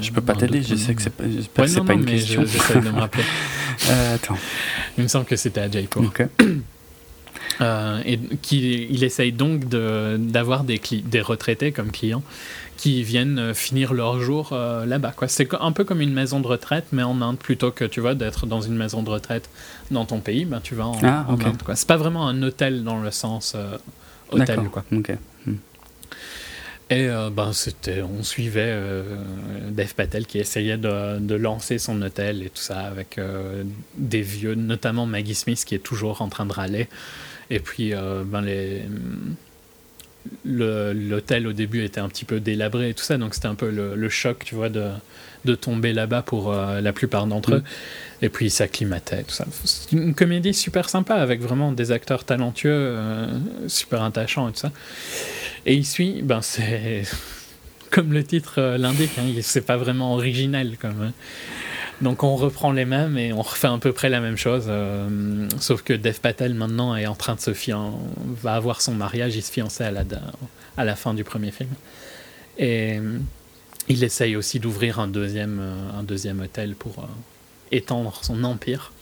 Je 0.00 0.10
peux 0.10 0.20
pas 0.20 0.34
t'aider, 0.34 0.62
je 0.62 0.74
sais 0.74 0.94
que 0.94 1.00
c'est 1.02 1.10
pas, 1.10 1.24
que 1.24 1.78
non, 1.78 1.84
pas 1.86 1.94
une 1.94 2.04
mais 2.04 2.12
question. 2.16 2.44
j'essaie 2.44 2.80
de 2.80 2.90
me 2.90 3.00
rappeler. 3.00 3.24
Attends. 4.14 4.36
Il 4.98 5.04
me 5.04 5.08
semble 5.08 5.24
que 5.24 5.36
c'était 5.36 5.62
à 5.62 5.70
Jaipur. 5.70 6.02
Ok. 6.02 6.26
Euh, 7.60 8.00
et 8.04 8.18
qui, 8.42 8.86
il 8.90 9.04
essaye 9.04 9.30
donc 9.32 9.68
de- 9.68 10.16
d'avoir 10.18 10.64
des, 10.64 10.78
cli- 10.78 11.02
des 11.04 11.20
retraités 11.20 11.70
comme 11.72 11.90
clients 11.92 12.22
qui 12.76 13.04
viennent 13.04 13.38
euh, 13.38 13.54
finir 13.54 13.94
leur 13.94 14.20
jour 14.20 14.50
euh, 14.52 14.84
là-bas. 14.86 15.14
C'est 15.28 15.48
un 15.60 15.70
peu 15.70 15.84
comme 15.84 16.00
une 16.00 16.12
maison 16.12 16.40
de 16.40 16.48
retraite, 16.48 16.86
mais 16.90 17.04
en 17.04 17.20
Inde, 17.22 17.38
plutôt 17.38 17.70
que 17.70 17.84
tu 17.84 18.00
vois 18.00 18.14
d'être 18.14 18.46
dans 18.46 18.60
une 18.60 18.74
maison 18.74 19.02
de 19.04 19.10
retraite 19.10 19.48
dans 19.92 20.04
ton 20.04 20.18
pays, 20.20 20.44
ben, 20.44 20.60
tu 20.60 20.74
vas 20.74 20.86
en, 20.88 20.98
Ah, 21.04 21.26
en 21.28 21.34
ok. 21.34 21.46
Inde. 21.46 21.62
C'est 21.74 21.86
pas 21.86 21.96
vraiment 21.96 22.26
un 22.26 22.42
hôtel 22.42 22.82
dans 22.82 23.00
le 23.00 23.10
sens 23.12 23.52
euh, 23.54 23.76
hôtel. 24.32 24.58
Ok. 24.90 25.12
Et 26.90 27.08
euh, 27.08 27.30
ben, 27.30 27.52
c'était, 27.54 28.02
on 28.02 28.22
suivait 28.22 28.60
euh, 28.66 29.02
Dev 29.70 29.94
Patel 29.94 30.26
qui 30.26 30.38
essayait 30.38 30.76
de, 30.76 31.18
de 31.18 31.34
lancer 31.34 31.78
son 31.78 32.00
hôtel 32.02 32.42
et 32.42 32.50
tout 32.50 32.60
ça 32.62 32.80
avec 32.80 33.16
euh, 33.16 33.62
des 33.96 34.20
vieux, 34.20 34.54
notamment 34.54 35.06
Maggie 35.06 35.34
Smith 35.34 35.64
qui 35.64 35.74
est 35.74 35.78
toujours 35.82 36.20
en 36.20 36.28
train 36.28 36.44
de 36.44 36.52
râler. 36.52 36.88
Et 37.50 37.58
puis, 37.60 37.94
euh, 37.94 38.22
ben, 38.24 38.40
les, 38.42 38.82
le- 40.44 40.92
l'hôtel 40.92 41.46
au 41.46 41.52
début 41.52 41.84
était 41.84 42.00
un 42.00 42.08
petit 42.08 42.24
peu 42.24 42.40
délabré 42.40 42.90
et 42.90 42.94
tout 42.94 43.04
ça, 43.04 43.18
donc 43.18 43.34
c'était 43.34 43.48
un 43.48 43.54
peu 43.54 43.70
le, 43.70 43.94
le 43.94 44.08
choc, 44.08 44.42
tu 44.44 44.54
vois, 44.54 44.68
de, 44.70 44.88
de 45.44 45.54
tomber 45.54 45.92
là-bas 45.92 46.22
pour 46.22 46.52
euh, 46.52 46.80
la 46.80 46.92
plupart 46.92 47.26
d'entre 47.26 47.50
Mm. 47.50 47.54
eux. 47.56 47.62
Et 48.22 48.28
puis, 48.30 48.46
ils 48.46 48.50
s'acclimataient, 48.50 49.24
tout 49.24 49.34
ça. 49.34 49.44
C'est 49.64 49.92
une 49.92 50.14
comédie 50.14 50.54
super 50.54 50.88
sympa 50.88 51.16
avec 51.16 51.40
vraiment 51.42 51.72
des 51.72 51.92
acteurs 51.92 52.24
talentueux, 52.24 52.70
euh, 52.72 53.26
super 53.68 54.02
attachants 54.02 54.48
et 54.48 54.52
tout 54.52 54.60
ça. 54.60 54.72
Et 55.66 55.74
il 55.74 55.84
suit, 55.84 56.22
ben 56.22 56.40
c'est 56.40 57.02
comme 57.90 58.12
le 58.14 58.24
titre 58.24 58.54
euh, 58.58 58.78
l'indique, 58.78 59.10
hein, 59.18 59.24
c'est 59.42 59.66
pas 59.66 59.76
vraiment 59.76 60.14
original 60.14 60.76
comme. 60.80 61.12
Donc 62.00 62.22
on 62.22 62.36
reprend 62.36 62.72
les 62.72 62.84
mêmes 62.84 63.16
et 63.16 63.32
on 63.32 63.42
refait 63.42 63.68
à 63.68 63.78
peu 63.78 63.92
près 63.92 64.08
la 64.08 64.20
même 64.20 64.36
chose, 64.36 64.64
euh, 64.68 65.48
sauf 65.60 65.82
que 65.82 65.92
Dev 65.92 66.18
Patel 66.20 66.54
maintenant 66.54 66.96
est 66.96 67.06
en 67.06 67.14
train 67.14 67.34
de 67.36 67.40
se 67.40 67.54
fian... 67.54 67.98
va 68.42 68.54
avoir 68.54 68.80
son 68.80 68.94
mariage, 68.94 69.36
il 69.36 69.42
se 69.42 69.50
fiançait 69.52 69.84
à 69.84 69.90
la, 69.90 70.02
à 70.76 70.84
la 70.84 70.96
fin 70.96 71.14
du 71.14 71.24
premier 71.24 71.50
film. 71.50 71.70
Et 72.58 72.98
euh, 72.98 73.18
il 73.88 74.02
essaye 74.02 74.34
aussi 74.36 74.58
d'ouvrir 74.58 74.98
un 74.98 75.08
deuxième, 75.08 75.58
euh, 75.60 75.98
un 75.98 76.02
deuxième 76.02 76.40
hôtel 76.40 76.74
pour 76.74 77.08
étendre 77.70 78.18
son 78.22 78.42
empire. 78.44 78.92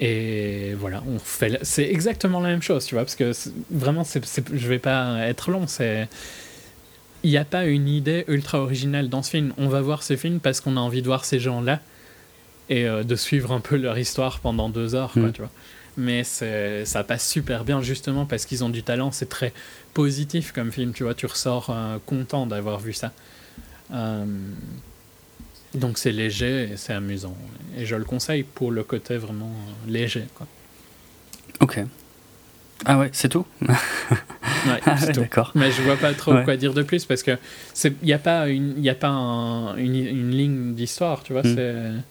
Et 0.00 0.74
voilà, 0.74 1.02
on 1.08 1.18
fait. 1.18 1.58
C'est 1.62 1.84
exactement 1.88 2.40
la 2.40 2.48
même 2.48 2.62
chose, 2.62 2.84
tu 2.84 2.94
vois, 2.94 3.04
parce 3.04 3.14
que 3.14 3.32
vraiment, 3.70 4.04
c'est- 4.04 4.24
je 4.52 4.68
vais 4.68 4.80
pas 4.80 5.18
être 5.26 5.50
long. 5.50 5.66
C'est, 5.66 6.08
il 7.24 7.30
n'y 7.30 7.36
a 7.38 7.44
pas 7.44 7.64
une 7.66 7.88
idée 7.88 8.24
ultra 8.28 8.60
originale 8.60 9.08
dans 9.08 9.22
ce 9.24 9.30
film. 9.30 9.52
On 9.58 9.68
va 9.68 9.80
voir 9.80 10.02
ce 10.04 10.16
film 10.16 10.38
parce 10.38 10.60
qu'on 10.60 10.76
a 10.76 10.80
envie 10.80 11.00
de 11.02 11.06
voir 11.06 11.24
ces 11.24 11.40
gens-là 11.40 11.80
et 12.68 12.86
euh, 12.86 13.02
de 13.02 13.16
suivre 13.16 13.50
un 13.52 13.60
peu 13.60 13.76
leur 13.76 13.98
histoire 13.98 14.38
pendant 14.40 14.68
deux 14.68 14.94
heures, 14.94 15.12
quoi, 15.12 15.22
Mm. 15.22 15.32
tu 15.32 15.40
vois. 15.42 15.50
Mais 15.96 16.22
ça 16.24 17.04
passe 17.04 17.28
super 17.28 17.64
bien 17.64 17.80
justement 17.80 18.26
parce 18.26 18.46
qu'ils 18.46 18.62
ont 18.64 18.68
du 18.68 18.82
talent. 18.82 19.10
C'est 19.12 19.28
très 19.28 19.52
positif 19.94 20.52
comme 20.52 20.70
film, 20.72 20.92
tu 20.92 21.02
vois. 21.04 21.14
Tu 21.14 21.26
ressors 21.26 21.68
euh, 21.70 21.98
content 22.04 22.46
d'avoir 22.46 22.78
vu 22.80 22.92
ça. 22.92 23.12
Euh, 23.92 24.24
Donc 25.74 25.98
c'est 25.98 26.12
léger 26.12 26.70
et 26.72 26.76
c'est 26.76 26.92
amusant. 26.92 27.36
Et 27.76 27.84
je 27.86 27.96
le 27.96 28.04
conseille 28.04 28.42
pour 28.44 28.70
le 28.70 28.82
côté 28.84 29.16
vraiment 29.16 29.52
léger. 29.88 30.24
Quoi. 30.34 30.46
Ok. 31.60 31.78
Ah 32.86 32.98
ouais, 32.98 33.08
c'est 33.12 33.28
tout 33.28 33.46
Ouais, 33.62 33.68
Ah 34.86 34.96
c'est 34.98 35.06
ouais, 35.08 35.12
tout. 35.12 35.20
d'accord. 35.20 35.52
Mais 35.54 35.70
je 35.70 35.80
vois 35.82 35.96
pas 35.96 36.12
trop 36.12 36.32
Ouais. 36.34 36.44
quoi 36.44 36.56
dire 36.56 36.74
de 36.74 36.82
plus 36.82 37.04
parce 37.04 37.22
que 37.22 37.38
il 37.84 37.92
n'y 38.02 38.12
a 38.12 38.18
pas 38.18 38.48
une, 38.48 38.82
y 38.82 38.90
a 38.90 38.94
pas 38.94 39.08
un- 39.08 39.76
une, 39.76 39.94
une 39.94 40.30
ligne 40.30 40.74
d'histoire, 40.74 41.22
tu 41.22 41.32
vois. 41.32 41.42
Mm. 41.42 42.02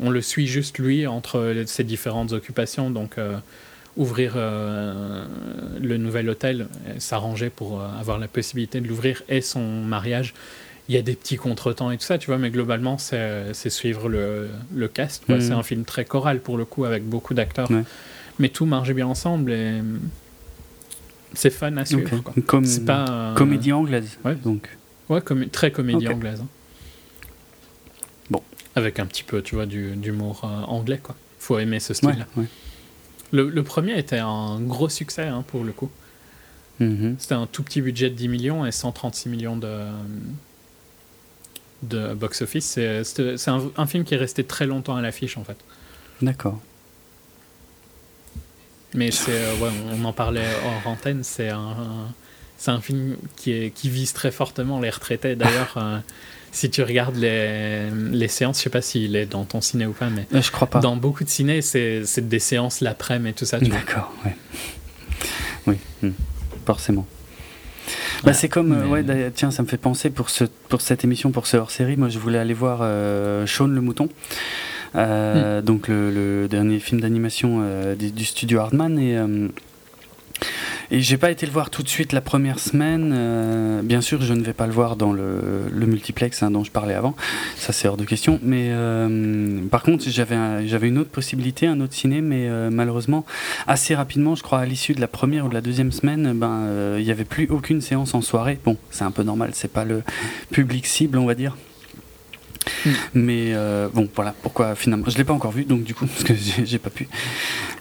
On 0.00 0.10
le 0.10 0.20
suit 0.22 0.46
juste 0.46 0.78
lui 0.78 1.06
entre 1.06 1.62
ses 1.66 1.84
différentes 1.84 2.32
occupations. 2.32 2.90
Donc 2.90 3.18
euh, 3.18 3.36
ouvrir 3.96 4.32
euh, 4.36 5.24
le 5.80 5.96
nouvel 5.98 6.28
hôtel, 6.28 6.62
euh, 6.88 6.94
s'arranger 6.98 7.48
pour 7.50 7.80
euh, 7.80 7.86
avoir 8.00 8.18
la 8.18 8.26
possibilité 8.28 8.80
de 8.80 8.88
l'ouvrir 8.88 9.22
et 9.28 9.40
son 9.40 9.60
mariage. 9.82 10.34
Il 10.88 10.94
y 10.94 10.98
a 10.98 11.02
des 11.02 11.14
petits 11.14 11.36
contretemps 11.36 11.90
et 11.90 11.96
tout 11.96 12.04
ça, 12.04 12.18
tu 12.18 12.26
vois, 12.26 12.36
mais 12.38 12.50
globalement, 12.50 12.98
c'est 12.98 13.54
suivre 13.70 14.08
le, 14.10 14.50
le 14.74 14.88
cast. 14.88 15.26
Mhm. 15.28 15.40
C'est 15.40 15.52
un 15.52 15.62
film 15.62 15.84
très 15.84 16.04
choral 16.04 16.40
pour 16.40 16.58
le 16.58 16.64
coup, 16.66 16.84
avec 16.84 17.04
beaucoup 17.08 17.32
d'acteurs. 17.34 17.68
Mais 18.38 18.48
tout 18.48 18.66
marche 18.66 18.90
bien 18.92 19.06
ensemble 19.06 19.52
et 19.52 19.80
c'est 21.34 21.50
fun 21.50 21.76
à 21.76 21.84
suivre. 21.84 22.12
Ok. 22.16 22.22
quoi. 22.22 22.34
Comme 22.46 22.64
C'est 22.64 22.84
pas. 22.84 23.06
euh, 23.08 23.34
comédie 23.34 23.72
anglaise. 23.72 24.18
Ouais. 24.24 24.34
Donc. 24.36 24.68
Ouais, 25.08 25.20
très 25.52 25.70
comédie 25.70 26.06
anglaise. 26.08 26.40
hein. 26.40 26.48
Bon. 28.30 28.42
Avec 28.74 28.98
un 28.98 29.06
petit 29.06 29.22
peu, 29.22 29.42
tu 29.42 29.54
vois, 29.54 29.66
du- 29.66 29.94
d'humour 29.96 30.42
euh, 30.44 30.64
anglais, 30.64 30.98
quoi. 31.02 31.14
Faut 31.38 31.58
aimer 31.58 31.78
ce 31.80 31.92
style-là. 31.94 32.26
Ouais, 32.36 32.42
ouais. 32.44 32.48
Le, 33.32 33.48
le 33.50 33.62
premier 33.62 33.98
était 33.98 34.18
un 34.18 34.60
gros 34.60 34.88
succès, 34.88 35.24
hein, 35.26 35.44
pour 35.46 35.64
le 35.64 35.72
coup. 35.72 35.90
Mhm. 36.80 37.16
C'était 37.18 37.34
un 37.34 37.46
tout 37.46 37.62
petit 37.62 37.80
budget 37.82 38.10
de 38.10 38.14
10 38.14 38.28
millions 38.28 38.64
et 38.66 38.72
136 38.72 39.28
millions 39.28 39.56
de, 39.56 39.78
de 41.82 42.14
box-office. 42.14 42.64
C'est 42.64 43.04
c'était- 43.04 43.36
c'est 43.36 43.50
un, 43.50 43.70
un 43.76 43.86
film 43.86 44.04
qui 44.04 44.14
est 44.14 44.18
resté 44.18 44.44
très 44.44 44.66
longtemps 44.66 44.96
à 44.96 45.02
l'affiche, 45.02 45.36
en 45.36 45.44
fait. 45.44 45.56
D'accord. 46.22 46.60
Mais 48.94 49.10
c'est, 49.10 49.32
euh, 49.32 49.54
ouais, 49.56 49.70
on 49.92 50.04
en 50.04 50.12
parlait 50.12 50.46
hors 50.64 50.90
antenne, 50.92 51.20
c'est 51.24 51.48
un, 51.50 51.58
un- 51.58 52.14
c'est 52.56 52.70
un 52.70 52.80
film 52.80 53.16
qui, 53.36 53.52
est, 53.52 53.70
qui 53.70 53.90
vise 53.90 54.12
très 54.12 54.30
fortement 54.30 54.80
les 54.80 54.90
retraités. 54.90 55.34
D'ailleurs, 55.36 55.74
euh, 55.76 55.98
si 56.52 56.70
tu 56.70 56.82
regardes 56.82 57.16
les, 57.16 57.90
les 57.90 58.28
séances, 58.28 58.58
je 58.58 58.62
sais 58.62 58.70
pas 58.70 58.80
s'il 58.82 59.16
est 59.16 59.26
dans 59.26 59.44
ton 59.44 59.60
ciné 59.60 59.86
ou 59.86 59.92
pas, 59.92 60.08
mais 60.08 60.26
Euh, 60.32 60.40
je 60.40 60.50
crois 60.52 60.68
pas. 60.68 60.78
dans 60.78 60.94
beaucoup 60.96 61.24
de 61.24 61.28
ciné, 61.28 61.60
c'est 61.62 62.04
c'est 62.06 62.28
des 62.28 62.38
séances 62.38 62.80
l'après-midi 62.80 63.30
et 63.30 63.32
tout 63.32 63.44
ça. 63.44 63.58
Tu. 63.58 63.68
D'accord, 63.68 64.12
ouais. 64.24 64.36
Oui, 65.66 65.76
hmm, 66.02 66.10
forcément. 66.66 67.06
Bah, 68.22 68.30
Ouais, 68.30 68.34
c'est 68.34 68.48
comme, 68.48 68.72
euh, 68.72 68.86
ouais, 68.86 69.30
tiens, 69.34 69.50
ça 69.50 69.62
me 69.62 69.68
fait 69.68 69.76
penser 69.78 70.10
pour, 70.10 70.30
ce, 70.30 70.44
pour 70.68 70.80
cette 70.80 71.04
émission, 71.04 71.30
pour 71.32 71.46
ce 71.46 71.56
hors-série, 71.56 71.96
moi 71.96 72.08
je 72.10 72.18
voulais 72.18 72.38
aller 72.38 72.54
voir 72.54 72.78
Shaun 73.46 73.68
le 73.74 73.80
Mouton, 73.80 74.08
euh, 74.96 75.60
Hmm. 75.60 75.64
donc 75.64 75.88
le, 75.88 76.10
le 76.10 76.48
dernier 76.48 76.78
film 76.80 77.00
d'animation 77.00 77.60
euh, 77.62 77.94
du, 77.94 78.10
du 78.12 78.24
studio 78.24 78.60
Hardman, 78.60 78.98
et, 78.98 79.16
euh, 79.16 79.48
et 80.90 81.00
j'ai 81.00 81.16
pas 81.16 81.30
été 81.30 81.46
le 81.46 81.52
voir 81.52 81.70
tout 81.70 81.82
de 81.82 81.88
suite 81.88 82.12
la 82.12 82.20
première 82.20 82.58
semaine, 82.58 83.12
euh, 83.14 83.82
bien 83.82 84.00
sûr 84.00 84.20
je 84.22 84.34
ne 84.34 84.42
vais 84.42 84.52
pas 84.52 84.66
le 84.66 84.72
voir 84.72 84.96
dans 84.96 85.12
le, 85.12 85.40
le 85.72 85.86
multiplex 85.86 86.42
hein, 86.42 86.50
dont 86.50 86.62
je 86.64 86.70
parlais 86.70 86.94
avant, 86.94 87.16
ça 87.56 87.72
c'est 87.72 87.88
hors 87.88 87.96
de 87.96 88.04
question, 88.04 88.38
mais 88.42 88.68
euh, 88.70 89.60
par 89.70 89.82
contre 89.82 90.04
j'avais 90.08 90.34
un- 90.34 90.66
j'avais 90.66 90.88
une 90.88 90.98
autre 90.98 91.10
possibilité, 91.10 91.66
un 91.66 91.80
autre 91.80 91.94
ciné, 91.94 92.20
mais 92.20 92.48
euh, 92.48 92.68
malheureusement 92.70 93.24
assez 93.66 93.94
rapidement, 93.94 94.34
je 94.34 94.42
crois 94.42 94.58
à 94.60 94.66
l'issue 94.66 94.92
de 94.94 95.00
la 95.00 95.08
première 95.08 95.46
ou 95.46 95.48
de 95.48 95.54
la 95.54 95.60
deuxième 95.62 95.90
semaine, 95.92 96.32
ben 96.34 96.68
il 96.98 97.04
n'y 97.04 97.10
avait 97.10 97.24
plus 97.24 97.48
aucune 97.50 97.80
séance 97.80 98.14
en 98.14 98.20
soirée. 98.20 98.58
Bon, 98.64 98.76
c'est 98.90 99.04
un 99.04 99.10
peu 99.10 99.22
normal, 99.22 99.50
c'est 99.54 99.72
pas 99.72 99.84
le 99.84 100.02
public 100.50 100.86
cible, 100.86 101.18
on 101.18 101.26
va 101.26 101.34
dire. 101.34 101.56
Mm. 102.84 102.90
Mais 103.14 103.52
euh, 103.54 103.88
bon, 103.92 104.08
voilà 104.14 104.34
pourquoi 104.42 104.74
finalement? 104.74 105.06
Je 105.08 105.16
l'ai 105.16 105.24
pas 105.24 105.32
encore 105.32 105.52
vu, 105.52 105.64
donc 105.64 105.84
du 105.84 105.94
coup, 105.94 106.06
parce 106.08 106.24
que 106.24 106.34
j'ai 106.34 106.78
pas 106.78 106.90
pu. 106.90 107.08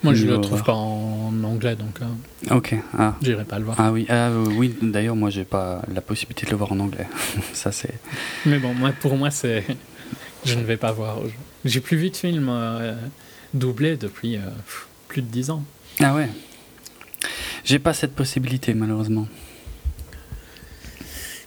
Moi, 0.04 0.14
je 0.14 0.24
Ni 0.24 0.28
le 0.30 0.34
horreur. 0.36 0.48
trouve 0.48 0.64
pas 0.64 0.74
en 0.74 1.44
anglais, 1.44 1.76
donc 1.76 2.00
euh, 2.02 2.56
Ok, 2.56 2.76
ah. 2.98 3.16
j'irai 3.22 3.46
pas 3.46 3.60
le 3.60 3.66
voir. 3.66 3.78
Ah 3.80 3.92
oui, 3.92 4.06
ah, 4.10 4.30
euh, 4.30 4.46
oui 4.58 4.74
d'ailleurs, 4.82 5.16
moi 5.16 5.30
j'ai 5.30 5.46
pas 5.46 5.82
la 5.94 6.02
possibilité 6.02 6.46
de 6.46 6.52
le 6.52 6.58
voir 6.58 6.72
en 6.72 6.80
anglais. 6.80 7.08
Ça 7.54 7.72
c'est. 7.72 7.94
Mais 8.46 8.60
bon, 8.60 8.74
moi, 8.74 8.92
pour 8.92 9.16
moi, 9.18 9.32
c'est. 9.32 9.64
Je 10.46 10.56
ne 10.56 10.64
vais 10.64 10.78
pas 10.78 10.92
voir. 10.92 11.20
J'ai 11.64 11.80
plus 11.80 11.96
vu 11.96 12.10
de 12.10 12.18
film 12.18 12.48
euh, 12.50 12.94
doublé 13.54 13.96
depuis 13.96 14.36
euh, 14.36 14.42
plus 15.08 15.22
de 15.22 15.28
10 15.28 15.52
ans. 15.52 15.64
Ah 16.02 16.14
ouais. 16.14 16.28
J'ai 17.64 17.80
pas 17.80 17.94
cette 17.94 18.14
possibilité 18.14 18.74
malheureusement. 18.74 19.26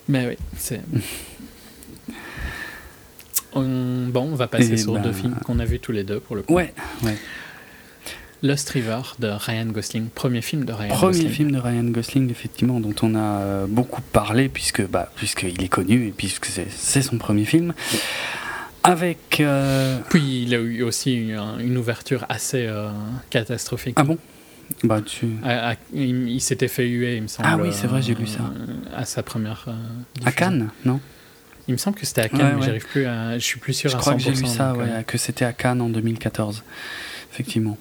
Mais 0.09 0.27
oui, 0.29 0.37
c'est. 0.57 0.81
On- 3.57 4.07
Bon, 4.09 4.29
on 4.33 4.35
va 4.37 4.47
passer 4.47 4.71
Eh 4.73 4.77
sur 4.77 4.95
ben- 4.95 5.03
deux 5.03 5.13
films 5.13 5.35
qu'on 5.45 5.59
a 5.59 5.65
vus 5.65 5.81
tous 5.81 5.93
les 5.93 6.05
deux 6.05 6.21
pour 6.21 6.37
le 6.37 6.43
coup. 6.43 6.55
Ouais, 6.55 6.73
ouais. 7.03 7.17
Lost 8.43 8.69
River 8.71 9.01
de 9.19 9.29
Ryan 9.29 9.67
Gosling, 9.67 10.09
premier 10.09 10.43
film 10.43 10.65
de 10.67 10.73
Ryan 10.73 10.89
Premier 10.95 11.13
Gosling. 11.13 11.31
film 11.33 11.51
de 11.53 11.59
Ryan 11.59 11.85
Gosling, 11.85 12.31
effectivement, 12.31 12.81
dont 12.81 12.95
on 13.03 13.15
a 13.15 13.19
euh, 13.41 13.67
beaucoup 13.67 14.03
parlé, 14.03 14.49
puisque 14.49 14.87
bah, 14.87 15.11
puisqu'il 15.17 15.61
est 15.63 15.69
connu 15.69 16.09
et 16.09 16.11
puisque 16.11 16.47
c'est 16.47 17.03
son 17.03 17.17
premier 17.19 17.45
film. 17.47 17.73
Avec. 18.85 19.41
euh, 19.41 19.99
Puis 20.11 20.43
il 20.45 20.55
a 20.55 20.59
eu 20.59 20.83
aussi 20.83 21.15
une, 21.15 21.41
une 21.61 21.77
ouverture 21.77 22.25
assez 22.29 22.67
euh, 22.67 22.91
catastrophique. 23.31 23.95
Ah 23.99 24.05
bon? 24.05 24.19
Bah, 24.85 25.01
tu. 25.01 25.27
À- 25.43 25.71
à- 25.71 25.75
il 25.95 26.29
il 26.29 26.41
s'était 26.41 26.69
fait 26.69 26.87
huer, 26.87 27.17
il 27.17 27.23
me 27.23 27.29
semble. 27.29 27.49
Ah 27.51 27.57
oui, 27.57 27.71
c'est 27.73 27.87
vrai, 27.87 28.03
j'ai 28.03 28.15
lu 28.15 28.27
ça. 28.27 28.41
À 28.95 29.05
sa 29.05 29.23
première. 29.23 29.65
euh, 29.69 29.73
À. 30.25 30.31
Cannes, 30.33 30.69
non? 30.85 31.01
Il 31.69 31.73
me 31.73 31.79
semble 31.79 31.97
que 31.99 32.07
c'était 32.07 32.21
à 32.23 32.29
Cannes, 32.29 32.41
Ouais, 32.41 32.53
mais 32.53 32.61
ouais. 32.61 32.67
j'arrive 32.67 32.87
plus 32.87 33.07
à. 33.07 33.39
Je 33.39 33.45
suis 33.45 33.59
plus 33.59 33.73
sûr 33.73 33.91
Je 33.91 33.97
à 33.97 33.99
crois 33.99 34.15
100%. 34.15 34.17
que 34.17 34.23
j'ai 34.23 34.31
lu 34.43 34.47
ça, 34.47 34.69
donc, 34.73 34.79
ouais, 34.83 34.89
euh, 34.89 35.03
que 35.03 35.19
c'était 35.19 35.45
à 35.45 35.53
Cannes 35.53 35.81
en 35.81 35.89
2014. 35.89 36.63
Effectivement. 37.33 37.77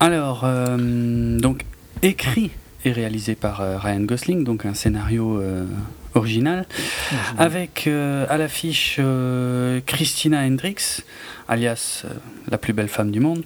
Alors, 0.00 0.42
euh, 0.44 1.38
donc, 1.38 1.62
écrit 2.02 2.50
et 2.84 2.92
réalisé 2.92 3.34
par 3.34 3.60
euh, 3.60 3.78
Ryan 3.78 4.00
Gosling, 4.00 4.42
donc 4.44 4.64
un 4.64 4.74
scénario 4.74 5.40
original. 6.14 6.66
Avec 7.38 7.84
euh, 7.86 8.26
à 8.28 8.36
l'affiche 8.38 8.96
euh, 8.98 9.80
Christina 9.86 10.40
Hendricks, 10.40 11.02
alias 11.48 12.02
euh, 12.04 12.08
la 12.50 12.58
plus 12.58 12.72
belle 12.72 12.88
femme 12.88 13.10
du 13.10 13.20
monde, 13.20 13.44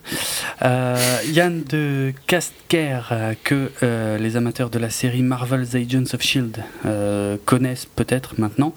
Yann 0.63 1.63
de 1.69 2.13
Castker, 2.27 3.01
que 3.45 3.71
les 4.19 4.37
amateurs 4.37 4.71
de 4.71 4.79
la 4.79 4.91
série 4.91 5.23
Marvel's 5.23 5.75
Agents 5.75 6.15
of 6.15 6.23
Shield 6.23 6.63
connaissent 7.45 7.87
peut-être 7.87 8.39
maintenant, 8.41 8.73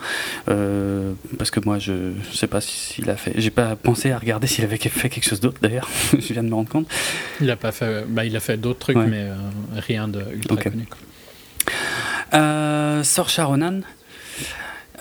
parce 0.46 1.52
que 1.52 1.60
moi 1.64 1.80
je, 1.80 2.12
je 2.32 2.38
sais 2.38 2.48
pas 2.48 2.60
s'il 2.62 3.10
a 3.10 3.16
fait, 3.16 3.34
j'ai 3.38 3.50
pas 3.52 3.76
pensé 3.76 4.12
à 4.12 4.18
regarder 4.18 4.48
s'il 4.48 4.64
avait 4.66 4.78
fait 4.78 5.10
quelque 5.10 5.28
chose 5.30 5.40
d'autre 5.40 5.60
d'ailleurs, 5.62 5.88
je 6.14 6.34
viens 6.34 6.44
de 6.44 6.50
me 6.50 6.56
rendre 6.56 6.70
compte. 6.70 6.88
Il 7.42 7.50
a 7.50 7.56
pas 7.56 7.72
fait. 7.72 8.06
Bah, 8.08 8.26
il 8.26 8.36
a 8.36 8.40
fait 8.40 8.58
d'autres 8.58 8.80
trucs, 8.80 8.98
Ouais. 8.98 9.06
mais 9.08 9.28
rien 9.78 10.08
de 10.08 10.22
ultra 10.34 10.56
Ok. 10.56 10.64
connu. 10.64 10.86
quoi. 10.86 10.98
Euh, 12.34 13.04
Saoirse 13.04 13.40
Ronan. 13.40 13.82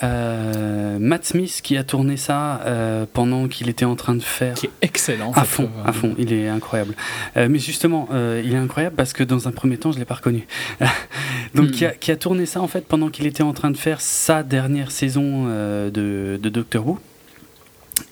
Euh, 0.03 0.99
Matt 0.99 1.25
Smith 1.25 1.61
qui 1.63 1.79
a 1.79 1.83
tourné 1.83 2.19
ça 2.19 2.61
euh, 2.67 3.07
pendant 3.11 3.49
qu'il 3.49 3.71
était 3.71 3.87
en 3.87 3.97
train 3.97 4.15
de 4.15 4.23
faire 4.23 4.53
Qui 4.53 4.67
est 4.67 4.71
excellent. 4.83 5.33
À 5.33 5.45
fond, 5.45 5.71
à 5.87 5.93
fond, 5.93 6.15
il 6.19 6.35
est 6.35 6.49
incroyable. 6.49 6.95
Euh, 7.39 7.49
mais 7.51 7.59
justement, 7.59 8.09
il 8.13 8.53
est 8.53 8.59
incroyable 8.59 8.95
parce 8.95 9.13
que 9.15 9.25
dans 9.25 9.49
un 9.49 9.53
premier 9.53 9.79
temps, 9.79 9.93
je 9.93 9.99
l'ai 9.99 10.05
pas 10.05 10.17
reconnu. 10.17 10.47
Donc, 11.55 11.69
Hmm. 11.69 11.71
qui, 11.71 11.87
a, 11.87 11.91
qui 11.93 12.11
a 12.11 12.17
tourné 12.17 12.45
ça 12.45 12.61
en 12.61 12.69
fait 12.69 12.87
pendant 12.87 13.09
qu'il 13.09 13.27
était 13.27 13.43
en 13.43 13.55
train 13.55 13.71
de 13.71 13.77
faire 13.79 14.03
sa 14.03 14.43
dernière 14.43 14.91
saison 14.91 15.47
de, 15.47 15.91
de 15.91 16.49
Doctor 16.51 16.87
Who. 16.87 16.99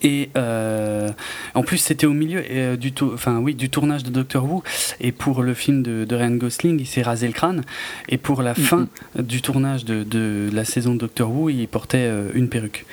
Et 0.01 0.29
euh, 0.37 1.09
en 1.53 1.63
plus, 1.63 1.77
c'était 1.77 2.05
au 2.05 2.13
milieu 2.13 2.43
euh, 2.49 2.75
du, 2.75 2.93
enfin, 3.13 3.39
oui, 3.39 3.55
du 3.55 3.69
tournage 3.69 4.03
de 4.03 4.09
Doctor 4.09 4.45
Who. 4.45 4.63
Et 4.99 5.11
pour 5.11 5.41
le 5.41 5.53
film 5.53 5.83
de, 5.83 6.05
de 6.05 6.15
Ryan 6.15 6.35
Gosling, 6.35 6.79
il 6.79 6.85
s'est 6.85 7.01
rasé 7.01 7.27
le 7.27 7.33
crâne. 7.33 7.63
Et 8.09 8.17
pour 8.17 8.41
la 8.41 8.53
fin 8.55 8.87
du 9.17 9.41
tournage 9.41 9.85
de, 9.85 10.03
de 10.03 10.49
la 10.53 10.65
saison 10.65 10.93
de 10.93 10.99
Doctor 10.99 11.31
Who, 11.31 11.49
il 11.49 11.67
portait 11.67 12.05
euh, 12.05 12.29
une 12.33 12.49
perruque. 12.49 12.85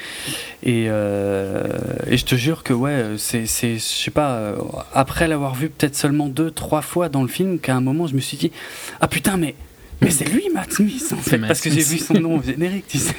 Et, 0.63 0.87
euh, 0.89 1.63
et 2.09 2.17
je 2.17 2.25
te 2.25 2.35
jure 2.35 2.63
que, 2.63 2.73
ouais, 2.73 3.15
c'est, 3.19 3.47
je 3.47 3.79
sais 3.79 4.11
pas, 4.11 4.55
après 4.95 5.29
l'avoir 5.29 5.55
vu 5.55 5.69
peut-être 5.69 5.97
seulement 5.97 6.29
deux, 6.29 6.51
trois 6.51 6.83
fois 6.83 7.09
dans 7.09 7.23
le 7.23 7.29
film, 7.29 7.59
qu'à 7.59 7.75
un 7.75 7.81
moment, 7.81 8.07
je 8.07 8.15
me 8.15 8.21
suis 8.21 8.37
dit, 8.37 8.53
ah 9.01 9.09
putain, 9.09 9.37
mais. 9.37 9.55
Mais 10.03 10.11
c'est 10.11 10.29
lui, 10.29 10.49
Matt 10.53 10.73
Smith, 10.73 11.13
en 11.13 11.17
fait, 11.17 11.39
Matt 11.39 11.49
parce 11.49 11.61
que 11.61 11.71
j'ai 11.71 11.83
vu 11.83 11.99
son 11.99 12.15
nom 12.15 12.39
au 12.39 12.43
générique, 12.43 12.87
tu 12.89 12.99
sais. 12.99 13.15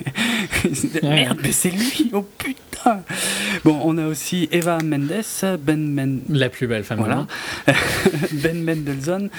Merde, 1.03 1.39
mais 1.41 1.51
c'est 1.51 1.69
lui, 1.71 2.09
oh 2.13 2.27
putain. 2.37 3.01
Bon, 3.63 3.79
on 3.83 3.97
a 3.97 4.05
aussi 4.07 4.49
Eva 4.51 4.77
Mendes, 4.83 5.23
Ben, 5.61 5.77
Men... 5.93 6.19
La 6.29 6.49
plus 6.49 6.67
belle 6.67 6.83
femme 6.83 6.99
voilà. 6.99 7.25
ben 8.33 8.61
Mendelssohn, 8.63 9.29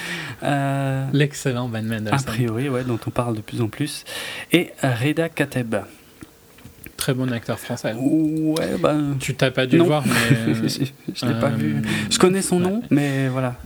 euh, 0.43 1.07
L'excellent 1.13 1.69
Ben 1.69 1.85
a 1.91 1.95
Mendelssohn. 2.01 2.25
priori, 2.25 2.69
ouais, 2.71 2.85
dont 2.85 2.99
on 3.07 3.11
parle 3.11 3.37
de 3.37 3.41
plus 3.43 3.61
en 3.61 3.69
plus, 3.69 4.05
et 4.53 4.71
Reda 4.83 5.29
Kateb. 5.29 5.77
Très 6.97 7.13
bon 7.13 7.31
acteur 7.33 7.59
français. 7.59 7.93
Ouais, 7.99 8.79
bah. 8.81 8.97
Tu 9.21 9.35
t'as 9.35 9.51
pas 9.51 9.67
dû 9.67 9.77
Non. 9.77 9.85
le 9.85 9.89
voir, 9.89 10.05
mais. 10.07 10.55
je 10.69 10.85
je 11.15 11.27
l'ai 11.27 11.39
pas 11.39 11.49
euh, 11.49 11.57
vu. 11.57 11.77
Je 12.11 12.19
connais 12.19 12.41
son 12.41 12.61
nom, 12.61 12.83
mais 12.89 13.29
voilà. 13.29 13.57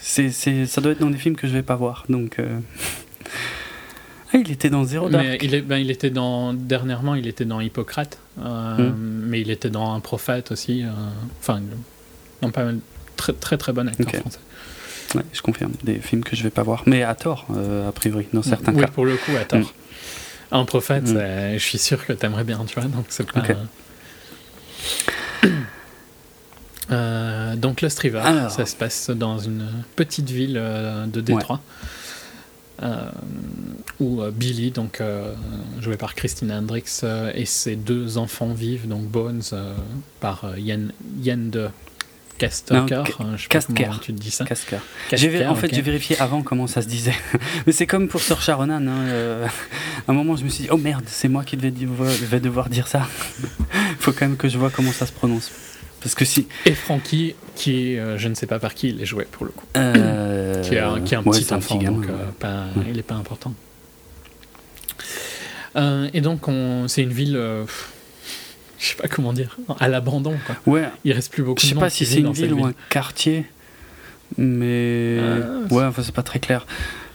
C'est, 0.00 0.30
c'est, 0.30 0.66
ça 0.66 0.80
doit 0.80 0.92
être 0.92 1.00
dans 1.00 1.10
des 1.10 1.18
films 1.18 1.34
que 1.34 1.48
je 1.48 1.52
vais 1.54 1.62
pas 1.62 1.74
voir. 1.76 2.04
Donc. 2.08 2.38
euh. 2.38 2.60
Ah, 4.32 4.38
il 4.38 4.50
était 4.50 4.70
dans 4.70 4.84
Zero 4.84 5.08
Dark. 5.08 5.24
Mais 5.24 5.38
il, 5.42 5.54
est, 5.54 5.60
ben, 5.62 5.76
il 5.78 5.90
était 5.90 6.10
dans. 6.10 6.52
Dernièrement, 6.54 7.14
il 7.14 7.26
était 7.28 7.44
dans 7.44 7.60
Hippocrate. 7.60 8.18
euh, 8.40 8.76
Hmm. 8.90 9.22
Mais 9.28 9.40
il 9.40 9.50
était 9.50 9.70
dans 9.70 9.94
Un 9.94 10.00
prophète 10.00 10.50
aussi. 10.52 10.82
euh, 10.82 10.88
Enfin, 11.40 11.60
non, 12.42 12.50
pas 12.50 12.64
mal. 12.64 12.78
Très, 13.16 13.32
très, 13.32 13.56
très 13.56 13.72
bon 13.72 13.86
acteur 13.88 14.06
Ok. 14.08 14.16
français. 14.20 14.38
Ouais, 15.14 15.22
je 15.32 15.40
confirme. 15.40 15.72
Des 15.84 16.00
films 16.00 16.24
que 16.24 16.34
je 16.34 16.42
vais 16.42 16.50
pas 16.50 16.64
voir. 16.64 16.82
Mais 16.86 17.02
à 17.04 17.14
tort, 17.14 17.46
euh, 17.54 17.88
a 17.88 17.92
priori, 17.92 18.26
dans 18.32 18.42
certains 18.42 18.74
oui, 18.74 18.80
cas. 18.80 18.88
pour 18.88 19.04
le 19.06 19.16
coup, 19.16 19.32
à 19.40 19.44
tort. 19.44 19.60
Mm. 19.60 19.64
Un 20.50 20.64
prophète, 20.64 21.04
Mm. 21.04 21.14
c'est- 21.14 21.58
je 21.58 21.64
suis 21.64 21.78
sûr 21.78 22.04
que 22.04 22.12
t'aimerais 22.12 22.44
bien, 22.44 22.64
tu 22.66 22.74
vois. 22.80 22.88
Donc, 22.88 23.06
c'est 23.10 23.30
pas. 23.30 23.40
Ok. 23.40 23.54
Euh, 26.90 27.56
donc, 27.56 27.80
Lost 27.80 27.98
River, 28.00 28.18
Alors. 28.18 28.50
ça 28.50 28.66
se 28.66 28.76
passe 28.76 29.08
dans 29.10 29.38
une 29.38 29.66
petite 29.96 30.28
ville 30.30 30.60
de 31.06 31.20
Détroit. 31.22 31.60
Où 34.00 34.20
euh, 34.22 34.30
Billy, 34.30 34.70
donc 34.70 35.00
euh, 35.00 35.34
joué 35.80 35.96
par 35.96 36.14
Christine 36.14 36.50
Hendricks, 36.52 36.88
euh, 37.04 37.30
et 37.34 37.44
ses 37.46 37.76
deux 37.76 38.18
enfants 38.18 38.52
vivent, 38.52 38.88
donc 38.88 39.02
Bones 39.02 39.42
euh, 39.52 39.74
par 40.20 40.44
euh, 40.44 40.58
Yann 40.58 41.50
de 41.50 41.68
Castoker, 42.36 42.96
Non, 42.96 43.04
Ca- 43.04 43.14
hein, 43.20 43.36
je 43.36 43.42
sais 43.42 43.48
pas 43.48 43.98
tu 44.00 44.12
te 44.12 44.20
dis 44.20 44.32
ça. 44.32 44.44
J'ai 45.12 45.28
en 45.46 45.54
fait, 45.54 45.68
j'ai 45.76 45.82
vérifié 45.82 46.18
avant 46.18 46.42
comment 46.42 46.66
ça 46.66 46.82
se 46.82 46.88
disait. 46.88 47.14
Mais 47.66 47.72
c'est 47.72 47.86
comme 47.86 48.08
pour 48.08 48.20
Sir 48.20 48.42
Sharonan. 48.42 48.86
hein, 48.88 49.06
euh, 49.06 49.46
à 50.08 50.10
un 50.10 50.14
moment, 50.14 50.34
je 50.34 50.42
me 50.44 50.48
suis 50.48 50.64
dit, 50.64 50.68
oh 50.72 50.76
merde, 50.76 51.04
c'est 51.06 51.28
moi 51.28 51.44
qui 51.44 51.56
devais, 51.56 51.70
devoir 52.40 52.68
dire 52.68 52.88
ça. 52.88 53.06
faut 54.00 54.10
quand 54.12 54.26
même 54.26 54.36
que 54.36 54.48
je 54.48 54.58
vois 54.58 54.70
comment 54.70 54.90
ça 54.90 55.06
se 55.06 55.12
prononce. 55.12 55.52
Parce 56.04 56.14
que 56.14 56.24
si. 56.24 56.46
Et 56.66 56.74
Frankie, 56.74 57.34
qui 57.56 57.98
euh, 57.98 58.16
je 58.18 58.28
ne 58.28 58.34
sais 58.34 58.46
pas 58.46 58.58
par 58.60 58.74
qui 58.74 58.90
il 58.90 59.00
est 59.02 59.06
joué 59.06 59.24
pour 59.30 59.44
le 59.46 59.50
coup. 59.52 59.64
euh, 59.76 60.62
qui 60.62 60.74
est 60.76 60.78
un, 60.78 61.00
qui 61.00 61.14
est 61.14 61.16
un 61.16 61.22
ouais, 61.22 61.30
petit 61.40 61.52
enfant, 61.52 61.76
gamin, 61.78 61.96
donc 61.98 62.08
euh, 62.10 62.12
ouais. 62.12 62.32
pas- 62.38 62.66
Ouais. 62.76 62.84
il 62.90 62.96
n'est 62.96 63.02
pas 63.02 63.14
important. 63.16 63.52
Euh, 65.76 66.08
et 66.14 66.20
donc, 66.20 66.46
on, 66.46 66.86
c'est 66.88 67.02
une 67.02 67.12
ville, 67.12 67.32
je 68.78 68.86
sais 68.86 68.94
pas 68.96 69.08
comment 69.08 69.32
dire, 69.32 69.56
à 69.80 69.88
l'abandon. 69.88 70.36
Quoi. 70.46 70.56
Ouais, 70.66 70.88
Il 71.04 71.12
reste 71.12 71.32
plus 71.32 71.42
beaucoup 71.42 71.60
je 71.60 71.66
sais 71.68 71.74
pas 71.74 71.90
si 71.90 72.06
c'est 72.06 72.20
une 72.20 72.32
ville 72.32 72.52
ou 72.54 72.64
un 72.64 72.74
quartier. 72.90 73.46
Mais. 74.36 75.18
Ah, 75.20 75.74
ouais, 75.74 75.84
enfin, 75.84 76.02
c'est 76.02 76.14
pas 76.14 76.22
très 76.22 76.38
clair. 76.38 76.66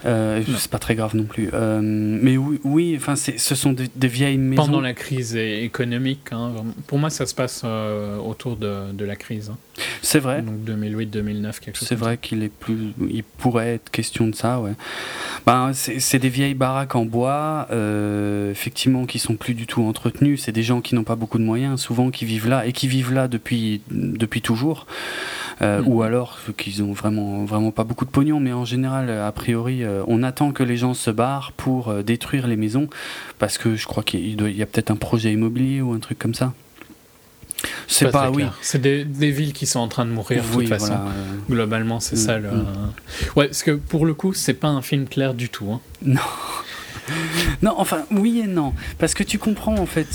Euh, 0.05 0.41
c'est 0.57 0.71
pas 0.71 0.79
très 0.79 0.95
grave 0.95 1.15
non 1.15 1.25
plus. 1.25 1.49
Euh, 1.53 1.79
mais 1.83 2.37
oui, 2.37 2.59
oui 2.63 2.93
enfin, 2.97 3.15
c'est- 3.15 3.37
ce 3.37 3.53
sont 3.55 3.73
des, 3.73 3.89
des 3.95 4.07
vieilles 4.07 4.37
maisons. 4.37 4.63
Pendant 4.65 4.81
la 4.81 4.93
crise 4.93 5.35
économique, 5.35 6.29
hein, 6.31 6.53
pour 6.87 6.97
moi, 6.99 7.09
ça 7.09 7.25
se 7.25 7.35
passe 7.35 7.61
euh, 7.65 8.17
autour 8.17 8.55
de, 8.55 8.91
de 8.93 9.05
la 9.05 9.15
crise. 9.15 9.49
hein. 9.49 9.57
C'est 10.01 10.19
vrai. 10.19 10.41
Donc 10.41 10.59
2008-2009, 10.65 11.59
quelque 11.59 11.77
chose 11.77 11.87
C'est 11.87 11.95
vrai 11.95 12.17
qu'il 12.17 12.43
est 12.43 12.51
plus, 12.51 12.93
il 13.09 13.23
pourrait 13.23 13.75
être 13.75 13.89
question 13.91 14.27
de 14.27 14.35
ça, 14.35 14.59
ouais. 14.59 14.71
Ben, 15.45 15.71
c'est 15.73 16.19
des 16.19 16.29
vieilles 16.29 16.53
baraques 16.53 16.95
en 16.95 17.05
bois, 17.05 17.67
euh, 17.71 18.51
effectivement, 18.51 19.05
qui 19.05 19.19
sont 19.19 19.35
plus 19.35 19.53
du 19.53 19.65
tout 19.67 19.83
entretenues. 19.83 20.37
C'est 20.37 20.51
des 20.51 20.63
gens 20.63 20.81
qui 20.81 20.95
n'ont 20.95 21.03
pas 21.03 21.15
beaucoup 21.15 21.37
de 21.39 21.43
moyens, 21.43 21.79
souvent 21.81 22.09
qui 22.11 22.25
vivent 22.25 22.47
là 22.49 22.65
et 22.65 22.71
qui 22.73 22.87
vivent 22.87 23.13
là 23.13 23.27
depuis 23.27 23.81
depuis 23.89 24.41
toujours, 24.41 24.85
Euh, 25.61 25.81
Mhm. 25.81 25.87
ou 25.89 26.03
alors 26.03 26.39
qu'ils 26.57 26.81
ont 26.83 26.93
vraiment 26.93 27.43
vraiment 27.43 27.71
pas 27.71 27.83
beaucoup 27.83 28.05
de 28.05 28.09
pognon. 28.09 28.39
Mais 28.39 28.53
en 28.53 28.63
général, 28.63 29.09
a 29.09 29.31
priori, 29.33 29.83
euh, 29.83 30.03
on 30.07 30.23
attend 30.23 30.53
que 30.53 30.63
les 30.63 30.77
gens 30.77 30.93
se 30.93 31.11
barrent 31.11 31.51
pour 31.51 31.93
détruire 32.03 32.47
les 32.47 32.55
maisons, 32.55 32.87
parce 33.39 33.57
que 33.57 33.75
je 33.75 33.85
crois 33.85 34.03
qu'il 34.03 34.41
y 34.55 34.61
a 34.61 34.65
peut-être 34.65 34.89
un 34.89 34.95
projet 34.95 35.33
immobilier 35.33 35.81
ou 35.81 35.91
un 35.91 35.99
truc 35.99 36.17
comme 36.17 36.33
ça. 36.33 36.53
C'est 37.87 38.11
pas, 38.11 38.29
oui. 38.31 38.43
C'est 38.61 38.79
des, 38.81 39.03
des 39.05 39.31
villes 39.31 39.53
qui 39.53 39.65
sont 39.65 39.79
en 39.79 39.87
train 39.87 40.05
de 40.05 40.11
mourir 40.11 40.43
de 40.43 40.47
toute 40.53 40.67
façon. 40.67 40.85
voilà, 40.87 41.01
euh, 41.05 41.35
Globalement, 41.49 41.99
c'est 41.99 42.15
Mm, 42.15 42.19
ça 42.19 42.37
le. 42.37 42.49
mm. 42.51 42.65
Ouais, 43.35 43.47
parce 43.47 43.63
que 43.63 43.71
pour 43.71 44.05
le 44.05 44.13
coup, 44.13 44.33
c'est 44.33 44.53
pas 44.53 44.67
un 44.69 44.81
film 44.81 45.07
clair 45.07 45.33
du 45.33 45.49
tout. 45.49 45.71
hein. 45.71 45.81
Non, 47.63 47.73
enfin, 47.77 48.03
oui 48.11 48.41
et 48.43 48.47
non. 48.47 48.73
Parce 48.99 49.15
que 49.15 49.23
tu 49.23 49.39
comprends, 49.39 49.75
en 49.79 49.87
fait, 49.87 50.05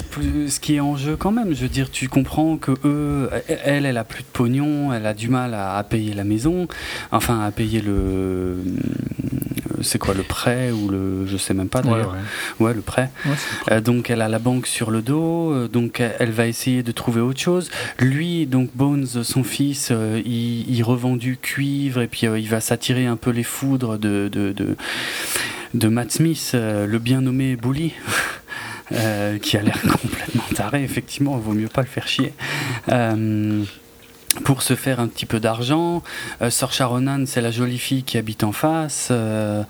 ce 0.49 0.61
qui 0.61 0.77
est 0.77 0.81
en 0.81 0.97
jeu 0.97 1.17
quand 1.17 1.33
même. 1.33 1.53
Je 1.53 1.63
veux 1.63 1.69
dire, 1.69 1.91
tu 1.91 2.09
comprends 2.09 2.57
que 2.57 2.71
eux, 2.85 3.29
elle, 3.65 3.85
elle 3.85 3.97
a 3.97 4.05
plus 4.05 4.23
de 4.23 4.29
pognon, 4.33 4.93
elle 4.93 5.05
a 5.07 5.13
du 5.13 5.29
mal 5.29 5.55
à, 5.55 5.77
à 5.77 5.83
payer 5.83 6.15
la 6.15 6.23
maison, 6.23 6.69
enfin, 7.11 7.41
à 7.41 7.51
payer 7.51 7.81
le. 7.81 8.59
C'est 9.85 9.99
quoi, 9.99 10.15
le 10.15 10.23
prêt 10.23 10.71
ou 10.73 10.89
le. 10.89 11.27
Je 11.27 11.37
sais 11.37 11.55
même 11.55 11.69
pas 11.69 11.83
d'ailleurs. 11.83 12.15
ouais. 12.59 12.67
Ouais, 12.67 12.75
le 12.75 12.81
prêt. 12.81 13.11
Ouais, 13.27 13.33
Euh, 13.71 13.81
donc 13.81 14.11
elle 14.11 14.23
a 14.23 14.29
la 14.29 14.39
banque 14.39 14.67
sur 14.67 14.91
le 14.91 15.03
dos, 15.03 15.53
euh, 15.53 15.69
donc 15.69 16.01
elle 16.01 16.31
va 16.33 16.47
essayer 16.47 16.83
de 16.83 16.91
trouver 16.93 17.21
autre 17.21 17.41
chose. 17.41 17.71
Lui, 18.01 18.47
donc 18.47 18.71
Bones, 18.75 19.07
son 19.07 19.45
fils, 19.45 19.89
euh, 19.91 20.21
il, 20.25 20.69
il 20.69 20.83
revend 20.83 21.17
du 21.17 21.37
cuivre 21.37 22.01
et 22.01 22.07
puis 22.09 22.23
il 22.27 22.49
va 22.49 22.61
s'attirer 22.61 23.07
un 23.07 23.17
peu 23.17 23.31
les 23.31 23.43
foudres 23.45 23.99
de, 23.99 24.29
de, 24.33 24.53
de, 24.53 24.77
de 25.75 25.89
Matt 25.89 26.13
Smith, 26.13 26.51
le 26.55 26.99
bien 26.99 27.21
nommé 27.21 27.57
Bully. 27.57 27.93
qui 29.43 29.57
a 29.57 29.63
l'air 29.63 29.81
complètement 30.03 30.45
taré, 30.55 30.83
effectivement, 30.85 31.37
il 31.39 31.43
vaut 31.43 31.55
mieux 31.55 31.69
pas 31.69 31.81
le 31.81 31.87
faire 31.89 32.07
chier. 32.07 32.33
Pour 34.43 34.63
se 34.63 34.75
faire 34.75 34.99
un 35.01 35.07
petit 35.07 35.27
peu 35.27 35.39
d'argent. 35.39 36.03
Euh, 36.43 36.51
Sharonan, 36.73 37.25
c'est 37.27 37.41
la 37.41 37.51
jolie 37.51 37.79
fille 37.79 38.03
qui 38.03 38.19
habite 38.19 38.43
en 38.43 38.53
face. 38.53 39.09
euh, 39.11 39.63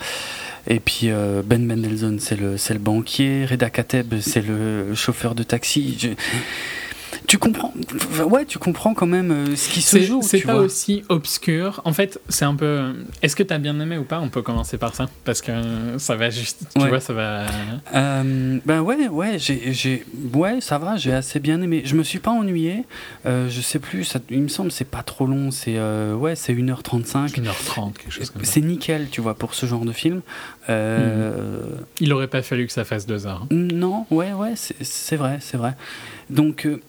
et 0.67 0.81
puis 0.81 1.11
euh, 1.11 1.43
Ben 1.45 1.65
Mendelsohn, 1.67 2.19
c'est 2.19 2.37
le, 2.41 2.57
le 2.57 2.79
banquier. 2.79 3.45
Reda 3.45 3.69
Kateb, 3.69 4.15
c'est 4.21 4.41
le 4.41 4.95
chauffeur 4.95 5.35
de 5.35 5.43
taxi. 5.43 6.17
Tu 7.27 7.39
comprends 7.39 7.73
Ouais, 8.29 8.45
tu 8.45 8.59
comprends 8.59 8.93
quand 8.93 9.07
même 9.07 9.31
euh, 9.31 9.57
ce 9.57 9.69
qui 9.71 9.81
se 9.81 9.99
joue. 10.03 10.21
c'est 10.23 10.41
pas 10.41 10.55
vois. 10.55 10.63
aussi 10.63 11.05
obscur. 11.09 11.81
En 11.85 11.93
fait, 11.95 12.21
c'est 12.29 12.45
un 12.45 12.55
peu. 12.55 12.93
Est-ce 13.23 13.35
que 13.35 13.43
t'as 13.43 13.57
bien 13.59 13.79
aimé 13.81 13.97
ou 13.97 14.05
pas? 14.05 14.21
On 14.21 14.29
peut 14.29 14.43
commencer 14.43 14.77
par 14.77 14.95
ça 14.95 15.09
parce 15.25 15.41
que 15.41 15.53
ça 15.99 16.17
va 16.17 16.29
juste. 16.31 16.65
Tu 16.77 16.83
Ouais. 16.83 16.89
vois, 16.91 17.01
ça 17.01 17.15
va. 17.15 17.47
Euh, 17.95 18.59
ben 18.67 18.81
ouais, 18.83 19.09
ouais, 19.09 19.39
j'ai, 19.39 19.73
j'ai, 19.73 20.05
ouais, 20.35 20.61
ça 20.61 20.77
va, 20.79 20.97
j'ai 20.97 21.13
assez 21.15 21.41
bien 21.41 21.63
aimé. 21.63 21.83
Je 21.87 21.95
me 21.97 22.03
suis 22.03 22.19
pas 22.19 22.31
ennuyé. 22.31 22.85
Euh, 23.25 23.49
je 23.49 23.61
sais 23.63 23.79
plus, 23.79 24.05
ça, 24.05 24.19
il 24.31 24.43
me 24.43 24.49
semble, 24.49 24.71
c'est 24.71 24.85
pas 24.89 25.03
trop 25.03 25.27
long. 25.27 25.51
C'est 25.51 25.77
euh, 25.79 26.15
ouais, 26.15 26.37
c'est 26.37 26.53
1h35. 26.55 27.41
1h30, 27.41 27.93
quelque 27.95 28.11
chose 28.13 28.31
comme 28.31 28.45
ça. 28.45 28.53
C'est 28.53 28.61
nickel, 28.61 29.09
tu 29.11 29.21
vois, 29.23 29.35
pour 29.35 29.55
ce 29.55 29.65
genre 29.65 29.85
de 29.87 29.93
film. 29.93 30.21
Euh, 30.69 31.61
Il 32.01 32.13
aurait 32.13 32.29
pas 32.29 32.43
fallu 32.43 32.67
que 32.67 32.73
ça 32.73 32.85
fasse 32.85 33.07
deux 33.07 33.27
heures. 33.27 33.43
hein. 33.43 33.49
Non, 33.51 34.07
ouais, 34.11 34.33
ouais, 34.33 34.55
c'est 34.57 35.17
vrai, 35.17 35.39
c'est 35.41 35.57
vrai. 35.57 35.75
Donc, 36.31 36.65
euh, 36.67 36.81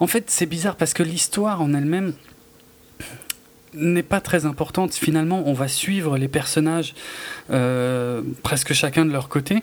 en 0.00 0.06
fait, 0.06 0.30
c'est 0.30 0.46
bizarre 0.46 0.76
parce 0.76 0.92
que 0.94 1.02
l'histoire 1.02 1.62
en 1.62 1.72
elle-même 1.74 2.14
n'est 3.74 4.02
pas 4.02 4.20
très 4.20 4.46
importante. 4.46 4.94
Finalement, 4.94 5.44
on 5.46 5.52
va 5.52 5.68
suivre 5.68 6.18
les 6.18 6.26
personnages 6.26 6.94
euh, 7.52 8.22
presque 8.42 8.72
chacun 8.72 9.04
de 9.06 9.12
leur 9.12 9.28
côté 9.28 9.62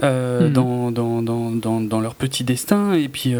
Mhm. 0.00 0.52
dans, 0.52 0.90
dans, 0.92 1.22
dans, 1.22 1.50
dans, 1.50 1.80
dans 1.80 2.00
leur 2.00 2.14
petit 2.14 2.44
destin. 2.44 2.92
Et 2.92 3.08
puis, 3.08 3.34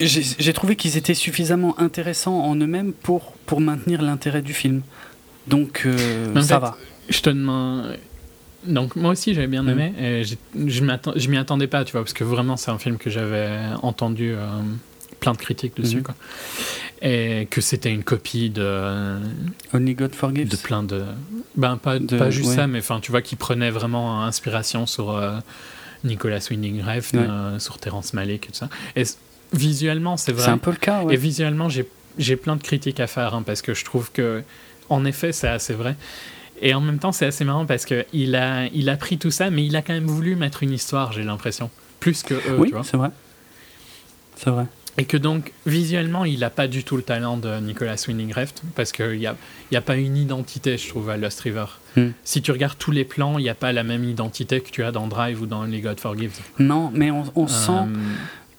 j'ai 0.00 0.52
trouvé 0.52 0.76
qu'ils 0.76 0.96
étaient 0.98 1.14
suffisamment 1.14 1.78
intéressants 1.80 2.40
en 2.44 2.54
eux-mêmes 2.56 2.92
pour, 2.92 3.32
pour 3.46 3.60
maintenir 3.62 4.02
l'intérêt 4.02 4.42
du 4.42 4.52
film. 4.52 4.82
Donc, 5.46 5.86
ça 6.36 6.42
fait, 6.42 6.60
va. 6.60 6.76
Je 7.08 7.20
te 7.20 7.30
demande. 7.30 7.96
Donc 8.66 8.96
moi 8.96 9.10
aussi 9.10 9.34
j'avais 9.34 9.46
bien 9.46 9.66
aimé 9.68 9.92
et 10.00 10.24
j'ai- 10.24 10.38
je 10.66 11.28
m'y 11.28 11.36
attendais 11.36 11.66
pas 11.66 11.84
tu 11.84 11.92
vois 11.92 12.00
parce 12.00 12.14
que 12.14 12.24
vraiment 12.24 12.56
c'est 12.56 12.70
un 12.70 12.78
film 12.78 12.96
que 12.96 13.10
j'avais 13.10 13.58
entendu 13.82 14.32
euh, 14.32 14.46
plein 15.20 15.32
de 15.32 15.36
critiques 15.36 15.76
dessus 15.76 15.96
Mhm. 15.98 16.02
quoi 16.02 16.14
et 17.02 17.46
que 17.50 17.60
c'était 17.60 17.92
une 17.92 18.04
copie 18.04 18.48
de 18.48 19.18
Only 19.74 19.94
God 19.94 20.14
Forgives. 20.14 20.48
de 20.48 20.56
plein 20.56 20.82
de 20.82 21.02
ben 21.56 21.76
pas, 21.76 21.98
De- 21.98 22.16
pas 22.16 22.30
juste 22.30 22.48
ouais. 22.48 22.54
ça 22.56 22.66
mais 22.66 22.78
enfin 22.78 23.00
tu 23.00 23.10
vois 23.10 23.20
qui 23.20 23.36
prenait 23.36 23.70
vraiment 23.70 24.24
inspiration 24.24 24.86
sur 24.86 25.10
euh, 25.10 25.36
Nicolas 26.02 26.40
Winding 26.50 26.80
Refn 26.82 27.18
Ouais. 27.18 27.26
euh, 27.28 27.58
sur 27.58 27.76
Terrence 27.76 28.14
Malick 28.14 28.44
et 28.46 28.52
tout 28.52 28.54
ça 28.58 28.70
et 28.96 29.02
visuellement 29.52 30.16
c'est 30.16 30.32
vrai 30.32 30.44
C'est 30.44 30.50
un 30.50 30.56
peu 30.58 30.70
le 30.70 30.78
cas, 30.78 31.02
ouais. 31.02 31.12
et 31.12 31.16
visuellement 31.18 31.68
j'ai 31.68 31.86
j'ai 32.16 32.36
plein 32.36 32.56
de 32.56 32.62
critiques 32.62 33.00
à 33.00 33.06
faire 33.08 33.34
hein, 33.34 33.42
parce 33.44 33.60
que 33.60 33.74
je 33.74 33.84
trouve 33.84 34.10
que 34.10 34.42
en 34.88 35.04
effet 35.04 35.32
c'est 35.32 35.48
assez 35.48 35.74
vrai 35.74 35.96
et 36.64 36.74
en 36.74 36.80
même 36.80 36.98
temps 36.98 37.12
c'est 37.12 37.26
assez 37.26 37.44
marrant 37.44 37.66
parce 37.66 37.84
que 37.84 38.04
il 38.12 38.34
a 38.34 38.66
il 38.72 38.88
a 38.88 38.96
pris 38.96 39.18
tout 39.18 39.30
ça 39.30 39.50
mais 39.50 39.64
il 39.64 39.76
a 39.76 39.82
quand 39.82 39.92
même 39.92 40.06
voulu 40.06 40.34
mettre 40.34 40.62
une 40.64 40.72
histoire 40.72 41.12
j'ai 41.12 41.22
l'impression 41.22 41.70
plus 42.00 42.22
que 42.24 42.34
eux 42.34 42.56
Oui, 42.58 42.68
tu 42.68 42.74
vois 42.74 42.82
c'est 42.84 42.96
vrai. 42.96 43.10
C'est 44.36 44.50
vrai. 44.50 44.66
et 44.98 45.04
que 45.04 45.16
donc, 45.16 45.52
visuellement, 45.64 46.24
il 46.24 46.40
n'a 46.40 46.50
pas 46.50 46.66
du 46.66 46.82
tout 46.82 46.96
le 46.96 47.02
talent 47.04 47.36
de 47.36 47.60
Nicolas 47.60 47.94
Winding 48.08 48.32
Refn, 48.32 48.66
parce 48.74 48.90
qu'il 48.90 49.18
n'y 49.18 49.26
a, 49.28 49.36
y 49.70 49.76
a 49.76 49.80
pas 49.80 49.94
une 49.96 50.16
identité, 50.16 50.76
je 50.76 50.88
trouve, 50.88 51.08
à 51.08 51.16
Lost 51.16 51.40
River. 51.40 51.66
Hmm. 51.96 52.08
Si 52.24 52.42
tu 52.42 52.50
regardes 52.50 52.76
tous 52.78 52.90
les 52.90 53.04
plans, 53.04 53.38
il 53.38 53.42
n'y 53.42 53.48
a 53.48 53.54
pas 53.54 53.72
la 53.72 53.84
même 53.84 54.02
identité 54.04 54.60
que 54.60 54.70
tu 54.70 54.82
as 54.82 54.90
dans 54.90 55.06
Drive 55.06 55.40
ou 55.40 55.46
dans 55.46 55.62
Les 55.64 55.80
God 55.80 56.00
Forgives. 56.00 56.38
Non, 56.58 56.90
mais 56.92 57.12
on, 57.12 57.22
on 57.36 57.46
sent, 57.46 57.70
Euh, 57.70 57.86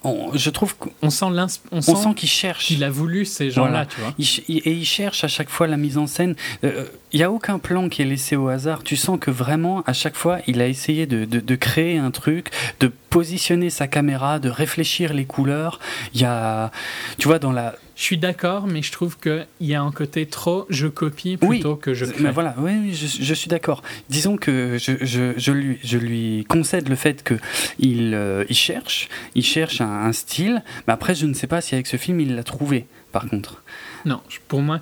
on- 0.06 0.36
je 0.36 0.50
trouve 0.50 0.76
qu'on 0.76 0.90
on 1.02 1.10
sent 1.10 1.26
l'ins- 1.32 1.46
on 1.72 1.78
on 1.78 1.80
sent 1.80 1.96
sent 1.96 2.14
qu'il 2.14 2.28
cherche. 2.28 2.66
qu'il 2.66 2.82
a 2.84 2.90
voulu 2.90 3.24
ces 3.24 3.50
gens-là, 3.50 3.70
Voilà. 3.70 3.86
tu 3.86 4.00
vois. 4.00 4.14
Il 4.18 4.26
il- 4.48 4.62
et 4.64 4.72
il 4.72 4.84
cherche 4.84 5.24
à 5.24 5.28
chaque 5.28 5.48
fois 5.50 5.66
la 5.66 5.76
mise 5.76 5.98
en 5.98 6.06
scène. 6.06 6.34
Euh, 6.64 6.84
Il 7.12 7.20
n'y 7.20 7.24
a 7.24 7.30
aucun 7.30 7.58
plan 7.58 7.88
qui 7.88 8.02
est 8.02 8.04
laissé 8.04 8.36
au 8.36 8.48
hasard. 8.48 8.82
Tu 8.82 8.94
sens 8.96 9.18
que 9.18 9.30
vraiment, 9.30 9.82
à 9.86 9.94
chaque 9.94 10.16
fois, 10.16 10.40
il 10.46 10.60
a 10.60 10.66
essayé 10.66 11.06
de, 11.06 11.24
de- 11.24 11.40
de 11.40 11.54
créer 11.54 11.96
un 11.96 12.10
truc, 12.10 12.50
de 12.80 12.88
positionner 13.10 13.70
sa 13.70 13.86
caméra, 13.86 14.38
de 14.38 14.50
réfléchir 14.50 15.14
les 15.14 15.24
couleurs. 15.24 15.78
Il 16.14 16.20
y 16.20 16.24
a, 16.24 16.70
tu 17.16 17.26
vois, 17.28 17.38
dans 17.38 17.52
la 17.52 17.74
Je 17.96 18.02
suis 18.02 18.18
d'accord, 18.18 18.66
mais 18.66 18.82
je 18.82 18.92
trouve 18.92 19.18
qu'il 19.18 19.46
y 19.60 19.74
a 19.74 19.80
un 19.80 19.90
côté 19.90 20.26
trop 20.26 20.66
je 20.68 20.86
copie 20.86 21.38
plutôt 21.38 21.76
que 21.76 21.94
je 21.94 22.04
crée. 22.04 22.24
Mais 22.24 22.30
voilà, 22.30 22.54
oui, 22.58 22.72
oui 22.78 22.94
je, 22.94 23.06
je, 23.06 23.34
suis 23.34 23.48
d'accord. 23.48 23.82
Disons 24.10 24.36
que 24.36 24.76
je, 24.78 24.92
je, 25.00 25.32
je, 25.38 25.52
lui, 25.52 25.78
je 25.82 25.96
lui 25.96 26.44
concède 26.46 26.90
le 26.90 26.94
fait 26.94 27.24
qu'il 27.24 28.12
euh, 28.14 28.44
il 28.50 28.54
cherche, 28.54 29.08
il 29.34 29.42
cherche 29.42 29.80
un, 29.80 30.04
un, 30.04 30.12
style, 30.12 30.62
mais 30.86 30.92
après 30.92 31.14
je 31.14 31.24
ne 31.24 31.32
sais 31.32 31.46
pas 31.46 31.62
si 31.62 31.74
avec 31.74 31.86
ce 31.86 31.96
film 31.96 32.20
il 32.20 32.36
l'a 32.36 32.44
trouvé, 32.44 32.84
par 33.12 33.26
contre. 33.26 33.62
Non, 34.04 34.20
pour 34.46 34.60
moi, 34.60 34.80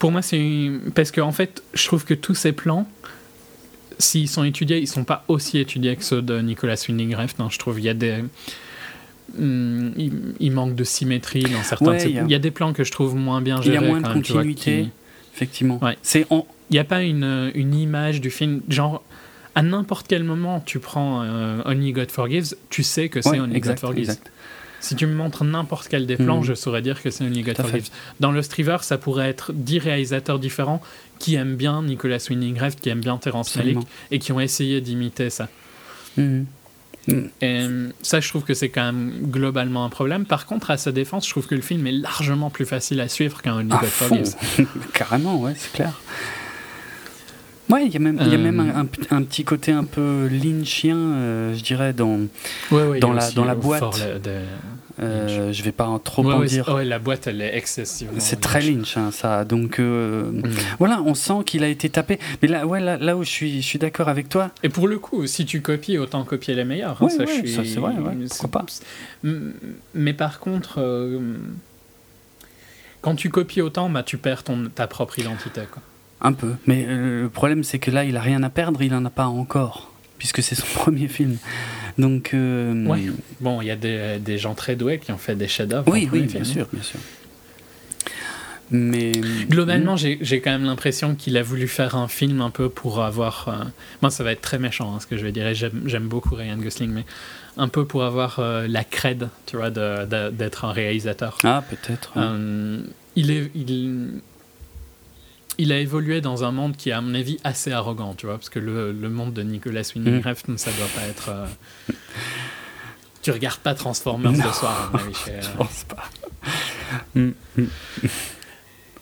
pour 0.00 0.10
moi 0.10 0.20
c'est 0.20 0.42
parce 0.96 1.12
qu'en 1.12 1.28
en 1.28 1.32
fait, 1.32 1.62
je 1.74 1.86
trouve 1.86 2.04
que 2.04 2.14
tous 2.14 2.34
ces 2.34 2.50
plans, 2.50 2.88
s'ils 4.00 4.28
sont 4.28 4.42
étudiés, 4.42 4.78
ils 4.78 4.88
sont 4.88 5.04
pas 5.04 5.24
aussi 5.28 5.58
étudiés 5.58 5.94
que 5.94 6.02
ceux 6.02 6.22
de 6.22 6.40
Nicolas 6.40 6.74
Winding 6.88 7.14
Refn. 7.14 7.40
Non, 7.40 7.50
je 7.50 7.58
trouve 7.60 7.78
il 7.78 7.84
y 7.84 7.88
a 7.88 7.94
des 7.94 8.24
Hmm, 9.38 9.90
il, 10.40 10.52
manque 10.52 10.74
de 10.74 10.84
symétrie 10.84 11.44
dans 11.44 11.62
certains. 11.62 11.96
il, 11.98 12.30
y 12.30 12.34
a... 12.34 12.38
des 12.38 12.50
plans 12.50 12.72
que 12.72 12.84
je 12.84 12.92
trouve 12.92 13.14
moins 13.14 13.40
bien 13.40 13.62
gérés. 13.62 13.76
Il 13.76 13.82
y 13.82 13.84
a 13.84 13.88
moins 13.88 14.00
de 14.00 14.12
continuité, 14.12 14.88
effectivement. 15.34 15.80
C'est 16.02 16.26
Il 16.30 16.44
n'y 16.72 16.78
a 16.78 16.84
pas 16.84 17.02
une, 17.02 17.50
une, 17.54 17.74
image 17.74 18.20
du 18.20 18.30
film, 18.30 18.60
genre 18.68 19.02
à 19.54 19.62
n'importe 19.62 20.06
quel 20.08 20.24
moment 20.24 20.60
tu 20.60 20.78
prends 20.78 21.22
euh, 21.22 21.62
Only 21.64 21.92
God 21.92 22.10
Forgives, 22.10 22.54
tu 22.70 22.82
sais 22.82 23.08
que 23.08 23.20
c'est 23.20 23.40
Only 23.40 23.60
God 23.60 23.78
Forgives. 23.78 24.16
Si 24.80 24.96
tu 24.96 25.06
me 25.06 25.14
montres 25.14 25.44
n'importe 25.44 25.86
quel 25.88 26.06
des 26.06 26.16
plans, 26.16 26.40
hmm. 26.40 26.44
je 26.44 26.54
saurais 26.54 26.82
dire 26.82 27.00
que 27.00 27.10
c'est 27.10 27.24
Only 27.24 27.42
God 27.42 27.56
Forgives. 27.56 27.90
Dans 28.20 28.32
le 28.32 28.42
Striver, 28.42 28.78
ça 28.82 28.98
pourrait 28.98 29.28
être 29.28 29.52
dix 29.52 29.78
réalisateurs 29.78 30.40
différents 30.40 30.82
qui 31.18 31.36
aiment 31.36 31.54
bien 31.54 31.82
Nicolas 31.82 32.18
Winding 32.28 32.58
Refn, 32.58 32.80
qui 32.80 32.88
aiment 32.88 33.00
bien 33.00 33.16
Terrence 33.16 33.54
Malick 33.56 33.78
et 34.10 34.18
qui 34.18 34.32
ont 34.32 34.40
essayé 34.40 34.80
d'imiter 34.80 35.30
ça. 35.30 35.48
Hmm. 37.08 37.26
Et 37.40 37.60
euh, 37.62 37.88
ça, 38.02 38.20
je 38.20 38.28
trouve 38.28 38.44
que 38.44 38.54
c'est 38.54 38.68
quand 38.68 38.84
même 38.84 39.12
globalement 39.22 39.84
un 39.84 39.88
problème. 39.88 40.24
Par 40.24 40.46
contre, 40.46 40.70
à 40.70 40.76
sa 40.76 40.92
défense, 40.92 41.26
je 41.26 41.30
trouve 41.30 41.46
que 41.46 41.54
le 41.54 41.60
film 41.60 41.86
est 41.86 41.92
largement 41.92 42.50
plus 42.50 42.66
facile 42.66 43.00
à 43.00 43.08
suivre 43.08 43.42
qu'un 43.42 43.56
Only 43.56 43.74
Carrément, 44.92 45.40
ouais, 45.40 45.54
c'est 45.56 45.72
clair. 45.72 46.00
Ouais, 47.68 47.86
il 47.86 47.92
y 47.92 47.96
a 47.96 48.00
même, 48.00 48.20
y 48.20 48.34
a 48.34 48.38
même 48.38 48.60
un, 48.60 48.86
un, 49.16 49.22
petit 49.22 49.44
côté 49.44 49.72
un 49.72 49.84
peu 49.84 50.26
lynchien, 50.26 50.96
euh, 50.96 51.54
je 51.54 51.62
dirais, 51.62 51.92
dans, 51.92 52.20
dans, 52.70 53.12
la, 53.12 53.30
dans 53.30 53.44
la 53.44 53.54
boîte. 53.54 54.02
Euh, 55.00 55.52
je 55.52 55.62
vais 55.62 55.72
pas 55.72 56.00
trop 56.02 56.30
en 56.30 56.40
dire. 56.44 56.68
Ouais, 56.68 56.84
la 56.84 56.98
boîte, 56.98 57.26
elle 57.26 57.40
est 57.40 57.56
excessivement. 57.56 58.18
C'est 58.18 58.40
très 58.40 58.60
Lynch, 58.60 58.96
hein, 58.96 59.10
ça. 59.10 59.44
Donc 59.44 59.78
euh, 59.78 60.30
mm. 60.30 60.42
voilà, 60.78 61.02
on 61.04 61.14
sent 61.14 61.44
qu'il 61.46 61.64
a 61.64 61.68
été 61.68 61.88
tapé. 61.88 62.18
Mais 62.42 62.48
là, 62.48 62.66
ouais, 62.66 62.80
là, 62.80 62.96
là 62.96 63.16
où 63.16 63.24
je 63.24 63.30
suis, 63.30 63.62
je 63.62 63.66
suis 63.66 63.78
d'accord 63.78 64.08
avec 64.08 64.28
toi. 64.28 64.50
Et 64.62 64.68
pour 64.68 64.88
le 64.88 64.98
coup, 64.98 65.26
si 65.26 65.46
tu 65.46 65.62
copies, 65.62 65.98
autant 65.98 66.24
copier 66.24 66.54
les 66.54 66.64
meilleurs. 66.64 67.02
Hein, 67.02 67.08
ça, 67.08 67.24
c'est 67.26 67.76
vrai. 67.76 67.92
Pourquoi 68.28 68.50
pas 68.50 68.66
Mais 69.94 70.12
par 70.12 70.40
contre, 70.40 70.74
euh, 70.78 71.36
quand 73.00 73.14
tu 73.14 73.30
copies 73.30 73.62
autant, 73.62 73.88
bah, 73.88 74.02
tu 74.02 74.18
perds 74.18 74.44
ton, 74.44 74.68
ta 74.68 74.86
propre 74.86 75.18
identité. 75.18 75.62
Quoi. 75.70 75.82
Un 76.20 76.32
peu. 76.32 76.54
Mais 76.66 76.86
le 76.86 77.28
problème, 77.28 77.64
c'est 77.64 77.78
que 77.78 77.90
là, 77.90 78.04
il 78.04 78.16
a 78.16 78.20
rien 78.20 78.42
à 78.42 78.50
perdre, 78.50 78.82
il 78.82 78.94
en 78.94 79.04
a 79.04 79.10
pas 79.10 79.26
encore, 79.26 79.92
puisque 80.18 80.42
c'est 80.42 80.54
son 80.54 80.66
premier 80.74 81.08
film. 81.08 81.38
Donc, 81.98 82.30
euh, 82.34 83.04
Bon, 83.40 83.60
il 83.60 83.66
y 83.66 83.70
a 83.70 83.76
des, 83.76 84.18
des, 84.18 84.38
gens 84.38 84.54
très 84.54 84.76
doués 84.76 84.98
qui 84.98 85.12
ont 85.12 85.18
fait 85.18 85.34
des 85.34 85.48
chefs-d'œuvre. 85.48 85.90
Oui, 85.90 86.08
oui, 86.12 86.22
bien 86.22 86.44
sûr, 86.44 86.66
bien 86.72 86.82
sûr. 86.82 87.00
Mais 88.70 89.12
globalement, 89.50 89.94
hmm. 89.94 90.16
j'ai 90.22 90.40
quand 90.40 90.50
même 90.50 90.64
l'impression 90.64 91.14
qu'il 91.14 91.36
a 91.36 91.42
voulu 91.42 91.68
faire 91.68 91.94
un 91.94 92.08
film 92.08 92.40
un 92.40 92.48
peu 92.48 92.70
pour 92.70 93.02
avoir. 93.02 93.48
Euh, 93.48 93.64
moi, 94.00 94.10
ça 94.10 94.24
va 94.24 94.32
être 94.32 94.40
très 94.40 94.58
méchant 94.58 94.94
hein, 94.94 95.00
ce 95.00 95.06
que 95.06 95.18
je 95.18 95.24
vais 95.24 95.32
dire. 95.32 95.52
J'aime 95.54 96.08
beaucoup 96.08 96.34
Ryan 96.34 96.56
Gosling, 96.56 96.90
mais 96.90 97.04
un 97.58 97.68
peu 97.68 97.84
pour 97.84 98.02
avoir 98.02 98.38
euh, 98.38 98.66
la 98.66 98.82
cred, 98.82 99.28
tu 99.44 99.58
vois, 99.58 99.70
d'être 99.70 100.64
un 100.64 100.72
réalisateur. 100.72 101.38
Ah, 101.44 101.62
peut-être. 101.68 102.14
il 103.14 103.30
est, 103.30 103.50
il, 103.54 104.22
il 105.62 105.70
a 105.70 105.78
évolué 105.78 106.20
dans 106.20 106.42
un 106.42 106.50
monde 106.50 106.76
qui 106.76 106.90
est, 106.90 106.92
à 106.92 107.00
mon 107.00 107.14
avis, 107.14 107.38
assez 107.44 107.70
arrogant, 107.70 108.14
tu 108.14 108.26
vois, 108.26 108.34
parce 108.36 108.48
que 108.48 108.58
le, 108.58 108.90
le 108.90 109.08
monde 109.08 109.32
de 109.32 109.42
Nicolas 109.42 109.88
Winding 109.94 110.20
mm. 110.20 110.26
Refn, 110.26 110.56
ça 110.56 110.72
doit 110.72 110.88
pas 110.88 111.06
être. 111.06 111.28
Euh, 111.28 111.46
tu 113.22 113.30
regardes 113.30 113.60
pas 113.60 113.74
Transformers 113.74 114.34
ce 114.34 114.58
soir, 114.58 114.90
à 114.92 114.96
mon 114.96 115.04
avis. 115.04 115.14
Je 115.40 115.56
pense 115.56 115.84
pas. 115.84 116.10
Mm, 117.14 117.30
mm. 117.56 117.66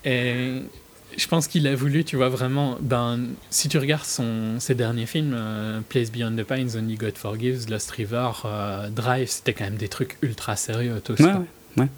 Et 0.04 0.62
je 1.16 1.26
pense 1.28 1.48
qu'il 1.48 1.66
a 1.66 1.74
voulu, 1.74 2.04
tu 2.04 2.16
vois, 2.16 2.28
vraiment. 2.28 2.76
Ben, 2.82 3.20
si 3.48 3.70
tu 3.70 3.78
regardes 3.78 4.04
son, 4.04 4.60
ses 4.60 4.74
derniers 4.74 5.06
films, 5.06 5.32
euh, 5.34 5.80
Place 5.88 6.12
Beyond 6.12 6.36
the 6.36 6.44
Pines, 6.44 6.76
Only 6.76 6.96
God 6.96 7.16
Forgives, 7.16 7.70
Lost 7.70 7.90
River, 7.92 8.30
euh, 8.44 8.90
Drive, 8.90 9.30
c'était 9.30 9.54
quand 9.54 9.64
même 9.64 9.76
des 9.76 9.88
trucs 9.88 10.18
ultra 10.20 10.56
sérieux, 10.56 11.00
tout 11.02 11.16
ça. 11.16 11.42
ouais 11.78 11.88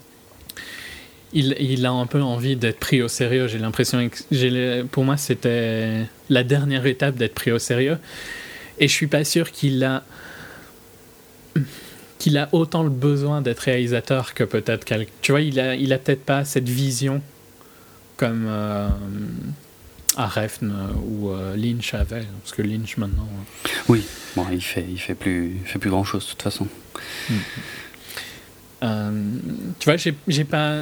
il, 1.33 1.87
a 1.87 1.91
un 1.91 2.07
peu 2.07 2.21
envie 2.21 2.57
d'être 2.57 2.79
pris 2.79 3.03
au 3.03 3.09
sérieux. 3.09 3.49
J'ai 3.49 3.59
l'impression 3.59 4.09
que 4.09 4.83
pour 4.85 5.05
moi, 5.05 5.17
c'était 5.17 6.07
la 6.29 6.45
dernière 6.45 6.87
étape 6.87 7.17
d'être 7.17 7.35
pris 7.35 7.53
au 7.53 7.59
sérieux. 7.59 7.99
Et 8.79 8.89
je 8.89 8.93
suis 8.93 9.07
pas 9.07 9.25
sûr 9.25 9.51
qu'il 9.51 9.83
a 9.85 10.05
qu'il 12.19 12.39
a 12.39 12.49
autant 12.53 12.85
le 12.85 12.91
besoin 12.91 13.43
d'être 13.43 13.61
réalisateur 13.61 14.33
que 14.33 14.45
peut-être 14.45 14.85
quelqu'un. 14.85 15.11
Tu 15.23 15.33
vois, 15.33 15.41
il 15.41 15.59
a, 15.59 15.75
il 15.75 15.93
a 15.93 15.99
peut-être 15.99 16.25
pas 16.25 16.45
cette 16.45 16.69
vision 16.69 17.21
comme 18.17 18.47
euh, 18.47 18.89
Arefn 20.17 20.73
ou 21.05 21.31
euh, 21.31 21.57
Lynch 21.57 21.95
avait, 21.95 22.25
parce 22.43 22.55
que 22.55 22.63
Lynch 22.63 22.97
maintenant. 22.97 23.27
Euh, 23.29 23.69
oui, 23.89 24.05
bon, 24.37 24.47
il 24.53 24.63
fait, 24.63 24.87
il 24.89 25.01
fait 25.01 25.17
plus, 25.17 25.57
fait 25.65 25.81
plus 25.81 25.91
grand 25.91 26.05
chose 26.05 26.25
de 26.27 26.31
toute 26.31 26.43
façon. 26.43 26.69
Mm. 27.29 27.35
Euh, 28.83 29.11
tu 29.79 29.91
vois, 29.91 29.97
j'ai 30.29 30.45
pas. 30.45 30.81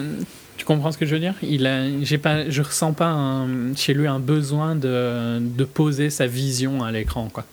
Tu 0.57 0.65
comprends 0.67 0.93
ce 0.93 0.99
que 0.99 1.07
je 1.07 1.15
veux 1.15 1.21
dire? 1.21 1.35
Il 1.43 1.67
a, 1.67 1.85
j'ai 2.03 2.19
pas, 2.19 2.49
je 2.51 2.63
ressens 2.63 2.93
pas 2.93 3.47
chez 3.77 3.95
lui 3.95 4.07
un 4.07 4.19
besoin 4.19 4.77
de, 4.77 5.39
de 5.41 5.65
poser 5.65 6.11
sa 6.11 6.27
vision 6.27 6.85
à 6.85 6.93
l'écran, 6.93 7.31
quoi. 7.33 7.47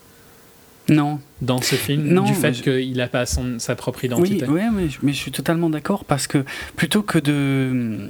Non. 0.90 1.19
Dans 1.42 1.61
ce 1.61 1.76
film, 1.76 2.03
non, 2.03 2.24
du 2.24 2.34
fait 2.34 2.53
qu'il 2.53 2.98
n'a 2.98 3.08
pas 3.08 3.26
son, 3.26 3.59
sa 3.59 3.76
propre 3.76 4.06
identité. 4.06 4.45
Oui, 4.48 4.61
mais, 4.74 4.88
mais, 5.03 5.14
je 5.14 5.17
suis 5.17 5.32
totalement 5.32 5.69
d'accord 5.69 6.06
parce 6.06 6.27
que 6.27 6.43
plutôt 6.76 7.01
que 7.01 7.19
de. 7.19 8.09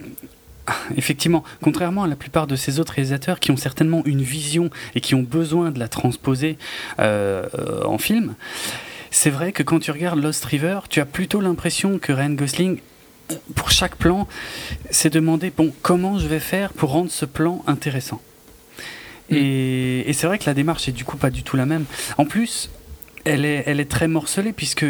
Effectivement, 0.97 1.43
contrairement 1.61 2.03
à 2.03 2.07
la 2.07 2.17
plupart 2.17 2.45
de 2.45 2.57
ces 2.57 2.79
autres 2.79 2.93
réalisateurs 2.93 3.39
qui 3.39 3.51
ont 3.51 3.57
certainement 3.57 4.01
une 4.05 4.21
vision 4.21 4.69
et 4.95 5.01
qui 5.01 5.15
ont 5.15 5.23
besoin 5.23 5.71
de 5.71 5.79
la 5.79 5.87
transposer 5.87 6.57
euh, 6.99 7.45
en 7.85 7.97
film, 7.97 8.35
c'est 9.11 9.29
vrai 9.29 9.51
que 9.51 9.63
quand 9.63 9.79
tu 9.79 9.91
regardes 9.91 10.21
Lost 10.21 10.45
River, 10.45 10.79
tu 10.89 10.99
as 10.99 11.05
plutôt 11.05 11.41
l'impression 11.41 11.99
que 11.99 12.11
Ryan 12.11 12.31
Gosling, 12.31 12.79
pour 13.55 13.71
chaque 13.71 13.95
plan, 13.95 14.27
s'est 14.89 15.09
demandé 15.09 15.51
bon, 15.55 15.73
comment 15.81 16.19
je 16.19 16.27
vais 16.27 16.39
faire 16.39 16.73
pour 16.73 16.91
rendre 16.91 17.11
ce 17.11 17.25
plan 17.25 17.63
intéressant. 17.67 18.21
Mm. 19.29 19.35
Et, 19.35 20.09
et 20.09 20.13
c'est 20.13 20.27
vrai 20.27 20.39
que 20.39 20.45
la 20.45 20.53
démarche 20.53 20.87
est 20.87 20.93
du 20.93 21.05
coup 21.05 21.17
pas 21.17 21.29
du 21.29 21.43
tout 21.43 21.57
la 21.57 21.65
même. 21.65 21.85
En 22.17 22.25
plus, 22.25 22.69
elle 23.25 23.45
est, 23.45 23.63
elle 23.65 23.79
est 23.79 23.89
très 23.89 24.07
morcelée 24.07 24.53
puisque 24.53 24.85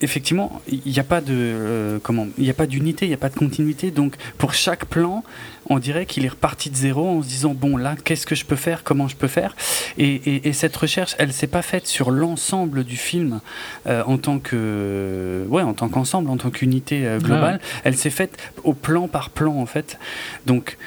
effectivement, 0.00 0.60
il 0.68 0.92
n'y 0.92 0.98
a 0.98 1.04
pas 1.04 1.20
de 1.20 1.32
euh, 1.32 1.98
comment, 2.02 2.26
il 2.38 2.44
n'y 2.44 2.50
a 2.50 2.54
pas 2.54 2.66
d'unité, 2.66 3.06
il 3.06 3.08
n'y 3.08 3.14
a 3.14 3.18
pas 3.18 3.28
de 3.28 3.34
continuité. 3.34 3.90
Donc, 3.90 4.14
pour 4.38 4.54
chaque 4.54 4.86
plan, 4.86 5.24
on 5.68 5.78
dirait 5.78 6.06
qu'il 6.06 6.24
est 6.24 6.28
reparti 6.28 6.70
de 6.70 6.76
zéro 6.76 7.08
en 7.08 7.22
se 7.22 7.28
disant 7.28 7.54
bon 7.54 7.76
là, 7.76 7.96
qu'est-ce 8.04 8.26
que 8.26 8.34
je 8.34 8.44
peux 8.44 8.56
faire, 8.56 8.84
comment 8.84 9.08
je 9.08 9.16
peux 9.16 9.28
faire? 9.28 9.56
Et, 9.98 10.52
cette 10.52 10.76
recherche, 10.76 11.14
elle 11.18 11.32
s'est 11.32 11.46
pas 11.46 11.62
faite 11.62 11.86
sur 11.86 12.10
l'ensemble 12.10 12.84
du 12.84 12.96
film 12.96 13.40
euh, 13.86 14.02
en 14.06 14.18
tant 14.18 14.38
que 14.38 15.44
ouais, 15.48 15.62
en 15.62 15.74
tant 15.74 15.88
qu'ensemble, 15.88 16.30
en 16.30 16.36
tant 16.36 16.50
qu'unité 16.50 17.06
euh, 17.06 17.18
globale. 17.18 17.60
Elle 17.84 17.96
s'est 17.96 18.10
faite 18.10 18.38
au 18.64 18.74
plan 18.74 19.08
par 19.08 19.30
plan 19.30 19.56
en 19.58 19.66
fait. 19.66 19.98
Donc 20.46 20.78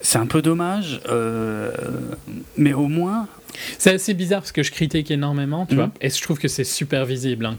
c'est 0.00 0.18
un 0.18 0.26
peu 0.26 0.42
dommage, 0.42 1.00
mais 2.56 2.72
au 2.72 2.88
moins 2.88 3.28
c'est 3.78 3.94
assez 3.94 4.14
bizarre 4.14 4.40
parce 4.40 4.52
que 4.52 4.62
je 4.62 4.70
critique 4.70 5.10
énormément, 5.10 5.66
tu 5.66 5.74
mhm. 5.74 5.80
vois, 5.80 5.90
et 6.00 6.10
je 6.10 6.22
trouve 6.22 6.38
que 6.38 6.48
c'est 6.48 6.64
super 6.64 7.04
visible 7.04 7.46
hein, 7.46 7.56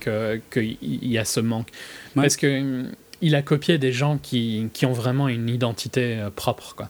qu'il 0.51 0.77
y 0.81 1.17
a 1.17 1.25
ce 1.25 1.39
manque. 1.39 1.69
Parce 2.15 2.37
que 2.37 2.59
hum, 2.61 2.91
il 3.21 3.35
a 3.35 3.41
copié 3.41 3.77
des 3.77 3.91
gens 3.91 4.17
qui, 4.17 4.69
qui 4.73 4.85
ont 4.85 4.93
vraiment 4.93 5.27
une 5.29 5.49
identité 5.49 6.17
euh, 6.17 6.29
propre, 6.29 6.75
quoi. 6.75 6.89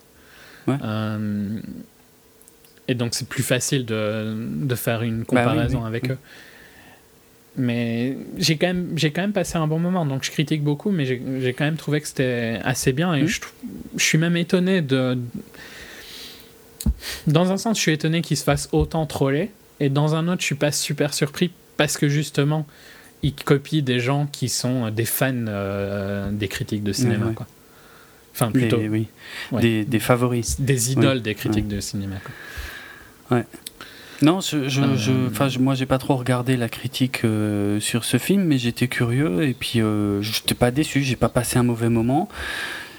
Euh, 0.70 1.60
et 2.88 2.94
donc 2.94 3.14
c'est 3.14 3.28
plus 3.28 3.44
facile 3.44 3.86
de, 3.86 4.34
de, 4.38 4.76
faire 4.76 5.02
une 5.02 5.20
bah 5.20 5.26
comparaison 5.26 5.84
avec 5.84 6.10
eux. 6.10 6.18
Mais 7.58 8.18
j'ai 8.38 8.56
quand, 8.56 8.68
même, 8.68 8.94
j'ai 8.96 9.12
quand 9.12 9.22
même 9.22 9.34
passé 9.34 9.58
un 9.58 9.68
bon 9.68 9.78
moment, 9.78 10.06
donc 10.06 10.24
je 10.24 10.32
critique 10.32 10.64
beaucoup, 10.64 10.90
mais 10.90 11.06
j'ai, 11.06 11.54
quand 11.54 11.66
même 11.66 11.76
trouvé 11.76 12.00
que 12.00 12.08
c'était 12.08 12.60
assez 12.64 12.94
bien, 12.94 13.14
et 13.14 13.24
mhm. 13.24 13.28
je, 13.28 13.42
je 13.98 14.04
suis 14.04 14.18
même 14.18 14.38
étonné 14.38 14.82
de 14.82 15.18
dans 17.28 17.52
un 17.52 17.58
sens, 17.58 17.78
je 17.78 17.82
suis 17.82 17.92
étonné 17.92 18.22
qu'il 18.22 18.38
se 18.38 18.44
fasse 18.44 18.70
autant 18.72 19.06
troller, 19.06 19.52
et 19.80 19.90
dans 19.90 20.16
un 20.16 20.28
autre, 20.28 20.42
je 20.42 20.46
suis 20.46 20.56
pas 20.56 20.72
super 20.72 21.14
surpris 21.14 21.52
parce 21.78 21.98
que 21.98 22.08
justement, 22.08 22.68
il 23.24 23.34
copie 23.34 23.82
des 23.82 24.00
gens 24.00 24.28
qui 24.32 24.50
sont 24.50 24.90
des 24.92 25.06
fans 25.06 25.34
euh, 25.48 26.32
des 26.32 26.48
critiques 26.48 26.84
de 26.84 26.94
cinéma. 26.94 27.32
Quoi. 27.36 27.48
Enfin, 28.34 28.52
plutôt. 28.52 28.78
Des, 28.78 28.90
oui. 28.90 29.08
des, 29.60 29.84
des, 29.86 30.00
favoris. 30.00 30.60
Des 30.60 30.92
idoles 30.92 31.22
des 31.22 31.36
critiques 31.36 31.68
de 31.68 31.80
cinéma. 31.80 32.18
Quoi. 32.24 33.38
Ouais. 33.38 33.46
Non, 34.22 34.40
je, 34.40 34.70
je, 34.70 34.82
Euh, 34.82 34.96
je- 34.98 35.50
je- 35.50 35.60
moi 35.60 35.74
j'ai 35.76 35.86
pas 35.86 35.98
trop 35.98 36.16
regardé 36.16 36.56
la 36.58 36.70
critique 36.70 37.24
euh, 37.26 37.80
sur 37.80 38.04
ce 38.04 38.18
film, 38.18 38.44
mais 38.44 38.58
j'étais 38.58 38.88
curieux 38.88 39.44
et 39.44 39.54
puis 39.54 39.82
euh, 39.82 40.22
j'étais 40.22 40.54
pas 40.54 40.70
déçu, 40.72 41.02
j'ai 41.04 41.16
pas 41.16 41.30
passé 41.30 41.58
un 41.58 41.64
mauvais 41.64 41.90
moment. 41.90 42.30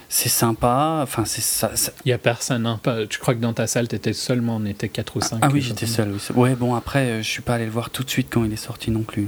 C'est 0.09 0.29
sympa, 0.29 0.99
enfin 1.01 1.25
c'est 1.25 1.41
ça. 1.41 1.75
ça- 1.75 1.91
Il 2.05 2.09
y 2.09 2.13
a 2.13 2.17
personne. 2.19 2.67
Hein, 2.67 2.79
pas, 2.83 2.97
je 3.09 3.17
crois 3.17 3.33
que 3.33 3.39
dans 3.39 3.53
ta 3.53 3.65
salle, 3.65 3.87
t'étais 3.87 4.13
seulement, 4.13 4.57
on 4.57 4.65
était 4.65 4.89
4 4.89 5.15
ou 5.17 5.21
5. 5.21 5.39
Ah 5.41 5.49
oui, 5.51 5.61
j'étais 5.61 5.87
seul. 5.87 6.11
Oui. 6.11 6.19
Ouais, 6.35 6.55
bon 6.55 6.75
après, 6.75 7.23
je 7.23 7.27
suis 7.27 7.41
pas 7.41 7.55
allé 7.55 7.65
le 7.65 7.71
voir 7.71 7.89
tout 7.89 8.03
de 8.03 8.09
suite 8.11 8.27
quand 8.29 8.43
il 8.43 8.53
est 8.53 8.57
sorti 8.57 8.91
non 8.91 9.01
plus. 9.03 9.27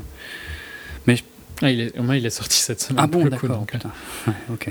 Ah, 1.61 1.71
il 1.71 1.79
est, 1.79 1.97
au 1.97 2.03
moins, 2.03 2.17
il 2.17 2.25
est 2.25 2.29
sorti 2.29 2.57
cette 2.57 2.81
semaine. 2.81 3.01
Ah 3.01 3.07
bon, 3.07 3.23
d'accord. 3.29 3.65
Ouais, 4.27 4.33
ok. 4.51 4.69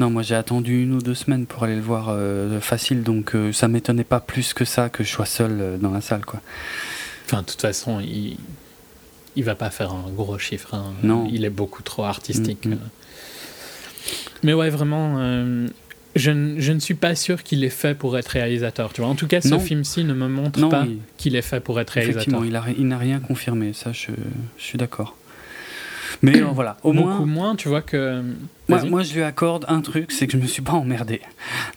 Non, 0.00 0.08
moi 0.08 0.22
j'ai 0.22 0.34
attendu 0.34 0.82
une 0.82 0.94
ou 0.94 1.02
deux 1.02 1.14
semaines 1.14 1.44
pour 1.44 1.62
aller 1.64 1.74
le 1.76 1.82
voir 1.82 2.06
euh, 2.08 2.58
facile, 2.60 3.02
donc 3.02 3.34
euh, 3.34 3.52
ça 3.52 3.68
m'étonnait 3.68 4.02
pas 4.02 4.18
plus 4.20 4.54
que 4.54 4.64
ça 4.64 4.88
que 4.88 5.04
je 5.04 5.10
sois 5.10 5.26
seul 5.26 5.58
euh, 5.60 5.76
dans 5.76 5.90
la 5.90 6.00
salle, 6.00 6.24
quoi. 6.24 6.40
Enfin, 7.26 7.42
de 7.42 7.46
toute 7.46 7.60
façon, 7.60 8.00
il, 8.00 8.38
il 9.36 9.44
va 9.44 9.54
pas 9.54 9.68
faire 9.70 9.92
un 9.92 10.08
gros 10.10 10.38
chiffre. 10.38 10.72
hein. 10.74 10.94
Non. 11.02 11.28
Il 11.30 11.44
est 11.44 11.50
beaucoup 11.50 11.82
trop 11.82 12.04
artistique. 12.04 12.64
Mm, 12.66 12.70
mm. 12.72 12.78
Mais 14.42 14.54
ouais, 14.54 14.70
vraiment, 14.70 15.16
euh, 15.18 15.68
je, 16.16 16.30
ne- 16.30 16.58
je 16.60 16.72
ne 16.72 16.78
suis 16.80 16.94
pas 16.94 17.14
sûr 17.14 17.42
qu'il 17.42 17.62
est 17.62 17.68
fait 17.68 17.94
pour 17.94 18.16
être 18.16 18.28
réalisateur. 18.28 18.94
Tu 18.94 19.02
vois, 19.02 19.10
en 19.10 19.14
tout 19.14 19.26
cas, 19.28 19.42
ce 19.42 19.58
film-ci 19.58 20.04
ne 20.04 20.14
me 20.14 20.28
montre 20.28 20.58
Non, 20.60 20.70
pas 20.70 20.84
il- 20.88 20.96
qu'il 21.18 21.36
est 21.36 21.42
fait 21.42 21.60
pour 21.60 21.78
être 21.78 21.90
réalisateur. 21.90 22.22
effectivement, 22.40 22.72
il, 22.78 22.86
n'a 22.88 22.96
rien 22.98 23.20
confirmé, 23.20 23.74
ça 23.74 23.92
je, 23.92 24.08
je 24.56 24.64
suis 24.64 24.78
d'accord. 24.78 25.14
Mais 26.22 26.40
euh, 26.42 26.46
voilà, 26.52 26.76
au 26.82 26.92
Beaucoup 26.92 27.08
moins, 27.24 27.26
moins, 27.26 27.56
tu 27.56 27.68
vois 27.68 27.80
que. 27.80 28.22
moi, 28.68 28.84
moi, 28.84 29.02
je 29.02 29.14
lui 29.14 29.22
accorde 29.22 29.64
un 29.68 29.80
truc, 29.80 30.12
c'est 30.12 30.26
que 30.26 30.32
je 30.34 30.36
me 30.36 30.46
suis 30.46 30.60
pas 30.60 30.72
emmerdé. 30.74 31.22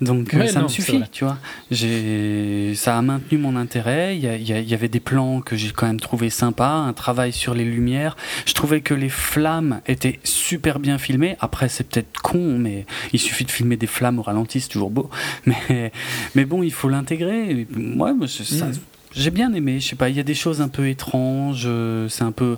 Donc 0.02 0.34
euh, 0.34 0.40
Ouais, 0.40 0.48
ça 0.50 0.60
non, 0.60 0.68
me 0.68 0.98
vrai. 0.98 1.08
tu 1.12 1.24
vois. 1.24 1.38
J'ai, 1.72 2.74
ça 2.76 2.98
a 2.98 3.02
maintenu 3.02 3.38
mon 3.38 3.56
intérêt. 3.56 4.18
Il 4.18 4.24
y, 4.24 4.74
avait 4.74 4.90
des 4.90 5.00
plans 5.00 5.40
que 5.42 5.56
j'ai 5.56 5.72
quand 5.72 5.88
même 5.88 6.00
trouvé 6.00 6.30
sympa, 6.30 6.68
un 6.68 6.92
travail 6.94 7.32
sur 7.32 7.54
les 7.54 7.64
lumières. 7.64 8.18
Je 8.46 8.54
trouvais 8.54 8.82
que 8.82 8.94
les 8.94 9.10
flammes 9.10 9.80
étaient 9.88 10.20
super 10.26 10.80
bien 10.80 10.98
filmées. 10.98 11.38
Après, 11.40 11.70
c'est 11.70 11.86
peut-être 11.88 12.20
con, 12.22 12.58
mais 12.60 12.86
il 13.14 13.20
suffit 13.20 13.46
de 13.46 13.52
filmer 13.52 13.78
des 13.78 13.88
flammes 13.88 14.20
au 14.20 14.24
ralenti, 14.24 14.60
c'est 14.60 14.70
toujours 14.70 14.90
beau. 14.92 15.10
Mais, 15.46 15.92
mais 16.36 16.46
bon, 16.46 16.64
il 16.64 16.72
faut 16.74 16.90
l'intégrer. 16.90 17.66
Moi, 17.76 18.14
Mm. 18.14 18.72
j'ai 19.16 19.32
bien 19.32 19.54
aimé. 19.54 19.80
Je 19.80 19.88
sais 19.90 19.96
pas, 19.96 20.10
il 20.10 20.16
y 20.16 20.20
a 20.20 20.24
des 20.24 20.34
choses 20.34 20.62
un 20.62 20.68
peu 20.68 20.88
étranges. 20.88 21.64
euh, 21.66 22.08
C'est 22.10 22.24
un 22.24 22.32
peu. 22.32 22.58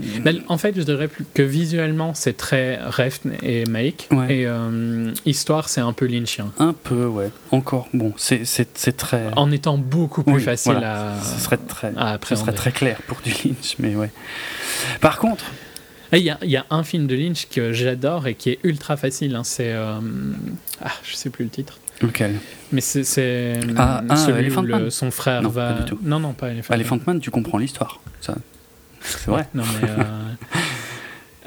Ben, 0.00 0.40
en 0.48 0.58
fait, 0.58 0.74
je 0.76 0.82
dirais 0.82 1.08
que 1.34 1.42
visuellement, 1.42 2.14
c'est 2.14 2.36
très 2.36 2.78
Refn 2.84 3.32
et 3.42 3.64
Make. 3.66 4.08
Ouais. 4.12 4.36
Et 4.38 4.46
euh, 4.46 5.12
histoire, 5.26 5.68
c'est 5.68 5.80
un 5.80 5.92
peu 5.92 6.06
lynchien. 6.06 6.52
Un 6.58 6.72
peu, 6.72 7.06
ouais. 7.06 7.30
Encore. 7.50 7.88
Bon, 7.92 8.12
c'est 8.16 8.96
très. 8.96 9.30
En 9.36 9.50
étant 9.50 9.76
beaucoup 9.78 10.22
plus 10.22 10.34
Oui, 10.34 10.42
facile 10.42 10.72
voilà. 10.72 11.14
à, 11.14 11.20
Ce 11.22 11.40
serait 11.44 11.56
très. 11.56 11.92
à 11.96 12.18
Ce 12.28 12.36
serait 12.36 12.52
très 12.52 12.72
clair 12.72 12.98
pour 13.06 13.18
du 13.22 13.30
Lynch, 13.30 13.76
mais 13.78 13.96
ouais. 13.96 14.10
Par 15.00 15.18
contre, 15.18 15.44
Il 16.12 16.18
y, 16.20 16.32
y 16.42 16.56
a 16.56 16.64
un 16.70 16.84
film 16.84 17.06
de 17.06 17.14
Lynch 17.14 17.48
que 17.50 17.72
j'adore 17.72 18.26
et 18.28 18.34
qui 18.34 18.50
est 18.50 18.58
ultra 18.62 18.96
facile. 18.96 19.34
hein, 19.34 19.44
c'est. 19.44 19.72
euh, 19.72 19.98
ah, 20.82 20.92
je 21.04 21.14
sais 21.16 21.28
plus 21.30 21.44
le 21.44 21.50
titre. 21.50 21.78
lequel? 22.02 22.36
Mais 22.72 22.80
c'est. 22.80 23.60
Ah, 23.76 24.02
ah, 24.08 24.16
celui 24.16 24.38
Elephant 24.40 24.62
où 24.62 24.66
le- 24.66 24.90
son 24.90 25.10
frère 25.10 25.42
Non, 25.42 25.48
va. 25.48 25.72
pas 25.72 25.80
du 25.82 25.84
tout. 25.90 25.98
Non, 26.02 26.20
non, 26.20 26.32
pas 26.34 26.50
Elephant, 26.50 26.74
Elephant 26.74 26.98
Man, 27.06 27.20
tu 27.20 27.30
comprends 27.30 27.58
l'histoire. 27.58 28.00
Ça, 28.20 28.36
c'est 29.00 29.26
vrai. 29.30 29.48
Non, 29.54 29.64
mais. 29.82 29.88
euh, 29.88 30.04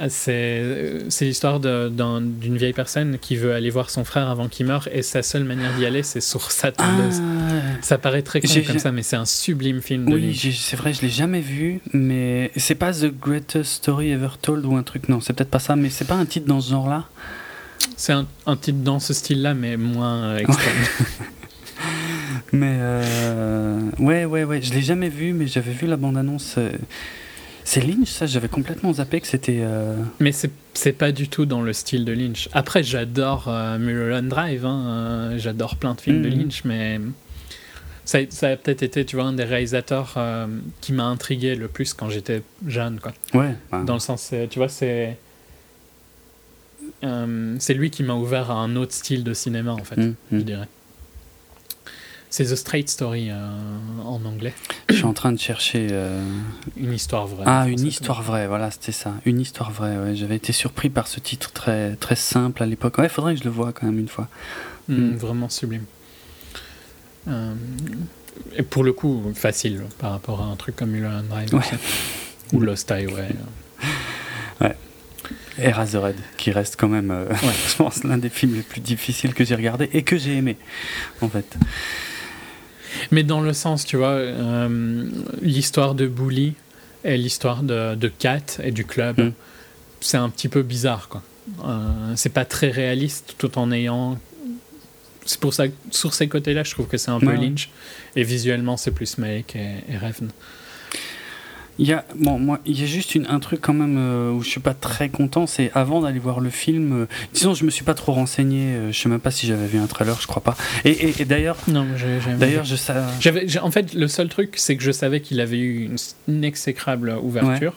C'est 0.10 1.04
c'est 1.10 1.26
l'histoire 1.26 1.60
d'une 1.60 2.58
vieille 2.58 2.74
personne 2.74 3.20
qui 3.20 3.36
veut 3.36 3.54
aller 3.54 3.70
voir 3.70 3.92
son 3.92 4.04
frère 4.04 4.30
avant 4.30 4.48
qu'il 4.48 4.66
meure 4.66 4.88
et 4.92 5.04
sa 5.04 5.22
seule 5.22 5.44
manière 5.44 5.72
d'y 5.76 5.86
aller 5.86 6.02
c'est 6.02 6.22
sur 6.22 6.52
sa 6.52 6.72
tondeuse. 6.72 7.22
Ah, 7.22 7.78
Ça 7.82 8.00
paraît 8.00 8.24
très 8.24 8.42
con 8.42 8.48
comme 8.66 8.80
ça 8.80 8.92
mais 8.92 9.04
c'est 9.04 9.16
un 9.18 9.26
sublime 9.26 9.80
film 9.80 10.06
de 10.10 10.14
oui, 10.16 10.56
c'est 10.60 10.76
vrai, 10.76 10.92
je 10.94 11.04
l'ai 11.04 11.10
jamais 11.10 11.42
vu, 11.42 11.82
mais 11.94 12.50
c'est 12.56 12.74
pas 12.74 12.92
The 12.94 13.12
Greatest 13.16 13.74
Story 13.74 14.10
Ever 14.10 14.30
Told 14.42 14.66
ou 14.66 14.76
un 14.76 14.82
truc. 14.82 15.08
Non, 15.08 15.22
c'est 15.22 15.34
peut-être 15.34 15.52
pas 15.52 15.60
ça, 15.60 15.76
mais 15.76 15.92
c'est 15.92 16.06
pas 16.08 16.16
un 16.16 16.26
titre 16.26 16.48
dans 16.48 16.62
ce 16.62 16.72
genre-là? 16.72 17.06
C'est 17.96 18.14
un, 18.14 18.26
un 18.48 18.56
titre 18.56 18.80
dans 18.80 19.00
ce 19.00 19.14
style-là 19.14 19.54
mais 19.54 19.78
moins 19.78 20.24
euh, 20.24 20.38
extrême. 20.40 20.74
Mais 22.54 22.78
euh, 22.80 23.80
ouais, 24.00 24.26
ouais, 24.26 24.44
ouais, 24.46 24.62
je 24.64 24.74
l'ai 24.74 24.82
jamais 24.82 25.10
vu, 25.10 25.32
mais 25.34 25.46
j'avais 25.48 25.72
vu 25.72 25.86
la 25.88 25.96
bande-annonce. 25.96 26.56
euh, 26.58 26.72
C'est 27.64 27.82
Lynch, 27.82 28.10
ça 28.10 28.26
J'avais 28.26 28.48
complètement 28.50 28.94
zappé 28.94 29.22
que 29.22 29.28
c'était. 29.28 29.60
euh, 29.62 29.96
Mais 30.20 30.32
c'est 30.32 30.92
pas 30.94 31.12
du 31.12 31.28
tout 31.30 31.46
dans 31.46 31.62
le 31.62 31.74
style 31.74 32.06
de 32.06 32.12
Lynch. 32.12 32.50
Après, 32.54 32.84
j'adore 32.84 33.46
euh, 33.48 33.78
Mulholland 33.78 34.28
Drive, 34.28 34.66
hein, 34.66 34.86
euh, 34.88 35.38
j'adore 35.38 35.76
plein 35.78 35.94
de 35.94 36.02
films 36.02 36.22
de 36.22 36.30
Mhm. 36.30 36.40
Lynch, 36.40 36.64
mais 36.66 37.00
ça, 38.06 38.18
a- 38.20 38.30
ça 38.30 38.48
a 38.50 38.56
peut-être 38.58 38.84
été, 38.84 39.06
tu 39.06 39.16
vois, 39.16 39.26
un 39.26 39.34
des 39.34 39.44
réalisateurs 39.44 40.14
euh, 40.18 40.48
qui 40.82 40.92
m'a 40.94 41.06
intrigué 41.06 41.56
le 41.56 41.68
plus 41.68 41.94
quand 41.94 42.10
j'étais 42.10 42.42
jeune, 42.68 43.00
quoi. 43.00 43.14
Ouais. 43.34 43.56
Dans 43.86 43.94
le 43.94 44.00
sens, 44.00 44.34
tu 44.50 44.60
vois, 44.60 44.70
c'est 44.70 45.18
c'est 47.60 47.74
lui 47.74 47.90
qui 47.90 48.04
m'a 48.04 48.14
ouvert 48.14 48.52
à 48.52 48.56
un 48.56 48.76
autre 48.76 48.94
style 48.94 49.24
de 49.24 49.34
cinéma, 49.34 49.72
en 49.74 49.84
fait, 49.84 50.00
hum, 50.00 50.14
je 50.32 50.38
hum. 50.38 50.44
dirais. 50.44 50.68
C'est 52.34 52.46
The 52.46 52.56
Straight 52.56 52.90
Story 52.90 53.28
euh, 53.30 53.36
en 54.06 54.24
anglais, 54.24 54.54
Je 54.90 54.96
suis 54.96 55.04
en 55.04 55.12
train 55.12 55.34
de 55.34 55.38
chercher. 55.40 55.88
euh, 55.92 56.24
une 56.78 56.94
histoire 56.94 57.28
vraie. 57.28 57.44
Ah, 57.46 57.68
une 57.68 57.86
histoire 57.86 58.24
vraie, 58.24 58.48
voilà, 58.48 58.72
c'était 58.72 58.94
ça. 58.94 59.14
Une 59.26 59.42
histoire 59.42 59.70
vraie, 59.72 59.98
ouais. 59.98 60.16
J'avais 60.16 60.38
été 60.38 60.54
surpris 60.54 60.90
par 60.90 61.08
ce 61.10 61.20
titre 61.20 61.52
très, 61.52 61.98
très 61.98 62.16
simple 62.16 62.64
à 62.64 62.66
l'époque. 62.66 62.98
Ouais, 63.00 63.10
faudrait 63.10 63.34
que 63.34 63.40
je 63.42 63.44
le 63.44 63.50
voie 63.50 63.74
quand 63.74 63.86
même 63.86 64.00
une 64.00 64.08
fois. 64.08 64.30
Mm, 64.88 64.96
Mm. 64.96 65.16
Vraiment 65.18 65.50
sublime. 65.50 65.84
Euh, 67.28 67.54
et 68.56 68.64
pour 68.64 68.86
le 68.86 68.94
coup, 68.94 69.22
facile 69.36 69.82
par 70.00 70.12
rapport 70.12 70.42
à 70.42 70.46
un 70.46 70.56
truc 70.56 70.78
comme 70.78 70.92
Mulholland 70.92 71.28
Drive 71.28 71.54
Ouais. 71.54 71.62
ou 72.54 72.62
Lost 72.62 72.90
Highway. 72.92 73.28
Eraserhead, 75.58 76.16
qui 76.38 76.52
reste 76.52 76.78
quand 76.80 76.88
même, 76.88 77.12
euh, 77.12 77.26
je 77.70 77.76
pense, 77.76 78.04
l'un 78.06 78.18
des 78.18 78.30
films 78.30 78.56
les 78.56 78.62
plus 78.62 78.80
difficiles 78.82 79.34
que 79.34 79.44
j'ai 79.44 79.54
regardé 79.56 79.90
et 79.94 80.02
que 80.04 80.18
j'ai 80.18 80.38
aimé, 80.38 80.56
en 81.20 81.28
fait. 81.30 81.58
Mais 83.12 83.24
dans 83.24 83.42
le 83.42 83.54
sens, 83.54 83.86
tu 83.86 83.98
vois, 83.98 84.10
euh, 84.10 85.06
l'histoire 85.42 85.96
de 85.96 86.08
Bully 86.08 86.54
et 87.04 87.18
l'histoire 87.18 87.64
de, 87.64 87.96
de 87.96 88.08
Cat 88.08 88.58
et 88.64 88.72
du 88.72 88.86
club, 88.86 89.20
Mm. 89.20 89.32
c'est 90.02 90.18
un 90.18 90.30
petit 90.30 90.50
peu 90.50 90.62
bizarre, 90.64 91.08
quoi. 91.10 91.22
Euh, 91.66 92.14
c'est 92.16 92.30
pas 92.34 92.46
très 92.46 92.70
réaliste 92.70 93.36
tout 93.38 93.58
en 93.58 93.72
ayant. 93.72 94.18
C'est 95.26 95.40
pour 95.40 95.54
ça 95.54 95.68
que 95.68 95.74
sur 95.92 96.14
ces 96.14 96.28
côtés-là, 96.28 96.64
je 96.64 96.72
trouve 96.72 96.88
que 96.88 96.98
c'est 96.98 97.12
un 97.12 97.20
peu 97.20 97.28
Ouais. 97.28 97.38
Lynch. 97.38 97.70
Et 98.16 98.24
visuellement, 98.24 98.78
c'est 98.78 98.92
plus 98.92 99.18
Make 99.18 99.56
et, 99.56 99.76
et 99.90 99.98
Refn. 99.98 100.28
Il 101.80 101.88
y 101.88 101.94
a, 101.94 102.06
bon, 102.16 102.38
moi, 102.38 102.60
il 102.66 102.80
y 102.80 102.84
a 102.84 102.86
juste 102.86 103.16
une, 103.16 103.26
un 103.28 103.40
truc 103.40 103.60
quand 103.62 103.74
même 103.74 103.96
euh, 103.98 104.32
où 104.32 104.44
je 104.44 104.50
suis 104.50 104.60
pas 104.60 104.74
très 104.76 105.10
content, 105.10 105.48
c'est 105.48 105.72
avant 105.74 106.02
d'aller 106.02 106.20
voir 106.20 106.40
le 106.40 106.50
film, 106.52 106.94
euh, 106.94 107.06
disons, 107.34 107.54
je 107.56 107.66
me 107.66 107.72
suis 107.72 107.84
pas 107.84 107.94
trop 107.96 108.12
renseigné, 108.12 108.76
euh, 108.76 108.92
je 108.92 109.00
sais 109.00 109.10
même 109.10 109.20
pas 109.20 109.32
si 109.32 109.48
j'avais 109.48 109.66
vu 109.68 109.80
un 109.80 109.88
trailer, 109.88 110.20
je 110.22 110.28
crois 110.28 110.44
pas. 110.44 110.56
Et, 110.86 110.92
et- 110.92 111.22
et 111.22 111.26
d'ailleurs, 111.26 111.58
Non, 111.68 111.86
d'ailleurs, 112.38 112.66
je. 112.66 112.76
J'avais, 113.20 113.48
j'ai- 113.48 113.60
en 113.60 113.72
fait, 113.72 113.94
le 113.96 114.08
seul 114.08 114.30
truc, 114.30 114.54
c'est 114.58 114.76
que 114.78 114.84
je 114.84 114.92
savais 114.92 115.22
qu'il 115.22 115.40
avait 115.40 115.58
eu 115.58 115.86
une, 115.86 115.96
une 116.28 116.44
exécrable 116.44 117.18
ouverture 117.24 117.74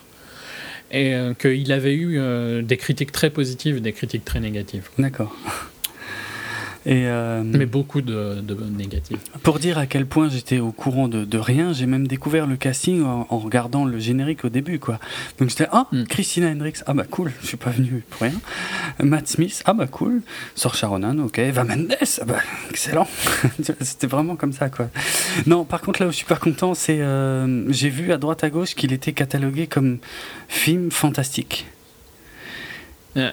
et 0.91 1.15
euh, 1.15 1.33
qu'il 1.35 1.73
avait 1.73 1.95
eu 1.95 2.19
des 2.63 2.77
critiques 2.77 3.11
très 3.13 3.31
positives 3.31 3.79
et 3.79 3.81
des 3.81 3.93
critiques 3.93 4.25
très 4.25 4.41
négatives. 4.41 4.89
D'accord. 4.99 5.35
Et 6.87 7.07
euh, 7.07 7.43
Mais 7.45 7.67
beaucoup 7.67 8.03
de, 8.03 8.41
de 8.43 8.55
négatives. 8.77 9.19
Pour 9.43 9.59
dire 9.59 9.79
à 9.79 9.87
quel 9.87 10.05
point 10.07 10.29
j'étais 10.29 10.59
au 10.59 10.71
courant 10.71 11.09
de, 11.09 11.25
de 11.25 11.39
rien, 11.39 11.73
j'ai 11.73 11.87
même 11.87 12.07
découvert 12.07 12.47
le 12.47 12.57
casting 12.57 13.03
en, 13.03 13.27
en 13.31 13.39
regardant 13.39 13.85
le 13.85 13.99
générique 13.99 14.45
au 14.45 14.49
début, 14.51 14.79
quoi. 14.79 14.99
Donc 15.39 15.49
j'étais 15.49 15.67
ah 15.73 15.87
Mm. 15.93 16.05
Christina 16.05 16.49
Hendricks, 16.51 16.79
ah 16.87 16.95
bah 16.95 17.05
cool, 17.09 17.33
je 17.43 17.47
suis 17.47 17.57
pas 17.57 17.71
venu 17.71 18.03
pour 18.11 18.23
rien. 18.23 18.33
Matt 19.03 19.29
Smith, 19.29 19.63
ah 19.65 19.73
bah 19.73 19.87
cool. 19.87 20.23
Saoirse 20.55 20.85
Ronan, 20.85 21.19
ok. 21.19 21.39
Eva 21.39 21.65
Mendes, 21.65 21.95
ah 22.21 22.25
bah 22.25 22.39
excellent. 22.71 23.07
C'était 23.81 24.07
vraiment 24.07 24.37
comme 24.37 24.53
ça, 24.53 24.69
quoi. 24.71 24.89
Non, 25.47 25.65
par 25.65 25.81
contre 25.83 26.03
là 26.03 26.09
où 26.09 26.11
je 26.11 26.17
suis 26.17 26.27
pas 26.27 26.37
content, 26.37 26.75
c'est 26.75 27.01
euh, 27.01 27.71
j'ai 27.71 27.91
vu 27.91 28.13
à 28.13 28.19
droite 28.19 28.45
à 28.45 28.51
gauche 28.51 28.75
qu'il 28.75 28.93
était 28.93 29.13
catalogué 29.13 29.67
comme 29.67 29.99
film 30.49 30.91
fantastique. 30.91 31.67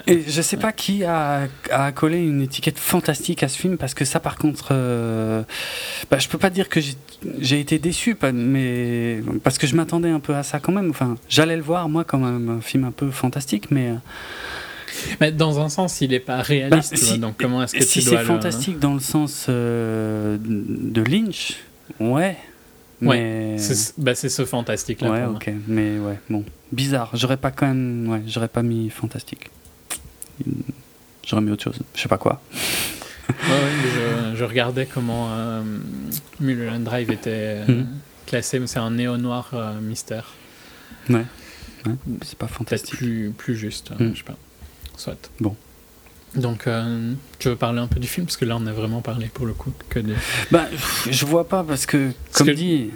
Et 0.05 0.21
je 0.27 0.41
sais 0.43 0.57
pas 0.57 0.71
qui 0.71 1.03
a, 1.03 1.47
a 1.71 1.91
collé 1.91 2.19
une 2.19 2.41
étiquette 2.41 2.77
fantastique 2.77 3.41
à 3.41 3.47
ce 3.47 3.57
film 3.57 3.77
parce 3.77 3.93
que 3.95 4.05
ça 4.05 4.19
par 4.19 4.37
contre 4.37 4.69
euh, 4.71 5.41
bah, 6.11 6.19
je 6.19 6.27
peux 6.27 6.37
pas 6.37 6.51
dire 6.51 6.69
que 6.69 6.79
j'ai- 6.79 7.59
été 7.59 7.79
déçu 7.79 8.15
mais 8.33 9.21
parce 9.43 9.57
que 9.57 9.65
je 9.65 9.75
m'attendais 9.75 10.09
un 10.09 10.19
peu 10.19 10.35
à 10.35 10.43
ça 10.43 10.59
quand 10.59 10.71
même 10.71 10.91
enfin 10.91 11.17
j'allais 11.29 11.55
le 11.55 11.63
voir 11.63 11.89
moi 11.89 12.03
comme 12.03 12.23
un, 12.23 12.57
un 12.57 12.61
film 12.61 12.83
un 12.83 12.91
peu 12.91 13.09
fantastique 13.09 13.71
mais 13.71 13.89
euh, 13.89 13.95
mais 15.19 15.31
dans 15.31 15.59
un 15.59 15.69
sens, 15.69 16.01
il 16.01 16.09
n'est 16.11 16.19
pas 16.19 16.41
réaliste. 16.41 16.91
Bah, 16.91 16.97
si- 16.97 17.17
donc 17.17 17.35
comment 17.39 17.63
est-ce 17.63 17.73
que 17.73 17.83
si 17.83 18.01
c'est 18.01 18.17
fantastique 18.23 18.77
dans 18.77 18.93
le 18.93 18.99
sens 18.99 19.47
euh, 19.49 20.37
de 20.39 21.01
Lynch 21.01 21.55
ouais 21.99 22.37
mais 22.99 23.57
C'est, 23.57 23.93
bah, 23.97 24.13
ce 24.13 24.45
fantastique-là. 24.45 25.09
ouais 25.09 25.19
pour 25.21 25.29
moi. 25.31 25.37
ok 25.37 25.53
mais 25.67 25.97
ouais 25.97 26.19
bon 26.29 26.43
bizarre 26.71 27.09
j'aurais 27.15 27.37
pas 27.37 27.49
quand 27.49 27.67
même 27.67 28.07
ouais 28.09 28.21
j'aurais 28.27 28.47
pas 28.47 28.61
mis 28.63 28.89
fantastique 28.91 29.49
j'aurais 31.25 31.41
mis 31.41 31.51
autre 31.51 31.63
chose 31.63 31.79
je 31.95 32.01
sais 32.01 32.09
pas 32.09 32.17
quoi 32.17 32.41
je, 33.29 34.35
je, 34.37 34.43
regardais 34.43 34.85
comment 34.85 35.29
euh, 35.31 35.61
Mulholland 36.39 36.83
Drive 36.83 37.11
était 37.11 37.29
euh, 37.33 37.65
Mhm. 37.67 37.87
classé, 38.27 38.59
mais 38.59 38.67
c'est 38.67 38.79
un 38.79 38.91
néo-noir 38.91 39.49
euh, 39.53 39.79
mystère. 39.79 40.33
Ouais. 41.09 41.25
Ouais, 41.85 41.93
c'est 42.23 42.37
pas 42.37 42.47
fantastique. 42.47 42.95
plus, 42.97 43.33
plus 43.37 43.55
juste, 43.55 43.91
euh, 43.91 44.03
Mhm. 44.03 44.11
je 44.13 44.17
sais 44.19 44.23
pas. 44.25 44.37
Soit. 44.97 45.29
Bon. 45.39 45.55
Donc, 46.35 46.65
tu 47.39 47.49
veux 47.49 47.55
parler 47.57 47.79
un 47.79 47.87
peu 47.87 47.99
du 47.99 48.07
film? 48.07 48.25
Parce 48.25 48.37
que 48.37 48.45
là, 48.45 48.55
on 48.57 48.65
a 48.65 48.71
vraiment 48.71 49.01
parlé 49.01 49.27
pour 49.27 49.45
le 49.45 49.51
coup 49.53 49.73
que 49.89 49.99
de. 49.99 50.13
Bah, 50.49 50.67
je 51.09 51.25
vois 51.25 51.45
pas 51.47 51.61
parce 51.63 51.85
que, 51.85 52.11
Parce 52.25 52.37
comme 52.37 52.47
que 52.47 52.51
dit, 52.53 52.89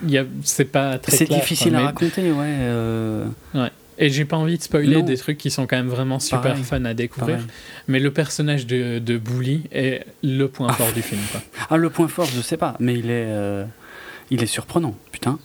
C'est 0.44 0.64
pas 0.66 0.98
très 1.00 1.18
c'est 1.18 1.26
difficile 1.30 1.76
à 1.76 1.80
mais- 1.80 1.86
raconter, 1.86 2.32
ouais. 2.32 2.46
euh, 2.46 3.26
Et 3.98 4.10
j'ai 4.10 4.26
pas 4.26 4.36
envie 4.38 4.58
de 4.58 4.62
spoiler 4.64 4.98
Non. 4.98 5.04
des 5.04 5.16
trucs 5.18 5.38
qui 5.38 5.50
sont 5.50 5.68
quand 5.68 5.78
même 5.78 5.88
vraiment 5.88 6.20
super 6.20 6.42
Pareil. 6.42 6.64
fun 6.64 6.84
à 6.86 6.94
découvrir. 6.94 7.38
pareil. 7.38 7.50
Mais 7.88 8.00
le 8.00 8.12
personnage 8.12 8.68
de, 8.68 9.00
de 9.00 9.18
Bully 9.18 9.64
est 9.72 10.06
le 10.24 10.48
point 10.48 10.72
fort 10.74 10.92
du 10.92 11.02
film. 11.02 11.22
Quoi. 11.32 11.42
Ah, 11.70 11.78
le 11.78 11.90
point 11.90 12.08
fort, 12.10 12.26
je 12.26 12.42
sais 12.42 12.58
pas, 12.58 12.76
mais 12.80 12.96
il 12.96 13.06
est, 13.10 13.26
euh, 13.28 13.64
il 14.32 14.44
est 14.44 14.48
surprenant, 14.48 14.96
putain. 15.14 15.40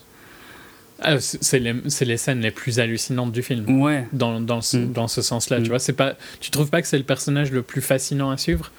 Ah, 1.03 1.19
c'est 1.21 1.59
les, 1.61 2.17
scènes 2.19 2.41
les 2.41 2.51
plus 2.51 2.79
hallucinantes 2.79 3.33
du 3.33 3.43
film. 3.43 3.81
Ouais. 3.81 4.07
Dans, 4.13 4.39
dans 4.41 4.61
ce, 4.61 4.77
Mm. 4.79 4.93
dans 4.93 5.09
ce 5.09 5.23
sens-là, 5.23 5.61
Mm. 5.61 5.63
tu 5.63 5.69
vois, 5.71 5.79
c'est 5.79 5.93
pas, 5.95 6.15
tu 6.41 6.51
trouves 6.51 6.69
pas 6.69 6.83
que 6.83 6.89
c'est 6.89 6.99
le 6.99 7.05
personnage 7.05 7.53
le 7.53 7.63
plus 7.63 7.81
fascinant 7.81 8.31
à 8.31 8.37
suivre? 8.37 8.71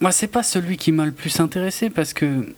Moi, 0.00 0.10
c'est 0.12 0.26
pas 0.28 0.42
celui 0.42 0.76
qui 0.78 0.90
m'a 0.90 1.04
le 1.04 1.12
plus 1.12 1.38
intéressé 1.40 1.90
parce 1.90 2.12
que, 2.14 2.54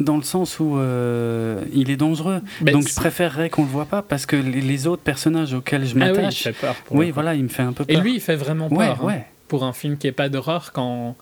dans 0.00 0.16
le 0.16 0.22
sens 0.22 0.58
où 0.60 0.76
euh, 0.78 1.62
il 1.72 1.90
est 1.90 1.96
dangereux. 1.96 2.40
Donc, 2.62 2.88
je 2.88 2.94
préférerais 2.94 3.50
qu'on 3.50 3.62
le 3.62 3.68
voit 3.70 3.84
pas 3.86 4.02
parce 4.02 4.26
que 4.26 4.36
les, 4.36 4.86
autres 4.86 5.02
personnages 5.02 5.54
auxquels 5.54 5.86
je 5.86 5.94
Ah 6.00 6.04
oui, 6.04 6.06
il 6.08 6.16
m'attache. 6.16 6.42
fait 6.42 6.52
peur. 6.52 6.74
pour 6.86 6.96
oui, 6.96 7.08
coup. 7.08 7.14
voilà, 7.14 7.34
il 7.34 7.42
me 7.44 7.48
fait 7.48 7.62
un 7.62 7.72
peu 7.72 7.84
Et 7.88 7.94
peur. 7.94 8.02
lui, 8.02 8.14
il 8.14 8.20
fait 8.20 8.36
vraiment 8.36 8.68
peur. 8.68 8.78
ouais, 8.78 8.86
hein, 8.88 8.98
ouais. 9.04 9.26
pour 9.48 9.64
un 9.64 9.72
film 9.72 9.96
qui 9.96 10.06
est 10.06 10.12
pas 10.12 10.28
d'horreur, 10.28 10.72
quand 10.72 11.16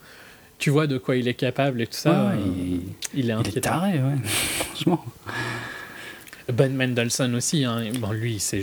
tu 0.59 0.70
vois 0.70 0.86
de 0.86 0.97
quoi 0.99 1.17
il 1.17 1.28
est 1.28 1.34
capable 1.34 1.83
et 1.83 1.86
tout 1.86 1.93
ça, 1.97 2.10
Ouais, 2.10 2.33
euh, 2.34 2.36
il, 2.47 2.73
il 2.73 2.81
est 2.81 2.84
il 3.25 3.31
est 3.31 3.33
inquiétant. 3.33 3.60
taré, 3.70 3.93
ouais. 3.94 4.15
Franchement. 4.25 5.05
Ben 6.52 6.75
Mendelssohn 6.75 7.34
aussi, 7.34 7.65
hein, 7.65 7.83
bon, 7.99 8.12
lui, 8.12 8.39
c'est, 8.39 8.62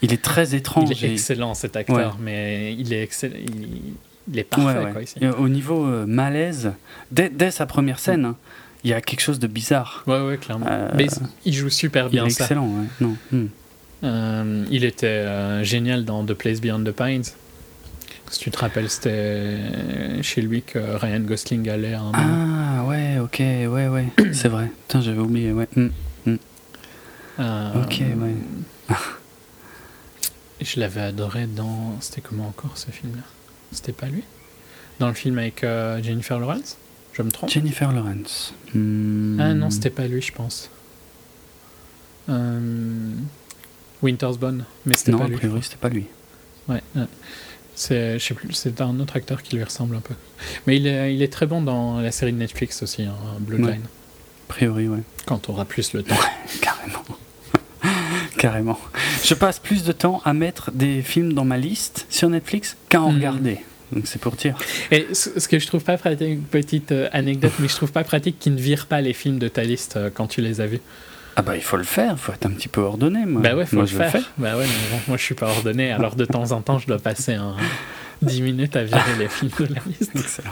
Il 0.00 0.12
est 0.14 0.22
très 0.22 0.54
étrange. 0.54 0.88
il 0.90 1.04
est 1.04 1.08
et- 1.08 1.12
excellent 1.12 1.52
cet 1.54 1.76
acteur, 1.76 2.16
mais 2.20 2.74
il 2.74 2.92
est 2.92 3.02
excellent, 3.02 3.36
il, 3.38 3.92
il 4.32 4.38
est 4.38 4.44
parfait 4.44 4.92
quoi 4.92 5.02
ici. 5.02 5.14
Et 5.20 5.28
au 5.28 5.48
niveau 5.48 5.86
euh, 5.86 6.06
malaise, 6.06 6.72
dès, 7.12 7.28
dès 7.28 7.50
sa 7.50 7.66
première 7.66 7.98
scène, 7.98 8.24
hein, 8.24 8.36
il 8.84 8.90
y 8.90 8.92
a 8.92 9.00
quelque 9.00 9.20
chose 9.20 9.38
de 9.38 9.46
bizarre. 9.46 10.04
Ouais, 10.06 10.20
ouais, 10.20 10.36
clairement. 10.38 10.66
Euh, 10.68 10.88
Mais 10.94 11.06
il 11.44 11.52
joue 11.54 11.70
super 11.70 12.06
Il 12.06 12.10
bien 12.10 12.26
est 12.26 12.30
ça. 12.30 12.44
excellent, 12.44 12.66
ouais. 12.68 12.86
Non. 13.00 13.16
hmm. 13.32 13.46
Euh, 14.04 14.64
il 14.70 14.84
était 14.84 15.06
euh, 15.06 15.64
génial 15.64 16.04
dans 16.04 16.24
The 16.24 16.34
Place 16.34 16.60
Beyond 16.60 16.84
the 16.84 16.92
Pines. 16.92 17.24
Si 18.30 18.38
tu 18.40 18.50
te 18.50 18.58
rappelles, 18.58 18.90
c'était 18.90 19.58
chez 20.22 20.42
lui 20.42 20.62
que 20.62 20.78
Ryan 20.78 21.20
Gosling 21.20 21.68
allait 21.68 21.94
un. 21.94 22.12
Ah, 22.14 22.84
ouais, 22.84 23.18
ok, 23.18 23.38
ouais, 23.40 23.88
ouais. 23.88 24.06
C'est 24.32 24.48
vrai. 24.48 24.70
Putain, 24.86 25.00
j'avais 25.00 25.18
oublié, 25.20 25.52
ouais. 25.52 25.66
Hmm. 25.74 25.88
Euh, 27.40 27.70
Ok, 27.82 28.00
ouais. 28.00 28.96
Je 30.60 30.80
l'avais 30.80 31.00
adoré 31.02 31.46
dans. 31.46 31.96
C'était 32.00 32.20
comment 32.20 32.48
encore 32.48 32.76
ce 32.76 32.90
film-là? 32.90 33.22
C'était 33.72 33.92
pas 33.92 34.06
lui? 34.06 34.24
Dans 34.98 35.06
le 35.08 35.14
film 35.14 35.38
avec 35.38 35.64
Jennifer 36.02 36.38
Lawrence? 36.40 36.76
Je 37.18 37.22
me 37.24 37.30
trompe 37.30 37.50
Jennifer 37.50 37.92
Lawrence. 37.92 38.54
Hmm. 38.74 39.38
Ah 39.40 39.52
non, 39.54 39.70
c'était 39.70 39.90
pas 39.90 40.06
lui, 40.06 40.22
je 40.22 40.32
pense. 40.32 40.70
Euh, 42.28 43.10
Winter's 44.02 44.38
Bone, 44.38 44.64
mais 44.86 44.94
c'était 44.94 45.12
Non, 45.12 45.18
pas 45.18 45.24
a 45.24 45.28
lui. 45.28 45.36
priori, 45.36 45.60
c'était 45.62 45.76
pas 45.76 45.88
lui. 45.88 46.06
Ouais, 46.68 46.82
ouais. 46.94 47.04
C'est, 47.74 48.18
je 48.18 48.24
sais 48.24 48.34
plus, 48.34 48.52
c'est 48.52 48.80
un 48.80 48.98
autre 49.00 49.16
acteur 49.16 49.42
qui 49.42 49.56
lui 49.56 49.64
ressemble 49.64 49.96
un 49.96 50.00
peu. 50.00 50.14
Mais 50.66 50.76
il 50.76 50.86
est, 50.86 51.14
il 51.14 51.22
est 51.22 51.32
très 51.32 51.46
bon 51.46 51.62
dans 51.62 52.00
la 52.00 52.10
série 52.12 52.32
de 52.32 52.38
Netflix 52.38 52.82
aussi, 52.82 53.02
hein, 53.04 53.14
Bloodline, 53.40 53.82
A 53.84 54.48
priori, 54.48 54.88
ouais. 54.88 54.98
quand 55.26 55.48
on 55.48 55.52
aura 55.52 55.64
plus 55.64 55.92
le 55.92 56.02
temps. 56.04 56.16
Carrément. 56.60 57.04
Carrément. 58.36 58.78
Je 59.24 59.34
passe 59.34 59.58
plus 59.58 59.84
de 59.84 59.92
temps 59.92 60.20
à 60.24 60.32
mettre 60.34 60.70
des 60.72 61.02
films 61.02 61.32
dans 61.32 61.44
ma 61.44 61.56
liste 61.56 62.06
sur 62.10 62.28
Netflix 62.28 62.76
qu'à 62.88 63.00
en 63.00 63.10
Mhm. 63.10 63.16
regarder. 63.16 63.58
Donc 63.92 64.06
c'est 64.06 64.20
pour 64.20 64.36
dire. 64.36 64.56
Et 64.90 65.06
ce, 65.12 65.38
ce 65.40 65.48
que 65.48 65.58
je 65.58 65.66
trouve 65.66 65.82
pas 65.82 65.96
pratique, 65.96 66.28
une 66.28 66.42
petite 66.42 66.92
euh, 66.92 67.08
anecdote, 67.12 67.52
mais 67.58 67.68
je 67.68 67.74
trouve 67.76 67.92
pas 67.92 68.04
pratique 68.04 68.38
qu'ils 68.38 68.54
ne 68.54 68.60
virent 68.60 68.86
pas 68.86 69.00
les 69.00 69.12
films 69.14 69.38
de 69.38 69.48
ta 69.48 69.62
liste 69.62 69.96
euh, 69.96 70.10
quand 70.12 70.26
tu 70.26 70.40
les 70.42 70.60
as 70.60 70.66
vus. 70.66 70.80
Ah 71.36 71.42
bah 71.42 71.54
il 71.56 71.62
faut 71.62 71.76
le 71.76 71.84
faire, 71.84 72.12
il 72.12 72.18
faut 72.18 72.32
être 72.32 72.46
un 72.46 72.50
petit 72.50 72.68
peu 72.68 72.80
ordonné. 72.80 73.24
Moi. 73.24 73.40
bah 73.40 73.54
ouais, 73.54 73.64
faut 73.64 73.76
Moi, 73.76 73.84
le 73.84 73.90
je 73.90 73.96
faire. 73.96 74.10
fais. 74.10 74.22
bah 74.38 74.56
ouais, 74.56 74.64
mais 74.66 74.96
bon, 74.96 75.00
moi 75.08 75.16
je 75.16 75.22
suis 75.22 75.34
pas 75.36 75.48
ordonné, 75.48 75.92
alors 75.92 76.16
de 76.16 76.24
temps 76.24 76.50
en 76.52 76.60
temps 76.62 76.78
je 76.78 76.86
dois 76.88 76.98
passer 76.98 77.34
un 77.34 77.54
10 78.22 78.42
minutes 78.42 78.74
à 78.76 78.82
virer 78.82 79.16
les 79.18 79.28
films 79.28 79.52
de 79.60 79.74
la 79.74 79.80
liste. 79.86 80.10
Excellent. 80.16 80.50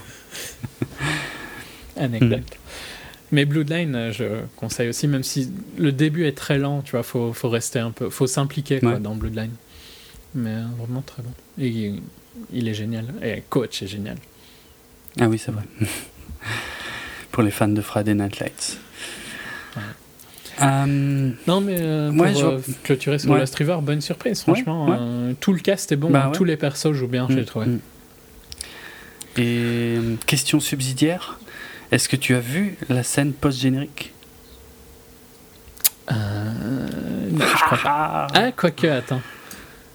Anecdote. 1.96 2.38
Mm. 2.40 2.42
Mais 3.32 3.44
Bloodline, 3.44 3.94
euh, 3.96 4.12
je 4.12 4.24
conseille 4.54 4.88
aussi, 4.88 5.08
même 5.08 5.24
si 5.24 5.50
le 5.76 5.90
début 5.90 6.26
est 6.26 6.36
très 6.38 6.58
lent, 6.58 6.82
tu 6.82 6.92
vois, 6.92 7.02
faut, 7.02 7.32
faut 7.32 7.48
rester 7.48 7.80
un 7.80 7.90
peu, 7.90 8.08
faut 8.08 8.28
s'impliquer 8.28 8.78
Ouais. 8.84 9.00
dans 9.00 9.16
Bloodline. 9.16 9.50
Mais 10.34 10.54
vraiment 10.78 11.02
très 11.02 11.22
bon. 11.22 11.30
Et 11.58 11.94
il, 12.52 12.68
est 12.68 12.74
génial. 12.74 13.06
Et 13.22 13.42
coach 13.48 13.82
est 13.82 13.86
génial. 13.86 14.16
Ah 15.20 15.28
oui, 15.28 15.38
c'est 15.38 15.52
vrai. 15.52 15.62
pour 17.32 17.42
les 17.42 17.50
fans 17.50 17.68
de 17.68 17.80
Friday 17.80 18.14
Night 18.14 18.38
Lights. 18.40 18.78
Ouais. 19.76 19.82
Euh, 20.62 21.30
Non, 21.46 21.60
mais 21.60 21.76
euh, 21.78 22.10
Ouais, 22.12 22.32
pour 22.32 22.40
je 22.40 22.46
euh, 22.46 22.58
clôturer 22.82 23.18
sur 23.18 23.30
Ouais. 23.30 23.40
Lost 23.40 23.54
River, 23.56 23.76
bonne 23.82 24.00
surprise, 24.00 24.40
franchement. 24.42 24.86
euh, 24.98 25.32
tout 25.40 25.52
le 25.52 25.58
cast 25.58 25.92
est 25.92 25.96
bon, 25.96 26.10
Bah 26.10 26.26
hein, 26.28 26.32
tous 26.32 26.44
les 26.44 26.56
persos 26.56 26.92
jouent 26.92 27.08
bien, 27.08 27.26
j'ai 27.28 27.42
mm, 27.42 27.44
trouvé. 27.44 27.66
mm. 27.66 27.80
Et 29.38 29.96
euh, 29.98 30.14
question 30.26 30.60
subsidiaire, 30.60 31.38
est-ce 31.92 32.08
que 32.08 32.16
tu 32.16 32.34
as 32.34 32.40
vu 32.40 32.78
la 32.88 33.02
scène 33.02 33.32
post-générique? 33.34 34.14
Non, 36.10 36.16
je 37.38 37.64
crois 37.64 37.78
pas. 37.78 37.82
Ah 37.92 38.26
Ah, 38.34 38.52
quoique, 38.52 38.86
attends. 38.86 39.20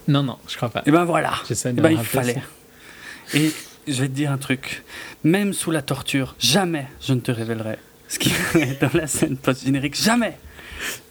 Non, 0.08 0.22
non, 0.22 0.38
je 0.48 0.56
crois 0.56 0.68
pas. 0.68 0.82
Et 0.86 0.90
ben 0.90 1.04
voilà 1.04 1.34
J'essaie 1.48 1.72
de 1.72 1.78
Eh 1.78 1.82
ben, 1.82 1.92
me 1.92 1.98
il 1.98 2.04
fallait. 2.04 2.34
ça. 2.34 3.38
Et 3.38 3.52
je 3.88 4.00
vais 4.02 4.08
te 4.08 4.14
dire 4.14 4.30
un 4.32 4.38
truc. 4.38 4.82
Même 5.24 5.52
sous 5.52 5.70
la 5.70 5.82
torture, 5.82 6.34
jamais 6.38 6.86
je 7.00 7.14
ne 7.14 7.20
te 7.20 7.30
révélerai 7.30 7.78
ce 8.08 8.18
qui 8.18 8.32
est 8.54 8.80
dans 8.80 8.90
la 8.94 9.06
scène 9.06 9.36
post-générique. 9.36 9.96
Jamais 10.00 10.36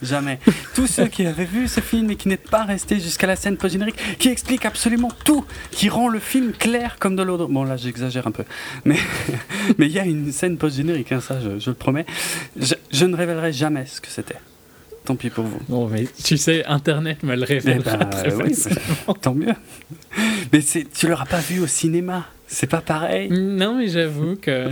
Jamais. 0.01 0.37
Tous 0.75 0.85
ceux 0.85 1.07
qui 1.07 1.25
avaient 1.25 1.45
vu 1.45 1.69
ce 1.69 1.79
film 1.79 2.11
et 2.11 2.17
qui 2.17 2.27
n'êtes 2.27 2.49
pas 2.49 2.65
restés 2.65 2.99
jusqu'à 2.99 3.25
la 3.25 3.37
scène 3.37 3.55
post-générique, 3.55 3.95
qui 4.19 4.27
explique 4.27 4.65
absolument 4.65 5.07
tout, 5.23 5.45
qui 5.71 5.87
rend 5.87 6.09
le 6.09 6.19
film 6.19 6.51
clair 6.51 6.97
comme 6.99 7.15
de 7.15 7.23
l'eau. 7.23 7.47
Bon, 7.47 7.63
là, 7.63 7.77
j'exagère 7.77 8.27
un 8.27 8.31
peu. 8.31 8.43
Mais 8.83 8.97
mais 9.77 9.85
il 9.85 9.93
y 9.93 9.99
a 9.99 10.03
une 10.05 10.29
scène 10.33 10.57
post-générique, 10.57 11.13
hein, 11.13 11.21
ça, 11.21 11.39
je, 11.39 11.57
je 11.57 11.69
le 11.69 11.75
promets. 11.75 12.05
Je, 12.59 12.73
je 12.91 13.05
ne 13.05 13.15
révélerai 13.15 13.53
jamais 13.53 13.85
ce 13.85 14.01
que 14.01 14.09
c'était. 14.09 14.35
Tant 15.05 15.15
pis 15.15 15.29
pour 15.29 15.45
vous. 15.45 15.59
Bon, 15.67 15.87
mais 15.87 16.05
tu 16.23 16.37
sais, 16.37 16.63
Internet 16.65 17.23
me 17.23 17.35
le 17.35 17.45
Eh 17.49 17.59
ben, 17.59 17.81
très 18.11 18.33
oui. 18.35 18.55
Tant 19.21 19.33
mieux. 19.33 19.53
Mais 20.53 20.61
tu 20.61 21.07
l'auras 21.07 21.25
pas 21.25 21.39
vu 21.39 21.59
au 21.59 21.67
cinéma. 21.67 22.25
C'est 22.47 22.67
pas 22.67 22.81
pareil. 22.81 23.29
Non, 23.29 23.77
mais 23.77 23.87
j'avoue 23.87 24.35
que. 24.35 24.67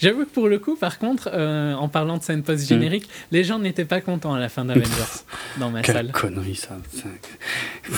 J'avoue 0.00 0.24
que 0.24 0.30
pour 0.30 0.48
le 0.48 0.58
coup, 0.58 0.76
par 0.76 0.98
contre, 0.98 1.28
euh, 1.32 1.74
en 1.74 1.88
parlant 1.88 2.16
de 2.16 2.22
scène 2.22 2.42
post-générique, 2.42 3.08
les 3.32 3.44
gens 3.44 3.58
n'étaient 3.58 3.84
pas 3.84 4.00
contents 4.00 4.32
à 4.32 4.38
la 4.40 4.48
fin 4.48 4.64
d'Avengers 4.64 4.88
dans 5.58 5.70
ma 5.70 5.82
Quelle 5.82 5.94
salle. 5.96 6.12
connerie 6.12 6.54
ça. 6.54 6.78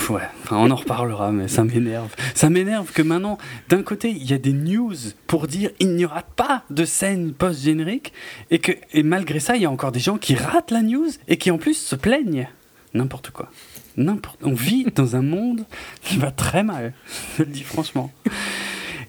Ouais, 0.09 0.21
enfin, 0.43 0.57
on 0.57 0.69
en 0.69 0.75
reparlera, 0.75 1.31
mais 1.31 1.47
ça 1.47 1.63
m'énerve. 1.63 2.13
Ça 2.35 2.49
m'énerve 2.49 2.91
que 2.91 3.01
maintenant, 3.01 3.37
d'un 3.69 3.83
côté, 3.83 4.09
il 4.09 4.29
y 4.29 4.33
a 4.33 4.37
des 4.37 4.51
news 4.51 4.95
pour 5.27 5.47
dire 5.47 5.69
il 5.79 5.95
n'y 5.95 6.03
aura 6.03 6.23
pas 6.23 6.63
de 6.69 6.83
scène 6.83 7.33
post-générique, 7.33 8.11
et 8.51 8.59
que 8.59 8.73
et 8.91 9.03
malgré 9.03 9.39
ça, 9.39 9.55
il 9.55 9.61
y 9.61 9.65
a 9.65 9.71
encore 9.71 9.93
des 9.93 10.01
gens 10.01 10.17
qui 10.17 10.35
ratent 10.35 10.71
la 10.71 10.81
news 10.81 11.09
et 11.29 11.37
qui 11.37 11.51
en 11.51 11.57
plus 11.57 11.75
se 11.75 11.95
plaignent. 11.95 12.49
N'importe 12.93 13.29
quoi. 13.31 13.49
N'importe. 13.95 14.39
On 14.43 14.53
vit 14.53 14.85
dans 14.95 15.15
un 15.15 15.21
monde 15.21 15.65
qui 16.01 16.17
va 16.17 16.31
très 16.31 16.63
mal. 16.63 16.93
Je 17.37 17.43
le 17.43 17.49
dis 17.49 17.63
franchement. 17.63 18.11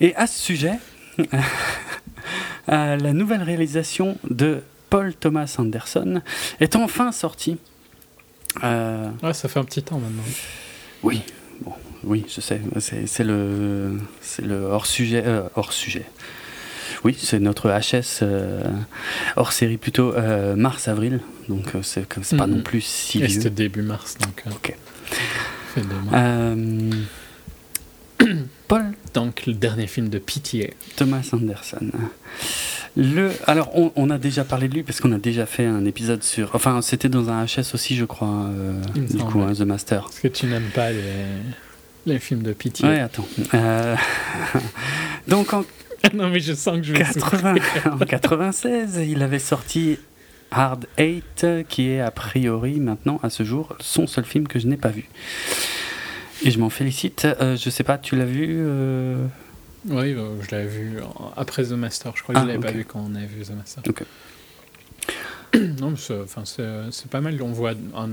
Et 0.00 0.14
à 0.14 0.26
ce 0.26 0.38
sujet, 0.38 0.74
euh, 2.68 2.96
la 2.96 3.12
nouvelle 3.12 3.42
réalisation 3.42 4.16
de 4.28 4.62
Paul 4.90 5.14
Thomas 5.14 5.54
Anderson 5.58 6.22
est 6.60 6.76
enfin 6.76 7.12
sortie. 7.12 7.58
Euh, 8.62 9.08
Ouais, 9.22 9.34
ça 9.34 9.48
fait 9.48 9.58
un 9.58 9.64
petit 9.64 9.82
temps 9.82 9.98
maintenant. 9.98 10.22
oui, 11.02 11.22
bon, 11.62 11.72
oui, 12.04 12.24
je 12.28 12.40
sais. 12.40 12.60
C'est 12.78 13.24
le, 13.24 13.98
c'est 14.20 14.44
le 14.44 14.56
hors 14.62 14.86
sujet, 14.86 15.22
euh, 15.26 15.42
hors 15.56 15.72
sujet. 15.72 16.04
Oui, 17.02 17.16
c'est 17.20 17.40
notre 17.40 17.68
HS 17.68 18.20
euh, 18.22 18.62
hors 19.36 19.52
série 19.52 19.76
plutôt 19.76 20.14
euh, 20.14 20.54
mars-avril, 20.54 21.20
donc 21.48 21.72
c'est 21.82 22.06
pas 22.36 22.46
Mhm. 22.46 22.54
non 22.56 22.62
plus 22.62 22.80
si 22.82 23.18
vieux. 23.18 23.28
c'était 23.28 23.50
début 23.50 23.82
mars, 23.82 24.16
donc. 24.20 24.42
Ok. 24.54 24.76
Euh, 26.14 26.90
Paul 28.68 28.92
Donc, 29.14 29.46
le 29.46 29.54
dernier 29.54 29.86
film 29.86 30.08
de 30.08 30.18
PTA. 30.18 30.74
Thomas 30.96 31.28
Anderson. 31.32 31.90
Le, 32.96 33.30
alors, 33.46 33.70
on, 33.74 33.92
on 33.96 34.10
a 34.10 34.18
déjà 34.18 34.44
parlé 34.44 34.68
de 34.68 34.74
lui 34.74 34.82
parce 34.82 35.00
qu'on 35.00 35.12
a 35.12 35.18
déjà 35.18 35.46
fait 35.46 35.66
un 35.66 35.84
épisode 35.84 36.22
sur. 36.22 36.50
Enfin, 36.54 36.82
c'était 36.82 37.08
dans 37.08 37.30
un 37.30 37.44
HS 37.44 37.74
aussi, 37.74 37.96
je 37.96 38.04
crois, 38.04 38.46
euh, 38.50 38.80
du 38.96 39.18
coup, 39.18 39.40
hein, 39.40 39.52
The 39.52 39.60
Master. 39.60 40.02
Parce 40.02 40.20
que 40.20 40.28
tu 40.28 40.46
n'aimes 40.46 40.70
pas 40.74 40.90
les, 40.92 41.02
les 42.06 42.18
films 42.18 42.42
de 42.42 42.52
PTA. 42.52 42.88
Ouais, 42.88 43.00
attends. 43.00 43.26
Euh, 43.54 43.96
Donc, 45.28 45.52
en, 45.54 45.64
non, 46.14 46.28
mais 46.28 46.40
je 46.40 46.52
sens 46.52 46.78
que 46.78 46.82
je 46.84 46.92
vais 46.92 46.98
80, 46.98 47.54
En 47.92 47.98
96, 47.98 49.00
il 49.08 49.22
avait 49.22 49.38
sorti 49.38 49.98
Hard 50.50 50.86
Eight, 50.98 51.46
qui 51.68 51.90
est 51.90 52.00
a 52.00 52.10
priori 52.10 52.78
maintenant, 52.80 53.18
à 53.22 53.30
ce 53.30 53.42
jour, 53.42 53.76
son 53.80 54.06
seul 54.06 54.24
film 54.24 54.46
que 54.46 54.58
je 54.58 54.66
n'ai 54.66 54.76
pas 54.76 54.90
vu. 54.90 55.08
Et 56.42 56.50
je 56.50 56.58
m'en 56.58 56.70
félicite. 56.70 57.24
Euh, 57.24 57.56
je 57.56 57.70
sais 57.70 57.84
pas, 57.84 57.98
tu 57.98 58.16
l'as 58.16 58.24
vu 58.24 58.56
euh 58.58 59.26
Oui, 59.88 60.12
euh, 60.12 60.40
je 60.42 60.50
l'avais 60.50 60.68
vu 60.68 60.98
après 61.36 61.64
The 61.64 61.72
Master. 61.72 62.12
Je 62.16 62.22
crois 62.22 62.34
que 62.34 62.40
je 62.40 62.44
ne 62.44 62.50
ah, 62.50 62.54
l'avais 62.54 62.66
pas 62.66 62.72
vu 62.72 62.84
quand 62.84 63.04
on 63.06 63.14
avait 63.14 63.26
vu 63.26 63.42
The 63.42 63.50
Master. 63.50 63.82
Ok. 63.88 64.04
non, 65.80 65.90
mais 65.90 65.96
c'est 66.90 67.10
pas 67.10 67.20
mal. 67.20 67.40
On 67.42 67.52
voit 67.52 67.74
un, 67.94 68.08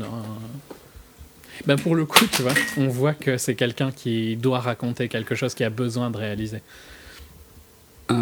Ben 1.66 1.78
pour 1.78 1.96
le 1.96 2.06
coup, 2.06 2.26
tu 2.32 2.42
vois, 2.42 2.54
on 2.78 2.88
voit 2.88 3.14
que 3.14 3.38
c'est 3.38 3.56
quelqu'un 3.56 3.92
qui 3.92 4.36
doit 4.36 4.60
raconter 4.60 5.08
quelque 5.08 5.36
chose 5.36 5.54
qui 5.54 5.64
a 5.64 5.70
besoin 5.70 6.12
de 6.12 6.18
réaliser. 6.18 6.62
Euh, 8.12 8.16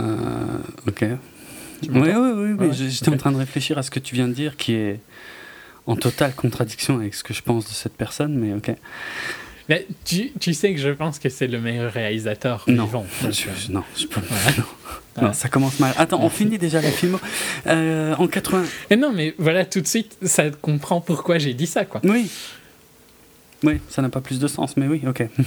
ok. 0.87 1.05
Oui, 1.83 1.89
oui, 1.91 2.11
oui. 2.13 2.51
oui. 2.59 2.69
J'étais 2.73 3.09
en 3.09 3.17
train 3.17 3.31
de 3.31 3.37
réfléchir 3.37 3.77
à 3.77 3.83
ce 3.83 3.91
que 3.91 3.99
tu 3.99 4.15
viens 4.15 4.27
de 4.27 4.33
dire, 4.33 4.57
qui 4.57 4.73
est 4.73 4.99
en 5.87 5.95
totale 5.95 6.33
contradiction 6.35 6.97
avec 6.97 7.15
ce 7.15 7.23
que 7.23 7.33
je 7.33 7.41
pense 7.41 7.65
de 7.65 7.73
cette 7.73 7.95
personne, 7.95 8.35
mais 8.35 8.53
ok. 8.53 8.75
Mais 9.69 9.85
tu, 10.03 10.31
tu 10.39 10.53
sais 10.55 10.73
que 10.73 10.79
je 10.79 10.89
pense 10.89 11.19
que 11.19 11.29
c'est 11.29 11.47
le 11.47 11.61
meilleur 11.61 11.93
réalisateur 11.93 12.65
non, 12.67 12.85
vivant. 12.85 13.05
Je, 13.21 13.71
non, 13.71 13.83
je 13.95 14.07
peux 14.07 14.19
non. 15.21 15.27
non, 15.27 15.33
ça 15.33 15.47
commence 15.47 15.79
mal. 15.79 15.93
Attends, 15.97 16.21
on 16.21 16.29
finit 16.29 16.57
déjà 16.57 16.81
le 16.81 16.89
film. 16.89 17.19
Euh, 17.67 18.15
en 18.15 18.27
80. 18.27 18.65
Mais 18.89 18.97
non, 18.97 19.13
mais 19.13 19.35
voilà, 19.37 19.65
tout 19.65 19.79
de 19.81 19.87
suite, 19.87 20.17
ça 20.23 20.49
comprend 20.49 21.01
pourquoi 21.01 21.37
j'ai 21.37 21.53
dit 21.53 21.67
ça, 21.67 21.85
quoi. 21.85 22.01
Oui. 22.03 22.29
Oui, 23.63 23.79
ça 23.89 24.01
n'a 24.01 24.09
pas 24.09 24.21
plus 24.21 24.39
de 24.39 24.47
sens, 24.47 24.75
mais 24.75 24.87
oui, 24.87 25.01
ok. 25.07 25.23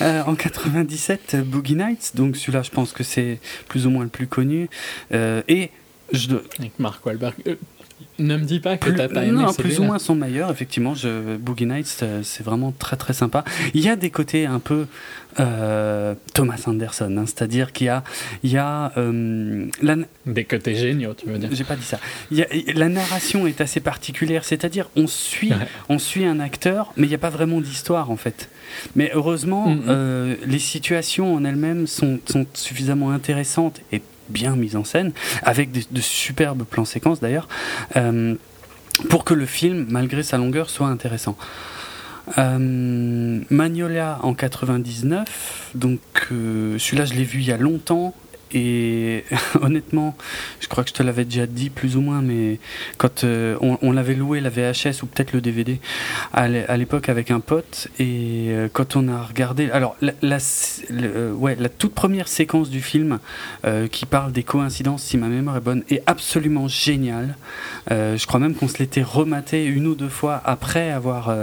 Euh, 0.00 0.22
en 0.26 0.36
97, 0.36 1.34
Boogie 1.44 1.74
Nights, 1.74 2.12
donc 2.14 2.36
celui-là, 2.36 2.62
je 2.62 2.70
pense 2.70 2.92
que 2.92 3.02
c'est 3.02 3.40
plus 3.66 3.84
ou 3.84 3.90
moins 3.90 4.04
le 4.04 4.08
plus 4.08 4.28
connu. 4.28 4.70
Euh, 5.12 5.42
et 5.48 5.70
je... 6.12 6.36
Avec 6.60 6.78
Mark 6.78 7.04
Wahlberg. 7.04 7.34
Euh, 8.20 8.22
ne 8.24 8.36
me 8.36 8.44
dis 8.44 8.60
pas 8.60 8.76
que 8.76 8.90
t'as 8.90 9.08
pas 9.08 9.24
aimé. 9.24 9.42
Non, 9.42 9.52
plus 9.52 9.80
ou 9.80 9.84
moins 9.84 9.98
son 9.98 10.14
meilleur, 10.14 10.50
effectivement. 10.50 10.94
Je, 10.94 11.36
Boogie 11.36 11.66
Nights, 11.66 12.04
c'est 12.22 12.42
vraiment 12.42 12.72
très 12.72 12.96
très 12.96 13.12
sympa. 13.12 13.44
Il 13.74 13.80
y 13.80 13.88
a 13.88 13.96
des 13.96 14.10
côtés 14.10 14.46
un 14.46 14.58
peu 14.58 14.86
euh, 15.40 16.14
Thomas 16.34 16.60
Anderson, 16.66 17.14
hein, 17.16 17.24
c'est-à-dire 17.26 17.72
qu'il 17.72 17.86
y 17.86 17.90
a, 17.90 18.02
il 18.42 18.50
y 18.50 18.56
a 18.56 18.92
euh, 18.96 19.66
des 20.26 20.44
côtés 20.44 20.74
géniaux, 20.74 21.14
tu 21.14 21.28
veux 21.28 21.38
dire. 21.38 21.50
J'ai 21.52 21.64
pas 21.64 21.76
dit 21.76 21.84
ça. 21.84 22.00
Il 22.30 22.38
y 22.38 22.42
a, 22.42 22.46
la 22.74 22.88
narration 22.88 23.46
est 23.46 23.60
assez 23.60 23.80
particulière, 23.80 24.44
c'est-à-dire 24.44 24.88
on 24.96 25.06
suit, 25.06 25.52
on 25.88 25.98
suit 25.98 26.24
un 26.24 26.40
acteur, 26.40 26.92
mais 26.96 27.06
il 27.06 27.10
n'y 27.10 27.14
a 27.14 27.18
pas 27.18 27.30
vraiment 27.30 27.60
d'histoire 27.60 28.10
en 28.10 28.16
fait. 28.16 28.48
Mais 28.96 29.10
heureusement, 29.14 29.68
mm-hmm. 29.68 29.82
euh, 29.88 30.34
les 30.46 30.58
situations 30.58 31.34
en 31.34 31.44
elles-mêmes 31.44 31.86
sont, 31.86 32.18
sont 32.28 32.46
suffisamment 32.54 33.10
intéressantes 33.10 33.80
et 33.92 34.02
bien 34.28 34.56
mise 34.56 34.76
en 34.76 34.84
scène, 34.84 35.12
avec 35.42 35.70
de, 35.72 36.00
superbes 36.00 36.64
plans 36.64 36.84
séquences 36.84 37.20
d'ailleurs, 37.20 37.48
euh, 37.96 38.34
pour 39.08 39.24
que 39.24 39.34
le 39.34 39.46
film, 39.46 39.86
malgré 39.88 40.22
sa 40.22 40.38
longueur, 40.38 40.70
soit 40.70 40.88
intéressant. 40.88 41.36
Euh, 42.36 43.40
Magnolia 43.48 44.18
en 44.22 44.34
99, 44.34 45.70
donc 45.74 46.00
euh, 46.30 46.78
celui-là 46.78 47.06
je 47.06 47.14
l'ai 47.14 47.24
vu 47.24 47.40
il 47.40 47.46
y 47.46 47.52
a 47.52 47.56
longtemps 47.56 48.14
et 48.52 49.24
honnêtement, 49.60 50.16
je 50.60 50.68
crois 50.68 50.84
que 50.84 50.90
je 50.90 50.94
te 50.94 51.02
l'avais 51.02 51.24
déjà 51.24 51.46
dit 51.46 51.70
plus 51.70 51.96
ou 51.96 52.00
moins, 52.00 52.22
mais 52.22 52.58
quand 52.96 53.24
euh, 53.24 53.56
on, 53.60 53.92
l'avait 53.92 54.14
loué, 54.14 54.40
la 54.40 54.50
VHS 54.50 55.02
ou 55.02 55.06
peut-être 55.06 55.32
le 55.32 55.40
DVD, 55.40 55.80
à 56.32 56.76
l'époque 56.76 57.08
avec 57.08 57.30
un 57.30 57.40
pote, 57.40 57.88
et 57.98 58.46
euh, 58.48 58.68
quand 58.72 58.96
on 58.96 59.08
a 59.08 59.22
regardé. 59.22 59.70
Alors, 59.70 59.96
la, 60.00 60.38
euh, 60.90 61.32
ouais, 61.32 61.56
la 61.58 61.68
toute 61.68 61.94
première 61.94 62.28
séquence 62.28 62.70
du 62.70 62.80
film 62.80 63.18
qui 63.90 64.06
parle 64.06 64.32
des 64.32 64.42
coïncidences, 64.42 65.02
si 65.02 65.16
ma 65.16 65.28
mémoire 65.28 65.56
est 65.56 65.60
bonne, 65.60 65.82
est 65.90 66.02
absolument 66.06 66.68
géniale. 66.68 67.36
je 67.90 68.26
crois 68.26 68.40
même 68.40 68.54
qu'on 68.54 68.68
se 68.68 68.78
l'était 68.78 69.02
rematé 69.02 69.64
une 69.64 69.86
ou 69.86 69.94
deux 69.94 70.08
fois 70.08 70.40
après 70.44 70.90
avoir 70.90 71.34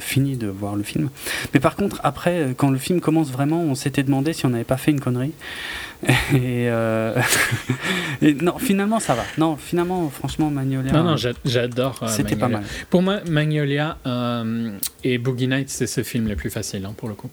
fini 0.00 0.36
de 0.36 0.46
voir 0.46 0.76
le 0.76 0.82
film. 0.82 1.10
Mais 1.54 1.60
par 1.60 1.76
contre, 1.76 2.00
après, 2.02 2.54
quand 2.56 2.70
le 2.70 2.78
film 2.78 3.00
commence 3.00 3.30
vraiment, 3.30 3.62
on 3.62 3.74
s'était 3.74 4.02
demandé 4.02 4.32
si 4.32 4.46
on 4.46 4.50
n'avait 4.50 4.64
pas 4.64 4.76
fait 4.76 4.90
une 4.90 5.00
connerie. 5.00 5.32
Euh, 6.58 7.20
et, 8.22 8.34
non, 8.34 8.58
finalement, 8.58 9.00
ça 9.00 9.14
va. 9.14 9.24
Non, 9.38 9.56
finalement, 9.56 10.08
franchement, 10.10 10.50
Magnolia. 10.50 10.92
Non, 10.92 11.04
non, 11.04 11.16
j'adore. 11.44 12.00
Euh, 12.02 12.08
c'était 12.08 12.36
pas 12.36 12.48
mal. 12.48 12.62
Pour 12.88 13.02
moi, 13.02 13.20
Magnolia 13.28 13.98
euh, 14.06 14.72
et 15.04 15.18
Boogie 15.18 15.48
Nights, 15.48 15.70
c'est 15.70 15.86
ce 15.86 16.02
film 16.02 16.28
le 16.28 16.36
plus 16.36 16.50
facile, 16.50 16.84
hein, 16.84 16.94
pour 16.96 17.08
le 17.08 17.14
coup. 17.14 17.30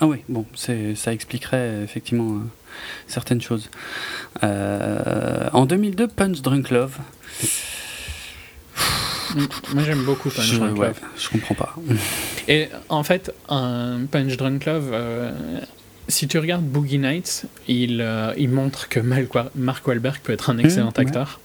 Ah 0.00 0.06
oui, 0.06 0.18
bon, 0.28 0.44
ça 0.54 1.12
expliquerait 1.12 1.82
effectivement 1.84 2.40
certaines 3.06 3.40
choses. 3.40 3.70
en 4.42 5.66
2002, 5.66 6.08
Punch 6.08 6.42
Drunk 6.42 6.70
Love. 6.70 6.98
Moi 9.72 9.82
j'aime 9.84 10.02
beaucoup 10.04 10.28
Punch 10.28 10.58
Drunk 10.58 10.76
Love. 10.76 11.00
Je 11.16 11.28
comprends 11.28 11.54
pas. 11.54 11.76
Et 12.48 12.68
en 12.88 13.04
fait, 13.04 13.32
un 13.48 14.00
Punch 14.10 14.36
Drunk 14.36 14.64
Love, 14.64 14.92
si 16.12 16.28
tu 16.28 16.38
regardes 16.38 16.64
Boogie 16.64 16.98
Nights, 16.98 17.46
il, 17.68 18.00
euh, 18.00 18.32
il 18.36 18.50
montre 18.50 18.88
que 18.88 19.00
Mark 19.00 19.86
Wahlberg 19.86 20.20
peut 20.22 20.32
être 20.32 20.50
un 20.50 20.58
excellent 20.58 20.92
mmh, 20.96 21.00
acteur. 21.00 21.40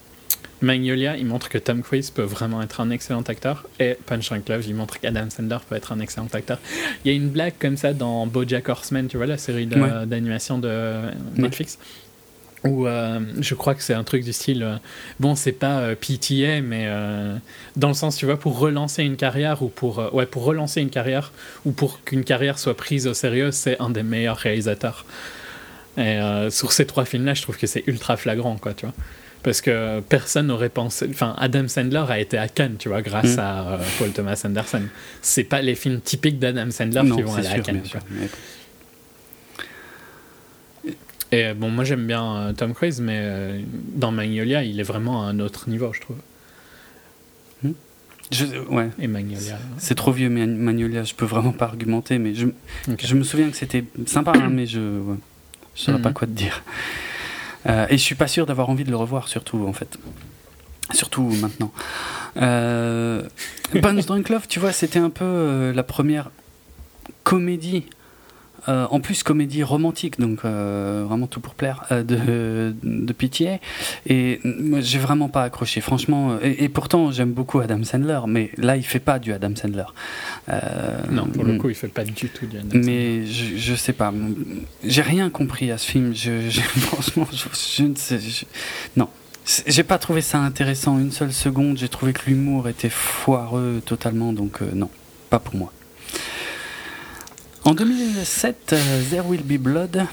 Magnolia, 0.62 1.18
il 1.18 1.26
montre 1.26 1.50
que 1.50 1.58
Tom 1.58 1.82
Cruise 1.82 2.10
peut 2.10 2.24
vraiment 2.24 2.62
être 2.62 2.82
un 2.82 2.90
excellent 2.90 3.22
acteur. 3.22 3.66
Et 3.80 3.96
Punch 4.06 4.30
Drunk 4.30 4.50
Love, 4.50 4.66
il 4.68 4.76
montre 4.76 5.00
qu'Adam 5.00 5.30
Sandler 5.30 5.58
peut 5.70 5.76
être 5.76 5.92
un 5.92 6.00
excellent 6.00 6.28
acteur. 6.34 6.60
Il 7.06 7.12
y 7.12 7.14
a 7.14 7.18
une 7.18 7.30
blague 7.30 7.54
comme 7.60 7.78
ça 7.78 7.94
dans 7.94 8.26
BoJack 8.26 8.68
Horseman, 8.68 9.08
tu 9.08 9.18
vois, 9.18 9.28
la 9.28 9.38
série 9.38 9.68
d'animation 9.68 10.58
de 10.58 11.02
Netflix 11.36 11.78
où 12.64 12.88
euh, 12.88 13.19
je 13.40 13.53
crois 13.56 13.76
que 13.76 13.84
c'est 13.84 13.94
un 13.94 14.03
truc 14.03 14.24
du 14.24 14.34
style 14.34 14.64
euh, 14.64 14.77
bon 15.19 15.36
c'est 15.36 15.52
pas 15.52 15.80
euh, 15.80 15.95
PTA 15.95 16.61
mais 16.61 16.88
dans 17.76 17.90
le 17.90 17.94
sens 17.94 18.18
tu 18.18 18.26
vois 18.26 18.40
pour 18.40 18.58
relancer 18.58 19.03
une 19.03 19.16
carrière 19.16 19.61
ou 19.61 19.69
pour 19.69 20.14
ouais 20.14 20.26
pour 20.26 20.44
relancer 20.44 20.82
une 20.82 20.90
carrière 20.90 21.32
ou 21.66 21.72
pour 21.72 22.03
qu'une 22.03 22.24
carrière 22.24 22.58
soit 22.60 22.76
prise 22.76 23.08
au 23.08 23.14
sérieux 23.14 23.52
c'est 23.52 23.80
un 23.82 23.90
des 23.90 24.03
meilleurs 24.03 24.38
réalisateurs. 24.38 25.06
Et 25.98 26.19
sur 26.52 26.72
ces 26.74 26.86
trois 26.86 27.06
films 27.06 27.26
là 27.26 27.34
je 27.34 27.42
trouve 27.42 27.58
que 27.58 27.68
c'est 27.68 27.84
ultra 27.88 28.18
flagrant 28.18 28.58
quoi 28.58 28.74
tu 28.74 28.86
vois. 28.86 28.94
Parce 29.44 29.61
que 29.61 30.00
personne 30.02 30.48
n'aurait 30.48 30.69
pensé 30.69 31.08
enfin 31.10 31.36
Adam 31.38 31.68
Sandler 31.68 32.03
a 32.10 32.19
été 32.19 32.38
à 32.38 32.48
Cannes 32.48 32.76
tu 32.77 32.90
vois 32.90 33.02
grâce 33.02 33.36
mm. 33.36 33.40
à 33.40 33.80
Paul 33.98 34.11
Thomas 34.11 34.42
Anderson. 34.45 34.84
C'est 35.22 35.44
pas 35.44 35.61
les 35.61 35.76
films 35.76 36.02
typiques 36.02 36.40
d'Adam 36.40 36.69
Sandler 36.72 37.02
qui 37.16 37.22
vont 37.22 37.36
aller 37.36 37.48
à 37.48 37.60
Cannes 37.60 37.84
et 41.31 41.45
euh, 41.45 41.53
bon, 41.53 41.69
moi 41.69 41.83
j'aime 41.83 42.06
bien 42.07 42.35
euh, 42.35 42.53
Tom 42.53 42.73
Cruise, 42.73 43.01
mais 43.01 43.19
euh, 43.19 43.61
dans 43.95 44.11
Magnolia, 44.11 44.64
il 44.64 44.80
est 44.80 44.83
vraiment 44.83 45.23
à 45.23 45.27
un 45.27 45.39
autre 45.39 45.69
niveau, 45.69 45.91
je 45.93 46.01
trouve. 46.01 46.17
Hmm. 47.64 47.72
Je, 48.31 48.45
ouais. 48.69 48.89
Et 48.99 49.07
Magnolia. 49.07 49.57
C'est 49.77 49.95
trop 49.95 50.11
vieux, 50.11 50.30
Magnolia, 50.30 51.03
je 51.03 51.14
peux 51.14 51.25
vraiment 51.25 51.51
pas 51.51 51.65
argumenter, 51.65 52.17
mais 52.17 52.33
je, 52.33 52.47
je 52.97 53.15
me 53.15 53.23
souviens 53.23 53.49
que 53.49 53.57
c'était 53.57 53.83
sympa, 54.06 54.33
hein, 54.35 54.49
mais 54.49 54.65
je 54.65 54.80
ne 54.80 55.17
sais 55.75 55.91
pas 55.93 56.09
mhm. 56.09 56.14
quoi 56.14 56.27
te 56.27 56.33
dire. 56.33 56.64
et 57.65 57.97
je 57.97 58.03
suis 58.03 58.15
pas 58.15 58.27
sûr 58.27 58.45
d'avoir 58.45 58.69
envie 58.69 58.83
de 58.83 58.89
le 58.91 58.97
revoir, 58.97 59.27
surtout, 59.27 59.65
en 59.67 59.73
fait. 59.73 59.97
Surtout 60.93 61.23
maintenant. 61.41 61.73
Euh, 62.38 63.23
Bones 63.73 64.01
Love, 64.30 64.47
tu 64.47 64.59
vois, 64.59 64.72
c'était 64.72 64.99
un 64.99 65.09
peu 65.09 65.73
la 65.75 65.83
première 65.83 66.30
comédie 67.23 67.85
euh, 68.68 68.86
en 68.90 69.00
plus, 69.00 69.24
comédie 69.24 69.64
romantique, 69.64 70.19
donc 70.19 70.40
euh, 70.44 71.06
vraiment 71.08 71.27
tout 71.27 71.40
pour 71.40 71.56
plaire, 71.56 71.86
euh, 71.92 72.03
de, 72.03 72.76
de 72.84 73.14
Pitié. 73.14 73.60
Et 74.08 74.42
j'ai 74.80 75.00
vraiment 75.00 75.30
pas 75.30 75.44
accroché, 75.44 75.82
franchement. 75.82 76.38
Et, 76.42 76.69
pourtant, 76.69 77.11
j'aime 77.11 77.32
beaucoup 77.32 77.60
Adam 77.60 77.84
Sandler, 77.84 78.19
mais 78.27 78.52
là, 78.58 78.76
il 78.77 78.84
fait 78.84 79.00
pas 79.00 79.19
du 79.19 79.32
Adam 79.34 79.56
Sandler. 79.56 79.86
non, 81.11 81.26
pour 81.27 81.44
le 81.44 81.58
coup, 81.58 81.69
il 81.69 81.76
fait 81.76 81.88
pas 81.88 82.03
du 82.03 82.14
tout 82.30 82.45
du 82.45 82.58
Adam 82.58 82.69
Sandler. 82.72 82.86
Mais 82.86 83.26
je, 83.26 83.58
je 83.58 83.76
sais 83.76 83.94
pas. 83.94 84.14
J'ai 84.84 85.02
rien 85.02 85.30
compris 85.30 85.72
à 85.72 85.77
ce 85.77 85.90
film. 85.90 86.14
Je, 86.14 86.50
franchement, 86.80 87.27
je, 87.32 87.84
ne 87.84 87.95
sais. 87.95 88.19
non. 88.95 89.10
J'ai 89.66 89.84
pas 89.84 89.98
trouvé 89.98 90.19
ça 90.22 90.40
intéressant 90.40 91.00
une 91.00 91.11
seule 91.11 91.32
seconde. 91.32 91.77
J'ai 91.77 91.88
trouvé 91.88 92.11
que 92.11 92.30
l'humour 92.30 92.68
était 92.68 92.90
foireux 92.90 93.82
totalement, 93.86 94.34
donc 94.34 94.60
non, 94.74 94.90
pas 95.30 95.40
pour 95.40 95.56
moi. 95.56 95.72
En 97.68 97.74
2007, 97.74 98.72
euh, 98.72 99.04
There 99.10 99.28
Will 99.28 99.44
Be 99.44 99.62
Blood. 99.62 100.06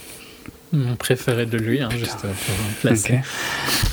Mon 0.73 0.97
préféré 0.97 1.47
de 1.47 1.57
lui, 1.57 1.81
hein, 1.81 1.89
juste 1.97 2.19
pour 2.23 2.31
placer. 2.81 3.21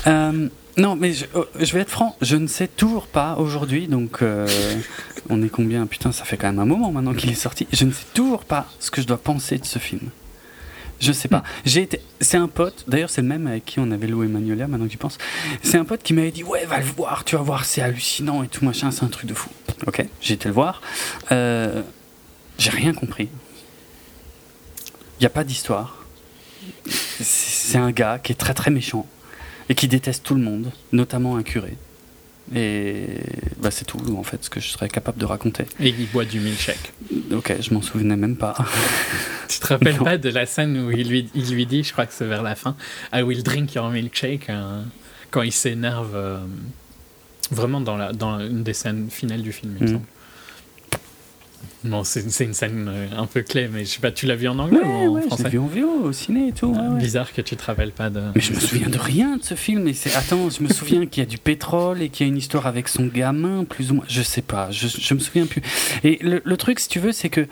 Euh, 0.07 0.47
non, 0.77 0.95
mais 0.95 1.13
oh, 1.35 1.45
je, 1.59 1.71
vais 1.71 1.81
être 1.81 1.91
franc, 1.91 2.17
je 2.23 2.37
ne 2.37 2.47
sais 2.47 2.67
toujours 2.67 3.05
pas 3.05 3.35
aujourd'hui, 3.35 3.85
donc 3.87 4.23
euh, 4.23 4.47
on 5.29 5.43
est 5.43 5.49
combien? 5.49 5.85
Putain, 5.85 6.11
ça 6.11 6.25
fait 6.25 6.37
quand 6.37 6.47
même 6.47 6.57
un 6.57 6.65
moment 6.65 6.91
maintenant 6.91 7.13
qu'il 7.13 7.29
est 7.29 7.35
sorti. 7.35 7.67
Je 7.71 7.85
ne 7.85 7.91
sais 7.91 8.05
toujours 8.15 8.45
pas 8.45 8.65
ce 8.79 8.89
que 8.89 8.99
je 8.99 9.05
dois 9.05 9.19
penser 9.19 9.59
de 9.59 9.65
ce 9.65 9.77
film. 9.77 10.09
Je 10.99 11.11
sais 11.11 11.27
pas. 11.27 11.43
J'ai 11.63 11.83
été. 11.83 12.01
C'est 12.19 12.37
un 12.37 12.47
pote. 12.47 12.85
D'ailleurs, 12.87 13.11
c'est 13.11 13.21
le 13.21 13.27
même 13.27 13.45
avec 13.45 13.65
qui 13.65 13.79
on 13.79 13.91
avait 13.91 14.07
loué 14.07 14.25
Magnolia. 14.25 14.65
Maintenant 14.65 14.87
que 14.87 14.91
j'y 14.91 14.97
pense, 14.97 15.19
c'est 15.61 15.77
un 15.77 15.85
pote 15.85 16.01
qui 16.01 16.15
m'avait 16.15 16.31
dit 16.31 16.43
ouais, 16.43 16.65
va 16.65 16.79
le 16.79 16.85
voir. 16.85 17.25
Tu 17.25 17.35
vas 17.35 17.43
voir, 17.43 17.63
c'est 17.65 17.83
hallucinant 17.83 18.41
et 18.41 18.47
tout 18.47 18.65
machin. 18.65 18.89
C'est 18.89 19.03
un 19.03 19.09
truc 19.09 19.27
de 19.27 19.35
fou. 19.35 19.51
Ok. 19.85 20.03
J'ai 20.19 20.33
été 20.33 20.47
le 20.47 20.55
voir. 20.55 20.81
j'ai 21.29 22.71
rien 22.71 22.93
compris. 22.93 23.29
Il 25.21 25.25
n'y 25.25 25.27
a 25.27 25.29
pas 25.29 25.43
d'histoire. 25.43 26.03
c'est 26.89 27.77
un 27.77 27.91
gars 27.91 28.17
qui 28.17 28.31
est 28.31 28.35
très 28.35 28.55
très 28.55 28.71
méchant 28.71 29.05
et 29.69 29.75
qui 29.75 29.87
déteste 29.87 30.23
tout 30.23 30.33
le 30.33 30.41
monde, 30.41 30.71
notamment 30.93 31.35
un 31.35 31.43
curé. 31.43 31.77
Et 32.55 33.05
bah, 33.59 33.69
c'est 33.69 33.85
tout, 33.85 33.99
en 34.17 34.23
fait, 34.23 34.43
ce 34.43 34.49
que 34.49 34.59
je 34.59 34.69
serais 34.69 34.89
capable 34.89 35.19
de 35.19 35.25
raconter. 35.25 35.65
Et 35.79 35.89
il 35.89 36.07
boit 36.07 36.25
du 36.25 36.39
milkshake. 36.39 36.93
Ok, 37.33 37.53
je 37.61 37.71
m'en 37.71 37.83
souvenais 37.83 38.15
même 38.15 38.35
pas. 38.35 38.55
tu 39.47 39.59
te 39.59 39.67
rappelles 39.67 39.99
pas 39.99 40.17
de 40.17 40.29
la 40.29 40.47
scène 40.47 40.75
où 40.87 40.89
il 40.89 41.07
lui, 41.07 41.29
il 41.35 41.53
lui 41.53 41.67
dit, 41.67 41.83
je 41.83 41.91
crois 41.91 42.07
que 42.07 42.13
c'est 42.13 42.25
vers 42.25 42.41
la 42.41 42.55
fin, 42.55 42.75
I 43.13 43.21
will 43.21 43.43
drink 43.43 43.75
your 43.75 43.91
milkshake, 43.91 44.49
hein, 44.49 44.85
quand 45.29 45.43
il 45.43 45.51
s'énerve, 45.51 46.15
euh, 46.15 46.39
vraiment 47.51 47.79
dans, 47.79 47.95
la, 47.95 48.11
dans 48.11 48.39
une 48.39 48.63
des 48.63 48.73
scènes 48.73 49.11
finales 49.11 49.43
du 49.43 49.51
film, 49.51 49.75
il 49.77 49.83
me 49.83 49.87
mm. 49.87 49.93
semble. 49.93 50.05
Bon, 51.83 52.03
c'est 52.03 52.21
une 52.21 52.53
scène 52.53 52.87
euh, 52.87 53.07
un 53.17 53.25
peu 53.25 53.41
clé, 53.41 53.67
mais 53.71 53.85
je 53.85 53.89
sais 53.89 53.99
pas, 53.99 54.11
tu 54.11 54.27
l'as 54.27 54.35
vu 54.35 54.47
en 54.47 54.59
anglais 54.59 54.79
ou 54.83 55.17
en 55.17 55.21
français 55.21 55.49
vu 55.49 55.57
en 55.57 55.65
VO 55.65 56.03
au 56.03 56.13
ciné 56.13 56.49
et 56.49 56.51
tout. 56.51 56.75
bizarre 56.99 57.33
que 57.33 57.41
tu 57.41 57.55
te 57.55 57.63
rappelles 57.63 57.91
pas 57.91 58.09
de. 58.09 58.21
Mais 58.35 58.41
je 58.41 58.53
me 58.53 58.59
souviens 58.59 58.89
de 58.89 58.99
rien 58.99 59.37
de 59.37 59.43
ce 59.43 59.55
film. 59.55 59.87
Et 59.87 59.95
attends, 60.15 60.49
je 60.49 60.61
me 60.61 60.69
souviens 60.69 61.05
qu'il 61.07 61.23
y 61.23 61.25
a 61.25 61.29
du 61.29 61.39
pétrole 61.39 62.01
et 62.01 62.09
qu'il 62.09 62.27
y 62.27 62.29
a 62.29 62.31
une 62.31 62.37
histoire 62.37 62.67
avec 62.67 62.87
son 62.87 63.07
gamin, 63.07 63.63
plus 63.63 63.91
ou 63.91 63.95
moins. 63.95 64.05
Je 64.07 64.21
sais 64.21 64.43
pas, 64.43 64.69
je, 64.69 64.87
je 64.87 65.13
me 65.13 65.19
souviens 65.19 65.47
plus. 65.47 65.61
Et 66.03 66.19
le, 66.21 66.57
truc, 66.57 66.79
si 66.79 66.87
tu 66.87 66.99
veux, 66.99 67.11
c'est 67.11 67.29
que 67.29 67.47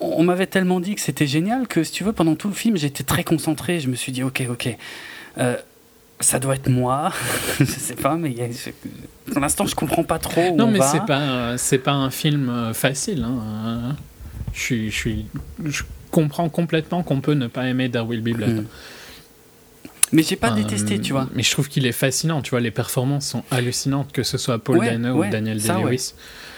on, 0.00 0.24
m'avait 0.24 0.46
tellement 0.46 0.80
dit 0.80 0.94
que 0.94 1.00
c'était 1.00 1.26
génial 1.26 1.68
que, 1.68 1.84
si 1.84 1.92
tu 1.92 2.04
veux, 2.04 2.12
pendant 2.12 2.34
tout 2.34 2.48
le 2.48 2.54
film, 2.54 2.76
j'étais 2.76 3.04
très 3.04 3.24
concentré. 3.24 3.78
Je 3.78 3.88
me 3.88 3.94
suis 3.94 4.10
dit, 4.10 4.22
ok, 4.22 4.42
ok. 4.50 4.76
Euh, 5.38 5.56
ça 6.22 6.38
doit 6.38 6.54
être 6.54 6.68
moi. 6.68 7.12
je 7.58 7.64
sais 7.64 7.94
pas, 7.94 8.16
mais 8.16 8.34
pour 9.30 9.40
l'instant, 9.40 9.66
je 9.66 9.74
comprends 9.74 10.04
pas 10.04 10.18
trop. 10.18 10.54
non, 10.54 10.70
mais 10.70 10.80
c'est 10.80 11.04
pas 11.04 11.56
c'est 11.58 11.78
pas 11.78 11.92
un 11.92 12.10
film 12.10 12.48
euh, 12.48 12.72
facile. 12.74 13.24
Hein. 13.24 13.96
Je, 14.52 14.88
je, 14.90 15.10
je 15.64 15.82
comprends 16.10 16.48
complètement 16.48 17.02
qu'on 17.02 17.20
peut 17.20 17.34
ne 17.34 17.46
pas 17.46 17.66
aimer 17.66 17.90
There 17.90 18.04
Will 18.04 18.20
Be 18.20 18.36
Blood. 18.36 18.62
Hmm. 18.62 18.66
Mais 20.12 20.22
j'ai 20.22 20.36
pas 20.36 20.50
détesté, 20.50 21.00
tu 21.00 21.12
vois. 21.12 21.28
Mais 21.34 21.42
je 21.42 21.50
trouve 21.50 21.68
qu'il 21.68 21.86
est 21.86 21.92
fascinant, 21.92 22.42
tu 22.42 22.50
vois. 22.50 22.60
Les 22.60 22.70
performances 22.70 23.26
sont 23.26 23.44
hallucinantes, 23.50 24.12
que 24.12 24.22
ce 24.22 24.36
soit 24.36 24.58
Paul 24.58 24.78
Dano 24.84 25.24
ou 25.24 25.30
Daniel 25.30 25.60
Day-Lewis. 25.60 26.12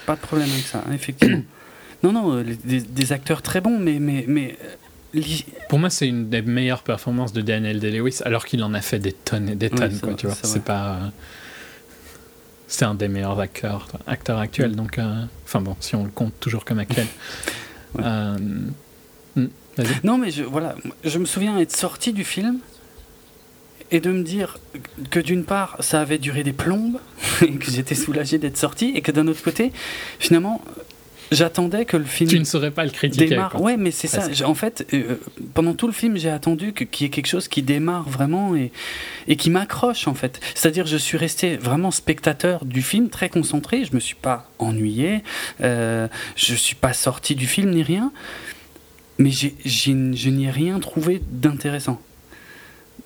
Pas 0.07 0.17
de 0.17 0.20
problème 0.20 0.51
avec 0.51 0.67
ça, 0.67 0.84
effectivement. 0.93 1.43
non, 2.02 2.12
non, 2.12 2.36
euh, 2.36 2.44
des, 2.65 2.81
des, 2.81 3.12
acteurs 3.12 3.43
très 3.43 3.60
bons, 3.60 3.78
mais, 3.78 3.99
mais, 3.99 4.25
mais 4.28 4.59
pour 5.68 5.78
moi, 5.78 5.91
c'est 5.91 6.09
une 6.09 6.28
des 6.28 6.43
meilleures 6.43 6.83
performances 6.83 7.33
de 7.33 7.41
Daniel 7.41 7.81
Day-Lewis, 7.81 8.20
alors 8.25 8.44
qu'il 8.44 8.62
en 8.62 8.75
a 8.75 8.81
fait 8.81 8.99
des 8.99 9.12
tonnes 9.12 9.49
et 9.49 9.55
des 9.55 9.70
tonnes, 9.70 9.99
quoi, 10.01 10.15
tu 10.15 10.26
vois. 10.26 10.36
C'est 10.43 10.65
pas. 10.65 10.99
C'est 12.67 12.84
un 12.84 12.94
des 12.94 13.09
meilleurs 13.09 13.39
acteurs, 13.39 13.89
acteurs 14.07 14.39
actuels, 14.39 14.73
mm. 14.73 14.76
donc. 14.76 14.99
Euh, 14.99 15.25
enfin 15.44 15.60
bon, 15.60 15.76
si 15.81 15.94
on 15.94 16.05
le 16.05 16.10
compte 16.10 16.34
toujours 16.41 16.65
comme 16.65 16.78
actuel. 16.78 17.07
Euh, 18.01 18.36
mm, 19.36 19.47
non, 20.02 20.18
mais 20.18 20.33
je, 20.33 20.43
voilà, 20.43 20.75
je 21.05 21.17
me 21.17 21.25
souviens 21.25 21.57
être 21.60 21.75
sorti 21.75 22.12
du 22.12 22.25
film 22.25 22.59
et 23.91 24.01
de 24.01 24.10
me 24.10 24.23
dire 24.23 24.59
que 25.10 25.20
d'une 25.20 25.44
part, 25.44 25.76
ça 25.81 26.01
avait 26.01 26.18
duré 26.18 26.43
des 26.43 26.52
plombes, 26.52 26.99
et 27.43 27.52
que 27.52 27.70
j'étais 27.70 27.94
soulagé 27.94 28.39
d'être 28.39 28.57
sorti, 28.57 28.93
et 28.94 29.01
que 29.01 29.12
d'un 29.12 29.28
autre 29.28 29.43
côté, 29.43 29.73
finalement, 30.18 30.60
J'attendais 31.35 31.85
que 31.85 31.97
le 31.97 32.05
film. 32.05 32.31
Tu 32.31 32.39
ne 32.39 32.45
saurais 32.45 32.71
pas 32.71 32.85
le 32.85 32.91
critiquer. 32.91 33.27
Démarre. 33.27 33.61
Ouais, 33.61 33.77
mais 33.77 33.91
c'est 33.91 34.07
ça. 34.07 34.29
En 34.47 34.55
fait, 34.55 34.87
euh, 34.95 35.17
pendant 35.53 35.75
tout 35.75 35.87
le 35.87 35.93
film, 35.93 36.17
j'ai 36.17 36.31
attendu 36.31 36.73
qu'il 36.73 37.03
y 37.03 37.05
ait 37.07 37.11
quelque 37.11 37.27
chose 37.27 37.49
qui 37.49 37.63
démarre 37.63 38.09
vraiment 38.09 38.55
et, 38.55 38.71
et 39.27 39.37
qui 39.37 39.51
m'accroche, 39.51 40.07
en 40.07 40.15
fait. 40.15 40.41
C'est-à-dire, 40.55 40.87
je 40.87 40.97
suis 40.97 41.19
resté 41.19 41.57
vraiment 41.57 41.91
spectateur 41.91 42.65
du 42.65 42.83
film, 42.83 43.09
très 43.09 43.29
concentré. 43.29 43.85
Je 43.85 43.95
me 43.95 44.01
suis 44.01 44.15
pas 44.15 44.49
ennuyé. 44.59 45.23
Euh, 45.61 46.07
je 46.37 46.55
suis 46.55 46.77
pas 46.77 46.93
sorti 46.93 47.35
du 47.35 47.47
film 47.47 47.71
ni 47.71 47.83
rien. 47.83 48.13
Mais 49.19 49.31
je 49.31 49.91
n'y 49.91 50.45
ai 50.47 50.51
rien 50.51 50.79
trouvé 50.79 51.21
d'intéressant. 51.31 52.01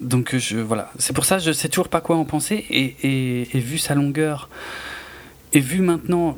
Donc, 0.01 0.37
je, 0.37 0.59
voilà. 0.59 0.93
C'est 0.99 1.13
pour 1.13 1.25
ça 1.25 1.39
que 1.39 1.43
je 1.43 1.53
sais 1.53 1.69
toujours 1.69 1.89
pas 1.89 2.01
quoi 2.01 2.17
en 2.17 2.25
penser. 2.25 2.67
Et, 2.71 2.95
et, 3.03 3.57
et 3.57 3.61
vu 3.61 3.79
sa 3.79 3.95
longueur. 3.95 4.49
Et 5.59 5.61
vu 5.61 5.81
maintenant 5.81 6.37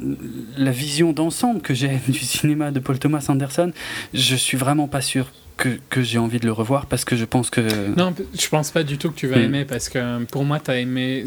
la 0.57 0.71
vision 0.71 1.13
d'ensemble 1.13 1.61
que 1.61 1.75
j'ai 1.75 1.91
du 2.09 2.19
cinéma 2.21 2.71
de 2.71 2.81
Paul 2.81 2.99
Thomas 2.99 3.27
Anderson, 3.29 3.71
je 4.15 4.35
suis 4.35 4.57
vraiment 4.57 4.89
pas 4.89 5.03
sûr 5.03 5.31
que, 5.59 5.79
que 5.91 6.01
j'ai 6.01 6.17
envie 6.17 6.41
de 6.41 6.47
le 6.47 6.53
revoir 6.53 6.87
parce 6.87 7.05
que 7.05 7.17
je 7.17 7.27
pense 7.27 7.51
que. 7.51 7.61
Non, 7.99 8.15
je 8.33 8.49
pense 8.49 8.71
pas 8.71 8.83
du 8.83 8.97
tout 8.97 9.11
que 9.11 9.17
tu 9.17 9.27
vas 9.27 9.37
hmm. 9.37 9.43
aimer 9.43 9.65
parce 9.67 9.91
que 9.91 10.25
pour 10.25 10.45
moi, 10.45 10.59
tu 10.59 10.71
as 10.71 10.79
aimé. 10.79 11.27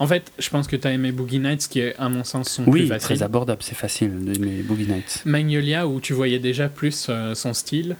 En 0.00 0.06
fait, 0.06 0.30
je 0.38 0.50
pense 0.50 0.66
que 0.66 0.76
tu 0.76 0.86
as 0.86 0.92
aimé 0.92 1.12
Boogie 1.12 1.38
Nights 1.38 1.66
qui 1.66 1.80
est, 1.80 1.96
à 1.96 2.10
mon 2.10 2.24
sens, 2.24 2.50
son 2.50 2.64
oui, 2.64 2.80
plus 2.80 2.88
facile. 2.88 3.16
très 3.16 3.22
abordable, 3.22 3.62
c'est 3.62 3.74
facile 3.74 4.10
d'aimer 4.26 4.60
Boogie 4.62 4.86
Nights. 4.86 5.22
Magnolia, 5.24 5.88
où 5.88 5.98
tu 5.98 6.12
voyais 6.12 6.40
déjà 6.40 6.68
plus 6.68 7.06
euh, 7.08 7.34
son 7.34 7.54
style. 7.54 7.96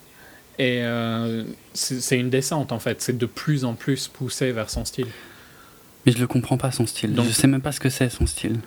Et 0.59 0.83
euh, 0.83 1.45
c'est 1.73 2.19
une 2.19 2.29
descente 2.29 2.73
en 2.73 2.79
fait, 2.79 3.01
c'est 3.01 3.17
de 3.17 3.25
plus 3.25 3.65
en 3.65 3.73
plus 3.73 4.09
poussé 4.09 4.53
vers 4.53 4.69
son 4.69 4.85
style. 4.85 5.09
Mais 6.05 6.12
je 6.12 6.19
le 6.19 6.27
comprends 6.27 6.59
pas 6.59 6.73
son 6.73 6.87
style. 6.87 7.15
Donc, 7.15 7.25
je 7.25 7.33
sais 7.33 7.47
même 7.47 7.62
pas 7.62 7.73
ce 7.73 7.81
que 7.81 7.89
c'est 7.89 8.11
son 8.11 8.27
style. 8.27 8.59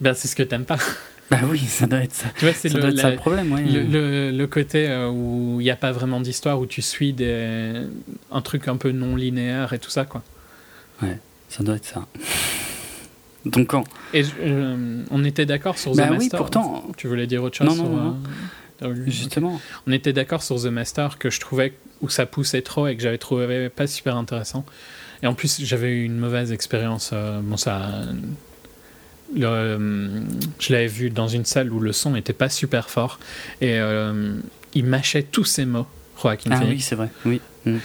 Ben, 0.00 0.14
c'est 0.14 0.28
ce 0.28 0.36
que 0.36 0.42
t'aimes 0.42 0.64
pas. 0.64 0.78
Bah 1.30 1.38
oui, 1.48 1.58
ça 1.58 1.86
doit 1.86 2.00
être 2.00 2.12
ça. 2.12 2.26
Tu 2.36 2.44
vois, 2.44 2.52
c'est 2.52 2.68
le, 2.68 2.90
le, 2.90 3.16
problème. 3.16 3.50
Ouais. 3.50 3.62
Le, 3.64 4.30
le, 4.30 4.46
côté 4.46 4.86
euh, 4.90 5.08
où 5.08 5.56
il 5.58 5.64
n'y 5.64 5.70
a 5.70 5.76
pas 5.76 5.90
vraiment 5.90 6.20
d'histoire, 6.20 6.60
où 6.60 6.66
tu 6.66 6.82
suis 6.82 7.14
des, 7.14 7.80
un 8.30 8.40
truc 8.42 8.68
un 8.68 8.76
peu 8.76 8.90
non 8.90 9.16
linéaire 9.16 9.72
et 9.72 9.78
tout 9.78 9.88
ça, 9.88 10.04
quoi. 10.04 10.22
Ouais, 11.02 11.18
ça 11.48 11.64
doit 11.64 11.76
être 11.76 11.86
ça. 11.86 12.06
Donc 13.46 13.68
quand 13.68 13.84
Et 14.12 14.22
euh, 14.40 15.02
on 15.10 15.24
était 15.24 15.46
d'accord 15.46 15.78
sur 15.78 15.92
The 15.92 15.96
bah 15.96 16.10
Master. 16.10 16.18
Oui, 16.20 16.30
pourtant. 16.30 16.84
Tu 16.98 17.08
voulais 17.08 17.26
dire 17.26 17.42
autre 17.42 17.56
chose 17.56 17.66
Non, 17.66 17.88
non, 17.88 18.18
non. 18.82 18.94
Justement. 19.06 19.60
On 19.86 19.92
était 19.92 20.12
d'accord 20.12 20.42
sur 20.42 20.60
The 20.60 20.66
Master 20.66 21.16
que 21.18 21.30
je 21.30 21.40
trouvais 21.40 21.72
où 22.02 22.10
ça 22.10 22.26
poussait 22.26 22.62
trop 22.62 22.86
et 22.86 22.96
que 22.96 23.02
j'avais 23.02 23.18
trouvé 23.18 23.70
pas 23.70 23.86
super 23.86 24.16
intéressant. 24.16 24.64
Et 25.22 25.26
en 25.26 25.34
plus, 25.34 25.62
j'avais 25.64 25.90
eu 25.90 26.04
une 26.04 26.18
mauvaise 26.18 26.52
expérience. 26.52 27.10
Euh, 27.12 27.40
bon, 27.42 27.56
ça. 27.56 27.92
Le, 29.34 30.22
je 30.60 30.72
l'avais 30.72 30.86
vu 30.86 31.10
dans 31.10 31.28
une 31.28 31.44
salle 31.44 31.72
où 31.72 31.80
le 31.80 31.92
son 31.92 32.12
n'était 32.12 32.32
pas 32.32 32.48
super 32.48 32.88
fort 32.88 33.18
et 33.60 33.78
euh, 33.78 34.34
il 34.74 34.84
mâchait 34.84 35.22
tous 35.24 35.44
ses 35.44 35.64
mots, 35.64 35.86
Joaquin 36.20 36.50
Ah 36.52 36.62
oui, 36.66 36.80
c'est 36.80 36.94
vrai, 36.94 37.08
oui. 37.24 37.40
Mm. 37.64 37.76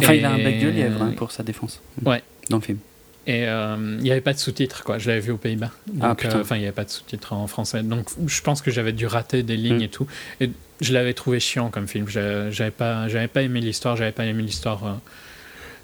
Enfin, 0.00 0.14
il 0.14 0.24
a 0.24 0.30
un 0.30 0.38
bec 0.38 0.60
de 0.60 0.68
lièvre 0.68 1.02
hein, 1.02 1.14
pour 1.16 1.32
sa 1.32 1.42
défense. 1.42 1.80
Mm. 2.02 2.08
Ouais. 2.08 2.22
Dans 2.50 2.58
le 2.58 2.62
film. 2.62 2.78
Et 3.26 3.48
euh, 3.48 3.96
il 3.98 4.04
n'y 4.04 4.12
avait 4.12 4.20
pas 4.20 4.34
de 4.34 4.38
sous-titres, 4.38 4.84
quoi. 4.84 4.98
Je 4.98 5.08
l'avais 5.08 5.20
vu 5.20 5.32
aux 5.32 5.36
Pays-Bas. 5.36 5.72
Ah, 6.00 6.14
enfin, 6.34 6.56
il 6.56 6.60
n'y 6.60 6.66
avait 6.66 6.74
pas 6.74 6.84
de 6.84 6.90
sous-titres 6.90 7.32
en 7.32 7.48
français. 7.48 7.82
Donc, 7.82 8.06
je 8.24 8.40
pense 8.40 8.62
que 8.62 8.70
j'avais 8.70 8.92
dû 8.92 9.06
rater 9.06 9.42
des 9.42 9.56
lignes 9.56 9.78
mm. 9.78 9.82
et 9.82 9.88
tout. 9.88 10.06
Et 10.40 10.50
je 10.80 10.92
l'avais 10.92 11.14
trouvé 11.14 11.40
chiant 11.40 11.70
comme 11.70 11.88
film. 11.88 12.06
J'avais 12.08 12.70
pas, 12.70 13.08
j'avais 13.08 13.26
pas 13.26 13.42
aimé 13.42 13.60
l'histoire. 13.60 13.96
J'avais 13.96 14.12
pas 14.12 14.24
aimé 14.26 14.42
l'histoire 14.42 15.00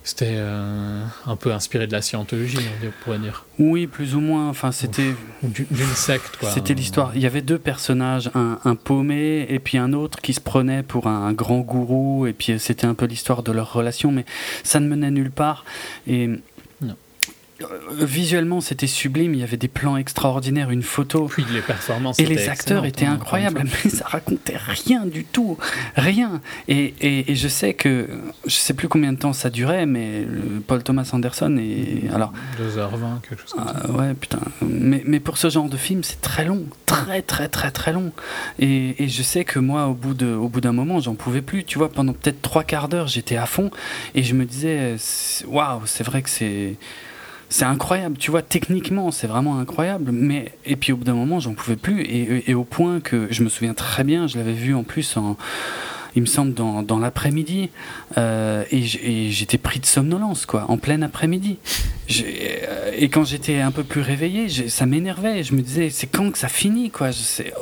c'était 0.05 0.35
euh, 0.35 1.05
un 1.27 1.37
peu 1.37 1.53
inspiré 1.53 1.87
de 1.87 1.93
la 1.93 2.03
scientologie, 2.03 2.59
on 2.83 3.05
pourrait 3.05 3.19
dire. 3.19 3.45
Oui, 3.61 3.87
plus 3.87 4.17
ou 4.17 4.21
moins. 4.21 4.49
Enfin, 4.49 4.73
c'était 4.73 5.15
d'une 5.43 5.87
secte, 5.95 6.39
quoi. 6.39 6.51
C'était 6.51 6.75
l'histoire. 6.75 7.13
Il 7.15 7.23
y 7.23 7.27
avait 7.27 7.43
deux 7.43 7.59
personnages, 7.59 8.29
un, 8.35 8.59
un, 8.65 8.75
paumé 8.75 9.47
et 9.49 9.61
puis 9.61 9.79
un 9.79 9.93
autre 9.93 10.21
qui 10.21 10.35
se 10.35 10.41
prenait 10.41 10.83
pour 10.83 11.07
un, 11.07 11.33
grand 11.33 11.61
gourou. 11.61 12.27
Et 12.27 12.33
puis 12.33 12.59
c'était 12.59 12.87
un 12.87 12.95
peu 12.95 13.07
l'histoire 13.07 13.45
de 13.45 13.53
leur 13.53 13.73
relation, 13.73 14.11
mais 14.11 14.25
ça 14.65 14.81
ne 14.81 14.89
menait 14.89 15.13
nulle 15.13 15.31
part. 15.31 15.65
Et 16.09 16.31
visuellement 18.01 18.61
c'était 18.61 18.87
sublime, 18.87 19.35
il 19.35 19.41
y 19.41 19.43
avait 19.43 19.57
des 19.57 19.69
plans 19.69 19.97
extraordinaires, 19.97 20.71
une 20.71 20.83
photo. 20.83 21.27
Puis 21.27 21.45
les 21.53 21.61
performances. 21.61 22.19
Et 22.19 22.27
les 22.27 22.49
acteurs 22.49 22.85
étaient 22.85 23.07
hein, 23.07 23.15
incroyables, 23.15 23.65
mais 23.85 23.91
ça 23.91 24.07
racontait 24.07 24.57
rien 24.57 25.07
du 25.07 25.25
tout, 25.25 25.59
rien. 25.97 26.41
Et, 26.69 26.95
et, 27.01 27.35
je 27.35 27.49
sais 27.49 27.75
que 27.75 28.09
je 28.47 28.55
sais 28.55 28.75
plus 28.75 28.89
combien 28.89 29.13
de 29.13 29.19
temps 29.19 29.33
ça 29.33 29.51
durait, 29.51 29.87
mais 29.87 30.27
Paul 30.67 30.83
Thomas 30.83 31.09
Anderson 31.13 31.57
et 31.59 32.09
alors. 32.13 32.33
2h20 32.61 33.21
quelque 33.29 33.43
chose 33.43 33.53
comme 33.53 33.67
ça. 33.67 33.89
Euh, 33.89 33.93
ouais 33.93 34.15
putain. 34.15 34.41
Mais, 34.63 35.03
mais 35.07 35.21
pour 35.21 35.39
ce 35.39 35.51
genre 35.51 35.69
de 35.69 35.77
film 35.77 36.03
c'est 36.05 36.21
très 36.21 36.45
long, 36.45 36.65
très 36.87 37.23
très 37.23 37.49
très 37.49 37.71
très 37.71 37.93
long. 37.93 38.13
Et, 38.59 39.03
et, 39.03 39.09
je 39.09 39.23
sais 39.23 39.45
que 39.45 39.59
moi 39.59 39.87
au 39.87 39.95
bout 39.95 40.15
de 40.15 40.35
au 40.35 40.49
bout 40.49 40.61
d'un 40.61 40.73
moment 40.73 41.01
j'en 41.01 41.15
pouvais 41.15 41.43
plus. 41.43 41.65
Tu 41.65 41.79
vois 41.79 41.91
pendant 41.91 42.13
peut-être 42.13 42.43
trois 42.43 42.65
quarts 42.65 42.89
d'heure 42.89 43.07
j'étais 43.07 43.37
à 43.37 43.47
fond 43.47 43.71
et 44.15 44.23
je 44.23 44.35
me 44.35 44.45
disais 44.45 44.97
waouh 45.47 45.83
c'est 45.87 46.05
vrai 46.05 46.23
que 46.23 46.31
c'est 46.31 46.77
c'est 47.53 47.67
incroyable, 47.67 48.17
tu 48.17 48.31
vois, 48.31 48.41
techniquement, 48.41 49.11
c'est 49.11 49.27
vraiment 49.27 49.59
incroyable. 49.59 50.11
Mais 50.11 50.53
et 50.65 50.75
puis 50.75 50.93
au 50.93 50.97
bout 50.97 51.05
d'un 51.05 51.15
moment, 51.15 51.39
j'en 51.39 51.53
pouvais 51.53 51.77
plus, 51.77 52.03
et, 52.03 52.55
au 52.55 52.65
point 52.65 53.01
que 53.01 53.29
je 53.31 53.43
me 53.43 53.49
souviens 53.49 53.75
très 53.75 54.05
bien, 54.05 54.27
je 54.27 54.39
l'avais 54.39 54.55
vu 54.55 54.75
en 54.75 54.85
plus 54.85 55.17
en, 55.19 55.37
il 56.17 56.23
me 56.23 56.27
semble 56.27 56.55
dans, 56.55 56.83
dans 56.83 56.99
l'après-midi, 56.99 57.69
euh, 58.17 58.65
et 58.71 58.83
j'étais 59.31 59.59
pris 59.59 59.81
de 59.81 59.87
somnolence, 59.87 60.47
quoi, 60.47 60.65
en 60.69 60.79
plein 60.79 61.03
après-midi. 61.03 61.59
Euh, 62.23 62.91
et 62.97 63.11
quand 63.11 63.25
j'étais 63.25 63.61
un 63.61 63.71
peu 63.71 63.85
plus 63.85 64.01
réveillé, 64.01 64.49
ça 64.69 64.87
m'énervait. 64.87 65.43
Je 65.43 65.55
me 65.55 65.61
disais, 65.61 65.91
c'est 65.91 66.07
quand 66.07 66.31
que 66.31 66.39
ça 66.39 66.49
finit, 66.49 66.91
quoi 66.91 67.11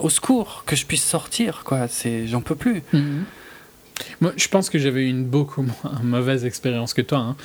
Au 0.01 0.09
secours, 0.09 0.62
que 0.67 0.77
je 0.77 0.86
puisse 0.86 1.05
sortir, 1.05 1.62
quoi. 1.65 1.86
J'en 2.27 2.41
peux 2.41 2.55
plus. 2.55 2.83
Mhm. 2.93 3.25
Moi, 4.20 4.32
je 4.36 4.48
pense 4.48 4.70
que 4.70 4.78
j'avais 4.78 5.02
eu 5.02 5.08
une 5.08 5.24
beaucoup 5.24 5.62
moins 5.62 6.00
mauvaise 6.02 6.44
expérience 6.44 6.94
que 6.94 7.02
toi, 7.02 7.18
hein. 7.18 7.36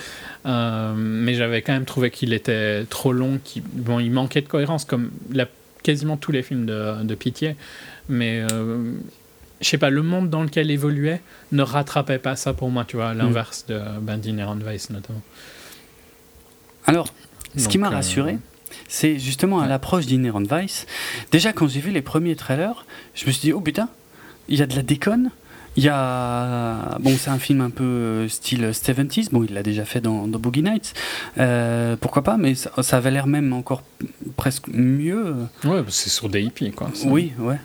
euh, 0.45 0.93
mais 0.95 1.33
j'avais 1.33 1.61
quand 1.61 1.73
même 1.73 1.85
trouvé 1.85 2.11
qu'il 2.11 2.33
était 2.33 2.85
trop 2.85 3.13
long, 3.13 3.39
qu'il 3.43 3.63
bon, 3.63 3.99
il 3.99 4.11
manquait 4.11 4.41
de 4.41 4.47
cohérence, 4.47 4.85
comme 4.85 5.11
la, 5.31 5.47
quasiment 5.83 6.17
tous 6.17 6.31
les 6.31 6.43
films 6.43 6.65
de, 6.65 7.03
de 7.03 7.15
Pitié, 7.15 7.55
mais 8.09 8.45
euh, 8.51 8.93
je 9.61 9.69
sais 9.69 9.77
pas, 9.77 9.89
le 9.89 10.01
monde 10.01 10.29
dans 10.29 10.43
lequel 10.43 10.71
évoluait 10.71 11.21
ne 11.51 11.61
rattrapait 11.61 12.19
pas 12.19 12.35
ça 12.35 12.53
pour 12.53 12.69
moi, 12.69 12.85
tu 12.85 12.97
vois, 12.97 13.13
l'inverse 13.13 13.65
de 13.67 13.79
ben, 14.01 14.17
d'Inherent 14.17 14.57
Vice 14.57 14.89
notamment. 14.89 15.21
Alors, 16.85 17.13
ce 17.57 17.67
qui 17.67 17.77
m'a 17.77 17.87
euh, 17.87 17.91
rassuré, 17.91 18.37
c'est 18.87 19.17
justement 19.17 19.59
à 19.59 19.67
l'approche 19.67 20.05
d'Inherent 20.05 20.43
Vice. 20.43 20.85
Déjà, 21.31 21.53
quand 21.53 21.67
j'ai 21.67 21.79
vu 21.79 21.91
les 21.91 22.01
premiers 22.01 22.35
trailers, 22.35 22.85
je 23.13 23.25
me 23.25 23.31
suis 23.31 23.41
dit, 23.41 23.53
oh 23.53 23.61
putain, 23.61 23.89
il 24.47 24.59
y 24.59 24.61
a 24.61 24.67
de 24.67 24.75
la 24.75 24.83
déconne. 24.83 25.31
Il 25.75 25.83
y 25.83 25.89
a. 25.89 26.97
Bon, 26.99 27.15
c'est 27.17 27.29
un 27.29 27.39
film 27.39 27.61
un 27.61 27.69
peu 27.69 27.83
euh, 27.83 28.27
style 28.29 28.63
70s. 28.71 29.29
Bon, 29.31 29.43
il 29.43 29.53
l'a 29.53 29.63
déjà 29.63 29.85
fait 29.85 30.01
dans, 30.01 30.27
dans 30.27 30.39
Boogie 30.39 30.63
Nights. 30.63 30.93
Euh, 31.37 31.95
pourquoi 31.99 32.23
pas, 32.23 32.37
mais 32.37 32.55
ça, 32.55 32.71
ça 32.81 32.97
avait 32.97 33.11
l'air 33.11 33.27
même 33.27 33.51
encore 33.53 33.83
presque 34.37 34.67
mieux. 34.69 35.35
Ouais, 35.63 35.83
c'est 35.89 36.09
sur 36.09 36.29
des 36.29 36.41
hippies, 36.41 36.71
quoi. 36.71 36.89
C'est 36.93 37.07
Oui, 37.07 37.33
ouais. 37.39 37.57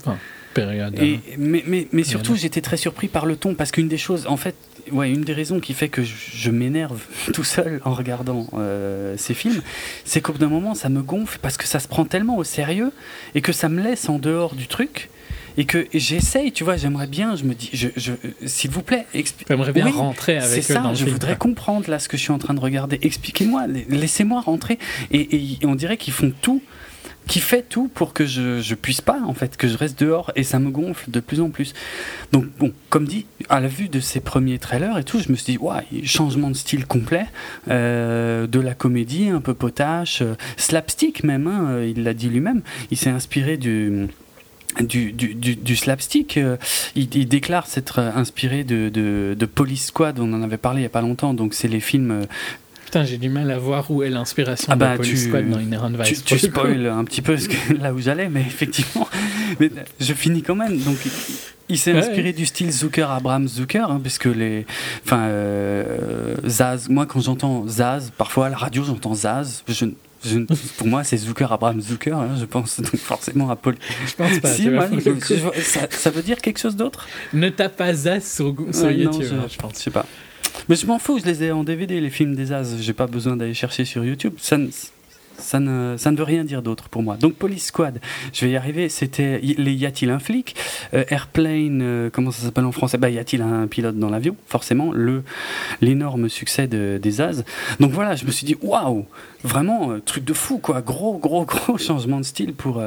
Période. 0.54 0.94
Et, 1.00 1.14
euh, 1.14 1.34
mais, 1.38 1.62
mais, 1.66 1.88
mais 1.92 2.02
surtout, 2.02 2.34
j'étais 2.34 2.60
très 2.60 2.76
surpris 2.76 3.08
par 3.08 3.26
le 3.26 3.36
ton, 3.36 3.54
parce 3.54 3.70
qu'une 3.70 3.88
des 3.88 3.98
choses, 3.98 4.26
en 4.26 4.36
fait, 4.36 4.56
ouais, 4.90 5.10
une 5.10 5.22
des 5.22 5.32
raisons 5.32 5.60
qui 5.60 5.74
fait 5.74 5.88
que 5.88 6.02
je, 6.02 6.14
je 6.34 6.50
m'énerve 6.50 7.00
tout 7.32 7.44
seul 7.44 7.80
en 7.84 7.94
regardant 7.94 8.48
euh, 8.54 9.14
ces 9.16 9.34
films, 9.34 9.62
c'est 10.04 10.20
qu'au 10.20 10.32
bout 10.32 10.38
d'un 10.38 10.48
moment, 10.48 10.74
ça 10.74 10.88
me 10.88 11.02
gonfle, 11.02 11.38
parce 11.40 11.56
que 11.56 11.66
ça 11.66 11.78
se 11.78 11.86
prend 11.86 12.04
tellement 12.04 12.36
au 12.36 12.44
sérieux, 12.44 12.92
et 13.34 13.40
que 13.40 13.52
ça 13.52 13.68
me 13.68 13.80
laisse 13.80 14.08
en 14.08 14.18
dehors 14.18 14.54
du 14.56 14.66
truc, 14.66 15.10
et 15.56 15.64
que 15.64 15.86
j'essaye, 15.92 16.52
tu 16.52 16.64
vois, 16.64 16.76
j'aimerais 16.76 17.06
bien, 17.06 17.36
je 17.36 17.44
me 17.44 17.54
dis, 17.54 17.70
je, 17.72 17.88
je, 17.96 18.12
s'il 18.46 18.70
vous 18.70 18.82
plaît, 18.82 19.06
expli- 19.14 19.44
J'aimerais 19.48 19.72
bien 19.72 19.86
Oui, 19.86 19.92
rentrer 19.92 20.38
avec 20.38 20.48
c'est 20.62 20.72
eux 20.72 20.74
ça, 20.76 20.80
dans 20.80 20.90
le 20.90 20.94
je 20.94 21.00
film, 21.04 21.12
voudrais 21.12 21.36
comprendre 21.36 21.88
là 21.90 21.98
ce 21.98 22.08
que 22.08 22.16
je 22.16 22.22
suis 22.22 22.32
en 22.32 22.38
train 22.38 22.54
de 22.54 22.60
regarder. 22.60 22.98
Expliquez-moi, 23.02 23.66
la- 23.66 23.80
laissez-moi 23.88 24.40
rentrer. 24.40 24.78
Et, 25.10 25.36
et 25.62 25.66
on 25.66 25.74
dirait 25.74 25.96
qu'ils 25.96 26.12
font 26.14 26.32
tout, 26.42 26.62
qui 27.26 27.38
fait 27.40 27.62
tout 27.62 27.88
pour 27.94 28.12
que 28.12 28.26
je, 28.26 28.60
je 28.60 28.74
puisse 28.74 29.00
pas, 29.00 29.20
en 29.24 29.34
fait, 29.34 29.56
que 29.56 29.68
je 29.68 29.76
reste 29.76 30.00
dehors 30.00 30.32
et 30.34 30.42
ça 30.42 30.58
me 30.58 30.70
gonfle 30.70 31.10
de 31.10 31.20
plus 31.20 31.40
en 31.40 31.50
plus. 31.50 31.74
Donc, 32.32 32.46
bon, 32.58 32.72
comme 32.88 33.06
dit, 33.06 33.26
à 33.48 33.60
la 33.60 33.68
vue 33.68 33.88
de 33.88 34.00
ces 34.00 34.18
premiers 34.20 34.58
trailers 34.58 34.98
et 34.98 35.04
tout, 35.04 35.20
je 35.20 35.30
me 35.30 35.36
suis 35.36 35.52
dit, 35.52 35.58
ouais, 35.58 35.84
changement 36.04 36.50
de 36.50 36.56
style 36.56 36.86
complet, 36.86 37.26
euh, 37.68 38.46
de 38.46 38.58
la 38.58 38.74
comédie 38.74 39.28
un 39.28 39.40
peu 39.40 39.54
potache, 39.54 40.22
euh, 40.22 40.34
slapstick 40.56 41.22
même, 41.22 41.46
hein, 41.46 41.66
euh, 41.70 41.92
il 41.96 42.02
l'a 42.02 42.14
dit 42.14 42.28
lui-même, 42.28 42.62
il 42.90 42.96
s'est 42.96 43.10
inspiré 43.10 43.56
du. 43.56 44.08
Du, 44.80 45.12
du, 45.12 45.34
du, 45.34 45.56
du 45.56 45.76
slapstick, 45.76 46.36
euh, 46.36 46.56
il, 46.94 47.14
il 47.16 47.26
déclare 47.26 47.66
s'être 47.66 47.98
euh, 47.98 48.10
inspiré 48.14 48.62
de, 48.64 48.88
de, 48.88 49.34
de 49.38 49.46
Police 49.46 49.86
Squad, 49.86 50.18
on 50.20 50.32
en 50.32 50.42
avait 50.42 50.56
parlé 50.58 50.78
il 50.78 50.82
n'y 50.82 50.86
a 50.86 50.90
pas 50.90 51.00
longtemps, 51.00 51.34
donc 51.34 51.54
c'est 51.54 51.68
les 51.68 51.80
films 51.80 52.10
euh, 52.10 52.24
Putain, 52.84 53.04
j'ai 53.04 53.18
du 53.18 53.28
mal 53.28 53.50
à 53.50 53.58
voir 53.58 53.90
où 53.90 54.02
est 54.02 54.10
l'inspiration 54.10 54.66
Ah 54.72 54.76
bah, 54.76 54.92
de 54.92 54.96
Police 54.98 55.22
tu- 55.22 55.28
Squad 55.28 55.48
dans 55.48 55.58
Inherent 55.58 55.92
Tu, 55.92 56.02
Vice. 56.14 56.24
tu 56.24 56.34
coup. 56.34 56.40
spoil 56.46 56.86
un 56.86 57.04
petit 57.04 57.22
peu 57.22 57.36
ce 57.36 57.48
que- 57.48 57.74
là 57.80 57.92
où 57.94 58.00
j'allais, 58.00 58.28
mais 58.28 58.40
effectivement, 58.40 59.08
mais 59.60 59.70
je 60.00 60.12
finis 60.12 60.42
quand 60.42 60.56
même. 60.56 60.76
Donc, 60.78 60.96
il 61.68 61.78
s'est 61.78 61.92
Ouais, 61.92 61.98
inspiré 61.98 62.32
du 62.32 62.46
style 62.46 62.72
Zucker, 62.72 63.08
Abraham 63.10 63.46
Zucker, 63.46 63.88
hein, 63.90 64.00
puisque 64.02 64.24
les, 64.24 64.66
enfin, 65.04 65.20
euh, 65.28 66.34
Zaz. 66.46 66.88
Moi, 66.88 67.06
quand 67.06 67.20
j'entends 67.20 67.64
Zaz, 67.68 68.10
parfois 68.16 68.46
à 68.46 68.48
la 68.50 68.56
radio, 68.56 68.82
j'entends 68.84 69.14
Zaz. 69.14 69.62
Je, 69.68 69.86
je- 70.24 70.38
pour 70.76 70.86
moi, 70.86 71.04
c'est 71.04 71.16
Zucker, 71.16 71.50
Abraham 71.52 71.80
Zucker. 71.80 72.14
hein, 72.16 72.36
je 72.38 72.44
pense 72.44 72.80
donc 72.80 72.96
forcément 72.96 73.50
à 73.50 73.56
Paul. 73.56 73.76
Je 74.06 74.14
pense 74.14 74.38
pas. 74.40 74.52
si, 74.52 74.68
moi, 74.68 74.86
je- 74.92 75.60
ça, 75.62 75.80
ça 75.90 76.10
veut 76.10 76.22
dire 76.22 76.40
quelque 76.40 76.58
chose 76.58 76.76
d'autre? 76.76 77.06
Ne 77.32 77.48
tape 77.48 77.76
pas 77.76 77.92
Zaz 77.94 78.24
sur, 78.24 78.54
sur 78.72 78.84
Ouais, 78.84 78.94
non, 78.96 79.12
YouTube, 79.12 79.26
je, 79.30 79.34
hein, 79.34 79.46
je 79.50 79.56
pense. 79.56 79.74
je 79.78 79.78
sais 79.84 79.90
pas. 79.90 80.06
Mais 80.68 80.76
je 80.76 80.86
m'en 80.86 80.98
fous, 80.98 81.18
je 81.18 81.24
les 81.24 81.44
ai 81.44 81.52
en 81.52 81.64
DVD, 81.64 82.00
les 82.00 82.10
films 82.10 82.34
des 82.34 82.46
Zaz. 82.46 82.76
J'ai 82.80 82.92
pas 82.92 83.06
besoin 83.06 83.36
d'aller 83.36 83.54
chercher 83.54 83.84
sur 83.84 84.04
YouTube. 84.04 84.34
Ça 84.38 84.58
ça 85.40 85.58
ne, 85.60 85.96
veut 85.96 86.22
rien 86.22 86.44
dire 86.44 86.62
d'autre 86.62 86.88
pour 86.88 87.02
moi. 87.02 87.16
Donc 87.16 87.34
Police 87.34 87.66
Squad, 87.66 88.00
je 88.32 88.44
vais 88.44 88.52
y 88.52 88.56
arriver. 88.56 88.88
C'était 88.88 89.40
y- 89.42 89.86
a-t-il 89.86 90.10
un 90.10 90.18
flic? 90.18 90.54
Euh, 90.94 91.04
Airplane, 91.08 91.80
euh, 91.82 92.10
comment 92.12 92.30
ça 92.30 92.42
s'appelle 92.42 92.64
en 92.64 92.72
français? 92.72 92.98
Bah, 92.98 93.10
Y 93.10 93.18
a-t-il 93.18 93.42
un 93.42 93.66
pilote 93.66 93.98
dans 93.98 94.10
l'avion? 94.10 94.36
Forcément, 94.46 94.92
le 94.92 95.22
l'énorme 95.80 96.28
succès 96.28 96.66
de- 96.66 96.98
des 97.02 97.10
Zaz. 97.10 97.44
Donc 97.80 97.90
voilà, 97.92 98.14
je 98.16 98.24
me 98.24 98.30
suis 98.30 98.46
dit 98.46 98.56
waouh, 98.62 99.06
vraiment 99.42 99.90
euh, 99.92 100.00
truc 100.00 100.24
de 100.24 100.32
fou 100.34 100.58
quoi, 100.58 100.80
gros 100.82 101.18
gros 101.18 101.44
gros 101.46 101.78
changement 101.78 102.18
de 102.18 102.24
style 102.24 102.54
pour 102.54 102.82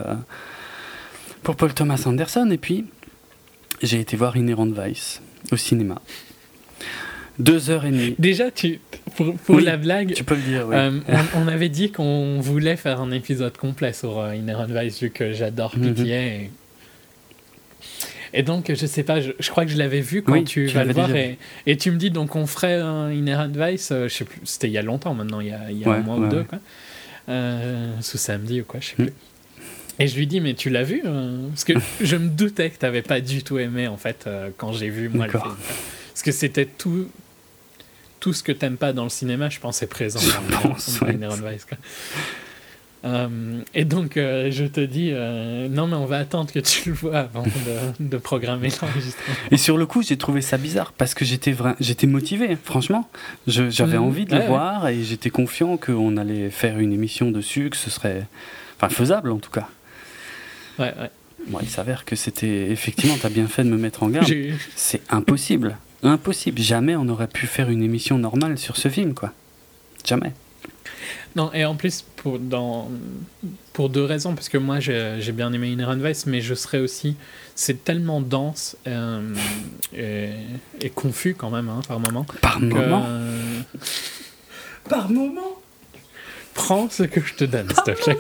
pour 1.44 1.56
Paul 1.56 1.74
Thomas 1.74 2.02
Anderson. 2.06 2.50
Et 2.52 2.58
puis 2.58 2.86
j'ai 3.82 4.00
été 4.00 4.16
voir 4.16 4.38
Inherent 4.38 4.68
Vice 4.68 5.22
au 5.52 5.58
cinéma. 5.58 6.02
Deux 7.40 7.70
heures 7.70 7.86
et 7.86 7.92
demie. 7.92 8.16
Déjà, 8.20 8.52
tu, 8.52 8.80
pour, 9.16 9.34
pour 9.36 9.56
Oui, 9.56 9.64
la 9.64 9.78
blague, 9.78 10.14
Tu 10.14 10.24
peux 10.24 10.36
le 10.36 10.42
dire, 10.42 10.68
oui. 10.68 10.76
euh, 10.76 11.00
on, 11.34 11.44
on 11.44 11.48
avait 11.48 11.70
dit 11.70 11.92
qu'on 11.92 12.40
voulait 12.40 12.76
faire 12.76 13.02
un 13.02 13.12
épisode 13.12 13.58
complet 13.58 13.92
sur 13.94 14.20
euh, 14.20 14.36
Inherent 14.36 14.68
Vice, 14.68 15.02
vu 15.02 15.10
que 15.10 15.34
j'adore 15.34 15.76
Mhm. 15.78 15.94
PTA. 15.96 16.04
Et... 16.10 16.50
et 18.34 18.44
donc, 18.44 18.72
je 18.74 18.86
sais 18.86 19.04
pas, 19.04 19.20
je, 19.22 19.32
je 19.40 19.50
crois 19.50 19.66
que 19.66 19.72
je 19.72 19.78
l'avais 19.78 20.02
vu 20.02 20.22
quand 20.22 20.34
Oui, 20.34 20.44
tu, 20.44 20.68
tu 20.68 20.76
vas 20.76 20.84
le 20.84 20.94
voir. 20.94 21.16
Et, 21.16 21.38
et 21.66 21.78
tu 21.78 21.92
me 21.92 21.98
dis, 21.98 22.12
donc, 22.12 22.36
on 22.36 22.46
ferait 22.48 22.76
un 22.76 23.10
Inherent 23.12 23.50
Vice, 23.54 23.90
euh, 23.92 24.08
je 24.08 24.14
sais 24.14 24.26
plus, 24.26 24.40
c'était 24.44 24.68
il 24.68 24.74
y 24.74 24.78
a 24.78 24.82
longtemps 24.84 25.14
maintenant, 25.14 25.40
il 25.40 25.48
y 25.48 25.52
a, 25.54 25.72
il 25.72 25.80
y 25.80 25.86
a 25.86 25.90
Ouais, 25.90 25.96
un 25.98 26.02
mois 26.02 26.18
ouais, 26.18 26.28
ou 26.28 26.30
deux, 26.30 26.44
quoi. 26.44 26.60
Euh, 27.30 27.94
sous 28.02 28.18
samedi 28.18 28.62
ou 28.62 28.64
quoi, 28.66 28.80
je 28.80 28.88
sais 28.90 28.96
Mm. 29.00 29.06
plus. 29.06 29.14
Et 30.00 30.08
je 30.08 30.18
lui 30.18 30.26
dis, 30.28 30.42
mais 30.42 30.56
tu 30.56 30.70
l'as 30.72 30.84
vu 30.84 31.02
euh 31.06 31.48
Parce 31.50 31.64
que 31.64 31.74
je 32.02 32.16
me 32.16 32.28
doutais 32.30 32.70
que 32.70 32.78
tu 32.80 32.86
n'avais 32.86 33.02
pas 33.04 33.22
du 33.22 33.44
tout 33.44 33.60
aimé, 33.60 33.88
en 33.88 33.98
fait, 33.98 34.26
euh, 34.28 34.50
quand 34.58 34.72
j'ai 34.74 34.90
vu, 34.90 35.10
moi, 35.10 35.26
le 35.28 35.32
film. 35.32 35.56
Parce 36.14 36.22
que 36.24 36.32
c'était 36.32 36.66
tout, 36.66 37.08
tout 38.24 38.32
ce 38.32 38.42
que 38.42 38.54
t'aimes 38.54 38.78
pas 38.78 38.94
dans 38.94 39.04
le 39.04 39.10
cinéma, 39.10 39.50
je 39.50 39.60
pense, 39.60 39.84
est 39.84 39.88
présent 39.88 40.18
Je 40.22 40.30
dans, 40.54 40.60
pense, 40.70 40.98
dans 41.00 41.08
ouais. 41.08 41.16
Inherent 41.16 41.36
Vice, 41.46 41.66
quoi. 41.66 41.78
Euh, 43.06 43.60
et 43.74 43.84
donc, 43.84 44.16
euh, 44.16 44.50
je 44.50 44.64
te 44.64 44.80
dis, 44.80 45.10
euh, 45.12 45.68
non, 45.68 45.88
mais 45.88 45.98
on 45.98 46.06
va 46.06 46.20
attendre 46.20 46.50
que 46.54 46.60
tu 46.60 46.92
le 46.92 46.96
vois 46.96 47.18
avant 47.20 47.44
de, 47.44 47.50
de 48.00 48.18
programmer 48.18 48.70
l'enregistrement. 48.82 49.36
Et 49.52 49.58
sur 49.58 49.78
le 49.78 49.86
coup, 49.86 50.02
j'ai 50.04 50.16
trouvé 50.16 50.40
ça 50.42 50.56
bizarre 50.58 50.94
parce 50.94 51.14
que 51.14 51.26
j'étais 51.26 51.54
j'étais 51.82 52.08
motivé, 52.08 52.58
franchement. 52.64 53.10
J'avais 53.46 53.98
Mhm. 53.98 54.04
envie 54.04 54.24
de 54.24 54.32
Ouais, 54.32 54.38
le 54.38 54.44
ouais. 54.44 54.48
voir 54.48 54.88
et 54.88 55.04
j'étais 55.04 55.32
confiant 55.32 55.76
qu'on 55.76 56.16
allait 56.16 56.50
faire 56.50 56.80
une 56.80 56.94
émission 56.94 57.30
dessus, 57.30 57.70
que 57.70 57.76
ce 57.76 57.90
serait 57.90 58.26
enfin, 58.78 58.88
faisable 58.88 59.34
en 59.34 59.40
tout 59.40 59.52
cas. 59.52 59.68
Ouais, 60.80 60.94
ouais. 60.98 61.10
Bon, 61.48 61.60
il 61.62 61.68
s'avère 61.68 62.06
que 62.06 62.16
c'était 62.16 62.72
effectivement, 62.72 63.18
tu 63.20 63.26
as 63.26 63.30
bien 63.30 63.48
fait 63.48 63.66
de 63.66 63.70
me 63.70 63.78
mettre 63.78 64.04
en 64.04 64.08
garde. 64.08 64.32
C'est 64.78 65.02
impossible. 65.10 65.76
Impossible. 66.04 66.60
Jamais 66.62 66.96
on 66.96 67.08
aurait 67.10 67.28
pu 67.28 67.48
faire 67.48 67.70
une 67.70 67.82
émission 67.82 68.18
normale 68.18 68.58
sur 68.58 68.78
ce 68.78 68.90
film, 68.90 69.14
quoi. 69.14 69.32
Jamais. 70.06 70.34
Non, 71.36 71.52
et 71.54 71.66
en 71.66 71.76
plus, 71.76 72.04
pour, 72.18 72.38
dans, 72.38 72.92
pour 73.74 73.90
deux 73.90 74.04
raisons, 74.04 74.36
parce 74.36 74.50
que 74.50 74.58
moi, 74.58 74.80
j'ai 74.80 75.32
bien 75.32 75.52
aimé 75.54 75.70
Inherent 75.72 75.96
Vice, 75.98 76.26
mais 76.26 76.42
je 76.42 76.54
serais 76.54 76.80
aussi... 76.80 77.16
C'est 77.56 77.84
tellement 77.84 78.20
dense 78.20 78.76
euh, 78.88 79.22
et, 79.96 80.30
et 80.82 80.90
confus 80.90 81.36
quand 81.36 81.52
même, 81.52 81.70
hein, 81.70 81.82
par 81.88 82.00
moment. 82.00 82.26
Par 82.42 82.60
que, 82.60 82.66
moment. 82.66 83.06
euh, 83.08 83.62
Par 84.90 85.10
moment. 85.12 85.60
prends 86.56 86.90
ce 86.90 87.04
que 87.04 87.22
je 87.22 87.36
te 87.36 87.44
donne, 87.44 87.68
s'il 87.70 87.84
te 87.84 88.04
plaît. 88.04 88.18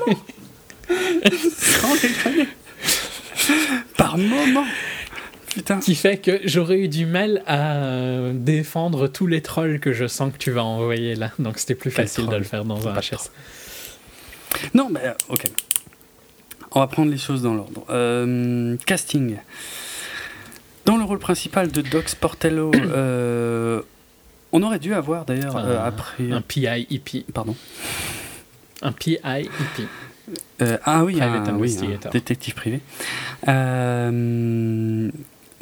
Déconner. 2.01 2.47
Par 3.97 4.17
moment. 4.19 4.65
Putain. 5.53 5.80
qui 5.80 5.95
fait 5.95 6.17
que 6.17 6.40
j'aurais 6.45 6.80
eu 6.80 6.88
du 6.88 7.06
mal 7.06 7.43
à 7.45 7.75
euh, 7.75 8.33
défendre 8.35 9.07
tous 9.07 9.27
les 9.27 9.41
trolls 9.41 9.80
que 9.80 9.93
je 9.93 10.07
sens 10.07 10.32
que 10.33 10.38
tu 10.38 10.51
vas 10.51 10.64
envoyer 10.64 11.15
là. 11.15 11.32
Donc 11.40 11.59
c'était 11.59 11.75
plus 11.75 11.91
Quel 11.91 12.07
facile 12.07 12.27
de 12.27 12.35
le 12.35 12.43
faire 12.43 12.65
dans 12.65 12.88
un 12.88 12.93
HS. 12.99 13.30
Non, 14.73 14.90
mais 14.90 15.01
euh, 15.03 15.14
ok. 15.30 15.45
On 16.72 16.80
va 16.80 16.88
prendre 16.88 17.11
les 17.11 17.17
choses 17.17 17.41
dans 17.43 17.53
l'ordre. 17.53 17.85
Euh, 17.90 18.75
casting. 18.85 19.38
Dans 20.85 20.98
le 20.98 21.03
rôle 21.03 21.19
principal 21.19 21.72
de 21.72 21.82
Doc 21.82 22.09
Sportello, 22.09 22.72
euh, 22.75 23.82
on 24.51 24.64
aurait 24.64 24.80
dû 24.80 24.93
avoir 24.93 25.25
d'ailleurs 25.25 25.56
euh, 25.57 25.80
Un- 25.80 25.83
après. 25.85 26.32
Un 26.32 26.41
PI 26.41 26.88
EP. 26.90 27.25
Pardon. 27.33 27.56
Un 28.82 28.91
PI 28.91 29.17
EP. 29.23 29.88
Euh, 30.61 30.77
ah 30.85 31.03
oui, 31.03 31.22
un, 31.22 31.56
oui, 31.56 31.77
un 31.83 32.09
détective 32.09 32.53
privé. 32.53 32.80
Euh, 33.48 35.09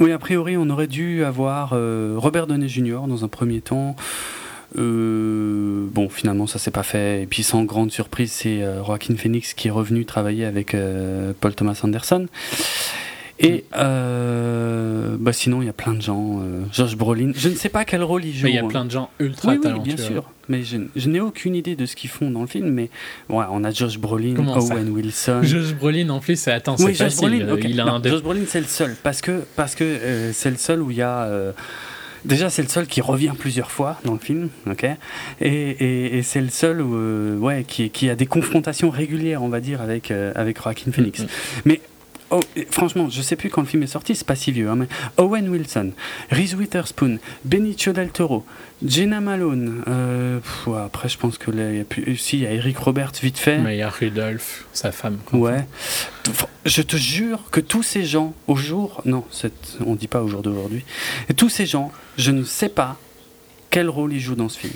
oui, 0.02 0.12
a 0.12 0.18
priori, 0.18 0.58
on 0.58 0.68
aurait 0.72 0.88
dû 0.88 1.24
avoir 1.24 1.74
euh, 1.74 2.16
Robert 2.18 2.48
Downey 2.48 2.68
Jr. 2.68 3.02
dans 3.08 3.24
un 3.24 3.28
premier 3.28 3.62
temps. 3.62 3.96
Euh, 4.78 5.86
bon, 5.92 6.10
finalement, 6.10 6.48
ça 6.48 6.58
s'est 6.58 6.72
pas 6.72 6.82
fait. 6.82 7.22
Et 7.22 7.26
puis, 7.28 7.44
sans 7.44 7.64
grande 7.66 7.92
surprise, 7.92 8.32
c'est 8.32 8.64
euh, 8.64 8.84
Joaquin 8.84 9.16
Phoenix 9.16 9.54
qui 9.54 9.68
est 9.68 9.72
revenu 9.72 10.06
travailler 10.06 10.46
avec 10.46 10.76
Paul 11.40 11.54
Thomas 11.54 11.80
Anderson. 11.84 12.26
Et 13.44 13.66
euh, 13.76 15.18
bah 15.20 15.34
sinon, 15.34 15.62
il 15.62 15.66
y 15.66 15.70
a 15.70 15.74
plein 15.74 15.94
de 15.94 16.02
gens. 16.02 16.40
euh, 16.42 16.62
Josh 16.72 16.96
Brolin, 16.96 17.32
je 17.36 17.50
ne 17.50 17.56
sais 17.56 17.70
pas 17.70 17.86
quel 17.86 18.04
rôle 18.04 18.24
il 18.26 18.34
joue. 18.36 18.46
Mais 18.46 18.52
il 18.52 18.56
y 18.56 18.60
a 18.60 18.64
hein. 18.64 18.68
plein 18.68 18.86
de 18.86 18.92
gens 18.92 19.10
ultra 19.20 19.50
Oui, 19.50 19.56
oui, 19.58 19.62
talentueux. 19.64 19.96
bien 19.96 20.06
sûr. 20.06 20.30
Mais 20.50 20.64
je, 20.64 20.78
je 20.96 21.10
n'ai 21.10 21.20
aucune 21.20 21.56
idée 21.56 21.76
de 21.76 21.86
ce 21.86 21.96
qu'ils 21.96 22.10
font 22.10 22.30
dans 22.30 22.42
le 22.42 22.48
film. 22.48 22.70
Mais 22.70 22.90
ouais, 23.30 23.46
on 23.52 23.64
a 23.64 23.72
Josh 23.72 23.98
Brolin, 23.98 24.34
Comment 24.36 24.58
Owen 24.58 24.90
Wilson. 24.90 25.42
Josh 25.44 25.74
Brolin 25.74 26.10
en 26.10 26.20
plus, 26.20 26.40
c'est 26.40 26.52
attends, 26.52 26.78
c'est 26.78 26.86
Oui, 26.86 26.92
Josh 26.94 27.14
facile. 27.16 27.46
Brolin, 27.46 27.54
ok. 27.54 27.62
Il 27.66 27.80
a 27.80 27.86
Non, 27.86 27.94
un 27.94 28.00
dé- 28.00 28.10
Josh 28.10 28.22
Brolin, 28.22 28.42
c'est 28.48 28.60
le 28.62 28.66
seul. 28.68 28.96
Parce 29.04 29.22
que 29.22 29.44
parce 29.56 29.76
que 29.76 29.84
euh, 29.84 30.34
c'est 30.34 30.50
le 30.52 30.58
seul 30.58 30.82
où 30.82 30.92
il 30.92 30.98
y 30.98 31.02
a. 31.02 31.24
euh, 31.24 31.52
Déjà, 32.24 32.52
c'est 32.52 32.62
le 32.62 32.68
seul 32.68 32.86
qui 32.86 33.02
revient 33.02 33.32
plusieurs 33.36 33.72
fois 33.72 34.00
dans 34.06 34.14
le 34.14 34.20
film, 34.20 34.50
ok 34.70 34.84
Et, 34.84 35.48
et, 35.50 36.18
et 36.20 36.22
c'est 36.22 36.42
le 36.42 36.50
seul 36.50 36.80
où, 36.80 36.96
euh, 36.96 37.36
ouais, 37.38 37.66
qui, 37.68 37.90
qui 37.90 38.12
a 38.12 38.16
des 38.16 38.28
confrontations 38.28 38.92
régulières, 38.92 39.42
on 39.42 39.50
va 39.50 39.60
dire, 39.60 39.82
avec, 39.82 40.12
euh, 40.12 40.32
avec 40.36 40.62
Joaquin 40.62 40.92
Phoenix. 40.92 41.22
Mhm. 41.22 41.28
Mais 41.66 41.82
oh, 42.32 42.40
franchement, 42.70 43.10
je 43.10 43.22
sais 43.22 43.36
plus 43.36 43.50
quand 43.50 43.62
le 43.62 43.68
film 43.68 43.84
est 43.84 43.88
sorti, 43.88 44.16
c'est 44.16 44.26
pas 44.26 44.36
si 44.36 44.52
vieux, 44.52 44.70
hein, 44.70 44.76
mais 44.76 44.88
Owen 45.18 45.48
Wilson, 45.50 45.92
Reese 46.32 46.56
Witherspoon, 46.56 47.20
Benicio 47.46 47.94
del 47.94 48.10
Toro, 48.10 48.46
Jenna 48.86 49.22
Malone. 49.22 49.84
euh, 49.88 50.40
pff, 50.40 50.68
ouais, 50.68 50.80
après, 50.80 51.10
je 51.10 51.18
pense 51.18 51.38
que 51.38 51.52
là, 51.52 51.72
il 51.72 51.78
y 51.78 51.82
a 51.82 51.84
plus. 51.84 52.18
Si, 52.18 52.38
il 52.38 52.44
y 52.44 52.48
a 52.48 52.52
Eric 52.52 52.78
Roberts 52.78 53.14
vite 53.22 53.38
fait. 53.38 53.60
Mais 53.60 53.76
il 53.76 53.80
y 53.80 53.84
a 53.84 53.90
Rudolph, 53.90 54.66
sa 54.74 54.92
femme. 54.92 55.20
Ouais. 55.34 55.66
Je 56.66 56.82
te 56.82 56.98
jure 56.98 57.50
que 57.52 57.60
tous 57.60 57.84
ces 57.84 58.04
gens, 58.04 58.34
au 58.48 58.56
jour. 58.56 59.02
Non, 59.06 59.26
on 59.86 59.96
dit 59.96 60.08
pas 60.08 60.22
au 60.22 60.28
jour 60.28 60.42
d'aujourd'hui. 60.42 60.84
Tous 61.36 61.50
ces 61.50 61.66
gens, 61.66 61.92
je 62.18 62.32
ne 62.32 62.44
sais 62.44 62.70
pas 62.70 62.98
quel 63.70 63.90
rôle 63.90 64.14
ils 64.14 64.20
jouent 64.20 64.36
dans 64.36 64.50
ce 64.50 64.60
film. 64.60 64.74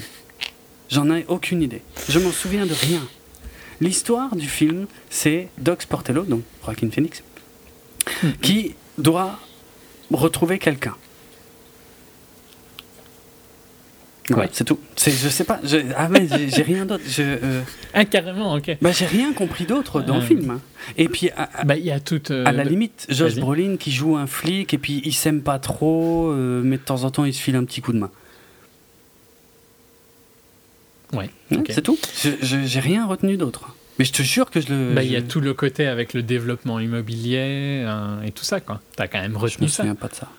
J'en 0.89 1.09
ai 1.13 1.25
aucune 1.27 1.61
idée. 1.61 1.81
Je 2.09 2.19
m'en 2.19 2.31
souviens 2.31 2.65
de 2.65 2.73
rien. 2.73 3.01
L'histoire 3.81 4.35
du 4.35 4.47
film, 4.47 4.87
c'est 5.09 5.49
Doc 5.57 5.81
Sportello, 5.81 6.23
donc 6.23 6.43
Joaquin 6.63 6.89
Phoenix, 6.89 7.23
qui 8.41 8.75
doit 8.97 9.39
retrouver 10.11 10.59
quelqu'un. 10.59 10.95
Ouais, 14.31 14.35
Ouais. 14.37 14.49
c'est 14.53 14.63
tout. 14.63 14.79
C'est, 14.95 15.11
je 15.11 15.29
sais 15.29 15.43
pas. 15.43 15.59
je- 15.63 15.77
ah 15.95 16.09
mais 16.09 16.27
j'ai, 16.27 16.49
j'ai 16.49 16.63
rien 16.63 16.85
d'autre. 16.87 17.03
Je, 17.07 17.21
euh, 17.21 17.61
Ah, 17.93 18.05
carrément, 18.05 18.55
ok. 18.55 18.75
bah, 18.81 18.91
j'ai 18.91 19.05
rien 19.05 19.33
compris 19.33 19.65
d'autre 19.65 20.01
dans 20.01 20.15
le 20.17 20.23
Euh, 20.23 20.25
film. 20.25 20.59
Et 20.97 21.07
puis, 21.09 21.29
à, 21.29 21.47
à- 21.59 21.63
Bah, 21.63 21.77
y 21.77 21.91
a 21.91 21.99
toute. 21.99 22.31
euh, 22.31 22.43
à 22.43 22.51
la 22.51 22.63
de- 22.63 22.69
limite, 22.69 23.05
Josh 23.09 23.33
Vas-y. 23.33 23.39
Brolin 23.41 23.77
qui 23.77 23.91
joue 23.91 24.15
un 24.17 24.25
flic 24.25 24.73
et 24.73 24.79
puis 24.79 24.99
il 25.05 25.13
s'aime 25.13 25.41
pas 25.41 25.59
trop, 25.59 26.31
euh, 26.31 26.61
mais 26.63 26.77
de 26.77 26.81
temps 26.81 27.03
en 27.03 27.11
temps 27.11 27.23
il 27.25 27.35
se 27.35 27.41
file 27.41 27.55
un 27.55 27.63
petit 27.65 27.81
coup 27.81 27.93
de 27.93 27.99
main. 27.99 28.09
Ouais. 31.13 31.29
C'est 31.69 31.83
tout. 31.83 31.97
Je- 32.23 32.29
je- 32.41 32.65
J'ai 32.65 32.79
rien 32.79 33.05
retenu 33.05 33.37
d'autre. 33.37 33.75
Mais 33.99 34.05
je 34.05 34.11
te 34.11 34.21
jure 34.21 34.49
que 34.51 34.59
je 34.61 34.73
le. 34.73 34.93
Bah, 34.93 35.03
il 35.03 35.11
y 35.11 35.15
a 35.15 35.19
je- 35.19 35.25
tout 35.25 35.39
le 35.39 35.53
côté 35.53 35.87
avec 35.87 36.13
le 36.13 36.21
développement 36.23 36.79
immobilier 36.79 37.83
euh, 37.85 38.21
et 38.23 38.31
tout 38.31 38.43
ça, 38.43 38.59
quoi. 38.59 38.81
T'as 38.95 39.07
quand 39.07 39.19
même 39.21 39.31
Je 39.31 39.37
me 39.37 39.41
retenu 39.41 39.67
ça. 39.69 39.77
souviens 39.77 39.95
pas 39.95 40.07
de 40.09 40.15
ça. 40.15 40.29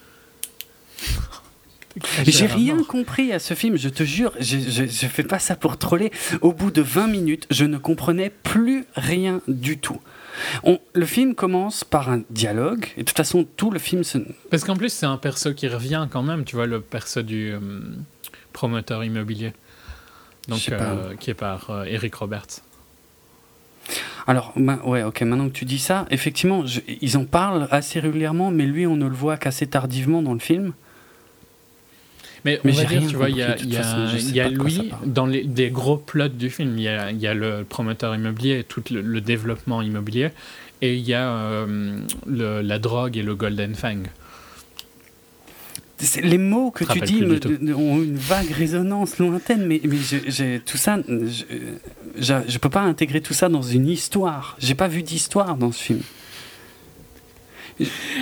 J'ai 2.26 2.44
rien 2.46 2.82
compris 2.84 3.32
à 3.32 3.38
ce 3.38 3.54
film, 3.54 3.78
je 3.78 3.88
te 3.88 4.02
jure, 4.02 4.32
je, 4.38 4.58
je, 4.58 4.84
je 4.84 5.06
fais 5.06 5.22
pas 5.22 5.38
ça 5.38 5.56
pour 5.56 5.78
troller. 5.78 6.10
Au 6.42 6.52
bout 6.52 6.70
de 6.70 6.82
20 6.82 7.06
minutes, 7.06 7.46
je 7.50 7.64
ne 7.64 7.78
comprenais 7.78 8.28
plus 8.42 8.84
rien 8.96 9.40
du 9.48 9.78
tout. 9.78 9.98
On- 10.62 10.78
le 10.92 11.06
film 11.06 11.34
commence 11.34 11.84
par 11.84 12.10
un 12.10 12.22
dialogue, 12.28 12.86
et 12.98 13.00
de 13.00 13.04
toute 13.06 13.16
façon, 13.16 13.46
tout 13.56 13.70
le 13.70 13.78
film 13.78 14.04
se, 14.04 14.18
Parce 14.50 14.64
qu'en 14.64 14.76
plus, 14.76 14.90
c'est 14.92 15.06
un 15.06 15.16
perso 15.16 15.54
qui 15.54 15.68
revient 15.68 16.06
quand 16.10 16.22
même, 16.22 16.44
tu 16.44 16.56
vois, 16.56 16.66
le 16.66 16.82
perso 16.82 17.22
du 17.22 17.52
euh, 17.52 17.60
promoteur 18.52 19.02
immobilier. 19.02 19.54
Donc, 20.48 20.58
Je 20.60 20.72
euh, 20.74 21.14
qui 21.18 21.30
est 21.30 21.34
par 21.34 21.70
euh, 21.70 21.84
Eric 21.84 22.14
Roberts. 22.16 22.60
Alors, 24.26 24.52
ouais, 24.84 25.02
ok, 25.04 25.22
maintenant 25.22 25.48
que 25.48 25.52
tu 25.54 25.64
dis 25.64 25.78
ça, 25.78 26.06
effectivement, 26.10 26.66
je- 26.66 26.80
ils 27.00 27.16
en 27.16 27.24
parlent 27.24 27.68
assez 27.70 28.00
régulièrement, 28.00 28.50
mais 28.50 28.66
lui, 28.66 28.86
on 28.86 28.96
ne 28.96 29.06
le 29.06 29.14
voit 29.14 29.36
qu'assez 29.36 29.66
tardivement 29.68 30.20
dans 30.22 30.34
le 30.34 30.40
film. 30.40 30.72
Mais, 32.44 32.60
Mais 32.64 32.72
on 32.72 32.74
va 32.76 32.84
dire, 32.84 33.00
tu 33.08 33.16
vois, 33.16 33.30
il 33.30 33.36
y 33.36 33.42
a, 33.42 33.56
y 33.56 33.72
façon, 33.74 34.16
y 34.34 34.40
lui, 34.50 34.92
dans 35.04 35.26
les, 35.26 35.42
des 35.44 35.70
gros 35.70 35.96
plots 35.96 36.28
du 36.28 36.50
film, 36.50 36.74
il 36.76 36.82
y 36.82 36.88
a, 36.88 37.10
il 37.10 37.18
y 37.18 37.26
a 37.26 37.34
le 37.34 37.64
promoteur 37.68 38.14
immobilier, 38.14 38.64
tout 38.68 38.82
le, 38.90 39.00
le 39.00 39.20
développement 39.20 39.82
immobilier, 39.82 40.30
et 40.82 40.94
il 40.94 41.02
y 41.02 41.14
a 41.14 41.28
euh, 41.28 41.98
le- 42.26 42.62
la 42.62 42.78
drogue 42.78 43.16
et 43.16 43.22
le 43.22 43.34
Golden 43.34 43.74
Fang. 43.74 44.02
Les 46.22 46.36
mots 46.38 46.70
que 46.70 46.84
tu 46.84 47.00
dis 47.00 47.22
me, 47.22 47.74
ont 47.74 48.02
une 48.02 48.16
vague 48.16 48.50
résonance 48.50 49.18
lointaine, 49.18 49.64
mais, 49.66 49.80
mais 49.84 49.96
je- 49.96 50.58
tout 50.58 50.76
ça, 50.76 50.98
je, 51.08 52.34
je 52.46 52.58
peux 52.58 52.68
pas 52.68 52.82
intégrer 52.82 53.22
tout 53.22 53.32
ça 53.32 53.48
dans 53.48 53.62
une 53.62 53.88
histoire. 53.88 54.56
J'ai 54.58 54.74
pas 54.74 54.88
vu 54.88 55.02
d'histoire 55.02 55.56
dans 55.56 55.72
ce 55.72 55.82
film. 55.82 56.00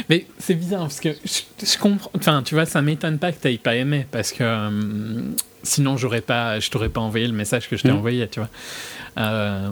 Mais 0.08 0.26
c'est 0.38 0.54
bizarre 0.54 0.82
parce 0.82 1.00
que 1.00 1.10
je, 1.24 1.40
je 1.66 1.78
comprends. 1.78 2.10
Enfin, 2.16 2.42
tu 2.44 2.54
vois, 2.54 2.66
ça 2.66 2.82
m'étonne 2.82 3.18
pas 3.18 3.30
que 3.32 3.48
tu 3.48 3.58
pas 3.58 3.76
aimé 3.76 4.06
parce 4.10 4.32
que 4.32 4.42
euh, 4.42 5.20
sinon, 5.62 5.96
j'aurais 5.96 6.20
pas, 6.22 6.58
je 6.60 6.70
t'aurais 6.70 6.88
pas 6.88 7.00
envoyé 7.00 7.26
le 7.26 7.32
message 7.34 7.68
que 7.68 7.76
je 7.76 7.82
t'ai 7.82 7.90
Mhm. 7.90 7.96
envoyé, 7.98 8.28
tu 8.28 8.40
vois. 8.40 8.48
Euh, 9.18 9.70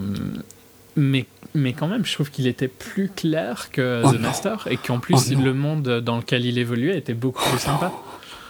mais, 0.97 1.27
mais 1.55 1.73
quand 1.73 1.89
même, 1.89 2.05
je 2.05 2.12
trouve 2.15 2.31
qu'il 2.31 2.47
était 2.47 2.69
plus 2.69 3.09
clair 3.09 3.71
que 3.71 4.03
Oh 4.05 4.11
The 4.11 4.15
non. 4.15 4.21
Master 4.21 4.69
et 4.71 4.77
qu'en 4.77 4.99
plus, 4.99 5.33
Oh 5.33 5.43
le 5.43 5.55
monde 5.55 6.01
dans 6.01 6.17
lequel 6.17 6.45
il 6.45 6.59
évoluait 6.59 6.99
était 6.99 7.15
beaucoup 7.15 7.43
plus 7.51 7.59
sympa. 7.59 7.93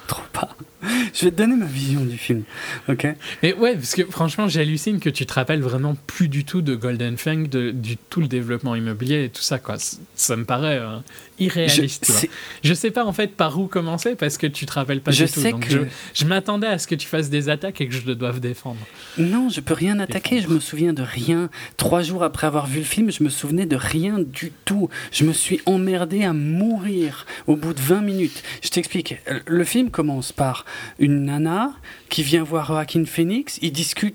Trop 0.07 0.23
pas. 0.33 0.51
Je 1.15 1.25
vais 1.27 1.31
te 1.31 1.37
donner 1.37 1.57
ma 1.57 1.67
vision 1.67 2.05
du 2.05 2.17
film. 2.19 2.43
Ok? 2.89 3.07
Mais 3.43 3.55
ouais, 3.55 3.75
parce 3.75 3.95
que 3.95 4.05
franchement, 4.05 4.49
j'hallucine 4.49 4.99
que 5.01 5.11
tu 5.11 5.27
te 5.27 5.33
rappelles 5.35 5.61
vraiment 5.61 5.97
plus 6.07 6.29
du 6.29 6.45
tout 6.45 6.63
de 6.63 6.75
Golden 6.75 7.17
Fang, 7.17 7.45
de, 7.51 7.71
du 7.71 7.97
tout 7.97 8.21
le 8.21 8.29
développement 8.29 8.75
immobilier 8.75 9.25
et 9.25 9.29
tout 9.29 9.43
ça, 9.43 9.59
quoi. 9.59 9.77
Ça 10.15 10.37
me 10.37 10.45
paraît 10.45 10.79
euh, 10.79 10.97
Je, 11.39 11.45
irréaliste, 11.45 12.07
c'est- 12.07 12.31
Je 12.65 12.75
sais 12.75 12.91
pas 12.91 13.05
en 13.05 13.13
fait 13.13 13.37
par 13.37 13.59
où 13.59 13.67
commencer 13.67 14.15
parce 14.15 14.39
que 14.39 14.47
tu 14.47 14.67
te 14.67 14.73
rappelles 14.73 15.01
pas 15.01 15.11
je 15.13 15.25
du 15.25 15.33
tout. 15.33 15.41
sais 15.41 15.53
donc 15.53 15.67
que 15.67 15.71
je, 15.73 15.79
je 16.15 16.25
m'attendais 16.25 16.67
à 16.67 16.79
ce 16.79 16.87
que 16.87 16.95
tu 16.95 17.07
fasses 17.07 17.31
des 17.31 17.49
attaques 17.49 17.81
et 17.81 17.89
que 17.89 17.95
je 17.95 18.07
le 18.07 18.15
doive 18.15 18.41
défendre. 18.41 18.81
non, 19.19 19.49
je 19.49 19.61
peux 19.61 19.75
rien 19.75 19.99
attaquer. 20.01 20.41
Je 20.41 20.49
me 20.49 20.61
souviens 20.61 20.93
de 20.93 21.03
rien. 21.03 21.51
Trois 21.77 22.03
jours 22.03 22.23
après 22.25 22.47
avoir 22.47 22.67
vu 22.67 22.79
le 22.79 22.85
film, 22.85 23.11
je 23.13 23.23
me 23.23 23.29
souvenais 23.29 23.67
de 23.67 23.77
rien 23.77 24.19
du 24.19 24.53
tout. 24.65 24.89
Je 25.13 25.25
me 25.25 25.33
suis 25.33 25.61
emmerdé 25.67 26.25
à 26.25 26.33
mourir 26.33 27.27
au 27.47 27.57
bout 27.57 27.75
de 27.75 27.81
20 27.81 28.01
minutes. 28.03 28.43
Je 28.63 28.69
t'explique. 28.71 29.17
Le 29.47 29.65
film 29.65 29.91
commence 29.91 30.33
par 30.33 30.65
une 30.99 31.25
nana 31.25 31.73
qui 32.09 32.23
vient 32.23 32.43
voir 32.43 32.67
Joaquin 32.67 33.05
Phoenix. 33.05 33.59
Ils 33.63 33.73
discutent 33.73 34.15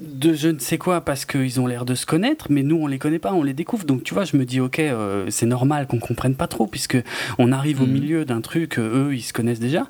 de 0.00 0.34
je 0.34 0.48
ne 0.48 0.58
sais 0.58 0.78
quoi 0.78 1.00
parce 1.00 1.24
qu'ils 1.24 1.60
ont 1.60 1.66
l'air 1.66 1.84
de 1.84 1.94
se 1.94 2.06
connaître, 2.06 2.46
mais 2.50 2.62
nous 2.62 2.76
on 2.76 2.86
les 2.86 2.98
connaît 2.98 3.18
pas, 3.20 3.32
on 3.32 3.42
les 3.42 3.54
découvre. 3.54 3.84
Donc 3.84 4.02
tu 4.04 4.14
vois, 4.14 4.24
je 4.24 4.36
me 4.36 4.44
dis 4.44 4.60
ok, 4.60 4.78
euh, 4.80 5.26
c'est 5.30 5.46
normal 5.46 5.86
qu'on 5.86 5.98
comprenne 5.98 6.34
pas 6.34 6.48
trop 6.48 6.66
puisque 6.66 6.96
on 7.38 7.50
arrive 7.52 7.80
au 7.80 7.86
Mhm. 7.86 7.92
milieu 7.92 8.24
d'un 8.24 8.40
truc, 8.40 8.78
euh, 8.78 9.08
eux 9.08 9.14
ils 9.14 9.22
se 9.22 9.32
connaissent 9.32 9.60
déjà. 9.60 9.86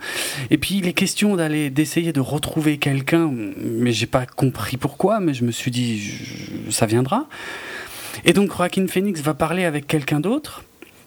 Et 0.50 0.58
puis 0.58 0.76
il 0.76 0.86
est 0.86 0.92
question 0.92 1.34
d'aller 1.36 1.70
d'essayer 1.70 2.12
de 2.12 2.20
retrouver 2.20 2.76
quelqu'un, 2.78 3.30
mais 3.62 3.92
j'ai 3.92 4.06
pas 4.06 4.26
compris 4.26 4.76
pourquoi, 4.76 5.18
mais 5.20 5.34
je 5.34 5.44
me 5.44 5.50
suis 5.50 5.70
dit 5.70 5.98
je- 5.98 6.70
ça 6.70 6.86
viendra. 6.86 7.26
Et 8.24 8.32
donc 8.32 8.54
Joaquin 8.56 8.86
Phoenix 8.86 9.20
va 9.22 9.34
parler 9.34 9.64
avec 9.64 9.86
quelqu'un 9.86 10.20
d'autre, 10.20 10.62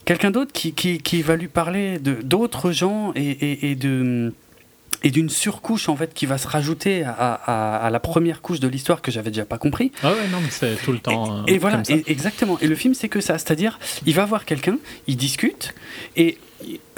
quelqu'un 0.05 0.31
d'autre 0.31 0.51
qui, 0.51 0.73
qui, 0.73 0.97
qui 0.97 1.21
va 1.21 1.35
lui 1.35 1.47
parler 1.47 1.99
de 1.99 2.13
d'autres 2.23 2.71
gens 2.71 3.11
et, 3.15 3.21
et, 3.29 3.71
et 3.71 3.75
de 3.75 4.33
et 5.05 5.11
d'une 5.11 5.29
surcouche 5.29 5.87
en 5.87 5.95
fait 5.95 6.13
qui 6.13 6.25
va 6.25 6.37
se 6.37 6.47
rajouter 6.47 7.03
à, 7.03 7.11
à- 7.11 7.77
à 7.77 7.89
la 7.91 7.99
première 7.99 8.41
couche 8.41 8.59
de 8.59 8.67
l'histoire 8.67 9.01
que 9.01 9.11
j'avais 9.11 9.29
déjà 9.29 9.45
pas 9.45 9.57
compris. 9.59 9.91
Ah 10.03 10.11
ouais, 10.11 10.27
non, 10.31 10.39
mais 10.41 10.49
c'est 10.49 10.75
tout 10.83 10.91
le 10.91 10.99
temps. 10.99 11.45
Et, 11.47 11.53
euh, 11.55 11.59
voilà, 11.59 11.81
et- 11.89 12.03
exactement. 12.11 12.57
Et 12.59 12.67
le 12.67 12.75
film 12.75 12.93
c'est 12.95 13.07
que 13.07 13.21
ça, 13.21 13.37
c'est-à-dire 13.37 13.79
il 14.05 14.13
va 14.15 14.25
voir 14.25 14.43
quelqu'un, 14.45 14.77
il 15.07 15.15
discute 15.15 15.73
et 16.17 16.37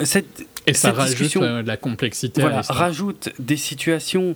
cette 0.02 0.46
Et 0.66 0.72
ça 0.74 0.88
cette 0.88 0.96
rajoute 0.96 1.10
discussion- 1.18 1.42
euh, 1.42 1.62
de 1.62 1.68
la 1.68 1.76
complexité 1.76 2.40
voilà, 2.40 2.62
rajoute 2.68 3.28
des 3.38 3.56
situations 3.58 4.34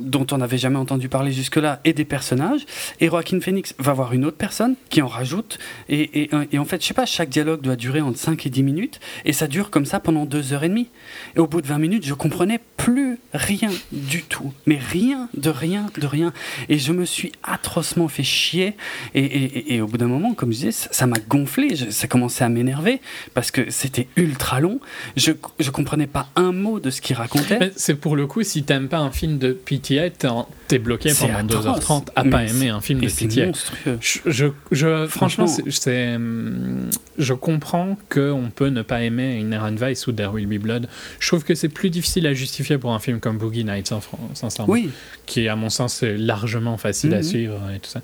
dont 0.00 0.26
on 0.32 0.38
n'avait 0.38 0.58
jamais 0.58 0.78
entendu 0.78 1.08
parler 1.08 1.32
jusque-là 1.32 1.80
et 1.84 1.92
des 1.92 2.04
personnages. 2.04 2.66
Et 3.00 3.08
Joaquin 3.08 3.40
Phoenix 3.40 3.74
va 3.78 3.92
voir 3.92 4.12
une 4.12 4.24
autre 4.24 4.36
personne 4.36 4.74
qui 4.88 5.02
en 5.02 5.06
rajoute. 5.06 5.58
Et, 5.88 6.30
et 6.52 6.58
en 6.58 6.64
fait, 6.64 6.82
je 6.82 6.86
sais 6.86 6.94
pas, 6.94 7.06
chaque 7.06 7.28
dialogue 7.28 7.60
doit 7.60 7.76
durer 7.76 8.00
entre 8.00 8.18
5 8.18 8.46
et 8.46 8.50
10 8.50 8.62
minutes. 8.62 9.00
Et 9.24 9.32
ça 9.32 9.46
dure 9.46 9.70
comme 9.70 9.86
ça 9.86 10.00
pendant 10.00 10.24
2 10.24 10.52
heures 10.52 10.64
et 10.64 10.68
demie. 10.68 10.88
Et 11.36 11.40
au 11.40 11.46
bout 11.46 11.60
de 11.60 11.66
20 11.66 11.78
minutes, 11.78 12.06
je 12.06 12.14
comprenais 12.14 12.60
plus 12.76 13.18
rien 13.34 13.70
du 13.92 14.22
tout. 14.22 14.52
Mais 14.66 14.78
rien, 14.78 15.28
de 15.34 15.50
rien, 15.50 15.86
de 15.98 16.06
rien. 16.06 16.32
Et 16.68 16.78
je 16.78 16.92
me 16.92 17.04
suis 17.04 17.32
atrocement 17.42 18.08
fait 18.08 18.22
chier. 18.22 18.76
Et, 19.14 19.80
au 19.80 19.86
bout 19.86 19.98
d'un 19.98 20.06
moment, 20.06 20.34
comme 20.34 20.50
je 20.52 20.58
disais, 20.58 20.88
ça 20.90 21.06
m'a 21.06 21.18
gonflé. 21.28 21.76
Ça 21.90 22.06
commençait 22.06 22.44
à 22.44 22.48
m'énerver 22.48 23.00
parce 23.34 23.50
que 23.50 23.70
c'était 23.70 24.08
ultra 24.16 24.60
long. 24.60 24.80
Je, 25.16 25.32
je 25.58 25.70
comprenais 25.70 26.06
pas 26.06 26.28
un 26.36 26.52
mot 26.52 26.80
de 26.80 26.90
ce 26.90 27.00
qu'il 27.00 27.16
racontait. 27.16 27.72
C'est 27.76 27.94
pour 27.94 28.16
le 28.16 28.26
coup, 28.26 28.42
si 28.42 28.62
t'aimes 28.62 28.88
pas 28.88 28.98
un 28.98 29.10
film 29.10 29.38
de 29.38 29.52
PTA, 29.52 29.89
t'es 30.18 30.28
en- 30.28 30.48
t'es 30.68 30.78
bloqué 30.78 31.12
pendant 31.18 31.38
atroce. 31.38 31.64
2h30 31.64 32.08
à 32.16 32.24
pas 32.24 32.44
aimer 32.44 32.68
un 32.68 32.80
film 32.80 33.00
de 33.00 33.06
monstrueux. 33.46 33.98
Je, 34.00 34.18
je, 34.26 34.46
je- 34.70 35.06
franchement, 35.06 35.46
c'est- 35.46 36.14
hum, 36.16 36.90
je 37.18 37.34
comprends 37.34 37.96
qu'on 38.08 38.50
peut 38.54 38.68
ne 38.68 38.82
pas 38.82 39.02
aimer 39.02 39.38
Inherent 39.40 39.74
Vice 39.74 40.06
ou 40.06 40.12
There 40.12 40.28
Will 40.32 40.46
Be 40.46 40.60
Blood. 40.60 40.88
Je 41.18 41.26
trouve 41.28 41.44
que 41.44 41.54
c'est 41.54 41.68
plus 41.68 41.90
difficile 41.90 42.26
à 42.26 42.34
justifier 42.34 42.78
pour 42.78 42.92
un 42.92 42.98
film 43.00 43.20
comme 43.20 43.38
Boogie 43.38 43.64
Nights, 43.64 43.92
en 43.92 44.00
Fran- 44.00 44.30
sincèrement. 44.34 44.72
Oui, 44.72 44.90
Qui, 45.26 45.48
à 45.48 45.56
mon 45.56 45.70
sens, 45.70 46.02
est 46.02 46.16
largement 46.16 46.76
facile 46.76 47.12
à 47.14 47.18
Mhm. 47.18 47.22
suivre 47.22 47.60
et 47.74 47.78
tout 47.80 47.90
ça. 47.90 48.00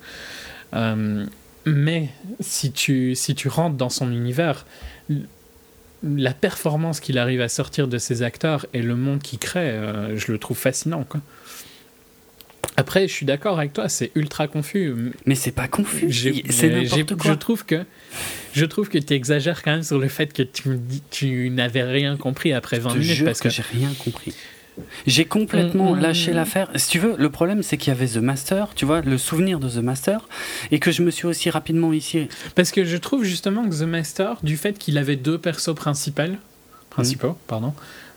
Hum, 0.73 1.27
mais 1.65 2.09
si 2.41 2.73
tu, 2.73 3.15
si 3.15 3.35
tu 3.35 3.49
rentres 3.49 3.77
dans 3.77 3.89
son 3.91 4.11
univers, 4.13 4.67
la 6.03 6.33
performance 6.35 7.01
qu'il 7.01 7.19
arrive 7.19 7.41
à 7.41 7.49
sortir 7.49 7.89
de 7.89 7.99
ses 7.99 8.23
acteurs 8.23 8.67
et 8.75 8.83
le 8.83 8.95
monde 8.97 9.21
qu'il 9.23 9.39
crée, 9.39 9.71
euh, 9.71 10.17
je 10.17 10.31
le 10.31 10.39
trouve 10.39 10.57
fascinant. 10.57 11.05
Quoi. 11.05 11.21
Après, 12.77 13.09
je 13.09 13.13
suis 13.13 13.27
d'accord 13.27 13.59
avec 13.59 13.73
toi, 13.73 13.89
c'est 13.89 14.11
ultra 14.15 14.49
confus. 14.49 14.95
mais 15.25 15.35
c'est 15.35 15.53
pas 15.53 15.69
confus. 15.69 16.13
C'est 16.13 16.69
n'importe 16.71 17.11
Je 17.11 17.15
quoi. 17.15 17.37
trouve 17.37 17.65
que 17.65 17.85
je 18.53 18.65
trouve 18.65 18.89
que 18.89 18.99
tu 18.99 19.15
exagères 19.15 19.63
quand 19.63 19.73
même 19.73 19.83
sur 19.83 19.99
le 19.99 20.09
fait 20.09 20.33
que 20.33 20.43
tu 20.43 21.51
n'avais 21.51 21.83
rien 21.83 22.17
compris 22.17 22.53
après 22.53 22.79
20 22.79 22.91
Je 22.91 22.95
te 22.95 22.99
minutes 23.01 23.17
jure 23.17 23.27
parce 23.27 23.39
que, 23.41 23.49
que 23.49 23.55
j'ai 23.55 23.63
rien 23.63 23.91
compris. 24.03 24.35
J'ai 25.07 25.25
complètement 25.25 25.95
Mm, 25.95 25.99
mm, 25.99 26.03
lâché 26.03 26.31
mm. 26.33 26.35
l'affaire. 26.35 26.69
Si 26.77 26.89
tu 26.89 26.99
veux, 26.99 27.15
le 27.19 27.31
problème 27.31 27.63
c'est 27.63 27.77
qu'il 27.79 27.93
y 27.93 27.97
avait 27.97 28.07
The 28.09 28.17
Master, 28.19 28.75
tu 28.75 28.85
vois, 28.85 29.01
le 29.01 29.19
souvenir 29.19 29.59
de 29.59 29.69
The 29.69 29.77
Master, 29.83 30.29
et 30.71 30.79
que 30.79 30.91
je 30.91 31.03
me 31.03 31.11
suis 31.11 31.27
aussi 31.27 31.49
rapidement 31.51 31.93
ici. 31.93 32.29
Parce 32.55 32.73
que 32.73 32.85
je 32.85 32.97
trouve 32.97 33.25
justement 33.25 33.69
que 33.69 33.75
The 33.75 33.83
Master, 33.89 34.37
du 34.43 34.57
fait 34.57 34.79
qu'il 34.79 34.99
avait 34.99 35.17
deux 35.17 35.39
persos 35.39 35.75
principaux, 35.75 36.23
principaux, 36.91 37.39
pardon, 37.47 37.73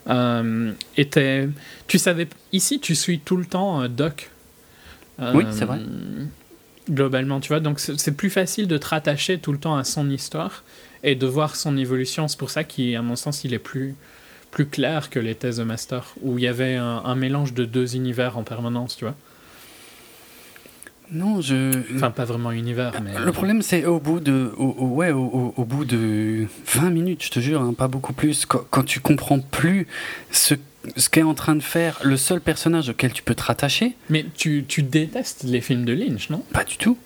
euh, 0.08 0.72
était. 0.96 1.48
Tu 1.86 1.98
savais. 1.98 2.28
Ici, 2.52 2.80
tu 2.80 2.94
suis 2.94 3.20
tout 3.20 3.36
le 3.36 3.44
temps 3.44 3.82
euh, 3.82 3.88
Doc. 3.88 4.29
Euh, 5.20 5.32
Oui, 5.34 5.44
c'est 5.50 5.64
vrai. 5.64 5.78
Globalement, 6.90 7.40
tu 7.40 7.48
vois. 7.48 7.60
Donc, 7.60 7.78
c'est 7.78 8.16
plus 8.16 8.30
facile 8.30 8.66
de 8.66 8.76
te 8.78 8.86
rattacher 8.88 9.38
tout 9.38 9.52
le 9.52 9.58
temps 9.58 9.76
à 9.76 9.84
son 9.84 10.08
histoire 10.10 10.64
et 11.04 11.14
de 11.14 11.26
voir 11.26 11.54
son 11.56 11.76
évolution. 11.76 12.26
C'est 12.26 12.38
pour 12.38 12.50
ça 12.50 12.64
qu'à 12.64 13.02
mon 13.02 13.16
sens, 13.16 13.44
il 13.44 13.54
est 13.54 13.58
plus, 13.60 13.94
plus 14.50 14.66
clair 14.66 15.08
que 15.10 15.18
l'était 15.20 15.50
The 15.50 15.60
Master, 15.60 16.14
où 16.22 16.38
il 16.38 16.44
y 16.44 16.48
avait 16.48 16.76
un, 16.76 17.02
un 17.04 17.14
mélange 17.14 17.54
de 17.54 17.64
deux 17.64 17.94
univers 17.96 18.38
en 18.38 18.42
permanence, 18.42 18.96
tu 18.96 19.04
vois. 19.04 19.14
Non, 21.12 21.40
je. 21.40 21.72
Enfin, 21.96 22.10
pas 22.12 22.24
vraiment 22.24 22.52
univers, 22.52 23.00
mais. 23.02 23.18
Le 23.24 23.32
problème, 23.32 23.62
c'est 23.62 23.84
au 23.84 23.98
bout 23.98 24.20
de, 24.20 24.52
au, 24.56 24.66
au- 24.78 24.86
ouais, 24.88 25.10
au 25.10 25.64
bout 25.64 25.84
de 25.84 26.46
20 26.66 26.90
minutes, 26.90 27.24
je 27.24 27.30
te 27.30 27.40
jure, 27.40 27.60
hein, 27.62 27.74
pas 27.74 27.88
beaucoup 27.88 28.12
plus, 28.12 28.46
quand, 28.46 28.62
quand 28.70 28.84
tu 28.84 29.00
comprends 29.00 29.40
plus 29.40 29.88
ce, 30.30 30.54
ce 30.96 31.08
qu'est 31.08 31.22
en 31.22 31.34
train 31.34 31.56
de 31.56 31.62
faire 31.62 31.98
le 32.02 32.16
seul 32.16 32.40
personnage 32.40 32.88
auquel 32.88 33.12
tu 33.12 33.22
peux 33.22 33.34
te 33.34 33.42
rattacher, 33.42 33.96
Mais 34.08 34.24
tu, 34.34 34.64
tu 34.66 34.82
détestes 34.82 35.42
les 35.44 35.60
films 35.60 35.84
de 35.84 35.92
Lynch, 35.92 36.30
non? 36.30 36.42
Pas 36.52 36.64
du 36.64 36.76
tout. 36.76 36.96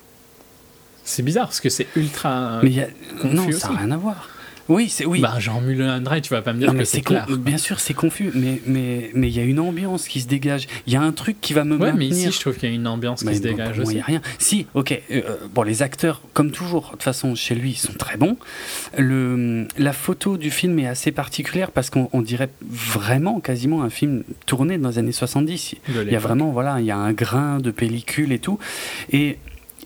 C'est 1.04 1.22
bizarre 1.22 1.46
parce 1.46 1.60
que 1.60 1.68
c'est 1.68 1.86
ultra. 1.96 2.60
Mais 2.62 2.70
y 2.70 2.80
a, 2.80 2.88
non, 3.24 3.50
ça 3.52 3.70
n'a 3.70 3.78
rien 3.78 3.90
à 3.90 3.96
voir. 3.96 4.28
Oui, 4.68 4.88
c'est 4.88 5.04
oui. 5.04 5.20
Bah, 5.20 5.34
Jean 5.38 5.60
Mulin 5.60 6.00
Drive, 6.00 6.22
tu 6.22 6.30
vas 6.30 6.40
pas 6.42 6.52
me 6.52 6.58
dire 6.58 6.68
Non, 6.68 6.72
que 6.74 6.78
mais 6.78 6.84
c'est 6.84 7.02
con- 7.02 7.20
bien 7.38 7.58
sûr, 7.58 7.80
c'est 7.80 7.92
confus, 7.94 8.30
mais 8.34 8.60
mais 8.66 9.10
mais 9.14 9.28
il 9.28 9.36
y 9.36 9.40
a 9.40 9.44
une 9.44 9.60
ambiance 9.60 10.08
qui 10.08 10.20
se 10.20 10.26
dégage. 10.28 10.66
Il 10.86 10.92
y 10.92 10.96
a 10.96 11.02
un 11.02 11.12
truc 11.12 11.40
qui 11.40 11.52
va 11.52 11.64
me 11.64 11.72
Ouais, 11.76 11.92
mais 11.92 12.06
maintenir. 12.06 12.12
ici, 12.28 12.32
je 12.32 12.40
trouve 12.40 12.56
qu'il 12.56 12.68
y 12.68 12.72
a 12.72 12.74
une 12.74 12.86
ambiance 12.86 13.20
qui 13.20 13.26
Mais 13.26 13.34
se 13.34 13.42
dégage 13.42 13.80
il 13.84 13.96
y 13.96 14.00
a 14.00 14.04
rien. 14.04 14.22
Si, 14.38 14.66
ok. 14.74 15.00
euh, 15.10 15.22
bon, 15.54 15.62
les 15.62 15.82
acteurs, 15.82 16.22
comme 16.32 16.50
toujours, 16.50 16.84
de 16.86 16.90
toute 16.92 17.02
façon, 17.02 17.34
chez 17.34 17.54
lui, 17.54 17.72
ils 17.72 17.76
sont 17.76 17.92
très 17.92 18.16
bons. 18.16 18.36
Le, 18.96 19.66
la 19.78 19.92
photo 19.92 20.36
du 20.36 20.50
film 20.50 20.78
est 20.78 20.86
assez 20.86 21.12
particulière 21.12 21.70
parce 21.70 21.90
qu'on 21.90 22.08
on 22.12 22.22
dirait 22.22 22.48
vraiment, 22.68 23.40
quasiment, 23.40 23.82
un 23.82 23.90
film 23.90 24.24
tourné 24.46 24.78
dans 24.78 24.90
les 24.90 24.98
années 24.98 25.12
70. 25.12 25.74
de 25.88 26.02
Il 26.04 26.12
y 26.12 26.16
a 26.16 26.18
vraiment, 26.18 26.50
voilà, 26.50 26.80
il 26.80 26.86
y 26.86 26.90
a 26.90 26.96
un 26.96 27.12
grain 27.12 27.58
de 27.58 27.70
pellicule 27.70 28.32
et 28.32 28.38
tout. 28.38 28.58
Et 29.12 29.38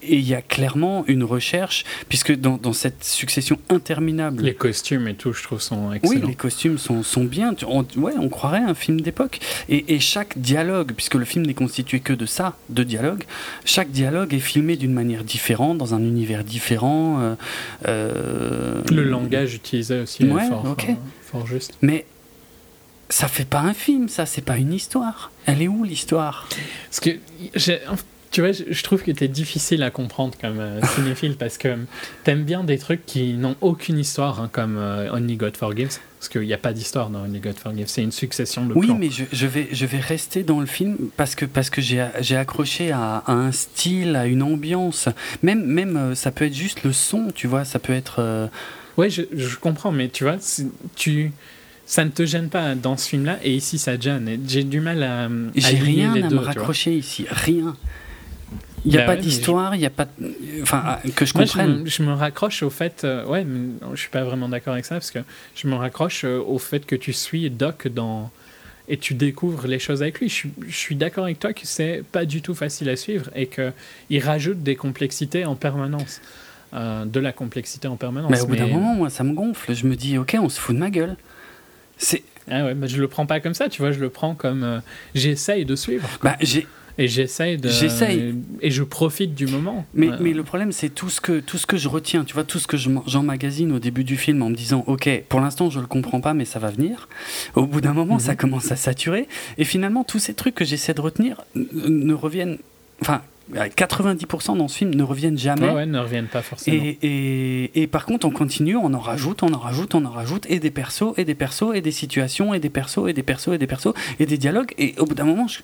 et 0.02 0.16
il 0.16 0.28
y 0.28 0.34
a 0.34 0.42
clairement 0.42 1.04
une 1.06 1.24
recherche, 1.24 1.84
puisque 2.08 2.34
dans, 2.34 2.56
dans 2.56 2.72
cette 2.72 3.04
succession 3.04 3.58
interminable 3.70 4.42
Les 4.42 4.54
costumes 4.54 5.08
et 5.08 5.14
tout, 5.14 5.32
je 5.32 5.42
trouve, 5.42 5.60
sont 5.60 5.88
oui, 5.90 5.96
excellents. 5.96 6.26
les 6.28 6.34
costumes 6.34 6.78
sont, 6.78 7.02
sont 7.02 7.24
bien. 7.24 7.54
On, 7.66 7.84
ouais, 7.96 8.12
on 8.18 8.28
croirait 8.28 8.58
un 8.62 8.74
film 8.74 9.00
d'époque. 9.00 9.40
Et, 9.68 9.94
et 9.94 10.00
chaque 10.00 10.38
dialogue, 10.38 10.92
puisque 10.94 11.14
le 11.14 11.24
film 11.24 11.46
n'est 11.46 11.54
constitué 11.54 12.00
que 12.00 12.12
de 12.12 12.26
ça, 12.26 12.56
de 12.70 12.82
dialogue, 12.82 13.24
chaque 13.64 13.90
dialogue 13.90 14.34
est 14.34 14.38
filmé 14.40 14.76
d'une 14.76 14.92
manière 14.92 15.24
différente, 15.24 15.78
dans 15.78 15.94
un 15.94 16.00
univers 16.02 16.44
différent. 16.44 17.20
euh, 17.20 17.34
euh, 17.86 18.82
Le 18.90 19.04
langage 19.04 19.54
utilisé 19.54 20.00
aussi 20.00 20.24
est 20.24 20.30
Ouais, 20.30 20.48
fort, 20.48 20.64
ok. 20.70 20.86
fort, 20.86 20.96
fort 21.40 21.46
juste. 21.46 21.74
Mais 21.82 22.06
ça 23.10 23.26
fait 23.28 23.46
pas 23.48 23.60
un 23.60 23.72
film, 23.74 24.08
ça, 24.08 24.26
c'est 24.26 24.42
pas 24.44 24.58
une 24.58 24.72
histoire. 24.72 25.30
Elle 25.46 25.62
est 25.62 25.68
où 25.68 25.82
l'histoire? 25.84 26.48
Parce 26.90 27.00
que, 27.00 27.10
tu 28.30 28.40
vois, 28.42 28.52
je 28.52 28.82
trouve 28.82 29.02
que 29.02 29.10
t'es 29.10 29.28
difficile 29.28 29.82
à 29.82 29.90
comprendre 29.90 30.34
comme 30.40 30.58
euh, 30.60 30.80
cinéphile 30.94 31.36
parce 31.36 31.56
que 31.58 31.76
t'aimes 32.24 32.44
bien 32.44 32.62
des 32.64 32.78
trucs 32.78 33.04
qui 33.06 33.32
n'ont 33.34 33.56
aucune 33.60 33.98
histoire, 33.98 34.40
hein, 34.40 34.48
comme 34.52 34.76
euh, 34.78 35.10
Only 35.12 35.36
God 35.36 35.56
Forgives. 35.56 35.98
Parce 36.18 36.28
qu'il 36.30 36.42
n'y 36.42 36.52
a 36.52 36.58
pas 36.58 36.72
d'histoire 36.72 37.10
dans 37.10 37.20
Only 37.24 37.38
God 37.38 37.56
Forgives, 37.56 37.86
c'est 37.86 38.02
une 38.02 38.10
succession 38.12 38.66
de 38.66 38.74
Oui, 38.74 38.86
plans. 38.88 38.98
mais 38.98 39.08
je, 39.08 39.22
je 39.32 39.46
vais, 39.46 39.68
je 39.70 39.86
vais 39.86 40.00
rester 40.00 40.42
dans 40.42 40.58
le 40.58 40.66
film 40.66 40.96
parce 41.16 41.34
que, 41.36 41.44
parce 41.44 41.70
que 41.70 41.80
j'ai 41.80 42.36
accroché 42.36 42.90
à, 42.90 43.22
à 43.24 43.32
un 43.32 43.52
style, 43.52 44.16
à 44.16 44.26
une 44.26 44.42
ambiance. 44.42 45.08
Même, 45.44 45.64
même 45.64 45.96
euh, 45.96 46.14
ça 46.16 46.30
peut 46.32 46.46
être 46.46 46.54
juste 46.54 46.82
le 46.82 46.92
son, 46.92 47.30
tu 47.34 47.46
vois, 47.46 47.64
ça 47.64 47.78
peut 47.78 47.92
être. 47.92 48.16
euh, 48.18 48.48
Ouais, 48.96 49.10
je, 49.10 49.22
je 49.32 49.54
comprends, 49.56 49.92
mais 49.92 50.08
tu 50.08 50.24
vois, 50.24 50.38
tu, 50.96 51.30
ça 51.86 52.04
ne 52.04 52.10
te 52.10 52.26
gêne 52.26 52.48
pas 52.48 52.74
dans 52.74 52.96
ce 52.96 53.08
film-là, 53.10 53.38
et 53.44 53.54
ici 53.54 53.78
ça 53.78 53.96
te 53.96 54.02
gêne. 54.02 54.40
J'ai 54.48 54.64
du 54.64 54.80
mal 54.80 55.04
à, 55.04 55.26
à 55.26 55.28
J'ai 55.54 55.76
rien 55.76 56.14
les 56.16 56.24
à 56.24 56.28
deux, 56.28 56.34
me 56.34 56.40
raccrocher 56.40 56.94
ici, 56.96 57.26
rien. 57.30 57.76
Il 58.84 58.92
n'y 58.92 58.96
a 58.96 59.00
Bah 59.00 59.06
pas 59.06 59.10
ouais, 59.12 59.16
mais 59.16 59.22
d'histoire, 59.22 59.74
il 59.74 59.78
n'y 59.80 59.86
a 59.86 59.90
pas. 59.90 60.06
Enfin, 60.62 60.82
ah, 60.86 61.00
que 61.14 61.26
je 61.26 61.34
Moi, 61.34 61.44
je 61.44 61.52
comprenne. 61.52 61.80
me, 61.82 61.86
je 61.86 62.02
me 62.02 62.12
raccroche 62.12 62.62
au 62.62 62.70
fait, 62.70 63.02
euh, 63.04 63.24
ouais, 63.26 63.44
mais 63.44 63.74
je 63.94 64.00
suis 64.00 64.08
pas 64.08 64.22
vraiment 64.24 64.48
d'accord 64.48 64.72
avec 64.74 64.84
ça 64.84 64.94
parce 64.94 65.10
que 65.10 65.18
je 65.56 65.66
me 65.66 65.74
raccroche 65.74 66.24
euh, 66.24 66.38
au 66.40 66.58
fait 66.58 66.86
que 66.86 66.94
tu 66.96 67.12
suis 67.12 67.50
Doc 67.50 67.88
dans 67.88 68.30
et 68.88 68.96
tu 68.96 69.12
découvres 69.14 69.66
les 69.66 69.78
choses 69.78 70.00
avec 70.00 70.20
lui. 70.20 70.28
Je, 70.30 70.34
suis- 70.34 70.52
je 70.66 70.74
suis 70.76 70.94
d'accord 70.96 71.24
avec 71.24 71.38
toi 71.40 71.52
que 71.52 71.60
c'est 71.64 72.02
pas 72.12 72.24
du 72.24 72.40
tout 72.40 72.54
facile 72.54 72.88
à 72.88 72.96
suivre 72.96 73.28
et 73.34 73.46
que 73.46 73.72
il 74.08 74.22
rajoute 74.24 74.62
des 74.62 74.76
complexités 74.76 75.44
en 75.44 75.56
permanence, 75.56 76.22
euh, 76.72 77.04
de 77.04 77.20
la 77.20 77.32
complexité 77.32 77.86
en 77.88 77.96
permanence. 77.96 78.30
Mais 78.30 78.40
au 78.40 78.46
bout 78.46 78.56
d'un 78.56 78.66
mais- 78.66 78.72
moment, 78.72 78.94
moi, 78.94 79.10
ça 79.10 79.24
me 79.24 79.34
gonfle. 79.34 79.74
Je 79.74 79.86
me 79.86 79.96
dis, 79.96 80.16
ok, 80.16 80.36
on 80.40 80.48
se 80.48 80.58
fout 80.60 80.74
de 80.74 80.80
ma 80.80 80.88
gueule. 80.90 81.16
C'est. 81.98 82.22
Ah 82.50 82.64
ouais, 82.64 82.74
bah, 82.74 82.86
je 82.86 82.96
le 82.98 83.08
prends 83.08 83.26
pas 83.26 83.40
comme 83.40 83.52
ça, 83.54 83.68
tu 83.68 83.82
vois, 83.82 83.92
je 83.92 83.98
le 83.98 84.08
prends 84.08 84.34
comme 84.34 84.80
j'essaye 85.14 85.66
de 85.66 85.76
suivre 85.76 86.08
Bah, 86.22 86.36
j'ai. 86.40 86.66
Et 86.98 87.08
j'essaye 87.08 87.56
de 87.56 87.68
J'essaye. 87.68 88.34
et 88.60 88.70
je 88.70 88.82
profite 88.82 89.34
du 89.34 89.46
moment. 89.46 89.86
Mais, 89.94 90.08
Ouais. 90.10 90.16
mais 90.20 90.32
le 90.32 90.42
problème, 90.42 90.72
c'est 90.72 90.88
tout 90.90 91.08
ce 91.08 91.20
que 91.20 91.40
tout 91.40 91.56
ce 91.58 91.66
que 91.66 91.76
je 91.76 91.88
retiens. 91.88 92.24
Tu 92.24 92.34
vois, 92.34 92.44
tout 92.44 92.58
ce 92.58 92.66
que 92.66 92.76
je- 92.76 92.90
j'emmagasine 93.06 93.72
au 93.72 93.78
début 93.78 94.04
du 94.04 94.16
film 94.16 94.42
en 94.42 94.50
me 94.50 94.54
disant, 94.56 94.84
ok, 94.86 95.08
pour 95.28 95.40
l'instant, 95.40 95.70
je 95.70 95.80
le 95.80 95.86
comprends 95.86 96.20
pas, 96.20 96.34
mais 96.34 96.44
ça 96.44 96.58
va 96.58 96.70
venir. 96.70 97.08
Au 97.54 97.66
bout 97.66 97.80
d'un 97.80 97.92
moment, 97.94 98.14
Mhm. 98.14 98.20
ça 98.20 98.36
commence 98.36 98.72
à 98.72 98.76
saturer. 98.76 99.28
Et 99.58 99.64
finalement, 99.64 100.04
tous 100.04 100.18
ces 100.18 100.34
trucs 100.34 100.54
que 100.56 100.64
j'essaie 100.64 100.94
de 100.94 101.00
retenir 101.00 101.42
ne 101.54 102.12
reviennent. 102.14 102.58
Enfin, 103.00 103.22
90% 103.54 104.56
dans 104.58 104.68
ce 104.68 104.76
film 104.78 104.94
ne 104.94 105.02
reviennent 105.02 105.38
jamais. 105.38 105.66
Ouais, 105.68 105.74
ouais, 105.74 105.86
ne 105.86 105.98
reviennent 105.98 106.26
pas 106.26 106.42
forcément. 106.42 106.76
Et, 106.82 106.98
et, 107.02 107.82
et 107.82 107.86
par 107.86 108.04
contre, 108.06 108.26
on 108.26 108.30
continue, 108.30 108.76
on 108.76 108.92
en 108.94 108.98
rajoute, 108.98 109.42
on 109.42 109.52
en 109.54 109.58
rajoute, 109.58 109.94
on 109.94 110.04
en 110.04 110.10
rajoute, 110.10 110.44
et 110.50 110.58
des 110.60 110.70
persos, 110.70 111.14
et 111.16 111.24
des 111.24 111.34
persos, 111.34 111.74
et 111.74 111.80
des 111.80 111.90
situations, 111.92 112.52
et 112.54 112.60
des 112.60 112.70
persos, 112.70 113.08
et 113.08 113.12
des 113.12 113.22
persos, 113.22 113.54
et 113.54 113.58
des 113.58 113.66
persos, 113.66 113.94
et 114.20 114.26
des 114.26 114.38
dialogues. 114.38 114.72
Et 114.78 114.94
au 114.98 115.04
bout 115.06 115.14
d'un 115.14 115.24
moment, 115.24 115.48
je- 115.48 115.60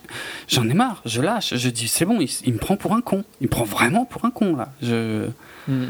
j'en 0.47 0.67
ai 0.67 0.73
marre, 0.73 1.01
je 1.05 1.21
lâche, 1.21 1.55
je 1.55 1.69
dis 1.69 1.87
c'est 1.87 2.05
bon, 2.05 2.19
il, 2.19 2.29
il 2.45 2.53
me 2.53 2.57
prend 2.59 2.75
pour 2.77 2.93
un 2.95 3.01
con. 3.01 3.23
Il 3.41 3.45
me 3.45 3.49
prend 3.51 3.65
vraiment 3.65 4.05
pour 4.05 4.25
un 4.25 4.31
con, 4.31 4.55
là. 4.55 4.69
Je, 4.81 5.27
Mm. 5.67 5.85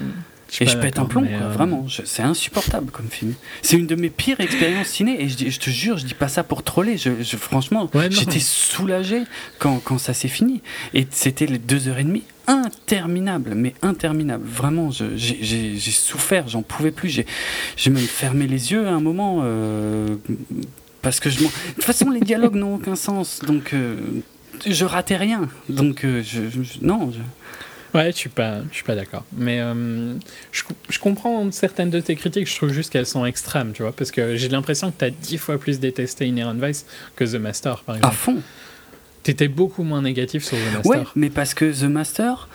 Et 0.61 0.67
je 0.67 0.77
pète 0.77 0.99
un 0.99 1.05
plomb, 1.05 1.21
quoi, 1.25 1.47
euh, 1.47 1.49
vraiment. 1.51 1.85
C'est 2.05 2.23
insupportable 2.23 2.91
comme 2.91 3.07
film. 3.09 3.33
C'est 3.61 3.77
une 3.77 3.87
de 3.87 3.95
mes 3.95 4.09
pires 4.09 4.39
expériences 4.39 4.87
ciné, 4.87 5.21
et 5.23 5.29
je, 5.29 5.35
dis- 5.35 5.51
je 5.51 5.59
te 5.59 5.69
jure, 5.69 5.97
je 5.97 6.05
dis 6.05 6.13
pas 6.13 6.27
ça 6.27 6.43
pour 6.43 6.63
troller. 6.63 6.97
Je, 6.97 7.09
je- 7.21 7.37
franchement, 7.37 7.89
Ouais, 7.93 8.09
j'étais 8.11 8.39
soulagé 8.39 9.23
quand, 9.59 9.79
quand 9.83 9.97
ça 9.97 10.13
s'est 10.13 10.27
fini. 10.27 10.61
Et 10.93 11.05
c'était 11.11 11.45
les 11.45 11.57
deux 11.57 11.87
heures 11.87 11.97
et 11.99 12.03
demie 12.03 12.23
interminables, 12.47 13.53
mais 13.55 13.73
interminables. 13.81 14.45
Vraiment, 14.47 14.91
j'ai 14.91 15.79
souffert, 15.91 16.47
j'en 16.47 16.61
pouvais 16.61 16.91
plus. 16.91 17.09
J'ai 17.77 17.89
même 17.89 18.03
fermé 18.03 18.47
les 18.47 18.71
yeux 18.71 18.87
à 18.87 18.91
un 18.91 18.99
moment. 18.99 19.41
euh, 19.43 20.15
parce 21.01 21.19
que 21.19 21.29
je 21.29 21.37
De 21.39 21.43
toute 21.75 21.83
façon, 21.83 22.09
les 22.09 22.19
dialogues 22.21 22.55
n'ont 22.55 22.75
aucun 22.75 22.95
sens. 22.95 23.41
Donc, 23.45 23.73
euh, 23.73 23.95
je 24.65 24.85
ratais 24.85 25.17
rien. 25.17 25.49
Donc, 25.69 26.03
euh, 26.03 26.23
je, 26.23 26.41
je- 26.49 26.79
non. 26.81 27.11
je- 27.11 27.17
Ouais, 27.95 28.11
je 28.11 28.17
suis 28.17 28.29
pas, 28.29 28.59
je 28.69 28.75
suis 28.75 28.83
pas 28.83 28.93
d'accord. 28.95 29.23
Mais 29.37 29.59
euh, 29.61 30.13
je, 30.51 30.63
je 30.89 30.99
comprends 30.99 31.49
certaines 31.51 31.89
de 31.89 31.99
tes 32.01 32.15
critiques. 32.15 32.47
Je 32.49 32.55
trouve 32.55 32.71
juste 32.73 32.91
qu'elles 32.91 33.05
sont 33.05 33.25
extrêmes, 33.25 33.71
tu 33.73 33.81
vois, 33.83 33.93
parce 33.93 34.11
que 34.11 34.35
j'ai 34.35 34.49
l'impression 34.49 34.91
que 34.91 34.99
tu 34.99 35.05
as 35.05 35.09
dix 35.09 35.37
fois 35.37 35.57
plus 35.57 35.79
détesté 35.79 36.27
Inherent 36.27 36.55
Vice 36.55 36.85
que 37.15 37.23
The 37.23 37.35
Master, 37.39 37.83
par 37.83 37.95
À 37.95 37.97
exemple. 37.99 38.15
fond. 38.15 38.37
T'étais 39.23 39.47
beaucoup 39.47 39.83
moins 39.83 40.01
négatif 40.01 40.43
sur 40.43 40.57
The 40.57 40.73
Master. 40.75 40.91
Ouais, 40.91 41.03
mais 41.15 41.29
parce 41.29 41.53
que 41.55 41.71
The 41.71 41.89
Master, 41.89 42.47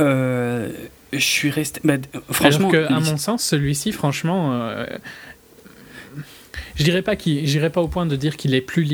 euh, 0.00 0.70
je 1.12 1.18
suis 1.18 1.50
resté. 1.50 1.80
bah, 1.84 1.94
franchement, 2.30 2.70
Alors 2.70 2.88
que, 2.88 2.92
à 2.92 3.00
mon 3.00 3.16
sens, 3.16 3.44
celui-ci, 3.44 3.92
franchement, 3.92 4.50
euh, 4.54 4.86
je 6.76 6.84
dirais 6.84 7.02
pas 7.02 7.16
qu'il, 7.16 7.46
j'irais 7.46 7.70
pas 7.70 7.80
au 7.82 7.88
point 7.88 8.06
de 8.06 8.16
dire 8.16 8.36
qu'il 8.36 8.54
est 8.54 8.60
plus 8.60 8.84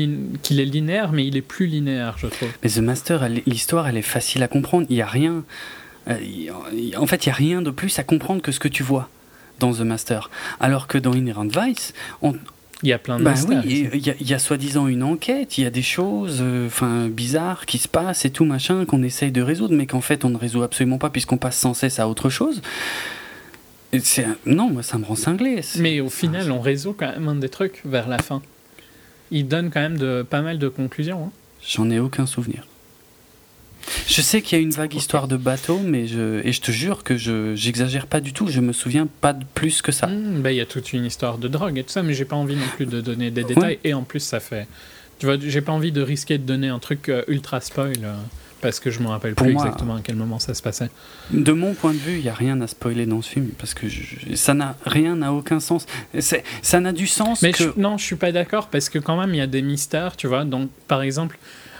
qu'il 0.43 0.59
est 0.59 0.65
linéaire, 0.65 1.11
mais 1.11 1.25
il 1.25 1.37
est 1.37 1.41
plus 1.41 1.65
linéaire, 1.67 2.15
je 2.17 2.27
trouve. 2.27 2.49
mais 2.63 2.69
The 2.69 2.79
Master, 2.79 3.29
l'histoire, 3.47 3.87
elle 3.87 3.97
est 3.97 4.01
facile 4.01 4.43
à 4.43 4.47
comprendre. 4.47 4.85
Il 4.89 4.97
y 4.97 5.01
a 5.01 5.07
rien. 5.07 5.43
Euh, 6.09 6.97
en 6.97 7.07
fait, 7.07 7.25
il 7.25 7.29
y 7.29 7.31
a 7.31 7.35
rien 7.35 7.61
de 7.61 7.71
plus 7.71 7.97
à 7.99 8.03
comprendre 8.03 8.41
que 8.41 8.51
ce 8.51 8.59
que 8.59 8.67
tu 8.67 8.83
vois 8.83 9.09
dans 9.59 9.73
The 9.73 9.81
Master. 9.81 10.29
Alors 10.59 10.87
que 10.87 10.97
dans 10.97 11.13
Inherent 11.13 11.47
Vice, 11.47 11.93
on, 12.21 12.35
Il 12.83 12.89
y 12.89 12.93
a 12.93 12.99
plein 12.99 13.17
de 13.17 13.23
bah 13.23 13.33
oui, 13.49 13.89
il 13.93 14.05
y 14.05 14.09
a, 14.11 14.13
il 14.19 14.29
y 14.29 14.33
a 14.33 14.39
soi-disant 14.39 14.87
une 14.87 15.01
enquête, 15.03 15.57
il 15.57 15.63
y 15.63 15.67
a 15.67 15.71
des 15.71 15.81
choses, 15.81 16.39
euh, 16.41 17.09
bizarres 17.09 17.65
qui 17.65 17.79
se 17.79 17.87
passent 17.87 18.23
et 18.25 18.29
tout 18.29 18.45
machin 18.45 18.85
qu'on 18.85 19.01
essaye 19.01 19.31
de 19.31 19.41
résoudre, 19.41 19.73
mais 19.73 19.87
qu'en 19.87 20.01
fait 20.01 20.25
on 20.25 20.29
ne 20.29 20.37
résout 20.37 20.61
absolument 20.61 20.99
pas 20.99 21.09
puisqu'on 21.09 21.37
passe 21.37 21.57
sans 21.57 21.73
cesse 21.73 21.99
à 21.99 22.07
autre 22.07 22.29
chose. 22.29 22.61
Et 23.93 23.99
non, 24.45 24.69
moi 24.69 24.83
ça 24.83 24.97
me 24.97 25.05
rend 25.05 25.15
cinglé. 25.15 25.61
Mais 25.77 26.01
au 26.01 26.09
final, 26.09 26.51
on 26.51 26.59
résout 26.59 26.93
quand 26.93 27.07
même 27.07 27.27
un 27.29 27.35
des 27.35 27.49
trucs 27.49 27.81
vers 27.85 28.07
la 28.07 28.19
fin. 28.19 28.41
Il 29.31 29.47
donne 29.47 29.71
quand 29.71 29.79
même 29.79 29.97
de, 29.97 30.25
pas 30.29 30.41
mal 30.41 30.59
de 30.59 30.67
conclusions. 30.67 31.25
hein. 31.25 31.31
J'en 31.67 31.89
ai 31.89 31.99
aucun 31.99 32.25
souvenir. 32.25 32.67
Je 34.07 34.21
sais 34.21 34.41
qu'il 34.41 34.57
y 34.57 34.61
a 34.61 34.63
une 34.63 34.71
vague 34.71 34.93
histoire 34.95 35.27
de 35.27 35.37
bateau, 35.37 35.79
mais 35.83 36.07
je 36.07 36.45
et 36.45 36.51
je 36.51 36.61
te 36.61 36.71
jure 36.71 37.03
que 37.03 37.17
je 37.17 37.55
j'exagère 37.55 38.07
pas 38.07 38.19
du 38.19 38.33
tout. 38.33 38.47
Je 38.47 38.59
me 38.61 38.73
souviens 38.73 39.07
pas 39.21 39.33
de 39.33 39.45
plus 39.53 39.81
que 39.81 39.91
ça. 39.91 40.07
Hmm, 40.07 40.41
bah, 40.41 40.51
Il 40.51 40.57
y 40.57 40.61
a 40.61 40.65
toute 40.65 40.93
une 40.93 41.05
histoire 41.05 41.37
de 41.37 41.47
drogue 41.47 41.77
et 41.77 41.83
tout 41.83 41.91
ça, 41.91 42.03
mais 42.03 42.13
j'ai 42.13 42.25
pas 42.25 42.35
envie 42.35 42.55
non 42.55 42.67
plus 42.75 42.85
de 42.85 43.01
donner 43.01 43.31
des 43.31 43.43
détails. 43.43 43.79
Et 43.83 43.93
en 43.93 44.03
plus, 44.03 44.19
ça 44.19 44.39
fait 44.39 44.67
Tu 45.19 45.25
vois, 45.25 45.35
j'ai 45.39 45.61
pas 45.61 45.71
envie 45.71 45.91
de 45.91 46.01
risquer 46.01 46.37
de 46.37 46.43
donner 46.43 46.67
un 46.67 46.79
truc 46.79 47.09
euh, 47.09 47.23
ultra 47.27 47.59
spoil. 47.61 47.93
euh, 48.03 48.13
parce 48.59 48.79
que 48.79 48.89
je 48.89 48.99
me 49.01 49.07
rappelle 49.07 49.35
Pour 49.35 49.45
plus 49.45 49.53
moi- 49.53 49.65
exactement 49.65 49.95
à 49.97 50.01
quel 50.03 50.15
moment 50.15 50.39
ça 50.39 50.55
se 50.55 50.63
passait. 50.63 50.89
De 51.29 51.51
mon 51.51 51.75
point 51.75 51.93
de 51.93 51.99
vue, 51.99 52.17
il 52.17 52.23
n'y 52.23 52.29
a 52.29 52.33
rien 52.33 52.59
à 52.61 52.65
spoiler 52.65 53.05
dans 53.05 53.21
ce 53.21 53.29
film 53.29 53.49
parce 53.57 53.75
que 53.75 53.87
je- 53.87 54.33
ça 54.35 54.55
n'a 54.55 54.75
rien 54.83 55.15
n'a 55.15 55.31
aucun 55.31 55.59
sens. 55.59 55.85
Ça 56.19 56.79
n'a 56.79 56.91
du 56.91 57.05
sens 57.05 57.43
Mais 57.43 57.51
que 57.51 57.63
je- 57.65 57.69
non, 57.77 57.99
je 57.99 58.03
suis 58.03 58.15
pas 58.15 58.31
d'accord 58.31 58.67
parce 58.69 58.89
que 58.89 58.97
quand 58.97 59.15
même 59.19 59.33
il 59.33 59.37
y 59.37 59.41
a 59.41 59.47
des 59.47 59.61
mystères, 59.61 60.15
tu 60.17 60.25
vois. 60.25 60.43
Donc 60.43 60.69
par 60.87 61.03
exemple, 61.03 61.37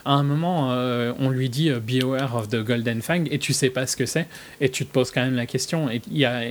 à 0.08 0.14
un 0.14 0.24
moment, 0.24 0.72
euh, 0.72 1.14
on 1.20 1.30
lui 1.30 1.50
dit 1.50 1.70
euh, 1.70 1.80
Be 1.80 2.02
aware 2.02 2.36
of 2.36 2.48
the 2.50 2.64
Golden 2.64 3.02
Fang 3.02 3.24
et 3.30 3.38
tu 3.40 3.54
sais 3.54 3.70
pas 3.70 3.86
ce 3.86 3.96
que 3.96 4.06
c'est 4.06 4.28
et 4.62 4.70
tu 4.70 4.86
te 4.86 4.92
poses 4.92 5.12
quand 5.12 5.22
même 5.24 5.36
la 5.36 5.46
question. 5.46 5.90
Et 5.92 6.02
il 6.10 6.18
y 6.18 6.26
a, 6.26 6.44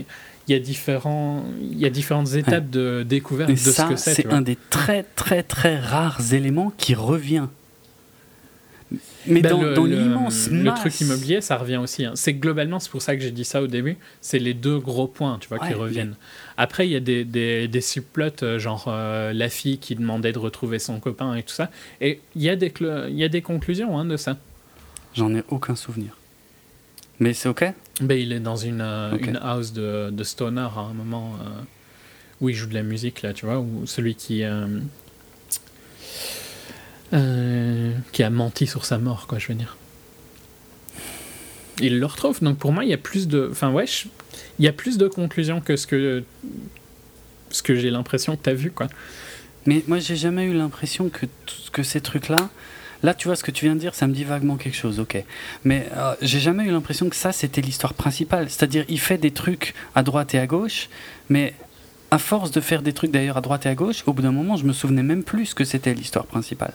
y 0.49 0.55
a 0.55 0.59
différents, 0.61 1.43
y 1.61 1.85
a 1.87 1.91
différentes 1.91 2.35
étapes 2.35 2.71
de 2.71 3.03
découverte 3.09 3.51
et 3.51 3.55
de 3.55 3.59
ça, 3.59 3.87
ce 3.87 3.91
que 3.91 3.97
c'est. 3.97 4.15
c'est 4.15 4.33
un 4.33 4.43
des 4.43 4.57
très 4.71 5.03
très 5.03 5.43
très 5.43 5.79
rares 5.79 6.33
éléments 6.35 6.73
qui 6.79 6.95
revient. 6.95 7.47
Mais 9.27 9.41
Ben, 9.41 9.51
dans, 9.51 9.63
le, 9.63 9.75
dans 9.75 9.85
l'immense 9.85 10.49
le 10.49 10.63
masse- 10.63 10.79
truc 10.79 11.01
immobilier, 11.01 11.41
ça 11.41 11.57
revient 11.57 11.79
aussi. 11.79 12.05
hein. 12.05 12.13
C'est 12.15 12.35
globalement, 12.35 12.79
c'est 12.79 12.91
pour 12.91 13.03
ça 13.03 13.17
que 13.17 13.23
j'ai 13.23 13.33
dit 13.33 13.45
ça 13.45 13.61
au 13.61 13.67
début. 13.67 13.97
C'est 14.21 14.39
les 14.39 14.55
deux 14.55 14.79
gros 14.79 15.09
points, 15.09 15.39
tu 15.41 15.49
vois, 15.49 15.59
qui 15.59 15.75
reviennent. 15.75 16.15
Après, 16.59 16.87
il 16.87 16.93
y 16.93 16.97
a 16.97 17.01
des, 17.01 17.25
des, 17.25 17.69
des 17.69 17.81
subplots, 17.81 18.43
euh, 18.43 18.59
genre 18.59 18.87
euh, 18.89 19.33
la 19.35 19.49
fille 19.51 19.79
qui 19.79 19.95
demandait 19.95 20.33
de 20.33 20.39
retrouver 20.39 20.79
son 20.79 21.01
copain 21.01 21.35
et 21.35 21.43
tout 21.43 21.53
ça. 21.55 21.71
Et 22.01 22.21
il 22.35 22.43
y 22.43 22.49
a 22.49 22.57
des, 22.57 22.73
y 23.11 23.25
a 23.25 23.29
des 23.29 23.43
conclusions 23.43 23.99
hein, 23.99 24.05
de 24.07 24.17
ça. 24.17 24.39
J'en 25.15 25.35
ai 25.35 25.43
aucun 25.49 25.77
souvenir. 25.77 26.17
Mais 27.21 27.33
c'est 27.35 27.49
ok? 27.49 27.65
Ben, 28.01 28.19
il 28.19 28.33
est 28.33 28.41
dans 28.41 28.57
une, 28.57 28.81
euh, 28.83 29.17
une 29.19 29.39
house 29.43 29.73
de, 29.73 30.11
de 30.11 30.25
stoner 30.25 30.61
à 30.77 30.81
un 30.81 30.93
moment 30.95 31.35
euh, 31.43 31.49
où 32.41 32.49
il 32.49 32.55
joue 32.55 32.67
de 32.67 32.75
la 32.75 32.83
musique, 32.83 33.23
là, 33.23 33.33
tu 33.33 33.47
vois, 33.47 33.59
ou 33.59 33.87
celui 33.87 34.15
qui. 34.15 34.43
qui 38.13 38.23
a 38.23 38.31
menti 38.31 38.67
sur 38.67 38.85
sa 38.85 38.99
mort, 38.99 39.27
quoi, 39.27 39.39
je 39.39 39.49
veux 39.49 39.55
dire. 39.55 39.77
Il 41.81 41.99
le 42.01 42.07
retrouve, 42.07 42.43
donc 42.43 42.59
pour 42.59 42.73
moi, 42.73 42.85
il 42.85 42.91
y 42.91 42.95
a 42.95 42.99
plus 42.99 43.29
de. 43.29 43.49
Enfin, 43.51 43.71
ouais, 43.71 43.87
je- 43.87 44.09
il 44.59 44.65
y 44.65 44.69
a 44.69 44.73
plus 44.73 44.99
de 44.99 45.09
conclusions 45.09 45.61
que 45.61 45.77
ce 45.77 45.87
que. 45.87 46.25
Ce 47.51 47.63
que 47.63 47.77
j'ai 47.77 47.91
l'impression 47.91 48.37
que 48.37 48.43
tu 48.43 48.51
as 48.51 48.55
vu, 48.55 48.71
quoi. 48.71 48.89
Mais 49.67 49.85
moi, 49.87 49.99
j'ai 49.99 50.17
jamais 50.17 50.45
eu 50.45 50.53
l'impression 50.53 51.09
que, 51.09 51.27
que 51.73 51.83
ces 51.83 52.01
trucs-là. 52.01 52.51
Là, 53.03 53.15
tu 53.15 53.29
vois, 53.29 53.37
ce 53.37 53.45
que 53.45 53.51
tu 53.51 53.67
viens 53.67 53.75
de 53.75 53.81
dire, 53.81 53.95
ça 53.95 54.07
me 54.07 54.13
dit 54.13 54.25
vaguement 54.25 54.57
quelque 54.57 54.77
chose, 54.77 54.99
ok. 54.99 55.23
Mais 55.65 55.89
euh, 55.97 56.15
j'ai 56.23 56.41
jamais 56.41 56.65
eu 56.65 56.71
l'impression 56.71 57.09
que 57.09 57.17
ça, 57.17 57.31
c'était 57.31 57.61
l'histoire 57.61 57.95
principale. 57.95 58.51
C'est-à-dire, 58.51 58.85
il 58.89 58.99
fait 58.99 59.19
des 59.19 59.31
trucs 59.31 59.75
à 59.95 60.03
droite 60.03 60.35
et 60.35 60.39
à 60.39 60.47
gauche, 60.47 60.89
mais 61.29 61.55
à 62.11 62.19
force 62.19 62.51
de 62.51 62.61
faire 62.61 62.83
des 62.83 62.93
trucs 62.93 63.11
d'ailleurs 63.11 63.37
à 63.37 63.41
droite 63.41 63.67
et 63.67 63.69
à 63.69 63.75
gauche, 63.75 64.03
au 64.07 64.13
bout 64.13 64.23
d'un 64.23 64.33
moment, 64.33 64.57
je 64.57 64.65
me 64.65 64.73
souvenais 64.73 65.03
même 65.03 65.23
plus 65.23 65.55
que 65.55 65.65
c'était 65.65 65.95
l'histoire 65.95 66.27
principale. 66.27 66.73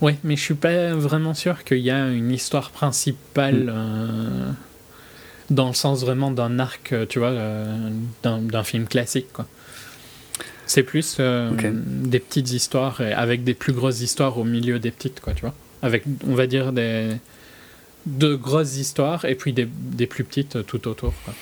Ouais, 0.00 0.16
mais 0.22 0.36
je 0.36 0.42
suis 0.42 0.54
pas 0.54 0.94
vraiment 0.94 1.34
sûr 1.34 1.64
qu'il 1.64 1.78
y 1.78 1.90
a 1.90 2.08
une 2.08 2.30
histoire 2.30 2.70
principale 2.70 3.72
euh, 3.74 4.50
dans 5.50 5.68
le 5.68 5.74
sens 5.74 6.00
vraiment 6.02 6.30
d'un 6.30 6.58
arc, 6.58 6.92
euh, 6.92 7.06
tu 7.08 7.18
vois, 7.18 7.28
euh, 7.30 7.90
d'un 8.22 8.64
film 8.64 8.86
classique, 8.86 9.32
quoi. 9.32 9.46
C'est 10.66 10.82
plus 10.82 11.16
euh, 11.20 11.50
des 11.72 12.18
petites 12.18 12.52
histoires 12.52 13.00
avec 13.16 13.42
des 13.42 13.54
plus 13.54 13.72
grosses 13.72 14.00
histoires 14.02 14.36
au 14.36 14.44
milieu 14.44 14.78
des 14.78 14.90
petites, 14.90 15.20
quoi, 15.20 15.32
tu 15.32 15.40
vois. 15.42 15.54
Avec, 15.80 16.04
on 16.26 16.34
va 16.34 16.46
dire, 16.46 16.72
des 16.72 17.16
de 18.06 18.34
grosses 18.34 18.76
histoires 18.76 19.24
et 19.24 19.34
puis 19.34 19.52
des, 19.52 19.66
des 19.66 20.06
plus 20.06 20.24
petites 20.24 20.66
tout 20.66 20.86
autour, 20.88 21.12
quoi. 21.24 21.34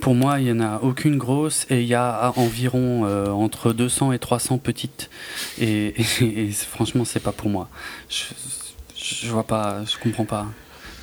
Pour 0.00 0.14
moi, 0.14 0.38
il 0.40 0.44
n'y 0.44 0.52
en 0.52 0.60
a 0.60 0.78
aucune 0.82 1.18
grosse 1.18 1.66
et 1.70 1.82
il 1.82 1.86
y 1.86 1.94
a 1.94 2.32
environ 2.36 3.04
euh, 3.04 3.28
entre 3.28 3.72
200 3.72 4.12
et 4.12 4.18
300 4.18 4.58
petites. 4.58 5.10
Et, 5.60 5.94
et- 6.20 6.44
et 6.46 6.50
franchement, 6.52 7.04
c'est 7.04 7.20
pas 7.20 7.32
pour 7.32 7.50
moi. 7.50 7.68
Je, 8.08 8.24
je 8.96 9.28
vois 9.30 9.44
pas, 9.46 9.84
je 9.84 9.96
comprends 9.98 10.24
pas. 10.24 10.46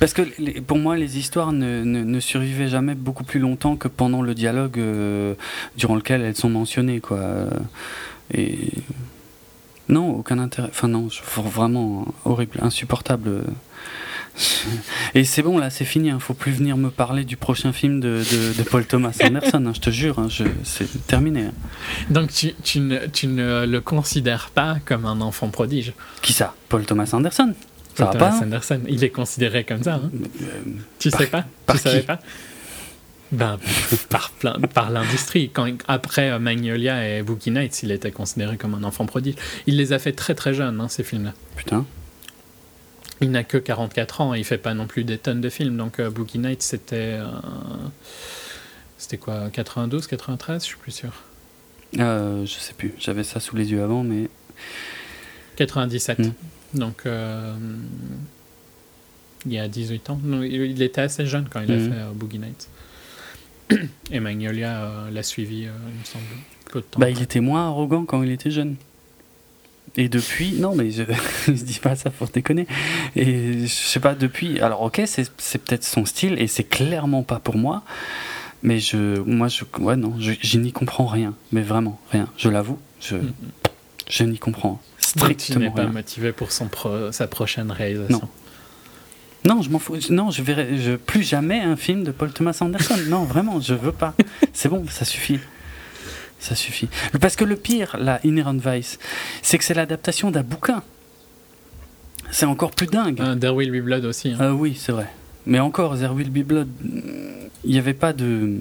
Parce 0.00 0.12
que 0.14 0.22
les- 0.38 0.60
pour 0.60 0.78
moi, 0.78 0.96
les 0.96 1.18
histoires 1.18 1.52
ne, 1.52 1.84
ne- 1.84 2.02
ne 2.02 2.20
survivaient 2.20 2.68
jamais 2.68 2.94
beaucoup 2.96 3.22
plus 3.24 3.38
longtemps 3.38 3.76
que 3.76 3.86
pendant 3.86 4.22
le 4.22 4.34
dialogue 4.34 4.78
euh, 4.78 5.34
durant 5.76 5.94
lequel 5.94 6.22
elles 6.22 6.36
sont 6.36 6.50
mentionnées, 6.50 7.00
quoi. 7.00 7.20
Et 8.34 8.72
non, 9.88 10.10
aucun 10.10 10.38
intérêt. 10.38 10.68
Enfin 10.70 10.88
non, 10.88 11.08
vraiment 11.36 12.06
horrible, 12.24 12.58
insupportable. 12.62 13.42
Et 15.14 15.24
c'est 15.24 15.42
bon, 15.42 15.58
là, 15.58 15.68
c'est 15.70 15.84
fini. 15.84 16.08
Il 16.08 16.20
faut 16.20 16.34
plus 16.34 16.52
venir 16.52 16.76
me 16.76 16.90
parler 16.90 17.24
du 17.24 17.36
prochain 17.36 17.72
film 17.72 18.00
de, 18.00 18.22
de- 18.32 18.52
de 18.56 18.62
Paul 18.62 18.86
Thomas 18.86 19.16
Anderson. 19.22 19.64
hein, 19.66 19.72
je 19.74 19.80
te 19.80 19.90
jure, 19.90 20.18
hein, 20.18 20.28
c'est 20.64 21.06
terminé. 21.06 21.46
hein. 21.46 21.52
Donc 22.10 22.32
tu, 22.32 22.52
tu, 22.62 22.80
ne, 22.80 23.06
tu 23.06 23.26
ne 23.26 23.66
le 23.66 23.80
considères 23.80 24.50
pas 24.54 24.76
comme 24.84 25.04
un 25.04 25.20
enfant 25.20 25.48
prodige? 25.48 25.92
Qui 26.22 26.32
ça? 26.32 26.54
Paul 26.68 26.84
Thomas 26.86 27.10
Anderson? 27.12 27.52
Ça 27.96 28.04
va 28.06 28.12
Thomas 28.12 28.30
pas 28.30 28.44
Anderson, 28.44 28.80
il 28.88 29.02
est 29.04 29.10
considéré 29.10 29.64
comme 29.64 29.82
ça. 29.82 29.94
Hein? 29.94 30.10
Euh, 30.42 30.46
Tu 30.98 31.10
Par- 31.10 31.20
sais 31.20 31.26
pas? 31.26 31.44
par 31.66 31.76
Tu 31.76 31.82
savais 31.82 32.02
pas? 32.02 32.18
Ben, 33.32 33.58
par, 34.08 34.32
par 34.74 34.90
l'industrie. 34.90 35.50
Quand, 35.50 35.68
après 35.86 36.30
euh, 36.30 36.38
Magnolia 36.40 37.08
et 37.18 37.22
Boogie 37.22 37.50
Nights, 37.52 37.82
il 37.84 37.92
était 37.92 38.10
considéré 38.10 38.56
comme 38.56 38.74
un 38.74 38.82
enfant 38.82 39.06
prodige. 39.06 39.36
Il 39.66 39.76
les 39.76 39.92
a 39.92 39.98
fait 40.00 40.12
très 40.12 40.34
très 40.34 40.52
jeunes, 40.54 40.80
hein, 40.80 40.88
ces 40.88 41.04
films-là. 41.04 41.32
Putain. 41.56 41.84
Il 43.20 43.30
n'a 43.30 43.44
que 43.44 43.58
44 43.58 44.20
ans 44.22 44.34
et 44.34 44.38
il 44.40 44.44
fait 44.44 44.58
pas 44.58 44.72
non 44.74 44.86
plus 44.86 45.04
des 45.04 45.18
tonnes 45.18 45.40
de 45.40 45.48
films. 45.50 45.76
Donc 45.76 46.00
euh, 46.00 46.10
Boogie 46.10 46.38
Nights, 46.38 46.62
c'était. 46.62 47.18
euh, 47.20 47.26
c'était 48.98 49.18
quoi? 49.18 49.48
92, 49.52 50.06
93 50.06 50.62
Je 50.62 50.66
suis 50.68 50.76
plus 50.78 50.92
sûr. 50.92 51.10
Euh, 51.98 52.44
je 52.46 52.52
sais 52.58 52.72
plus. 52.72 52.94
J'avais 52.98 53.24
ça 53.24 53.38
sous 53.40 53.54
les 53.56 53.70
yeux 53.70 53.82
avant, 53.82 54.02
mais 54.02 54.28
97. 55.56 56.18
Mm. 56.18 56.32
Donc. 56.74 57.02
euh, 57.06 57.54
il 59.46 59.54
y 59.54 59.58
a 59.58 59.68
18 59.68 60.10
ans. 60.10 60.20
Il 60.42 60.82
était 60.82 61.00
assez 61.00 61.24
jeune 61.24 61.46
quand 61.48 61.60
il 61.60 61.72
a 61.72 61.76
Mhm. 61.76 61.90
fait 61.92 61.98
euh, 61.98 62.10
Boogie 62.14 62.38
Nights. 62.38 62.68
Et 64.10 64.20
Magnolia 64.20 64.82
euh, 64.82 65.10
l'a 65.10 65.22
suivi, 65.22 65.60
il 65.62 65.68
me 65.68 66.04
semble, 66.04 66.24
peu 66.70 66.80
de 66.80 66.84
temps. 66.84 67.00
bah, 67.00 67.06
après. 67.06 67.18
il 67.18 67.22
était 67.22 67.40
moins 67.40 67.66
arrogant 67.68 68.04
quand 68.04 68.22
il 68.22 68.30
était 68.32 68.50
jeune. 68.50 68.76
Et 69.96 70.08
depuis, 70.10 70.52
non, 70.60 70.74
mais 70.74 70.90
je, 70.90 71.04
je 71.46 71.52
dis 71.52 71.78
pas 71.82 71.96
ça 71.96 72.10
pour 72.10 72.28
déconner. 72.28 72.66
Et 73.16 73.62
je 73.62 73.72
sais 73.72 73.98
pas, 74.00 74.14
depuis, 74.14 74.60
alors 74.60 74.82
ok, 74.82 75.00
c'est 75.06 75.58
peut-être 75.64 75.84
son 75.84 76.04
style 76.04 76.34
et 76.38 76.46
c'est 76.46 76.64
clairement 76.64 77.22
pas 77.22 77.38
pour 77.40 77.56
moi. 77.56 77.82
Mais 78.62 78.78
je, 78.78 79.20
moi, 79.20 79.48
je, 79.48 79.64
ouais, 79.78 79.96
non, 79.96 80.14
je, 80.20 80.32
je 80.38 80.58
n'y 80.58 80.70
comprends 80.70 81.06
rien. 81.06 81.34
Mais 81.50 81.62
vraiment, 81.62 81.98
rien. 82.12 82.28
Je 82.36 82.50
l'avoue, 82.50 82.78
je, 83.00 83.16
Mm. 83.16 83.32
Je 84.10 84.24
n'y 84.24 84.38
comprends 84.38 84.72
Donc, 84.72 84.80
tu 85.00 85.08
strictement 85.38 85.60
n'es 85.66 85.70
pas 85.70 85.82
rien. 85.82 85.92
motivé 85.92 86.32
pour 86.32 86.52
son 86.52 86.66
pro- 86.68 87.10
sa 87.12 87.26
prochaine 87.26 87.70
réalisation. 87.70 88.28
Non, 89.44 89.62
je 89.62 89.70
m'en 89.70 89.78
fous. 89.78 89.96
Non, 90.10 90.30
je 90.30 90.42
verrai 90.42 90.76
je, 90.78 90.96
plus 90.96 91.22
jamais 91.22 91.60
un 91.60 91.76
film 91.76 92.04
de 92.04 92.10
Paul 92.10 92.30
Thomas 92.32 92.58
Anderson. 92.60 92.96
Non, 93.08 93.24
vraiment, 93.34 93.58
je 93.60 93.72
veux 93.74 93.92
pas. 93.92 94.14
C'est 94.52 94.68
bon, 94.68 94.84
ça 94.90 95.04
suffit. 95.06 95.38
Ça 96.38 96.54
suffit. 96.54 96.88
Parce 97.20 97.36
que 97.36 97.44
le 97.44 97.56
pire, 97.56 97.96
la 97.98 98.20
Inherent 98.24 98.58
Vice, 98.58 98.98
c'est 99.42 99.56
que 99.58 99.64
c'est 99.64 99.74
l'adaptation 99.74 100.30
d'un 100.30 100.42
bouquin. 100.42 100.82
C'est 102.30 102.46
encore 102.46 102.70
plus 102.72 102.86
dingue. 102.86 103.20
Euh, 103.20 103.34
There 103.34 103.54
Will 103.54 103.70
Be 103.72 103.82
Blood 103.84 104.04
aussi. 104.04 104.30
hein. 104.32 104.36
Ah 104.40 104.54
oui, 104.54 104.76
c'est 104.78 104.92
vrai. 104.92 105.06
Mais 105.46 105.58
encore, 105.58 105.96
There 105.98 106.12
Will 106.14 106.30
Be 106.30 106.44
Blood, 106.46 106.68
il 107.64 107.70
n'y 107.70 107.78
avait 107.78 107.94
pas 107.94 108.12
de. 108.12 108.58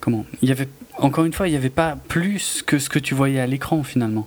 Comment 0.00 0.26
Il 0.42 0.48
y 0.48 0.52
avait 0.52 0.68
Encore 0.98 1.24
une 1.24 1.32
fois, 1.32 1.48
il 1.48 1.52
n'y 1.52 1.56
avait 1.56 1.70
pas 1.70 1.96
plus 2.08 2.62
que 2.66 2.78
ce 2.78 2.88
que 2.88 2.98
tu 2.98 3.14
voyais 3.14 3.40
à 3.40 3.46
l'écran 3.46 3.82
finalement. 3.82 4.26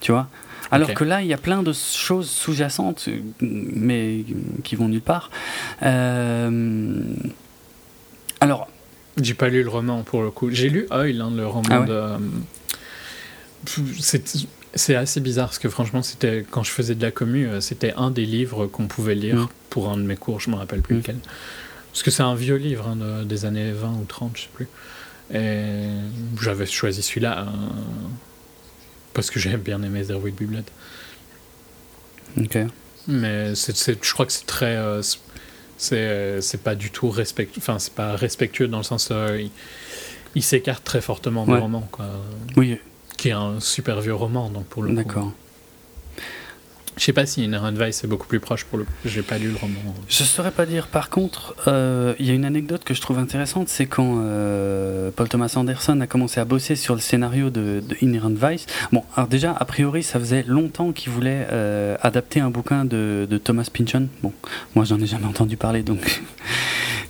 Tu 0.00 0.12
vois? 0.12 0.28
Alors 0.70 0.94
que 0.94 1.04
là, 1.04 1.20
il 1.22 1.26
y 1.26 1.32
a 1.34 1.38
plein 1.38 1.62
de 1.62 1.72
choses 1.72 2.30
sous-jacentes, 2.30 3.08
mais 3.40 4.24
qui 4.64 4.76
vont 4.76 4.88
nulle 4.88 5.00
part. 5.02 5.30
Euh, 5.82 7.02
Alors, 8.40 8.68
J'ai 9.20 9.34
pas 9.34 9.48
lu 9.48 9.62
le 9.62 9.68
roman 9.68 10.02
pour 10.02 10.22
le 10.22 10.30
coup. 10.30 10.50
J'ai 10.50 10.68
lu 10.70 10.86
Oil, 10.90 11.20
hein, 11.20 11.30
le 11.34 11.46
roman 11.46 11.68
Ah 11.70 11.80
ouais 11.80 11.86
de. 11.86 11.92
euh, 11.92 12.18
C'est 13.98 14.22
c'est 14.76 14.94
assez 14.94 15.18
bizarre 15.20 15.46
parce 15.48 15.58
que 15.58 15.68
franchement, 15.68 16.00
c'était 16.02 16.46
quand 16.48 16.62
je 16.62 16.70
faisais 16.70 16.94
de 16.94 17.02
la 17.02 17.10
commu, 17.10 17.44
euh, 17.48 17.60
c'était 17.60 17.92
un 17.96 18.12
des 18.12 18.24
livres 18.24 18.66
qu'on 18.68 18.86
pouvait 18.86 19.16
lire 19.16 19.34
Mm. 19.36 19.48
pour 19.68 19.90
un 19.90 19.96
de 19.96 20.02
mes 20.04 20.14
cours. 20.16 20.38
Je 20.40 20.48
me 20.48 20.54
rappelle 20.54 20.80
plus 20.80 20.94
Mm. 20.94 20.98
lequel. 20.98 21.16
Parce 21.92 22.04
que 22.04 22.12
c'est 22.12 22.22
un 22.22 22.36
vieux 22.36 22.54
livre 22.54 22.86
hein, 22.86 22.94
de- 22.96 23.24
des 23.24 23.44
années 23.46 23.72
20 23.72 23.90
ou 24.00 24.04
30, 24.06 24.30
je 24.36 24.42
sais 24.42 24.48
plus. 24.54 24.68
Et 25.32 25.84
j'avais 26.40 26.66
choisi 26.66 27.02
celui-là 27.02 27.40
euh, 27.42 27.44
parce 29.14 29.30
que 29.30 29.38
j'ai 29.38 29.56
bien 29.56 29.82
aimé 29.82 30.02
There 30.04 30.18
Will 30.18 30.34
Be 30.34 30.42
Blood. 30.44 30.64
ok. 32.38 32.58
Mais 33.08 33.54
je 33.54 34.12
crois 34.12 34.26
que 34.26 34.32
c'est 34.32 34.46
très. 34.46 34.76
euh, 34.76 35.02
c'est, 35.78 35.96
euh, 35.96 36.40
pas 36.62 36.74
du 36.74 36.90
tout 36.90 37.10
respectueux. 37.10 37.58
Enfin, 37.60 37.78
c'est 37.78 37.94
pas 37.94 38.14
respectueux 38.16 38.68
dans 38.68 38.78
le 38.78 38.84
sens. 38.84 39.08
euh, 39.10 39.40
il, 39.40 39.50
il 40.34 40.42
s'écarte 40.42 40.84
très 40.84 41.00
fortement 41.00 41.44
du 41.46 41.52
Ouais. 41.52 41.58
roman, 41.58 41.88
quoi. 41.90 42.06
Oui, 42.56 42.78
Qui 43.16 43.28
est 43.30 43.32
un 43.32 43.58
super 43.60 44.00
vieux 44.00 44.14
roman, 44.14 44.50
donc 44.50 44.66
pour 44.66 44.82
le 44.82 44.90
coup. 44.90 44.94
d'accord. 44.96 45.32
Je 47.00 47.06
sais 47.06 47.14
pas 47.14 47.24
si 47.24 47.42
Inherent 47.42 47.72
Vice 47.72 48.04
est 48.04 48.06
beaucoup 48.06 48.26
plus 48.26 48.40
proche 48.40 48.64
pour 48.64 48.76
le. 48.76 48.84
J'ai 49.06 49.22
pas 49.22 49.38
lu 49.38 49.48
le 49.48 49.56
roman. 49.56 49.80
Je 50.06 50.22
saurais 50.22 50.50
pas 50.50 50.66
dire. 50.66 50.86
Par 50.86 51.08
contre, 51.08 51.54
euh, 51.66 52.12
il 52.18 52.26
y 52.26 52.30
a 52.30 52.34
une 52.34 52.44
anecdote 52.44 52.84
que 52.84 52.92
je 52.92 53.00
trouve 53.00 53.18
intéressante, 53.18 53.70
c'est 53.70 53.86
quand 53.86 54.20
euh, 54.22 55.10
Paul 55.10 55.26
Thomas 55.26 55.50
Anderson 55.56 55.98
a 56.02 56.06
commencé 56.06 56.40
à 56.40 56.44
bosser 56.44 56.76
sur 56.76 56.94
le 56.94 57.00
scénario 57.00 57.48
de, 57.48 57.82
de, 57.88 57.96
Vice. 58.46 58.66
Bon, 58.92 59.02
alors 59.16 59.28
déjà, 59.28 59.52
a 59.52 59.64
priori, 59.64 60.02
ça 60.02 60.20
faisait 60.20 60.44
longtemps 60.46 60.92
qu'il 60.92 61.10
voulait 61.10 61.46
euh, 61.50 61.96
adapter 62.02 62.40
un 62.40 62.50
bouquin 62.50 62.84
de, 62.84 63.26
de 63.28 63.38
Thomas 63.38 63.70
Pynchon. 63.72 64.08
Bon, 64.22 64.34
moi, 64.74 64.84
j'en 64.84 65.00
ai 65.00 65.06
jamais 65.06 65.24
entendu 65.24 65.56
parler, 65.56 65.82
donc 65.82 66.20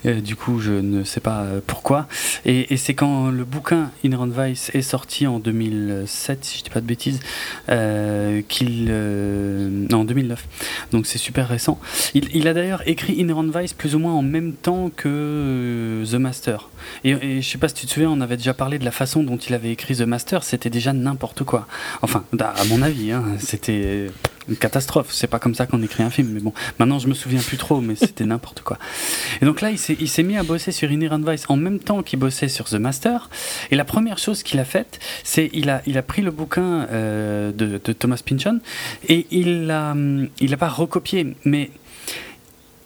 Euh, 0.07 0.21
du 0.21 0.37
coup, 0.37 0.61
je 0.61 0.73
ne 0.73 1.05
sais 1.05 1.21
pas 1.21 1.41
euh, 1.41 1.61
pourquoi. 1.67 2.07
Et, 2.45 2.77
c'est 2.77 2.95
quand 2.95 3.31
le 3.31 3.45
bouquin 3.45 3.91
Inherent 4.05 4.29
Vice 4.29 4.71
est 4.75 4.83
sorti 4.83 5.27
en 5.27 5.39
2007, 5.39 6.45
si 6.45 6.59
je 6.59 6.65
dis 6.65 6.71
pas 6.71 6.81
de 6.81 6.87
bêtises, 6.87 7.21
euh, 7.69 8.43
qu'il. 8.49 8.87
non, 9.91 10.01
en 10.01 10.05
2009. 10.05 10.47
Donc 10.93 11.07
c'est 11.07 11.19
super 11.19 11.49
récent. 11.49 11.79
Il, 12.15 12.49
a 12.49 12.55
d'ailleurs 12.55 12.83
écrit 12.87 13.15
Inherent 13.15 13.51
Vice 13.55 13.73
plus 13.75 13.95
ou 13.95 13.99
moins 13.99 14.15
en 14.15 14.23
même 14.23 14.55
temps 14.55 14.91
que 14.95 16.03
The 16.11 16.15
Master. 16.15 16.71
Et, 17.05 17.43
je 17.43 17.49
sais 17.49 17.59
pas 17.59 17.69
si 17.69 17.75
tu 17.75 17.87
te 17.87 17.93
souviens, 17.93 18.11
on 18.11 18.21
avait 18.21 18.37
déjà 18.37 18.55
parlé 18.55 18.79
de 18.79 18.85
la 18.85 18.91
façon 18.91 19.23
dont 19.23 19.37
il 19.37 19.55
avait 19.55 19.71
écrit 19.71 19.97
The 19.97 20.03
Master, 20.03 20.43
c'était 20.43 20.71
déjà 20.71 20.93
n'importe 20.93 21.45
quoi. 21.45 21.67
Enfin, 22.03 22.25
à 22.41 22.65
mon 22.69 22.83
avis, 22.83 23.13
hein, 23.13 23.25
c'était 23.39 24.07
une 24.51 24.57
catastrophe. 24.57 25.09
C'est 25.13 25.29
pas 25.29 25.39
comme 25.39 25.55
ça 25.55 25.67
qu'on 25.67 25.83
écrit 25.83 26.03
un 26.03 26.11
film, 26.11 26.29
mais 26.33 26.41
bon, 26.41 26.53
maintenant 26.79 26.99
je 26.99 27.09
me 27.09 27.15
souviens 27.15 27.41
plus 27.41 27.57
trop, 27.57 27.81
mais 27.81 27.95
c'était 27.95 28.25
n'importe 28.27 28.61
quoi. 28.61 28.79
Et 29.41 29.47
donc 29.47 29.61
là, 29.61 29.71
il 29.71 29.79
s'est 29.79 30.23
mis 30.23 30.37
à 30.37 30.43
bosser 30.43 30.73
sur 30.73 30.91
Inherent 30.91 31.21
Vice 31.21 31.45
en 31.49 31.57
même 31.57 31.79
temps 31.79 32.03
qu'il 32.03 32.19
bossait 32.19 32.49
sur 32.49 32.67
The 32.67 32.75
Master. 32.75 33.31
Et 33.71 33.77
la 33.77 33.85
première 33.85 34.19
chose 34.19 34.43
qu'il 34.43 34.61
a 34.61 34.65
faite, 34.65 34.99
c'est 35.25 35.49
il 35.53 35.71
a, 35.71 35.83
il 35.87 35.97
a 35.97 36.03
pris 36.03 36.23
le 36.23 36.31
bouquin 36.31 36.87
euh, 36.91 37.53
de, 37.53 37.79
Thomas 37.93 38.21
Pynchon 38.25 38.61
et 39.09 39.27
il 39.31 39.67
l'a 39.67 39.95
il 40.41 40.55
a 40.55 40.57
pas 40.57 40.69
recopié, 40.69 41.35
mais 41.45 41.71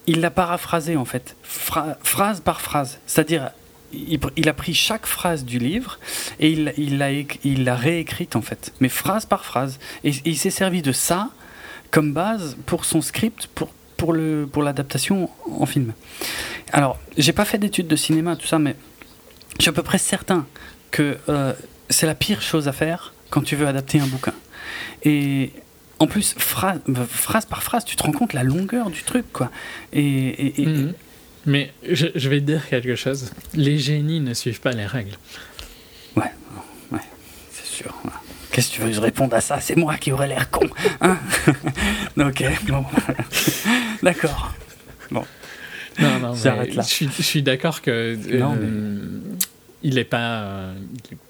il 0.07 0.20
l'a 0.20 0.31
paraphrasé 0.31 0.97
en 0.97 1.05
fait, 1.05 1.36
phrase 1.43 2.41
par 2.41 2.60
phrase. 2.60 2.99
C'est-à-dire, 3.07 3.51
il, 3.93 4.49
a 4.49 4.52
pris 4.52 4.75
chaque 4.75 5.07
phrase 5.07 5.44
du 5.44 5.59
livre 5.59 5.99
et 6.41 6.51
il 6.51 6.99
l'a 6.99 7.10
il 7.10 7.70
réécrite 7.70 8.36
en 8.36 8.43
fait, 8.43 8.73
mais 8.81 8.89
phrase 8.89 9.26
par 9.26 9.44
phrase. 9.44 9.78
Et 10.02 10.12
il 10.25 10.36
s'est 10.36 10.51
servi 10.51 10.83
de 10.83 10.93
ça 10.93 11.31
comme 11.94 12.12
base 12.12 12.56
pour 12.66 12.84
son 12.84 13.00
script, 13.00 13.47
pour, 13.55 13.73
pour, 13.97 14.12
le, 14.12 14.48
pour 14.50 14.64
l'adaptation 14.64 15.31
en 15.48 15.64
film. 15.64 15.92
Alors, 16.73 16.98
j'ai 17.16 17.32
pas 17.32 17.44
fait 17.44 17.56
d'études 17.56 17.86
de 17.86 17.94
cinéma, 17.94 18.34
tout 18.34 18.48
ça, 18.48 18.58
mais 18.58 18.74
je 19.58 19.62
suis 19.62 19.68
à 19.68 19.73
peu 19.73 19.84
près 19.84 19.98
certain 19.98 20.44
que 20.90 21.16
euh, 21.28 21.52
c'est 21.89 22.06
la 22.06 22.16
pire 22.16 22.42
chose 22.42 22.66
à 22.66 22.73
faire 22.73 23.14
quand 23.31 23.42
tu 23.42 23.55
veux 23.55 23.68
adapter 23.68 24.00
un 24.00 24.08
bouquin. 24.08 24.34
Et 25.05 25.52
en 26.00 26.08
plus, 26.08 26.34
phrase, 26.36 26.81
phrase 27.08 27.47
par 27.47 27.62
phrase, 27.62 27.84
tu 27.84 27.94
te 27.94 28.02
rends 28.02 28.10
compte 28.10 28.32
la 28.32 28.42
longueur 28.42 28.90
du 28.90 29.05
truc, 29.05 29.26
quoi. 29.32 29.52
Et, 29.92 30.52
mhm. 30.58 30.94
Mais 31.47 31.73
je, 31.89 32.08
je, 32.16 32.28
vais 32.28 32.40
te 32.40 32.47
dire 32.47 32.68
quelque 32.68 32.97
chose. 32.97 33.31
Les 33.52 33.78
génies 33.78 34.18
ne 34.18 34.34
suivent 34.34 34.60
pas 34.60 34.73
les 34.73 34.86
règles. 34.86 35.16
Ouais, 36.16 36.32
ouais, 36.90 37.06
c'est 37.52 37.66
sûr. 37.66 37.94
Qu'est-ce 38.55 38.70
que 38.70 38.74
tu 38.74 38.81
veux 38.83 38.86
que 38.86 38.94
je 38.94 39.00
réponde 39.00 39.34
à 39.34 39.41
ça? 39.41 39.58
C'est 39.60 39.74
moi 39.74 39.97
qui 39.97 40.12
aurais 40.12 40.28
l'air 40.28 40.49
con. 40.49 40.68
Hein? 41.00 41.18
Ok, 42.16 42.44
bon. 42.68 42.84
D'accord. 44.02 44.55
Bon. 45.10 45.24
Non, 45.99 46.20
non, 46.20 46.34
J'arrête 46.34 46.73
là. 46.76 46.84
Je 46.84 47.23
suis, 47.23 47.42
d'accord 47.42 47.83
que 47.83 48.16
euh, 48.31 49.20
il 49.83 49.97
n'est 49.97 50.05
pas, 50.05 50.42
euh, 50.42 50.74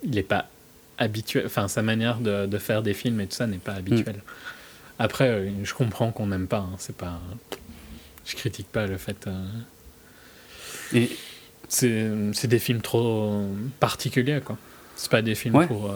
il 0.02 0.18
est 0.18 0.22
pas 0.22 0.50
habituel. 0.98 1.44
Enfin, 1.46 1.66
sa 1.66 1.80
manière 1.80 2.18
de, 2.18 2.44
de, 2.44 2.58
faire 2.58 2.82
des 2.82 2.92
films 2.92 3.22
et 3.22 3.26
tout 3.26 3.36
ça 3.36 3.46
n'est 3.46 3.56
pas 3.56 3.72
habituelle. 3.72 4.16
Mm. 4.16 4.98
Après, 4.98 5.28
euh, 5.28 5.50
je 5.64 5.72
comprends 5.72 6.12
qu'on 6.12 6.26
n'aime 6.26 6.46
pas. 6.46 6.58
Hein, 6.58 6.76
c'est 6.76 6.96
pas. 6.96 7.22
Je 8.26 8.36
critique 8.36 8.70
pas 8.70 8.86
le 8.86 8.98
fait. 8.98 9.26
Et 10.92 11.08
c'est 11.68 12.46
des 12.48 12.58
films 12.58 12.82
trop 12.82 13.46
particuliers, 13.80 14.42
quoi. 14.44 14.58
C'est 14.94 15.10
pas 15.10 15.22
des 15.22 15.34
films 15.34 15.66
pour 15.66 15.90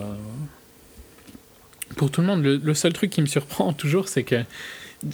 pour 1.97 2.11
tout 2.11 2.21
le 2.21 2.27
monde. 2.27 2.43
Le, 2.43 2.75
seul 2.75 2.93
truc 2.93 3.11
qui 3.11 3.21
me 3.21 3.27
surprend 3.27 3.73
toujours, 3.75 4.09
c'est 4.09 4.23
que. 4.23 4.43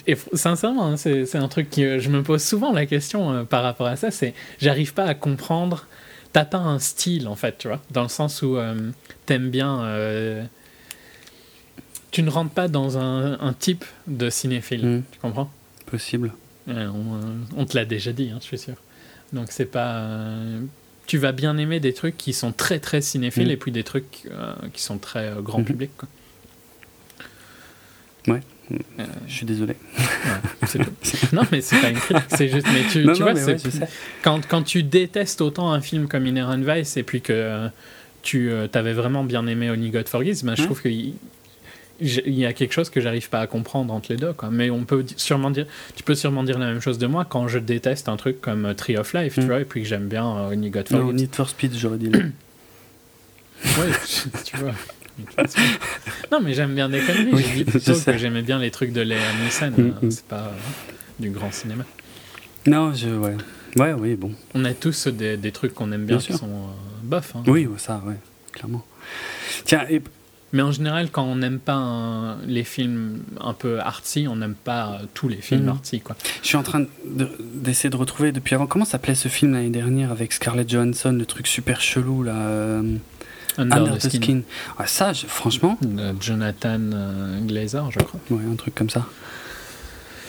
Et 0.06 0.16
sincèrement, 0.32 0.92
hein, 0.92 0.96
c'est 0.96 1.36
un 1.36 1.48
truc 1.48 1.68
que 1.68 1.98
je 1.98 2.08
me 2.08 2.22
pose 2.22 2.42
souvent 2.42 2.72
la 2.72 2.86
question 2.86 3.32
euh, 3.32 3.44
par 3.44 3.62
rapport 3.62 3.86
à 3.86 3.96
ça, 3.96 4.10
c'est 4.10 4.32
j'arrive 4.58 4.94
pas 4.94 5.04
à 5.04 5.14
comprendre. 5.14 5.86
T'as 6.32 6.46
pas 6.46 6.58
un 6.58 6.78
style 6.78 7.28
en 7.28 7.36
fait, 7.36 7.58
tu 7.58 7.68
vois, 7.68 7.80
dans 7.90 8.02
le 8.02 8.08
sens 8.08 8.42
où 8.42 8.56
euh, 8.56 8.90
t'aimes 9.26 9.50
bien. 9.50 9.84
Euh, 9.84 10.42
tu 12.10 12.22
ne 12.22 12.30
rentres 12.30 12.52
pas 12.52 12.66
dans 12.68 12.96
un, 12.96 13.52
type 13.52 13.84
de 14.06 14.30
cinéphile, 14.30 14.86
hmm. 14.86 15.02
tu 15.10 15.18
comprends? 15.18 15.50
Possible. 15.86 16.32
on, 16.66 17.64
te 17.66 17.76
l'a 17.76 17.84
déjà 17.84 18.12
dit, 18.12 18.30
hein, 18.32 18.38
je 18.40 18.46
suis 18.46 18.58
sûr. 18.58 18.74
Donc 19.32 19.48
c'est 19.50 19.66
pas 19.66 20.02
tu 21.06 21.18
vas 21.18 21.32
bien 21.32 21.58
aimer 21.58 21.80
des 21.80 21.92
trucs 21.92 22.16
qui 22.16 22.32
sont 22.32 22.52
très 22.52 22.78
très 22.78 23.02
cinéphiles 23.02 23.48
hmm. 23.48 23.50
et 23.50 23.56
puis 23.56 23.72
des 23.72 23.84
trucs 23.84 24.26
qui 24.72 24.82
sont 24.82 24.98
très 24.98 25.34
grand 25.42 25.60
hmm. 25.60 25.64
public. 25.64 25.90
Quoi. 25.98 26.08
Ouais. 28.28 28.40
Euh, 28.72 29.04
je 29.26 29.32
suis 29.32 29.46
désolé. 29.46 29.76
non, 31.32 31.42
mais 31.52 31.60
c'est 31.60 31.80
pas 31.80 31.90
une 31.90 31.96
critique, 31.96 32.24
c'est 32.28 32.48
juste. 32.48 32.66
Mais 32.72 32.82
tu, 32.90 33.04
tu 33.12 33.22
vois, 33.22 33.34
quand, 34.22 34.46
quand 34.46 34.62
tu 34.62 34.82
détestes 34.82 35.40
autant 35.40 35.70
un 35.72 35.80
film 35.80 36.08
comme 36.08 36.26
Inherent 36.26 36.62
Vice 36.62 36.96
et 36.96 37.02
puis 37.02 37.20
que 37.20 37.32
euh, 37.32 37.68
tu 38.22 38.50
euh, 38.50 38.66
avais 38.72 38.94
vraiment 38.94 39.24
bien 39.24 39.46
aimé 39.46 39.70
Only 39.70 39.90
God 39.90 40.08
Forgives, 40.08 40.44
ben, 40.44 40.54
je 40.56 40.62
trouve 40.62 40.80
qu'il 40.80 41.14
il 42.00 42.34
y 42.34 42.44
a 42.44 42.52
quelque 42.52 42.72
chose 42.72 42.90
que 42.90 43.00
j'arrive 43.00 43.28
pas 43.28 43.38
à 43.38 43.46
comprendre 43.46 43.94
entre 43.94 44.10
les 44.10 44.16
deux. 44.16 44.32
Quoi. 44.32 44.48
Mais 44.50 44.68
on 44.68 44.84
peut 44.84 45.04
sûrement 45.16 45.50
dire, 45.50 45.66
tu 45.94 46.02
peux 46.02 46.16
sûrement 46.16 46.42
dire 46.42 46.58
la 46.58 46.66
même 46.66 46.80
chose 46.80 46.98
de 46.98 47.06
moi 47.06 47.24
quand 47.24 47.46
je 47.46 47.60
déteste 47.60 48.08
un 48.08 48.16
truc 48.16 48.40
comme 48.40 48.74
Tree 48.74 48.96
of 48.96 49.12
Life, 49.12 49.34
tu 49.34 49.42
mm. 49.42 49.46
vois, 49.46 49.60
et 49.60 49.64
puis 49.64 49.82
que 49.82 49.88
j'aime 49.88 50.08
bien 50.08 50.24
Only 50.24 50.70
God 50.70 50.88
Forgives. 50.88 51.06
Non, 51.06 51.12
Need 51.12 51.34
for 51.34 51.48
Speed, 51.48 51.76
j'aurais 51.76 51.98
dit. 51.98 52.10
oui, 52.12 52.22
tu 54.44 54.56
vois 54.56 54.72
non, 56.32 56.40
mais 56.40 56.54
j'aime 56.54 56.74
bien 56.74 56.88
déconner. 56.88 57.30
Oui, 57.32 57.44
J'ai 57.46 57.64
dit 57.64 57.64
plutôt 57.70 57.94
que 57.94 58.18
j'aimais 58.18 58.42
bien 58.42 58.58
les 58.58 58.70
trucs 58.70 58.92
de 58.92 59.00
Léa 59.00 59.32
Nielsen. 59.40 59.74
Mm, 59.76 59.80
hein. 59.80 59.98
mm. 60.02 60.10
C'est 60.10 60.26
pas 60.26 60.36
euh, 60.36 60.92
du 61.20 61.30
grand 61.30 61.52
cinéma. 61.52 61.84
Non, 62.66 62.92
je. 62.94 63.08
Ouais. 63.08 63.36
Ouais, 63.76 63.92
oui, 63.92 64.14
bon. 64.14 64.32
On 64.54 64.64
a 64.64 64.72
tous 64.72 65.08
des, 65.08 65.36
des 65.36 65.52
trucs 65.52 65.74
qu'on 65.74 65.90
aime 65.92 66.06
bien, 66.06 66.18
qui 66.18 66.32
sont 66.32 66.46
euh, 66.46 66.72
bof. 67.02 67.34
Hein. 67.36 67.42
Oui, 67.46 67.68
ça, 67.76 68.02
ouais, 68.06 68.16
clairement. 68.52 68.84
Tiens, 69.64 69.84
et... 69.90 70.02
Mais 70.52 70.62
en 70.62 70.70
général, 70.70 71.10
quand 71.10 71.24
on 71.24 71.34
n'aime 71.34 71.58
pas 71.58 72.36
les 72.46 72.62
films 72.62 73.24
un 73.40 73.54
peu 73.54 73.80
artsy, 73.80 74.28
on 74.28 74.36
n'aime 74.36 74.54
pas 74.54 75.00
euh, 75.02 75.06
tous 75.12 75.26
les 75.26 75.38
films 75.38 75.64
mm. 75.64 75.68
artsy. 75.70 76.00
Quoi. 76.00 76.14
Je 76.42 76.46
suis 76.46 76.56
en 76.56 76.62
train 76.62 76.86
d'essayer 77.04 77.90
de, 77.90 77.96
retrouver 77.96 78.30
depuis 78.30 78.54
avant. 78.54 78.68
Comment 78.68 78.84
s'appelait 78.84 79.16
ce 79.16 79.26
film 79.26 79.52
l'année 79.54 79.70
dernière 79.70 80.12
avec 80.12 80.32
Scarlett 80.32 80.70
Johansson, 80.70 81.10
le 81.10 81.26
truc 81.26 81.48
super 81.48 81.80
chelou 81.80 82.22
là 82.22 82.80
Under, 83.56 83.98
the, 83.98 84.08
Skin. 84.08 84.42
ça, 84.86 85.12
franchement. 85.14 85.78
Jonathan 86.20 86.80
euh, 86.92 87.40
Glazer, 87.40 87.90
je 87.90 87.98
crois. 88.00 88.20
Ouais, 88.30 88.42
un 88.50 88.56
truc 88.56 88.74
comme 88.74 88.90
ça. 88.90 89.06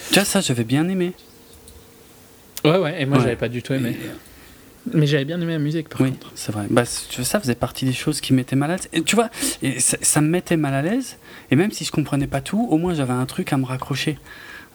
Tu 0.10 0.16
vois, 0.16 0.26
ça, 0.26 0.42
j'avais 0.42 0.64
bien 0.64 0.88
aimé. 0.88 1.14
Ouais, 2.64 2.78
ouais, 2.78 3.02
et 3.02 3.06
moi, 3.06 3.20
j'avais 3.20 3.36
pas 3.36 3.50
du 3.50 3.62
tout 3.62 3.74
aimé. 3.74 3.98
Mais 4.94 5.08
j'avais 5.08 5.26
bien 5.26 5.42
aimé 5.42 5.54
la 5.54 5.60
musique, 5.60 5.90
par 5.90 6.02
oui, 6.02 6.14
c'est 6.36 6.52
vrai. 6.52 6.68
Bah, 6.70 6.86
ça 6.86 7.40
faisait 7.40 7.56
partie 7.56 7.86
des 7.86 7.94
choses 7.94 8.22
qui 8.22 8.34
m'étaient 8.34 8.56
mal 8.56 8.72
à 8.72 8.76
l'aise. 8.76 9.04
Tu 9.06 9.16
vois, 9.16 9.30
et 9.64 9.80
ça, 9.80 9.98
ça, 10.02 10.22
me 10.22 10.28
mettait 10.28 10.58
mal 10.58 10.76
à 10.76 10.84
l'aise. 10.84 11.18
Et 11.50 11.56
même 11.56 11.72
si 11.72 11.86
je 11.86 11.92
comprenais 11.92 12.28
pas 12.28 12.42
tout, 12.42 12.68
au 12.70 12.78
moins 12.78 12.94
j'avais 12.94 13.14
un 13.14 13.26
truc 13.26 13.52
à 13.52 13.58
me 13.58 13.66
raccrocher. 13.66 14.20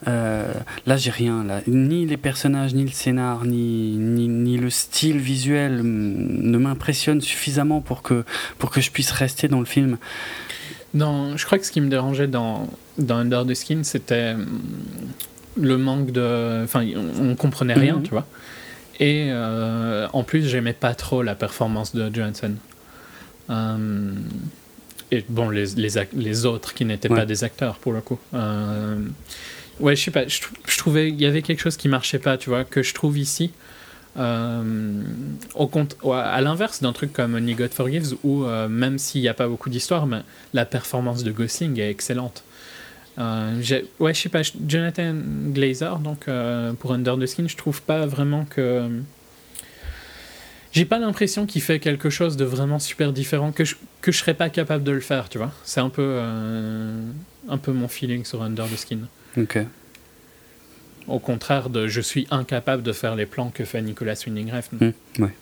Euh, 0.07 0.51
là, 0.85 0.97
j'ai 0.97 1.11
rien. 1.11 1.43
Là. 1.43 1.61
Ni 1.67 2.05
les 2.05 2.17
personnages, 2.17 2.73
ni 2.73 2.83
le 2.83 2.91
scénar, 2.91 3.45
ni, 3.45 3.95
ni, 3.97 4.57
le 4.57 4.69
style 4.69 5.19
visuel 5.19 5.81
ne 5.83 6.57
m'impressionnent 6.57 7.21
suffisamment 7.21 7.81
pour 7.81 8.01
que, 8.01 8.23
pour 8.57 8.71
que 8.71 8.81
je 8.81 8.91
puisse 8.91 9.11
rester 9.11 9.47
dans 9.47 9.59
le 9.59 9.65
film. 9.65 9.97
Dans, 10.93 11.37
je 11.37 11.45
crois 11.45 11.57
que 11.57 11.65
ce 11.65 11.71
qui 11.71 11.81
me 11.81 11.89
dérangeait 11.89 12.27
dans, 12.27 12.67
dans 12.97 13.17
Under 13.17 13.45
the 13.45 13.53
Skin, 13.53 13.83
c'était 13.83 14.33
hum, 14.33 14.47
le 15.55 15.77
manque 15.77 16.11
de. 16.11 16.63
Enfin, 16.63 16.85
on, 17.19 17.35
comprenait 17.35 17.73
rien, 17.73 17.97
mhm. 17.97 18.03
tu 18.03 18.09
vois. 18.11 18.25
Et 18.99 19.27
euh, 19.29 20.07
en 20.13 20.23
plus, 20.23 20.47
j'aimais 20.47 20.73
pas 20.73 20.93
trop 20.95 21.23
la 21.23 21.35
performance 21.35 21.95
de 21.95 22.13
Johansson. 22.13 22.53
Hum, 23.49 24.15
et 25.11 25.25
bon, 25.27 25.49
les, 25.49 25.65
les, 25.75 25.89
les 26.13 26.45
autres 26.45 26.73
qui 26.73 26.85
n'étaient 26.85 27.09
pas 27.09 27.25
des 27.25 27.43
acteurs, 27.43 27.75
pour 27.75 27.91
le 27.91 27.99
coup. 27.99 28.17
Euh, 28.33 28.97
Ouais, 29.81 29.95
je 29.95 30.03
sais 30.03 30.11
pas. 30.11 30.27
Je, 30.27 30.77
trouvais 30.77 31.09
il 31.09 31.19
y 31.19 31.25
avait 31.25 31.41
quelque 31.41 31.59
chose 31.59 31.75
qui 31.75 31.89
marchait 31.89 32.19
pas, 32.19 32.37
tu 32.37 32.49
vois, 32.49 32.63
que 32.63 32.83
je 32.83 32.93
trouve 32.93 33.17
ici. 33.17 33.51
Euh, 34.17 35.03
au 35.55 35.67
compte, 35.67 35.95
à 36.13 36.41
l'inverse 36.41 36.81
d'un 36.81 36.91
truc 36.93 37.13
comme 37.13 37.35
Only 37.35 37.55
God 37.55 37.73
Forgives, 37.73 38.15
où 38.23 38.43
euh, 38.43 38.67
même 38.67 38.97
s'il 38.97 39.21
n'y 39.21 39.27
a 39.27 39.33
pas 39.33 39.47
beaucoup 39.47 39.69
d'histoire, 39.69 40.05
mais 40.05 40.21
la 40.53 40.65
performance 40.65 41.23
de 41.23 41.31
Gosling 41.31 41.79
est 41.79 41.89
excellente. 41.89 42.43
Euh, 43.19 43.61
ouais, 43.99 44.13
je 44.13 44.21
sais 44.21 44.29
pas, 44.29 44.41
Jonathan 44.67 45.15
Glazer, 45.47 45.99
donc 45.99 46.27
pour 46.79 46.91
Under 46.93 47.17
the 47.17 47.25
Skin, 47.25 47.47
je 47.47 47.57
trouve 47.57 47.81
pas 47.81 48.05
vraiment 48.05 48.45
que. 48.45 48.89
J'ai 50.73 50.85
pas 50.85 50.99
l'impression 50.99 51.45
qu'il 51.45 51.61
fait 51.61 51.79
quelque 51.79 52.09
chose 52.09 52.37
de 52.37 52.45
vraiment 52.45 52.79
super 52.79 53.11
différent, 53.11 53.51
que 53.51 53.65
je, 53.65 53.75
que 53.99 54.13
je 54.13 54.19
serais 54.19 54.33
pas 54.33 54.49
capable 54.49 54.85
de 54.85 54.91
le 54.91 55.01
faire, 55.01 55.27
tu 55.27 55.37
vois. 55.37 55.51
C'est 55.65 55.81
un 55.81 55.91
un 57.49 57.57
peu 57.57 57.71
mon 57.71 57.87
feeling 57.87 58.23
sur 58.23 58.41
Under 58.41 58.65
the 58.67 58.77
Skin. 58.77 58.99
Ok. 59.37 59.59
Au 61.07 61.19
contraire 61.19 61.69
de 61.69 61.87
je 61.87 62.01
suis 62.01 62.27
incapable 62.31 62.83
de 62.83 62.93
faire 62.93 63.15
les 63.15 63.25
plans 63.25 63.49
que 63.49 63.65
fait 63.65 63.81
Nicolas 63.81 64.15
Winding 64.25 64.51
Refn. 64.51 64.75
Hmm, 64.75 65.23
ouais. 65.23 65.35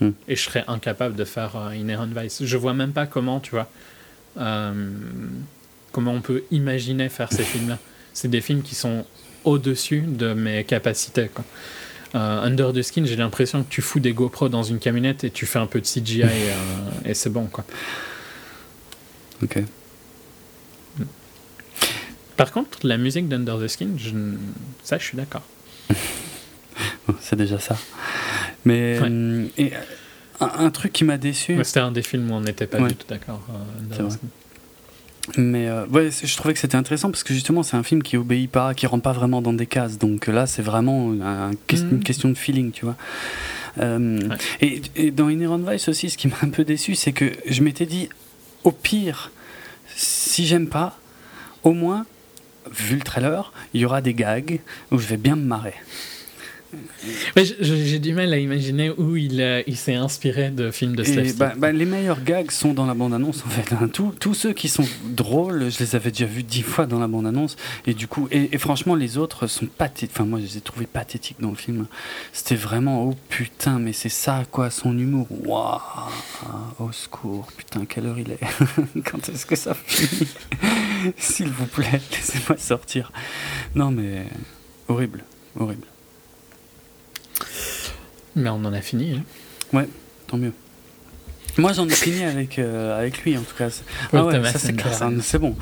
Hmm. 0.00 0.10
Et 0.28 0.36
je 0.36 0.42
serais 0.42 0.64
incapable 0.68 1.14
de 1.14 1.24
faire 1.24 1.56
euh, 1.56 1.74
Inherent 1.74 2.08
Vice. 2.16 2.44
Je 2.44 2.56
vois 2.56 2.74
même 2.74 2.92
pas 2.92 3.06
comment, 3.06 3.40
tu 3.40 3.50
vois, 3.50 3.68
euh, 4.38 4.90
comment 5.92 6.12
on 6.12 6.20
peut 6.20 6.44
imaginer 6.50 7.08
faire 7.08 7.32
ces 7.32 7.42
films-là. 7.44 7.78
C'est 8.14 8.28
des 8.28 8.40
films 8.40 8.62
qui 8.62 8.74
sont 8.74 9.04
au-dessus 9.44 10.02
de 10.02 10.34
mes 10.34 10.64
capacités. 10.64 11.28
Quoi. 11.32 11.44
Euh, 12.14 12.42
Under 12.42 12.72
the 12.72 12.82
Skin, 12.82 13.04
j'ai 13.04 13.16
l'impression 13.16 13.62
que 13.62 13.70
tu 13.70 13.80
fous 13.80 14.00
des 14.00 14.12
GoPro 14.12 14.48
dans 14.48 14.62
une 14.62 14.78
camionnette 14.78 15.24
et 15.24 15.30
tu 15.30 15.46
fais 15.46 15.58
un 15.58 15.66
peu 15.66 15.80
de 15.80 15.86
CGI 15.86 16.22
euh, 16.22 16.26
et 17.04 17.14
c'est 17.14 17.30
bon. 17.30 17.46
Quoi. 17.46 17.64
Ok. 19.42 19.58
Par 22.42 22.52
contre, 22.52 22.78
la 22.86 22.96
musique 22.96 23.28
d'Under 23.28 23.54
the 23.62 23.68
Skin, 23.68 23.90
je... 23.96 24.10
ça, 24.82 24.98
je 24.98 25.04
suis 25.04 25.16
d'accord. 25.16 25.42
c'est 27.20 27.36
déjà 27.36 27.58
ça. 27.60 27.76
Mais 28.64 28.98
Ouais. 29.00 29.08
euh, 29.10 29.46
et, 29.58 29.72
un, 30.40 30.50
un 30.64 30.70
truc 30.70 30.92
qui 30.92 31.04
m'a 31.04 31.18
déçu. 31.18 31.56
Ouais, 31.56 31.62
C'était 31.64 31.80
un 31.80 31.92
des 31.92 32.02
films 32.02 32.30
où 32.30 32.34
on 32.34 32.40
n'était 32.40 32.66
pas 32.66 32.78
Ouais. 32.80 32.88
du 32.88 32.96
tout 32.96 33.06
d'accord. 33.08 33.42
euh. 34.00 34.08
Mais 35.38 35.68
euh, 35.68 35.86
ouais, 35.86 36.10
je 36.10 36.36
trouvais 36.36 36.52
que 36.52 36.58
c'était 36.58 36.74
intéressant 36.76 37.10
parce 37.12 37.22
que 37.22 37.32
justement, 37.32 37.62
c'est 37.62 37.76
un 37.76 37.84
film 37.84 38.02
qui 38.02 38.16
obéit 38.16 38.50
pas, 38.50 38.74
qui 38.74 38.88
rentre 38.88 39.04
pas 39.04 39.12
vraiment 39.12 39.40
dans 39.40 39.52
des 39.52 39.66
cases. 39.66 39.96
Donc 39.98 40.26
là, 40.26 40.46
c'est 40.48 40.62
vraiment 40.62 41.12
un- 41.22 41.52
une 41.70 42.02
question 42.02 42.28
de 42.28 42.34
feeling, 42.34 42.72
tu 42.72 42.84
vois. 42.86 42.96
Euh, 43.78 44.18
et, 44.60 44.82
et 44.96 45.10
dans 45.12 45.28
Inherent 45.28 45.58
Vice 45.58 45.86
aussi, 45.88 46.10
ce 46.10 46.18
qui 46.18 46.26
m'a 46.26 46.34
un 46.42 46.48
peu 46.48 46.64
déçu, 46.64 46.96
c'est 46.96 47.12
que 47.12 47.30
je 47.46 47.62
m'étais 47.62 47.86
dit, 47.86 48.08
au 48.64 48.72
pire, 48.72 49.30
si 49.94 50.44
j'aime 50.44 50.66
pas, 50.66 50.98
au 51.62 51.72
moins, 51.72 52.04
vu 52.70 52.96
le 52.96 53.02
trailer, 53.02 53.52
il 53.74 53.80
y 53.80 53.84
aura 53.84 54.00
des 54.00 54.14
gags 54.14 54.60
où 54.90 54.98
je 54.98 55.06
vais 55.06 55.16
bien 55.16 55.36
me 55.36 55.44
marrer. 55.44 55.74
J'ai 57.36 57.98
du 57.98 58.14
mal 58.14 58.32
à 58.32 58.38
imaginer 58.38 58.90
où 58.90 59.16
il, 59.16 59.40
euh, 59.40 59.62
il 59.66 59.76
s'est 59.76 59.94
inspiré 59.94 60.50
de 60.50 60.70
films 60.70 60.96
de 60.96 61.02
slapstick. 61.04 61.38
bah, 61.38 61.52
bah, 61.56 61.72
les 61.72 61.84
meilleurs 61.84 62.22
gags 62.22 62.50
sont 62.50 62.72
dans 62.74 62.86
la 62.86 62.94
bande-annonce 62.94 63.42
en 63.46 63.48
fait. 63.50 63.72
hein. 63.74 63.88
Tous, 63.92 64.12
tous 64.18 64.34
ceux 64.34 64.52
qui 64.52 64.68
sont 64.68 64.84
drôles, 65.04 65.70
je 65.70 65.78
les 65.80 65.94
avais 65.96 66.10
déjà 66.10 66.26
vus 66.26 66.42
dix 66.42 66.62
fois 66.62 66.86
dans 66.86 66.98
la 66.98 67.08
bande-annonce. 67.08 67.56
Et 67.86 67.94
du 67.94 68.06
coup, 68.08 68.28
et, 68.30 68.54
et 68.54 68.58
franchement, 68.58 68.94
les 68.94 69.18
autres 69.18 69.46
sont 69.46 69.66
pathétiques. 69.66 70.10
Enfin, 70.14 70.24
moi, 70.24 70.38
je 70.40 70.44
les 70.46 70.58
ai 70.58 70.60
trouvés 70.60 70.86
pathétiques 70.86 71.40
dans 71.40 71.50
le 71.50 71.56
film. 71.56 71.86
C'était 72.32 72.56
vraiment, 72.56 73.04
oh 73.04 73.14
putain, 73.28 73.78
mais 73.78 73.92
c'est 73.92 74.08
ça 74.08 74.44
quoi, 74.50 74.70
son 74.70 74.96
humour. 74.98 75.26
Waouh, 75.30 75.80
au 76.78 76.92
secours, 76.92 77.46
putain, 77.56 77.84
quelle 77.84 78.06
heure 78.06 78.18
il 78.18 78.30
est 78.30 78.40
Quand 79.04 79.28
est-ce 79.28 79.46
que 79.46 79.56
ça 79.56 79.74
finit? 79.74 80.28
S'il 81.16 81.48
vous 81.48 81.66
plaît, 81.66 82.00
laissez-moi 82.12 82.56
sortir. 82.58 83.12
Non, 83.74 83.90
mais 83.90 84.24
horrible, 84.88 85.24
horrible. 85.58 85.86
Mais 88.36 88.48
on 88.50 88.64
en 88.64 88.72
a 88.72 88.80
fini. 88.80 89.20
hein. 89.74 89.84
Tant 90.26 90.36
mieux. 90.38 90.52
Moi, 91.58 91.72
j'en 91.74 91.86
ai 91.86 91.94
fini 91.94 92.22
avec, 92.24 92.58
euh, 92.58 92.98
avec 92.98 93.22
lui, 93.24 93.36
en 93.36 93.42
tout 93.42 93.54
cas. 93.56 93.68
Paul 94.10 94.20
ah 94.20 94.24
ouais, 94.24 94.32
Thomas 94.34 94.52
ça 94.52 94.58
c'est 94.58 94.72
clair, 94.72 94.94
ça, 94.94 95.10
c'est 95.22 95.38
bon. 95.38 95.54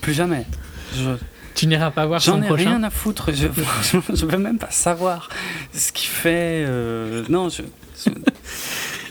Plus 0.00 0.12
jamais. 0.14 0.46
Je- 0.94 1.16
Tu 1.56 1.66
n'iras 1.66 1.90
pas 1.90 2.06
voir 2.06 2.22
son 2.22 2.32
J'en 2.36 2.42
ai 2.42 2.46
prochain 2.46 2.68
rien 2.70 2.82
à 2.84 2.90
foutre. 2.90 3.32
Je, 3.32 3.48
je 4.14 4.24
veux 4.26 4.38
même 4.38 4.58
pas 4.58 4.70
savoir 4.70 5.28
ce 5.74 5.90
qu'il 5.92 6.08
fait. 6.08 6.64
euh, 6.68 7.24
non, 7.28 7.48
je, 7.48 7.62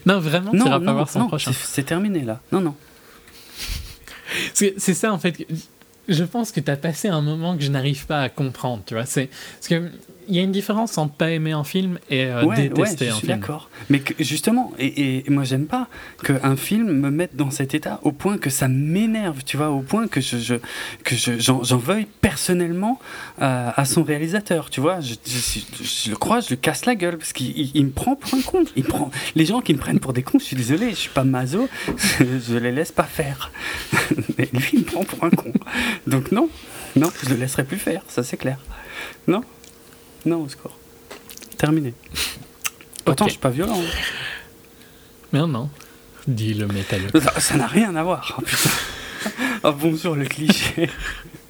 Non, 0.06 0.19
vraiment, 0.19 0.51
tu 0.51 0.58
n'iras 0.58 0.80
pas 0.80 0.93
voir 0.93 1.09
son 1.09 1.19
non, 1.19 1.27
prochain. 1.27 1.51
c'est- 1.53 1.83
terminé 1.83 2.22
là. 2.22 2.40
Non, 2.53 2.61
non. 2.61 2.75
C'est 4.53 4.77
ça 4.93 5.11
en 5.11 5.19
fait. 5.19 5.45
Je 6.08 6.24
pense 6.24 6.51
que 6.51 6.59
tu 6.59 6.72
as 6.72 6.77
passé 6.77 7.09
un 7.09 7.22
moment 7.22 7.58
que 7.58 7.64
je 7.64 7.69
n'arrive 7.69 8.06
pas 8.06 8.22
à 8.22 8.30
comprendre, 8.30 8.83
tu 8.85 8.93
vois. 8.93 9.06
C'est 9.06 9.30
parce 9.58 9.67
que 9.67 9.91
il 10.27 10.35
y 10.35 10.40
a 10.40 10.41
une 10.43 10.51
différence 10.51 10.98
entre 10.98 11.14
pas 11.14 11.32
aimer 11.32 11.51
un 11.51 11.64
film 11.64 12.00
et 12.09 12.25
euh, 12.25 12.41
ouais, 12.43 12.48
ouais, 12.58 12.69
détester 12.69 13.06
je 13.06 13.11
un 13.11 13.16
suis 13.16 13.27
film. 13.27 13.40
d'accord. 13.40 13.69
Mais 13.90 14.00
que, 14.00 14.14
justement, 14.24 14.72
et, 14.80 15.17
et 15.25 15.30
moi 15.30 15.43
j'aime 15.43 15.66
pas 15.67 15.88
qu'un 16.24 16.56
film 16.56 16.91
me 16.91 17.09
mette 17.11 17.35
dans 17.35 17.51
cet 17.51 17.74
état 17.74 18.00
au 18.03 18.11
point 18.11 18.38
que 18.38 18.50
ça 18.50 18.67
m'énerve, 18.67 19.43
tu 19.43 19.58
vois, 19.58 19.69
au 19.69 19.82
point 19.82 20.08
que 20.08 20.22
je, 20.22 20.38
je- 20.38 20.56
que 21.03 21.16
je- 21.16 21.40
j'en 21.40 21.77
veuille 21.77 22.08
personnellement 22.22 23.00
euh, 23.41 23.69
à 23.75 23.85
son 23.85 24.03
réalisateur, 24.03 24.69
tu 24.69 24.82
vois. 24.82 25.00
Je, 25.01 25.16
le 26.09 26.16
crois, 26.16 26.40
je 26.40 26.50
le 26.51 26.56
casse 26.56 26.85
la 26.85 26.95
gueule 26.95 27.17
parce 27.17 27.33
qu'il 27.33 27.58
il- 27.58 27.72
il 27.74 27.85
me 27.85 27.91
prend 27.91 28.16
pour 28.16 28.33
un 28.38 28.41
con. 28.41 28.64
Il 28.75 28.83
prend 28.83 29.11
les 29.35 29.45
gens 29.45 29.61
qui 29.61 29.74
me 29.74 29.80
prennent 29.80 30.00
pour 30.00 30.14
des 30.14 30.24
cons. 30.24 30.40
Je 30.40 30.45
suis 30.45 30.56
désolé, 30.56 30.91
je 30.91 30.95
suis 30.95 31.09
pas 31.09 31.24
maso, 31.24 31.67
je 31.98 32.56
les 32.58 32.72
laisse 32.72 32.91
pas 32.91 33.03
faire. 33.03 33.51
Mais 34.38 34.50
lui, 34.53 34.69
il 34.74 34.80
me 34.80 34.83
prend 34.85 35.03
pour 35.03 35.24
un 35.24 35.30
con. 35.30 35.51
Donc 36.08 36.32
non, 36.32 36.50
non, 36.95 37.09
je 37.24 37.30
le 37.30 37.35
laisserai 37.35 37.64
plus 37.64 37.77
faire, 37.77 38.01
ça 38.08 38.24
c'est 38.24 38.38
clair. 38.38 38.58
Non, 39.27 39.43
non, 40.25 40.43
au 40.43 40.50
score. 40.50 40.77
Terminé. 41.58 41.93
Pourtant, 43.06 43.25
Ok. 43.25 43.30
je 43.30 43.33
suis 43.33 43.41
pas 43.41 43.50
violent. 43.50 43.80
hein. 43.80 43.85
Mais 45.33 45.40
non, 45.40 45.69
dit 46.27 46.53
le 46.53 46.67
métalleux. 46.67 47.09
Ça- 47.22 47.40
Ça 47.40 47.56
n'a 47.58 47.67
rien 47.67 47.95
à 47.95 48.03
voir. 48.03 48.38
Oh, 48.38 48.41
putain. 48.41 48.69
Bonjour 49.80 50.16
le 50.16 50.25
cliché. 50.25 50.90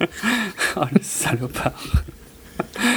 oh 0.76 0.84
le 0.92 1.00
salopard. 1.02 1.72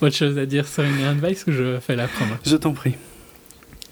Autre 0.00 0.16
chose 0.16 0.36
à 0.38 0.46
dire 0.46 0.66
sur 0.66 0.82
Inherent 0.84 1.14
Vice 1.22 1.44
ou 1.46 1.52
je 1.52 1.78
fais 1.80 1.94
la 1.94 2.08
promo 2.08 2.34
Je 2.44 2.56
t'en 2.56 2.72
prie. 2.72 2.96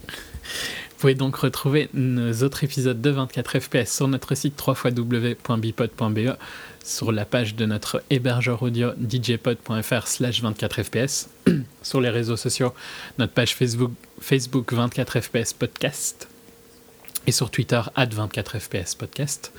Vous 0.09 0.97
pouvez 1.07 1.15
donc 1.15 1.36
retrouver 1.36 1.89
nos 1.94 2.33
autres 2.43 2.65
épisodes 2.65 3.01
de 3.01 3.10
24 3.10 3.60
FPS 3.60 3.86
sur 3.94 4.09
notre 4.09 4.35
site 4.35 4.60
www.bipod.be, 4.67 6.36
sur 6.84 7.12
la 7.12 7.25
page 7.25 7.55
de 7.55 7.67
notre 7.67 8.02
hébergeur 8.10 8.62
audio 8.62 8.91
djpod.fr 9.00 10.07
slash 10.07 10.42
24 10.42 10.83
FPS, 10.83 11.28
sur 11.83 12.00
les 12.00 12.10
réseaux 12.10 12.36
sociaux, 12.36 12.73
notre 13.18 13.33
page 13.33 13.55
Facebook, 13.55 13.92
Facebook 14.20 14.73
24 14.73 15.20
FPS 15.20 15.52
Podcast, 15.52 16.28
et 17.26 17.33
sur 17.33 17.50
Twitter, 17.50 17.81
at 17.94 18.07
24 18.07 18.59
FPS 18.59 18.94
Podcast. 18.94 19.52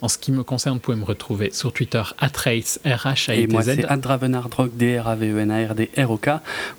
En 0.00 0.08
ce 0.08 0.18
qui 0.18 0.30
me 0.30 0.44
concerne, 0.44 0.74
vous 0.76 0.80
pouvez 0.80 0.96
me 0.96 1.04
retrouver 1.04 1.50
sur 1.52 1.72
Twitter, 1.72 2.02
atrace, 2.18 2.78
r 2.84 3.06
h 3.06 3.30
a 3.30 3.34
Et 3.34 3.46
moi, 3.46 3.62
c'est 3.62 3.76
Dravenardrock, 3.76 4.76
D-R-A-V-E-N-A-R-D-R-O-K. 4.76 6.30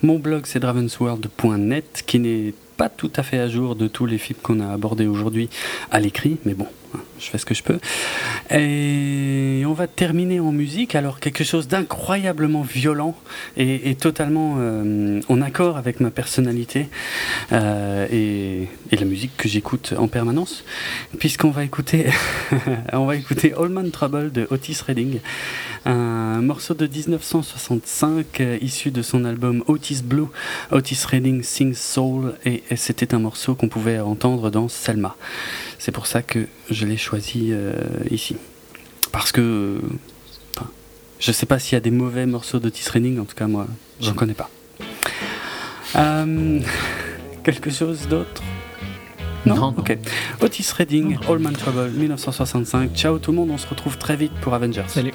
Mon 0.04 0.20
blog, 0.20 0.46
c'est 0.46 0.60
dravensworld.net, 0.60 2.04
qui 2.06 2.20
n'est 2.20 2.54
pas 2.78 2.90
tout 2.90 3.12
à 3.16 3.24
fait 3.24 3.40
à 3.40 3.50
jour 3.50 3.76
de 3.76 3.88
tous 3.88 4.06
les 4.06 4.18
films 4.18 4.40
qu'on 4.42 4.62
a 4.62 4.72
abordés 4.72 5.08
aujourd'hui 5.08 5.50
à 5.92 6.00
l'écrit, 6.00 6.38
mais 6.46 6.54
bon, 6.54 6.68
je 7.20 7.26
fais 7.26 7.38
ce 7.38 7.46
que 7.46 7.54
je 7.54 7.64
peux. 7.64 7.80
Et 8.52 9.64
on 9.66 9.74
va 9.74 9.88
terminer 9.88 10.40
en 10.40 10.52
musique, 10.52 10.96
alors 10.96 11.20
quelque 11.20 11.44
chose 11.44 11.68
d'incroyablement 11.68 12.62
violent 12.62 13.16
et, 13.58 13.96
totalement 13.96 14.56
euh, 14.60 15.22
en 15.28 15.42
accord 15.42 15.78
avec 15.78 16.00
ma 16.00 16.12
personnalité 16.12 16.90
euh, 17.52 18.08
et, 18.12 18.68
la 18.96 19.06
musique 19.06 19.38
que 19.38 19.48
j'écoute 19.48 19.94
en 19.98 20.08
permanence, 20.08 20.66
puisqu'on 21.20 21.52
va 21.52 21.64
écouter, 21.64 22.08
on 22.94 23.06
va 23.06 23.16
écouter 23.16 23.54
All 23.58 23.70
Man 23.70 23.92
Trouble 23.92 24.32
de 24.32 24.46
Otis 24.50 24.78
Redding, 24.86 25.20
un 25.86 26.42
morceau 26.42 26.74
de 26.74 26.86
1965 26.86 28.42
euh, 28.42 28.58
issu 28.62 28.92
de 28.92 29.02
son 29.02 29.24
album 29.24 29.64
Otis 29.68 30.02
Blue, 30.04 30.28
Otis 30.72 31.00
Redding 31.10 31.44
Sings 31.44 31.76
Soul, 31.76 32.34
et 32.46 32.64
c'était 32.76 33.14
un 33.14 33.20
morceau 33.20 33.56
qu'on 33.56 33.70
pouvait 33.70 34.00
entendre 34.00 34.50
dans 34.50 34.68
Selma. 34.68 35.16
C'est 35.80 35.94
pour 35.94 36.08
ça 36.08 36.22
que 36.22 36.46
je 36.70 36.86
l'ai 36.86 36.98
choisi 36.98 37.50
euh, 37.52 37.74
ici. 38.12 38.36
Parce 39.14 39.32
que 39.32 39.42
euh, 39.42 39.80
enfin, 40.56 40.70
je 41.20 41.32
sais 41.32 41.46
pas 41.46 41.58
s'il 41.58 41.74
y 41.74 41.78
a 41.78 41.80
des 41.80 41.90
mauvais 41.90 42.26
morceaux 42.26 42.60
d'Otis 42.60 42.88
Redding, 42.90 43.18
en 43.20 43.26
tout 43.26 43.36
cas 43.36 43.48
moi, 43.48 43.66
j'en 44.02 44.14
connais 44.14 44.34
pas. 44.34 44.50
Euh, 45.96 46.60
quelque 47.44 47.72
chose 47.72 48.08
d'autre? 48.10 48.44
Non? 49.46 49.74
Ok. 49.78 49.98
Otis 50.42 50.68
Redding, 50.78 51.18
All 51.30 51.40
Man 51.40 51.54
Trouble, 51.54 51.92
1965. 51.92 52.94
Ciao 52.94 53.18
tout 53.18 53.32
le 53.32 53.38
monde, 53.38 53.50
on 53.50 53.58
se 53.58 53.68
retrouve 53.68 53.98
très 53.98 54.18
vite 54.18 54.34
pour 54.42 54.54
Avengers. 54.54 54.84
Salut. 54.88 55.14